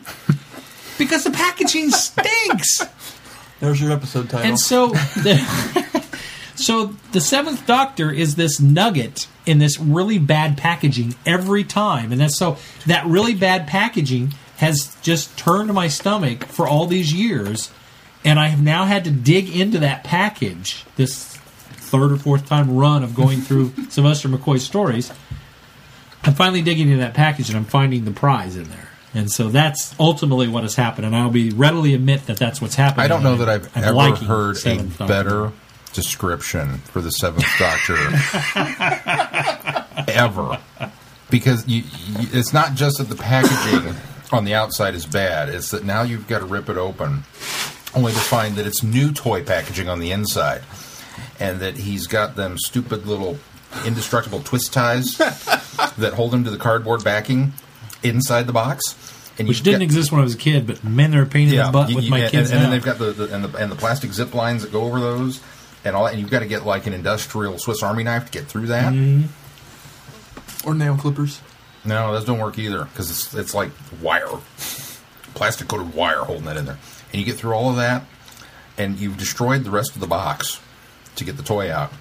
because 0.98 1.24
the 1.24 1.32
packaging 1.32 1.92
stinks. 1.92 2.82
There's 3.62 3.80
your 3.82 3.92
episode 3.92 4.30
title. 4.30 4.48
And 4.48 4.60
so, 4.60 4.88
the, 4.88 6.04
so 6.58 6.96
the 7.12 7.22
seventh 7.22 7.66
Doctor 7.68 8.12
is 8.12 8.36
this 8.36 8.60
nugget 8.60 9.28
in 9.46 9.60
this 9.60 9.80
really 9.80 10.18
bad 10.18 10.58
packaging 10.58 11.16
every 11.26 11.64
time, 11.64 12.12
and 12.12 12.20
that's 12.20 12.38
so 12.38 12.58
that 12.86 13.06
really 13.06 13.36
bad 13.36 13.68
packaging 13.68 14.34
has 14.58 14.96
just 15.02 15.38
turned 15.38 15.72
my 15.74 15.88
stomach 15.88 16.44
for 16.46 16.68
all 16.68 16.88
these 16.88 17.14
years, 17.14 17.72
and 18.26 18.40
I 18.40 18.48
have 18.48 18.62
now 18.62 18.86
had 18.86 19.04
to 19.06 19.12
dig 19.12 19.56
into 19.56 19.80
that 19.80 20.04
package 20.04 20.84
this 20.96 21.36
third 21.36 22.12
or 22.12 22.18
fourth 22.18 22.48
time 22.48 22.76
run 22.76 23.04
of 23.04 23.14
going 23.14 23.42
through 23.42 23.72
Sylvester 23.90 24.28
McCoy's 24.28 24.64
stories. 24.64 25.12
I'm 26.24 26.34
finally 26.34 26.64
digging 26.64 26.88
into 26.88 27.02
that 27.02 27.14
package, 27.14 27.50
and 27.50 27.58
I'm 27.58 27.66
finding 27.66 28.04
the 28.04 28.12
prize 28.12 28.56
in 28.56 28.70
there. 28.70 28.90
And 29.14 29.32
so 29.32 29.48
that's 29.48 29.98
ultimately 30.00 30.48
what 30.48 30.64
has 30.64 30.76
happened, 30.76 31.06
and 31.06 31.16
I'll 31.16 31.30
be 31.30 31.52
readily 31.52 31.94
admit 31.94 32.26
that 32.26 32.38
that's 32.38 32.60
what's 32.60 32.76
happened. 32.76 33.02
I 33.02 33.08
don't 33.08 33.24
know 33.24 33.38
that 33.38 33.48
I've 33.48 33.78
I'm 33.78 33.84
ever 33.84 34.16
heard 34.26 34.58
a 34.66 35.08
better 35.08 35.54
description 35.94 36.78
for 36.80 37.02
the 37.02 37.12
Seventh 37.12 37.46
Doctor 37.60 37.96
ever. 40.08 40.60
Because 41.30 41.68
you, 41.68 41.84
you, 42.08 42.28
it's 42.32 42.54
not 42.54 42.76
just 42.76 43.00
that 43.00 43.10
the 43.10 43.16
packaging 43.16 43.94
on 44.32 44.46
the 44.46 44.54
outside 44.54 44.96
is 44.96 45.06
bad; 45.06 45.50
it's 45.50 45.72
that 45.72 45.84
now 45.84 46.04
you've 46.04 46.28
got 46.28 46.40
to 46.40 46.46
rip 46.46 46.70
it 46.70 46.78
open, 46.78 47.24
only 47.94 48.14
to 48.14 48.20
find 48.20 48.56
that 48.56 48.66
it's 48.66 48.82
new 48.82 49.12
toy 49.12 49.44
packaging 49.44 49.90
on 49.90 50.00
the 50.00 50.12
inside, 50.12 50.62
and 51.40 51.60
that 51.60 51.76
he's 51.78 52.08
got 52.08 52.36
them 52.38 52.58
stupid 52.58 53.06
little 53.06 53.38
indestructible 53.86 54.40
twist 54.40 54.72
ties 54.72 55.18
that 55.18 56.14
hold 56.16 56.34
him 56.34 56.46
to 56.46 56.50
the 56.50 56.58
cardboard 56.58 57.04
backing 57.04 57.52
inside 58.04 58.48
the 58.48 58.54
box. 58.54 58.96
And 59.40 59.48
which 59.50 59.62
didn't 59.62 59.82
got- 59.82 59.84
exist 59.84 60.12
when 60.14 60.22
I 60.22 60.24
was 60.24 60.34
a 60.34 60.38
kid, 60.38 60.66
but 60.66 60.82
man, 60.84 61.12
they're 61.12 61.24
a 61.24 61.26
pain 61.26 61.50
in 61.50 61.58
the 61.58 61.70
butt 61.72 61.90
you- 61.90 61.96
with 61.98 62.06
you- 62.06 62.12
my 62.12 62.20
and, 62.20 62.32
kids 62.32 62.52
and 62.52 62.60
now. 62.60 62.64
then 62.64 62.72
they've 62.72 62.84
got 62.86 63.00
the, 63.00 63.12
the 63.12 63.36
and 63.36 63.44
the 63.44 63.58
and 63.58 63.70
the 63.70 63.76
plastic 63.76 64.14
zip 64.14 64.34
lines 64.34 64.62
that 64.64 64.72
go 64.72 64.84
over 64.84 65.02
those, 65.02 65.42
and 65.88 65.96
all 65.96 66.06
that. 66.06 66.14
And 66.14 66.22
you've 66.22 66.32
got 66.32 66.40
to 66.40 66.48
get 66.48 66.66
like 66.66 66.88
an 66.88 66.94
industrial 66.94 67.58
Swiss 67.58 67.84
Army 67.84 68.04
knife 68.04 68.26
to 68.26 68.32
get 68.32 68.48
through 68.48 68.68
that. 68.68 68.94
Mm-hmm. 68.94 70.68
or 70.68 70.74
nail 70.74 70.98
clippers. 70.98 71.42
No, 71.86 72.14
those 72.14 72.26
don't 72.26 72.40
work 72.40 72.58
either 72.60 72.86
because 72.86 73.10
it's 73.10 73.34
it's 73.34 73.54
like 73.54 73.72
wire, 74.02 74.28
plastic 75.34 75.68
coated 75.68 75.94
wire 75.94 76.24
holding 76.24 76.46
that 76.46 76.58
in 76.58 76.66
there. 76.66 76.78
And 77.12 77.20
you 77.20 77.26
get 77.26 77.38
through 77.38 77.54
all 77.54 77.70
of 77.70 77.78
that, 77.78 78.04
and 78.78 79.00
you've 79.00 79.18
destroyed 79.18 79.64
the 79.64 79.72
rest 79.72 79.96
of 79.96 80.02
the 80.02 80.08
box 80.08 80.60
to 81.16 81.24
get 81.24 81.38
the 81.38 81.44
toy 81.44 81.72
out. 81.72 81.92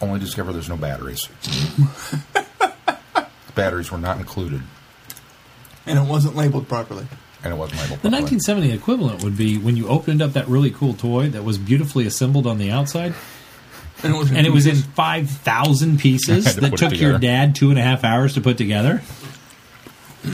Only 0.00 0.20
discover 0.20 0.52
there's 0.52 0.68
no 0.68 0.76
batteries. 0.76 1.28
batteries 3.54 3.90
were 3.90 3.98
not 3.98 4.18
included, 4.18 4.62
And 5.86 5.98
it 5.98 6.08
wasn't 6.08 6.36
labeled 6.36 6.68
properly. 6.68 7.06
And 7.44 7.52
it 7.52 7.56
wasn't 7.56 7.80
labeled. 7.80 8.00
The 8.00 8.10
properly. 8.10 8.22
1970 8.22 8.72
equivalent 8.72 9.22
would 9.24 9.36
be 9.36 9.58
when 9.58 9.76
you 9.76 9.88
opened 9.88 10.22
up 10.22 10.32
that 10.32 10.48
really 10.48 10.70
cool 10.70 10.94
toy 10.94 11.28
that 11.30 11.44
was 11.44 11.58
beautifully 11.58 12.06
assembled 12.06 12.46
on 12.46 12.58
the 12.58 12.70
outside, 12.70 13.14
And 14.02 14.14
it 14.14 14.16
was, 14.16 14.30
and 14.30 14.46
it 14.46 14.50
was 14.50 14.66
in 14.66 14.76
5,000 14.76 15.98
pieces 16.00 16.54
to 16.54 16.60
that 16.60 16.76
took 16.76 16.98
your 16.98 17.18
dad 17.18 17.54
two 17.54 17.70
and 17.70 17.78
a 17.78 17.82
half 17.82 18.04
hours 18.04 18.34
to 18.34 18.40
put 18.40 18.58
together. 18.58 19.02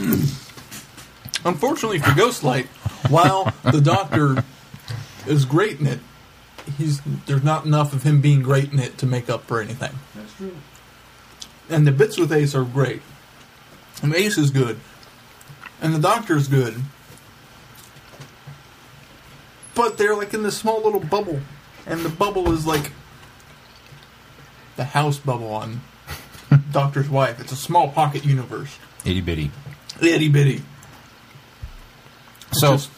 Unfortunately 1.45 1.99
for 1.99 2.11
Ghostlight, 2.11 2.65
while 3.09 3.53
the 3.63 3.81
Doctor 3.81 4.43
is 5.27 5.45
great 5.45 5.79
in 5.79 5.85
it, 5.85 5.99
he's 6.77 7.01
there's 7.27 7.43
not 7.43 7.65
enough 7.65 7.93
of 7.93 8.01
him 8.01 8.19
being 8.21 8.41
great 8.41 8.73
in 8.73 8.79
it 8.79 8.97
to 8.97 9.05
make 9.05 9.29
up 9.29 9.43
for 9.45 9.61
anything. 9.61 9.91
That's 10.15 10.33
true. 10.33 10.55
And 11.69 11.85
the 11.85 11.91
bits 11.91 12.17
with 12.17 12.31
Ace 12.33 12.55
are 12.55 12.63
great. 12.63 13.01
And 14.01 14.13
Ace 14.15 14.37
is 14.37 14.49
good. 14.49 14.79
And 15.81 15.93
the 15.93 15.99
Doctor's 15.99 16.47
good. 16.47 16.81
But 19.75 19.97
they're 19.97 20.15
like 20.15 20.33
in 20.33 20.43
this 20.43 20.57
small 20.57 20.81
little 20.81 20.99
bubble. 21.01 21.41
And 21.85 22.01
the 22.01 22.09
bubble 22.09 22.51
is 22.51 22.65
like 22.65 22.91
the 24.77 24.85
house 24.85 25.17
bubble 25.19 25.51
on 25.53 25.81
Doctor's 26.71 27.09
wife. 27.09 27.39
It's 27.39 27.51
a 27.51 27.55
small 27.57 27.89
pocket 27.89 28.25
universe. 28.25 28.77
itty 29.05 29.21
bitty. 29.21 29.51
Itty 30.01 30.29
bitty. 30.29 30.61
So 32.53 32.73
Just- 32.73 32.89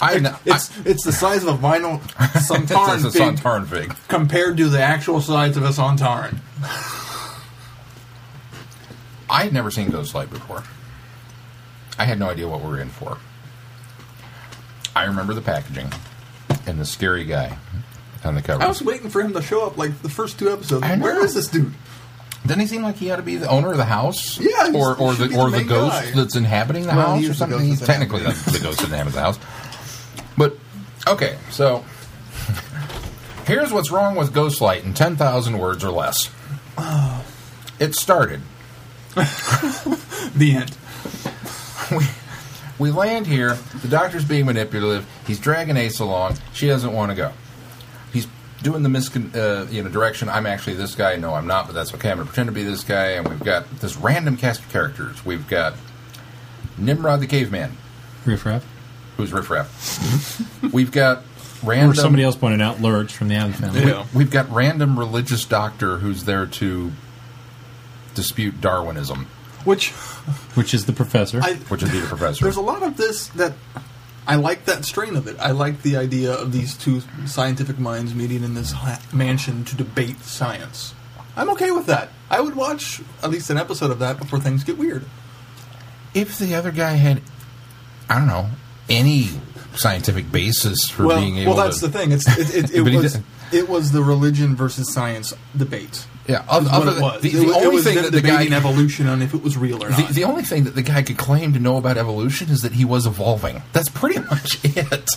I, 0.00 0.14
It's, 0.16 0.26
I 0.26 0.38
it's, 0.46 0.86
it's 0.86 1.04
the 1.04 1.12
size 1.12 1.44
of 1.44 1.48
a 1.48 1.58
vinyl 1.64 2.00
it's 2.34 2.50
a 2.50 3.10
fig 3.12 3.68
fig. 3.68 3.94
compared 4.08 4.56
to 4.56 4.68
the 4.68 4.82
actual 4.82 5.20
size 5.20 5.56
of 5.56 5.62
a 5.62 5.68
Sontaran. 5.68 6.38
I 9.30 9.44
had 9.44 9.52
never 9.52 9.70
seen 9.70 9.90
Ghost 9.90 10.12
Light 10.14 10.28
before. 10.28 10.64
I 11.98 12.04
had 12.04 12.18
no 12.18 12.28
idea 12.28 12.48
what 12.48 12.60
we 12.62 12.68
were 12.68 12.80
in 12.80 12.88
for. 12.88 13.18
I 14.94 15.04
remember 15.04 15.34
the 15.34 15.42
packaging 15.42 15.90
and 16.66 16.78
the 16.78 16.84
scary 16.84 17.24
guy 17.24 17.56
on 18.24 18.34
the 18.34 18.42
cover. 18.42 18.62
I 18.62 18.68
was 18.68 18.82
waiting 18.82 19.10
for 19.10 19.20
him 19.22 19.32
to 19.34 19.42
show 19.42 19.66
up 19.66 19.76
like 19.78 20.00
the 20.02 20.08
first 20.08 20.38
two 20.38 20.50
episodes. 20.52 20.82
I 20.84 20.94
know. 20.96 21.02
Where 21.04 21.24
is 21.24 21.34
this 21.34 21.48
dude? 21.48 21.72
Didn't 22.44 22.60
he 22.60 22.66
seem 22.66 22.82
like 22.82 22.96
he 22.96 23.10
ought 23.10 23.16
to 23.16 23.22
be 23.22 23.36
the 23.36 23.48
owner 23.48 23.70
of 23.70 23.76
the 23.78 23.84
house? 23.84 24.38
Yeah, 24.38 24.46
he's- 24.70 24.74
or 24.74 24.96
or 24.96 25.12
he 25.12 25.16
should 25.18 25.24
the 25.30 25.34
be 25.34 25.36
or 25.40 25.44
the 25.46 25.50
the 25.52 25.56
main 25.58 25.66
ghost 25.68 26.02
guy. 26.02 26.10
that's 26.10 26.36
inhabiting 26.36 26.82
the 26.82 26.88
Well, 26.88 27.16
he 27.16 27.20
house 27.20 27.20
or 27.20 27.20
is 27.20 27.28
the 27.28 27.34
something. 27.36 27.58
ghost 27.58 27.68
He's 27.68 27.78
that's 27.80 27.90
technically 27.90 28.22
the, 28.22 28.50
the 28.50 28.58
ghost 28.60 28.78
that 28.80 28.86
inhabits 28.86 29.14
the 29.14 29.20
house. 29.22 29.38
But 30.36 30.56
okay, 31.06 31.38
so 31.50 31.84
here's 33.46 33.72
what's 33.72 33.90
wrong 33.90 34.16
with 34.16 34.32
Ghostlight 34.34 34.82
in 34.84 34.92
ten 34.94 35.16
thousand 35.16 35.58
words 35.58 35.84
or 35.84 35.90
less. 35.90 36.30
Oh. 36.78 37.24
It 37.78 37.94
started. 37.94 38.40
The 40.34 40.54
end. 40.56 40.76
we, 41.90 42.06
we 42.82 42.90
land 42.90 43.26
here. 43.26 43.54
The 43.80 43.88
doctor's 43.88 44.24
being 44.24 44.44
manipulative. 44.46 45.08
He's 45.26 45.38
dragging 45.38 45.76
Ace 45.76 46.00
along. 46.00 46.36
She 46.52 46.66
doesn't 46.66 46.92
want 46.92 47.10
to 47.10 47.16
go. 47.16 47.32
He's 48.12 48.26
doing 48.62 48.82
the 48.82 48.88
miscon- 48.88 49.34
uh, 49.34 49.70
you 49.70 49.82
know 49.82 49.88
direction. 49.88 50.28
I'm 50.28 50.46
actually 50.46 50.74
this 50.74 50.94
guy. 50.94 51.16
No, 51.16 51.34
I'm 51.34 51.46
not. 51.46 51.66
But 51.66 51.74
that's 51.74 51.94
okay. 51.94 52.10
I'm 52.10 52.16
going 52.18 52.26
to 52.26 52.32
pretend 52.32 52.48
to 52.48 52.52
be 52.52 52.64
this 52.64 52.84
guy. 52.84 53.12
And 53.12 53.28
we've 53.28 53.42
got 53.42 53.70
this 53.80 53.96
random 53.96 54.36
cast 54.36 54.60
of 54.60 54.70
characters. 54.70 55.24
We've 55.24 55.46
got 55.48 55.74
Nimrod 56.76 57.20
the 57.20 57.26
caveman, 57.26 57.76
Riff 58.26 58.44
Raff. 58.44 58.64
who's 59.16 59.32
Riff 59.32 59.48
Raff. 59.48 60.72
we've 60.72 60.92
got 60.92 61.22
random. 61.62 61.92
Or 61.92 61.94
somebody 61.94 62.24
else 62.24 62.36
pointed 62.36 62.60
out 62.60 62.80
Lurch 62.80 63.14
from 63.14 63.28
the 63.28 63.36
Addams 63.36 63.56
Family. 63.56 63.82
Yeah. 63.86 64.06
We've 64.14 64.30
got 64.30 64.50
random 64.50 64.98
religious 64.98 65.44
doctor 65.44 65.98
who's 65.98 66.24
there 66.24 66.46
to 66.46 66.92
dispute 68.14 68.60
Darwinism, 68.60 69.26
Which 69.64 69.90
Which 70.54 70.74
is 70.74 70.86
the 70.86 70.92
professor. 70.92 71.40
I 71.42 71.54
which 71.68 71.82
is 71.82 71.90
the 71.92 72.00
professor. 72.06 72.44
there's 72.44 72.56
a 72.56 72.60
lot 72.62 72.82
of 72.82 72.96
this 72.96 73.28
that 73.28 73.52
I 74.26 74.36
like 74.36 74.64
that 74.66 74.84
strain 74.84 75.16
of 75.16 75.26
it. 75.26 75.36
I 75.40 75.50
like 75.50 75.82
the 75.82 75.96
idea 75.96 76.32
of 76.32 76.52
these 76.52 76.76
two 76.76 77.02
scientific 77.26 77.78
minds 77.78 78.14
meeting 78.14 78.44
in 78.44 78.54
this 78.54 78.72
ha- 78.72 79.00
mansion 79.12 79.64
to 79.64 79.76
debate 79.76 80.20
science. 80.20 80.94
I'm 81.36 81.48
okay 81.50 81.70
with 81.70 81.86
that. 81.86 82.10
I 82.30 82.40
would 82.40 82.54
watch 82.54 83.00
at 83.22 83.30
least 83.30 83.50
an 83.50 83.58
episode 83.58 83.90
of 83.90 83.98
that 84.00 84.18
before 84.18 84.38
things 84.38 84.64
get 84.64 84.78
weird. 84.78 85.04
if 86.14 86.38
the 86.38 86.54
other 86.54 86.70
guy 86.70 86.92
had, 86.92 87.22
I 88.08 88.18
don't 88.18 88.28
know, 88.28 88.48
any 88.88 89.30
scientific 89.74 90.30
basis 90.30 90.88
for 90.90 91.06
well, 91.06 91.20
being 91.20 91.38
able 91.38 91.52
to 91.52 91.56
well, 91.56 91.66
that's 91.66 91.80
to, 91.80 91.88
the 91.88 91.98
thing. 91.98 92.12
It's 92.12 92.26
it, 92.38 92.64
it, 92.64 92.70
it 92.76 92.84
But 92.84 92.92
was 92.94 93.18
it 93.52 93.68
was 93.68 93.92
the 93.92 94.02
religion 94.02 94.54
versus 94.54 94.92
science 94.92 95.32
debate. 95.56 96.06
Yeah. 96.28 96.44
Other, 96.48 96.66
what 96.66 96.74
other 96.74 96.90
it 96.90 96.94
than- 96.94 97.02
was. 97.02 97.22
the, 97.22 97.28
the 97.30 97.42
it 97.42 97.48
only 97.56 97.68
was 97.76 97.84
thing 97.84 97.96
that 97.96 98.12
the 98.12 98.20
guy, 98.20 98.44
evolution 98.46 99.06
on 99.08 99.22
if 99.22 99.34
it 99.34 99.42
was 99.42 99.56
real 99.56 99.82
or 99.82 99.90
the, 99.90 99.98
not. 100.02 100.10
the 100.10 100.24
only 100.24 100.42
thing 100.42 100.64
that 100.64 100.74
the 100.74 100.82
guy 100.82 101.02
could 101.02 101.18
claim 101.18 101.52
to 101.52 101.58
know 101.58 101.76
about 101.76 101.96
evolution 101.98 102.48
is 102.50 102.62
that 102.62 102.72
he 102.72 102.84
was 102.84 103.06
evolving. 103.06 103.62
That's 103.72 103.88
pretty 103.88 104.20
much 104.30 104.58
it. 104.64 105.10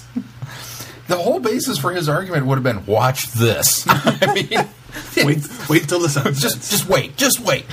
The 1.07 1.18
whole 1.18 1.40
basis 1.40 1.77
for 1.77 1.91
his 1.91 2.10
argument 2.10 2.48
would 2.48 2.56
have 2.56 2.64
been, 2.64 2.86
"Watch 2.86 3.32
this." 3.34 3.86
I 3.90 4.34
mean, 4.34 5.26
wait, 5.26 5.48
wait 5.69 5.88
till 5.88 5.99
the 5.99 6.10
sunset. 6.10 6.34
just 6.41 6.72
just 6.72 6.90
wait, 6.90 7.15
just 7.15 7.40
wait. 7.40 7.65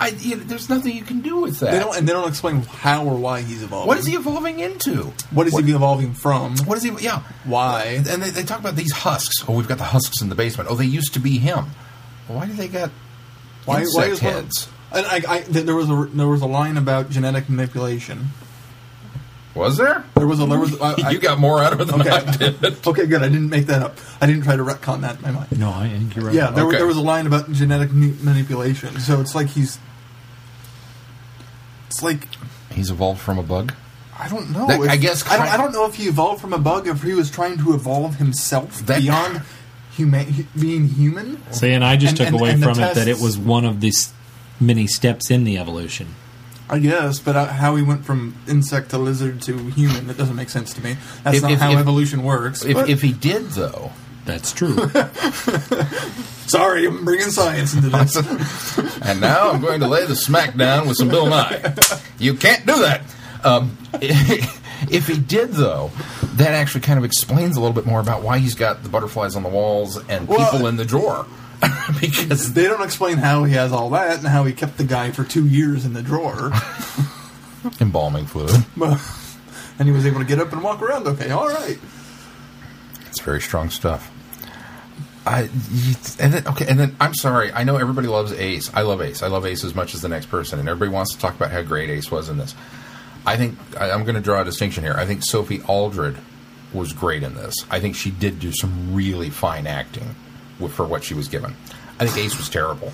I, 0.00 0.10
you 0.20 0.36
know, 0.36 0.44
there's 0.44 0.68
nothing 0.70 0.96
you 0.96 1.02
can 1.02 1.20
do 1.22 1.40
with 1.40 1.58
that. 1.58 1.72
they 1.72 1.78
don't, 1.80 1.96
and 1.98 2.08
they 2.08 2.12
don't 2.12 2.28
explain 2.28 2.62
how 2.62 3.04
or 3.04 3.16
why 3.16 3.42
he's 3.42 3.64
evolving. 3.64 3.88
what 3.88 3.98
is 3.98 4.06
he 4.06 4.14
evolving 4.14 4.60
into? 4.60 5.12
What 5.32 5.48
is 5.48 5.58
he 5.58 5.72
evolving 5.72 6.14
from? 6.14 6.56
What 6.58 6.78
is 6.78 6.84
he? 6.84 6.92
Yeah. 7.00 7.22
Why? 7.44 8.00
And 8.08 8.22
they, 8.22 8.30
they 8.30 8.44
talk 8.44 8.60
about 8.60 8.76
these 8.76 8.92
husks. 8.92 9.44
Oh, 9.48 9.54
we've 9.56 9.66
got 9.66 9.78
the 9.78 9.84
husks 9.84 10.22
in 10.22 10.28
the 10.28 10.36
basement. 10.36 10.70
Oh, 10.70 10.76
they 10.76 10.84
used 10.84 11.14
to 11.14 11.20
be 11.20 11.38
him. 11.38 11.66
Well, 12.28 12.38
why 12.38 12.46
do 12.46 12.52
they 12.52 12.68
got 12.68 12.90
Why? 13.64 13.80
insect 13.80 13.96
why 13.96 14.04
is 14.12 14.22
one- 14.22 14.32
heads? 14.32 14.68
And 14.90 15.04
I, 15.06 15.16
I, 15.28 15.40
th- 15.40 15.66
there 15.66 15.74
was 15.74 15.90
a 15.90 16.08
there 16.14 16.28
was 16.28 16.40
a 16.40 16.46
line 16.46 16.76
about 16.78 17.10
genetic 17.10 17.48
manipulation. 17.50 18.28
Was 19.54 19.76
there? 19.76 20.04
There 20.14 20.26
was 20.26 20.40
a 20.40 20.46
there 20.46 20.58
was 20.58 20.80
I, 20.80 20.94
I- 21.04 21.10
you 21.10 21.18
got 21.18 21.38
more 21.38 21.62
out 21.62 21.72
of 21.74 21.80
it 21.80 21.86
than 21.88 22.00
I 22.00 22.20
okay 22.20 22.50
did. 22.52 22.64
okay 22.86 23.06
good. 23.06 23.22
I 23.22 23.28
didn't 23.28 23.50
make 23.50 23.66
that 23.66 23.82
up. 23.82 23.98
I 24.20 24.26
didn't 24.26 24.44
try 24.44 24.56
to 24.56 24.62
retcon 24.64 25.02
that 25.02 25.16
in 25.16 25.22
my 25.22 25.30
mind. 25.32 25.58
no, 25.58 25.70
I 25.70 25.88
think 25.90 26.16
you're 26.16 26.24
right. 26.26 26.34
Yeah, 26.34 26.50
there, 26.50 26.64
Okay. 26.66 26.78
there 26.78 26.86
was 26.86 26.96
a 26.96 27.02
line 27.02 27.26
about 27.26 27.52
genetic 27.52 27.90
ma- 27.92 28.14
manipulation. 28.22 28.98
So 29.00 29.20
it's 29.20 29.34
like 29.34 29.48
he's. 29.48 29.78
It's 31.88 32.02
like 32.02 32.28
He's 32.72 32.90
evolved 32.90 33.20
from 33.20 33.38
a 33.38 33.42
bug. 33.42 33.74
I 34.18 34.28
don't 34.28 34.50
know. 34.50 34.66
That- 34.66 34.80
if- 34.80 34.90
I 34.90 34.96
guess 34.96 35.26
I 35.28 35.36
don't, 35.36 35.48
I 35.48 35.56
don't 35.56 35.72
know 35.72 35.84
if 35.86 35.94
he 35.96 36.04
evolved 36.08 36.40
from 36.40 36.52
a 36.52 36.58
bug, 36.58 36.86
if 36.86 37.02
he 37.02 37.12
was 37.14 37.30
trying 37.30 37.58
to 37.58 37.74
evolve 37.74 38.16
himself 38.16 38.78
That- 38.86 39.00
beyond 39.00 39.42
human, 39.98 40.46
being 40.58 40.88
human. 40.88 41.38
See, 41.52 41.72
and 41.72 41.84
I 41.84 41.96
just 41.96 42.10
And- 42.12 42.16
took 42.18 42.26
and- 42.28 42.36
away 42.40 42.50
and 42.52 42.62
from 42.62 42.78
it 42.80 42.94
that 42.94 43.08
it 43.08 43.18
was 43.20 43.36
one 43.36 43.64
of 43.64 43.80
these 43.80 44.12
many 44.60 44.86
steps 44.86 45.30
in 45.30 45.44
the 45.44 45.58
evolution. 45.58 46.08
I 46.70 46.78
guess, 46.80 47.18
but 47.18 47.34
uh, 47.34 47.46
how 47.46 47.76
he 47.76 47.82
went 47.82 48.04
from 48.04 48.34
insect 48.46 48.90
to 48.90 48.98
lizard 48.98 49.40
to 49.42 49.56
human, 49.70 50.06
that 50.06 50.18
doesn't 50.18 50.36
make 50.36 50.50
sense 50.50 50.72
to 50.74 50.82
me. 50.82 50.96
That's 51.24 51.36
If- 51.38 51.42
not 51.42 51.52
if- 51.52 51.58
how 51.60 51.72
if- 51.72 51.78
evolution 51.78 52.22
works. 52.22 52.64
If, 52.64 52.76
if 52.88 53.02
he 53.02 53.12
did, 53.12 53.50
though, 53.50 53.92
That's 54.26 54.52
true. 54.52 54.76
sorry, 56.46 56.86
I'm 56.86 57.04
bringing 57.04 57.30
science 57.30 57.74
into 57.74 57.88
this. 57.88 58.16
and 59.02 59.20
now 59.20 59.50
I'm 59.50 59.60
going 59.62 59.80
to 59.80 59.88
lay 59.88 60.04
the 60.06 60.16
smack 60.16 60.56
down 60.56 60.86
with 60.86 60.96
some 60.98 61.08
Bill 61.08 61.26
Nye. 61.26 61.74
You 62.18 62.34
can't 62.34 62.66
do 62.66 62.76
that. 62.82 63.02
Um, 63.44 63.78
if 64.02 65.06
he 65.06 65.18
did, 65.18 65.52
though, 65.52 65.90
that 66.38 66.54
actually 66.54 66.80
kind 66.80 66.98
of 66.98 67.04
explains 67.04 67.56
a 67.56 67.60
little 67.60 67.74
bit 67.74 67.86
more 67.86 68.00
about 68.00 68.22
why 68.22 68.38
he's 68.38 68.54
got 68.54 68.82
the 68.82 68.88
butterflies 68.88 69.36
on 69.36 69.42
the 69.42 69.48
walls 69.48 69.96
and 70.08 70.26
Well- 70.26 70.50
people 70.50 70.66
in 70.66 70.76
the 70.76 70.84
drawer. 70.84 71.26
because 72.00 72.52
they 72.52 72.64
don't 72.68 72.82
explain 72.84 73.16
how 73.16 73.42
he 73.42 73.54
has 73.54 73.72
all 73.72 73.90
that 73.90 74.18
and 74.18 74.28
how 74.28 74.44
he 74.44 74.52
kept 74.52 74.78
the 74.78 74.84
guy 74.84 75.10
for 75.10 75.24
two 75.24 75.44
years 75.44 75.84
in 75.84 75.92
the 75.92 76.02
drawer. 76.02 76.52
embalming 77.80 78.26
fluid. 78.26 78.64
and 79.78 79.88
he 79.88 79.90
was 79.90 80.06
able 80.06 80.20
to 80.20 80.24
get 80.24 80.38
up 80.38 80.52
and 80.52 80.62
walk 80.62 80.80
around 80.80 81.08
okay. 81.08 81.30
All 81.30 81.48
right. 81.48 81.78
It's 83.06 83.20
very 83.20 83.40
strong 83.40 83.70
stuff. 83.70 84.08
I 85.26 85.50
and 86.20 86.32
then 86.32 86.46
okay, 86.46 86.66
and 86.68 86.78
then 86.78 86.96
I'm 87.00 87.12
sorry. 87.14 87.52
I 87.52 87.64
know 87.64 87.76
everybody 87.76 88.06
loves 88.06 88.32
Ace. 88.32 88.70
I 88.72 88.82
love 88.82 89.02
Ace. 89.02 89.22
I 89.22 89.26
love 89.26 89.44
Ace 89.44 89.64
as 89.64 89.74
much 89.74 89.94
as 89.94 90.00
the 90.00 90.08
next 90.08 90.26
person, 90.26 90.58
and 90.58 90.68
everybody 90.68 90.90
wants 90.94 91.12
to 91.14 91.18
talk 91.18 91.34
about 91.34 91.50
how 91.50 91.62
great 91.62 91.90
Ace 91.90 92.10
was 92.10 92.28
in 92.28 92.38
this. 92.38 92.54
I 93.26 93.36
think 93.36 93.58
I, 93.78 93.90
I'm 93.90 94.04
going 94.04 94.14
to 94.14 94.22
draw 94.22 94.40
a 94.40 94.44
distinction 94.44 94.84
here. 94.84 94.94
I 94.94 95.04
think 95.04 95.22
Sophie 95.24 95.60
Aldred 95.62 96.16
was 96.72 96.92
great 96.92 97.22
in 97.22 97.34
this. 97.34 97.54
I 97.70 97.80
think 97.80 97.96
she 97.96 98.10
did 98.10 98.40
do 98.40 98.52
some 98.52 98.94
really 98.94 99.30
fine 99.30 99.66
acting 99.66 100.14
with, 100.58 100.72
for 100.72 100.84
what 100.86 101.04
she 101.04 101.14
was 101.14 101.28
given. 101.28 101.54
I 102.00 102.06
think 102.06 102.26
Ace 102.26 102.36
was 102.36 102.48
terrible. 102.48 102.92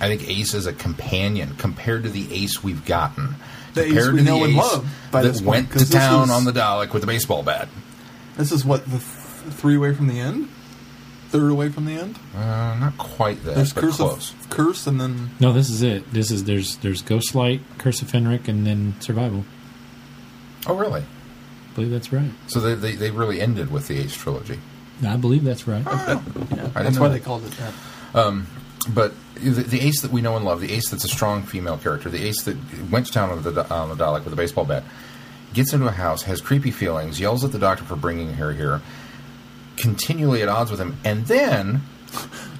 I 0.00 0.08
think 0.08 0.28
Ace 0.28 0.54
is 0.54 0.66
a 0.66 0.72
companion 0.72 1.54
compared 1.56 2.02
to 2.04 2.08
the 2.08 2.26
Ace 2.32 2.62
we've 2.62 2.84
gotten. 2.84 3.36
The 3.74 3.82
Ace 3.82 3.88
compared 3.88 4.12
we 4.14 4.18
to 4.20 4.24
the 4.24 4.30
know 4.30 4.44
and 4.44 4.52
Ace 4.54 4.58
love 4.58 4.86
by 5.10 5.22
that 5.22 5.28
this 5.28 5.38
point, 5.40 5.48
went 5.48 5.70
'cause 5.70 5.86
to 5.86 5.92
town 5.92 6.20
was- 6.22 6.30
on 6.30 6.44
the 6.44 6.52
Dalek 6.52 6.92
with 6.92 7.02
a 7.02 7.06
baseball 7.06 7.42
bat. 7.42 7.68
This 8.36 8.50
is 8.52 8.64
what 8.64 8.84
the 8.84 8.98
th- 8.98 9.00
three 9.50 9.76
away 9.76 9.94
from 9.94 10.08
the 10.08 10.18
end, 10.20 10.48
third 11.30 11.50
away 11.50 11.68
from 11.68 11.84
the 11.84 11.92
end. 11.94 12.18
Uh, 12.36 12.76
not 12.78 12.96
quite 12.98 13.44
that, 13.44 13.54
There's 13.56 13.72
but 13.72 13.80
curse 13.82 13.96
close. 13.96 14.32
of 14.40 14.50
curse, 14.50 14.86
and 14.86 15.00
then 15.00 15.30
no, 15.40 15.52
this 15.52 15.68
is 15.70 15.82
it. 15.82 16.12
This 16.12 16.30
is 16.30 16.44
there's 16.44 16.76
there's 16.76 17.02
Ghostlight, 17.02 17.60
Curse 17.78 18.02
of 18.02 18.10
Fenric, 18.10 18.48
and 18.48 18.66
then 18.66 18.94
Survival. 19.00 19.44
Oh, 20.66 20.74
really? 20.74 21.04
I 21.74 21.76
believe 21.76 21.90
that's 21.90 22.12
right. 22.12 22.30
So 22.46 22.60
they, 22.60 22.74
they, 22.74 22.92
they 22.94 23.10
really 23.10 23.40
ended 23.40 23.72
with 23.72 23.88
the 23.88 23.98
Ace 23.98 24.14
trilogy. 24.16 24.60
I 25.04 25.16
believe 25.16 25.42
that's 25.42 25.66
right. 25.66 25.82
Oh. 25.84 26.22
Yeah, 26.54 26.68
that's 26.68 26.98
why 26.98 27.08
know 27.08 27.12
they 27.12 27.20
called 27.20 27.44
it 27.44 27.52
that. 27.52 27.74
Um, 28.14 28.46
but 28.88 29.12
the, 29.34 29.50
the 29.50 29.80
ace 29.80 30.02
that 30.02 30.12
we 30.12 30.20
know 30.20 30.36
and 30.36 30.44
love, 30.44 30.60
the 30.60 30.72
ace 30.72 30.88
that's 30.88 31.04
a 31.04 31.08
strong 31.08 31.42
female 31.42 31.76
character, 31.76 32.08
the 32.08 32.24
ace 32.24 32.42
that 32.44 32.56
went 32.90 33.06
to 33.06 33.12
town 33.12 33.30
on 33.30 33.42
the, 33.42 33.74
on 33.74 33.88
the 33.88 33.96
Dalek 33.96 34.22
with 34.22 34.32
a 34.32 34.36
baseball 34.36 34.64
bat, 34.64 34.84
gets 35.52 35.72
into 35.72 35.88
a 35.88 35.92
house, 35.92 36.22
has 36.22 36.40
creepy 36.40 36.70
feelings, 36.70 37.18
yells 37.18 37.44
at 37.44 37.50
the 37.50 37.58
doctor 37.58 37.82
for 37.82 37.96
bringing 37.96 38.34
her 38.34 38.52
here, 38.52 38.82
continually 39.76 40.42
at 40.42 40.48
odds 40.48 40.70
with 40.70 40.80
him, 40.80 40.96
and 41.04 41.26
then, 41.26 41.82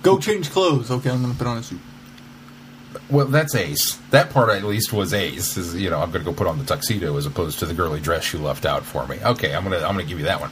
Go 0.03 0.19
change 0.19 0.51
clothes. 0.51 0.91
Okay, 0.91 1.11
I'm 1.11 1.23
going 1.23 1.33
to 1.33 1.39
put 1.39 1.47
on 1.47 1.59
a 1.59 1.63
suit. 1.63 1.81
Well, 3.11 3.27
that's 3.27 3.55
ace. 3.55 3.97
That 4.11 4.31
part 4.31 4.51
at 4.51 4.65
least 4.65 4.93
was 4.93 5.13
ace. 5.13 5.57
Is 5.57 5.75
you 5.75 5.91
know 5.91 6.01
I'm 6.01 6.11
going 6.11 6.25
to 6.25 6.31
go 6.31 6.37
put 6.37 6.47
on 6.47 6.59
the 6.59 6.65
tuxedo 6.65 7.17
as 7.17 7.27
opposed 7.27 7.59
to 7.61 7.67
the 7.67 7.75
girly 7.75 8.01
dress 8.01 8.33
you 8.33 8.39
left 8.39 8.67
out 8.67 8.85
for 8.85 9.07
me. 9.07 9.19
Okay, 9.23 9.55
I'm 9.55 9.63
gonna 9.65 9.77
I'm 9.77 9.95
gonna 9.95 10.05
give 10.05 10.19
you 10.19 10.27
that 10.27 10.41
one. 10.41 10.51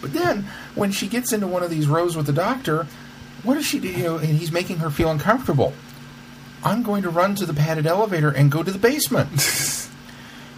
But 0.00 0.12
then 0.12 0.46
when 0.74 0.92
she 0.92 1.08
gets 1.08 1.32
into 1.32 1.46
one 1.46 1.62
of 1.62 1.70
these 1.70 1.86
rows 1.86 2.16
with 2.16 2.26
the 2.26 2.32
doctor, 2.32 2.86
what 3.42 3.54
does 3.54 3.66
she 3.66 3.78
do? 3.78 3.88
You 3.88 4.04
know, 4.04 4.16
and 4.18 4.28
he's 4.28 4.52
making 4.52 4.78
her 4.78 4.90
feel 4.90 5.10
uncomfortable. 5.10 5.72
I'm 6.62 6.82
going 6.82 7.02
to 7.02 7.10
run 7.10 7.34
to 7.36 7.46
the 7.46 7.54
padded 7.54 7.86
elevator 7.86 8.30
and 8.30 8.50
go 8.50 8.62
to 8.62 8.70
the 8.70 8.78
basement. 8.78 9.30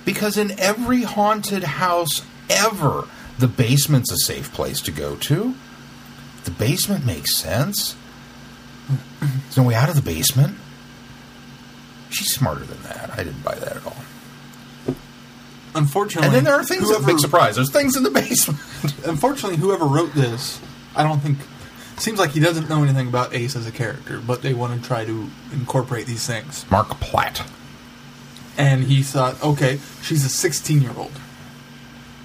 because 0.04 0.36
in 0.36 0.58
every 0.58 1.02
haunted 1.02 1.62
house 1.62 2.22
ever, 2.50 3.06
the 3.38 3.48
basement's 3.48 4.10
a 4.10 4.18
safe 4.18 4.52
place 4.52 4.80
to 4.82 4.90
go 4.90 5.16
to. 5.16 5.54
The 6.44 6.50
basement 6.50 7.06
makes 7.06 7.36
sense. 7.36 7.96
There's 9.20 9.56
no 9.56 9.62
way 9.62 9.74
out 9.74 9.88
of 9.88 9.94
the 9.94 10.02
basement. 10.02 10.58
She's 12.12 12.32
smarter 12.34 12.64
than 12.64 12.82
that. 12.82 13.10
I 13.12 13.24
didn't 13.24 13.42
buy 13.42 13.54
that 13.56 13.76
at 13.76 13.86
all. 13.86 13.96
Unfortunately, 15.74 16.26
And 16.26 16.36
then 16.36 16.44
there 16.44 16.54
are 16.54 16.64
things. 16.64 16.82
whoever, 16.82 17.06
big 17.06 17.18
surprise. 17.18 17.56
There's 17.56 17.70
things 17.70 17.96
in 17.96 18.02
the 18.02 18.10
basement. 18.22 18.60
Unfortunately, 19.06 19.56
whoever 19.56 19.86
wrote 19.86 20.12
this, 20.14 20.60
I 20.94 21.02
don't 21.02 21.20
think. 21.20 21.38
Seems 21.96 22.18
like 22.18 22.30
he 22.30 22.40
doesn't 22.40 22.68
know 22.68 22.82
anything 22.82 23.08
about 23.08 23.32
Ace 23.34 23.54
as 23.54 23.66
a 23.66 23.70
character, 23.70 24.20
but 24.26 24.42
they 24.42 24.54
want 24.54 24.80
to 24.80 24.86
try 24.86 25.04
to 25.04 25.30
incorporate 25.52 26.06
these 26.06 26.26
things. 26.26 26.64
Marc 26.70 26.88
Platt. 27.00 27.42
And 28.58 28.84
he 28.84 29.02
thought, 29.02 29.42
okay, 29.42 29.78
she's 30.02 30.24
a 30.24 30.28
16 30.28 30.82
year 30.82 30.92
old. 30.96 31.12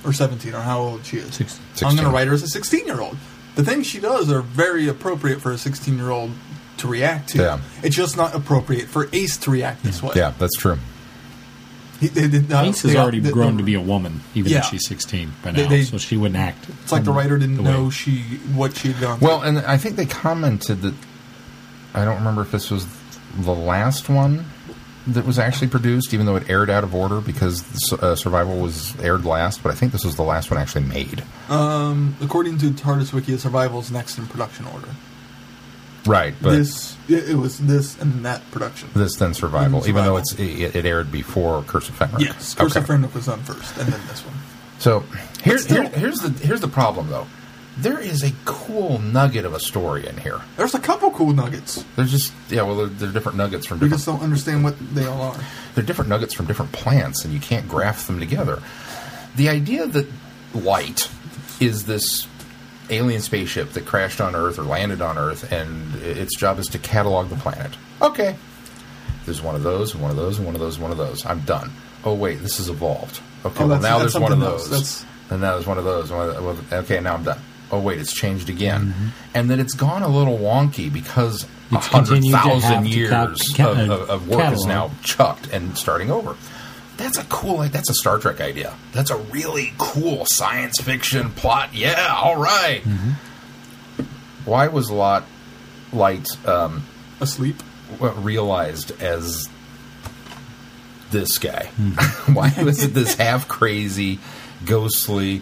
Or 0.06 0.14
17, 0.14 0.54
or 0.54 0.62
how 0.62 0.80
old 0.80 1.06
she 1.06 1.18
is. 1.18 1.34
Six- 1.36 1.60
I'm 1.84 1.96
going 1.96 2.08
to 2.08 2.14
write 2.14 2.28
her 2.28 2.34
as 2.34 2.44
a 2.44 2.48
16 2.48 2.86
year 2.86 3.00
old. 3.02 3.18
The 3.56 3.64
things 3.64 3.88
she 3.88 4.00
does 4.00 4.32
are 4.32 4.42
very 4.42 4.88
appropriate 4.88 5.42
for 5.42 5.52
a 5.52 5.58
16 5.58 5.98
year 5.98 6.10
old 6.10 6.32
to 6.80 6.88
react 6.88 7.30
to. 7.30 7.38
Yeah. 7.40 7.60
It's 7.84 7.96
just 7.96 8.18
not 8.18 8.36
appropriate 8.36 8.88
for 8.88 9.08
Ace 9.14 9.38
to 9.38 9.52
react 9.52 9.84
this 9.84 10.02
way. 10.04 10.14
Yeah, 10.16 10.34
that's 10.38 10.56
true. 10.58 10.78
He, 12.00 12.08
they, 12.10 12.28
did 12.28 12.48
not- 12.50 12.66
Ace 12.66 12.82
has 12.84 12.94
they- 12.94 12.98
already 13.00 13.20
they- 13.20 13.32
grown 13.32 13.58
to 13.58 13.64
be 13.64 13.74
a 13.74 13.82
woman, 13.82 14.22
even 14.36 14.52
Yeah. 14.52 14.62
though 14.62 14.68
she's 14.68 14.88
16 14.88 15.34
by 15.44 15.52
now, 15.52 15.68
they- 15.68 15.84
so 15.84 15.98
she 15.98 16.16
wouldn't 16.18 16.40
act. 16.40 16.66
It's 16.84 16.92
like 16.92 17.04
the 17.04 17.12
writer 17.12 17.38
didn't 17.40 17.56
the 17.58 17.64
way- 17.64 17.72
know 17.72 17.90
she 17.90 18.20
what 18.54 18.76
she 18.78 18.90
had 18.92 19.02
gone 19.02 19.20
Well, 19.20 19.42
and 19.42 19.58
I 19.60 19.78
think 19.78 19.96
they 19.96 20.06
commented 20.06 20.82
that 20.84 20.94
I 21.96 22.06
don't 22.06 22.18
remember 22.18 22.44
if 22.44 22.52
this 22.52 22.70
was 22.70 22.86
the 23.40 23.54
last 23.56 24.10
one 24.10 24.46
that 25.08 25.26
was 25.26 25.40
actually 25.40 25.70
produced, 25.70 26.14
even 26.14 26.26
though 26.26 26.36
it 26.36 26.44
aired 26.50 26.70
out 26.70 26.84
of 26.84 26.94
order 26.94 27.22
because 27.22 27.64
uh, 27.94 28.14
Survival 28.16 28.60
was 28.60 28.94
aired 29.00 29.26
last. 29.26 29.64
But 29.64 29.72
I 29.72 29.76
think 29.76 29.94
this 29.94 30.04
was 30.04 30.16
the 30.18 30.22
last 30.24 30.52
one 30.52 30.60
actually 30.60 30.84
made. 30.84 31.24
through. 31.48 32.14
According 32.22 32.58
to 32.60 32.72
TARDIS 32.72 33.14
Wiki, 33.14 33.38
Survival's 33.38 33.90
next 33.90 34.18
in 34.18 34.28
production 34.28 34.66
order. 34.68 34.90
Right, 36.08 36.34
but 36.42 36.52
this, 36.52 36.96
it, 37.10 37.30
it 37.30 37.36
was 37.36 37.58
this 37.60 38.00
and 38.02 38.26
that 38.26 38.50
production. 38.52 38.90
This 38.96 39.16
then 39.18 39.34
Survival, 39.34 39.82
Then 39.82 39.90
even 39.90 40.04
though 40.06 40.18
it's 40.18 40.34
it, 40.34 40.76
it 40.76 40.86
aired 40.86 41.12
before 41.12 41.64
Curse 41.64 41.90
of 41.90 42.00
Fenric. 42.00 42.20
Yes, 42.22 42.54
Curse 42.56 42.76
Okay. 42.76 42.80
of 42.80 42.86
Fenric 42.88 43.14
was 43.14 43.26
done 43.26 43.42
first, 43.44 43.78
and 43.78 43.88
then 43.90 44.00
this 44.08 44.26
one. 44.26 44.36
So 44.80 45.04
here's 45.44 45.64
still- 45.66 45.82
here, 45.84 45.90
here's 45.92 46.20
the 46.20 46.30
here's 46.46 46.62
the 46.62 46.68
problem 46.68 47.10
though. 47.10 47.28
There 47.80 48.00
is 48.00 48.24
a 48.24 48.32
cool 48.46 48.98
nugget 48.98 49.46
of 49.46 49.54
a 49.54 49.60
story 49.60 50.08
in 50.08 50.18
here. 50.18 50.42
There's 50.56 50.74
a 50.74 50.80
couple 50.80 51.12
cool 51.12 51.34
nuggets. 51.34 51.84
There's 51.96 52.10
just 52.10 52.34
yeah, 52.50 52.64
well, 52.64 52.76
they're, 52.76 52.88
they're 52.88 53.12
different 53.12 53.38
nuggets 53.38 53.68
from 53.68 53.78
We 53.78 53.86
different 53.88 54.00
just 54.00 54.06
don't 54.08 54.22
understand 54.24 54.64
what 54.64 54.76
they 54.96 55.06
all 55.06 55.22
are. 55.22 55.36
they're 55.76 55.84
different 55.84 56.10
nuggets 56.10 56.34
from 56.34 56.48
different 56.48 56.72
plants, 56.72 57.24
and 57.24 57.34
you 57.34 57.40
can't 57.40 57.68
graft 57.68 58.08
them 58.08 58.20
together. 58.20 58.64
The 59.36 59.50
idea 59.50 59.86
that 59.86 60.08
light 60.56 61.10
is 61.60 61.86
this 61.86 62.28
alien 62.90 63.22
spaceship 63.22 63.72
that 63.72 63.86
crashed 63.86 64.22
on 64.22 64.36
Earth 64.36 64.58
or 64.60 64.64
landed 64.64 65.02
on 65.02 65.18
Earth, 65.18 65.52
and 65.52 65.96
its 66.02 66.36
job 66.38 66.60
is 66.60 66.68
to 66.68 66.80
catalog 66.80 67.30
the 67.30 67.36
planet. 67.36 67.72
Okay, 68.02 68.36
there's 69.26 69.42
one 69.42 69.56
of 69.56 69.64
those, 69.64 69.94
and 69.94 70.02
one 70.02 70.12
of 70.12 70.18
those, 70.18 70.38
and 70.38 70.46
one 70.46 70.56
of 70.56 70.62
those, 70.62 70.76
and 70.76 70.84
one 70.84 70.92
of 70.92 70.98
those. 70.98 71.26
I'm 71.26 71.42
done. 71.42 71.72
Oh 72.04 72.14
wait, 72.14 72.36
this 72.42 72.60
is 72.60 72.70
evolved. 72.70 73.20
Okay, 73.46 73.64
Oh, 73.64 73.68
well 73.68 73.82
now 73.82 74.00
there's 74.00 74.18
one 74.18 74.32
of 74.32 74.42
else. 74.42 74.68
those, 74.68 74.70
That's- 74.70 75.06
and 75.30 75.42
now 75.42 75.54
there's 75.56 75.68
one 75.68 75.78
of 75.78 75.84
those. 75.84 76.12
one 76.12 76.30
of 76.30 76.70
the- 76.70 76.76
okay, 76.78 77.00
now 77.00 77.16
I'm 77.16 77.24
done. 77.24 77.40
Oh 77.72 77.80
wait, 77.82 78.00
it's 78.00 78.14
changed 78.14 78.50
again, 78.50 78.88
Mm-hmm. 78.94 79.08
and 79.36 79.50
then 79.50 79.60
it's 79.60 79.74
gone 79.74 80.02
a 80.04 80.08
little 80.08 80.38
wonky 80.38 80.92
because 80.92 81.44
a 81.72 81.76
It's 81.76 81.88
hundred 81.88 82.22
continued 82.24 82.32
to 82.32 82.38
have 82.38 82.62
thousand 82.62 82.88
years 82.88 83.10
ca- 83.12 83.36
ca- 83.58 83.72
of, 83.72 83.90
of, 83.90 84.10
of 84.10 84.28
work 84.30 84.54
is 84.54 84.66
now 84.66 84.92
chucked 85.04 85.48
and 85.52 85.78
starting 85.78 86.10
over. 86.10 86.38
That's 86.98 87.18
a 87.18 87.24
cool. 87.26 87.60
That's 87.60 87.90
a 87.90 87.94
Star 87.94 88.18
Trek 88.20 88.42
idea. 88.42 88.74
That's 88.92 89.12
a 89.12 89.18
really 89.18 89.74
cool 89.78 90.26
science 90.26 90.82
fiction 90.82 91.30
plot. 91.32 91.70
Yeah, 91.74 92.14
all 92.22 92.38
right. 92.38 92.82
Why 94.46 94.68
was 94.68 94.90
Lot 94.90 95.26
Light 95.94 96.28
um, 96.48 96.84
Asleep. 97.20 97.62
realized 98.00 99.00
as 99.02 99.48
this 101.12 101.38
guy? 101.38 101.66
Why 102.34 102.52
was 102.64 102.84
it 102.84 102.94
this 102.94 103.16
half 103.16 103.48
crazy, 103.48 104.20
ghostly, 104.66 105.42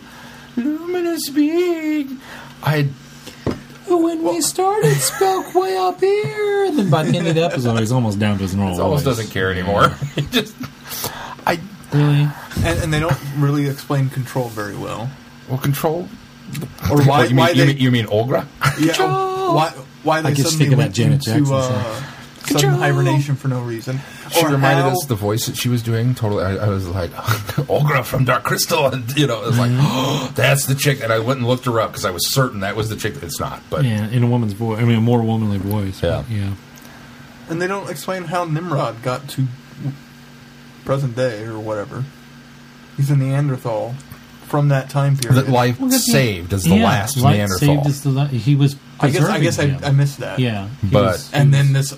luminous 0.56 1.30
being? 1.30 2.19
I 2.64 2.90
When 3.88 4.23
we 4.23 4.41
started, 4.41 4.95
spoke 4.95 5.53
way 5.56 5.77
up 5.77 5.99
here. 5.99 6.65
And 6.65 6.80
then 6.80 6.90
by 6.90 7.03
the 7.03 7.18
end 7.18 7.27
of 7.27 7.36
the 7.36 7.44
episode, 7.45 7.80
he's 7.80 7.91
almost 7.91 8.19
down 8.19 8.38
to 8.38 8.44
his 8.44 8.56
normal. 8.56 8.82
almost 8.82 9.06
voice. 9.06 9.18
doesn't 9.18 9.32
care 9.32 9.52
anymore. 9.52 9.95
It 10.18 10.30
just 10.32 10.56
I 10.61 10.68
Really? 11.96 12.28
And, 12.68 12.84
and 12.84 12.94
they 12.94 13.00
don't 13.00 13.18
really 13.38 13.68
explain 13.68 14.10
control 14.10 14.50
very 14.50 14.76
well. 14.76 15.10
well 15.50 15.58
control. 15.60 16.08
Or 16.92 17.02
why, 17.04 17.24
you 17.24 17.30
mean, 17.30 17.38
why 17.38 17.50
you 17.50 17.56
they 17.56 17.68
mean, 17.68 17.78
you 17.78 17.92
mean 17.92 18.06
Aughra? 18.06 18.46
yeah, 18.80 19.54
why 19.54 19.70
why 20.04 20.22
they 20.22 20.30
I 20.30 20.34
could 20.36 20.46
suddenly 20.46 20.66
stick 20.66 20.72
of 20.74 20.78
that 20.78 20.84
went 20.84 20.94
Janet 20.96 21.14
into 21.28 21.40
Jackson 21.40 21.56
uh, 21.56 22.02
song. 22.44 22.60
sudden 22.60 22.70
hibernation 22.80 23.36
for 23.36 23.48
no 23.48 23.62
reason. 23.62 24.00
She 24.32 24.46
Or 24.46 24.50
reminded 24.50 24.84
how- 24.84 24.90
us 24.92 25.06
the 25.08 25.16
voice 25.16 25.48
that 25.48 25.58
she 25.58 25.70
was 25.70 25.82
doing. 25.82 26.14
Totally, 26.14 26.44
I, 26.44 26.58
I 26.58 26.70
was 26.70 26.88
like, 26.88 27.10
Aughra 27.14 28.06
from 28.06 28.26
Dark 28.26 28.44
Crystal, 28.44 28.86
and 28.94 29.10
you 29.18 29.26
know, 29.26 29.42
it 29.42 29.48
was 29.48 29.58
like, 29.58 29.72
oh, 29.74 30.32
that's 30.36 30.68
the 30.68 30.76
chick. 30.76 31.02
And 31.02 31.12
I 31.12 31.18
went 31.20 31.40
and 31.40 31.48
looked 31.48 31.66
her 31.66 31.80
up 31.80 31.92
because 31.92 32.06
I 32.06 32.12
was 32.12 32.32
certain 32.32 32.60
that 32.60 32.76
was 32.76 32.90
the 32.90 32.96
chick. 32.96 33.16
That 33.16 33.24
it's 33.24 33.40
not, 33.40 33.62
but 33.72 33.84
Yeah, 33.84 34.08
in 34.10 34.22
a 34.24 34.28
woman's 34.28 34.54
voice. 34.54 34.80
I 34.80 34.84
mean, 34.86 34.98
a 34.98 35.02
more 35.02 35.24
womanly 35.24 35.58
voice. 35.58 36.04
Yeah. 36.04 36.24
yeah. 36.30 36.54
and 37.50 37.60
they 37.60 37.68
don't 37.68 37.90
explain 37.90 38.26
how 38.26 38.46
Nimrod 38.46 39.02
got 39.02 39.28
to 39.30 39.48
present 40.86 41.16
day 41.16 41.44
or 41.44 41.60
whatever. 41.60 42.03
He's 42.98 43.10
a 43.12 43.16
Neanderthal 43.18 43.95
from 44.48 44.70
that 44.70 44.90
time 44.90 45.18
period. 45.18 45.44
that 45.45 45.52
life 45.52 45.80
Well, 45.80 45.90
good 45.90 45.99
saved 45.99 46.53
as 46.53 46.64
the 46.64 46.76
Yeah, 46.76 46.86
last 46.86 47.18
Light 47.18 47.34
Neanderthal. 47.38 47.68
Saved 47.76 47.88
as 47.88 48.02
the 48.03 48.10
la- 48.12 48.26
he 48.28 48.56
was. 48.56 48.76
I 48.99 49.10
guess 49.10 49.24
I 49.24 49.40
guess 49.40 49.60
I, 49.60 49.64
preserving 49.64 49.84
I 49.86 49.90
him. 49.90 49.98
missed 49.98 50.20
that. 50.20 50.40
Yeah, 50.40 50.70
he 50.82 50.88
But- 50.88 51.03
was- 51.03 51.30
And 51.34 51.53
then 51.53 51.74
this 51.74 51.91
uh, 51.91 51.98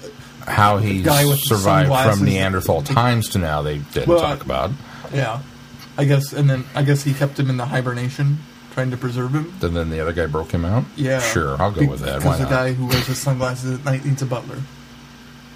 How 0.49 0.77
he 0.77 1.01
Guy 1.03 1.26
with 1.26 1.41
the 1.41 1.45
survived 1.47 1.88
sunglasses 1.89 2.18
from 2.18 2.26
that- 2.26 2.31
Neanderthal 2.31 2.81
times 2.81 3.30
to 3.30 3.38
now, 3.38 3.61
they 3.61 3.80
didn't 3.93 4.07
Well, 4.07 4.22
talk 4.22 4.43
about. 4.43 4.72
yeah. 5.14 5.39
I 5.97 6.05
guess 6.05 6.31
and 6.34 6.49
then 6.49 6.64
I 6.73 6.84
guess 6.84 7.03
he 7.03 7.14
kept 7.14 7.38
him 7.39 7.49
in 7.49 7.57
the 7.57 7.65
hibernation 7.65 8.39
trying 8.73 8.91
to 8.91 8.97
preserve 8.97 9.34
him. 9.34 9.53
And 9.61 9.76
then 9.76 9.89
the 9.89 9.99
other 9.99 10.14
guy 10.14 10.26
broke 10.27 10.51
him 10.51 10.64
out. 10.64 10.85
Yeah. 10.95 11.19
sure, 11.19 11.61
I'll 11.61 11.72
go 11.72 11.85
with 11.85 11.99
that. 12.01 12.23
Why 12.23 12.38
Because 12.38 12.38
the 12.38 12.43
not? 12.45 12.49
guy 12.51 12.73
who 12.73 12.85
wears 12.88 13.07
his 13.07 13.18
sunglasses 13.18 13.80
at 13.80 13.85
night 13.85 14.05
needs 14.05 14.22
a 14.22 14.26
butler. 14.26 14.57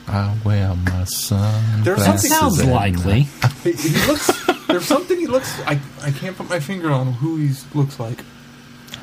I 0.08 0.36
wear 0.44 0.76
my 0.76 1.04
sunglasses. 1.06 1.84
There's 1.86 2.04
something- 2.04 2.30
sounds 2.30 2.64
likely. 2.66 3.28
He, 3.64 3.72
he 3.74 4.08
looks. 4.08 4.32
there's 4.68 4.86
something 4.86 5.18
he 5.18 5.28
looks. 5.28 5.60
I 5.62 5.80
I 6.04 6.12
can't 6.12 6.36
put 6.36 6.50
my 6.50 6.60
finger 6.60 6.90
on 6.92 7.14
who 7.14 7.38
he 7.38 7.54
looks 7.74 8.00
like. 8.00 8.24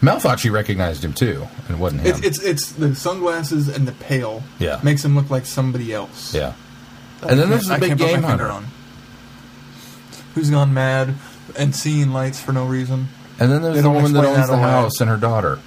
Mel 0.03 0.19
thought 0.21 0.39
she 0.41 0.51
recognized 0.51 1.05
him 1.05 1.13
too, 1.13 1.47
and 1.67 1.77
it 1.77 1.79
wasn't 1.81 2.03
him. 2.03 2.17
It's 2.17 2.21
it's 2.27 2.43
it's 2.43 2.73
the 2.73 2.95
sunglasses 2.95 3.69
and 3.69 3.87
the 3.89 3.93
pale. 3.93 4.43
Yeah. 4.59 4.81
makes 4.83 5.05
him 5.05 5.15
look 5.17 5.31
like 5.31 5.47
somebody 5.47 5.93
else. 5.93 6.35
yeah. 6.35 6.53
I 7.23 7.29
And 7.31 7.41
then 7.41 7.51
there's 7.51 7.67
the 7.67 7.75
I 7.75 7.79
big 7.81 7.89
can't 7.91 8.01
game 8.01 8.23
hunter. 8.23 8.49
on. 8.49 8.67
Who's 10.35 10.51
gone 10.51 10.73
mad 10.75 11.15
and 11.57 11.75
seeing 11.75 12.13
lights 12.13 12.41
for 12.41 12.53
no 12.53 12.65
reason? 12.67 13.09
And 13.41 13.51
then 13.51 13.63
there's 13.63 13.77
They 13.77 13.83
the 13.83 13.91
woman 13.91 14.13
that 14.13 14.25
owns 14.25 14.37
that 14.37 14.47
the 14.49 14.53
away. 14.55 14.63
house 14.63 15.01
and 15.01 15.09
her 15.11 15.17
daughter. 15.17 15.59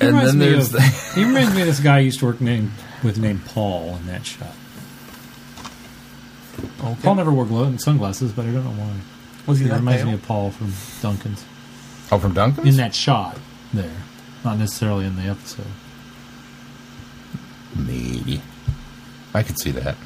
He 0.00 0.06
And 0.08 0.18
then 0.18 0.38
there's 0.38 0.66
of- 0.68 0.72
the, 0.72 0.80
he 1.14 1.24
reminds 1.24 1.54
me 1.54 1.60
of 1.60 1.66
this 1.68 1.80
guy 1.80 1.96
I 1.96 2.00
used 2.00 2.18
to 2.20 2.26
work 2.26 2.40
named 2.40 2.72
with 3.04 3.18
named 3.18 3.44
Paul 3.46 3.96
in 3.96 4.06
that 4.06 4.26
shot. 4.26 4.54
Okay. 6.82 6.96
Paul 7.02 7.14
never 7.16 7.32
wore 7.32 7.44
glow 7.44 7.76
sunglasses, 7.76 8.32
but 8.32 8.46
I 8.46 8.50
don't 8.52 8.64
know 8.64 8.82
why. 8.82 8.92
was 9.46 9.58
he 9.58 9.64
He 9.64 9.70
that 9.70 9.76
reminds 9.76 10.02
pale? 10.02 10.08
me 10.10 10.14
of 10.14 10.22
Paul 10.22 10.50
from 10.50 10.72
Duncan's 11.02 11.44
oh 12.10 12.18
from 12.18 12.32
Duncan's. 12.34 12.68
in 12.68 12.76
that 12.76 12.94
shot 12.94 13.38
there, 13.72 13.90
not 14.44 14.58
necessarily 14.58 15.04
in 15.04 15.16
the 15.16 15.22
episode. 15.22 15.66
Maybe. 17.76 18.40
I 19.34 19.42
could 19.42 19.58
see 19.58 19.72
that. 19.72 19.96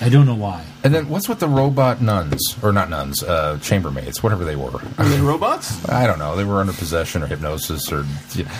I 0.00 0.08
don't 0.08 0.24
know 0.24 0.34
why. 0.34 0.64
And 0.82 0.94
then 0.94 1.10
what's 1.10 1.28
with 1.28 1.40
the 1.40 1.48
robot 1.48 2.00
nuns 2.00 2.56
or 2.62 2.72
not 2.72 2.88
nuns, 2.88 3.22
uh, 3.22 3.58
chambermaids, 3.60 4.22
whatever 4.22 4.46
they 4.46 4.56
were? 4.56 4.80
Are 4.96 5.04
they 5.08 5.20
robots? 5.20 5.84
I 5.90 6.06
don't 6.06 6.18
know. 6.18 6.36
They 6.36 6.44
were 6.44 6.60
under 6.60 6.72
possession 6.72 7.22
or 7.22 7.26
hypnosis 7.26 7.92
or. 7.92 8.06
You 8.32 8.44
know. 8.44 8.50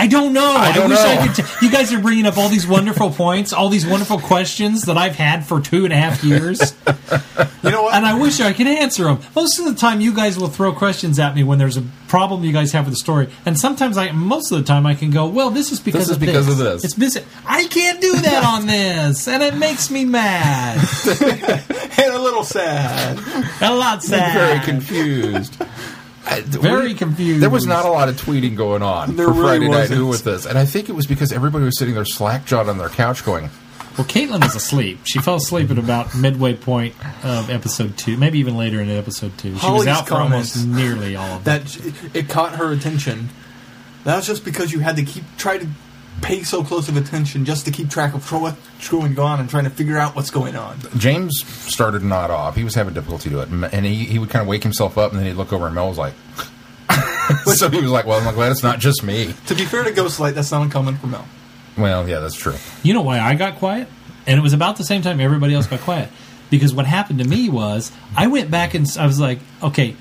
I 0.00 0.06
don't 0.06 0.32
know. 0.32 0.50
I, 0.52 0.72
don't 0.72 0.88
wish 0.88 0.98
know. 0.98 1.04
I 1.10 1.26
could. 1.28 1.36
T- 1.44 1.66
you 1.66 1.70
guys 1.70 1.92
are 1.92 2.00
bringing 2.00 2.24
up 2.26 2.38
all 2.38 2.48
these 2.48 2.66
wonderful 2.66 3.10
points, 3.10 3.52
all 3.52 3.68
these 3.68 3.86
wonderful 3.86 4.18
questions 4.18 4.82
that 4.82 4.96
I've 4.96 5.14
had 5.16 5.46
for 5.46 5.60
two 5.60 5.84
and 5.84 5.92
a 5.92 5.96
half 5.96 6.24
years, 6.24 6.58
You 7.62 7.70
know 7.70 7.82
what? 7.82 7.94
and 7.94 8.06
I 8.06 8.18
wish 8.18 8.40
I 8.40 8.52
could 8.54 8.66
answer 8.66 9.04
them. 9.04 9.20
Most 9.36 9.58
of 9.58 9.66
the 9.66 9.74
time, 9.74 10.00
you 10.00 10.14
guys 10.14 10.38
will 10.38 10.48
throw 10.48 10.72
questions 10.72 11.18
at 11.18 11.34
me 11.34 11.44
when 11.44 11.58
there's 11.58 11.76
a 11.76 11.82
problem 12.08 12.42
you 12.44 12.52
guys 12.52 12.72
have 12.72 12.86
with 12.86 12.94
the 12.94 12.98
story, 12.98 13.28
and 13.44 13.58
sometimes 13.58 13.98
I, 13.98 14.10
most 14.12 14.50
of 14.50 14.58
the 14.58 14.64
time, 14.64 14.86
I 14.86 14.94
can 14.94 15.10
go, 15.10 15.26
"Well, 15.26 15.50
this 15.50 15.70
is 15.70 15.78
because 15.80 16.08
This 16.08 16.10
is 16.10 16.14
of 16.16 16.20
because 16.20 16.46
this. 16.46 16.58
of 16.58 16.64
this." 16.64 16.84
It's 16.84 16.94
busy. 16.94 17.20
I 17.46 17.64
can't 17.66 18.00
do 18.00 18.12
that 18.16 18.42
on 18.44 18.66
this, 18.66 19.28
and 19.28 19.42
it 19.42 19.54
makes 19.54 19.90
me 19.90 20.04
mad. 20.06 20.78
and 21.20 22.14
a 22.14 22.18
little 22.18 22.44
sad. 22.44 23.18
A 23.60 23.74
lot 23.74 24.02
sad. 24.10 24.32
Very 24.34 24.64
confused. 24.64 25.56
I- 26.26 26.40
Very 26.42 26.88
we- 26.88 26.94
confused. 26.94 27.40
There 27.42 27.50
was 27.50 27.66
not 27.66 27.84
a 27.84 27.90
lot 27.90 28.08
of 28.08 28.20
tweeting 28.20 28.56
going 28.56 28.82
on 28.82 29.16
There 29.16 29.26
for 29.28 29.32
really 29.32 29.42
Friday 29.46 29.68
Night 29.68 29.78
wasn't. 29.80 29.98
Who 29.98 30.06
with 30.06 30.24
this, 30.24 30.46
and 30.46 30.58
I 30.58 30.64
think 30.66 30.88
it 30.88 30.92
was 30.92 31.06
because 31.06 31.32
everybody 31.32 31.64
was 31.64 31.78
sitting 31.78 31.94
there 31.94 32.04
slack 32.04 32.44
jawed 32.44 32.68
on 32.68 32.78
their 32.78 32.88
couch 32.90 33.24
going, 33.24 33.50
Well, 33.96 34.06
Caitlin 34.06 34.42
was 34.42 34.54
asleep. 34.54 35.00
She 35.04 35.18
fell 35.18 35.36
asleep 35.36 35.70
at 35.70 35.78
about 35.78 36.14
midway 36.14 36.54
point 36.54 36.94
of 37.24 37.50
episode 37.50 37.96
two, 37.96 38.16
maybe 38.16 38.38
even 38.38 38.56
later 38.56 38.80
in 38.80 38.90
episode 38.90 39.36
two. 39.38 39.56
She 39.58 39.70
was 39.70 39.86
out 39.86 40.06
for 40.06 40.14
comments. 40.14 40.56
almost 40.56 40.66
nearly 40.76 41.16
all 41.16 41.36
of. 41.38 41.44
That 41.44 41.76
it 42.14 42.28
caught 42.28 42.56
her 42.56 42.70
attention. 42.70 43.30
That 44.04 44.16
was 44.16 44.26
just 44.26 44.44
because 44.44 44.72
you 44.72 44.80
had 44.80 44.96
to 44.96 45.02
keep 45.04 45.24
try 45.36 45.58
to 45.58 45.66
pay 46.22 46.42
so 46.42 46.62
close 46.62 46.88
of 46.88 46.96
attention 46.96 47.44
just 47.44 47.64
to 47.64 47.70
keep 47.70 47.88
track 47.88 48.14
of 48.14 48.30
what's 48.32 48.88
going 48.88 49.18
on 49.18 49.40
and 49.40 49.48
trying 49.48 49.64
to 49.64 49.70
figure 49.70 49.98
out 49.98 50.14
what's 50.14 50.30
going 50.30 50.56
on. 50.56 50.78
James 50.96 51.44
started 51.44 52.00
to 52.00 52.06
nod 52.06 52.30
off. 52.30 52.56
He 52.56 52.64
was 52.64 52.74
having 52.74 52.94
difficulty 52.94 53.30
doing 53.30 53.62
it, 53.62 53.72
and 53.72 53.86
he, 53.86 54.04
he 54.04 54.18
would 54.18 54.30
kind 54.30 54.42
of 54.42 54.48
wake 54.48 54.62
himself 54.62 54.98
up, 54.98 55.12
and 55.12 55.20
then 55.20 55.26
he'd 55.26 55.34
look 55.34 55.52
over, 55.52 55.66
and 55.66 55.74
Mel 55.74 55.88
was 55.88 55.98
like, 55.98 56.14
so 57.44 57.68
he 57.68 57.80
was 57.80 57.90
like, 57.90 58.06
"Well, 58.06 58.26
I'm 58.26 58.34
glad 58.34 58.50
it's 58.50 58.62
not 58.62 58.80
just 58.80 59.02
me." 59.02 59.34
To 59.46 59.54
be 59.54 59.64
fair 59.64 59.84
to 59.84 59.90
Ghostlight, 59.90 60.34
that's 60.34 60.50
not 60.50 60.62
uncommon 60.62 60.96
for 60.96 61.06
Mel. 61.06 61.26
Well, 61.76 62.08
yeah, 62.08 62.18
that's 62.18 62.34
true. 62.34 62.56
You 62.82 62.94
know 62.94 63.02
why 63.02 63.20
I 63.20 63.34
got 63.34 63.56
quiet? 63.56 63.88
And 64.26 64.38
it 64.38 64.42
was 64.42 64.52
about 64.52 64.76
the 64.76 64.84
same 64.84 65.02
time 65.02 65.20
everybody 65.20 65.54
else 65.54 65.66
got 65.66 65.80
quiet. 65.80 66.10
Because 66.50 66.74
what 66.74 66.84
happened 66.84 67.20
to 67.20 67.24
me 67.28 67.48
was 67.48 67.92
I 68.16 68.26
went 68.26 68.50
back 68.50 68.74
and 68.74 68.86
I 68.98 69.06
was 69.06 69.20
like, 69.20 69.38
okay, 69.62 69.96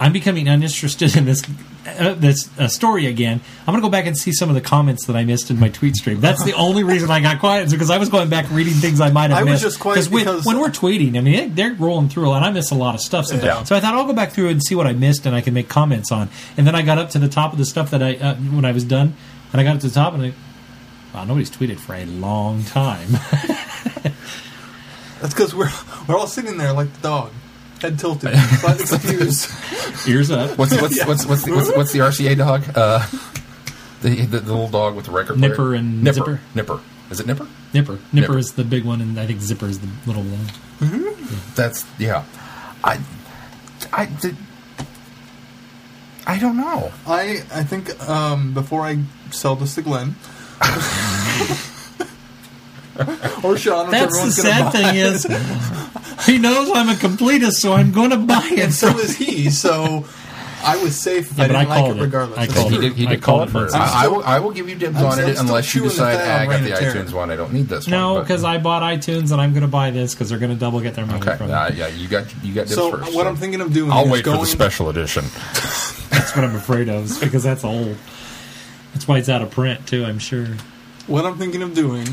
I'm 0.00 0.12
becoming 0.14 0.48
uninterested 0.48 1.14
in 1.16 1.26
this 1.26 1.42
uh, 1.86 2.14
this 2.14 2.48
uh, 2.58 2.68
story 2.68 3.06
again. 3.06 3.40
I'm 3.60 3.66
going 3.66 3.80
to 3.82 3.86
go 3.86 3.90
back 3.90 4.06
and 4.06 4.16
see 4.16 4.32
some 4.32 4.48
of 4.48 4.54
the 4.54 4.60
comments 4.62 5.06
that 5.06 5.14
I 5.16 5.24
missed 5.24 5.50
in 5.50 5.60
my 5.60 5.68
tweet 5.68 5.94
stream. 5.96 6.20
That's 6.20 6.42
the 6.42 6.54
only 6.54 6.82
reason 6.84 7.10
I 7.10 7.20
got 7.20 7.38
quiet 7.38 7.66
is 7.66 7.72
because 7.72 7.90
I 7.90 7.98
was 7.98 8.08
going 8.08 8.30
back 8.30 8.50
reading 8.50 8.72
things 8.74 9.00
I 9.00 9.10
might 9.10 9.30
have 9.30 9.38
I 9.40 9.42
was 9.42 9.52
missed. 9.52 9.62
just 9.62 9.80
quiet 9.80 10.08
because- 10.10 10.44
when 10.46 10.58
we're 10.58 10.68
tweeting, 10.70 11.16
I 11.18 11.20
mean, 11.20 11.34
they- 11.36 11.48
they're 11.68 11.74
rolling 11.74 12.08
through 12.08 12.28
a 12.28 12.30
lot. 12.30 12.42
I 12.42 12.50
miss 12.50 12.70
a 12.70 12.74
lot 12.74 12.94
of 12.94 13.00
stuff 13.02 13.26
sometimes. 13.26 13.44
Yeah. 13.44 13.62
So 13.64 13.76
I 13.76 13.80
thought 13.80 13.92
I'll 13.94 14.06
go 14.06 14.14
back 14.14 14.32
through 14.32 14.48
and 14.48 14.62
see 14.62 14.74
what 14.74 14.86
I 14.86 14.94
missed 14.94 15.26
and 15.26 15.36
I 15.36 15.42
can 15.42 15.52
make 15.52 15.68
comments 15.68 16.10
on. 16.10 16.30
And 16.56 16.66
then 16.66 16.74
I 16.74 16.80
got 16.82 16.96
up 16.98 17.10
to 17.10 17.18
the 17.18 17.28
top 17.28 17.52
of 17.52 17.58
the 17.58 17.66
stuff 17.66 17.90
that 17.90 18.02
I 18.02 18.14
uh, 18.16 18.34
when 18.36 18.64
I 18.64 18.72
was 18.72 18.84
done, 18.84 19.14
and 19.52 19.60
I 19.60 19.64
got 19.64 19.74
up 19.76 19.80
to 19.82 19.88
the 19.88 19.94
top 19.94 20.14
and 20.14 20.22
I. 20.24 20.32
Wow, 21.12 21.24
nobody's 21.24 21.50
tweeted 21.50 21.78
for 21.78 21.94
a 21.94 22.04
long 22.06 22.62
time. 22.64 23.08
That's 25.20 25.34
because 25.34 25.54
we're 25.54 25.70
we're 26.08 26.16
all 26.16 26.26
sitting 26.26 26.56
there 26.56 26.72
like 26.72 26.92
the 26.94 27.00
dog, 27.00 27.32
head 27.80 27.98
tilted, 27.98 28.36
slightly 28.58 28.86
confused. 28.98 29.50
Ears 30.08 30.30
up. 30.30 30.58
What's 30.58 30.80
what's 30.80 31.04
what's 31.06 31.26
what's 31.26 31.44
the, 31.44 31.54
what's, 31.54 31.76
what's 31.76 31.92
the 31.92 32.00
RCA 32.00 32.36
dog? 32.36 32.64
Uh, 32.74 33.06
the, 34.02 34.26
the 34.26 34.40
the 34.40 34.52
little 34.52 34.68
dog 34.68 34.94
with 34.94 35.06
the 35.06 35.12
record 35.12 35.38
player? 35.38 35.50
Nipper 35.50 35.74
and 35.74 36.02
Nipper. 36.02 36.18
Chipper? 36.18 36.40
Nipper. 36.54 36.80
Is 37.10 37.20
it 37.20 37.26
Nipper? 37.26 37.48
Nipper. 37.74 37.92
Nipper. 37.92 38.00
Nipper. 38.12 38.38
is 38.38 38.52
the 38.52 38.64
big 38.64 38.84
one, 38.84 39.00
and 39.00 39.18
I 39.18 39.26
think 39.26 39.46
Chipper 39.46 39.66
is 39.66 39.80
the 39.80 39.88
little 40.06 40.22
one. 40.22 40.46
That's 41.54 41.84
yeah. 41.98 42.24
I 42.82 43.00
I 43.92 44.06
did. 44.06 44.36
I 46.26 46.38
don't 46.38 46.56
know. 46.56 46.92
I 47.06 47.42
I 47.52 47.64
think 47.64 47.98
um, 48.08 48.54
before 48.54 48.82
I 48.82 49.02
sell 49.30 49.56
this 49.56 49.74
to 49.74 49.82
Glenn 49.82 50.14
or 53.44 53.56
Sean, 53.56 53.90
That's 53.90 54.22
the 54.24 54.30
sad 54.30 54.64
buy. 54.64 54.70
thing 54.70 54.96
is, 54.96 55.24
he 56.26 56.38
knows 56.38 56.70
I'm 56.74 56.88
a 56.88 56.94
completist, 56.94 57.54
so 57.54 57.72
I'm 57.72 57.92
going 57.92 58.10
to 58.16 58.16
buy 58.18 58.46
it. 58.52 58.58
and 58.60 58.72
so 58.74 58.88
is 58.98 59.16
he. 59.16 59.50
So 59.50 60.04
I 60.62 60.76
was 60.82 60.94
safe 60.94 61.30
if 61.30 61.38
Yeah, 61.38 61.44
I 61.44 61.48
but 61.48 61.52
didn't 61.54 61.56
I 61.56 61.68
like 61.70 61.78
called 61.84 61.96
it 61.96 62.00
it. 62.00 62.02
regardless. 62.04 62.38
I 62.38 62.46
That's 62.46 62.58
called 62.58 62.72
He 62.72 62.78
did, 62.80 62.92
he 62.92 63.06
I 63.06 63.16
call 63.16 63.42
it 63.42 63.50
first. 63.50 63.74
it. 63.74 63.78
I'm 63.80 63.88
I, 63.88 64.04
I 64.04 64.08
will. 64.08 64.22
I 64.24 64.38
will 64.40 64.50
give 64.50 64.68
you 64.68 64.74
dibs 64.74 64.96
I'm- 64.98 65.06
on 65.06 65.18
it 65.18 65.38
unless 65.38 65.74
you 65.74 65.82
the 65.82 65.88
decide 65.88 66.16
fat 66.18 66.38
"Ah, 66.38 66.42
I 66.42 66.46
got 66.58 66.62
the 66.62 66.70
iTunes 66.70 67.12
one. 67.14 67.30
I 67.30 67.36
don't 67.36 67.52
need 67.52 67.68
this 67.68 67.86
No, 67.88 68.08
one. 68.12 68.14
but- 68.20 68.22
because 68.28 68.44
I 68.44 68.58
bought 68.58 68.82
iTunes 68.82 69.32
and 69.32 69.40
I'm 69.40 69.52
going 69.52 69.62
to 69.62 69.68
buy 69.68 69.90
this 69.90 70.14
because 70.14 70.28
they're 70.28 70.38
going 70.38 70.52
to 70.52 70.58
double 70.58 70.80
get 70.80 70.94
their 70.94 71.06
money 71.06 71.20
okay. 71.22 71.36
from 71.36 71.50
Uh, 71.50 71.68
it. 71.68 71.74
yeah, 71.76 71.86
you 71.88 72.08
got 72.08 72.24
you 72.44 72.52
got 72.54 72.62
dibs 72.66 72.74
So 72.74 72.90
first. 72.90 73.14
what 73.14 73.22
so. 73.24 73.28
I'm 73.28 73.36
thinking 73.36 73.60
of 73.62 73.72
doing 73.72 73.90
I'll 73.90 74.04
is 74.04 74.10
wait 74.12 74.24
for 74.24 74.32
the 74.36 74.44
special 74.44 74.90
edition. 74.90 75.24
That's 76.10 76.34
what 76.36 76.44
I'm 76.44 76.56
afraid 76.56 76.88
of, 76.88 77.18
because 77.20 77.44
that's 77.44 77.62
old. 77.64 77.96
That's 78.92 79.06
why 79.08 79.18
it's 79.18 79.28
out 79.28 79.42
of 79.42 79.50
print 79.52 79.86
too. 79.86 80.04
I'm 80.04 80.18
sure. 80.18 80.46
What 81.06 81.24
I'm 81.24 81.38
thinking 81.38 81.62
of 81.62 81.72
doing 81.74 82.06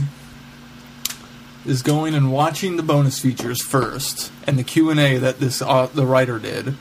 is 1.67 1.81
going 1.81 2.15
and 2.15 2.31
watching 2.31 2.77
the 2.77 2.83
bonus 2.83 3.19
features 3.19 3.61
first 3.63 4.31
and 4.45 4.57
the 4.57 4.63
Q 4.63 4.89
and 4.89 4.99
A 4.99 5.17
that 5.17 5.39
this 5.39 5.61
uh, 5.61 5.87
the 5.93 6.05
writer 6.05 6.39
did, 6.39 6.75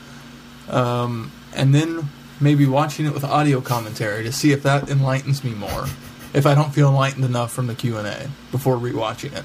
um, 0.69 1.31
and 1.53 1.75
then 1.75 2.09
maybe 2.39 2.65
watching 2.65 3.05
it 3.05 3.13
with 3.13 3.23
audio 3.23 3.61
commentary 3.61 4.23
to 4.23 4.31
see 4.31 4.51
if 4.51 4.63
that 4.63 4.89
enlightens 4.89 5.43
me 5.43 5.51
more. 5.51 5.85
If 6.33 6.45
I 6.45 6.55
don't 6.55 6.73
feel 6.73 6.89
enlightened 6.89 7.25
enough 7.25 7.51
from 7.51 7.67
the 7.67 7.75
Q 7.75 7.97
and 7.97 8.07
A 8.07 8.29
before 8.51 8.77
rewatching 8.77 9.35
it, 9.35 9.43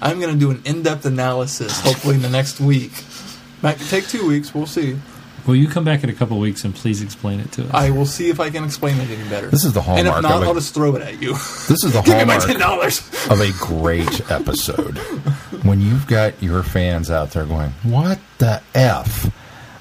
I'm 0.00 0.20
going 0.20 0.32
to 0.32 0.38
do 0.38 0.50
an 0.50 0.62
in-depth 0.64 1.04
analysis. 1.04 1.80
Hopefully 1.80 2.14
in 2.14 2.22
the 2.22 2.30
next 2.30 2.60
week. 2.60 2.92
Might 3.62 3.78
take 3.78 4.06
two 4.06 4.26
weeks. 4.28 4.54
We'll 4.54 4.66
see. 4.66 4.98
Will 5.48 5.56
you 5.56 5.66
come 5.66 5.82
back 5.82 6.04
in 6.04 6.10
a 6.10 6.12
couple 6.12 6.36
of 6.36 6.42
weeks 6.42 6.62
and 6.64 6.74
please 6.74 7.00
explain 7.00 7.40
it 7.40 7.50
to 7.52 7.64
us? 7.64 7.70
I 7.72 7.88
will 7.88 8.04
see 8.04 8.28
if 8.28 8.38
I 8.38 8.50
can 8.50 8.64
explain 8.64 9.00
it 9.00 9.08
any 9.08 9.26
better. 9.30 9.48
This 9.48 9.64
is 9.64 9.72
the 9.72 9.80
hallmark. 9.80 10.06
And 10.06 10.16
if 10.16 10.22
not, 10.22 10.32
of 10.36 10.42
it. 10.42 10.46
I'll 10.46 10.54
just 10.54 10.74
throw 10.74 10.94
it 10.94 11.00
at 11.00 11.22
you. 11.22 11.32
This 11.32 11.82
is 11.84 11.94
the 11.94 12.02
Give 12.04 12.18
me 12.18 12.24
my 12.26 12.38
ten 12.38 12.58
dollars. 12.58 12.98
of 13.30 13.40
a 13.40 13.50
great 13.58 14.30
episode. 14.30 14.98
when 15.64 15.80
you've 15.80 16.06
got 16.06 16.42
your 16.42 16.62
fans 16.62 17.10
out 17.10 17.30
there 17.30 17.46
going, 17.46 17.70
"What 17.82 18.18
the 18.36 18.62
f?" 18.74 19.32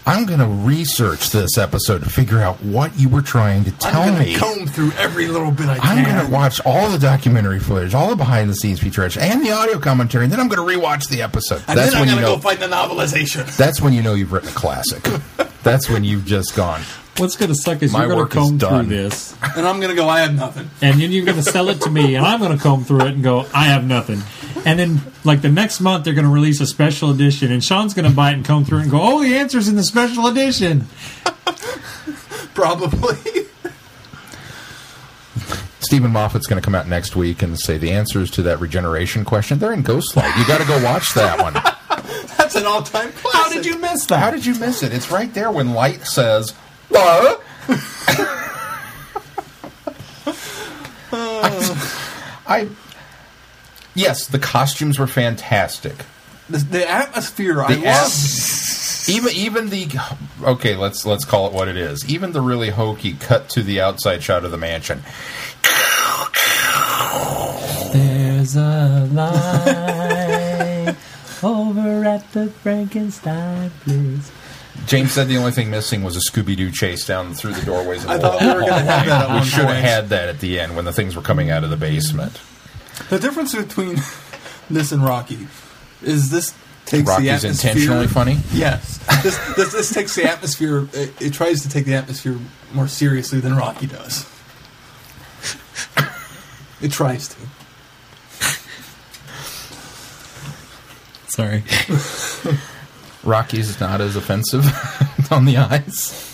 I'm 0.08 0.26
going 0.26 0.40
to 0.40 0.46
research 0.48 1.32
this 1.32 1.58
episode 1.58 2.02
to 2.04 2.10
figure 2.10 2.40
out 2.40 2.56
what 2.64 2.98
you 2.98 3.10
were 3.10 3.22
trying 3.22 3.66
to 3.66 3.72
tell 3.72 4.04
I'm 4.04 4.18
me. 4.18 4.36
gonna 4.38 4.56
comb 4.56 4.66
through 4.68 4.92
every 4.94 5.28
little 5.28 5.52
bit 5.52 5.68
I 5.68 5.78
I'm 5.82 6.06
going 6.06 6.26
to 6.26 6.32
watch 6.32 6.62
all 6.66 6.90
the 6.90 6.98
documentary 6.98 7.60
footage, 7.60 7.94
all 7.94 8.10
the 8.10 8.16
behind 8.16 8.50
the 8.50 8.56
scenes 8.56 8.80
featurette, 8.80 9.18
and 9.20 9.46
the 9.46 9.52
audio 9.52 9.80
commentary, 9.80 10.24
and 10.24 10.32
then 10.32 10.40
I'm 10.40 10.48
going 10.48 10.66
to 10.66 10.76
rewatch 10.80 11.10
the 11.10 11.22
episode. 11.22 11.62
and 11.68 11.78
that's 11.78 11.92
then 11.92 12.00
when 12.00 12.10
I'm 12.10 12.16
you 12.16 12.22
gonna 12.22 12.28
know. 12.28 12.36
go 12.38 12.42
find 12.42 12.60
the 12.60 12.68
novelization. 12.68 13.54
that's 13.58 13.82
when 13.82 13.92
you 13.92 14.02
know 14.02 14.14
you've 14.14 14.32
written 14.32 14.48
a 14.50 14.54
classic. 14.54 15.04
that's 15.64 15.90
when 15.90 16.06
you've 16.06 16.26
just 16.26 16.56
gone. 16.56 16.82
What's 17.18 17.36
going 17.36 17.50
to 17.50 17.56
suck 17.56 17.82
is 17.82 17.92
My 17.92 18.06
you're 18.06 18.10
going 18.16 18.28
to 18.30 18.34
comb 18.34 18.60
through 18.60 18.84
this. 18.84 19.36
And 19.58 19.68
I'm 19.68 19.82
gonna 19.82 19.96
go. 19.96 20.08
I 20.08 20.20
have 20.22 20.36
nothing. 20.36 20.70
and 20.82 21.02
then 21.02 21.12
you're 21.12 21.26
going 21.26 21.38
to 21.38 21.44
sell 21.44 21.68
it 21.70 21.82
to 21.82 21.90
me, 21.90 22.16
and 22.16 22.26
I'm 22.26 22.40
going 22.40 22.56
to 22.56 22.64
comb 22.64 22.84
through 22.86 23.02
it 23.02 23.16
and 23.16 23.24
go, 23.24 23.46
I 23.54 23.66
have 23.66 23.84
nothing. 23.86 24.22
And 24.66 24.80
then, 24.80 25.02
like 25.24 25.42
the 25.42 25.50
next 25.50 25.80
month, 25.80 26.04
they're 26.04 26.14
going 26.14 26.26
to 26.26 26.32
release 26.32 26.60
a 26.62 26.68
special 26.68 27.10
edition, 27.12 27.52
and 27.52 27.64
Sean's 27.64 27.94
going 27.94 28.10
to 28.10 28.16
buy 28.16 28.32
it 28.32 28.34
and 28.34 28.46
comb 28.46 28.66
through 28.66 28.80
it 28.80 28.84
and 28.84 28.92
go, 28.92 29.00
Oh, 29.02 29.24
the 29.24 29.36
answer's 29.36 29.68
in 29.68 29.76
the 29.76 29.84
special 29.84 30.28
edition. 30.28 30.88
Probably. 32.54 33.18
Steven 35.80 36.12
Moffat's 36.12 36.48
going 36.48 36.62
to 36.62 36.66
come 36.66 36.76
out 36.76 36.88
next 36.88 37.16
week 37.16 37.42
and 37.42 37.58
say 37.58 37.78
the 37.78 37.92
answers 37.92 38.30
to 38.32 38.42
that 38.42 38.60
regeneration 38.60 39.24
question. 39.24 39.58
They're 39.60 39.72
in 39.72 39.84
Ghostlight. 39.84 40.38
You 40.38 40.46
got 40.46 40.60
to 40.60 40.68
go 40.68 40.84
watch 40.84 41.14
that 41.14 41.42
one. 41.42 41.54
That's 42.38 42.56
an 42.56 42.66
all-time 42.66 43.12
classic. 43.14 43.40
How 43.40 43.50
did 43.50 43.66
you 43.66 43.78
miss 43.78 44.06
that? 44.08 44.20
How 44.20 44.32
did 44.32 44.46
you 44.46 44.56
miss 44.56 44.84
it? 44.84 44.92
It's 44.92 45.10
right 45.12 45.34
there 45.34 45.50
when 45.50 45.74
Light 45.74 46.06
says, 46.06 46.52
"What?" 46.90 47.42
I, 52.50 52.68
yes, 53.98 54.28
the 54.28 54.40
costumes 54.40 54.98
were 55.00 55.08
fantastic. 55.08 55.96
The, 56.50 56.60
the 56.60 56.90
atmosphere. 56.90 57.62
I 57.62 57.76
The 57.76 57.82
love. 57.82 59.10
Even 59.10 59.34
even 59.34 59.70
the 59.70 59.88
okay, 60.44 60.76
let's 60.76 61.06
let's 61.06 61.24
call 61.26 61.48
it 61.48 61.54
what 61.54 61.68
it 61.68 61.78
is. 61.78 62.10
Even 62.10 62.32
the 62.34 62.42
really 62.42 62.70
hokey 62.70 63.14
cut 63.14 63.50
to 63.50 63.64
the 63.64 63.80
outside 63.82 64.22
shot 64.22 64.44
of 64.44 64.52
the 64.52 64.58
mansion. 64.58 65.02
There's 67.94 68.56
a 68.56 69.08
line 69.12 70.96
over 71.44 72.06
at 72.06 72.32
the 72.34 72.50
Frankenstein 72.50 73.70
place. 73.86 74.32
James 74.86 75.12
said 75.12 75.28
the 75.28 75.38
only 75.38 75.52
thing 75.52 75.70
missing 75.70 76.04
was 76.04 76.16
a 76.16 76.20
Scooby 76.20 76.56
Doo 76.56 76.70
chase 76.72 77.06
down 77.06 77.34
through 77.34 77.54
the 77.54 77.66
doorways 77.66 78.04
of 78.04 78.10
the 78.10 78.16
I 78.16 78.20
thought 78.20 78.42
we 78.42 78.48
were 78.48 78.60
gonna 78.62 78.84
have 78.84 79.06
that 79.06 79.42
We 79.42 79.48
should 79.48 79.66
have 79.66 79.84
had 79.84 80.10
that 80.10 80.30
at 80.30 80.40
the 80.40 80.60
end 80.60 80.76
when 80.76 80.86
the 80.86 80.94
things 80.94 81.16
were 81.16 81.22
coming 81.22 81.50
out 81.50 81.64
of 81.64 81.70
the 81.70 81.78
basement. 81.78 82.40
The 83.10 83.20
difference 83.20 83.56
between 83.56 83.98
this 84.70 84.92
and 84.92 85.04
Rocky 85.04 85.48
is 86.02 86.30
this 86.30 86.54
takes 86.86 87.06
the 87.06 87.12
Rocky's 87.12 87.44
atmosphere. 87.44 87.72
intentionally 87.72 88.08
funny. 88.08 88.38
Yes. 88.54 88.98
This, 89.24 89.38
this 89.56 89.72
this 89.74 89.94
takes 89.94 90.16
the 90.16 90.30
atmosphere. 90.30 90.88
It, 90.94 91.22
it 91.22 91.34
tries 91.34 91.62
to 91.64 91.70
take 91.70 91.86
the 91.86 91.96
atmosphere 91.96 92.38
more 92.74 92.88
seriously 92.88 93.40
than 93.40 93.56
Rocky 93.56 93.88
does. 93.88 94.26
It 96.82 96.92
tries 96.92 97.30
to. 97.30 97.36
Sorry. 101.30 101.64
Rocky's 103.24 103.80
not 103.80 104.00
as 104.02 104.16
offensive 104.16 104.66
on 105.32 105.46
the 105.46 105.58
eyes. 105.58 106.27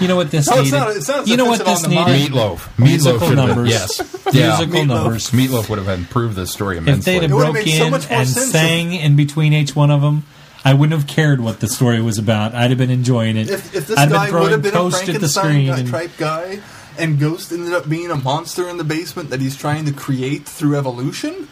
You 0.00 0.08
know 0.08 0.16
what 0.16 0.30
this 0.30 0.48
No, 0.48 0.54
it's 0.56 0.64
needed? 0.72 0.76
not- 0.78 0.96
it's 0.96 1.08
not 1.08 1.26
you 1.28 1.36
know 1.36 1.44
what 1.46 1.64
this 1.64 1.86
needed? 1.86 1.94
mind. 1.94 2.22
Meatloaf. 2.32 2.78
Musical 2.78 3.18
Meatloaf 3.20 3.28
should 3.28 3.38
have 3.38 3.46
been- 3.46 3.56
numbers. 3.56 3.70
Yes. 3.70 4.20
Yeah. 4.34 4.46
Musical 4.58 4.80
Meatloaf. 4.80 4.86
numbers. 4.88 5.30
Meatloaf 5.30 5.68
would 5.68 5.78
have 5.78 5.88
improved 5.88 6.34
this 6.36 6.50
story 6.50 6.78
immensely. 6.78 7.12
If 7.14 7.22
immensely. 7.22 7.28
they'd 7.28 7.30
have 7.30 7.30
It 7.30 7.52
broke 7.52 7.66
made 7.66 7.78
so 7.78 7.86
in 7.86 7.94
and 7.94 8.02
sense 8.28 8.36
if- 8.36 8.50
sang 8.52 8.92
in 8.94 9.16
between 9.16 9.52
each 9.52 9.76
one 9.76 9.90
of 9.90 10.00
them, 10.00 10.24
I 10.64 10.72
wouldn't 10.74 10.98
have 10.98 11.06
cared 11.08 11.40
what 11.40 11.60
the 11.60 11.68
story 11.68 12.00
was 12.00 12.18
about. 12.18 12.54
I'd 12.54 12.70
have 12.70 12.78
been 12.78 12.90
enjoying 12.90 13.36
it. 13.36 13.50
If, 13.50 13.74
if 13.74 13.86
this 13.86 13.98
I'd 13.98 14.08
guy 14.10 14.12
been 14.12 14.20
would 14.22 14.30
throwing 14.30 14.50
have 14.52 14.62
been 14.62 14.70
a 14.74 14.78
toast 14.78 15.08
at 15.08 15.20
the 15.20 15.28
screen. 15.28 15.68
and- 15.70 15.88
type 15.90 16.10
guy, 16.16 16.60
and 16.98 17.20
Ghost 17.20 17.52
ended 17.52 17.72
up 17.74 17.88
being 17.88 18.10
a 18.10 18.16
monster 18.16 18.68
in 18.68 18.78
the 18.78 18.84
basement 18.84 19.30
that 19.30 19.40
he's 19.40 19.56
trying 19.56 19.84
to 19.84 19.92
create 19.92 20.46
through 20.46 20.76
evolution, 20.76 21.48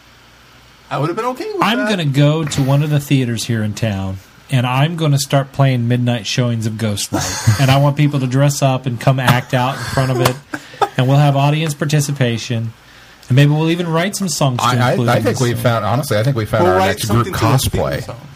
I 0.90 0.98
would 0.98 1.08
have 1.08 1.16
been 1.16 1.26
okay 1.26 1.44
with 1.52 1.60
that. 1.60 1.66
I'm 1.78 1.86
going 1.86 1.98
to 1.98 2.04
go 2.18 2.44
to 2.44 2.62
one 2.62 2.82
of 2.82 2.90
the 2.90 3.00
theaters 3.00 3.44
here 3.44 3.62
in 3.62 3.74
town, 3.74 4.18
and 4.52 4.66
I'm 4.66 4.96
going 4.96 5.12
to 5.12 5.18
start 5.18 5.50
playing 5.52 5.88
midnight 5.88 6.26
showings 6.26 6.66
of 6.66 6.74
Ghostlight. 6.74 7.60
and 7.60 7.70
I 7.70 7.78
want 7.80 7.96
people 7.96 8.20
to 8.20 8.26
dress 8.26 8.62
up 8.62 8.86
and 8.86 9.00
come 9.00 9.18
act 9.18 9.54
out 9.54 9.76
in 9.76 9.82
front 9.82 10.10
of 10.12 10.20
it, 10.20 10.36
and 10.96 11.08
we'll 11.08 11.16
have 11.18 11.34
audience 11.36 11.74
participation, 11.74 12.72
and 13.28 13.36
maybe 13.36 13.50
we'll 13.52 13.70
even 13.70 13.88
write 13.88 14.14
some 14.14 14.28
songs. 14.28 14.58
To 14.58 14.64
I, 14.64 14.90
include 14.92 15.08
I, 15.08 15.14
I 15.16 15.20
think 15.20 15.40
we 15.40 15.54
found 15.54 15.84
honestly. 15.84 16.18
I 16.18 16.22
think 16.22 16.36
we 16.36 16.44
found 16.44 16.64
We'll 16.64 16.74
our 16.74 16.80
next 16.86 17.06
group 17.06 17.26
something 17.26 17.32
to 17.34 17.70
the 17.70 17.78
cosplay. 18.06 18.28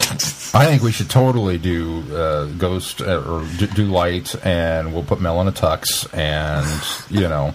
I 0.55 0.65
think 0.65 0.81
we 0.81 0.91
should 0.93 1.09
totally 1.09 1.57
do 1.57 2.03
uh, 2.15 2.45
Ghost 2.57 3.01
uh, 3.01 3.21
or 3.21 3.45
do, 3.57 3.67
do 3.67 3.85
Light, 3.85 4.33
and 4.45 4.93
we'll 4.93 5.03
put 5.03 5.19
Mel 5.21 5.39
in 5.41 5.47
a 5.47 5.51
tux, 5.51 6.07
and 6.17 6.65
you 7.11 7.27
know, 7.27 7.53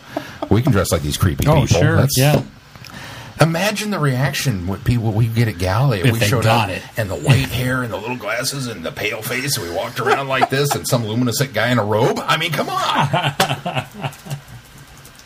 we 0.50 0.62
can 0.62 0.70
dress 0.72 0.92
like 0.92 1.02
these 1.02 1.16
creepy 1.16 1.46
Oh, 1.48 1.62
people. 1.62 1.80
sure, 1.80 1.96
That's- 1.96 2.16
yeah. 2.18 2.42
Imagine 3.40 3.90
the 3.90 3.98
reaction 3.98 4.66
what 4.66 4.84
people 4.84 5.10
we 5.12 5.26
get 5.26 5.48
at 5.48 5.58
Galley 5.58 6.00
if, 6.00 6.06
If 6.06 6.12
we 6.12 6.18
they 6.20 6.26
showed 6.28 6.44
got 6.44 6.70
up 6.70 6.76
it. 6.76 6.82
and 6.96 7.10
the 7.10 7.16
white 7.16 7.48
hair 7.48 7.82
and 7.82 7.92
the 7.92 7.96
little 7.96 8.16
glasses 8.16 8.66
and 8.68 8.84
the 8.84 8.92
pale 8.92 9.22
face 9.22 9.56
and 9.56 9.68
we 9.68 9.74
walked 9.74 9.98
around 10.00 10.28
like 10.28 10.50
this 10.50 10.74
and 10.74 10.86
some 10.86 11.04
luminescent 11.06 11.52
guy 11.52 11.70
in 11.70 11.78
a 11.78 11.84
robe. 11.84 12.18
I 12.22 12.36
mean, 12.36 12.52
come 12.52 12.68
on. 12.68 13.08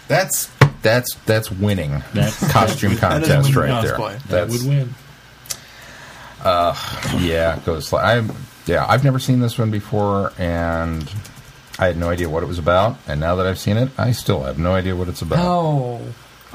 that's 0.08 0.50
that's 0.82 1.14
that's 1.26 1.50
winning. 1.50 1.90
That's- 2.14 2.52
costume 2.52 2.94
That 2.96 3.22
is 3.22 3.28
contest 3.28 3.56
winning 3.56 3.72
right 3.74 3.82
there. 3.84 3.96
cosplay. 3.96 4.22
That 4.28 4.48
would 4.48 4.62
win. 4.66 4.94
yeah, 7.22 7.58
Ghost 7.64 7.92
Light. 7.92 8.18
I 8.18 8.28
yeah, 8.66 8.84
I've 8.88 9.04
never 9.04 9.18
seen 9.18 9.40
this 9.40 9.58
one 9.58 9.70
before, 9.70 10.32
and 10.38 11.10
I 11.78 11.86
had 11.86 11.96
no 11.96 12.10
idea 12.10 12.28
what 12.28 12.42
it 12.42 12.46
was 12.46 12.58
about. 12.58 12.98
And 13.06 13.20
now 13.20 13.36
that 13.36 13.46
I've 13.46 13.58
seen 13.58 13.76
it, 13.76 13.90
I 13.98 14.12
still 14.12 14.42
have 14.42 14.58
no 14.58 14.74
idea 14.74 14.96
what 14.96 15.08
it's 15.08 15.22
about. 15.22 15.38
Oh. 15.40 16.00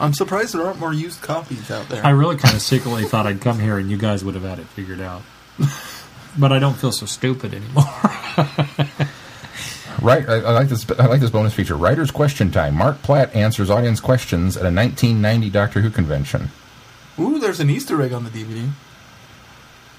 I'm 0.02 0.14
surprised 0.14 0.54
there 0.54 0.66
aren't 0.66 0.80
more 0.80 0.94
used 0.94 1.22
copies 1.22 1.72
out 1.72 1.88
there. 1.88 2.06
I 2.06 2.10
really 2.10 2.36
kind 2.36 2.56
of 2.56 2.62
secretly 2.62 3.06
thought 3.06 3.28
I'd 3.28 3.40
come 3.40 3.60
here 3.60 3.78
and 3.78 3.90
you 3.90 3.98
guys 3.98 4.26
would 4.26 4.36
have 4.36 4.44
had 4.44 4.60
it 4.60 4.66
figured 4.66 5.00
out. 5.00 5.22
But 6.38 6.52
I 6.52 6.60
don't 6.60 6.76
feel 6.76 6.92
so 6.92 7.06
stupid 7.06 7.54
anymore. 7.54 7.84
Right, 10.02 10.28
I, 10.28 10.36
I 10.38 10.52
like 10.52 10.68
this. 10.68 10.90
I 10.98 11.06
like 11.06 11.22
this 11.22 11.30
bonus 11.30 11.54
feature. 11.54 11.76
Writer's 11.76 12.10
question 12.10 12.50
time. 12.50 12.76
Marc 12.76 13.04
Platt 13.04 13.36
answers 13.36 13.70
audience 13.70 14.00
questions 14.00 14.58
at 14.58 14.62
a 14.62 14.74
1990 14.74 15.50
Doctor 15.52 15.82
Who 15.82 15.92
convention. 15.92 16.50
Ooh, 17.20 17.38
there's 17.38 17.60
an 17.60 17.70
Easter 17.70 18.02
egg 18.02 18.12
on 18.12 18.24
the 18.24 18.32
DVD. 18.32 18.72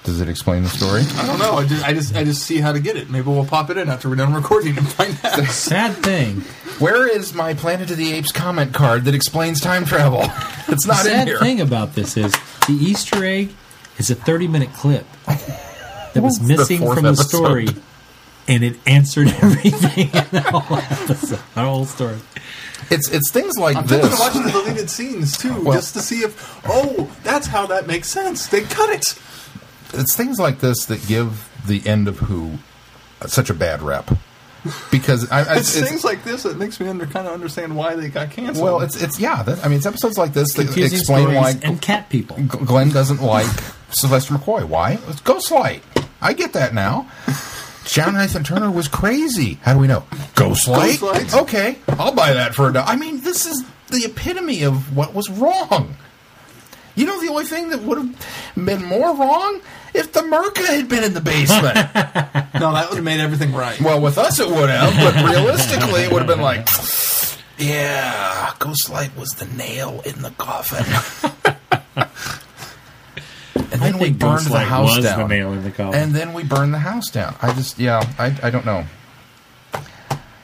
Does 0.03 0.19
it 0.19 0.27
explain 0.27 0.63
the 0.63 0.69
story? 0.69 1.03
I 1.15 1.25
don't 1.27 1.39
know. 1.39 1.53
I 1.53 1.65
just, 1.65 1.85
I 1.85 1.93
just, 1.93 2.15
I 2.15 2.23
just 2.25 2.43
see 2.43 2.57
how 2.59 2.73
to 2.73 2.79
get 2.81 2.97
it. 2.97 3.09
Maybe 3.09 3.25
we'll 3.27 3.45
pop 3.45 3.69
it 3.69 3.77
in 3.77 3.87
after 3.87 4.09
we're 4.09 4.15
done 4.15 4.33
recording 4.33 4.77
and 4.77 4.85
find 4.87 5.17
out. 5.23 5.45
Sad 5.49 5.93
thing. 5.97 6.41
Where 6.79 7.07
is 7.07 7.33
my 7.33 7.53
Planet 7.53 7.89
of 7.89 7.95
the 7.97 8.11
Apes 8.11 8.33
comment 8.33 8.73
card 8.73 9.05
that 9.05 9.15
explains 9.15 9.61
time 9.61 9.85
travel? 9.85 10.23
It's 10.67 10.87
not 10.87 11.03
the 11.03 11.11
in 11.11 11.15
sad 11.17 11.27
here. 11.27 11.39
thing 11.39 11.61
about 11.61 11.93
this 11.93 12.15
is 12.17 12.31
the 12.67 12.73
Easter 12.73 13.23
egg 13.23 13.53
is 13.99 14.09
a 14.09 14.15
30 14.15 14.47
minute 14.47 14.73
clip 14.73 15.05
that 15.27 16.21
was 16.23 16.39
The 16.39 16.47
missing 16.47 16.79
fourth 16.79 16.95
from 16.95 17.03
the 17.03 17.09
episode. 17.09 17.27
story, 17.27 17.67
and 18.47 18.63
it 18.63 18.77
answered 18.87 19.27
everything 19.41 20.07
in 20.07 20.27
the 20.31 20.41
whole 20.41 20.77
episode, 20.77 21.39
the 21.53 21.61
whole 21.61 21.85
story. 21.85 22.17
It's 22.89 23.09
it's 23.09 23.29
things 23.31 23.57
like 23.57 23.75
I'm 23.75 23.87
thinking 23.87 24.09
this. 24.09 24.13
of 24.19 24.19
watching 24.19 24.43
the 24.43 24.51
deleted 24.51 24.89
scenes 24.89 25.37
too, 25.37 25.61
Well- 25.63 25.73
just 25.77 25.93
to 25.95 26.01
see 26.01 26.21
if, 26.23 26.61
oh, 26.67 27.11
that's 27.23 27.47
how 27.47 27.65
that 27.67 27.85
makes 27.87 28.09
sense. 28.09 28.47
They 28.47 28.61
cut 28.61 28.89
it. 28.89 29.19
It's 29.93 30.15
things 30.15 30.39
like 30.39 30.59
this 30.59 30.85
that 30.85 31.05
give 31.07 31.49
the 31.65 31.85
end 31.87 32.07
of 32.07 32.19
Who 32.19 32.57
such 33.27 33.49
a 33.49 33.53
bad 33.53 33.81
rep 33.81 34.09
because 34.91 35.29
I, 35.29 35.41
I, 35.41 35.57
It's, 35.57 35.77
things 35.77 36.03
like 36.03 36.23
this 36.23 36.43
that 36.43 36.57
makes 36.57 36.79
me 36.79 36.87
under, 36.87 37.05
kind 37.05 37.27
of 37.27 37.33
understand 37.33 37.75
why 37.75 37.95
they 37.95 38.07
got 38.07 38.31
canceled. 38.31 38.63
well, 38.63 38.81
it's 38.81 39.01
it's 39.01 39.19
yeah. 39.19 39.43
That, 39.43 39.63
I 39.63 39.67
mean, 39.67 39.77
it's 39.77 39.85
episodes 39.85 40.17
like 40.17 40.33
this 40.33 40.53
that 40.53 40.65
Confusing 40.65 40.99
explain 40.99 41.33
why 41.33 41.53
and 41.63 41.81
cat 41.81 42.09
people. 42.09 42.37
Glenn 42.47 42.89
doesn't 42.89 43.21
like 43.21 43.49
Sylvester 43.89 44.33
McCoy. 44.33 44.63
Why? 44.63 44.99
It's 45.07 45.21
Ghostlight. 45.21 45.81
I 46.21 46.33
get 46.33 46.53
that 46.53 46.73
now. 46.73 47.09
John 47.85 48.13
Nathan 48.13 48.45
Turner 48.45 48.71
was 48.71 48.87
crazy. 48.87 49.55
How 49.61 49.73
do 49.73 49.79
we 49.79 49.87
know? 49.87 50.05
Ghostlight. 50.35 50.97
Ghostlight. 50.97 51.41
Okay, 51.41 51.77
I'll 51.89 52.15
buy 52.15 52.33
that 52.33 52.55
for 52.55 52.69
a 52.69 52.73
dollar. 52.73 52.87
I 52.87 52.95
mean, 52.95 53.19
this 53.21 53.45
is 53.45 53.63
the 53.89 54.05
epitome 54.05 54.63
of 54.63 54.95
what 54.95 55.13
was 55.13 55.29
wrong. 55.29 55.95
You 56.95 57.05
know, 57.05 57.19
the 57.19 57.29
only 57.29 57.45
thing 57.45 57.69
that 57.69 57.81
would 57.81 57.97
have 57.97 58.27
been 58.55 58.85
more 58.85 59.13
wrong 59.15 59.59
if 59.93 60.11
the 60.11 60.21
Myrka 60.21 60.65
had 60.65 60.89
been 60.89 61.03
in 61.03 61.13
the 61.13 61.21
basement. 61.21 61.75
no, 62.55 62.73
that 62.73 62.87
would 62.89 62.95
have 62.95 63.03
made 63.03 63.19
everything 63.19 63.53
right. 63.53 63.79
well, 63.81 64.01
with 64.01 64.17
us 64.17 64.39
it 64.39 64.47
would 64.47 64.69
have, 64.69 64.93
but 64.95 65.15
realistically, 65.29 66.01
it 66.03 66.11
would 66.11 66.21
have 66.21 66.27
been 66.27 66.41
like, 66.41 66.67
yeah, 67.57 68.53
Ghostlight 68.59 69.15
was 69.15 69.31
the 69.31 69.45
nail 69.55 70.01
in 70.05 70.21
the 70.21 70.31
coffin. 70.31 70.85
and 73.55 73.81
then 73.81 73.99
we 73.99 74.11
burned 74.11 74.45
the 74.45 74.49
Ghostlight 74.49 74.65
house 74.65 74.95
was 74.97 75.05
down. 75.05 75.19
the 75.19 75.27
nail 75.27 75.53
in 75.53 75.63
the 75.63 75.71
coffin. 75.71 75.99
And 75.99 76.13
then 76.13 76.33
we 76.33 76.43
burned 76.43 76.73
the 76.73 76.79
house 76.79 77.09
down. 77.09 77.35
I 77.41 77.53
just, 77.53 77.77
yeah, 77.79 78.03
I, 78.17 78.35
I 78.41 78.49
don't 78.49 78.65
know. 78.65 78.85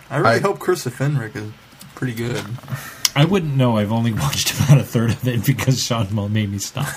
I 0.10 0.18
really 0.18 0.36
I- 0.36 0.40
hope 0.40 0.60
Curse 0.60 0.86
of 0.86 0.96
Fenric 0.96 1.36
is 1.36 1.52
pretty 1.96 2.14
good. 2.14 2.44
I 3.16 3.26
wouldn't 3.26 3.56
know. 3.56 3.78
I've 3.78 3.92
only 3.92 4.14
watched 4.24 4.54
about 4.54 4.78
a 4.78 4.84
third 4.84 5.12
of 5.12 5.28
it 5.28 5.46
because 5.46 5.84
Sean 5.84 6.14
Mull 6.14 6.30
made 6.30 6.52
me 6.52 6.60
stop. 6.60 6.88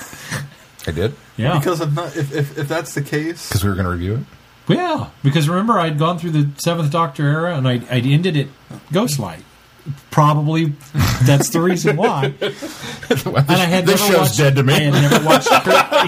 I 0.86 0.90
did 0.90 1.14
Yeah, 1.36 1.59
Because 1.59 1.80
if, 1.80 1.92
not, 1.92 2.16
if, 2.16 2.34
if 2.34 2.59
if 2.59 2.68
that's 2.68 2.94
the 2.94 3.02
case, 3.02 3.48
because 3.48 3.62
we 3.64 3.70
were 3.70 3.76
going 3.76 3.86
to 3.86 3.92
review 3.92 4.14
it. 4.68 4.74
yeah. 4.74 5.10
Because 5.22 5.48
remember, 5.48 5.78
I'd 5.78 5.98
gone 5.98 6.18
through 6.18 6.30
the 6.32 6.48
Seventh 6.59 6.90
Doctor 6.90 7.26
era, 7.28 7.56
and 7.56 7.66
I 7.68 7.82
I 7.90 7.98
ended 8.00 8.36
it 8.36 8.48
Ghostlight. 8.90 9.42
Probably 10.12 10.74
that's 11.24 11.48
the 11.50 11.60
reason 11.60 11.96
why. 11.96 12.34
And 13.12 13.50
I 13.50 13.64
had 13.66 13.84
this 13.84 14.00
never 14.00 14.12
show's 14.12 14.20
watched, 14.28 14.38
dead 14.38 14.56
to 14.56 14.62
me. 14.62 14.74
I 14.74 14.78
had 14.80 15.10
never 15.10 15.24
watched. 15.26 15.48
I 15.52 16.06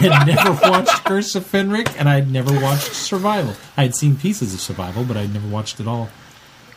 had 0.00 0.26
never 0.26 0.52
watched 0.70 1.04
Curse 1.04 1.34
of 1.34 1.44
Fenric, 1.44 1.94
and 1.98 2.08
I 2.08 2.14
had 2.14 2.30
never 2.30 2.58
watched 2.60 2.94
Survival. 2.94 3.54
I 3.76 3.82
had 3.82 3.94
seen 3.94 4.16
pieces 4.16 4.54
of 4.54 4.60
Survival, 4.60 5.04
but 5.04 5.16
I'd 5.16 5.32
never 5.34 5.46
watched 5.48 5.80
it 5.80 5.86
all. 5.88 6.08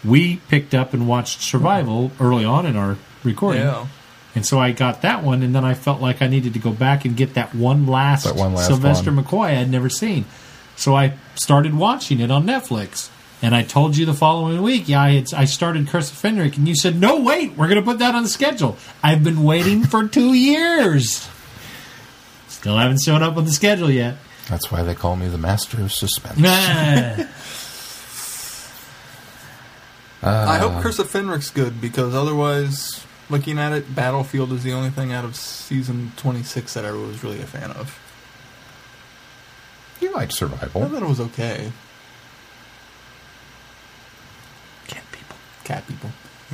We 0.03 0.37
picked 0.49 0.73
up 0.73 0.93
and 0.93 1.07
watched 1.07 1.41
Survival 1.41 2.11
early 2.19 2.43
on 2.45 2.65
in 2.65 2.75
our 2.75 2.97
recording, 3.23 3.61
yeah. 3.61 3.87
And 4.35 4.45
so 4.45 4.59
I 4.59 4.71
got 4.71 5.01
that 5.01 5.23
one, 5.23 5.41
and 5.43 5.53
then 5.55 5.65
I 5.65 5.73
felt 5.73 6.01
like 6.01 6.21
I 6.21 6.27
needed 6.27 6.53
to 6.53 6.59
go 6.59 6.71
back 6.71 7.03
and 7.05 7.15
get 7.17 7.33
that 7.33 7.53
one 7.55 7.87
last, 7.87 8.23
That 8.25 8.35
one 8.35 8.53
last 8.53 8.67
Sylvester 8.67 9.11
one. 9.11 9.23
McCoy 9.23 9.57
I'd 9.57 9.69
never 9.69 9.89
seen. 9.89 10.25
So 10.75 10.95
I 10.95 11.13
started 11.35 11.73
watching 11.73 12.19
it 12.19 12.31
on 12.31 12.45
Netflix. 12.45 13.09
And 13.41 13.55
I 13.55 13.63
told 13.63 13.95
you 13.95 14.05
the 14.05 14.13
following 14.13 14.61
week, 14.61 14.89
yeah, 14.89 15.01
I, 15.01 15.11
had, 15.11 15.33
I 15.33 15.45
started 15.45 15.87
Curse 15.87 16.11
of 16.11 16.17
Fenric, 16.17 16.57
and 16.57 16.67
you 16.67 16.75
said, 16.75 16.99
no, 16.99 17.21
wait, 17.21 17.55
we're 17.55 17.69
going 17.69 17.79
to 17.79 17.85
put 17.85 17.99
that 17.99 18.13
on 18.13 18.23
the 18.23 18.27
schedule. 18.29 18.75
I've 19.01 19.23
been 19.23 19.43
waiting 19.43 19.85
for 19.85 20.05
two 20.09 20.33
years. 20.33 21.29
Still 22.49 22.75
haven't 22.75 23.01
shown 23.01 23.23
up 23.23 23.37
on 23.37 23.45
the 23.45 23.51
schedule 23.53 23.89
yet. 23.89 24.17
That's 24.49 24.69
why 24.69 24.83
they 24.83 24.93
call 24.93 25.15
me 25.15 25.29
the 25.29 25.37
master 25.37 25.81
of 25.81 25.93
suspense. 25.93 26.37
Nah. 26.37 26.49
I 30.21 30.57
Uh. 30.57 30.59
hope 30.59 30.83
Curse 30.83 30.99
of 30.99 31.09
Fenric's 31.09 31.49
good 31.49 31.79
because 31.79 32.13
otherwise, 32.13 33.05
looking 33.29 33.57
at 33.59 33.71
it, 33.71 33.93
Battlefield 33.95 34.51
is 34.53 34.63
the 34.63 34.73
only 34.73 34.89
thing 34.89 35.11
out 35.11 35.25
of 35.25 35.35
season 35.35 36.11
26 36.17 36.73
that 36.73 36.85
I 36.85 36.91
was 36.91 37.23
really 37.23 37.41
a 37.41 37.45
fan 37.45 37.71
of. 37.71 37.97
You 40.01 40.11
liked 40.13 40.33
survival. 40.33 40.83
I 40.83 40.87
thought 40.87 41.03
it 41.03 41.09
was 41.09 41.19
okay. 41.19 41.71
Cat 44.87 45.03
people. 45.11 45.35
Cat 45.63 45.87
people. 45.87 46.09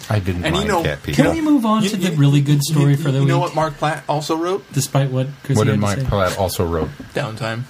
I 0.10 0.20
didn't 0.20 0.44
And 0.46 0.56
you 0.58 0.66
know- 0.66 0.84
cat 0.84 1.02
people. 1.04 1.24
Can 1.24 1.34
we 1.34 1.42
move 1.42 1.66
on 1.66 1.84
You- 1.84 1.90
to 1.92 1.98
you- 1.98 2.10
the 2.10 2.16
really 2.18 2.42
good 2.42 2.62
story 2.64 2.92
you, 2.92 2.98
for 2.98 3.12
the 3.12 3.20
You 3.20 3.20
week? 3.22 3.28
know 3.30 3.40
what 3.40 3.56
Marc 3.56 3.78
Platt 3.78 4.04
also 4.10 4.36
wrote? 4.36 4.66
Despite 4.74 5.10
what 5.12 5.28
Chris 5.44 5.58
what 5.58 5.68
did 5.68 5.80
Mark 5.80 6.00
say. 6.00 6.06
Platt 6.06 6.38
also 6.38 6.66
wrote? 6.66 6.90
Downtime. 7.14 7.64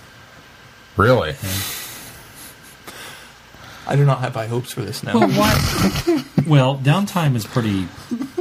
Really? 0.98 1.36
I 3.88 3.96
do 3.96 4.04
not 4.06 4.22
have 4.22 4.34
high 4.34 4.48
hopes 4.48 4.72
for 4.72 4.82
this 4.82 5.04
now. 5.04 5.20
Well, 5.20 5.30
why? 5.30 6.24
well, 6.48 6.78
downtime 6.80 7.36
is 7.36 7.46
pretty 7.46 7.88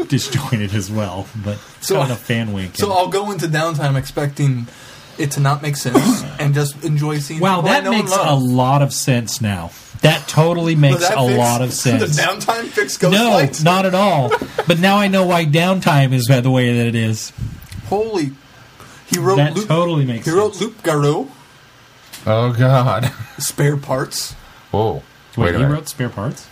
disjointed 0.09 0.75
as 0.75 0.91
well, 0.91 1.27
but 1.45 1.59
it's 1.79 1.89
So- 1.89 1.97
kind 2.01 2.11
of 2.13 2.17
a 2.19 2.21
fan 2.21 2.53
wink. 2.53 2.77
so 2.77 2.93
I'll 2.93 3.09
go 3.09 3.31
into 3.31 3.47
Downtime 3.47 3.97
expecting 3.97 4.67
it 5.19 5.31
to 5.33 5.41
not 5.41 5.63
make 5.63 5.77
sense 5.77 6.23
and 6.41 6.55
just 6.55 6.83
enjoy 6.85 7.19
seeing 7.19 7.41
wow, 7.41 7.57
people 7.57 7.71
I 7.71 7.73
that 7.81 7.85
know 7.85 7.91
makes 7.93 8.13
a 8.17 8.35
lot 8.35 8.83
of 8.83 8.93
sense 8.93 9.41
now. 9.41 9.71
That 10.03 10.27
totally 10.29 10.75
makes 10.75 11.01
that 11.09 11.17
a 11.17 11.27
fix- 11.27 11.39
lot 11.39 11.63
of 11.63 11.69
Does 11.71 11.81
sense. 11.81 12.21
Downtime 12.21 12.65
fix 12.67 12.97
Ghost 12.99 13.17
no, 13.17 13.31
Lights? 13.31 13.63
not 13.63 13.87
at 13.87 13.95
all. 13.95 14.31
But 14.67 14.79
now 14.81 14.97
I 14.99 15.09
know 15.09 15.25
why 15.25 15.47
downtime 15.47 16.13
is 16.13 16.27
the 16.27 16.51
way 16.51 16.77
that 16.77 16.87
it 16.87 16.95
is. 16.95 17.33
Holy. 17.87 18.33
He 19.07 19.19
wrote 19.19 19.37
That 19.37 19.55
Luke, 19.55 19.69
totally 19.69 20.05
makes 20.05 20.25
He 20.27 20.33
sense. 20.33 20.37
wrote 20.37 20.53
Lungbarrow, 20.55 21.29
Oh 22.27 22.53
God. 22.53 23.11
Spare 23.39 23.77
Parts, 23.77 24.33
Whoa. 24.73 25.03
Wait, 25.37 25.53
Wait 25.53 25.55
he 25.57 25.65
wrote 25.65 25.89
spare 25.89 26.09
parts. 26.09 26.49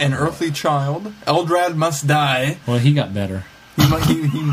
An 0.00 0.14
Earthly 0.14 0.50
Child, 0.50 1.12
Eldrad 1.26 1.76
Must 1.76 2.06
Die. 2.06 2.58
Well, 2.66 2.78
he 2.78 2.92
got 2.94 3.12
better. 3.14 3.44
He, 3.76 3.84
he, 4.14 4.26
he, 4.28 4.50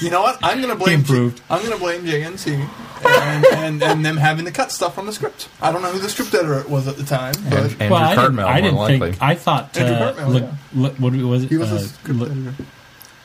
you 0.00 0.10
know 0.10 0.22
what? 0.22 0.38
I'm 0.42 0.60
gonna 0.60 0.76
blame. 0.76 1.00
improved. 1.00 1.40
I'm 1.50 1.62
gonna 1.62 1.76
blame 1.78 2.02
JNT 2.04 2.68
and, 3.04 3.44
and 3.46 3.82
and 3.82 4.04
them 4.04 4.16
having 4.16 4.44
to 4.44 4.50
cut 4.50 4.70
stuff 4.72 4.94
from 4.94 5.06
the 5.06 5.12
script. 5.12 5.48
I 5.60 5.72
don't 5.72 5.82
know 5.82 5.90
who 5.90 5.98
the 5.98 6.08
script 6.08 6.34
editor 6.34 6.66
was 6.68 6.86
at 6.88 6.96
the 6.96 7.04
time, 7.04 7.34
but 7.50 7.52
And- 7.72 7.82
Andrew 7.82 7.90
well, 7.90 7.94
I 7.96 8.08
didn't, 8.10 8.18
Cartmel, 8.36 8.46
I 8.46 8.60
didn't 8.60 8.74
more 8.74 8.86
think. 8.86 9.00
likely. 9.00 9.18
I 9.20 9.34
thought. 9.34 9.76
Andrew 9.76 9.94
Uh, 9.96 9.98
Cartmel, 10.12 10.30
look, 10.30 10.42
yeah. 10.42 10.52
look, 10.74 10.94
what 10.96 11.12
was 11.14 11.44
it? 11.44 11.48
he 11.50 11.56
was 11.56 11.72
uh, 11.72 11.74
a 11.76 11.80
script 11.80 12.18
look- 12.20 12.30
editor. 12.30 12.54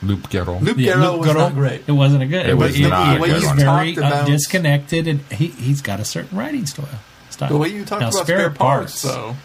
Luke 0.02 0.20
Garrel. 0.30 0.62
Luke 0.62 0.78
yeah, 0.78 0.94
Garrel 0.96 1.12
Luke 1.14 1.20
was 1.22 1.30
Garrel, 1.30 1.36
not 1.36 1.54
great. 1.54 1.84
It 1.88 1.92
wasn't 1.94 2.24
a 2.24 2.26
good. 2.26 2.46
It 2.48 2.58
was 2.58 2.76
he- 2.76 2.90
not 2.90 3.08
he- 3.08 3.16
a 3.16 3.20
good 3.28 3.36
he's 3.36 3.46
one. 3.46 3.58
very 3.58 3.94
Talked 3.96 4.06
uh, 4.06 4.08
about- 4.08 4.28
disconnected, 4.28 5.08
and 5.08 5.20
he 5.32 5.48
he's 5.48 5.82
got 5.82 6.00
a 6.00 6.06
certain 6.06 6.38
writing 6.38 6.66
style. 6.66 6.90
style. 7.30 7.50
The 7.50 7.58
way 7.58 7.70
you 7.70 7.86
talked 7.86 8.02
Now, 8.02 8.10
about 8.10 8.24
spare, 8.26 8.50
parts, 8.50 9.02
though. 9.04 9.36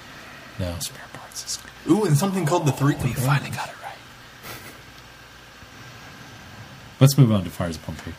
No, 0.58 0.74
spare 0.80 1.04
parts. 1.42 1.58
Is, 1.86 1.90
Ooh, 1.90 2.04
and 2.04 2.16
something 2.16 2.46
called 2.46 2.66
the 2.66 2.72
Three 2.72 2.92
you 2.94 2.98
Companions. 2.98 3.26
finally 3.26 3.50
got 3.50 3.68
it 3.68 3.82
right. 3.82 3.94
Let's 7.00 7.16
move 7.16 7.32
on 7.32 7.44
to 7.44 7.50
Fires 7.50 7.76
of 7.76 7.82
Pompeii. 7.84 8.14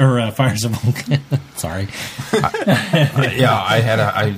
Or 0.00 0.20
uh, 0.20 0.30
Fires 0.30 0.64
of 0.64 0.72
Vulcan. 0.72 1.20
Sorry. 1.56 1.88
yeah, 2.32 3.60
I 3.60 3.80
had 3.80 3.98
a. 3.98 4.16
I, 4.16 4.30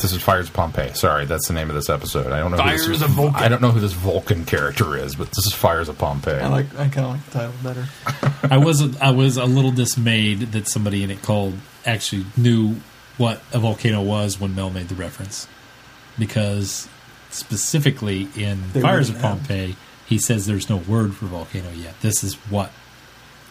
this 0.00 0.12
is 0.12 0.20
Fires 0.20 0.48
of 0.48 0.54
Pompeii. 0.54 0.94
Sorry, 0.94 1.26
that's 1.26 1.46
the 1.46 1.54
name 1.54 1.68
of 1.68 1.76
this 1.76 1.88
episode. 1.88 2.32
I 2.32 2.40
don't 2.40 2.50
know. 2.50 2.56
who 2.56 2.62
Fires 2.64 2.86
this, 2.88 3.02
of 3.02 3.10
Vulcan. 3.10 3.40
I 3.40 3.46
don't 3.46 3.62
know 3.62 3.70
who 3.70 3.78
this 3.78 3.92
Vulcan 3.92 4.44
character 4.44 4.96
is, 4.96 5.14
but 5.14 5.28
this 5.28 5.46
is 5.46 5.52
Fires 5.52 5.88
of 5.88 5.96
Pompeii. 5.96 6.40
I 6.40 6.48
like. 6.48 6.66
I 6.74 6.88
kind 6.88 7.06
of 7.06 7.12
like 7.12 7.24
the 7.26 7.30
title 7.30 7.54
better. 7.62 7.86
I 8.52 8.58
was 8.58 8.96
I 9.00 9.10
was 9.10 9.36
a 9.36 9.44
little 9.44 9.70
dismayed 9.70 10.40
that 10.52 10.66
somebody 10.66 11.04
in 11.04 11.12
it 11.12 11.22
called 11.22 11.54
actually 11.84 12.26
knew 12.36 12.80
what 13.16 13.40
a 13.52 13.60
volcano 13.60 14.02
was 14.02 14.40
when 14.40 14.56
Mel 14.56 14.70
made 14.70 14.88
the 14.88 14.96
reference, 14.96 15.46
because 16.18 16.88
specifically 17.30 18.28
in 18.36 18.72
They 18.72 18.80
Fires 18.80 19.08
of 19.08 19.16
have. 19.16 19.22
Pompeii, 19.38 19.76
he 20.06 20.18
says 20.18 20.46
there's 20.46 20.68
no 20.70 20.76
word 20.76 21.14
for 21.14 21.26
volcano 21.26 21.70
yet. 21.72 22.00
This 22.00 22.22
is 22.24 22.34
what 22.50 22.70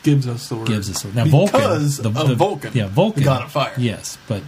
Gives 0.04 0.28
us 0.28 0.50
the 0.50 0.56
word. 0.56 0.68
gives 0.68 0.90
us 0.90 1.04
now 1.16 1.24
because 1.24 1.98
Vulcan. 2.00 2.32
of 2.32 2.38
Vulcan. 2.38 2.72
yeah, 2.76 2.88
Vulcan, 2.88 3.20
the 3.24 3.26
god 3.26 3.44
of 3.44 3.52
fire. 3.52 3.74
Yes, 3.78 4.18
but 4.28 4.44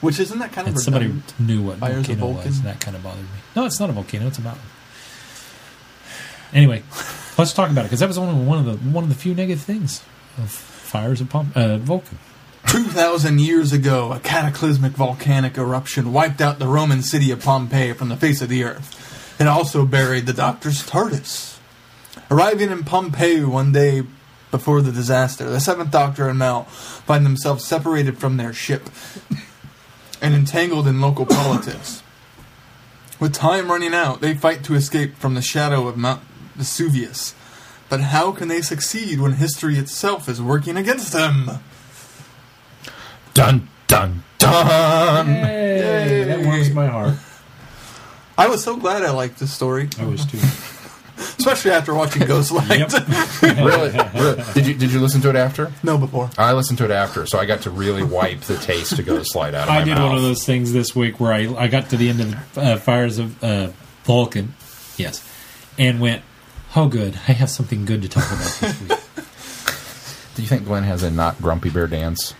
Which 0.00 0.18
isn't 0.18 0.38
that 0.40 0.50
kind 0.52 0.66
of 0.68 0.78
somebody 0.80 1.14
knew 1.38 1.62
what 1.62 1.78
Fires 1.78 2.06
volcano 2.06 2.26
Vulcan? 2.32 2.46
was, 2.48 2.56
and 2.58 2.66
that 2.66 2.80
kind 2.80 2.96
of 2.96 3.02
bothered 3.04 3.22
me. 3.22 3.28
No, 3.54 3.64
it's 3.66 3.78
not 3.78 3.90
a 3.90 3.92
volcano; 3.92 4.26
it's 4.26 4.38
a 4.38 4.42
mountain. 4.42 4.64
Anyway, 6.52 6.82
let's 7.38 7.52
talk 7.52 7.70
about 7.70 7.82
it 7.82 7.84
because 7.84 8.00
that 8.00 8.08
was 8.08 8.18
only 8.18 8.44
one 8.44 8.58
of 8.58 8.64
the 8.66 8.74
one 8.90 9.04
of 9.04 9.08
the 9.08 9.14
few 9.16 9.34
negative 9.34 9.62
things 9.62 10.02
of 10.38 10.50
Fires 10.50 11.20
of 11.20 11.30
Pomp- 11.30 11.56
uh, 11.56 11.78
Vulcan. 11.78 12.18
2,000 12.66 13.40
years 13.40 13.72
ago, 13.72 14.12
a 14.12 14.20
cataclysmic 14.20 14.92
volcanic 14.92 15.58
eruption 15.58 16.12
wiped 16.12 16.40
out 16.40 16.58
the 16.58 16.66
Roman 16.66 17.02
city 17.02 17.30
of 17.30 17.42
Pompeii 17.42 17.92
from 17.92 18.08
the 18.08 18.16
face 18.16 18.40
of 18.40 18.48
the 18.48 18.64
earth. 18.64 19.40
It 19.40 19.46
also 19.46 19.84
buried 19.84 20.26
the 20.26 20.32
doctor's 20.32 20.82
TARDIS. 20.82 21.58
Arriving 22.30 22.70
in 22.70 22.84
Pompeii 22.84 23.44
one 23.44 23.72
day 23.72 24.02
before 24.50 24.80
the 24.80 24.92
disaster, 24.92 25.50
the 25.50 25.60
seventh 25.60 25.90
doctor 25.90 26.28
and 26.28 26.38
Mel 26.38 26.64
find 26.64 27.26
themselves 27.26 27.64
separated 27.64 28.18
from 28.18 28.36
their 28.36 28.52
ship 28.52 28.88
and 30.20 30.34
entangled 30.34 30.86
in 30.86 31.00
local 31.00 31.26
politics. 31.26 32.02
With 33.18 33.34
time 33.34 33.70
running 33.70 33.94
out, 33.94 34.20
they 34.20 34.34
fight 34.34 34.64
to 34.64 34.74
escape 34.74 35.16
from 35.16 35.34
the 35.34 35.42
shadow 35.42 35.88
of 35.88 35.96
Mount 35.96 36.22
Vesuvius. 36.54 37.34
But 37.88 38.00
how 38.00 38.32
can 38.32 38.48
they 38.48 38.62
succeed 38.62 39.20
when 39.20 39.32
history 39.32 39.76
itself 39.76 40.28
is 40.28 40.40
working 40.40 40.76
against 40.76 41.12
them? 41.12 41.60
Dun 43.34 43.68
dun 43.86 44.22
dun. 44.38 45.26
Hey, 45.26 46.24
that 46.24 46.44
warms 46.44 46.70
my 46.70 46.86
heart. 46.86 47.14
I 48.36 48.48
was 48.48 48.62
so 48.64 48.76
glad 48.76 49.02
I 49.02 49.10
liked 49.10 49.38
this 49.38 49.52
story, 49.52 49.88
I 49.98 50.04
was 50.04 50.24
too. 50.26 50.38
especially 51.38 51.70
after 51.70 51.94
watching 51.94 52.22
Ghostlight. 52.22 52.92
really, 53.42 54.20
really? 54.20 54.42
Did 54.54 54.66
you 54.66 54.74
did 54.74 54.92
you 54.92 55.00
listen 55.00 55.20
to 55.22 55.30
it 55.30 55.36
after? 55.36 55.72
no, 55.82 55.98
before. 55.98 56.30
I 56.38 56.52
listened 56.52 56.78
to 56.78 56.84
it 56.84 56.90
after, 56.90 57.26
so 57.26 57.38
I 57.38 57.46
got 57.46 57.62
to 57.62 57.70
really 57.70 58.02
wipe 58.02 58.40
the 58.42 58.56
taste 58.56 58.96
to 58.96 59.02
go 59.02 59.18
to 59.18 59.24
slide 59.24 59.54
out 59.54 59.64
of 59.64 59.68
my 59.68 59.80
I 59.80 59.84
did 59.84 59.94
mouth. 59.94 60.08
one 60.08 60.16
of 60.16 60.22
those 60.22 60.44
things 60.44 60.72
this 60.72 60.94
week 60.94 61.20
where 61.20 61.32
I 61.32 61.54
I 61.54 61.68
got 61.68 61.90
to 61.90 61.96
the 61.96 62.08
end 62.08 62.20
of 62.20 62.58
uh, 62.58 62.76
Fires 62.76 63.18
of 63.18 63.42
uh, 63.42 63.70
Vulcan, 64.04 64.54
yes, 64.96 65.26
and 65.78 66.00
went, 66.00 66.22
"Oh, 66.76 66.88
good! 66.88 67.14
I 67.28 67.32
have 67.32 67.50
something 67.50 67.84
good 67.84 68.02
to 68.02 68.08
talk 68.08 68.26
about 68.26 68.56
this 68.60 68.80
week." 68.80 68.98
Do 70.34 70.40
you 70.40 70.48
think 70.48 70.64
Glenn 70.64 70.82
has 70.84 71.02
a 71.02 71.10
not 71.10 71.40
grumpy 71.42 71.68
bear 71.68 71.86
dance? 71.86 72.34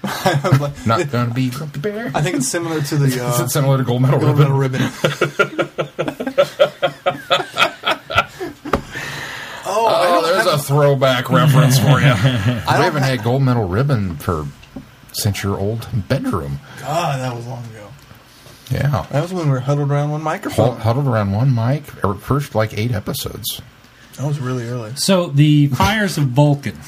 I 0.04 0.40
was 0.50 0.60
like- 0.60 0.86
Not 0.86 1.10
gonna 1.10 1.34
be 1.34 1.50
grumpy 1.50 1.80
bear. 1.80 2.10
I 2.14 2.22
think 2.22 2.36
it's 2.36 2.48
similar 2.48 2.80
to 2.82 2.96
the 2.96 3.06
Is 3.08 3.18
uh, 3.18 3.44
it 3.44 3.50
similar 3.50 3.78
to 3.78 3.84
gold 3.84 4.02
medal 4.02 4.20
gold 4.20 4.38
ribbon? 4.38 4.52
medal 4.52 4.58
ribbon. 4.58 5.88
oh, 9.66 10.20
Oh, 10.20 10.22
there's 10.26 10.46
a 10.46 10.58
throwback 10.58 11.30
reference 11.30 11.78
for 11.78 12.00
you. 12.00 12.06
I 12.06 12.76
we 12.78 12.84
haven't 12.84 13.02
have- 13.02 13.18
had 13.18 13.24
gold 13.24 13.42
medal 13.42 13.66
ribbon 13.68 14.16
for 14.16 14.46
since 15.12 15.42
your 15.42 15.58
old 15.58 15.86
bedroom. 16.08 16.60
God, 16.80 17.18
that 17.20 17.34
was 17.34 17.46
long 17.46 17.64
ago. 17.66 17.88
Yeah. 18.70 19.06
That 19.10 19.22
was 19.22 19.32
when 19.32 19.46
we 19.46 19.50
were 19.52 19.60
huddled 19.60 19.90
around 19.90 20.10
one 20.10 20.22
microphone. 20.22 20.74
Hud- 20.74 20.82
Huddled 20.82 21.06
around 21.06 21.32
one 21.32 21.54
mic, 21.54 22.04
or 22.04 22.14
first 22.14 22.54
like 22.54 22.76
eight 22.76 22.92
episodes. 22.92 23.60
That 24.16 24.26
was 24.26 24.38
really 24.40 24.68
early. 24.68 24.94
So 24.96 25.28
the 25.28 25.68
Fires 25.68 26.18
of 26.18 26.24
Vulcan. 26.28 26.78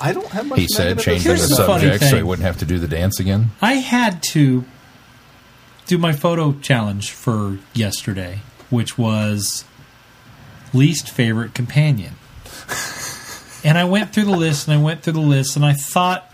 I 0.00 0.12
don't 0.12 0.26
have 0.28 0.46
much. 0.46 0.58
He 0.58 0.68
said, 0.68 0.96
negative 0.96 1.04
changing 1.04 1.32
the 1.32 1.34
to 1.34 1.38
Here's 1.38 1.40
say 1.42 1.48
the 1.48 1.54
about 1.54 1.66
funny 1.66 1.82
subject 1.92 2.10
so 2.10 2.16
he 2.16 2.22
wouldn't 2.22 2.46
have 2.46 2.58
to 2.58 2.64
do 2.64 2.78
the 2.78 2.88
dance 2.88 3.20
again. 3.20 3.50
I 3.60 3.74
had 3.74 4.22
to 4.34 4.64
do 5.86 5.98
my 5.98 6.12
photo 6.12 6.52
challenge 6.52 7.10
for 7.12 7.58
yesterday, 7.74 8.40
which 8.70 8.98
was 8.98 9.64
least 10.72 11.10
favorite 11.10 11.54
companion. 11.54 12.14
and 13.64 13.78
I 13.78 13.84
went 13.84 14.12
through 14.12 14.24
the 14.24 14.36
list 14.36 14.68
and 14.68 14.78
I 14.78 14.82
went 14.82 15.02
through 15.02 15.14
the 15.14 15.20
list 15.20 15.56
and 15.56 15.64
I 15.64 15.72
thought 15.72 16.30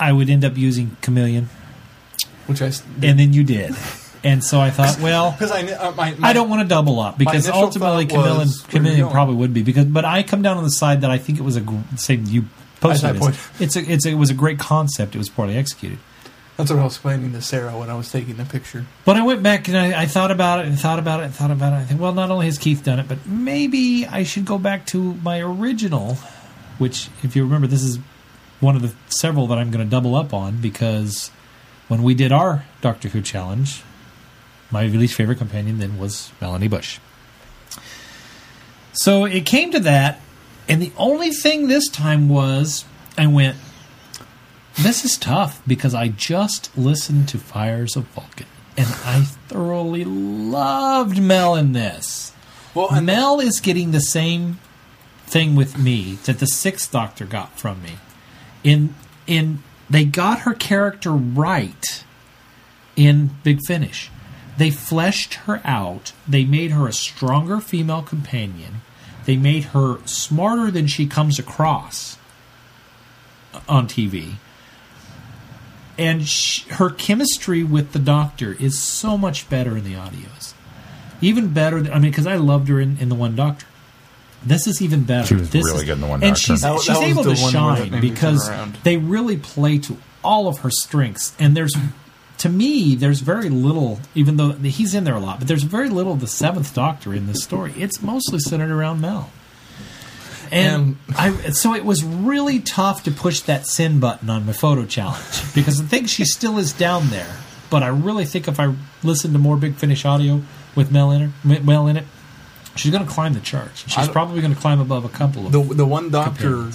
I 0.00 0.12
would 0.12 0.28
end 0.28 0.44
up 0.44 0.56
using 0.56 0.96
Kamelion, 1.02 1.44
it. 1.44 2.24
Which 2.46 2.62
I 2.62 2.66
s- 2.66 2.82
and 3.02 3.18
then 3.18 3.32
you 3.32 3.44
did. 3.44 3.74
And 4.24 4.42
so 4.42 4.58
I 4.60 4.70
thought, 4.70 4.98
well, 5.00 5.30
because 5.30 5.52
I, 5.52 5.62
uh, 5.72 5.92
my, 5.92 6.14
my 6.14 6.28
I 6.30 6.32
don't 6.32 6.48
want 6.48 6.62
to 6.62 6.68
double 6.68 6.98
up 6.98 7.18
because 7.18 7.48
ultimately 7.48 8.06
thought 8.06 8.18
Kamelion, 8.24 8.38
was, 8.38 8.66
where 8.66 8.82
are 8.82 8.84
Kamelion 8.84 9.10
probably 9.12 9.36
would 9.36 9.54
be 9.54 9.62
because, 9.62 9.84
but 9.84 10.04
I 10.04 10.24
come 10.24 10.42
down 10.42 10.56
on 10.56 10.64
the 10.64 10.70
side 10.70 11.02
that 11.02 11.10
I 11.10 11.18
think 11.18 11.38
it 11.38 11.42
was 11.42 11.54
a 11.56 11.60
gr- 11.60 11.76
same 11.96 12.24
you 12.26 12.46
posted 12.80 13.10
I 13.10 13.12
this. 13.12 13.20
point- 13.22 13.36
It's 13.60 13.76
a, 13.76 13.80
it's 13.80 14.06
a, 14.06 14.10
it 14.10 14.14
was 14.14 14.30
a 14.30 14.34
great 14.34 14.58
concept. 14.58 15.14
It 15.14 15.18
was 15.18 15.28
poorly 15.28 15.56
executed. 15.56 15.98
That's 16.56 16.70
what 16.70 16.80
I 16.80 16.84
was 16.84 16.94
explaining 16.94 17.32
to 17.34 17.40
Sarah 17.40 17.78
when 17.78 17.88
I 17.88 17.94
was 17.94 18.10
taking 18.10 18.36
the 18.36 18.44
picture. 18.44 18.84
But 19.04 19.14
I 19.16 19.22
went 19.24 19.44
back 19.44 19.68
and 19.68 19.76
I, 19.76 20.02
I 20.02 20.06
thought 20.06 20.32
about 20.32 20.58
it 20.58 20.66
and 20.66 20.78
thought 20.78 20.98
about 20.98 21.20
it 21.20 21.24
and 21.26 21.34
thought 21.34 21.52
about 21.52 21.72
it. 21.72 21.76
I 21.76 21.84
think, 21.84 22.00
well, 22.00 22.12
not 22.12 22.30
only 22.32 22.46
has 22.46 22.58
Keith 22.58 22.82
done 22.82 22.98
it, 22.98 23.06
but 23.06 23.26
maybe 23.26 24.06
I 24.06 24.24
should 24.24 24.44
go 24.44 24.58
back 24.58 24.84
to 24.86 25.14
my 25.22 25.40
original, 25.40 26.16
which, 26.78 27.10
if 27.22 27.36
you 27.36 27.44
remember, 27.44 27.68
this 27.68 27.84
is 27.84 28.00
one 28.58 28.74
of 28.74 28.82
the 28.82 28.92
several 29.06 29.46
that 29.46 29.58
I'm 29.58 29.70
going 29.70 29.84
to 29.86 29.90
double 29.90 30.16
up 30.16 30.34
on 30.34 30.60
because 30.60 31.30
when 31.86 32.02
we 32.02 32.14
did 32.14 32.32
our 32.32 32.64
Doctor 32.80 33.08
Who 33.10 33.22
challenge, 33.22 33.82
my 34.72 34.84
least 34.86 35.14
favorite 35.14 35.38
companion 35.38 35.78
then 35.78 35.96
was 35.96 36.32
Melanie 36.40 36.66
Bush. 36.66 36.98
So 38.92 39.24
it 39.26 39.46
came 39.46 39.70
to 39.70 39.80
that, 39.80 40.20
and 40.68 40.82
the 40.82 40.92
only 40.96 41.30
thing 41.30 41.68
this 41.68 41.88
time 41.88 42.28
was 42.28 42.84
I 43.16 43.26
went, 43.26 43.56
this 44.78 45.04
is 45.04 45.16
tough 45.16 45.62
because 45.66 45.94
I 45.94 46.08
just 46.08 46.76
listened 46.76 47.28
to 47.30 47.38
Fires 47.38 47.96
of 47.96 48.04
Vulcan 48.08 48.46
and 48.76 48.86
I 49.04 49.22
thoroughly 49.48 50.04
loved 50.04 51.20
Mel 51.20 51.56
in 51.56 51.72
this. 51.72 52.32
Well, 52.74 53.00
Mel 53.00 53.40
is 53.40 53.58
getting 53.60 53.90
the 53.90 54.00
same 54.00 54.60
thing 55.26 55.56
with 55.56 55.76
me 55.76 56.18
that 56.24 56.38
the 56.38 56.46
Sixth 56.46 56.92
Doctor 56.92 57.26
got 57.26 57.58
from 57.58 57.82
me. 57.82 57.98
In 58.62 58.94
in 59.26 59.62
they 59.90 60.04
got 60.04 60.40
her 60.40 60.54
character 60.54 61.10
right 61.10 62.04
in 62.94 63.30
Big 63.42 63.58
Finish. 63.66 64.10
They 64.58 64.70
fleshed 64.70 65.34
her 65.34 65.60
out. 65.64 66.12
They 66.26 66.44
made 66.44 66.70
her 66.70 66.86
a 66.86 66.92
stronger 66.92 67.60
female 67.60 68.02
companion. 68.02 68.82
They 69.28 69.36
made 69.36 69.64
her 69.76 69.98
smarter 70.06 70.70
than 70.70 70.86
she 70.86 71.06
comes 71.06 71.38
across 71.38 72.16
on 73.68 73.86
TV. 73.86 74.36
And 75.98 76.26
sh- 76.26 76.64
her 76.68 76.88
chemistry 76.88 77.62
with 77.62 77.92
the 77.92 77.98
doctor 77.98 78.56
is 78.58 78.80
so 78.82 79.18
much 79.18 79.50
better 79.50 79.76
in 79.76 79.84
the 79.84 79.92
audios. 79.92 80.54
Even 81.20 81.52
better 81.52 81.82
than, 81.82 81.92
I 81.92 81.96
mean, 81.98 82.10
because 82.10 82.26
I 82.26 82.36
loved 82.36 82.68
her 82.68 82.80
in, 82.80 82.96
in 83.00 83.10
The 83.10 83.14
One 83.14 83.36
Doctor. 83.36 83.66
This 84.42 84.66
is 84.66 84.80
even 84.80 85.02
better. 85.04 85.26
She 85.26 85.34
was 85.34 85.50
This 85.50 85.62
really 85.66 85.80
is- 85.80 85.84
good 85.84 85.92
in 85.96 86.00
The 86.00 86.06
One 86.06 86.22
and 86.22 86.30
Doctor. 86.34 86.40
she's, 86.40 86.62
That- 86.62 86.80
she's 86.80 86.86
that 86.98 87.02
able 87.02 87.24
to 87.24 87.28
one 87.28 87.36
where 87.38 87.48
it 87.48 87.52
shine 87.52 87.90
made 87.90 88.02
me 88.02 88.08
turn 88.08 88.14
because 88.14 88.50
they 88.82 88.96
really 88.96 89.36
play 89.36 89.76
to 89.76 89.98
all 90.24 90.48
of 90.48 90.60
her 90.60 90.70
strengths. 90.70 91.34
And 91.38 91.54
there's, 91.54 91.74
to 92.38 92.48
me, 92.48 92.94
there's 92.94 93.20
very 93.20 93.48
little, 93.48 94.00
even 94.14 94.36
though 94.36 94.52
he's 94.52 94.94
in 94.94 95.04
there 95.04 95.16
a 95.16 95.20
lot, 95.20 95.38
but 95.38 95.48
there's 95.48 95.64
very 95.64 95.88
little 95.88 96.12
of 96.12 96.20
the 96.20 96.26
Seventh 96.26 96.74
Doctor 96.74 97.12
in 97.14 97.26
this 97.26 97.42
story. 97.42 97.72
It's 97.76 98.00
mostly 98.00 98.38
centered 98.38 98.70
around 98.70 99.00
Mel. 99.00 99.30
And 100.50 100.74
um, 100.76 100.98
I, 101.16 101.50
so 101.50 101.74
it 101.74 101.84
was 101.84 102.02
really 102.04 102.60
tough 102.60 103.02
to 103.04 103.10
push 103.10 103.40
that 103.42 103.66
send 103.66 104.00
button 104.00 104.30
on 104.30 104.46
my 104.46 104.52
photo 104.52 104.86
challenge 104.86 105.54
because 105.54 105.80
I 105.80 105.84
think 105.84 106.08
she 106.08 106.24
still 106.24 106.58
is 106.58 106.72
down 106.72 107.10
there. 107.10 107.36
But 107.70 107.82
I 107.82 107.88
really 107.88 108.24
think 108.24 108.48
if 108.48 108.58
I 108.58 108.74
listen 109.02 109.32
to 109.34 109.38
more 109.38 109.58
Big 109.58 109.74
Finish 109.74 110.06
audio 110.06 110.40
with 110.74 110.90
Mel 110.90 111.10
in, 111.10 111.30
her, 111.30 111.60
Mel 111.60 111.86
in 111.86 111.98
it, 111.98 112.04
she's 112.76 112.90
going 112.90 113.04
to 113.04 113.10
climb 113.10 113.34
the 113.34 113.40
charts. 113.40 113.84
She's 113.88 114.08
probably 114.08 114.40
going 114.40 114.54
to 114.54 114.60
climb 114.60 114.80
above 114.80 115.04
a 115.04 115.10
couple 115.10 115.46
of 115.46 115.52
the 115.52 115.62
the 115.62 115.86
one 115.86 116.08
doctor 116.10 116.70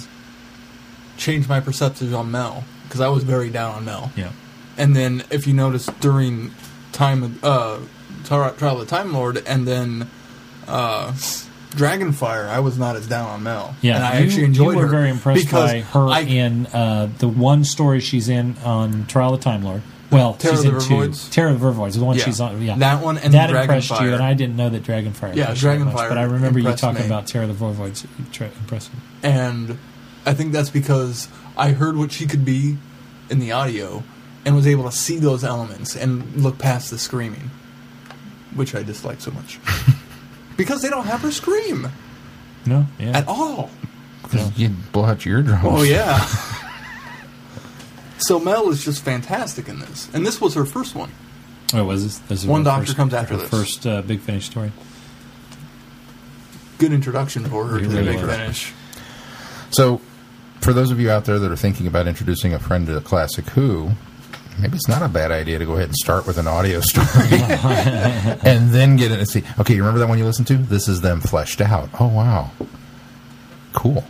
changed 1.16 1.48
my 1.48 1.58
perceptions 1.58 2.12
on 2.12 2.30
Mel 2.30 2.64
because 2.84 3.00
I 3.00 3.08
was 3.08 3.24
very 3.24 3.50
down 3.50 3.74
on 3.74 3.84
Mel. 3.84 4.12
Yeah. 4.16 4.30
And 4.76 4.94
then, 4.96 5.22
if 5.30 5.46
you 5.46 5.54
notice 5.54 5.86
during 6.00 6.50
time, 6.92 7.38
uh, 7.42 7.78
Trial 8.24 8.50
of 8.60 8.80
the 8.80 8.86
Time 8.86 9.12
Lord, 9.12 9.42
and 9.46 9.66
then 9.68 10.08
uh, 10.66 11.12
Dragonfire, 11.70 12.46
I 12.48 12.60
was 12.60 12.78
not 12.78 12.96
as 12.96 13.06
down 13.06 13.28
on 13.28 13.42
Mel. 13.42 13.74
Yeah, 13.82 13.96
and 13.96 14.04
I 14.04 14.18
you, 14.18 14.26
actually 14.26 14.44
enjoyed 14.44 14.72
you 14.74 14.76
were 14.78 14.86
her 14.86 14.88
very 14.92 15.10
impressed 15.10 15.44
because 15.44 15.72
by 15.72 15.80
her 15.80 16.06
I, 16.08 16.20
in 16.20 16.66
uh, 16.66 17.08
the 17.18 17.28
one 17.28 17.64
story 17.64 18.00
she's 18.00 18.28
in 18.28 18.56
on 18.64 19.06
Trial 19.06 19.34
of 19.34 19.40
the 19.40 19.44
Time 19.44 19.64
Lord. 19.64 19.82
Well, 20.10 20.34
Terror 20.34 20.56
she's 20.56 20.64
of 20.64 20.74
in 20.90 21.12
two. 21.12 21.30
Terror 21.30 21.48
of 21.50 21.60
the 21.60 21.66
Vervoids, 21.72 21.94
the 21.98 22.04
one 22.04 22.16
Yeah. 22.16 22.24
she's 22.24 22.40
on. 22.40 22.62
Yeah, 22.62 22.76
That 22.78 23.02
one 23.02 23.18
and 23.18 23.34
that 23.34 23.50
impressed 23.50 23.90
you, 24.00 24.12
and 24.14 24.22
I 24.22 24.34
didn't 24.34 24.56
know 24.56 24.68
that 24.70 24.84
Dragonfire. 24.84 25.34
Yeah, 25.34 25.46
that 25.46 25.48
much, 25.50 25.58
Dragonfire 25.60 26.08
but 26.08 26.18
I 26.18 26.22
remember 26.22 26.60
you 26.60 26.72
talking 26.74 27.00
me. 27.00 27.06
about 27.06 27.26
Terror 27.26 27.44
of 27.44 27.58
the 27.58 27.64
Vervoids. 27.64 28.06
Tra- 28.32 28.46
impressed 28.60 28.92
me. 28.92 29.00
and 29.24 29.78
I 30.24 30.34
think 30.34 30.52
that's 30.52 30.70
because 30.70 31.28
I 31.56 31.70
heard 31.72 31.96
what 31.96 32.12
she 32.12 32.26
could 32.26 32.44
be 32.44 32.76
in 33.28 33.40
the 33.40 33.50
audio 33.52 34.04
and 34.44 34.54
was 34.54 34.66
able 34.66 34.84
to 34.84 34.92
see 34.92 35.18
those 35.18 35.42
elements 35.44 35.96
and 35.96 36.34
look 36.36 36.58
past 36.58 36.90
the 36.90 36.98
screaming, 36.98 37.50
which 38.54 38.74
I 38.74 38.82
dislike 38.82 39.20
so 39.20 39.30
much. 39.30 39.58
because 40.56 40.82
they 40.82 40.88
don't 40.90 41.06
have 41.06 41.20
her 41.22 41.32
scream 41.32 41.88
No, 42.66 42.86
yeah, 42.98 43.18
at 43.18 43.26
all. 43.28 43.70
Because 44.22 44.56
you 44.58 44.70
blow 44.92 45.04
out 45.04 45.24
your 45.24 45.38
eardrums. 45.38 45.64
Oh 45.64 45.82
yeah. 45.82 46.24
so 48.18 48.38
Mel 48.38 48.70
is 48.70 48.84
just 48.84 49.02
fantastic 49.02 49.68
in 49.68 49.78
this, 49.80 50.08
and 50.14 50.26
this 50.26 50.40
was 50.40 50.54
her 50.54 50.64
first 50.64 50.94
one. 50.94 51.10
oh, 51.74 51.84
was 51.84 52.04
this? 52.04 52.18
this 52.28 52.42
is 52.42 52.46
One 52.46 52.64
Doctor 52.64 52.86
first- 52.86 52.96
comes 52.96 53.14
after 53.14 53.34
her 53.34 53.40
this. 53.40 53.50
First 53.50 53.86
uh, 53.86 54.02
Big 54.02 54.20
Finish 54.20 54.46
story. 54.46 54.72
Good 56.78 56.92
introduction 56.92 57.44
for 57.44 57.64
her 57.66 57.78
It 57.78 57.82
to 57.82 57.88
the 57.88 57.96
really 57.96 58.12
big 58.16 58.22
was. 58.26 58.36
finish. 58.36 58.72
So, 59.70 60.00
for 60.60 60.72
those 60.72 60.90
of 60.90 60.98
you 61.00 61.10
out 61.10 61.24
there 61.24 61.38
that 61.38 61.50
are 61.50 61.56
thinking 61.56 61.86
about 61.86 62.06
introducing 62.08 62.52
a 62.52 62.58
friend 62.58 62.86
to 62.86 62.92
the 62.92 63.00
Classic 63.00 63.44
Who, 63.50 63.92
maybe 64.58 64.76
it's 64.76 64.88
not 64.88 65.02
a 65.02 65.08
bad 65.08 65.30
idea 65.30 65.58
to 65.58 65.64
go 65.64 65.72
ahead 65.72 65.86
and 65.86 65.96
start 65.96 66.26
with 66.26 66.38
an 66.38 66.46
audio 66.46 66.80
story 66.82 67.06
and 67.30 68.70
then 68.70 68.96
get 68.96 69.10
in 69.12 69.18
and 69.18 69.28
see. 69.28 69.42
Okay, 69.58 69.74
you 69.74 69.80
remember 69.82 70.00
that 70.00 70.08
one 70.08 70.18
you 70.18 70.24
listened 70.24 70.46
to? 70.48 70.56
This 70.56 70.88
is 70.88 71.00
them 71.00 71.20
fleshed 71.20 71.60
out. 71.60 71.88
Oh 72.00 72.08
wow, 72.08 72.50
cool. 73.72 74.04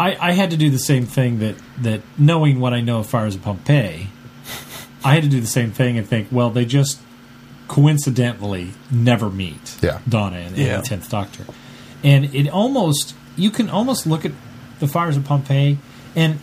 I, 0.00 0.16
I 0.20 0.32
had 0.32 0.50
to 0.50 0.56
do 0.56 0.68
the 0.70 0.78
same 0.78 1.06
thing 1.06 1.38
that, 1.40 1.54
that 1.82 2.00
knowing 2.18 2.58
what 2.58 2.72
I 2.72 2.80
know 2.80 2.98
of 3.00 3.06
Fires 3.06 3.36
of 3.36 3.42
Pompeii, 3.42 4.08
I 5.04 5.14
had 5.14 5.22
to 5.22 5.28
do 5.28 5.40
the 5.40 5.46
same 5.46 5.70
thing 5.70 5.96
and 5.96 6.06
think, 6.08 6.28
well, 6.32 6.50
they 6.50 6.64
just 6.64 6.98
coincidentally 7.68 8.72
never 8.90 9.30
meet 9.30 9.76
Yeah. 9.80 10.00
Donna 10.08 10.38
and, 10.38 10.48
and 10.48 10.56
Yeah. 10.56 10.76
the 10.78 10.82
Tenth 10.82 11.08
Doctor, 11.08 11.44
and 12.02 12.34
it 12.34 12.48
almost 12.48 13.14
you 13.36 13.50
can 13.50 13.70
almost 13.70 14.06
look 14.06 14.24
at 14.24 14.32
the 14.80 14.88
Fires 14.88 15.16
of 15.16 15.24
Pompeii 15.24 15.78
and 16.16 16.38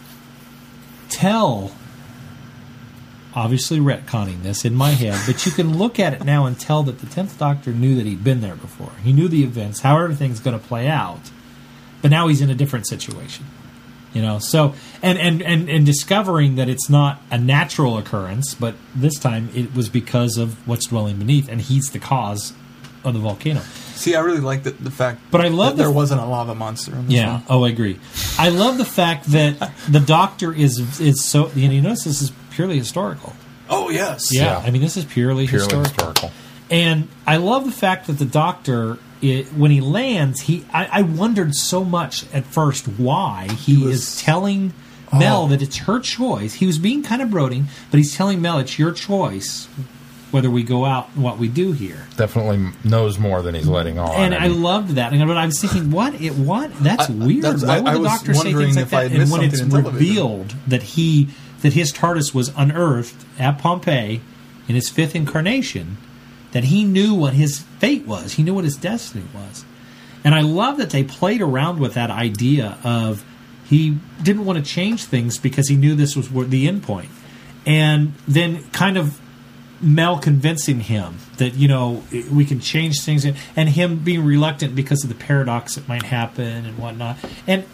tell. 1.10 1.72
Obviously, 3.36 3.80
retconning 3.80 4.42
this 4.42 4.66
in 4.66 4.74
my 4.74 4.90
head, 4.90 5.20
but 5.28 5.46
you 5.46 5.52
can 5.52 5.78
look 5.78 6.00
at 6.00 6.14
it 6.14 6.26
now 6.26 6.48
and 6.48 6.60
tell 6.60 6.82
that 6.84 7.00
the 7.00 7.06
Tenth 7.06 7.38
Doctor 7.38 7.72
knew 7.72 7.96
that 7.96 8.08
he'd 8.08 8.24
been 8.24 8.42
there 8.42 8.56
before. 8.56 8.92
He 9.04 9.14
knew 9.14 9.28
the 9.28 9.44
events, 9.44 9.82
how 9.82 10.00
everything's 10.00 10.40
going 10.40 10.60
to 10.60 10.66
play 10.66 10.88
out 10.88 11.30
but 12.02 12.12
now 12.12 12.28
he's 12.28 12.42
in 12.42 12.50
a 12.50 12.56
different 12.56 12.88
situation 12.88 13.46
you 14.14 14.22
know 14.22 14.40
so 14.40 14.74
and 15.02 15.18
and 15.18 15.42
and, 15.42 15.70
and 15.70 15.86
discovering 15.86 16.56
that 16.56 16.70
it's 16.70 16.90
not 16.90 17.22
a 17.32 17.38
natural 17.38 17.98
occurrence 17.98 18.54
but 18.54 18.76
this 18.96 19.18
time 19.20 19.50
it 19.54 19.74
was 19.76 19.90
because 19.90 20.38
of 20.38 20.68
what's 20.68 20.88
dwelling 20.88 21.18
beneath 21.18 21.48
and 21.50 21.62
he's 21.62 21.92
the 21.92 22.00
cause 22.00 22.54
of 23.04 23.14
the 23.14 23.20
volcano 23.20 23.62
See, 24.00 24.16
I 24.16 24.22
really 24.22 24.40
like 24.40 24.64
the, 24.64 24.72
the 24.72 24.92
fact, 24.92 25.20
But 25.32 25.42
I 25.42 25.50
love 25.50 25.76
that 25.78 25.84
there 25.84 25.88
the- 25.92 25.94
wasn't 25.94 26.22
a 26.22 26.26
lava 26.26 26.56
monster. 26.56 26.94
In 26.96 27.06
this 27.08 27.16
yeah 27.16 27.34
one. 27.34 27.44
oh 27.50 27.64
i 27.66 27.70
agree 27.70 28.00
i 28.38 28.50
love 28.50 28.78
the 28.78 28.86
fact 28.86 29.26
that 29.32 29.72
the 29.90 30.00
doctor 30.00 30.54
is 30.54 31.00
is 31.00 31.24
so 31.24 31.50
you 31.56 31.68
know 31.68 31.74
you 31.74 31.82
notice 31.82 32.06
this 32.06 32.22
is 32.22 32.32
purely 32.52 32.78
historical 32.78 33.34
Oh 33.70 33.90
yes. 33.90 34.34
yeah, 34.34 34.44
Yeah. 34.44 34.58
i 34.68 34.72
mean 34.72 34.82
this 34.82 34.98
is 34.98 35.06
purely, 35.06 35.48
Purely 35.48 35.66
historical. 35.66 35.84
historical. 36.14 36.32
And 36.72 37.08
I 37.28 37.38
love 37.38 37.66
the 37.66 37.72
fact 37.72 38.08
that 38.08 38.14
the 38.20 38.26
doctor, 38.26 38.98
it, 39.22 39.48
when 39.54 39.72
he 39.72 39.82
lands, 39.82 40.42
he 40.42 40.66
I, 40.74 40.86
I 41.00 41.02
wondered 41.02 41.56
so 41.56 41.84
much 41.84 42.26
at 42.34 42.46
first 42.46 42.86
why 42.88 43.48
he, 43.50 43.76
He 43.76 43.86
was- 43.86 43.96
is 44.16 44.22
telling 44.22 44.74
Mel 45.12 45.44
Oh. 45.44 45.48
that 45.50 45.62
it's 45.64 45.78
her 45.88 46.00
choice. 46.00 46.54
He 46.56 46.66
was 46.68 46.78
being 46.78 47.02
kind 47.02 47.22
of 47.22 47.32
brooding, 47.32 47.68
but 47.92 47.98
he's 47.98 48.16
telling 48.16 48.40
Mel 48.42 48.60
it's 48.60 48.78
your 48.80 48.92
choice 48.92 49.68
whether 50.32 50.50
we 50.50 50.64
go 50.64 50.86
out 50.86 51.10
and 51.16 51.24
what 51.24 51.38
we 51.38 51.48
do 51.48 51.72
here. 51.72 52.06
Definitely 52.18 52.72
knows 52.84 53.18
more 53.18 53.42
than 53.42 53.56
he's 53.56 53.68
letting 53.68 53.98
on. 53.98 54.12
And 54.16 54.36
I 54.36 54.48
loved 54.48 54.90
that. 54.92 55.12
And 55.14 55.28
but 55.28 55.38
I 55.38 55.46
was 55.46 55.60
thinking, 55.60 55.92
what? 55.92 56.20
It 56.22 56.36
what? 56.36 56.72
That's 56.80 57.10
I- 57.10 57.14
weird. 57.14 57.44
that's- 57.44 57.64
Why 57.64 57.80
would 57.80 57.88
I 57.88 57.94
the 57.98 58.04
doctor 58.04 58.34
say 58.34 58.54
things 58.54 58.76
like 58.76 58.90
that? 58.90 59.12
And 59.12 59.32
when 59.32 59.44
it's 59.44 59.60
something 59.60 59.78
in 59.78 59.84
television. 59.84 59.94
revealed 59.94 60.56
that 60.68 60.84
he 60.84 61.30
that 61.62 61.74
his 61.74 61.92
TARDIS 61.92 62.34
was 62.34 62.54
unearthed 62.56 63.26
at 63.38 63.58
Pompeii 63.58 64.22
in 64.68 64.76
his 64.76 64.88
fifth 64.90 65.16
incarnation, 65.16 65.98
that 66.52 66.66
he 66.66 66.84
knew 66.84 67.14
what 67.14 67.34
his 67.34 67.60
fate 67.80 68.08
was. 68.08 68.34
He 68.34 68.44
knew 68.44 68.54
what 68.54 68.64
his 68.64 68.78
destiny 68.78 69.26
was. 69.34 69.66
And 70.24 70.36
I 70.36 70.42
love 70.42 70.78
that 70.78 70.90
they 70.92 71.04
played 71.04 71.42
around 71.42 71.80
with 71.80 71.94
that 71.96 72.12
idea 72.12 72.78
of 72.84 73.26
he 73.66 73.98
didn't 74.22 74.46
want 74.46 74.58
to 74.64 74.66
change 74.66 75.06
things 75.06 75.38
because 75.38 75.68
he 75.70 75.76
knew 75.76 75.96
this 75.96 76.16
was 76.16 76.30
the 76.30 76.68
end 76.68 76.84
point. 76.84 77.10
And 77.66 78.14
then 78.28 78.64
kind 78.72 78.98
of 78.98 79.20
Mel 79.82 80.18
convincing 80.20 80.80
him 80.82 81.18
that 81.38 81.54
you 81.56 81.68
know 81.68 82.04
we 82.32 82.46
can 82.46 82.60
change 82.60 83.02
things, 83.02 83.26
and, 83.26 83.38
and 83.56 83.70
him 83.70 83.98
being 84.00 84.26
reluctant 84.26 84.76
because 84.76 85.04
of 85.04 85.10
the 85.10 85.16
paradox 85.16 85.76
that 85.76 85.88
might 85.88 86.04
happen 86.04 86.66
and 86.66 86.78
whatnot. 86.78 87.18
And 87.48 87.66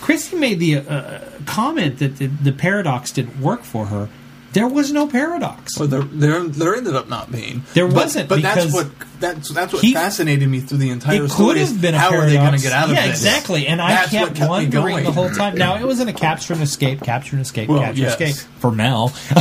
Christy 0.00 0.36
made 0.36 0.58
the 0.58 0.78
uh, 0.78 1.20
comment 1.46 1.98
that 1.98 2.16
the, 2.16 2.26
the 2.26 2.52
paradox 2.52 3.12
didn't 3.12 3.40
work 3.40 3.62
for 3.62 3.86
her. 3.86 4.08
There 4.52 4.68
was 4.68 4.92
no 4.92 5.08
paradox. 5.08 5.76
Well, 5.80 5.88
there, 5.88 6.02
there, 6.02 6.44
there 6.44 6.76
ended 6.76 6.94
up 6.94 7.08
not 7.08 7.32
being. 7.32 7.64
There 7.74 7.86
But- 7.88 7.96
wasn't, 7.96 8.28
but, 8.28 8.40
that's 8.40 8.72
what 8.72 8.86
that's 9.18 9.50
that's 9.52 9.72
what 9.72 9.82
he- 9.82 9.92
fascinated 9.92 10.48
me 10.48 10.60
through 10.60 10.78
the 10.78 10.90
entire 10.90 11.24
it 11.24 11.30
story. 11.30 11.54
could 11.54 11.58
have 11.68 11.80
been 11.80 11.94
a 11.94 11.98
how 11.98 12.10
paradox. 12.10 12.26
are 12.26 12.30
they 12.30 12.36
going 12.38 12.56
to 12.58 12.62
get 12.62 12.72
out 12.72 12.88
of 12.88 12.94
yeah, 12.94 13.06
this? 13.08 13.16
exactly. 13.24 13.66
And 13.66 13.80
I 13.82 13.88
That's 13.90 14.12
what 14.12 14.26
kept 14.26 14.36
kept 14.36 14.50
wondering 14.50 15.02
the 15.04 15.10
whole 15.12 15.30
time. 15.30 15.56
Now 15.56 15.76
it 15.76 15.84
wasn't 15.84 16.10
a 16.10 16.12
capture 16.26 16.52
and 16.52 16.62
escape, 16.62 17.00
capture 17.02 17.34
and 17.34 17.42
escape, 17.44 17.68
Well, 17.68 17.80
capture 17.80 18.00
yes. 18.02 18.14
and 18.20 18.30
escape 18.30 18.48
for 18.60 18.70
Mel, 18.70 19.08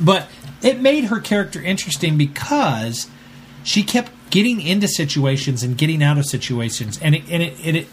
but 0.00 0.28
it 0.66 0.80
made 0.80 1.04
her 1.04 1.20
character 1.20 1.62
interesting 1.62 2.18
because 2.18 3.08
she 3.62 3.82
kept 3.82 4.10
getting 4.30 4.60
into 4.60 4.88
situations 4.88 5.62
and 5.62 5.78
getting 5.78 6.02
out 6.02 6.18
of 6.18 6.26
situations, 6.26 6.98
and 7.00 7.14
it 7.14 7.22
and 7.30 7.42
it 7.42 7.56
and 7.64 7.76
it, 7.76 7.88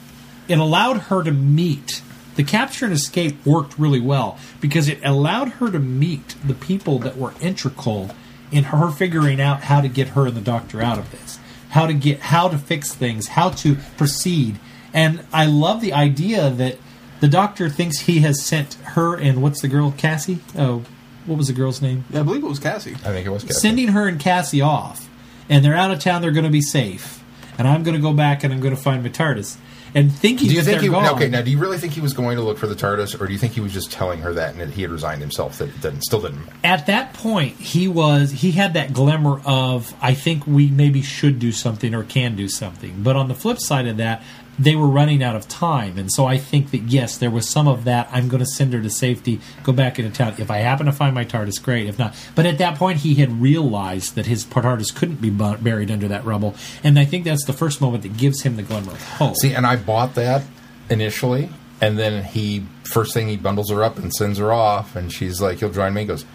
it 0.48 0.58
allowed 0.58 0.98
her 1.04 1.24
to 1.24 1.32
meet. 1.32 2.02
The 2.36 2.44
capture 2.44 2.86
and 2.86 2.94
escape 2.94 3.46
worked 3.46 3.78
really 3.78 4.00
well 4.00 4.40
because 4.60 4.88
it 4.88 5.00
allowed 5.04 5.50
her 5.50 5.70
to 5.70 5.78
meet 5.78 6.36
the 6.44 6.56
people 6.56 6.98
that 7.00 7.16
were 7.16 7.34
integral 7.40 8.10
in 8.52 8.66
her 8.66 8.90
figuring 8.90 9.40
out 9.40 9.62
how 9.62 9.82
to 9.82 9.88
get 9.88 10.10
her 10.10 10.26
and 10.26 10.36
the 10.36 10.42
doctor 10.42 10.82
out 10.82 10.98
of 10.98 11.12
this, 11.12 11.40
how 11.70 11.86
to 11.86 11.94
get 11.94 12.20
how 12.20 12.48
to 12.48 12.58
fix 12.58 12.94
things, 12.94 13.30
how 13.30 13.50
to 13.50 13.76
proceed. 13.98 14.60
And 14.94 15.24
I 15.32 15.46
love 15.46 15.82
the 15.82 15.94
idea 15.94 16.50
that 16.50 16.78
the 17.20 17.28
doctor 17.28 17.70
thinks 17.70 18.00
he 18.00 18.20
has 18.20 18.44
sent 18.44 18.74
her 18.74 19.16
and 19.16 19.42
what's 19.42 19.62
the 19.62 19.68
girl 19.68 19.94
Cassie? 19.96 20.40
Oh, 20.58 20.84
what 21.26 21.38
was 21.38 21.48
the 21.48 21.54
girl's 21.54 21.82
name? 21.82 22.06
Yeah, 22.10 22.22
I 22.22 22.24
believe 22.24 22.44
it 22.44 22.48
was 22.48 22.60
Cassie. 22.60 22.94
I 22.94 23.12
think 23.12 23.26
it 23.26 23.30
was 23.30 23.44
Captain. 23.44 23.60
sending 23.60 23.88
her 23.90 24.08
and 24.08 24.20
Cassie 24.20 24.62
off, 24.62 25.10
and 25.50 25.64
they're 25.64 25.76
out 25.76 25.92
of 25.92 26.00
town. 26.00 26.22
They're 26.22 26.32
going 26.32 26.46
to 26.46 26.52
be 26.52 26.62
safe, 26.62 27.24
and 27.58 27.68
I'm 27.68 27.84
going 27.84 27.96
to 27.96 28.02
go 28.02 28.14
back 28.14 28.44
and 28.44 28.54
I'm 28.54 28.60
going 28.60 28.76
to 28.76 28.82
find 28.82 29.04
my 29.04 29.10
TARDIS. 29.10 29.58
And 29.96 30.12
thinking 30.12 30.48
Do 30.48 30.56
you 30.56 30.64
think 30.64 30.82
they're 30.82 30.82
he? 30.82 30.88
gone. 30.90 31.06
Okay, 31.16 31.30
now 31.30 31.44
do 31.44 31.52
you 31.52 31.60
really 31.60 31.78
think 31.78 31.94
he 31.94 32.02
was 32.02 32.14
going 32.14 32.36
to 32.38 32.42
look 32.42 32.58
for 32.58 32.66
the 32.66 32.74
TARDIS, 32.74 33.22
or 33.22 33.28
do 33.28 33.34
you 33.34 33.38
think 33.38 33.54
he 33.54 33.62
was 33.62 33.72
just 33.72 33.92
telling 33.92 34.22
her 34.22 34.34
that 34.34 34.54
and 34.54 34.60
that 34.60 34.72
he 34.72 34.82
had 34.82 34.90
resigned 34.90 35.22
himself 35.22 35.60
that 35.60 35.70
it 35.70 35.82
didn't, 35.82 36.02
still 36.02 36.20
didn't? 36.22 36.42
at 36.64 36.88
that 36.88 37.14
point, 37.14 37.58
he 37.58 37.88
was 37.88 38.32
he 38.32 38.54
had 38.54 38.74
that 38.74 38.92
glimmer 38.92 39.40
of 39.46 39.94
I 40.02 40.16
think 40.16 40.48
we 40.48 40.72
maybe 40.72 41.04
should 41.04 41.38
do 41.38 41.52
something 41.52 41.94
or 41.94 42.04
can 42.04 42.36
do 42.36 42.50
something. 42.50 43.04
But 43.04 43.16
on 43.16 43.28
the 43.28 43.36
flip 43.36 43.60
side 43.60 43.86
of 43.86 43.98
that, 43.98 44.24
they 44.60 44.76
were 44.76 44.88
running 44.88 45.24
out 45.24 45.36
of 45.36 45.48
time, 45.48 45.98
and 45.98 46.12
so 46.12 46.26
I 46.26 46.38
think 46.38 46.72
that 46.72 46.84
yes, 46.84 47.18
there 47.18 47.32
was 47.32 47.50
some 47.50 47.68
of 47.68 47.86
that. 47.86 48.08
I'm 48.12 48.28
going 48.28 48.40
to 48.40 48.46
send 48.46 48.74
her 48.74 48.82
to 48.82 48.90
safety, 48.90 49.40
go 49.64 49.74
back 49.74 49.98
into 49.98 50.12
town. 50.12 50.36
If 50.38 50.52
I 50.52 50.58
happen 50.58 50.86
to 50.86 50.92
find 50.92 51.16
my 51.16 51.26
TARDIS, 51.26 51.62
great. 51.62 51.88
If 51.88 51.98
not, 51.98 52.16
but 52.36 52.46
at 52.46 52.60
that 52.60 52.78
point, 52.78 53.00
he 53.00 53.16
had 53.16 53.42
realized 53.42 54.16
that 54.16 54.28
his 54.28 54.46
TARDIS 54.46 54.94
couldn't 54.96 55.22
be 55.22 55.30
buried 55.30 55.90
under 55.90 56.08
that 56.08 56.24
rubble, 56.26 56.56
and 56.84 57.00
I 57.00 57.06
think 57.06 57.26
that's 57.26 57.46
the 57.46 57.54
first 57.54 57.82
moment 57.82 58.04
that 58.04 58.18
gives 58.18 58.44
him 58.44 58.56
the 58.56 58.64
glimmer 58.64 58.92
of 58.92 59.04
hope. 59.14 59.36
See, 59.38 59.54
and 59.54 59.66
I 59.66 59.76
bought 59.76 60.16
that 60.16 60.44
initially, 60.90 61.50
and 61.82 61.98
then 61.98 62.24
he 62.24 62.66
first 62.84 63.14
thing 63.14 63.28
he 63.28 63.38
bundles 63.38 63.72
her 63.72 63.84
up 63.84 63.98
and 63.98 64.14
sends 64.14 64.38
her 64.38 64.54
off, 64.54 64.96
and 64.96 65.12
she's 65.12 65.42
like, 65.42 65.62
"You'll 65.62 65.72
join 65.72 65.94
me." 65.94 66.02
He 66.02 66.08
goes, 66.08 66.26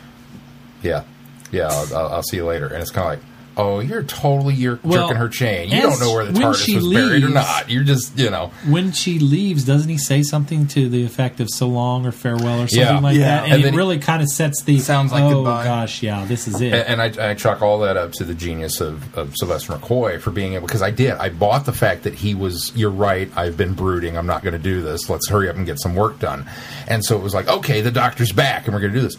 "Yeah, 0.83 1.05
yeah, 1.53 1.69
I'll, 1.69 2.09
I'll, 2.09 2.23
see 2.23 2.39
you 2.39 2.47
later." 2.47 2.67
And 2.67 2.83
it's 2.83 2.91
kind 2.91 3.07
of 3.07 3.13
like, 3.19 3.29
oh, 3.59 3.81
you're 3.81 4.03
totally 4.05 4.55
you're 4.55 4.79
Well, 4.83 5.03
jerking 5.09 5.17
her 5.17 5.29
chain. 5.29 5.69
You 5.69 5.83
don't 5.83 6.01
know 6.01 6.13
where 6.15 6.25
the 6.25 6.33
when 6.33 6.43
TARDIS 6.53 6.65
she 6.65 6.77
was 6.77 6.89
buried 6.89 7.25
or 7.25 7.29
not. 7.29 7.69
You're 7.69 7.85
just 7.85 8.19
you 8.19 8.31
know. 8.31 8.53
when 8.67 8.93
she 8.93 9.19
leaves, 9.19 9.65
doesn't 9.65 9.89
he 9.91 9.99
say 9.99 10.23
something 10.23 10.67
to 10.69 10.89
the 10.89 11.05
effect 11.05 11.41
of 11.41 11.49
"so 11.51 11.67
long" 11.69 12.07
or 12.07 12.13
"farewell" 12.13 12.61
or 12.63 12.69
something 12.69 12.79
Yeah. 12.79 12.99
like 13.01 13.17
Yeah. 13.17 13.41
that? 13.41 13.45
And, 13.45 13.65
And 13.65 13.75
it 13.75 13.77
really 13.77 13.99
kind 13.99 14.23
of 14.23 14.29
sets 14.29 14.63
the 14.63 14.79
Sounds 14.79 15.13
like 15.13 15.25
oh 15.25 15.43
goodbye." 15.43 15.65
gosh, 15.65 16.03
yeah, 16.03 16.25
this 16.25 16.49
is 16.49 16.61
it. 16.61 16.73
And, 16.73 17.01
and 17.03 17.21
I, 17.21 17.31
I 17.31 17.35
chalk 17.35 17.61
all 17.61 17.81
that 17.81 17.97
up 17.97 18.13
to 18.13 18.25
the 18.25 18.35
genius 18.35 18.81
of, 18.81 19.15
of 19.19 19.35
Sylvester 19.37 19.73
McCoy 19.75 20.21
for 20.21 20.31
being 20.31 20.55
able 20.55 20.67
because 20.67 20.83
I 20.83 20.91
did 20.91 21.13
I 21.15 21.29
bought 21.29 21.67
the 21.67 21.73
fact 21.73 22.05
that 22.05 22.15
he 22.15 22.35
was 22.35 22.73
you're 22.77 22.91
right 22.91 23.31
I've 23.37 23.57
been 23.57 23.75
brooding 23.75 24.17
I'm 24.17 24.27
not 24.27 24.43
going 24.43 24.53
to 24.53 24.59
do 24.59 24.83
this 24.83 25.11
let's 25.11 25.29
hurry 25.29 25.49
up 25.49 25.57
and 25.57 25.67
get 25.67 25.81
some 25.81 25.95
work 25.95 26.19
done 26.19 26.49
and 26.87 27.05
so 27.05 27.17
it 27.17 27.23
was 27.23 27.35
like 27.35 27.49
okay 27.49 27.81
the 27.81 27.91
doctor's 27.91 28.33
back 28.33 28.67
and 28.67 28.75
we're 28.75 28.81
going 28.81 28.93
to 28.93 29.01
do 29.01 29.05
this 29.07 29.17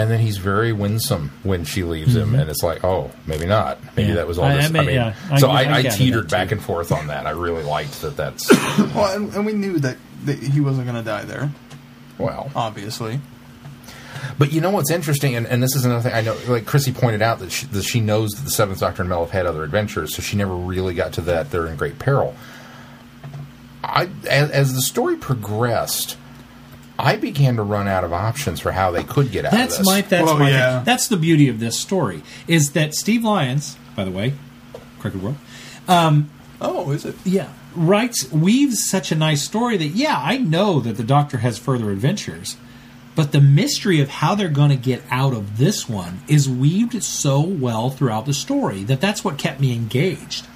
and 0.00 0.10
then 0.10 0.20
he's 0.20 0.36
very 0.38 0.72
winsome 0.72 1.30
when 1.42 1.64
she 1.64 1.82
leaves 1.84 2.14
him 2.16 2.34
and 2.34 2.48
it's 2.50 2.62
like 2.62 2.82
oh 2.84 3.10
maybe 3.26 3.46
not 3.46 3.78
maybe 3.96 4.02
Mm-hmm. 4.02 4.08
Yeah. 4.10 4.14
that 4.16 4.26
was 4.26 4.38
all 4.38 4.44
I- 4.46 4.52
I 4.52 4.56
this 4.56 4.66
I, 4.66 4.72
mean, 4.72 4.86
mean 4.86 4.94
yeah, 4.96 5.14
I- 5.30 5.38
so 5.38 5.50
I 5.50 5.62
I, 5.62 5.76
I, 5.78 5.82
teetered 5.82 6.30
back 6.30 6.50
and 6.52 6.62
forth 6.62 6.90
on 6.92 7.08
that 7.08 7.26
I 7.26 7.30
really 7.30 7.62
liked 7.62 8.00
that 8.02 8.16
that's 8.16 8.50
Well, 8.94 9.14
and, 9.14 9.32
and 9.34 9.46
we 9.46 9.52
knew 9.52 9.78
that, 9.80 9.96
that 10.24 10.38
he 10.38 10.60
wasn't 10.60 10.86
going 10.86 10.96
to 10.96 11.02
die 11.08 11.24
there, 11.24 11.50
well 12.18 12.50
obviously. 12.56 13.20
But 14.38 14.52
you 14.52 14.60
know 14.60 14.70
what's 14.70 14.90
interesting, 14.90 15.34
and, 15.34 15.46
and 15.46 15.62
this 15.62 15.74
is 15.74 15.84
another 15.86 16.02
thing 16.02 16.12
I 16.14 16.20
know. 16.20 16.36
Like 16.46 16.66
Chrissy 16.66 16.92
pointed 16.92 17.22
out 17.22 17.38
that 17.38 17.50
she, 17.52 17.66
that 17.66 17.84
she 17.84 18.00
knows 18.00 18.30
that 18.32 18.42
the 18.44 18.50
Seventh 18.50 18.80
Doctor 18.80 19.02
and 19.02 19.08
Mel 19.08 19.20
have 19.20 19.30
had 19.30 19.46
other 19.46 19.64
adventures, 19.64 20.14
so 20.14 20.20
she 20.22 20.36
never 20.36 20.54
really 20.54 20.94
got 20.94 21.12
to 21.14 21.20
that. 21.22 21.50
They're 21.50 21.66
in 21.66 21.76
great 21.76 21.98
peril. 21.98 22.34
I 23.82 24.10
as, 24.28 24.50
as 24.50 24.74
the 24.74 24.82
story 24.82 25.16
progressed, 25.16 26.18
I 27.02 27.16
began 27.16 27.56
to 27.56 27.62
run 27.62 27.88
out 27.88 28.04
of 28.04 28.12
options 28.12 28.60
for 28.60 28.72
how 28.72 28.90
they 28.90 29.02
could 29.04 29.30
get 29.32 29.44
out 29.44 29.52
That's 29.52 29.74
of 29.74 29.78
this. 29.80 29.86
my 29.86 30.00
that's 30.02 30.24
Well, 30.24 30.38
my 30.38 30.50
yeah. 30.50 30.82
that's 30.84 31.08
the 31.08 31.16
beauty 31.16 31.48
of 31.48 31.60
this 31.60 31.78
story 31.78 32.22
is 32.46 32.72
that 32.72 32.94
Steve 32.94 33.24
Lyons, 33.24 33.76
by 33.96 34.04
the 34.04 34.10
way, 34.10 34.34
Crooked 34.98 35.22
World, 35.22 35.36
um, 35.88 36.30
Oh, 36.60 36.90
is 36.90 37.04
it? 37.06 37.14
yeah, 37.24 37.48
writes 37.74 38.30
weaves 38.30 38.88
such 38.88 39.10
a 39.10 39.14
nice 39.16 39.42
story 39.42 39.76
that 39.78 39.88
yeah, 39.88 40.20
I 40.22 40.36
know 40.38 40.80
that 40.80 40.96
the 40.96 41.02
Doctor 41.04 41.38
has 41.38 41.58
further 41.58 41.90
adventures, 41.90 42.56
but 43.16 43.32
the 43.32 43.40
mystery 43.40 44.00
of 44.00 44.08
how 44.08 44.34
they're 44.34 44.48
going 44.48 44.70
to 44.70 44.76
get 44.76 45.02
out 45.10 45.32
of 45.32 45.56
this 45.58 45.88
one 45.88 46.20
is 46.28 46.48
weaved 46.48 47.02
so 47.02 47.40
well 47.40 47.90
throughout 47.90 48.26
the 48.26 48.34
story 48.34 48.84
that 48.84 49.00
that's 49.00 49.24
what 49.24 49.38
kept 49.38 49.58
me 49.60 49.74
engaged. 49.74 50.46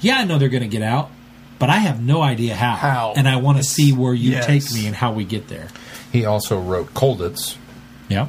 Yeah, 0.00 0.16
I 0.18 0.24
know 0.24 0.38
they're 0.38 0.48
going 0.48 0.62
to 0.62 0.68
get 0.68 0.82
out, 0.82 1.10
but 1.60 1.70
I 1.70 1.76
have 1.76 2.02
no 2.02 2.20
idea 2.22 2.56
how, 2.56 2.74
How. 2.74 3.12
and 3.16 3.28
I 3.28 3.36
want 3.36 3.58
to 3.58 3.64
see 3.64 3.92
where 3.92 4.12
you 4.14 4.32
Yes. 4.32 4.46
take 4.46 4.72
me 4.72 4.86
and 4.88 4.96
how 4.96 5.12
we 5.12 5.24
get 5.24 5.46
there. 5.46 5.68
He 6.10 6.24
also 6.24 6.58
wrote 6.60 6.92
Colditz 6.94 7.56
Yeah. 8.08 8.26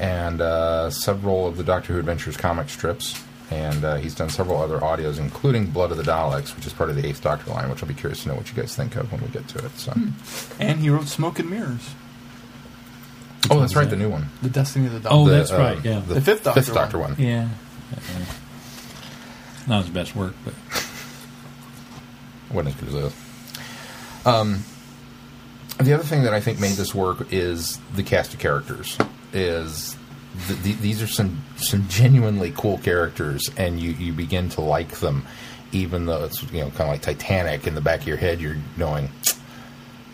and 0.00 0.40
uh, 0.40 0.90
several 0.90 1.46
of 1.46 1.56
the 1.56 1.62
Doctor 1.62 1.92
Who 1.92 2.00
Adventures 2.00 2.36
comic 2.36 2.68
strips. 2.68 3.22
And 3.50 3.84
uh, 3.84 3.96
he's 3.96 4.14
done 4.14 4.30
several 4.30 4.60
other 4.60 4.78
audios, 4.78 5.18
including 5.18 5.66
Blood 5.66 5.90
of 5.92 5.98
the 5.98 6.02
Daleks, 6.02 6.56
which 6.56 6.66
is 6.66 6.72
part 6.72 6.88
of 6.88 6.96
the 6.96 7.06
Eighth 7.06 7.22
Doctor 7.22 7.50
line, 7.50 7.68
which 7.68 7.82
I'll 7.82 7.88
be 7.88 7.94
curious 7.94 8.22
to 8.22 8.30
know 8.30 8.34
what 8.34 8.48
you 8.48 8.54
guys 8.60 8.74
think 8.74 8.96
of 8.96 9.12
when 9.12 9.20
we 9.20 9.28
get 9.28 9.46
to 9.48 9.64
it. 9.64 9.78
So, 9.78 9.92
And 10.58 10.80
he 10.80 10.88
wrote 10.88 11.06
Smoke 11.08 11.38
and 11.38 11.50
Mirrors, 11.50 11.90
oh, 13.50 13.60
that's 13.60 13.76
right, 13.76 13.88
the 13.88 13.96
new 13.96 14.08
one. 14.08 14.30
The 14.40 14.48
Destiny 14.48 14.86
of 14.86 14.94
the 14.94 15.00
Doctor. 15.00 15.14
Oh, 15.16 15.26
The, 15.28 15.30
that's 15.36 15.52
uh, 15.52 15.58
right, 15.58 15.84
yeah. 15.84 16.00
The 16.00 16.22
Fifth 16.22 16.42
Doctor 16.44 16.62
Fifth 16.62 16.74
Doctor 16.74 16.98
one. 16.98 17.12
one. 17.12 17.20
Yeah. 17.22 17.48
Not 19.66 19.82
his 19.82 19.90
best 19.90 20.16
work, 20.16 20.34
but 20.44 20.54
Good 22.62 22.88
as 22.88 22.94
this. 22.94 24.26
Um, 24.26 24.64
the 25.78 25.92
other 25.92 26.04
thing 26.04 26.22
that 26.22 26.32
I 26.32 26.40
think 26.40 26.60
made 26.60 26.74
this 26.74 26.94
work 26.94 27.32
is 27.32 27.78
the 27.94 28.02
cast 28.02 28.32
of 28.34 28.40
characters. 28.40 28.96
Is 29.32 29.96
th- 30.46 30.62
th- 30.62 30.78
these 30.78 31.02
are 31.02 31.06
some 31.06 31.42
some 31.56 31.88
genuinely 31.88 32.52
cool 32.56 32.78
characters, 32.78 33.50
and 33.56 33.80
you 33.80 33.90
you 33.92 34.12
begin 34.12 34.48
to 34.50 34.60
like 34.60 35.00
them, 35.00 35.26
even 35.72 36.06
though 36.06 36.24
it's 36.24 36.42
you 36.52 36.60
know 36.60 36.70
kind 36.70 36.82
of 36.82 36.88
like 36.88 37.02
Titanic 37.02 37.66
in 37.66 37.74
the 37.74 37.80
back 37.80 38.02
of 38.02 38.06
your 38.06 38.16
head. 38.16 38.40
You're 38.40 38.56
knowing 38.76 39.10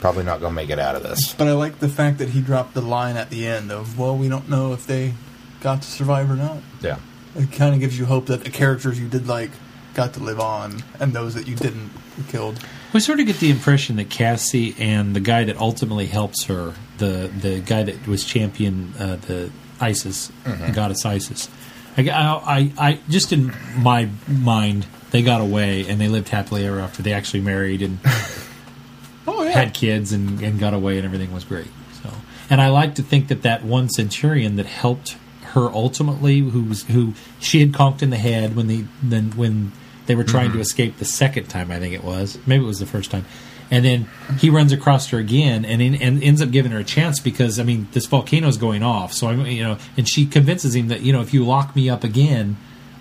probably 0.00 0.24
not 0.24 0.40
going 0.40 0.52
to 0.52 0.56
make 0.56 0.70
it 0.70 0.78
out 0.78 0.96
of 0.96 1.02
this. 1.02 1.34
But 1.34 1.46
I 1.46 1.52
like 1.52 1.78
the 1.78 1.88
fact 1.88 2.18
that 2.18 2.30
he 2.30 2.40
dropped 2.40 2.74
the 2.74 2.80
line 2.80 3.16
at 3.16 3.28
the 3.30 3.46
end 3.46 3.70
of, 3.70 3.98
well, 3.98 4.16
we 4.16 4.28
don't 4.28 4.48
know 4.48 4.72
if 4.72 4.86
they 4.86 5.12
got 5.60 5.82
to 5.82 5.88
survive 5.88 6.30
or 6.30 6.36
not. 6.36 6.58
Yeah. 6.80 6.98
It 7.36 7.52
kind 7.52 7.74
of 7.74 7.80
gives 7.80 7.98
you 7.98 8.06
hope 8.06 8.26
that 8.26 8.42
the 8.42 8.50
characters 8.50 8.98
you 8.98 9.08
did 9.08 9.28
like 9.28 9.50
got 9.94 10.14
to 10.14 10.20
live 10.20 10.40
on, 10.40 10.82
and 10.98 11.12
those 11.12 11.34
that 11.34 11.46
you 11.46 11.54
didn't 11.54 11.90
killed. 12.28 12.64
we 12.92 13.00
sort 13.00 13.20
of 13.20 13.26
get 13.26 13.36
the 13.36 13.50
impression 13.50 13.96
that 13.96 14.10
Cassie 14.10 14.74
and 14.78 15.14
the 15.14 15.20
guy 15.20 15.44
that 15.44 15.56
ultimately 15.58 16.06
helps 16.06 16.44
her, 16.44 16.74
the 16.98 17.30
the 17.34 17.60
guy 17.60 17.82
that 17.82 18.06
was 18.06 18.24
champion 18.24 18.94
uh, 18.98 19.16
the 19.16 19.50
ISIS, 19.80 20.30
the 20.44 20.72
goddess 20.74 21.04
ISIS. 21.04 21.48
I, 21.96 22.02
I, 22.08 22.72
I, 22.78 22.98
just 23.08 23.32
in 23.32 23.52
my 23.76 24.08
mind, 24.28 24.86
they 25.10 25.22
got 25.22 25.40
away 25.40 25.86
and 25.86 26.00
they 26.00 26.08
lived 26.08 26.28
happily 26.28 26.64
ever 26.64 26.80
after. 26.80 27.02
They 27.02 27.12
actually 27.12 27.40
married 27.40 27.82
and 27.82 27.98
Oh 29.26 29.42
yeah, 29.42 29.50
had 29.50 29.74
kids 29.74 30.12
and, 30.12 30.40
and 30.40 30.58
got 30.58 30.74
away 30.74 30.96
and 30.96 31.04
everything 31.04 31.32
was 31.32 31.44
great. 31.44 31.68
So, 32.02 32.10
and 32.48 32.60
I 32.60 32.68
like 32.68 32.94
to 32.96 33.02
think 33.02 33.28
that 33.28 33.42
that 33.42 33.64
one 33.64 33.88
centurion 33.88 34.56
that 34.56 34.66
helped 34.66 35.16
her 35.42 35.68
ultimately, 35.68 36.38
who 36.38 36.64
was 36.64 36.84
who 36.84 37.14
she 37.38 37.60
had 37.60 37.74
conked 37.74 38.02
in 38.02 38.10
the 38.10 38.16
head 38.16 38.56
when 38.56 38.68
the 38.68 38.84
then 39.02 39.32
when 39.32 39.72
they 40.10 40.16
were 40.16 40.24
trying 40.24 40.48
to 40.48 40.54
mm-hmm. 40.54 40.62
escape 40.62 40.96
the 40.98 41.04
second 41.04 41.46
time, 41.48 41.70
I 41.70 41.78
think 41.78 41.94
it 41.94 42.02
was 42.02 42.36
maybe 42.44 42.64
it 42.64 42.66
was 42.66 42.80
the 42.80 42.86
first 42.86 43.12
time, 43.12 43.24
and 43.70 43.84
then 43.84 44.08
he 44.40 44.50
runs 44.50 44.72
across 44.72 45.08
her 45.10 45.18
again 45.18 45.64
and 45.64 45.80
in, 45.80 45.94
and 45.94 46.20
ends 46.20 46.42
up 46.42 46.50
giving 46.50 46.72
her 46.72 46.80
a 46.80 46.84
chance 46.84 47.20
because 47.20 47.60
I 47.60 47.62
mean 47.62 47.86
this 47.92 48.06
volcano's 48.06 48.56
going 48.56 48.82
off, 48.82 49.12
so 49.12 49.28
I'm 49.28 49.46
you 49.46 49.62
know, 49.62 49.78
and 49.96 50.08
she 50.08 50.26
convinces 50.26 50.74
him 50.74 50.88
that 50.88 51.02
you 51.02 51.12
know 51.12 51.20
if 51.20 51.32
you 51.32 51.46
lock 51.46 51.76
me 51.76 51.88
up 51.88 52.02
again. 52.02 52.56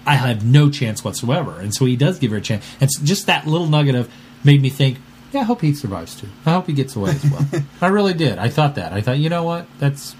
I 0.06 0.16
have 0.16 0.44
no 0.44 0.72
chance 0.72 1.04
whatsoever, 1.04 1.60
and 1.60 1.76
so 1.76 1.86
he 1.86 1.96
does 1.96 2.18
give 2.18 2.32
her 2.32 2.38
a 2.38 2.42
chance. 2.42 2.66
And 2.80 2.84
s- 2.84 3.00
just 3.04 3.28
that 3.28 3.46
little 3.46 3.68
nugget 3.68 3.94
of 3.94 4.10
made 4.44 4.60
me 4.60 4.70
think, 4.70 4.98
yeah, 5.32 5.42
I 5.42 5.44
hope 5.44 5.62
he 5.62 5.74
survives 5.74 6.16
too. 6.16 6.30
I 6.48 6.52
hope 6.54 6.66
he 6.66 6.74
gets 6.74 6.96
away 6.96 7.12
as 7.12 7.26
well. 7.30 7.46
I 7.82 7.88
really 7.88 8.16
did. 8.16 8.40
I 8.40 8.50
thought 8.50 8.76
that. 8.76 8.92
I 8.92 9.02
thought, 9.02 9.20
you 9.20 9.30
know 9.30 9.44
what? 9.44 9.68
That's 9.78 10.16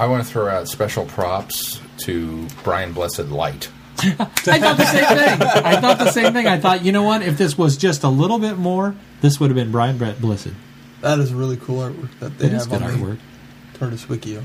I 0.00 0.06
want 0.06 0.24
to 0.24 0.30
throw 0.30 0.48
out 0.48 0.66
special 0.66 1.04
props 1.04 1.80
to 1.98 2.46
Brian 2.64 2.92
Blessed 2.92 3.28
Light. 3.28 3.70
I 4.02 4.58
thought 4.58 4.76
the 4.76 4.86
same 4.86 5.04
thing. 5.06 5.42
I 5.64 5.80
thought 5.80 5.98
the 5.98 6.10
same 6.10 6.32
thing. 6.32 6.46
I 6.46 6.58
thought, 6.58 6.84
you 6.84 6.92
know 6.92 7.02
what? 7.02 7.22
If 7.22 7.38
this 7.38 7.56
was 7.58 7.76
just 7.76 8.02
a 8.02 8.08
little 8.08 8.38
bit 8.38 8.56
more, 8.58 8.94
this 9.20 9.38
would 9.40 9.50
have 9.50 9.56
been 9.56 9.70
Brian 9.70 9.98
Brett 9.98 10.20
Blissed. 10.20 10.52
that 11.00 11.18
is 11.18 11.32
really 11.32 11.56
cool 11.56 11.80
artwork 11.80 12.10
that 12.20 12.38
they 12.38 12.46
It 12.46 12.52
is 12.54 12.64
have 12.66 12.70
good 12.72 12.82
on 12.82 12.98
artwork. 12.98 13.18
the 13.72 13.78
TARDIS 13.78 14.06
Wikio. 14.06 14.42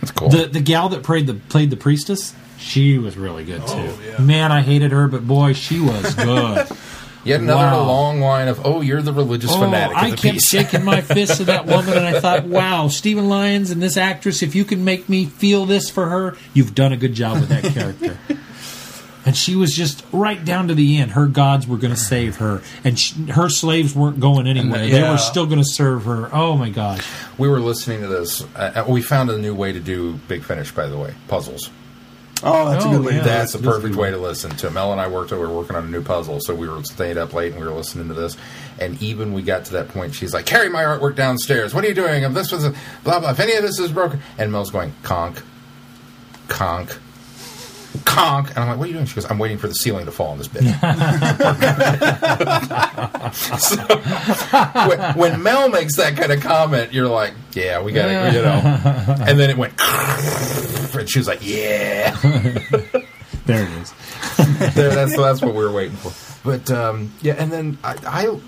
That's 0.00 0.10
cool. 0.12 0.28
The 0.30 0.46
the 0.46 0.60
gal 0.60 0.88
that 0.90 1.02
played 1.04 1.26
the 1.26 1.34
played 1.34 1.70
the 1.70 1.76
priestess, 1.76 2.34
she 2.58 2.98
was 2.98 3.16
really 3.16 3.44
good 3.44 3.62
oh, 3.64 3.66
too. 3.66 3.94
Oh, 3.96 4.00
yeah. 4.18 4.20
Man, 4.24 4.50
I 4.50 4.62
hated 4.62 4.90
her, 4.90 5.06
but 5.06 5.26
boy, 5.26 5.52
she 5.52 5.80
was 5.80 6.14
good. 6.14 6.66
Yet 7.24 7.40
another 7.40 7.76
Wow. 7.76 7.84
long 7.86 8.20
line 8.20 8.48
of, 8.48 8.60
oh, 8.64 8.80
you're 8.80 9.00
the 9.02 9.12
religious 9.12 9.52
Oh, 9.52 9.60
fanatic 9.60 9.96
I 9.96 10.10
kept 10.10 10.22
piece. 10.22 10.48
shaking 10.48 10.84
my 10.84 11.00
fist 11.02 11.40
at 11.40 11.46
that 11.46 11.66
woman, 11.66 11.96
and 11.96 12.04
I 12.04 12.18
thought, 12.18 12.46
"Wow, 12.46 12.88
Stephen 12.88 13.28
Lyons 13.28 13.70
and 13.70 13.80
this 13.82 13.96
actress, 13.96 14.42
if 14.42 14.54
you 14.56 14.64
can 14.64 14.84
make 14.84 15.08
me 15.08 15.26
feel 15.26 15.64
this 15.64 15.88
for 15.88 16.08
her, 16.08 16.36
you've 16.52 16.74
done 16.74 16.92
a 16.92 16.96
good 16.96 17.14
job 17.14 17.38
with 17.40 17.48
that 17.50 17.62
character." 17.72 18.18
and 19.24 19.36
she 19.36 19.54
was 19.54 19.72
just 19.76 20.04
right 20.10 20.44
down 20.44 20.66
to 20.66 20.74
the 20.74 20.98
end. 20.98 21.12
Her 21.12 21.26
gods 21.28 21.64
were 21.68 21.76
going 21.76 21.94
to 21.94 22.00
save 22.00 22.38
her, 22.38 22.60
and 22.82 22.98
sh 22.98 23.12
her 23.30 23.48
slaves 23.48 23.94
weren't 23.94 24.18
going 24.18 24.48
anywhere. 24.48 24.80
They 24.80 24.98
Yeah. 25.00 25.12
were 25.12 25.18
still 25.18 25.46
going 25.46 25.60
to 25.60 25.64
serve 25.68 26.04
her. 26.06 26.28
Oh 26.34 26.56
my 26.56 26.70
gosh! 26.70 27.06
we 27.38 27.46
were 27.46 27.60
listening 27.60 28.00
to 28.00 28.08
this. 28.08 28.42
Uh, 28.56 28.84
we 28.88 29.00
found 29.00 29.30
a 29.30 29.38
new 29.38 29.54
way 29.54 29.70
to 29.70 29.78
do 29.78 30.18
Big 30.26 30.42
Finish, 30.42 30.72
by 30.72 30.86
the 30.88 30.98
way, 30.98 31.14
puzzles. 31.28 31.70
Oh, 32.44 32.68
that's 32.70 32.84
Oh, 32.84 32.88
a 32.88 32.92
good 32.92 33.00
oh, 33.00 33.06
way. 33.08 33.14
yeah. 33.14 33.20
it. 33.20 33.24
That's 33.24 33.52
the 33.52 33.58
perfect 33.60 33.94
way 33.94 34.10
to 34.10 34.16
listen 34.16 34.50
to. 34.50 34.70
Mel 34.70 34.92
and 34.92 35.00
I 35.00 35.06
worked. 35.08 35.30
We 35.30 35.38
were 35.38 35.48
working 35.48 35.76
on 35.76 35.84
a 35.84 35.88
new 35.90 36.02
puzzle, 36.02 36.40
so 36.40 36.54
we 36.54 36.68
were 36.68 36.82
staying 36.84 37.18
up 37.18 37.32
late 37.32 37.52
and 37.52 37.60
we 37.60 37.66
were 37.66 37.74
listening 37.74 38.08
to 38.08 38.14
this. 38.14 38.36
And 38.80 39.00
even 39.02 39.32
we 39.32 39.42
got 39.42 39.64
to 39.66 39.72
that 39.74 39.88
point, 39.88 40.14
she's 40.14 40.34
like, 40.34 40.46
"Carry 40.46 40.68
my 40.68 40.82
artwork 40.82 41.14
downstairs. 41.14 41.72
What 41.74 41.84
are 41.84 41.88
you 41.88 41.94
doing? 41.94 42.24
If 42.24 42.34
this 42.34 42.50
was 42.50 42.64
a 42.64 42.74
blah 43.04 43.20
blah. 43.20 43.30
If 43.30 43.40
any 43.40 43.54
of 43.54 43.62
this 43.62 43.78
is 43.78 43.92
broken," 43.92 44.20
and 44.38 44.50
Mel's 44.50 44.70
going, 44.70 44.92
"Conk, 45.02 45.42
conk." 46.48 46.98
Conk, 48.12 48.50
and 48.50 48.58
I'm 48.58 48.68
like, 48.68 48.78
"What 48.78 48.84
are 48.84 48.88
you 48.88 48.94
doing?" 48.94 49.06
She 49.06 49.14
goes, 49.14 49.30
"I'm 49.30 49.38
waiting 49.38 49.58
for 49.58 49.68
the 49.68 49.74
ceiling 49.74 50.06
to 50.06 50.12
fall 50.12 50.32
on 50.32 50.38
this 50.38 50.48
bit." 50.48 50.62
So, 53.32 53.76
when, 54.88 55.14
when 55.16 55.42
Mel 55.42 55.68
makes 55.70 55.96
that 55.96 56.16
kind 56.16 56.30
of 56.32 56.40
comment, 56.40 56.92
you're 56.92 57.08
like, 57.08 57.32
"Yeah, 57.52 57.80
we 57.80 57.92
got 57.92 58.10
it," 58.10 58.34
you 58.34 58.42
know. 58.42 59.16
And 59.26 59.38
then 59.40 59.48
it 59.48 59.56
went, 59.56 59.72
and 59.80 61.08
she 61.08 61.18
was 61.18 61.28
like, 61.28 61.40
"Yeah." 61.42 62.14
There 63.44 63.64
it 63.64 63.70
is. 63.70 63.92
there, 64.74 64.90
that's 64.94 65.16
that's 65.16 65.42
what 65.42 65.54
we 65.54 65.64
were 65.64 65.72
waiting 65.72 65.96
for. 65.96 66.12
But 66.48 66.70
um, 66.70 67.12
yeah, 67.22 67.34
and 67.34 67.50
then 67.50 67.78
I, 67.82 67.96
I, 68.06 68.40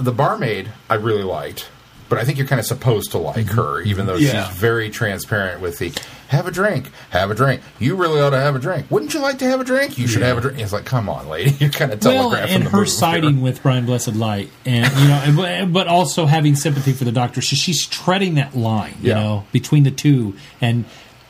the 0.00 0.10
barmaid, 0.12 0.72
I 0.88 0.94
really 0.94 1.22
liked, 1.22 1.68
but 2.10 2.18
I 2.18 2.24
think 2.24 2.36
you're 2.36 2.46
kind 2.46 2.60
of 2.60 2.66
supposed 2.66 3.12
to 3.12 3.18
like 3.18 3.46
her, 3.50 3.78
mm-hmm. 3.80 3.88
even 3.88 4.04
though 4.06 4.16
Yeah. 4.16 4.46
she's 4.48 4.56
very 4.58 4.90
transparent 4.90 5.62
with 5.62 5.78
the 5.78 5.92
have 6.28 6.46
a 6.46 6.50
drink, 6.50 6.90
have 7.10 7.30
a 7.30 7.34
drink. 7.34 7.60
You 7.78 7.96
really 7.96 8.20
ought 8.20 8.30
to 8.30 8.36
have 8.38 8.54
a 8.54 8.58
drink. 8.58 8.86
Wouldn't 8.90 9.14
you 9.14 9.20
like 9.20 9.38
to 9.38 9.46
have 9.46 9.60
a 9.60 9.64
drink? 9.64 9.96
You 9.98 10.06
should 10.06 10.22
have 10.22 10.36
a 10.38 10.40
drink. 10.42 10.58
It's 10.60 10.72
like, 10.72 10.84
come 10.84 11.08
on, 11.08 11.28
lady, 11.28 11.50
you're 11.58 11.70
kind 11.70 11.92
of 11.92 12.04
Well, 12.04 12.14
telegraphing 12.30 12.54
and 12.56 12.66
the 12.66 12.70
her 12.70 12.84
siding 12.86 13.34
here. 13.36 13.42
with 13.44 13.62
Brian 13.62 13.86
Blessed 13.86 14.14
Light, 14.14 14.50
and 14.66 14.86
you 14.98 15.08
know, 15.08 15.22
and- 15.24 15.36
but, 15.36 15.72
but 15.72 15.88
also 15.88 16.26
having 16.26 16.54
sympathy 16.56 16.92
for 16.92 17.04
the 17.04 17.10
doctor. 17.12 17.40
So 17.40 17.56
she's 17.56 17.86
treading 17.86 18.34
that 18.34 18.54
line, 18.56 18.96
you 19.00 19.08
Yeah. 19.08 19.14
know, 19.14 19.44
between 19.52 19.84
the 19.84 19.90
two, 19.90 20.34
and 20.60 20.84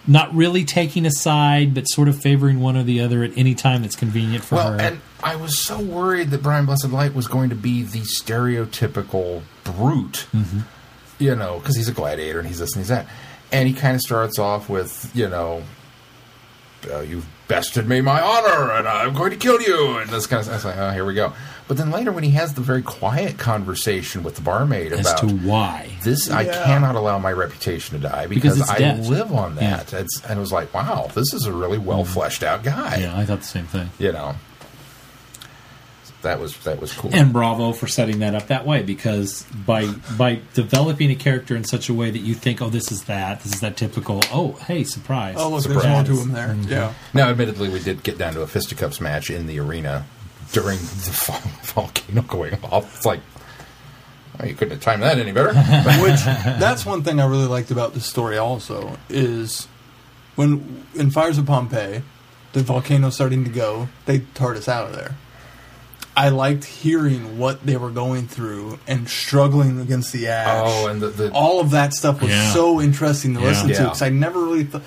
not 0.06 0.34
really 0.34 0.64
taking 0.64 1.04
a 1.06 1.10
side, 1.10 1.74
but 1.74 1.84
sort 1.84 2.08
of 2.08 2.20
favoring 2.20 2.58
one 2.60 2.76
or 2.76 2.82
the 2.82 3.00
other 3.00 3.22
at 3.22 3.30
any 3.36 3.54
time 3.54 3.82
that's 3.82 3.94
convenient 3.96 4.42
for 4.42 4.54
Well, 4.56 4.72
her. 4.72 4.80
and 4.80 5.00
I 5.22 5.36
was 5.36 5.62
so 5.62 5.78
worried 5.78 6.30
that 6.30 6.42
Brian 6.42 6.64
Blessed 6.66 6.88
Light 6.90 7.14
was 7.14 7.28
going 7.28 7.50
to 7.50 7.54
be 7.54 7.82
the 7.82 8.00
stereotypical 8.00 9.42
brute, 9.64 10.26
Mm-hmm. 10.32 10.60
you 11.18 11.34
know, 11.34 11.58
because 11.58 11.76
he's 11.76 11.88
a 11.88 11.92
gladiator 11.92 12.38
and 12.38 12.48
he's 12.48 12.58
this 12.58 12.72
and 12.74 12.80
he's 12.80 12.88
that. 12.88 13.06
And 13.52 13.66
he 13.68 13.74
kind 13.74 13.94
of 13.94 14.00
starts 14.00 14.38
off 14.38 14.68
with, 14.68 15.10
you 15.14 15.28
know, 15.28 15.62
uh, 16.90 17.00
you've 17.00 17.26
bested 17.48 17.86
me 17.86 18.00
my 18.00 18.20
honor 18.22 18.72
and 18.72 18.88
I'm 18.88 19.12
going 19.12 19.30
to 19.32 19.36
kill 19.36 19.60
you 19.60 19.98
and 19.98 20.08
this 20.08 20.26
kind 20.26 20.40
of 20.40 20.46
stuff. 20.46 20.64
I 20.64 20.68
like, 20.68 20.78
oh, 20.78 20.90
here 20.94 21.04
we 21.04 21.14
go. 21.14 21.32
But 21.68 21.76
then 21.76 21.90
later 21.90 22.10
when 22.10 22.24
he 22.24 22.30
has 22.30 22.54
the 22.54 22.60
very 22.62 22.82
quiet 22.82 23.38
conversation 23.38 24.22
with 24.22 24.36
the 24.36 24.40
barmaid 24.42 24.92
as 24.92 25.00
about 25.00 25.18
to 25.18 25.26
why. 25.28 25.90
this 26.02 26.30
I 26.30 26.44
cannot 26.44 26.94
allow 26.96 27.18
my 27.18 27.32
reputation 27.32 28.00
to 28.00 28.08
die 28.08 28.26
Because 28.26 28.54
because, 28.54 28.70
I 28.70 28.78
death. 28.78 29.06
live 29.08 29.32
on 29.32 29.54
Yeah. 29.56 29.76
that. 29.76 29.92
It's, 29.92 30.24
and 30.24 30.38
it 30.38 30.40
was 30.40 30.52
like, 30.52 30.72
wow, 30.74 31.08
this 31.14 31.32
is 31.34 31.44
a 31.46 31.52
really 31.52 31.78
well 31.78 32.04
fleshed 32.04 32.42
out 32.42 32.62
guy. 32.64 32.96
Yeah, 33.00 33.16
I 33.16 33.24
thought 33.24 33.40
the 33.40 33.44
same 33.46 33.66
thing. 33.66 33.90
You 33.98 34.12
know, 34.12 34.34
that 36.22 36.38
was 36.40 36.56
that 36.64 36.80
was 36.80 36.92
cool. 36.92 37.10
And 37.14 37.32
bravo 37.32 37.72
for 37.72 37.86
setting 37.86 38.18
that 38.20 38.34
up 38.34 38.48
that 38.48 38.66
way 38.66 38.82
because 38.82 39.42
by 39.66 39.86
by 40.16 40.40
developing 40.54 41.10
a 41.10 41.14
character 41.14 41.56
in 41.56 41.64
such 41.64 41.88
a 41.88 41.94
way 41.94 42.10
that 42.10 42.18
you 42.18 42.34
think, 42.34 42.60
oh, 42.60 42.68
this 42.68 42.92
is 42.92 43.04
that, 43.04 43.40
this 43.42 43.54
is 43.54 43.60
that 43.60 43.76
typical. 43.76 44.20
Oh, 44.32 44.52
hey, 44.66 44.84
surprise! 44.84 45.36
Oh, 45.38 45.50
look, 45.50 45.62
Surprise. 45.62 45.82
there's 45.82 46.08
more 46.08 46.16
to 46.16 46.22
him 46.22 46.32
there. 46.32 46.48
Mm-hmm. 46.48 46.70
Yeah. 46.70 46.94
now, 47.14 47.28
admittedly, 47.28 47.68
we 47.68 47.80
did 47.80 48.02
get 48.02 48.18
down 48.18 48.34
to 48.34 48.42
a 48.42 48.46
fisticuffs 48.46 49.00
match 49.00 49.30
in 49.30 49.46
the 49.46 49.58
arena 49.60 50.04
during 50.52 50.78
the 50.78 51.40
volcano 51.62 52.22
going 52.22 52.54
off. 52.64 52.96
It's 52.96 53.06
like, 53.06 53.20
oh, 54.40 54.46
you 54.46 54.54
couldn't 54.54 54.72
have 54.72 54.82
timed 54.82 55.02
that 55.02 55.18
any 55.18 55.32
better. 55.32 55.54
Which 56.02 56.20
that's 56.24 56.84
one 56.84 57.02
thing 57.02 57.20
I 57.20 57.26
really 57.26 57.46
liked 57.46 57.70
about 57.70 57.94
this 57.94 58.06
story. 58.06 58.36
Also, 58.36 58.98
is 59.08 59.68
when 60.36 60.84
in 60.94 61.10
Fires 61.10 61.38
of 61.38 61.46
Pompeii, 61.46 62.02
the 62.52 62.62
volcano's 62.62 63.14
starting 63.14 63.44
to 63.44 63.50
go. 63.50 63.88
They 64.06 64.20
tart 64.34 64.56
us 64.56 64.68
out 64.68 64.88
of 64.90 64.96
there. 64.96 65.16
I 66.26 66.28
liked 66.28 66.64
hearing 66.64 67.38
what 67.38 67.64
they 67.64 67.76
were 67.76 67.90
going 67.90 68.26
through 68.28 68.78
and 68.86 69.08
struggling 69.08 69.80
against 69.80 70.12
the 70.12 70.28
ash. 70.28 70.64
oh, 70.66 70.86
and 70.88 71.00
the, 71.00 71.08
the 71.08 71.32
all 71.32 71.60
of 71.60 71.70
that 71.70 71.94
stuff 71.94 72.20
was 72.20 72.30
Yeah. 72.30 72.52
so 72.52 72.80
interesting 72.80 73.34
to 73.34 73.40
Yeah. 73.40 73.46
listen 73.48 73.68
to 73.68 73.82
because 73.84 74.02
I 74.02 74.10
never 74.10 74.38
really 74.40 74.64
thought. 74.64 74.82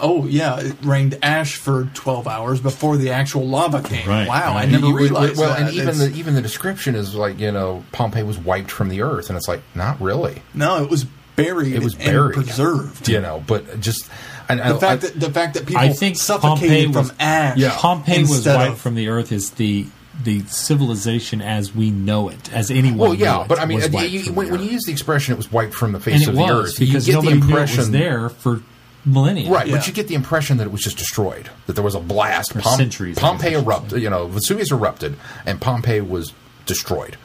Oh 0.00 0.26
yeah, 0.26 0.60
it 0.60 0.76
rained 0.82 1.18
ash 1.22 1.56
for 1.56 1.88
twelve 1.94 2.28
hours 2.28 2.60
before 2.60 2.96
the 2.96 3.10
actual 3.10 3.48
lava 3.48 3.82
came. 3.82 4.08
Right, 4.08 4.28
Wow, 4.28 4.54
I 4.56 4.66
never 4.66 4.86
you- 4.88 4.96
realized 4.96 5.38
well, 5.38 5.48
that. 5.50 5.60
and 5.60 5.70
even 5.74 5.88
It's- 5.88 5.98
the 5.98 6.14
even 6.16 6.34
the 6.34 6.42
description 6.42 6.94
is 6.94 7.14
like 7.14 7.40
you 7.40 7.50
know 7.50 7.82
Pompeii 7.92 8.22
was 8.22 8.38
wiped 8.38 8.70
from 8.70 8.90
the 8.90 9.02
earth, 9.02 9.28
and 9.28 9.36
it's 9.36 9.48
like 9.48 9.62
not 9.74 10.00
really. 10.00 10.42
no, 10.54 10.80
it 10.82 10.88
was 10.90 11.04
buried. 11.34 11.72
It 11.74 11.82
was 11.82 11.94
and 11.94 12.04
buried, 12.04 12.34
preserved. 12.34 13.08
You 13.08 13.20
know, 13.20 13.42
but 13.46 13.80
just 13.80 14.08
and 14.48 14.60
The 14.60 14.64
I, 14.66 14.78
fact 14.78 14.82
I- 15.04 15.06
that 15.08 15.18
the 15.20 15.30
fact 15.32 15.54
that 15.54 15.66
people 15.66 15.82
I 15.82 15.88
think 15.92 16.16
suffocated 16.16 16.60
Pompeii 16.60 16.86
was- 16.88 17.08
from 17.08 17.16
ash. 17.18 17.56
Yeah. 17.58 17.74
Pompeii 17.76 18.22
was 18.22 18.46
wiped 18.46 18.72
of- 18.74 18.78
from 18.80 18.94
the 18.94 19.08
earth 19.08 19.32
is 19.32 19.50
the 19.50 19.86
the 20.22 20.40
civilization 20.46 21.40
as 21.40 21.74
we 21.74 21.90
know 21.90 22.28
it, 22.28 22.52
as 22.52 22.70
anyone. 22.70 22.98
well, 22.98 23.12
knew 23.14 23.24
yeah, 23.24 23.42
it 23.42 23.48
but 23.48 23.58
I 23.60 23.64
mean, 23.66 23.82
uh, 23.82 24.00
you, 24.02 24.32
when, 24.32 24.50
when 24.50 24.60
you 24.62 24.70
use 24.70 24.82
the 24.84 24.92
expression, 24.92 25.32
it 25.32 25.36
was 25.36 25.50
wiped 25.52 25.74
from 25.74 25.92
the 25.92 26.00
face 26.00 26.26
and 26.26 26.36
it 26.36 26.40
of 26.42 26.46
the 26.48 26.52
earth. 26.52 26.78
because 26.78 27.06
you 27.06 27.14
get 27.14 27.20
the 27.22 27.26
nobody 27.30 27.40
knew 27.40 27.46
it 27.46 27.50
impression 27.50 27.78
was 27.78 27.90
there 27.90 28.28
for 28.28 28.62
millennia. 29.04 29.50
Right, 29.50 29.66
Yeah. 29.68 29.76
but 29.76 29.86
you 29.86 29.92
get 29.92 30.08
the 30.08 30.14
impression 30.16 30.56
that 30.58 30.66
it 30.66 30.70
was 30.72 30.82
just 30.82 30.98
destroyed. 30.98 31.50
That 31.66 31.74
there 31.74 31.84
was 31.84 31.94
a 31.94 32.00
blast. 32.00 32.52
For 32.52 32.60
centuries, 32.62 33.18
Pompeii 33.18 33.50
guess 33.52 33.60
I 33.60 33.62
erupted. 33.62 34.02
You 34.02 34.10
know, 34.10 34.26
Vesuvius 34.26 34.72
erupted, 34.72 35.16
and 35.46 35.60
Pompeii 35.60 36.00
was 36.00 36.32
destroyed. 36.66 37.16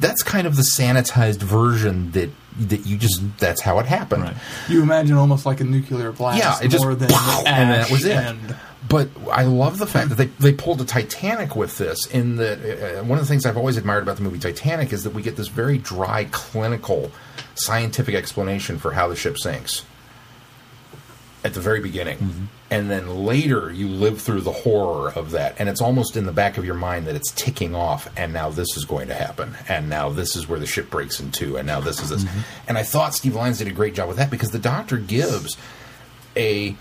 That's 0.00 0.22
kind 0.22 0.46
of 0.46 0.54
the 0.54 0.62
sanitized 0.62 1.38
version 1.42 2.12
that 2.12 2.30
that 2.60 2.86
you 2.86 2.96
just. 2.96 3.20
That's 3.38 3.62
how 3.62 3.80
it 3.80 3.86
happened. 3.86 4.22
Right. 4.22 4.36
You 4.68 4.80
imagine 4.82 5.16
almost 5.16 5.44
like 5.44 5.60
a 5.60 5.64
nuclear 5.64 6.12
blast. 6.12 6.38
Yeah, 6.38 6.64
it 6.64 6.70
just 6.70 6.84
more 6.84 6.94
than 6.94 7.10
wow, 7.10 7.40
the 7.42 7.48
and 7.48 7.70
that 7.70 7.90
was 7.90 8.04
it. 8.04 8.16
and- 8.16 8.56
But 8.88 9.08
I 9.30 9.42
love 9.44 9.78
the 9.78 9.86
fact 9.86 10.08
that 10.10 10.14
they 10.16 10.26
they 10.26 10.52
pulled 10.52 10.80
a 10.80 10.84
Titanic 10.84 11.54
with 11.54 11.78
this. 11.78 12.06
In 12.06 12.36
that, 12.36 12.58
uh, 12.60 13.00
uh, 13.00 13.04
one 13.04 13.18
of 13.18 13.24
the 13.24 13.28
things 13.28 13.44
I've 13.44 13.56
always 13.56 13.76
admired 13.76 14.02
about 14.02 14.16
the 14.16 14.22
movie 14.22 14.38
Titanic 14.38 14.92
is 14.92 15.04
that 15.04 15.12
we 15.14 15.22
get 15.22 15.36
this 15.36 15.48
very 15.48 15.78
dry, 15.78 16.24
clinical, 16.30 17.10
scientific 17.54 18.14
explanation 18.14 18.78
for 18.78 18.92
how 18.92 19.08
the 19.08 19.16
ship 19.16 19.38
sinks 19.38 19.84
at 21.44 21.54
the 21.54 21.60
very 21.60 21.80
beginning. 21.80 22.18
Mm-hmm. 22.18 22.44
And 22.70 22.90
then 22.90 23.24
later 23.24 23.72
you 23.72 23.88
live 23.88 24.20
through 24.20 24.42
the 24.42 24.52
horror 24.52 25.10
of 25.10 25.30
that. 25.30 25.56
And 25.58 25.68
it's 25.68 25.80
almost 25.80 26.16
in 26.16 26.26
the 26.26 26.32
back 26.32 26.58
of 26.58 26.64
your 26.64 26.74
mind 26.74 27.06
that 27.06 27.14
it's 27.14 27.30
ticking 27.32 27.74
off. 27.74 28.10
And 28.16 28.32
now 28.32 28.50
this 28.50 28.76
is 28.76 28.84
going 28.84 29.08
to 29.08 29.14
happen. 29.14 29.54
And 29.68 29.88
now 29.88 30.10
this 30.10 30.36
is 30.36 30.48
where 30.48 30.58
the 30.58 30.66
ship 30.66 30.90
breaks 30.90 31.20
in 31.20 31.30
two. 31.30 31.56
And 31.56 31.66
now 31.66 31.80
this 31.80 32.02
is 32.02 32.10
this. 32.10 32.24
Mm-hmm. 32.24 32.40
And 32.68 32.78
I 32.78 32.82
thought 32.82 33.14
Steve 33.14 33.34
Lyons 33.34 33.58
did 33.58 33.68
a 33.68 33.72
great 33.72 33.94
job 33.94 34.08
with 34.08 34.18
that 34.18 34.30
because 34.30 34.50
the 34.50 34.58
doctor 34.58 34.98
gives 34.98 35.56
a 36.36 36.76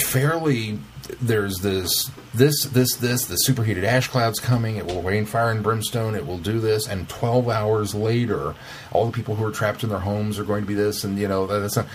fairly 0.00 0.78
there's 1.20 1.58
this 1.58 2.10
this 2.34 2.64
this 2.64 2.96
this 2.96 3.24
the 3.26 3.36
superheated 3.36 3.84
ash 3.84 4.08
clouds 4.08 4.38
coming 4.38 4.76
it 4.76 4.86
will 4.86 5.02
rain 5.02 5.24
fire 5.24 5.50
and 5.50 5.62
brimstone 5.62 6.14
it 6.14 6.26
will 6.26 6.38
do 6.38 6.60
this 6.60 6.86
and 6.86 7.08
12 7.08 7.48
hours 7.48 7.94
later 7.94 8.54
all 8.92 9.06
the 9.06 9.12
people 9.12 9.34
who 9.34 9.44
are 9.44 9.50
trapped 9.50 9.82
in 9.82 9.88
their 9.88 9.98
homes 9.98 10.38
are 10.38 10.44
going 10.44 10.62
to 10.62 10.68
be 10.68 10.74
this 10.74 11.04
and 11.04 11.18
you 11.18 11.26
know 11.26 11.46
that's 11.46 11.76
not, 11.76 11.86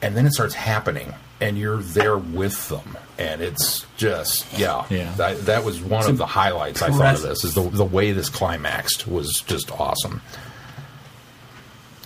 and 0.00 0.16
then 0.16 0.26
it 0.26 0.32
starts 0.32 0.54
happening 0.54 1.12
and 1.40 1.58
you're 1.58 1.78
there 1.78 2.16
with 2.16 2.68
them 2.68 2.96
and 3.18 3.40
it's 3.40 3.84
just 3.96 4.46
yeah, 4.56 4.84
Yeah. 4.90 5.12
That, 5.16 5.46
that 5.46 5.64
was 5.64 5.80
one 5.80 6.08
of 6.08 6.16
the 6.16 6.26
highlights 6.26 6.82
i 6.82 6.90
thought 6.90 7.16
of 7.16 7.22
this 7.22 7.44
is 7.44 7.54
the, 7.54 7.68
the 7.68 7.84
way 7.84 8.12
this 8.12 8.28
climaxed 8.28 9.08
was 9.08 9.42
just 9.46 9.72
awesome 9.72 10.22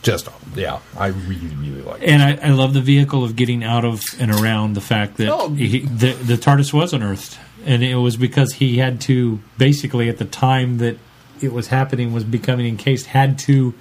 just 0.07 0.29
yeah 0.55 0.79
i 0.97 1.09
really 1.09 1.49
really 1.57 1.83
like 1.83 2.01
it 2.03 2.09
And 2.09 2.23
I, 2.23 2.49
I 2.49 2.51
love 2.53 2.73
the 2.75 2.81
vehicle 2.81 3.25
of 3.25 3.37
getting 3.37 3.63
out 3.65 3.85
of 3.85 4.01
and 4.19 4.31
around 4.31 4.75
the 4.75 4.81
fact 4.81 5.17
that 5.19 5.29
Oh. 5.29 5.51
he, 5.51 5.81
the, 5.81 6.13
the 6.13 6.35
TARDIS 6.37 6.73
was 6.73 6.93
unearthed, 6.95 7.39
and 7.65 7.83
it 7.83 7.97
was 7.97 8.17
because 8.17 8.55
he 8.55 8.79
had 8.79 9.01
to 9.03 9.41
basically 9.59 10.09
at 10.09 10.19
the 10.19 10.25
time 10.25 10.79
that 10.79 10.97
it 11.41 11.53
was 11.53 11.67
happening 11.69 12.13
was 12.15 12.25
becoming 12.25 12.67
encased 12.67 13.07
had 13.07 13.39
to 13.41 13.75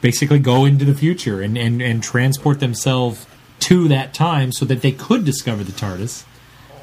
basically 0.00 0.38
go 0.38 0.64
into 0.64 0.84
the 0.84 0.94
future 0.94 1.40
and, 1.40 1.56
and, 1.58 1.80
and 1.82 2.02
transport 2.02 2.60
themselves 2.60 3.26
to 3.58 3.88
that 3.88 4.12
time 4.14 4.52
so 4.52 4.64
that 4.66 4.82
they 4.82 4.92
could 4.92 5.24
discover 5.24 5.64
the 5.64 5.72
TARDIS, 5.72 6.24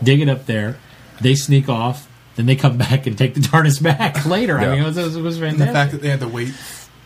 dig 0.01 0.19
it 0.21 0.27
up 0.27 0.45
there, 0.47 0.77
they 1.21 1.35
sneak 1.35 1.69
off, 1.69 2.09
then 2.35 2.45
they 2.47 2.55
come 2.55 2.77
back 2.87 3.05
and 3.07 3.17
take 3.17 3.35
the 3.35 3.39
TARDIS 3.41 3.81
back 3.81 4.25
later. 4.35 4.57
I 4.57 4.71
mean, 4.71 4.79
it 4.83 4.85
was, 4.85 4.97
it 5.15 5.21
was 5.21 5.39
And 5.39 5.59
the 5.59 5.67
fact 5.67 5.91
that 5.91 6.01
they 6.01 6.09
had 6.09 6.19
to 6.21 6.27
wait 6.27 6.53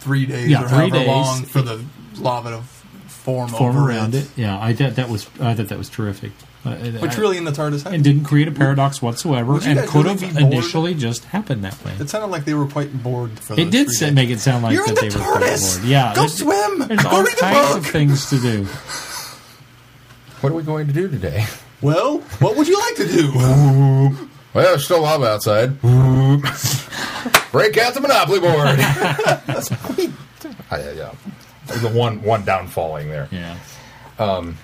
three 0.07 0.25
days 0.25 0.47
Yeah, 0.49 0.63
or 0.63 0.67
three 0.69 0.77
however 0.77 0.95
days. 0.99 1.07
long 1.07 1.43
for 1.43 1.61
the 1.61 1.83
lava 2.19 2.49
to 2.51 2.61
form, 3.09 3.49
form 3.49 3.75
over 3.77 3.89
around 3.89 4.15
it. 4.15 4.27
Yeah, 4.37 4.57
I 4.59 4.73
thought 4.73 4.95
that 4.95 5.09
was 5.09 5.27
I 5.41 5.53
thought 5.53 5.67
that 5.67 5.77
was 5.77 5.89
terrific. 5.89 6.31
Uh, 6.65 6.75
Which 6.99 7.17
I- 7.17 7.21
really 7.21 7.37
in 7.37 7.45
the 7.45 7.51
TARDIS 7.51 7.85
and 7.85 8.03
didn't 8.03 8.23
create 8.25 8.47
a 8.47 8.51
paradox 8.51 9.01
whatsoever, 9.01 9.53
Would 9.53 9.65
and 9.67 9.87
could 9.87 10.05
really 10.05 10.27
have 10.27 10.37
initially 10.37 10.93
just 10.95 11.23
happened 11.25 11.63
that 11.63 11.77
way. 11.85 11.93
It 11.99 12.09
sounded 12.09 12.27
like 12.27 12.43
they 12.45 12.53
were 12.55 12.65
quite 12.67 12.91
bored 13.03 13.39
for 13.39 13.53
It 13.53 13.69
did 13.71 13.85
three 13.87 13.93
sa- 13.95 14.05
days. 14.07 14.15
make 14.15 14.29
it 14.29 14.39
sound 14.39 14.63
like 14.63 14.73
You're 14.73 14.87
in 14.87 14.95
that 14.95 15.01
the 15.05 15.09
they 15.09 15.15
were 15.17 15.23
quite 15.23 15.43
TARDIS! 15.43 15.77
bored. 15.77 15.87
Yeah, 15.89 16.13
Go 16.15 16.21
there's- 16.21 16.33
swim! 16.39 16.87
There's 16.87 17.03
Go 17.03 17.09
all 17.09 17.23
read 17.23 17.33
a 17.37 17.39
kinds 17.39 17.67
book! 17.69 17.77
of 17.77 17.85
things 17.87 18.29
to 18.31 18.39
do. 18.39 18.63
what 20.41 20.51
are 20.51 20.55
we 20.55 20.63
going 20.63 20.87
to 20.87 20.93
do 20.93 21.07
today 21.07 21.45
Well, 21.81 22.19
what 22.39 22.55
would 22.57 22.67
you 22.67 22.77
like 22.79 22.95
to 22.95 23.07
do? 23.07 24.17
Well, 24.57 24.71
there's 24.71 24.85
still 24.85 25.03
lava 25.03 25.27
outside. 25.27 25.79
Break 27.51 27.77
out 27.77 27.93
the 27.93 27.99
Monopoly 28.01 28.39
board. 28.39 28.79
I, 30.71 30.79
yeah, 30.79 30.91
yeah. 30.93 31.11
the 31.79 31.89
one 31.89 32.23
one 32.23 32.41
downfalling 32.43 33.03
there. 33.03 33.27
Yeah, 33.29 33.55
Um, 34.17 34.57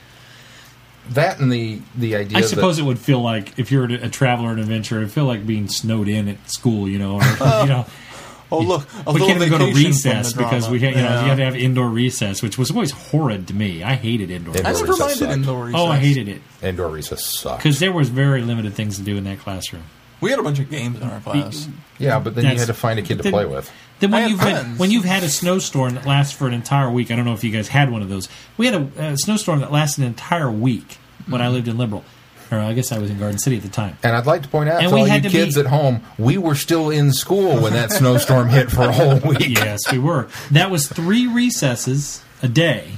That 1.12 1.40
and 1.40 1.52
the 1.52 1.80
the 1.96 2.16
idea. 2.16 2.40
I 2.40 2.42
suppose 2.42 2.78
that, 2.78 2.82
it 2.82 2.86
would 2.88 2.98
feel 2.98 3.22
like 3.22 3.60
if 3.60 3.72
you're 3.72 3.84
a 3.86 4.10
traveler 4.10 4.50
and 4.50 4.60
adventurer, 4.60 4.98
it'd 4.98 5.12
feel 5.12 5.26
like 5.26 5.46
being 5.46 5.68
snowed 5.68 6.08
in 6.08 6.28
at 6.28 6.50
school. 6.50 6.90
You 6.90 6.98
know, 6.98 7.18
or, 7.18 7.22
you 7.62 7.68
know. 7.68 7.86
Oh, 8.54 8.60
look, 8.60 8.88
a 9.06 9.12
we 9.14 9.20
can't 9.20 9.38
even 9.42 9.50
go 9.50 9.58
to 9.58 9.74
recess 9.74 10.34
because 10.34 10.70
we 10.70 10.80
can't, 10.80 10.96
you 10.96 11.02
know 11.02 11.10
Yeah. 11.10 11.22
you 11.24 11.28
had 11.30 11.38
to 11.38 11.46
have 11.46 11.56
indoor 11.56 11.90
recess, 11.90 12.42
which 12.42 12.58
was 12.58 12.72
always 12.72 12.92
horrid 12.92 13.48
to 13.48 13.54
me. 13.54 13.84
I 13.84 13.96
hated 13.96 14.30
indoor. 14.32 14.56
Indoor 14.56 14.68
I 14.68 14.70
recess. 14.72 14.82
never 14.82 14.92
recess 14.94 15.00
minded 15.08 15.18
sucked. 15.20 15.32
indoor 15.34 15.66
recess. 15.66 15.80
Oh, 15.82 15.88
I 15.88 15.98
hated 15.98 16.28
it 16.30 16.42
indoor 16.62 16.88
recess 16.90 17.26
sucks. 17.26 17.58
because 17.64 17.80
there 17.80 17.92
was 17.92 18.10
very 18.10 18.42
limited 18.42 18.74
things 18.74 18.98
to 18.98 19.04
do 19.04 19.18
in 19.18 19.24
that 19.26 19.40
classroom. 19.40 19.84
We 20.22 20.30
had 20.30 20.40
a 20.40 20.44
bunch 20.44 20.60
of 20.60 20.70
games 20.70 21.02
in 21.02 21.04
our 21.10 21.20
class. 21.20 21.68
Yeah, 22.00 22.20
but 22.20 22.36
then 22.36 22.46
you 22.46 22.58
had 22.58 22.68
to 22.68 22.74
find 22.74 22.98
a 22.98 23.02
kid 23.02 23.18
to 23.18 23.24
then- 23.24 23.34
play 23.34 23.46
with. 23.46 23.70
Then 24.00 24.12
when 24.12 24.30
you've 24.30 24.40
had, 24.40 24.78
when 24.80 24.92
you've 24.92 25.06
had 25.06 25.24
a 25.24 25.30
snowstorm 25.30 25.96
that 25.96 26.06
lasts 26.06 26.34
for 26.34 26.46
an 26.48 26.54
entire 26.54 26.90
week, 26.90 27.10
I 27.12 27.16
don't 27.16 27.24
know 27.26 27.34
if 27.34 27.44
you 27.44 27.52
guys 27.52 27.70
had 27.70 27.90
one 27.90 28.02
of 28.02 28.10
those. 28.10 28.28
We 28.58 28.66
had 28.66 28.76
a, 28.76 29.12
a 29.12 29.18
snowstorm 29.18 29.60
that 29.62 29.72
lasted 29.72 30.02
an 30.02 30.08
entire 30.08 30.52
week 30.52 30.98
when 31.28 31.42
I 31.42 31.48
lived 31.48 31.70
in 31.70 31.78
Liberal, 31.78 32.04
or 32.54 32.60
I 32.60 32.74
guess 32.74 32.92
I 32.92 33.00
was 33.00 33.10
in 33.10 33.18
Garden 33.20 33.40
City 33.40 33.58
at 33.58 33.64
the 33.64 33.70
time. 33.70 33.98
And 34.04 34.16
I'd 34.16 34.26
like 34.26 34.44
to 34.44 34.48
point 34.50 34.70
out 34.70 34.82
And 34.82 34.90
to 34.90 34.96
we 34.96 35.02
all 35.02 35.08
you 35.08 35.22
to 35.22 35.30
kids 35.30 35.56
be- 35.56 35.62
at 35.62 35.68
home, 35.68 36.04
we 36.18 36.38
were 36.38 36.56
still 36.56 36.90
in 36.90 37.12
school 37.12 37.60
when 37.62 37.74
that 37.74 37.92
snowstorm 37.92 38.50
hit 38.50 38.72
for 38.72 38.84
a 38.84 38.92
whole 38.92 39.20
week. 39.30 39.50
Yes, 39.50 39.80
we 39.92 40.00
were. 40.00 40.28
That 40.52 40.70
was 40.72 40.88
three 40.88 41.28
recesses 41.28 42.24
a 42.42 42.48
day 42.48 42.92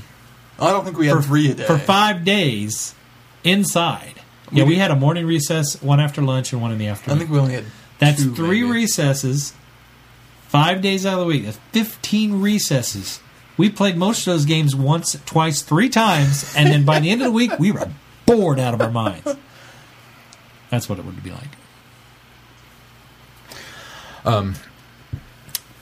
I 0.60 0.72
don't 0.72 0.84
think 0.86 0.98
we 0.98 1.08
had 1.08 1.18
for 1.18 1.22
three 1.24 1.52
a 1.52 1.54
day. 1.56 1.64
for 1.66 1.78
five 1.78 2.24
days 2.24 2.96
inside. 3.44 4.14
Yeah, 4.52 4.64
we 4.64 4.76
had 4.76 4.92
a 4.92 4.96
morning 4.96 5.26
recess, 5.26 5.82
one 5.82 6.00
after 6.00 6.22
lunch, 6.22 6.54
and 6.54 6.62
one 6.62 6.72
in 6.72 6.78
the 6.78 6.88
afternoon. 6.88 7.18
I 7.18 7.20
think 7.20 7.32
we 7.32 7.40
only 7.40 7.54
had. 7.56 7.66
That's 8.00 8.22
two, 8.24 8.34
three 8.36 8.62
maybe. 8.64 8.80
recesses, 8.82 9.54
five 10.48 10.82
days 10.82 11.06
out 11.06 11.14
of 11.14 11.20
the 11.22 11.26
week. 11.26 11.46
That's 11.46 11.58
fifteen 11.72 12.42
recesses. 12.42 13.20
We 13.58 13.70
played 13.70 13.96
most 13.98 14.20
of 14.28 14.34
those 14.34 14.46
games 14.46 14.76
once, 14.76 15.18
twice, 15.26 15.62
three 15.62 15.90
times, 15.90 16.54
and 16.58 16.70
then 16.70 16.84
by 16.86 17.00
the 17.00 17.10
end 17.10 17.22
of 17.22 17.26
the 17.28 17.32
week, 17.32 17.58
we 17.58 17.72
were 17.72 17.90
bored 18.26 18.60
out 18.60 18.74
of 18.74 18.82
our 18.82 18.92
minds. 18.92 19.36
That's 20.76 20.90
what 20.90 21.00
it 21.00 21.06
would 21.06 21.24
be 21.24 21.32
like. 21.32 21.48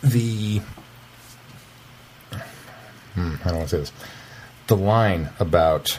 the 0.04 0.62
hmm, 3.16 3.34
how 3.38 3.54
do 3.54 3.58
I 3.58 3.66
say 3.66 3.78
this? 3.80 3.92
The 4.68 4.78
line 4.78 5.30
about 5.40 5.98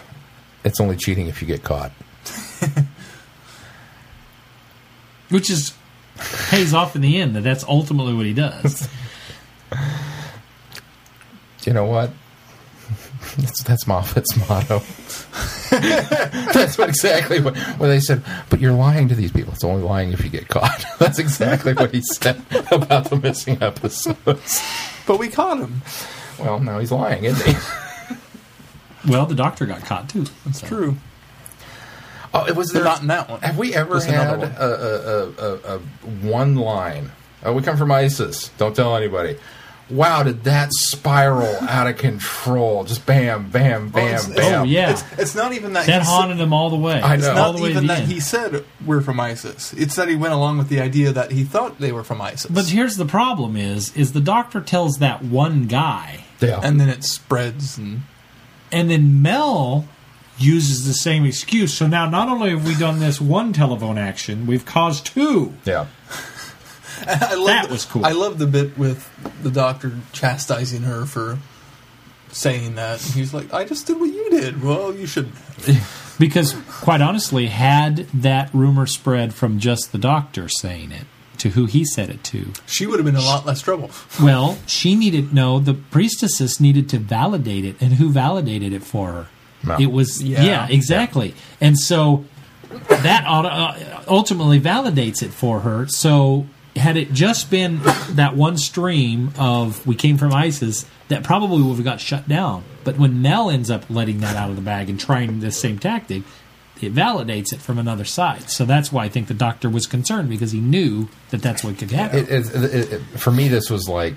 it's 0.64 0.78
only 0.78 0.96
cheating 0.96 1.26
if 1.26 1.42
you 1.42 1.48
get 1.48 1.64
caught. 1.64 1.90
Which 5.28 5.50
is 5.50 5.74
pays 6.48 6.72
off 6.72 6.94
in 6.94 7.02
the 7.02 7.20
end 7.20 7.34
that 7.34 7.40
that's 7.40 7.64
ultimately 7.64 8.14
what 8.14 8.26
he 8.26 8.32
does. 8.32 8.88
You 11.66 11.72
know 11.72 11.86
what? 11.86 12.10
That's, 13.36 13.62
that's 13.62 13.84
Moffat's 13.86 14.36
motto. 14.48 14.78
that's 16.52 16.78
what 16.78 16.88
exactly 16.88 17.40
what, 17.40 17.56
what 17.78 17.88
they 17.88 18.00
said. 18.00 18.22
But 18.50 18.60
you're 18.60 18.72
lying 18.72 19.08
to 19.08 19.14
these 19.14 19.32
people. 19.32 19.52
It's 19.52 19.64
only 19.64 19.82
lying 19.82 20.12
if 20.12 20.22
you 20.22 20.30
get 20.30 20.48
caught. 20.48 20.84
that's 20.98 21.18
exactly 21.18 21.72
what 21.74 21.92
he 21.92 22.00
said 22.02 22.42
about 22.70 23.10
the 23.10 23.16
missing 23.16 23.62
episodes. 23.62 24.62
But 25.06 25.18
we 25.18 25.28
caught 25.28 25.58
him. 25.58 25.82
Well, 26.38 26.60
now 26.60 26.78
he's 26.78 26.92
lying, 26.92 27.24
isn't 27.24 27.46
he? 27.46 27.60
Well, 29.06 29.26
the 29.26 29.34
doctor 29.34 29.66
got 29.66 29.84
caught 29.84 30.08
too. 30.08 30.24
It's 30.46 30.62
true. 30.62 30.96
Oh, 32.32 32.46
it 32.46 32.56
was 32.56 32.70
there. 32.72 32.84
not 32.84 33.02
in 33.02 33.08
that 33.08 33.28
one. 33.28 33.40
Have 33.42 33.58
we 33.58 33.74
ever 33.74 33.96
Just 33.96 34.08
had 34.08 34.38
one. 34.38 34.50
a, 34.50 34.64
a, 34.64 34.68
a, 34.68 35.28
a, 35.28 35.76
a 35.76 35.78
one 36.22 36.56
line? 36.56 37.12
Oh, 37.44 37.52
we 37.52 37.62
come 37.62 37.76
from 37.76 37.92
Isis. 37.92 38.48
Don't 38.56 38.74
tell 38.74 38.96
anybody. 38.96 39.38
Wow, 39.90 40.22
did 40.22 40.44
that 40.44 40.72
spiral 40.72 41.56
out 41.68 41.86
of 41.86 41.98
control? 41.98 42.84
Just 42.84 43.04
bam, 43.04 43.50
bam, 43.50 43.88
oh, 43.92 43.96
bam, 43.96 44.04
it's- 44.06 44.28
it's- 44.30 44.36
bam. 44.50 44.60
Oh, 44.62 44.64
yeah. 44.64 44.90
It's, 44.92 45.04
it's 45.18 45.34
not 45.34 45.52
even 45.52 45.74
that. 45.74 45.86
That 45.86 46.02
he 46.02 46.08
haunted 46.08 46.38
him 46.38 46.52
all 46.54 46.70
the 46.70 46.76
way. 46.76 47.00
I 47.02 47.14
It's 47.14 47.24
know. 47.24 47.30
all 47.30 47.52
not 47.52 47.56
the 47.56 47.62
way 47.62 47.68
to 47.68 47.74
even 47.76 47.86
the 47.86 47.92
that 47.94 48.02
end. 48.04 48.12
he 48.12 48.18
said 48.20 48.64
we're 48.86 49.02
from 49.02 49.20
Isis. 49.20 49.74
It's 49.74 49.94
that 49.96 50.08
he 50.08 50.16
went 50.16 50.32
along 50.32 50.56
with 50.58 50.68
the 50.70 50.80
idea 50.80 51.12
that 51.12 51.32
he 51.32 51.44
thought 51.44 51.80
they 51.80 51.92
were 51.92 52.02
from 52.04 52.22
Isis. 52.22 52.50
But 52.50 52.66
here's 52.66 52.96
the 52.96 53.04
problem: 53.04 53.56
is 53.56 53.94
is 53.96 54.12
the 54.12 54.20
doctor 54.22 54.60
tells 54.62 54.98
that 54.98 55.22
one 55.22 55.64
guy, 55.66 56.24
Yeah. 56.40 56.60
and 56.62 56.80
then 56.80 56.88
it 56.88 57.04
spreads 57.04 57.76
and 57.76 58.02
and 58.72 58.90
then 58.90 59.20
Mel 59.20 59.86
uses 60.38 60.86
the 60.86 60.94
same 60.94 61.24
excuse. 61.24 61.72
So 61.74 61.86
now, 61.86 62.08
not 62.08 62.28
only 62.28 62.50
have 62.50 62.66
we 62.66 62.74
done 62.74 62.98
this 63.00 63.20
one 63.20 63.52
telephone 63.52 63.98
action, 63.98 64.46
we've 64.46 64.64
caused 64.64 65.06
two. 65.06 65.52
yeah. 65.64 65.86
That 67.06 67.22
I 67.30 67.34
love 67.34 67.68
the- 67.68 67.72
was 67.72 67.84
cool. 67.84 68.04
I 68.06 68.12
love 68.12 68.38
the 68.38 68.46
bit 68.46 68.76
with 68.78 69.08
the 69.42 69.50
doctor 69.50 69.92
chastising 70.12 70.82
her 70.82 71.06
for 71.06 71.38
saying 72.30 72.74
that. 72.76 73.04
And 73.04 73.14
he's 73.14 73.32
like, 73.34 73.52
"I 73.52 73.64
just 73.64 73.86
did 73.86 73.98
what 74.00 74.06
you 74.12 74.28
did." 74.30 74.62
Well, 74.62 74.94
you 74.94 75.06
shouldn't. 75.06 75.34
Because, 76.16 76.54
quite 76.80 77.00
honestly, 77.00 77.46
had 77.48 78.06
that 78.14 78.48
rumor 78.54 78.86
spread 78.86 79.34
from 79.34 79.58
just 79.58 79.90
the 79.90 79.98
doctor 79.98 80.48
saying 80.48 80.92
it 80.92 81.06
to 81.38 81.48
who 81.50 81.66
he 81.66 81.84
said 81.84 82.08
it 82.08 82.22
to, 82.22 82.52
She 82.66 82.86
would 82.86 83.00
have 83.00 83.04
been 83.04 83.16
in 83.16 83.20
a 83.20 83.24
lot 83.24 83.44
less 83.44 83.60
trouble. 83.60 83.90
well, 84.22 84.56
she 84.64 84.94
needed 84.94 85.34
no. 85.34 85.58
The 85.58 85.74
priestesses 85.74 86.60
needed 86.60 86.88
to 86.90 87.00
validate 87.00 87.64
it, 87.64 87.74
and 87.82 87.94
who 87.94 88.10
validated 88.12 88.72
it 88.72 88.84
for 88.84 89.10
her? 89.10 89.26
Mel. 89.64 89.82
It 89.82 89.90
was 89.90 90.22
Yeah. 90.22 90.44
yeah, 90.44 90.68
exactly. 90.70 91.34
And 91.60 91.76
so 91.76 92.26
that 92.88 93.24
auto, 93.26 93.48
uh, 93.48 94.04
ultimately 94.06 94.60
validates 94.60 95.20
it 95.20 95.32
for 95.32 95.60
her. 95.60 95.88
So 95.88 96.46
had 96.76 96.96
it 96.96 97.12
just 97.12 97.50
been 97.50 97.80
that 98.10 98.34
one 98.36 98.56
stream 98.56 99.32
of 99.38 99.86
we 99.86 99.94
came 99.94 100.18
from 100.18 100.32
Isis, 100.32 100.86
that 101.08 101.22
probably 101.22 101.62
would 101.62 101.76
have 101.76 101.84
got 101.84 102.00
shut 102.00 102.28
down. 102.28 102.64
But 102.82 102.98
when 102.98 103.22
Mel 103.22 103.50
ends 103.50 103.70
up 103.70 103.84
letting 103.88 104.20
that 104.20 104.36
out 104.36 104.50
of 104.50 104.56
the 104.56 104.62
bag 104.62 104.90
and 104.90 104.98
trying 104.98 105.40
the 105.40 105.50
same 105.50 105.78
tactic, 105.78 106.22
it 106.80 106.94
validates 106.94 107.52
it 107.52 107.60
from 107.60 107.78
another 107.78 108.04
side. 108.04 108.50
So 108.50 108.64
that's 108.64 108.92
why 108.92 109.04
I 109.04 109.08
think 109.08 109.28
the 109.28 109.34
doctor 109.34 109.70
was 109.70 109.86
concerned 109.86 110.28
because 110.28 110.52
he 110.52 110.60
knew 110.60 111.08
that 111.30 111.42
that's 111.42 111.62
what 111.62 111.78
could 111.78 111.90
happen. 111.90 112.20
It, 112.20 112.30
it, 112.30 112.92
it, 112.92 113.00
for 113.18 113.30
me, 113.30 113.48
this 113.48 113.70
was 113.70 113.88
like 113.88 114.16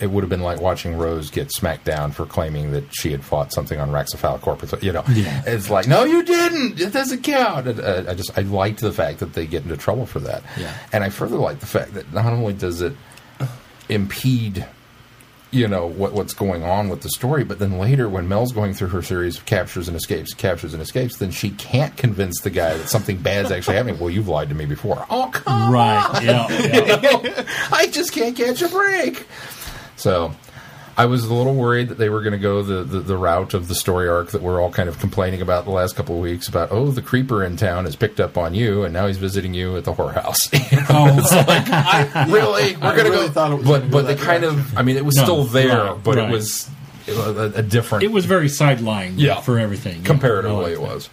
it 0.00 0.10
would 0.10 0.22
have 0.22 0.30
been 0.30 0.42
like 0.42 0.60
watching 0.60 0.96
Rose 0.96 1.30
get 1.30 1.50
smacked 1.52 1.84
down 1.84 2.12
for 2.12 2.26
claiming 2.26 2.72
that 2.72 2.84
she 2.94 3.10
had 3.12 3.24
fought 3.24 3.52
something 3.52 3.78
on 3.80 3.90
Raxafal 3.90 4.40
Corpus. 4.40 4.74
You 4.82 4.92
know, 4.92 5.04
Yeah. 5.08 5.42
it's 5.46 5.70
like 5.70 5.86
no, 5.88 6.04
you 6.04 6.22
didn't. 6.24 6.80
It 6.80 6.92
doesn't 6.92 7.22
count. 7.22 7.66
And, 7.68 7.80
uh, 7.80 8.04
I 8.08 8.14
just 8.14 8.36
I 8.38 8.42
liked 8.42 8.80
the 8.80 8.92
fact 8.92 9.18
that 9.20 9.34
they 9.34 9.46
get 9.46 9.62
into 9.64 9.76
trouble 9.76 10.06
for 10.06 10.20
that. 10.20 10.42
Yeah. 10.58 10.72
and 10.92 11.02
I 11.04 11.08
further 11.10 11.36
like 11.36 11.60
the 11.60 11.66
fact 11.66 11.94
that 11.94 12.12
not 12.12 12.26
only 12.32 12.52
does 12.52 12.80
it 12.82 12.94
impede. 13.88 14.66
You 15.54 15.68
know 15.68 15.84
what 15.86 16.14
what's 16.14 16.32
going 16.32 16.62
on 16.62 16.88
with 16.88 17.02
the 17.02 17.10
story, 17.10 17.44
but 17.44 17.58
then 17.58 17.76
later 17.76 18.08
when 18.08 18.26
Mel's 18.26 18.52
going 18.52 18.72
through 18.72 18.88
her 18.88 19.02
series 19.02 19.36
of 19.36 19.44
captures 19.44 19.86
and 19.86 19.94
escapes, 19.94 20.32
captures 20.32 20.72
and 20.72 20.82
escapes, 20.82 21.18
then 21.18 21.30
she 21.30 21.50
can't 21.50 21.94
convince 21.94 22.40
the 22.40 22.48
guy 22.48 22.74
that 22.78 22.88
something 22.88 23.18
bad's 23.18 23.50
actually 23.50 23.76
happening. 23.76 23.98
Well, 24.00 24.08
you've 24.08 24.28
lied 24.28 24.48
to 24.48 24.54
me 24.54 24.64
before. 24.64 25.04
Oh, 25.10 25.28
come 25.30 25.70
right. 25.70 26.20
Yeah. 26.22 26.48
yeah. 27.22 27.44
I 27.70 27.86
just 27.88 28.12
can't 28.14 28.34
catch 28.34 28.62
a 28.62 28.68
break. 28.68 29.26
So 30.02 30.34
I 30.96 31.06
was 31.06 31.24
a 31.24 31.32
little 31.32 31.54
worried 31.54 31.88
that 31.88 31.96
they 31.98 32.08
were 32.10 32.20
going 32.20 32.32
to 32.32 32.38
go 32.38 32.62
the, 32.62 32.82
the, 32.84 32.98
the 33.00 33.16
route 33.16 33.54
of 33.54 33.68
the 33.68 33.74
story 33.74 34.08
arc 34.08 34.32
that 34.32 34.42
we're 34.42 34.60
all 34.60 34.70
kind 34.70 34.88
of 34.88 34.98
complaining 34.98 35.40
about 35.40 35.64
the 35.64 35.70
last 35.70 35.96
couple 35.96 36.16
of 36.16 36.20
weeks 36.20 36.48
about, 36.48 36.70
oh, 36.70 36.90
the 36.90 37.00
creeper 37.00 37.42
in 37.42 37.56
town 37.56 37.84
has 37.86 37.96
picked 37.96 38.20
up 38.20 38.36
on 38.36 38.52
you 38.54 38.82
and 38.84 38.92
now 38.92 39.06
he's 39.06 39.16
visiting 39.16 39.54
you 39.54 39.76
at 39.76 39.84
the 39.84 39.92
whorehouse. 39.94 40.50
You 40.72 40.78
know, 40.78 40.86
Oh, 40.90 42.26
really? 42.32 42.76
We're 42.76 42.94
going 42.96 43.04
to 43.06 43.10
really 43.10 43.26
go. 43.28 43.32
thought 43.32 43.52
it 43.52 43.58
was 43.58 43.66
but 43.68 43.90
but 43.90 44.02
they 44.02 44.14
that 44.14 44.24
kind 44.24 44.44
of. 44.44 44.76
I 44.76 44.82
mean, 44.82 44.96
it 44.96 45.04
was 45.04 45.16
No, 45.16 45.22
still 45.22 45.44
there, 45.44 45.92
right, 45.92 46.02
but 46.04 46.16
right. 46.16 46.28
it 46.28 46.32
was 46.32 46.68
a, 47.08 47.52
a 47.56 47.62
different. 47.62 48.04
it 48.04 48.12
was 48.12 48.26
very 48.26 48.46
sidelined 48.48 49.14
Yeah. 49.16 49.40
for 49.40 49.58
everything. 49.58 49.96
Yeah, 49.96 50.02
I 50.02 50.06
comparatively, 50.06 50.56
like 50.64 50.72
it 50.72 50.80
that. 50.80 50.80
was. 50.94 51.10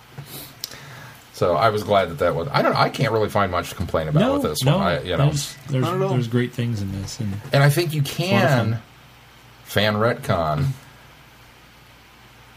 So 1.40 1.56
I 1.56 1.70
was 1.70 1.84
glad 1.84 2.10
that 2.10 2.18
that 2.18 2.36
was. 2.36 2.50
I 2.52 2.62
don't. 2.62 2.76
I 2.76 2.90
can't 2.90 3.14
really 3.14 3.30
find 3.30 3.50
much 3.50 3.70
to 3.70 3.76
complain 3.76 4.10
about 4.10 4.20
No, 4.20 4.34
with 4.34 4.42
this 4.42 4.62
no, 4.62 4.76
one. 4.78 4.88
I, 4.88 5.02
you 5.04 5.16
know, 5.16 5.28
there's 5.28 5.56
there's, 5.70 5.84
Not 5.86 5.96
at 5.96 6.02
all. 6.02 6.10
there's 6.10 6.28
great 6.28 6.52
things 6.52 6.82
in 6.82 6.92
this, 6.92 7.18
and 7.22 7.34
And 7.54 7.64
I 7.64 7.70
think 7.70 7.94
you 7.94 8.02
can 8.02 8.80
fan 9.64 9.94
retcon. 9.96 10.66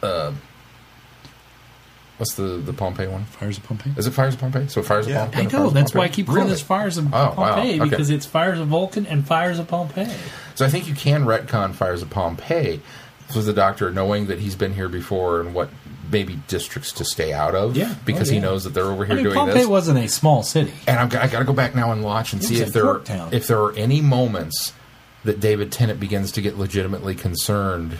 Uh, 0.02 0.32
what's 2.18 2.34
the 2.34 2.42
the 2.58 2.72
Pompeii 2.72 3.06
one? 3.06 3.24
Fires 3.26 3.56
of 3.58 3.62
Pompeii. 3.62 3.92
Is 3.96 4.08
it 4.08 4.10
Fires 4.14 4.34
of 4.34 4.40
Pompeii? 4.40 4.66
So 4.66 4.82
Fires 4.82 5.06
Yeah. 5.06 5.26
of 5.26 5.32
Pompeii. 5.32 5.40
I 5.40 5.44
know. 5.44 5.50
Fires 5.50 5.66
of 5.68 5.74
That's 5.74 5.94
why 5.94 6.02
I 6.04 6.08
keep 6.08 6.26
calling 6.26 6.40
Really? 6.40 6.50
this 6.50 6.62
Fires 6.62 6.98
of 6.98 7.06
Oh, 7.06 7.16
wow. 7.16 7.30
Pompeii 7.34 7.80
Okay. 7.80 7.88
because 7.90 8.10
it's 8.10 8.26
Fires 8.26 8.58
of 8.58 8.66
Vulcan 8.66 9.06
and 9.06 9.24
Fires 9.24 9.60
of 9.60 9.68
Pompeii. 9.68 10.08
So 10.56 10.66
I 10.66 10.68
think 10.68 10.88
you 10.88 10.94
can 10.96 11.24
retcon 11.24 11.72
Fires 11.74 12.02
of 12.02 12.10
Pompeii 12.10 12.80
with 13.34 13.46
the 13.46 13.52
Doctor 13.52 13.92
knowing 13.92 14.26
that 14.26 14.40
he's 14.40 14.56
been 14.56 14.74
here 14.74 14.88
before 14.88 15.40
and 15.40 15.54
what 15.54 15.70
maybe 16.12 16.38
districts 16.46 16.92
to 16.92 17.04
stay 17.04 17.32
out 17.32 17.54
of. 17.56 17.76
Yeah. 17.76 17.94
because 18.04 18.30
Oh, 18.30 18.34
he 18.34 18.38
knows 18.40 18.62
that 18.64 18.70
they're 18.74 18.84
over 18.84 19.02
I 19.04 19.08
here 19.08 19.16
mean, 19.16 19.24
doing 19.24 19.36
Pompeii 19.36 19.58
this. 19.58 19.66
wasn't 19.66 19.98
a 19.98 20.08
small 20.08 20.42
city. 20.44 20.72
and 20.86 20.98
I'm, 21.00 21.06
I 21.06 21.26
got 21.26 21.40
to 21.40 21.44
go 21.44 21.52
back 21.54 21.74
now 21.74 21.90
and 21.92 22.04
watch 22.04 22.32
and 22.32 22.40
It 22.42 22.46
see 22.46 22.60
if 22.60 22.72
there 22.72 22.98
town. 23.00 23.30
if 23.32 23.46
there 23.48 23.60
are 23.60 23.72
any 23.74 24.00
moments 24.00 24.72
that 25.24 25.40
David 25.40 25.72
Tennant 25.72 25.98
begins 25.98 26.32
to 26.32 26.42
get 26.42 26.58
legitimately 26.58 27.14
concerned 27.14 27.98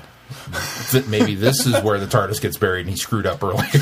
that 0.93 1.09
maybe 1.09 1.35
this 1.35 1.67
is 1.67 1.79
where 1.83 2.01
the 2.01 2.07
TARDIS 2.07 2.41
gets 2.41 2.57
buried 2.57 2.81
and 2.87 2.91
he 2.91 2.97
screwed 2.97 3.27
up 3.27 3.43
earlier. 3.45 3.67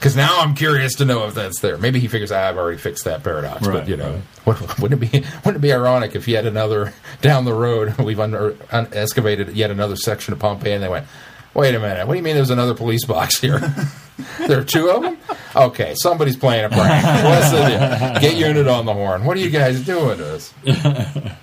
Because 0.00 0.16
now 0.16 0.40
I'm 0.40 0.54
curious 0.54 0.94
to 0.96 1.04
know 1.04 1.26
if 1.26 1.34
that's 1.34 1.60
there. 1.60 1.76
Maybe 1.76 2.00
he 2.00 2.08
figures 2.08 2.32
ah, 2.32 2.48
I've 2.48 2.56
already 2.56 2.78
fixed 2.78 3.04
that 3.04 3.22
paradox. 3.22 3.66
Right, 3.66 3.80
but 3.80 3.88
you 3.88 3.96
know, 3.98 4.22
right. 4.46 4.78
wouldn't 4.78 5.02
it 5.02 5.12
be 5.12 5.18
wouldn't 5.44 5.56
it 5.56 5.60
be 5.60 5.72
ironic 5.72 6.14
if 6.14 6.26
yet 6.26 6.46
another 6.46 6.94
down 7.20 7.44
the 7.44 7.52
road 7.52 7.98
we've 7.98 8.18
un, 8.20 8.34
un, 8.70 8.88
excavated 8.92 9.50
yet 9.54 9.70
another 9.70 9.96
section 9.96 10.32
of 10.32 10.38
Pompeii 10.40 10.72
and 10.72 10.82
they 10.82 10.88
went. 10.88 11.06
Wait 11.54 11.74
a 11.74 11.80
minute. 11.80 12.06
What 12.06 12.14
do 12.14 12.18
you 12.18 12.22
mean 12.22 12.36
there's 12.36 12.50
another 12.50 12.74
police 12.74 13.04
box 13.04 13.40
here? 13.40 13.58
there 14.46 14.60
are 14.60 14.64
two 14.64 14.88
of 14.90 15.02
them? 15.02 15.18
Okay, 15.54 15.94
somebody's 15.96 16.36
playing 16.36 16.64
a 16.66 16.68
prank. 16.68 17.04
What's 17.24 17.50
the 17.50 17.56
deal? 17.56 18.20
Get 18.20 18.36
unit 18.36 18.68
on 18.68 18.86
the 18.86 18.94
horn. 18.94 19.24
What 19.24 19.36
are 19.36 19.40
you 19.40 19.50
guys 19.50 19.84
doing 19.84 20.18
to 20.18 20.34
us? 20.34 20.54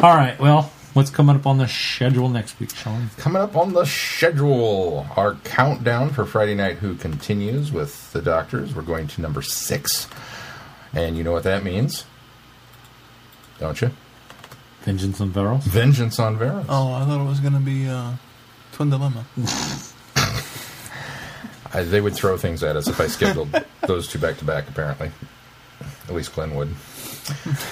All 0.00 0.14
right. 0.14 0.38
Well, 0.40 0.72
what's 0.94 1.10
coming 1.10 1.36
up 1.36 1.46
on 1.46 1.58
the 1.58 1.68
schedule 1.68 2.28
next 2.28 2.58
week, 2.58 2.74
Sean? 2.74 3.10
Coming 3.16 3.42
up 3.42 3.56
on 3.56 3.72
the 3.74 3.84
schedule, 3.84 5.06
our 5.16 5.34
countdown 5.44 6.10
for 6.10 6.24
Friday 6.24 6.54
Night 6.54 6.78
Who 6.78 6.96
continues 6.96 7.70
with 7.70 8.12
the 8.12 8.20
Doctors. 8.20 8.74
We're 8.74 8.82
going 8.82 9.06
to 9.06 9.20
number 9.20 9.40
six. 9.40 10.08
And 10.92 11.16
you 11.16 11.22
know 11.22 11.32
what 11.32 11.44
that 11.44 11.62
means? 11.62 12.04
Don't 13.60 13.80
you? 13.80 13.92
Vengeance 14.84 15.20
on 15.20 15.30
Varos. 15.30 15.62
Vengeance 15.62 16.18
on 16.18 16.36
Varos. 16.38 16.66
Oh, 16.68 16.92
I 16.92 17.04
thought 17.06 17.20
it 17.24 17.28
was 17.28 17.40
going 17.40 17.54
to 17.54 17.58
be 17.60 17.88
uh, 17.88 18.12
Twin 18.72 18.90
Dilemma. 18.90 19.24
I, 21.72 21.82
they 21.82 22.00
would 22.00 22.14
throw 22.14 22.36
things 22.36 22.62
at 22.62 22.76
us 22.76 22.86
if 22.86 23.00
I 23.00 23.06
scheduled 23.06 23.48
those 23.86 24.06
two 24.06 24.18
back 24.18 24.36
to 24.38 24.44
back, 24.44 24.68
apparently. 24.68 25.10
At 26.08 26.14
least 26.14 26.34
Glenn 26.34 26.54
would. 26.54 26.68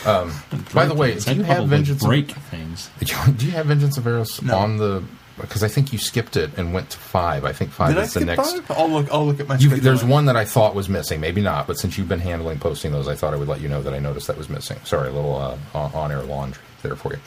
Um, 0.06 0.32
by 0.72 0.86
the 0.86 0.94
way, 0.94 1.12
I'd 1.12 1.20
do 1.24 1.34
you 1.34 1.42
have 1.42 1.68
Vengeance 1.68 2.02
break 2.02 2.30
things? 2.32 2.90
Do 3.00 3.44
you 3.46 3.52
have 3.52 3.66
Vengeance 3.66 3.98
of 3.98 4.06
Eros 4.06 4.40
No. 4.40 4.56
on 4.56 4.78
the? 4.78 5.04
Because 5.38 5.62
I 5.62 5.68
think 5.68 5.92
you 5.92 5.98
skipped 5.98 6.36
it 6.36 6.56
and 6.56 6.72
went 6.72 6.88
to 6.90 6.98
five. 6.98 7.44
I 7.44 7.52
think 7.52 7.70
five 7.70 7.88
Did 7.90 7.98
I 7.98 8.02
is 8.02 8.14
the 8.14 8.20
skip 8.20 8.36
next. 8.38 8.58
five? 8.60 8.70
I'll 8.78 8.88
look. 8.90 9.10
I'll 9.12 9.26
look 9.26 9.40
at 9.40 9.48
my. 9.48 9.58
You, 9.58 9.68
there's 9.76 10.02
one 10.04 10.24
that 10.26 10.36
I 10.36 10.46
thought 10.46 10.74
was 10.74 10.88
missing. 10.88 11.20
Maybe 11.20 11.42
not, 11.42 11.66
but 11.66 11.78
since 11.78 11.98
you've 11.98 12.08
been 12.08 12.20
handling 12.20 12.58
posting 12.58 12.92
those, 12.92 13.08
I 13.08 13.14
thought 13.14 13.34
I 13.34 13.36
would 13.36 13.48
let 13.48 13.60
you 13.60 13.68
know 13.68 13.82
that 13.82 13.92
I 13.92 13.98
noticed 13.98 14.26
that 14.28 14.38
was 14.38 14.48
missing. 14.48 14.78
Sorry, 14.84 15.08
a 15.08 15.12
little 15.12 15.36
uh, 15.36 15.58
on 15.74 16.10
air 16.10 16.22
laundry 16.22 16.62
there 16.82 16.96
for 16.96 17.12
you. 17.14 17.20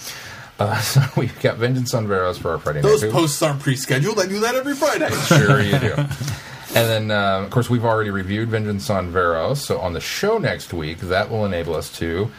Uh, 0.59 0.79
so 0.81 1.01
we've 1.17 1.39
got 1.41 1.57
Vengeance 1.57 1.93
on 1.93 2.07
Varos 2.07 2.37
for 2.39 2.51
our 2.51 2.57
Friday 2.59 2.81
Those 2.81 3.03
night. 3.03 3.11
posts 3.11 3.41
aren't 3.41 3.59
pre-scheduled. 3.61 4.19
I 4.19 4.25
do 4.27 4.39
that 4.41 4.55
every 4.55 4.75
Friday. 4.75 5.09
Sure 5.25 5.61
you 5.61 5.77
do. 5.79 5.95
And 6.77 7.09
then, 7.09 7.11
uh, 7.11 7.41
of 7.43 7.51
course, 7.51 7.69
we've 7.69 7.85
already 7.85 8.09
reviewed 8.09 8.49
Vengeance 8.49 8.89
on 8.89 9.11
Varos. 9.11 9.57
So 9.57 9.79
on 9.79 9.93
the 9.93 10.01
show 10.01 10.37
next 10.37 10.73
week, 10.73 10.99
that 10.99 11.29
will 11.29 11.45
enable 11.45 11.73
us 11.75 11.89
to 11.99 12.29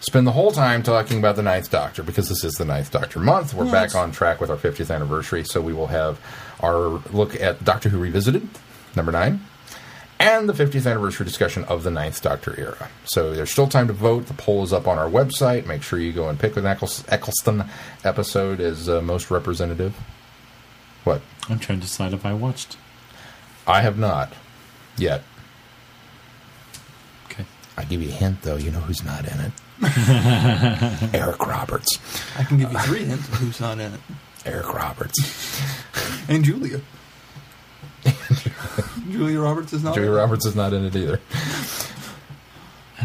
spend 0.00 0.26
the 0.26 0.32
whole 0.32 0.52
time 0.52 0.82
talking 0.82 1.18
about 1.18 1.36
the 1.36 1.42
Ninth 1.42 1.70
Doctor 1.70 2.02
because 2.02 2.28
this 2.28 2.44
is 2.44 2.54
the 2.54 2.64
Ninth 2.64 2.90
Doctor 2.90 3.20
month. 3.20 3.54
We're 3.54 3.70
back 3.70 3.94
on 3.94 4.12
track 4.12 4.40
with 4.40 4.50
our 4.50 4.56
50th 4.56 4.94
anniversary. 4.94 5.44
So 5.44 5.60
we 5.62 5.72
will 5.72 5.86
have 5.88 6.20
our 6.60 6.76
look 7.12 7.40
at 7.40 7.64
Doctor 7.64 7.88
Who 7.88 7.98
Revisited, 7.98 8.46
number 8.96 9.12
nine, 9.12 9.40
and 10.20 10.48
the 10.48 10.52
50th 10.52 10.88
anniversary 10.88 11.24
discussion 11.24 11.64
of 11.64 11.82
the 11.82 11.90
Ninth 11.90 12.20
Doctor 12.20 12.54
era. 12.60 12.90
So 13.06 13.32
there's 13.34 13.50
still 13.50 13.66
time 13.66 13.86
to 13.86 13.94
vote. 13.94 14.26
The 14.26 14.34
poll 14.34 14.62
is 14.62 14.72
up 14.72 14.86
on 14.86 14.98
our 14.98 15.08
website. 15.08 15.66
Make 15.66 15.82
sure 15.82 15.98
you 15.98 16.12
go 16.12 16.28
and 16.28 16.38
pick 16.38 16.56
an 16.56 16.66
Eccleston 16.66 17.64
episode 18.04 18.60
as 18.60 18.88
uh, 18.88 19.00
most 19.00 19.30
representative. 19.30 19.96
What? 21.04 21.22
I'm 21.48 21.58
trying 21.58 21.80
to 21.80 21.86
decide 21.86 22.12
if 22.12 22.26
I 22.26 22.34
watched. 22.34 22.76
I 23.66 23.80
have 23.80 23.98
not 23.98 24.32
yet. 24.98 25.22
Okay. 27.26 27.46
I 27.78 27.84
give 27.84 28.02
you 28.02 28.10
a 28.10 28.12
hint, 28.12 28.42
though. 28.42 28.56
You 28.56 28.70
know 28.70 28.80
who's 28.80 29.02
not 29.02 29.24
in 29.24 29.40
it? 29.40 29.52
Eric 31.14 31.46
Roberts. 31.46 31.98
I 32.38 32.44
can 32.44 32.58
give 32.58 32.70
you 32.70 32.78
three 32.80 33.04
hints 33.04 33.26
of 33.28 33.34
who's 33.34 33.60
not 33.60 33.78
in 33.80 33.94
it. 33.94 34.00
Eric 34.44 34.74
Roberts. 34.74 35.62
And 36.28 36.44
Julia. 36.44 36.82
Julia 39.20 39.40
Roberts 39.40 39.74
is 39.74 39.84
not 39.84 39.94
Julia 39.94 40.10
in 40.10 40.16
it. 40.16 40.18
Roberts 40.18 40.46
is 40.46 40.56
not 40.56 40.72
in 40.72 40.84
it 40.86 40.96
either. 40.96 41.20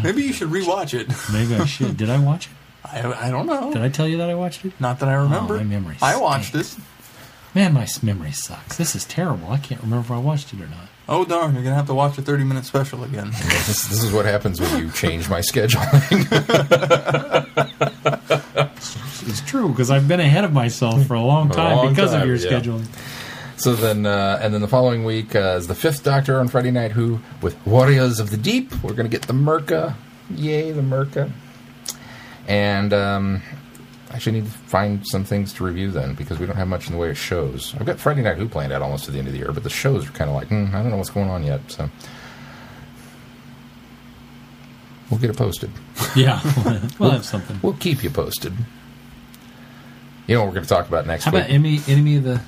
Maybe 0.02 0.22
you 0.22 0.32
should 0.32 0.48
rewatch 0.48 0.98
it. 0.98 1.08
Maybe 1.32 1.54
I 1.60 1.66
should. 1.66 1.98
Did 1.98 2.08
I 2.08 2.18
watch 2.18 2.46
it? 2.46 2.52
I, 2.84 3.26
I 3.26 3.30
don't 3.30 3.44
know. 3.44 3.70
Did 3.70 3.82
I 3.82 3.90
tell 3.90 4.08
you 4.08 4.16
that 4.18 4.30
I 4.30 4.34
watched 4.34 4.64
it? 4.64 4.72
Not 4.80 5.00
that 5.00 5.10
I 5.10 5.14
remember. 5.14 5.56
Oh, 5.56 5.58
my 5.58 5.64
memory 5.64 5.96
I 6.00 6.18
watched 6.18 6.54
this. 6.54 6.78
Man, 7.54 7.74
my 7.74 7.86
memory 8.02 8.32
sucks. 8.32 8.78
This 8.78 8.94
is 8.94 9.04
terrible. 9.04 9.50
I 9.50 9.58
can't 9.58 9.82
remember 9.82 10.06
if 10.06 10.10
I 10.10 10.18
watched 10.18 10.54
it 10.54 10.60
or 10.60 10.68
not. 10.68 10.88
Oh 11.08 11.24
darn! 11.24 11.54
You're 11.54 11.62
gonna 11.62 11.76
have 11.76 11.86
to 11.86 11.94
watch 11.94 12.16
a 12.16 12.22
30 12.22 12.44
minute 12.44 12.64
special 12.64 13.04
again. 13.04 13.26
This, 13.66 13.88
this 13.88 14.02
is 14.02 14.12
what 14.12 14.24
happens 14.24 14.60
when 14.60 14.78
you 14.78 14.90
change 14.90 15.28
my 15.28 15.40
scheduling. 15.40 15.82
It's 19.28 19.40
true 19.40 19.68
because 19.68 19.90
I've 19.90 20.06
been 20.06 20.20
ahead 20.20 20.44
of 20.44 20.52
myself 20.52 21.04
for 21.06 21.14
a 21.14 21.20
long 21.20 21.50
A 21.50 21.54
time 21.54 21.76
long 21.76 21.88
because 21.90 22.12
time, 22.12 22.22
of 22.22 22.28
your 22.28 22.36
yeah. 22.36 22.60
scheduling. 22.60 22.86
So 23.58 23.74
then, 23.74 24.04
uh, 24.04 24.38
and 24.42 24.52
then 24.52 24.60
the 24.60 24.68
following 24.68 25.04
week 25.04 25.34
uh, 25.34 25.56
is 25.58 25.66
the 25.66 25.74
Fifth 25.74 26.04
Doctor 26.04 26.38
on 26.38 26.48
Friday 26.48 26.70
Night 26.70 26.92
Who 26.92 27.20
with 27.40 27.56
Warriors 27.66 28.20
of 28.20 28.30
the 28.30 28.36
Deep. 28.36 28.70
We're 28.82 28.92
going 28.92 29.08
to 29.08 29.16
get 29.16 29.22
the 29.26 29.32
Myrka. 29.32 29.94
Yay, 30.34 30.72
the 30.72 30.82
Myrka. 30.82 31.30
And 32.46 32.92
um, 32.92 33.42
I 34.10 34.16
actually 34.16 34.40
need 34.40 34.44
to 34.44 34.50
find 34.50 35.06
some 35.06 35.24
things 35.24 35.54
to 35.54 35.64
review 35.64 35.90
then 35.90 36.14
because 36.14 36.38
we 36.38 36.44
don't 36.44 36.56
have 36.56 36.68
much 36.68 36.86
in 36.86 36.92
the 36.92 36.98
way 36.98 37.08
of 37.08 37.16
shows. 37.18 37.74
I've 37.76 37.86
got 37.86 37.98
Friday 37.98 38.20
Night 38.22 38.36
Who 38.36 38.46
planned 38.46 38.74
out 38.74 38.82
almost 38.82 39.04
to 39.06 39.10
the 39.10 39.18
end 39.18 39.26
of 39.26 39.32
the 39.32 39.38
year, 39.38 39.52
but 39.52 39.62
the 39.62 39.70
shows 39.70 40.06
are 40.06 40.12
kind 40.12 40.28
of 40.28 40.36
like, 40.36 40.48
mm, 40.48 40.68
I 40.74 40.82
don't 40.82 40.90
know 40.90 40.98
what's 40.98 41.10
going 41.10 41.30
on 41.30 41.42
yet. 41.42 41.60
So 41.70 41.88
we'll 45.10 45.20
get 45.20 45.30
it 45.30 45.36
posted. 45.36 45.70
Yeah, 46.14 46.40
we'll 46.98 47.10
have 47.10 47.26
something. 47.26 47.58
We'll 47.62 47.74
keep 47.74 48.02
you 48.02 48.08
posted. 48.08 48.54
You 50.26 50.34
know 50.34 50.40
what 50.40 50.46
we're 50.48 50.54
going 50.54 50.62
to 50.64 50.68
talk 50.68 50.88
about 50.88 51.06
next 51.06 51.24
How 51.24 51.30
week? 51.30 51.40
about 51.42 51.50
enemy, 51.50 51.80
enemy 51.88 52.16
of 52.16 52.22
the 52.24 52.40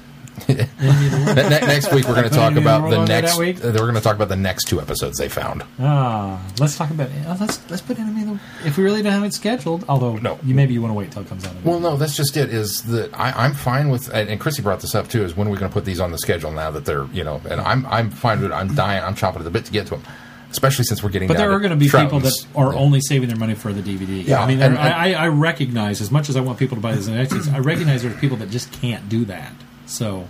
enemy 0.49 1.07
of 1.07 1.13
the 1.13 1.19
world? 1.25 1.37
Ne- 1.37 1.43
ne- 1.49 1.67
next 1.67 1.93
week 1.93 2.07
we're 2.07 2.15
going 2.15 2.29
to 2.29 2.35
talk 2.35 2.57
about 2.57 2.83
the 2.85 2.91
the 2.91 2.97
World 2.97 3.09
that 3.09 3.23
next. 3.23 3.37
we're 3.39 3.53
going 3.73 3.95
to 3.95 4.01
talk 4.01 4.17
about 4.17 4.29
the 4.29 4.37
next 4.37 4.65
two 4.65 4.81
episodes 4.81 5.19
they 5.19 5.29
found. 5.29 5.65
Ah, 5.81 6.41
let's 6.59 6.77
talk 6.77 6.91
about. 6.91 7.09
Uh, 7.27 7.37
let's 7.41 7.61
let's 7.71 7.83
put 7.83 7.99
enemy 7.99 8.23
of 8.23 8.29
the. 8.63 8.69
If 8.69 8.77
we 8.79 8.85
really 8.85 9.03
don't 9.03 9.13
have 9.13 9.25
it 9.25 9.35
scheduled, 9.35 9.85
although 9.89 10.17
No. 10.17 10.39
you 10.45 10.55
maybe 10.55 10.75
you 10.75 10.81
want 10.83 10.91
to 10.91 10.95
wait 10.99 11.11
till 11.13 11.23
it 11.23 11.29
comes 11.29 11.45
out. 11.47 11.55
Well, 11.65 11.81
no, 11.81 11.97
that's 11.97 12.17
just 12.17 12.37
it. 12.37 12.51
Is 12.53 12.83
that 12.85 13.11
I, 13.19 13.33
I'm 13.33 13.55
fine 13.55 13.89
with, 13.91 14.09
and, 14.13 14.29
and 14.29 14.41
Chrissy 14.41 14.63
brought 14.63 14.81
this 14.81 14.95
up 14.95 15.09
too. 15.09 15.25
Is 15.25 15.37
when 15.37 15.49
are 15.49 15.51
we 15.51 15.57
going 15.59 15.71
to 15.71 15.75
put 15.75 15.85
these 15.85 16.01
on 16.01 16.11
the 16.13 16.19
schedule 16.19 16.53
now 16.53 16.71
that 16.71 16.85
they're 16.85 17.07
you 17.13 17.25
know, 17.25 17.41
and 17.49 17.61
I'm 17.61 17.85
I'm 17.87 18.11
fine 18.11 18.41
with 18.41 18.51
it. 18.51 18.55
I'm 18.55 18.75
dying. 18.75 19.03
I'm 19.03 19.15
chomping 19.15 19.37
at 19.39 19.45
the 19.45 19.51
bit 19.51 19.65
to 19.67 19.73
get 19.73 19.87
to 19.87 19.97
them, 19.97 20.03
especially 20.51 20.85
since 20.85 21.03
we're 21.03 21.11
getting. 21.11 21.29
But 21.29 21.37
there 21.37 21.51
are 21.53 21.59
going 21.61 21.71
to 21.71 21.77
be 21.77 21.87
people 21.87 22.21
that 22.21 22.35
Troughton's. 22.35 22.47
are 22.57 22.75
only 22.75 23.01
saving 23.01 23.29
their 23.29 23.39
money 23.39 23.55
for 23.55 23.73
the 23.73 23.83
DVD. 23.83 24.27
Yeah, 24.27 24.43
I 24.43 24.47
mean, 24.47 24.61
and- 24.61 24.77
there- 24.77 24.83
I, 24.83 25.13
I 25.15 25.29
recognize 25.29 26.01
as 26.01 26.11
much 26.11 26.29
as 26.29 26.37
I 26.37 26.41
want 26.41 26.59
people 26.59 26.77
to 26.77 26.81
buy 26.83 26.95
this 26.95 27.09
on 27.09 27.15
iTunes, 27.15 27.53
I 27.53 27.59
recognize 27.59 28.03
there's 28.03 28.17
people 28.19 28.37
that 28.39 28.51
just 28.51 28.71
can't 28.73 29.09
do 29.09 29.25
that. 29.27 29.53
So 29.89 30.29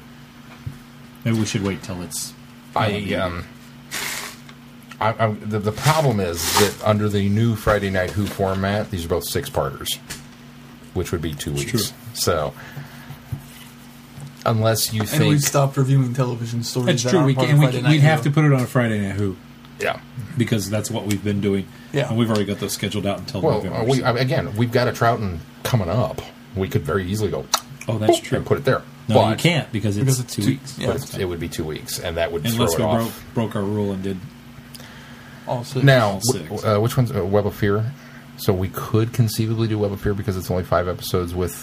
maybe 1.25 1.39
we 1.39 1.45
should 1.45 1.63
wait 1.63 1.83
till 1.83 2.01
it's. 2.03 2.33
I 2.75 3.13
um. 3.15 3.45
I, 5.01 5.27
I, 5.27 5.31
the, 5.33 5.59
the 5.61 5.71
problem 5.73 6.19
is 6.19 6.43
that 6.59 6.77
under 6.85 7.09
the 7.09 7.29
new 7.29 7.55
Friday 7.55 7.89
Night 7.91 8.11
Who 8.11 8.27
format, 8.27 8.91
these 8.91 9.05
are 9.05 9.09
both 9.09 9.25
six 9.25 9.49
parters, 9.49 9.95
which 10.95 11.13
would 11.13 11.23
be 11.23 11.35
two 11.35 11.53
weeks. 11.53 11.71
true. 11.71 11.97
So, 12.15 12.53
unless 14.45 14.93
you 14.93 15.03
And 15.03 15.09
think, 15.11 15.31
we've 15.31 15.41
stopped 15.43 15.77
reviewing 15.77 16.15
television 16.15 16.63
stories. 16.65 16.87
That's 16.87 17.03
true. 17.03 17.21
aren't 17.21 17.27
We, 17.27 17.35
can, 17.35 17.55
of 17.55 17.59
we, 17.61 17.67
can- 17.69 17.83
Night 17.85 17.91
we'd 17.91 18.01
have 18.01 18.23
to 18.23 18.31
put 18.31 18.45
it 18.45 18.53
on 18.53 18.61
a 18.61 18.67
Friday 18.67 19.01
Night 19.01 19.15
Who 19.17 19.37
yeah, 19.81 20.01
because 20.37 20.69
that's 20.69 20.91
what 20.91 21.07
we've 21.07 21.23
been 21.23 21.41
doing. 21.41 21.69
Yeah. 21.93 22.09
and 22.09 22.19
we've 22.19 22.29
already 22.29 22.45
got 22.45 22.59
those 22.59 22.73
scheduled 22.73 23.07
out 23.07 23.19
until 23.21 23.41
Well, 23.41 23.63
November. 23.63 23.85
we, 23.91 23.99
so- 24.01 24.17
again, 24.17 24.57
we've 24.57 24.73
got 24.73 24.89
a 24.89 24.93
Troughton 24.93 25.39
coming 25.63 25.89
up. 25.89 26.21
We 26.57 26.69
could 26.69 26.83
very 26.83 27.07
easily 27.07 27.31
go. 27.31 27.47
oh, 27.87 27.99
that's 27.99 28.19
boop, 28.19 28.23
true. 28.25 28.39
And 28.39 28.47
put 28.47 28.59
it 28.59 28.65
there. 28.65 28.83
No, 29.09 29.15
but, 29.17 29.31
you 29.31 29.37
can't 29.37 29.71
because 29.73 29.97
it's, 29.97 30.05
Because 30.05 30.21
it's 30.21 30.35
two, 30.35 30.43
two- 30.43 30.49
weeks. 30.51 30.79
yeah. 30.79 30.87
But 30.89 30.97
it's- 30.97 31.17
it 31.19 31.25
would 31.25 31.41
be 31.41 31.49
two 31.49 31.65
weeks, 31.65 31.99
and 31.99 32.17
that 32.17 32.31
would 32.33 32.45
Unless 32.45 32.59
we 32.73 32.77
throw 32.77 32.91
it 32.91 32.95
broke, 32.95 33.07
off. 33.07 33.25
broke 33.35 33.57
our 33.57 33.63
rule 33.63 33.93
and 33.93 34.03
did. 34.03 34.19
All 35.47 35.65
six. 35.65 35.85
Now, 35.85 36.09
all 36.09 36.21
w- 36.21 36.49
six. 36.49 36.65
uh, 36.65 36.79
which 36.79 36.97
one's 36.97 37.11
uh, 37.15 37.25
Web 37.25 37.47
of 37.47 37.55
Fear? 37.55 37.93
So 38.37 38.53
we 38.53 38.69
could 38.69 39.13
conceivably 39.13 39.67
do 39.67 39.79
Web 39.79 39.93
of 39.93 40.01
Fear 40.01 40.15
because 40.15 40.37
it's 40.37 40.51
only 40.51 40.63
five 40.65 40.87
episodes. 40.89 41.35
With 41.35 41.55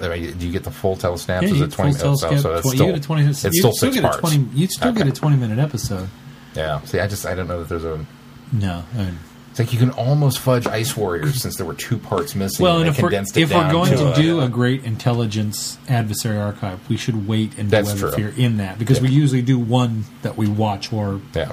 I 0.00 0.08
mean, 0.08 0.36
do 0.38 0.46
you 0.46 0.52
get 0.52 0.64
the 0.64 0.70
full 0.70 0.96
telesnaps? 0.96 1.42
Yeah, 1.42 1.48
Is 1.48 1.60
it 1.60 1.70
twenty? 1.72 1.92
full 1.92 2.12
oh, 2.12 2.16
so, 2.16 2.36
so 2.36 2.52
that's 2.54 2.66
tw- 2.66 2.70
still 2.74 2.86
you 2.86 2.92
get 2.94 3.00
a 3.00 3.06
20, 3.06 3.22
it's 3.26 3.44
you 3.44 3.50
still 3.52 3.72
still 3.72 3.90
six 3.92 3.94
get 3.94 4.02
parts. 4.02 4.18
a 4.18 4.20
20 4.36 4.48
you'd 4.58 4.70
still 4.70 4.92
get 4.92 5.02
Okay. 5.02 5.10
a 5.10 5.12
20 5.12 5.36
minute 5.36 5.58
episode. 5.60 6.08
Yeah. 6.56 6.80
See, 6.82 6.98
I 6.98 7.06
just 7.06 7.26
I 7.26 7.34
don't 7.34 7.46
know 7.46 7.60
that 7.60 7.68
there's 7.68 7.84
a. 7.84 8.04
No. 8.52 8.82
I 8.94 8.96
mean, 8.96 9.18
It's 9.54 9.60
like 9.60 9.72
you 9.72 9.78
can 9.78 9.90
almost 9.90 10.40
fudge 10.40 10.66
Ice 10.66 10.96
Warriors 10.96 11.40
since 11.40 11.54
there 11.54 11.64
were 11.64 11.74
two 11.74 11.96
parts 11.96 12.34
missing. 12.34 12.60
well, 12.60 12.78
and 12.78 12.86
they 12.86 12.88
if 12.88 13.00
we're, 13.00 13.12
it 13.12 13.36
if 13.36 13.52
we're 13.52 13.70
going 13.70 13.96
to 13.96 14.10
a- 14.10 14.16
do 14.16 14.40
a 14.40 14.48
great 14.48 14.82
intelligence 14.82 15.78
adversary 15.88 16.36
archive, 16.36 16.80
we 16.88 16.96
should 16.96 17.28
wait 17.28 17.56
and 17.56 17.70
do 17.70 17.76
That's 17.76 17.86
Web 17.86 17.94
of 17.94 18.00
true. 18.00 18.32
Fear 18.32 18.34
in 18.36 18.56
that 18.56 18.80
because 18.80 19.00
we 19.00 19.10
usually 19.10 19.42
do 19.42 19.56
one 19.56 20.06
that 20.22 20.36
we 20.36 20.48
watch 20.48 20.92
or 20.92 21.20
yeah, 21.36 21.52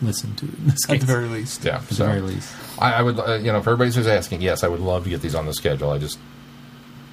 listen 0.00 0.36
to. 0.36 0.44
In 0.44 0.66
this 0.68 0.88
at 0.88 1.00
the 1.00 1.06
very 1.06 1.26
least. 1.26 1.64
yeah. 1.64 1.78
at 1.78 1.88
the 1.88 1.94
very 1.96 2.20
least. 2.20 2.54
I, 2.78 2.92
I 2.92 3.02
would, 3.02 3.18
uh, 3.18 3.34
you 3.34 3.50
know, 3.50 3.58
if 3.58 3.66
everybody's 3.66 3.96
just 3.96 4.08
asking, 4.08 4.40
yes, 4.40 4.62
I 4.62 4.68
would 4.68 4.78
love 4.78 5.02
to 5.02 5.10
get 5.10 5.20
these 5.20 5.34
on 5.34 5.46
the 5.46 5.52
schedule. 5.52 5.90
I 5.90 5.98
just, 5.98 6.20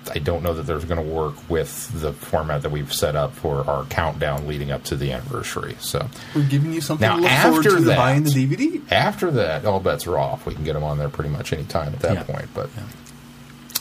I 0.10 0.20
don't 0.20 0.44
know 0.44 0.54
that 0.54 0.64
they're 0.64 0.80
going 0.80 1.04
to 1.04 1.14
work 1.14 1.36
with 1.50 1.90
the 2.02 2.14
format 2.14 2.62
that 2.64 2.72
we've 2.72 2.92
set 2.94 3.16
up 3.16 3.34
for 3.34 3.68
our 3.70 3.86
countdown 3.86 4.48
leading 4.48 4.72
up 4.72 4.84
to 4.86 4.96
the 4.96 5.12
anniversary. 5.12 5.76
So 5.80 6.08
We're 6.36 6.44
giving 6.44 6.74
you 6.74 6.82
something 6.82 7.08
Now, 7.08 7.16
to 7.18 7.22
look 7.22 7.32
forward 7.32 7.66
after 7.68 7.78
to 7.80 7.84
that- 7.86 7.98
buying 7.98 8.24
the 8.24 8.30
DVD. 8.32 8.82
after 8.92 9.32
that, 9.32 9.66
all 9.66 9.80
bets 9.80 10.08
are 10.08 10.18
off. 10.18 10.46
We 10.46 10.56
can 10.56 10.64
get 10.64 10.74
them 10.74 10.84
on 10.84 10.98
there 10.98 11.10
pretty 11.10 11.30
much 11.30 11.54
any 11.54 11.64
time 11.64 11.94
at 11.94 12.00
that 12.02 12.14
Yeah. 12.14 12.24
point, 12.24 12.48
but 12.54 12.70
Yeah. 12.76 12.84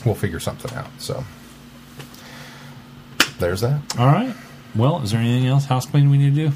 we'll 0.05 0.15
figure 0.15 0.39
something 0.39 0.73
out. 0.77 0.89
So 0.99 1.23
there's 3.39 3.61
that. 3.61 3.81
All 3.97 4.07
right. 4.07 4.35
Well, 4.75 5.01
is 5.01 5.11
there 5.11 5.19
anything 5.19 5.47
else 5.47 5.65
house 5.65 5.85
cleaning 5.85 6.09
we 6.11 6.17
need 6.17 6.35
to 6.35 6.49
do? 6.49 6.55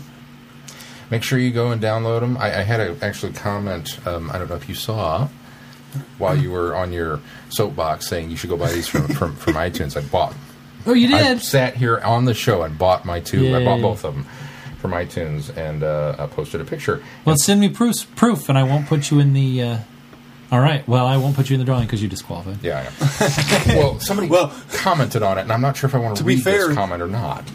Make 1.09 1.23
sure 1.23 1.37
you 1.39 1.51
go 1.51 1.71
and 1.71 1.81
download 1.81 2.21
them. 2.21 2.37
I, 2.37 2.59
I 2.59 2.63
had 2.63 2.79
a 2.79 2.95
actually 3.03 3.33
comment. 3.33 3.99
Um, 4.07 4.29
I 4.31 4.37
don't 4.37 4.49
know 4.49 4.55
if 4.55 4.67
you 4.69 4.75
saw 4.75 5.27
while 6.17 6.37
you 6.37 6.51
were 6.51 6.75
on 6.75 6.91
your 6.91 7.19
soapbox 7.49 8.07
saying 8.07 8.29
you 8.29 8.37
should 8.37 8.49
go 8.49 8.57
buy 8.57 8.71
these 8.71 8.87
from 8.87 9.07
from, 9.07 9.35
from 9.35 9.53
iTunes. 9.53 9.97
I 9.97 10.01
bought. 10.01 10.33
Oh, 10.85 10.93
you 10.93 11.07
did. 11.07 11.21
I 11.21 11.37
sat 11.37 11.75
here 11.75 11.99
on 11.99 12.25
the 12.25 12.33
show 12.33 12.63
and 12.63 12.77
bought 12.77 13.05
my 13.05 13.19
two. 13.19 13.55
I 13.55 13.63
bought 13.63 13.81
both 13.81 14.03
of 14.03 14.15
them 14.15 14.25
from 14.79 14.91
iTunes 14.91 15.55
and 15.55 15.81
uh, 15.81 16.15
I 16.19 16.27
posted 16.27 16.59
a 16.59 16.65
picture. 16.65 17.01
Well, 17.23 17.37
send 17.37 17.61
me 17.61 17.69
proof, 17.69 18.13
proof, 18.17 18.49
and 18.49 18.57
I 18.57 18.63
won't 18.63 18.87
put 18.87 19.09
you 19.11 19.19
in 19.19 19.33
the. 19.33 19.61
Uh... 19.61 19.77
All 20.51 20.59
right. 20.59 20.85
Well, 20.87 21.07
I 21.07 21.17
won't 21.17 21.35
put 21.35 21.49
you 21.49 21.53
in 21.55 21.59
the 21.59 21.65
drawing 21.65 21.85
because 21.85 22.03
you 22.03 22.09
disqualified. 22.09 22.61
Yeah, 22.61 22.79
I 22.99 23.73
know. 23.73 23.79
well, 23.79 23.99
somebody 24.01 24.27
Well- 24.27 24.53
commented 24.73 25.23
on 25.23 25.37
it, 25.37 25.41
and 25.41 25.53
I'm 25.53 25.61
not 25.61 25.77
sure 25.77 25.87
if 25.87 25.95
I 25.95 25.99
want 25.99 26.17
to, 26.17 26.23
To 26.23 26.27
be 26.27 26.35
fair- 26.35 26.67
this 26.67 26.75
comment 26.75 27.01
or 27.01 27.07
not. 27.07 27.45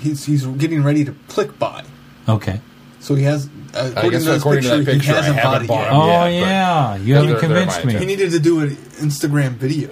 He's 0.00 0.24
he's 0.24 0.46
getting 0.46 0.82
ready 0.82 1.04
to 1.04 1.14
click 1.28 1.58
buy. 1.58 1.84
Okay. 2.28 2.60
So 3.00 3.14
he 3.16 3.24
has, 3.24 3.50
according, 3.74 4.10
guess 4.10 4.24
to, 4.24 4.30
this 4.30 4.38
according 4.40 4.62
to 4.64 4.68
that 4.68 4.84
picture, 4.84 5.02
he 5.02 5.10
I 5.12 5.14
hasn't 5.16 5.36
haven't 5.36 5.50
bought 5.50 5.62
it 5.62 5.68
bought 5.68 5.80
yet. 5.80 5.90
them. 5.90 6.00
Oh 6.00 6.06
Yeah, 6.06 6.26
yeah, 6.26 6.96
you 6.96 7.04
They're- 7.04 7.14
haven't 7.14 7.30
they're 7.30 7.40
convinced 7.40 7.84
me. 7.84 7.94
He 7.96 8.04
needed 8.06 8.30
to 8.32 8.38
do 8.38 8.60
an 8.60 8.70
Instagram 8.70 9.52
video. 9.52 9.90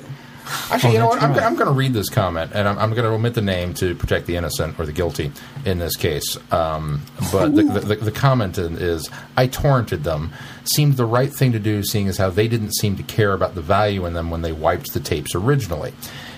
Actually, 0.68 0.90
Oh, 0.90 0.92
you 0.94 0.98
know 0.98 1.06
what? 1.06 1.20
that's 1.20 1.24
I'm, 1.26 1.32
right. 1.34 1.42
I'm 1.44 1.54
going 1.54 1.68
to 1.68 1.72
read 1.72 1.92
this 1.92 2.08
comment, 2.08 2.50
and 2.54 2.66
I'm, 2.68 2.76
I'm 2.76 2.90
going 2.90 3.04
to 3.04 3.10
omit 3.10 3.34
the 3.34 3.40
name 3.42 3.72
to 3.74 3.94
protect 3.94 4.26
the 4.26 4.34
innocent 4.34 4.80
or 4.80 4.86
the 4.86 4.90
guilty 4.92 5.30
in 5.64 5.78
this 5.78 5.94
case. 5.94 6.36
Um, 6.50 7.02
but 7.30 7.54
the, 7.54 7.62
the, 7.62 7.80
the, 7.80 7.94
the 7.96 8.10
comment 8.10 8.58
is, 8.58 9.08
I 9.36 9.46
torrented 9.46 10.02
them. 10.02 10.32
Seemed 10.64 10.96
the 10.96 11.04
right 11.04 11.32
thing 11.32 11.52
to 11.52 11.60
do, 11.60 11.84
seeing 11.84 12.08
as 12.08 12.16
how 12.16 12.30
they 12.30 12.48
didn't 12.48 12.72
seem 12.74 12.96
to 12.96 13.04
care 13.04 13.32
about 13.32 13.54
the 13.54 13.60
value 13.62 14.06
in 14.06 14.14
them 14.14 14.28
when 14.28 14.42
they 14.42 14.50
wiped 14.50 14.92
the 14.92 14.98
tapes 14.98 15.36
originally. 15.36 15.92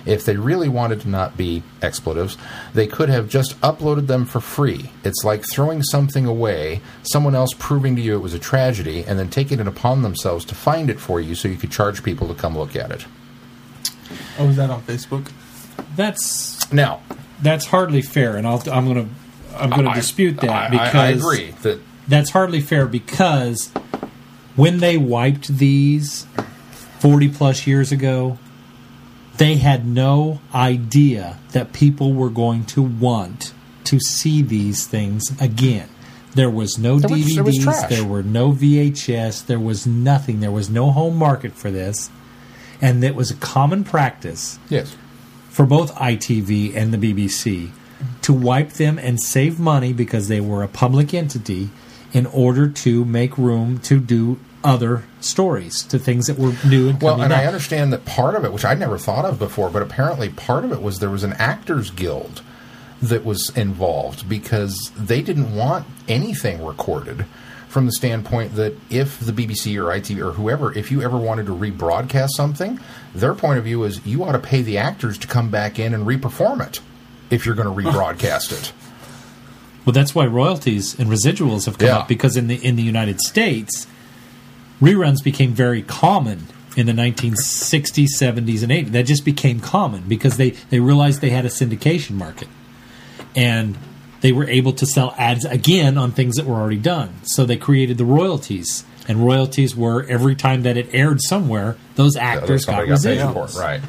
If 0.05 0.24
they 0.24 0.36
really 0.36 0.68
wanted 0.68 1.00
to 1.02 1.08
not 1.08 1.36
be 1.36 1.62
expletives, 1.81 2.36
they 2.74 2.86
could 2.86 3.08
have 3.08 3.28
just 3.28 3.60
uploaded 3.60 4.06
them 4.06 4.24
for 4.24 4.40
free. 4.40 4.90
It's 5.05 5.24
like 5.24 5.44
throwing 5.48 5.82
something 5.82 6.26
away, 6.26 6.81
someone 7.02 7.34
else 7.34 7.50
proving 7.58 7.97
to 7.97 8.02
you 8.02 8.14
it 8.14 8.20
was 8.20 8.34
a 8.34 8.39
tragedy, 8.39 9.05
and 9.05 9.18
then 9.18 9.31
taking 9.31 9.60
it 9.60 9.66
upon 9.66 10.02
themselves 10.02 10.44
to 10.47 10.55
find 10.55 10.90
it 10.90 10.98
for 10.98 11.20
you 11.20 11.34
so 11.34 11.48
you 11.48 11.56
could 11.56 11.70
charge 11.70 12.02
people 12.02 12.28
to 12.28 12.34
come 12.34 12.56
look 12.56 12.74
at 12.74 12.90
it. 12.90 13.06
Oh, 14.39 14.48
is 14.48 14.56
that 14.56 14.70
on 14.70 14.82
Facebook? 14.82 15.31
That's 15.97 16.72
Now, 16.72 17.00
that's 17.40 17.66
hardly 17.66 18.02
fair, 18.02 18.36
and 18.36 18.47
I'll, 18.47 18.62
I'm 18.70 18.92
going 18.92 19.08
to 19.08 19.14
I'm 19.56 19.70
going 19.70 19.84
to 19.84 19.94
dispute 19.94 20.40
that 20.40 20.50
I, 20.50 20.68
because 20.70 20.94
I, 20.94 21.06
I 21.06 21.08
agree 21.10 21.50
that 21.62 21.81
that's 22.08 22.31
hardly 22.31 22.60
fair 22.60 22.86
because 22.86 23.68
when 24.56 24.78
they 24.78 24.97
wiped 24.97 25.48
these 25.48 26.26
40 26.98 27.28
plus 27.31 27.66
years 27.66 27.92
ago, 27.92 28.39
they 29.39 29.57
had 29.57 29.86
no 29.86 30.41
idea 30.55 31.39
that 31.52 31.73
people 31.73 32.12
were 32.12 32.31
going 32.31 32.65
to 32.67 32.83
want 32.83 33.52
to 33.85 33.99
see 33.99 34.43
these 34.43 34.86
things 34.86 35.33
again. 35.41 35.89
There 36.35 36.51
was 36.51 36.78
no 36.78 36.99
There 36.99 37.11
was- 37.11 37.20
DVDs, 37.27 37.35
there 37.35 37.44
was 37.44 37.59
trash. 37.59 37.91
there 37.91 38.05
were 38.05 38.23
no 38.23 38.52
VHS, 38.52 39.44
there 39.47 39.59
was 39.61 39.86
nothing. 39.86 40.41
There 40.41 40.51
was 40.51 40.70
no 40.70 40.91
home 40.91 41.17
market 41.17 41.52
for 41.55 41.70
this. 41.70 42.11
And 42.81 43.02
it 43.05 43.15
was 43.15 43.31
a 43.31 43.35
common 43.36 43.85
practice 43.85 44.59
yes, 44.69 44.97
for 45.51 45.67
both 45.67 45.94
ITV 45.97 46.75
and 46.75 46.93
the 46.93 46.99
BBC 46.99 47.70
to 48.23 48.33
wipe 48.33 48.73
them 48.73 48.99
and 48.99 49.20
save 49.23 49.61
money 49.61 49.93
because 49.93 50.27
they 50.28 50.41
were 50.41 50.62
a 50.62 50.69
public 50.69 51.15
entity 51.15 51.70
in 52.12 52.27
order 52.27 52.67
to 52.69 53.05
make 53.05 53.39
room 53.39 53.78
to 53.78 54.01
do 54.01 54.39
other 54.65 55.05
stories, 55.20 55.82
to 55.84 55.99
things 55.99 56.26
that 56.26 56.39
were 56.39 56.52
new 56.66 56.89
and 56.91 57.00
Well, 57.02 57.20
and 57.20 57.32
I 57.32 57.47
understand 57.47 57.92
that 57.92 58.05
part 58.05 58.34
of 58.34 58.44
it, 58.44 58.52
which 58.52 58.65
I'd 58.65 58.78
never 58.78 58.99
thought 58.99 59.24
of 59.24 59.39
before, 59.39 59.70
but 59.70 59.82
apparently 59.82 60.28
part 60.28 60.65
of 60.65 60.73
it 60.73 60.81
was 60.82 60.99
there 60.99 61.10
was 61.10 61.24
an 61.24 61.32
actors 61.34 61.91
guild 61.91 62.42
that 63.00 63.24
was 63.24 63.50
involved 63.57 64.28
because 64.28 64.92
they 64.97 65.23
didn't 65.23 65.55
want 65.55 65.86
anything 66.08 66.65
recorded 66.65 67.24
from 67.68 67.86
the 67.86 67.92
standpoint 67.92 68.55
that 68.55 68.74
if 68.91 69.18
the 69.18 69.32
BBC 69.32 69.76
or 69.82 69.86
ITV 69.86 70.24
or 70.24 70.32
whoever, 70.32 70.73
if 70.76 70.91
you 70.92 71.02
ever 71.02 71.16
wanted 71.16 71.47
to 71.47 71.52
rebroadcast 71.52 72.28
something, 72.31 72.78
their 73.15 73.34
point 73.34 73.58
of 73.58 73.65
view 73.65 73.82
is 73.84 74.05
you 74.07 74.23
ought 74.23 74.32
to 74.32 74.39
pay 74.39 74.60
the 74.62 74.76
actors 74.78 75.16
to 75.18 75.26
come 75.26 75.50
back 75.50 75.78
in 75.78 75.94
and 75.94 76.07
reperform 76.07 76.65
it 76.65 76.81
if 77.31 77.47
you're 77.47 77.55
going 77.55 77.66
to 77.74 77.91
rebroadcast 77.91 78.52
it. 78.52 78.73
Well, 79.84 79.92
that's 79.94 80.15
why 80.15 80.26
royalties 80.26 80.97
and 80.99 81.10
residuals 81.10 81.65
have 81.66 81.78
come 81.78 81.89
Yeah. 81.89 81.99
up 81.99 82.08
because 82.08 82.36
in 82.36 82.47
the 82.47 82.55
in 82.65 82.76
the 82.76 82.82
United 82.84 83.20
States, 83.20 83.89
reruns 84.83 85.23
became 85.23 85.52
very 85.52 85.81
common 85.81 86.49
in 86.77 86.86
the 86.86 86.93
1960s, 86.93 88.09
70s, 88.19 88.62
and 88.62 88.73
80s. 88.73 88.93
That 88.93 89.07
just 89.07 89.25
became 89.25 89.61
common 89.61 90.02
because 90.09 90.36
they 90.36 90.51
they 90.51 90.81
realized 90.81 91.20
they 91.20 91.31
had 91.31 91.47
a 91.47 91.49
syndication 91.49 92.12
market, 92.12 92.49
and 93.35 93.78
they 94.20 94.33
were 94.33 94.49
able 94.49 94.73
to 94.75 94.85
sell 94.85 95.15
ads 95.17 95.44
again 95.44 95.97
on 95.97 96.12
things 96.12 96.36
that 96.36 96.47
were 96.47 96.57
already 96.57 96.77
done. 96.77 97.15
So 97.23 97.44
they 97.44 97.57
created 97.57 97.97
the 97.97 98.05
royalties, 98.05 98.85
and 99.09 99.25
royalties 99.25 99.77
were 99.77 100.05
every 100.09 100.35
time 100.35 100.62
that 100.62 100.77
it 100.77 100.89
aired 100.93 101.20
somewhere, 101.23 101.77
those 101.94 102.17
actors 102.17 102.65
got 102.65 102.86
got 102.86 103.02
paid 103.02 103.19
residuals. 103.19 103.55
for 103.55 103.61
right? 103.61 103.81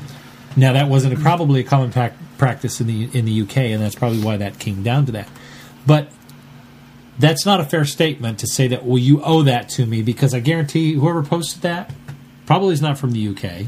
Now 0.56 0.74
that 0.74 0.88
wasn't 0.88 1.16
a, 1.16 1.20
probably 1.20 1.62
a 1.62 1.64
common 1.64 1.92
pac- 1.92 2.18
practice 2.38 2.80
in 2.80 2.88
the 2.88 3.10
in 3.18 3.26
the 3.26 3.42
UK, 3.42 3.58
and 3.58 3.82
that's 3.82 3.96
probably 3.96 4.22
why 4.22 4.38
that 4.38 4.60
came 4.60 4.84
down 4.84 5.08
to 5.08 5.12
that. 5.14 5.30
But 5.86 6.10
that's 7.20 7.46
not 7.46 7.60
a 7.60 7.64
fair 7.64 7.86
statement 7.86 8.40
to 8.40 8.48
say 8.48 8.68
that 8.68 8.86
well 8.86 8.98
you 8.98 9.22
owe 9.24 9.44
that 9.44 9.70
to 9.70 9.86
me 9.86 10.02
because 10.02 10.34
I 10.34 10.40
guarantee 10.40 10.94
whoever 10.94 11.24
posted 11.24 11.62
that 11.62 11.92
probably 12.46 12.74
is 12.74 12.82
not 12.82 12.98
from 12.98 13.12
the 13.12 13.28
UK, 13.30 13.68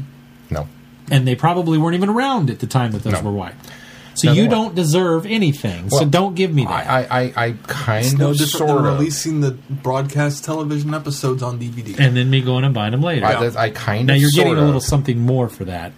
No. 0.50 0.68
and 1.10 1.26
they 1.26 1.34
probably 1.34 1.78
weren't 1.78 1.94
even 1.94 2.08
around 2.10 2.50
at 2.50 2.58
the 2.58 2.66
time 2.66 2.92
that 2.92 3.02
those 3.04 3.14
No. 3.14 3.22
were 3.22 3.32
wiped. 3.32 3.66
So 4.14 4.28
No, 4.28 4.32
you 4.32 4.48
don't 4.48 4.74
deserve 4.74 5.26
anything. 5.26 5.90
so 5.90 6.06
don't 6.06 6.34
give 6.34 6.52
me 6.54 6.64
that. 6.64 6.70
I, 6.88 7.02
I, 7.02 7.20
I, 7.20 7.32
I 7.48 7.54
kind 7.66 8.04
It's 8.06 8.14
no 8.14 8.30
of 8.30 8.38
different 8.38 8.50
sort 8.68 8.82
than 8.82 8.86
of. 8.92 8.98
releasing 8.98 9.40
the 9.40 9.50
broadcast 9.70 10.42
television 10.44 10.94
episodes 10.94 11.42
on 11.42 11.58
DVD. 11.58 11.98
and 11.98 12.16
then 12.16 12.30
me 12.30 12.40
going 12.40 12.64
and 12.64 12.72
buying 12.74 12.92
them 12.92 13.02
later. 13.02 13.26
I, 13.26 13.46
I 13.56 13.70
kind 13.70 14.06
now 14.06 14.14
of 14.14 14.16
Now 14.18 14.20
you're 14.20 14.30
getting 14.30 14.46
sort 14.52 14.58
a 14.58 14.60
of- 14.62 14.66
little 14.66 14.80
something 14.80 15.20
more 15.20 15.48
for 15.50 15.66
that 15.66 15.92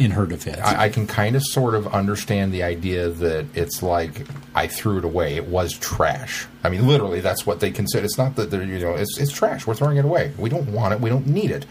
in 0.00 0.12
her 0.12 0.24
defense. 0.26 0.58
I, 0.60 0.84
I 0.84 0.88
can 0.88 1.06
kind 1.06 1.36
of 1.36 1.42
sort 1.44 1.74
of 1.74 1.86
understand 1.88 2.52
the 2.54 2.62
idea 2.62 3.10
that 3.10 3.46
it's 3.54 3.82
like 3.82 4.26
I 4.54 4.66
threw 4.66 4.98
it 4.98 5.04
away. 5.04 5.36
It 5.36 5.46
was 5.46 5.74
trash. 5.74 6.46
I 6.64 6.70
mean, 6.70 6.88
literally, 6.88 7.20
that's 7.20 7.46
what 7.46 7.60
they 7.60 7.70
consider. 7.70 8.04
It's 8.04 8.16
not 8.16 8.34
that 8.36 8.50
they're 8.50 8.64
you 8.64 8.78
know, 8.78 8.94
it's 8.94 9.18
it's 9.18 9.30
trash. 9.30 9.66
We're 9.66 9.74
throwing 9.74 9.98
it 9.98 10.04
away. 10.04 10.32
We 10.38 10.48
don't 10.48 10.72
want 10.72 10.94
it. 10.94 11.00
We 11.00 11.10
don't 11.10 11.26
need 11.26 11.50
it. 11.50 11.66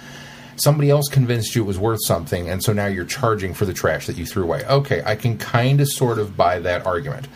Somebody 0.58 0.90
else 0.90 1.08
convinced 1.08 1.56
you 1.56 1.64
it 1.64 1.68
was 1.68 1.80
worth 1.80 2.02
something, 2.06 2.50
and 2.50 2.64
so 2.64 2.72
now 2.72 2.86
you're 2.86 3.06
charging 3.06 3.54
for 3.54 3.66
the 3.66 3.74
trash 3.74 4.08
that 4.08 4.18
you 4.18 4.26
threw 4.26 4.44
away. 4.44 4.64
Okay, 4.66 5.02
I 5.06 5.16
can 5.16 5.38
kind 5.38 5.82
of 5.82 5.90
sort 5.90 6.20
of 6.20 6.38
buy 6.38 6.60
that 6.60 6.86
argument. 6.86 7.28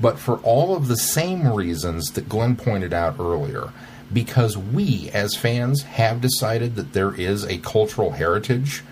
But 0.00 0.18
for 0.18 0.38
all 0.38 0.74
of 0.74 0.88
the 0.88 0.96
same 0.96 1.46
reasons 1.46 2.12
that 2.12 2.28
Glenn 2.28 2.56
pointed 2.56 2.92
out 2.92 3.20
earlier, 3.20 3.70
because 4.12 4.58
we 4.58 5.10
as 5.14 5.36
fans 5.36 5.82
have 5.82 6.20
decided 6.20 6.74
that 6.74 6.92
there 6.92 7.14
is 7.14 7.44
a 7.44 7.58
cultural 7.58 8.12
heritage 8.12 8.82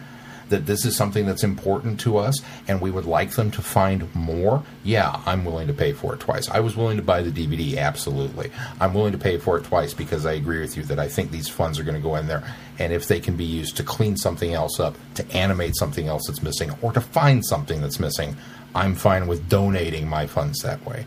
that 0.53 0.67
this 0.67 0.85
is 0.85 0.97
something 0.97 1.27
that's 1.27 1.43
important 1.43 1.99
to 2.01 2.17
us 2.17 2.41
and 2.69 2.81
we 2.81 2.91
would 2.91 3.05
like 3.05 3.33
them 3.33 3.51
to 3.51 3.61
find 3.61 4.15
more, 4.15 4.63
yeah, 4.85 5.21
I'm 5.27 5.45
willing 5.45 5.67
to 5.67 5.75
pay 5.75 5.93
for 5.93 6.15
it 6.15 6.21
twice. 6.21 6.49
I 6.49 6.61
was 6.61 6.77
willing 6.77 6.97
to 6.99 7.03
buy 7.03 7.23
the 7.23 7.31
DVD, 7.31 7.77
absolutely. 7.79 8.53
I'm 8.81 8.95
willing 8.95 9.13
to 9.13 9.19
pay 9.19 9.37
for 9.39 9.59
it 9.59 9.65
twice 9.65 9.93
because 9.95 10.25
I 10.25 10.33
agree 10.33 10.61
with 10.61 10.77
you 10.77 10.85
that 10.85 10.99
I 10.99 11.09
think 11.09 11.31
these 11.31 11.49
funds 11.49 11.79
are 11.79 11.85
going 11.85 11.97
to 11.97 12.01
go 12.01 12.15
in 12.17 12.27
there. 12.29 12.45
And 12.79 12.93
if 12.93 13.09
they 13.09 13.19
can 13.21 13.37
be 13.37 13.45
used 13.45 13.77
to 13.79 13.83
clean 13.83 14.17
something 14.17 14.55
else 14.55 14.79
up, 14.79 14.97
to 15.15 15.31
animate 15.33 15.77
something 15.77 16.07
else 16.09 16.27
that's 16.27 16.43
missing, 16.43 16.73
or 16.83 16.93
to 16.93 17.01
find 17.01 17.45
something 17.45 17.81
that's 17.81 17.99
missing, 18.01 18.37
I'm 18.75 18.95
fine 18.95 19.27
with 19.27 19.49
donating 19.49 20.09
my 20.09 20.27
funds 20.27 20.61
that 20.63 20.85
way. 20.87 21.07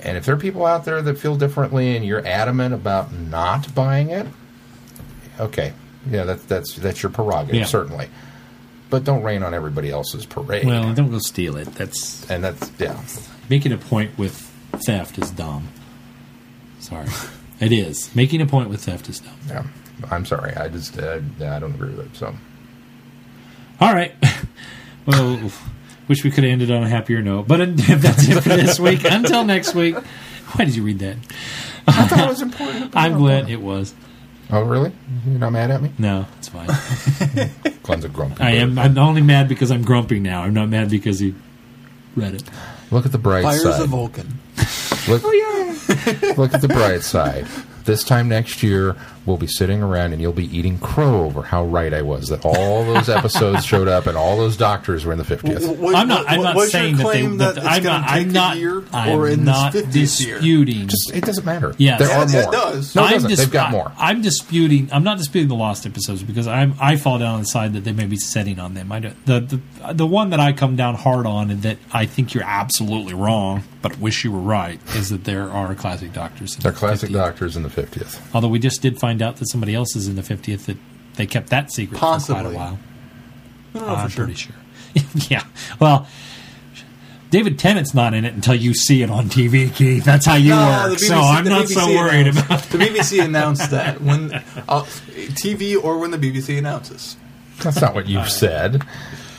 And 0.00 0.16
if 0.18 0.26
there 0.26 0.34
are 0.34 0.38
people 0.38 0.66
out 0.66 0.84
there 0.84 1.00
that 1.02 1.18
feel 1.18 1.36
differently 1.36 1.96
and 1.96 2.04
you're 2.04 2.24
adamant 2.26 2.74
about 2.74 3.12
not 3.12 3.74
buying 3.74 4.10
it, 4.10 4.26
okay, 5.40 5.72
yeah, 6.10 6.24
that's 6.24 6.44
that's 6.44 6.74
that's 6.76 7.02
your 7.02 7.10
prerogative, 7.10 7.54
Yeah. 7.54 7.64
certainly. 7.64 8.08
But 8.94 9.02
don't 9.02 9.24
rain 9.24 9.42
on 9.42 9.54
everybody 9.54 9.90
else's 9.90 10.24
parade. 10.24 10.64
well, 10.64 10.94
don't 10.94 11.10
go 11.10 11.18
steal 11.18 11.56
it. 11.56 11.66
That's 11.74 12.30
and 12.30 12.44
that's 12.44 12.70
yeah, 12.78 13.02
making 13.50 13.72
a 13.72 13.76
point 13.76 14.16
with 14.16 14.36
theft 14.86 15.18
is 15.18 15.32
dumb. 15.32 15.66
Sorry, 16.78 17.08
it 17.58 17.72
is 17.72 18.14
making 18.14 18.40
a 18.40 18.46
point 18.46 18.68
with 18.68 18.84
theft 18.84 19.08
is 19.08 19.18
dumb. 19.18 19.36
yeah. 19.48 19.64
I'm 20.12 20.24
sorry, 20.24 20.54
I 20.54 20.68
just 20.68 20.96
uh, 20.96 21.18
I 21.40 21.58
don't 21.58 21.74
agree 21.74 21.92
with 21.92 22.06
it. 22.06 22.16
So 22.16 22.36
All 23.80 23.92
right. 23.92 24.14
Well, 25.06 25.50
wish 26.06 26.22
we 26.22 26.30
could 26.30 26.44
have 26.44 26.52
ended 26.52 26.70
on 26.70 26.84
a 26.84 26.88
happier 26.88 27.20
note, 27.20 27.48
but 27.48 27.58
that's 27.76 28.28
it 28.28 28.42
for 28.42 28.48
this 28.50 28.78
week. 28.78 29.04
Until 29.04 29.44
next 29.44 29.74
week. 29.74 29.96
Why 29.96 30.64
did 30.64 30.76
you 30.76 30.84
read 30.84 31.00
that? 31.00 31.16
I 31.88 32.06
thought 32.06 32.20
it 32.20 32.28
was 32.28 32.40
important. 32.42 32.92
I'm 32.96 33.18
glad 33.18 33.50
it 33.50 33.60
was. 33.60 33.92
Oh, 34.50 34.62
really? 34.62 34.92
You're 35.26 35.38
not 35.38 35.52
mad 35.52 35.70
at 35.70 35.82
me? 35.82 35.90
No, 35.98 36.26
it's 36.38 36.48
fine. 36.48 36.68
Glenn's 37.82 38.04
a 38.04 38.08
grumpy. 38.08 38.42
I 38.42 38.50
am. 38.52 38.78
I'm 38.78 38.96
only 38.98 39.22
mad 39.22 39.48
because 39.48 39.70
I'm 39.70 39.82
grumpy 39.82 40.20
now. 40.20 40.42
I'm 40.42 40.54
not 40.54 40.68
mad 40.68 40.90
because 40.90 41.18
he 41.18 41.34
read 42.14 42.34
it. 42.34 42.44
Look 42.90 43.06
at 43.06 43.12
the 43.12 43.18
bright 43.18 43.42
side. 43.42 43.60
Fires 43.60 43.62
side. 43.62 43.82
of 43.82 43.88
Vulcan. 43.88 44.38
Look, 45.08 45.22
oh, 45.24 45.32
yeah. 45.32 46.34
look 46.36 46.54
at 46.54 46.60
the 46.60 46.68
bright 46.68 47.02
side. 47.02 47.46
This 47.84 48.04
time 48.04 48.28
next 48.28 48.62
year, 48.62 48.96
we'll 49.26 49.36
be 49.36 49.46
sitting 49.46 49.82
around 49.82 50.12
and 50.12 50.20
you'll 50.20 50.32
be 50.32 50.54
eating 50.56 50.78
crow 50.78 51.24
over 51.24 51.42
how 51.42 51.64
right 51.64 51.92
I 51.94 52.02
was 52.02 52.28
that 52.28 52.44
all 52.44 52.84
those 52.84 53.08
episodes 53.08 53.64
showed 53.66 53.88
up 53.88 54.06
and 54.06 54.16
all 54.16 54.36
those 54.36 54.56
doctors 54.56 55.04
were 55.04 55.12
in 55.12 55.18
the 55.18 55.24
50th. 55.24 55.76
What- 55.78 55.94
I'm 55.94 56.08
not. 56.08 56.28
I'm 56.28 56.42
not 56.42 56.56
what's 56.56 56.72
saying 56.72 56.96
that 56.96 57.04
they. 57.04 57.20
claim 57.20 57.38
That, 57.38 57.56
it's 57.56 57.66
I'm 57.66 57.82
gonna 57.82 58.00
not. 58.00 58.10
I'm 58.10 58.18
take 58.24 58.30
a 58.30 58.32
not. 58.32 58.56
year 58.58 58.84
I'm 58.92 59.18
or 59.18 59.28
in 59.28 59.44
not 59.44 59.72
this 59.72 59.84
50th 60.20 60.26
year? 60.26 60.34
disputing. 60.36 60.88
Just 60.88 61.12
it 61.14 61.24
doesn't 61.24 61.44
matter. 61.44 61.74
Yes. 61.78 61.98
there 62.00 62.08
Yeah, 62.08 62.18
are 62.20 62.24
it 62.28 62.42
more. 62.44 62.52
does. 62.52 62.94
No, 62.94 63.02
it 63.02 63.06
I'm 63.06 63.12
doesn't. 63.14 63.30
dis- 63.30 63.38
They've 63.40 63.50
got 63.50 63.70
more. 63.70 63.92
I'm 63.98 64.22
disputing. 64.22 64.88
I'm 64.92 65.04
not 65.04 65.18
disputing 65.18 65.48
the 65.48 65.54
lost 65.54 65.86
episodes 65.86 66.22
because 66.22 66.46
I'm. 66.46 66.74
I 66.80 66.96
fall 66.96 67.18
down 67.18 67.34
on 67.34 67.40
the 67.40 67.46
side 67.46 67.72
that 67.74 67.84
they 67.84 67.92
may 67.92 68.06
be 68.06 68.16
setting 68.16 68.58
on 68.58 68.74
them. 68.74 68.92
I 68.92 69.00
don't, 69.00 69.26
the 69.26 69.40
the 69.40 69.92
the 69.94 70.06
one 70.06 70.30
that 70.30 70.40
I 70.40 70.52
come 70.52 70.76
down 70.76 70.94
hard 70.94 71.26
on 71.26 71.50
and 71.50 71.62
that 71.62 71.78
I 71.92 72.06
think 72.06 72.34
you're 72.34 72.44
absolutely 72.44 73.14
wrong, 73.14 73.62
but 73.82 73.98
wish 73.98 74.24
you 74.24 74.32
were 74.32 74.38
right, 74.40 74.80
is 74.96 75.10
that 75.10 75.24
there 75.24 75.50
are 75.50 75.74
classic 75.74 76.12
doctors. 76.12 76.54
In 76.56 76.62
They're 76.62 76.72
the 76.72 76.78
classic 76.78 77.10
50th. 77.10 77.14
doctors 77.14 77.56
in 77.56 77.62
the 77.62 77.68
50th. 77.68 78.20
Although 78.34 78.48
we 78.48 78.58
just 78.58 78.82
did 78.82 78.98
find 78.98 79.13
out 79.22 79.36
that 79.36 79.46
somebody 79.48 79.74
else 79.74 79.94
is 79.96 80.08
in 80.08 80.16
the 80.16 80.22
50th 80.22 80.66
that 80.66 80.76
they 81.14 81.26
kept 81.26 81.48
that 81.50 81.72
secret 81.72 81.94
for 81.96 82.00
quite 82.00 82.10
Possibly. 82.12 82.54
a 82.54 82.56
while. 82.58 82.78
I 83.74 83.78
don't 83.78 83.88
know 83.88 83.94
I'm 83.94 84.08
for 84.08 84.14
sure. 84.14 84.24
pretty 84.26 84.38
sure. 84.38 84.54
yeah. 85.30 85.44
Well, 85.80 86.06
David 87.30 87.58
Tennant's 87.58 87.94
not 87.94 88.14
in 88.14 88.24
it 88.24 88.32
until 88.34 88.54
you 88.54 88.74
see 88.74 89.02
it 89.02 89.10
on 89.10 89.26
TV, 89.28 89.74
Keith. 89.74 90.04
That's 90.04 90.24
how 90.26 90.36
you 90.36 90.50
No, 90.50 90.86
work. 90.88 90.98
the 90.98 91.04
so 91.04 91.16
I'm 91.16 91.42
the 91.44 91.50
not 91.50 91.68
so 91.68 91.80
BBC 91.80 91.96
worried 91.96 92.26
announced- 92.28 92.44
about 92.46 92.62
the 92.70 92.78
BBC 92.78 93.24
announced 93.24 93.70
that 93.72 94.00
when 94.00 94.32
uh, 94.68 94.82
TV 95.34 95.82
or 95.82 95.98
when 95.98 96.12
the 96.12 96.18
BBC 96.18 96.56
announces. 96.58 97.16
That's 97.62 97.80
not 97.80 97.94
what 97.94 98.06
you've 98.06 98.30
said. 98.30 98.82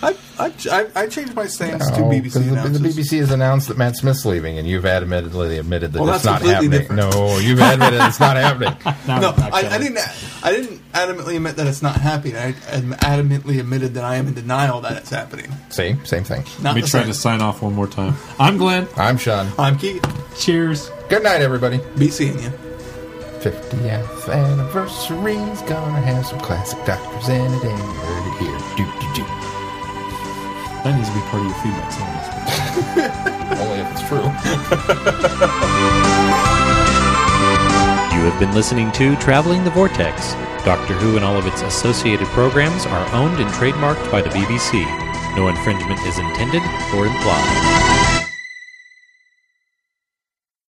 I, 0.06 0.16
I, 0.38 0.54
I, 0.72 0.88
I 1.04 1.08
changed 1.08 1.34
my 1.34 1.48
stance 1.48 1.90
to 1.90 2.00
No, 2.02 2.06
BBC 2.10 2.34
'cause 2.34 2.72
the, 2.74 2.80
the 2.80 2.90
BBC 2.90 3.18
has 3.20 3.32
announced 3.32 3.68
that 3.70 3.78
Matt 3.78 3.96
Smith's 3.96 4.24
leaving, 4.26 4.58
and 4.60 4.68
you've 4.68 4.86
admittedly 4.86 5.58
admitted 5.58 5.94
that 5.94 6.02
Well, 6.02 6.14
it's 6.14 6.24
that's 6.24 6.44
not 6.44 6.50
happening. 6.54 6.72
different. 6.72 7.12
No, 7.12 7.38
you've 7.40 7.60
admitted 7.60 8.00
it's 8.06 8.20
not 8.20 8.38
happening. 8.48 8.76
Now 9.08 9.20
no, 9.20 9.34
I, 9.38 9.68
I 9.72 9.78
didn't. 9.80 9.98
I 10.44 10.52
didn't 10.52 10.80
adamantly 10.92 11.36
admit 11.38 11.56
that 11.56 11.66
it's 11.68 11.82
not 11.82 11.96
happening. 12.00 12.36
I 12.36 12.50
ad- 12.70 12.84
adamantly 13.02 13.60
admitted 13.60 13.96
that 13.96 14.04
I 14.04 14.18
am 14.18 14.28
in 14.28 14.34
denial 14.36 14.82
that 14.82 14.98
it's 14.98 15.10
happening. 15.10 15.52
See, 15.70 15.96
same 16.04 16.24
thing. 16.24 16.44
Not 16.62 16.76
Let 16.76 16.76
me 16.76 16.82
try 16.82 17.02
same. 17.02 17.08
to 17.08 17.14
sign 17.16 17.42
off 17.42 17.62
one 17.64 17.74
more 17.74 17.88
time. 17.88 18.16
I'm 18.40 18.58
Glenn. 18.58 18.88
I'm 18.98 19.18
Sean. 19.18 19.48
I'm 19.58 19.78
Keith. 19.78 20.06
Cheers. 20.38 20.92
Good 21.10 21.24
night, 21.24 21.42
everybody. 21.42 21.80
Be 21.98 22.10
seeing 22.10 22.38
you. 22.40 22.52
50th 23.40 24.30
anniversary's 24.32 25.62
gonna 25.64 26.02
have 26.02 26.26
some 26.26 26.40
classic 26.40 26.84
doctors 26.86 27.30
in 27.30 27.42
it, 27.42 27.64
and 27.64 27.78
you 27.78 27.86
heard 27.86 28.28
it 28.28 28.38
here. 28.40 28.60
Do, 28.78 28.86
do, 29.00 29.24
do. 29.24 29.45
That 30.86 30.96
needs 30.96 31.10
to 31.10 31.16
be 31.16 31.22
part 31.22 31.42
of 31.42 31.48
your 31.50 31.58
feedback. 31.66 31.92
Sometimes. 31.92 32.30
Only 33.60 33.80
if 33.82 33.90
it's 33.90 34.06
true. 34.06 34.22
You 38.14 38.22
have 38.30 38.40
been 38.40 38.54
listening 38.54 38.92
to 38.92 39.16
Traveling 39.16 39.64
the 39.64 39.72
Vortex. 39.72 40.34
Doctor 40.64 40.94
Who 40.94 41.16
and 41.16 41.26
all 41.26 41.38
of 41.38 41.48
its 41.48 41.64
associated 41.64 42.28
programs 42.28 42.86
are 42.86 43.16
owned 43.16 43.40
and 43.40 43.50
trademarked 43.50 44.12
by 44.12 44.22
the 44.22 44.30
BBC. 44.30 44.86
No 45.36 45.48
infringement 45.48 46.00
is 46.02 46.20
intended 46.20 46.62
or 46.94 47.08
implied. 47.08 48.25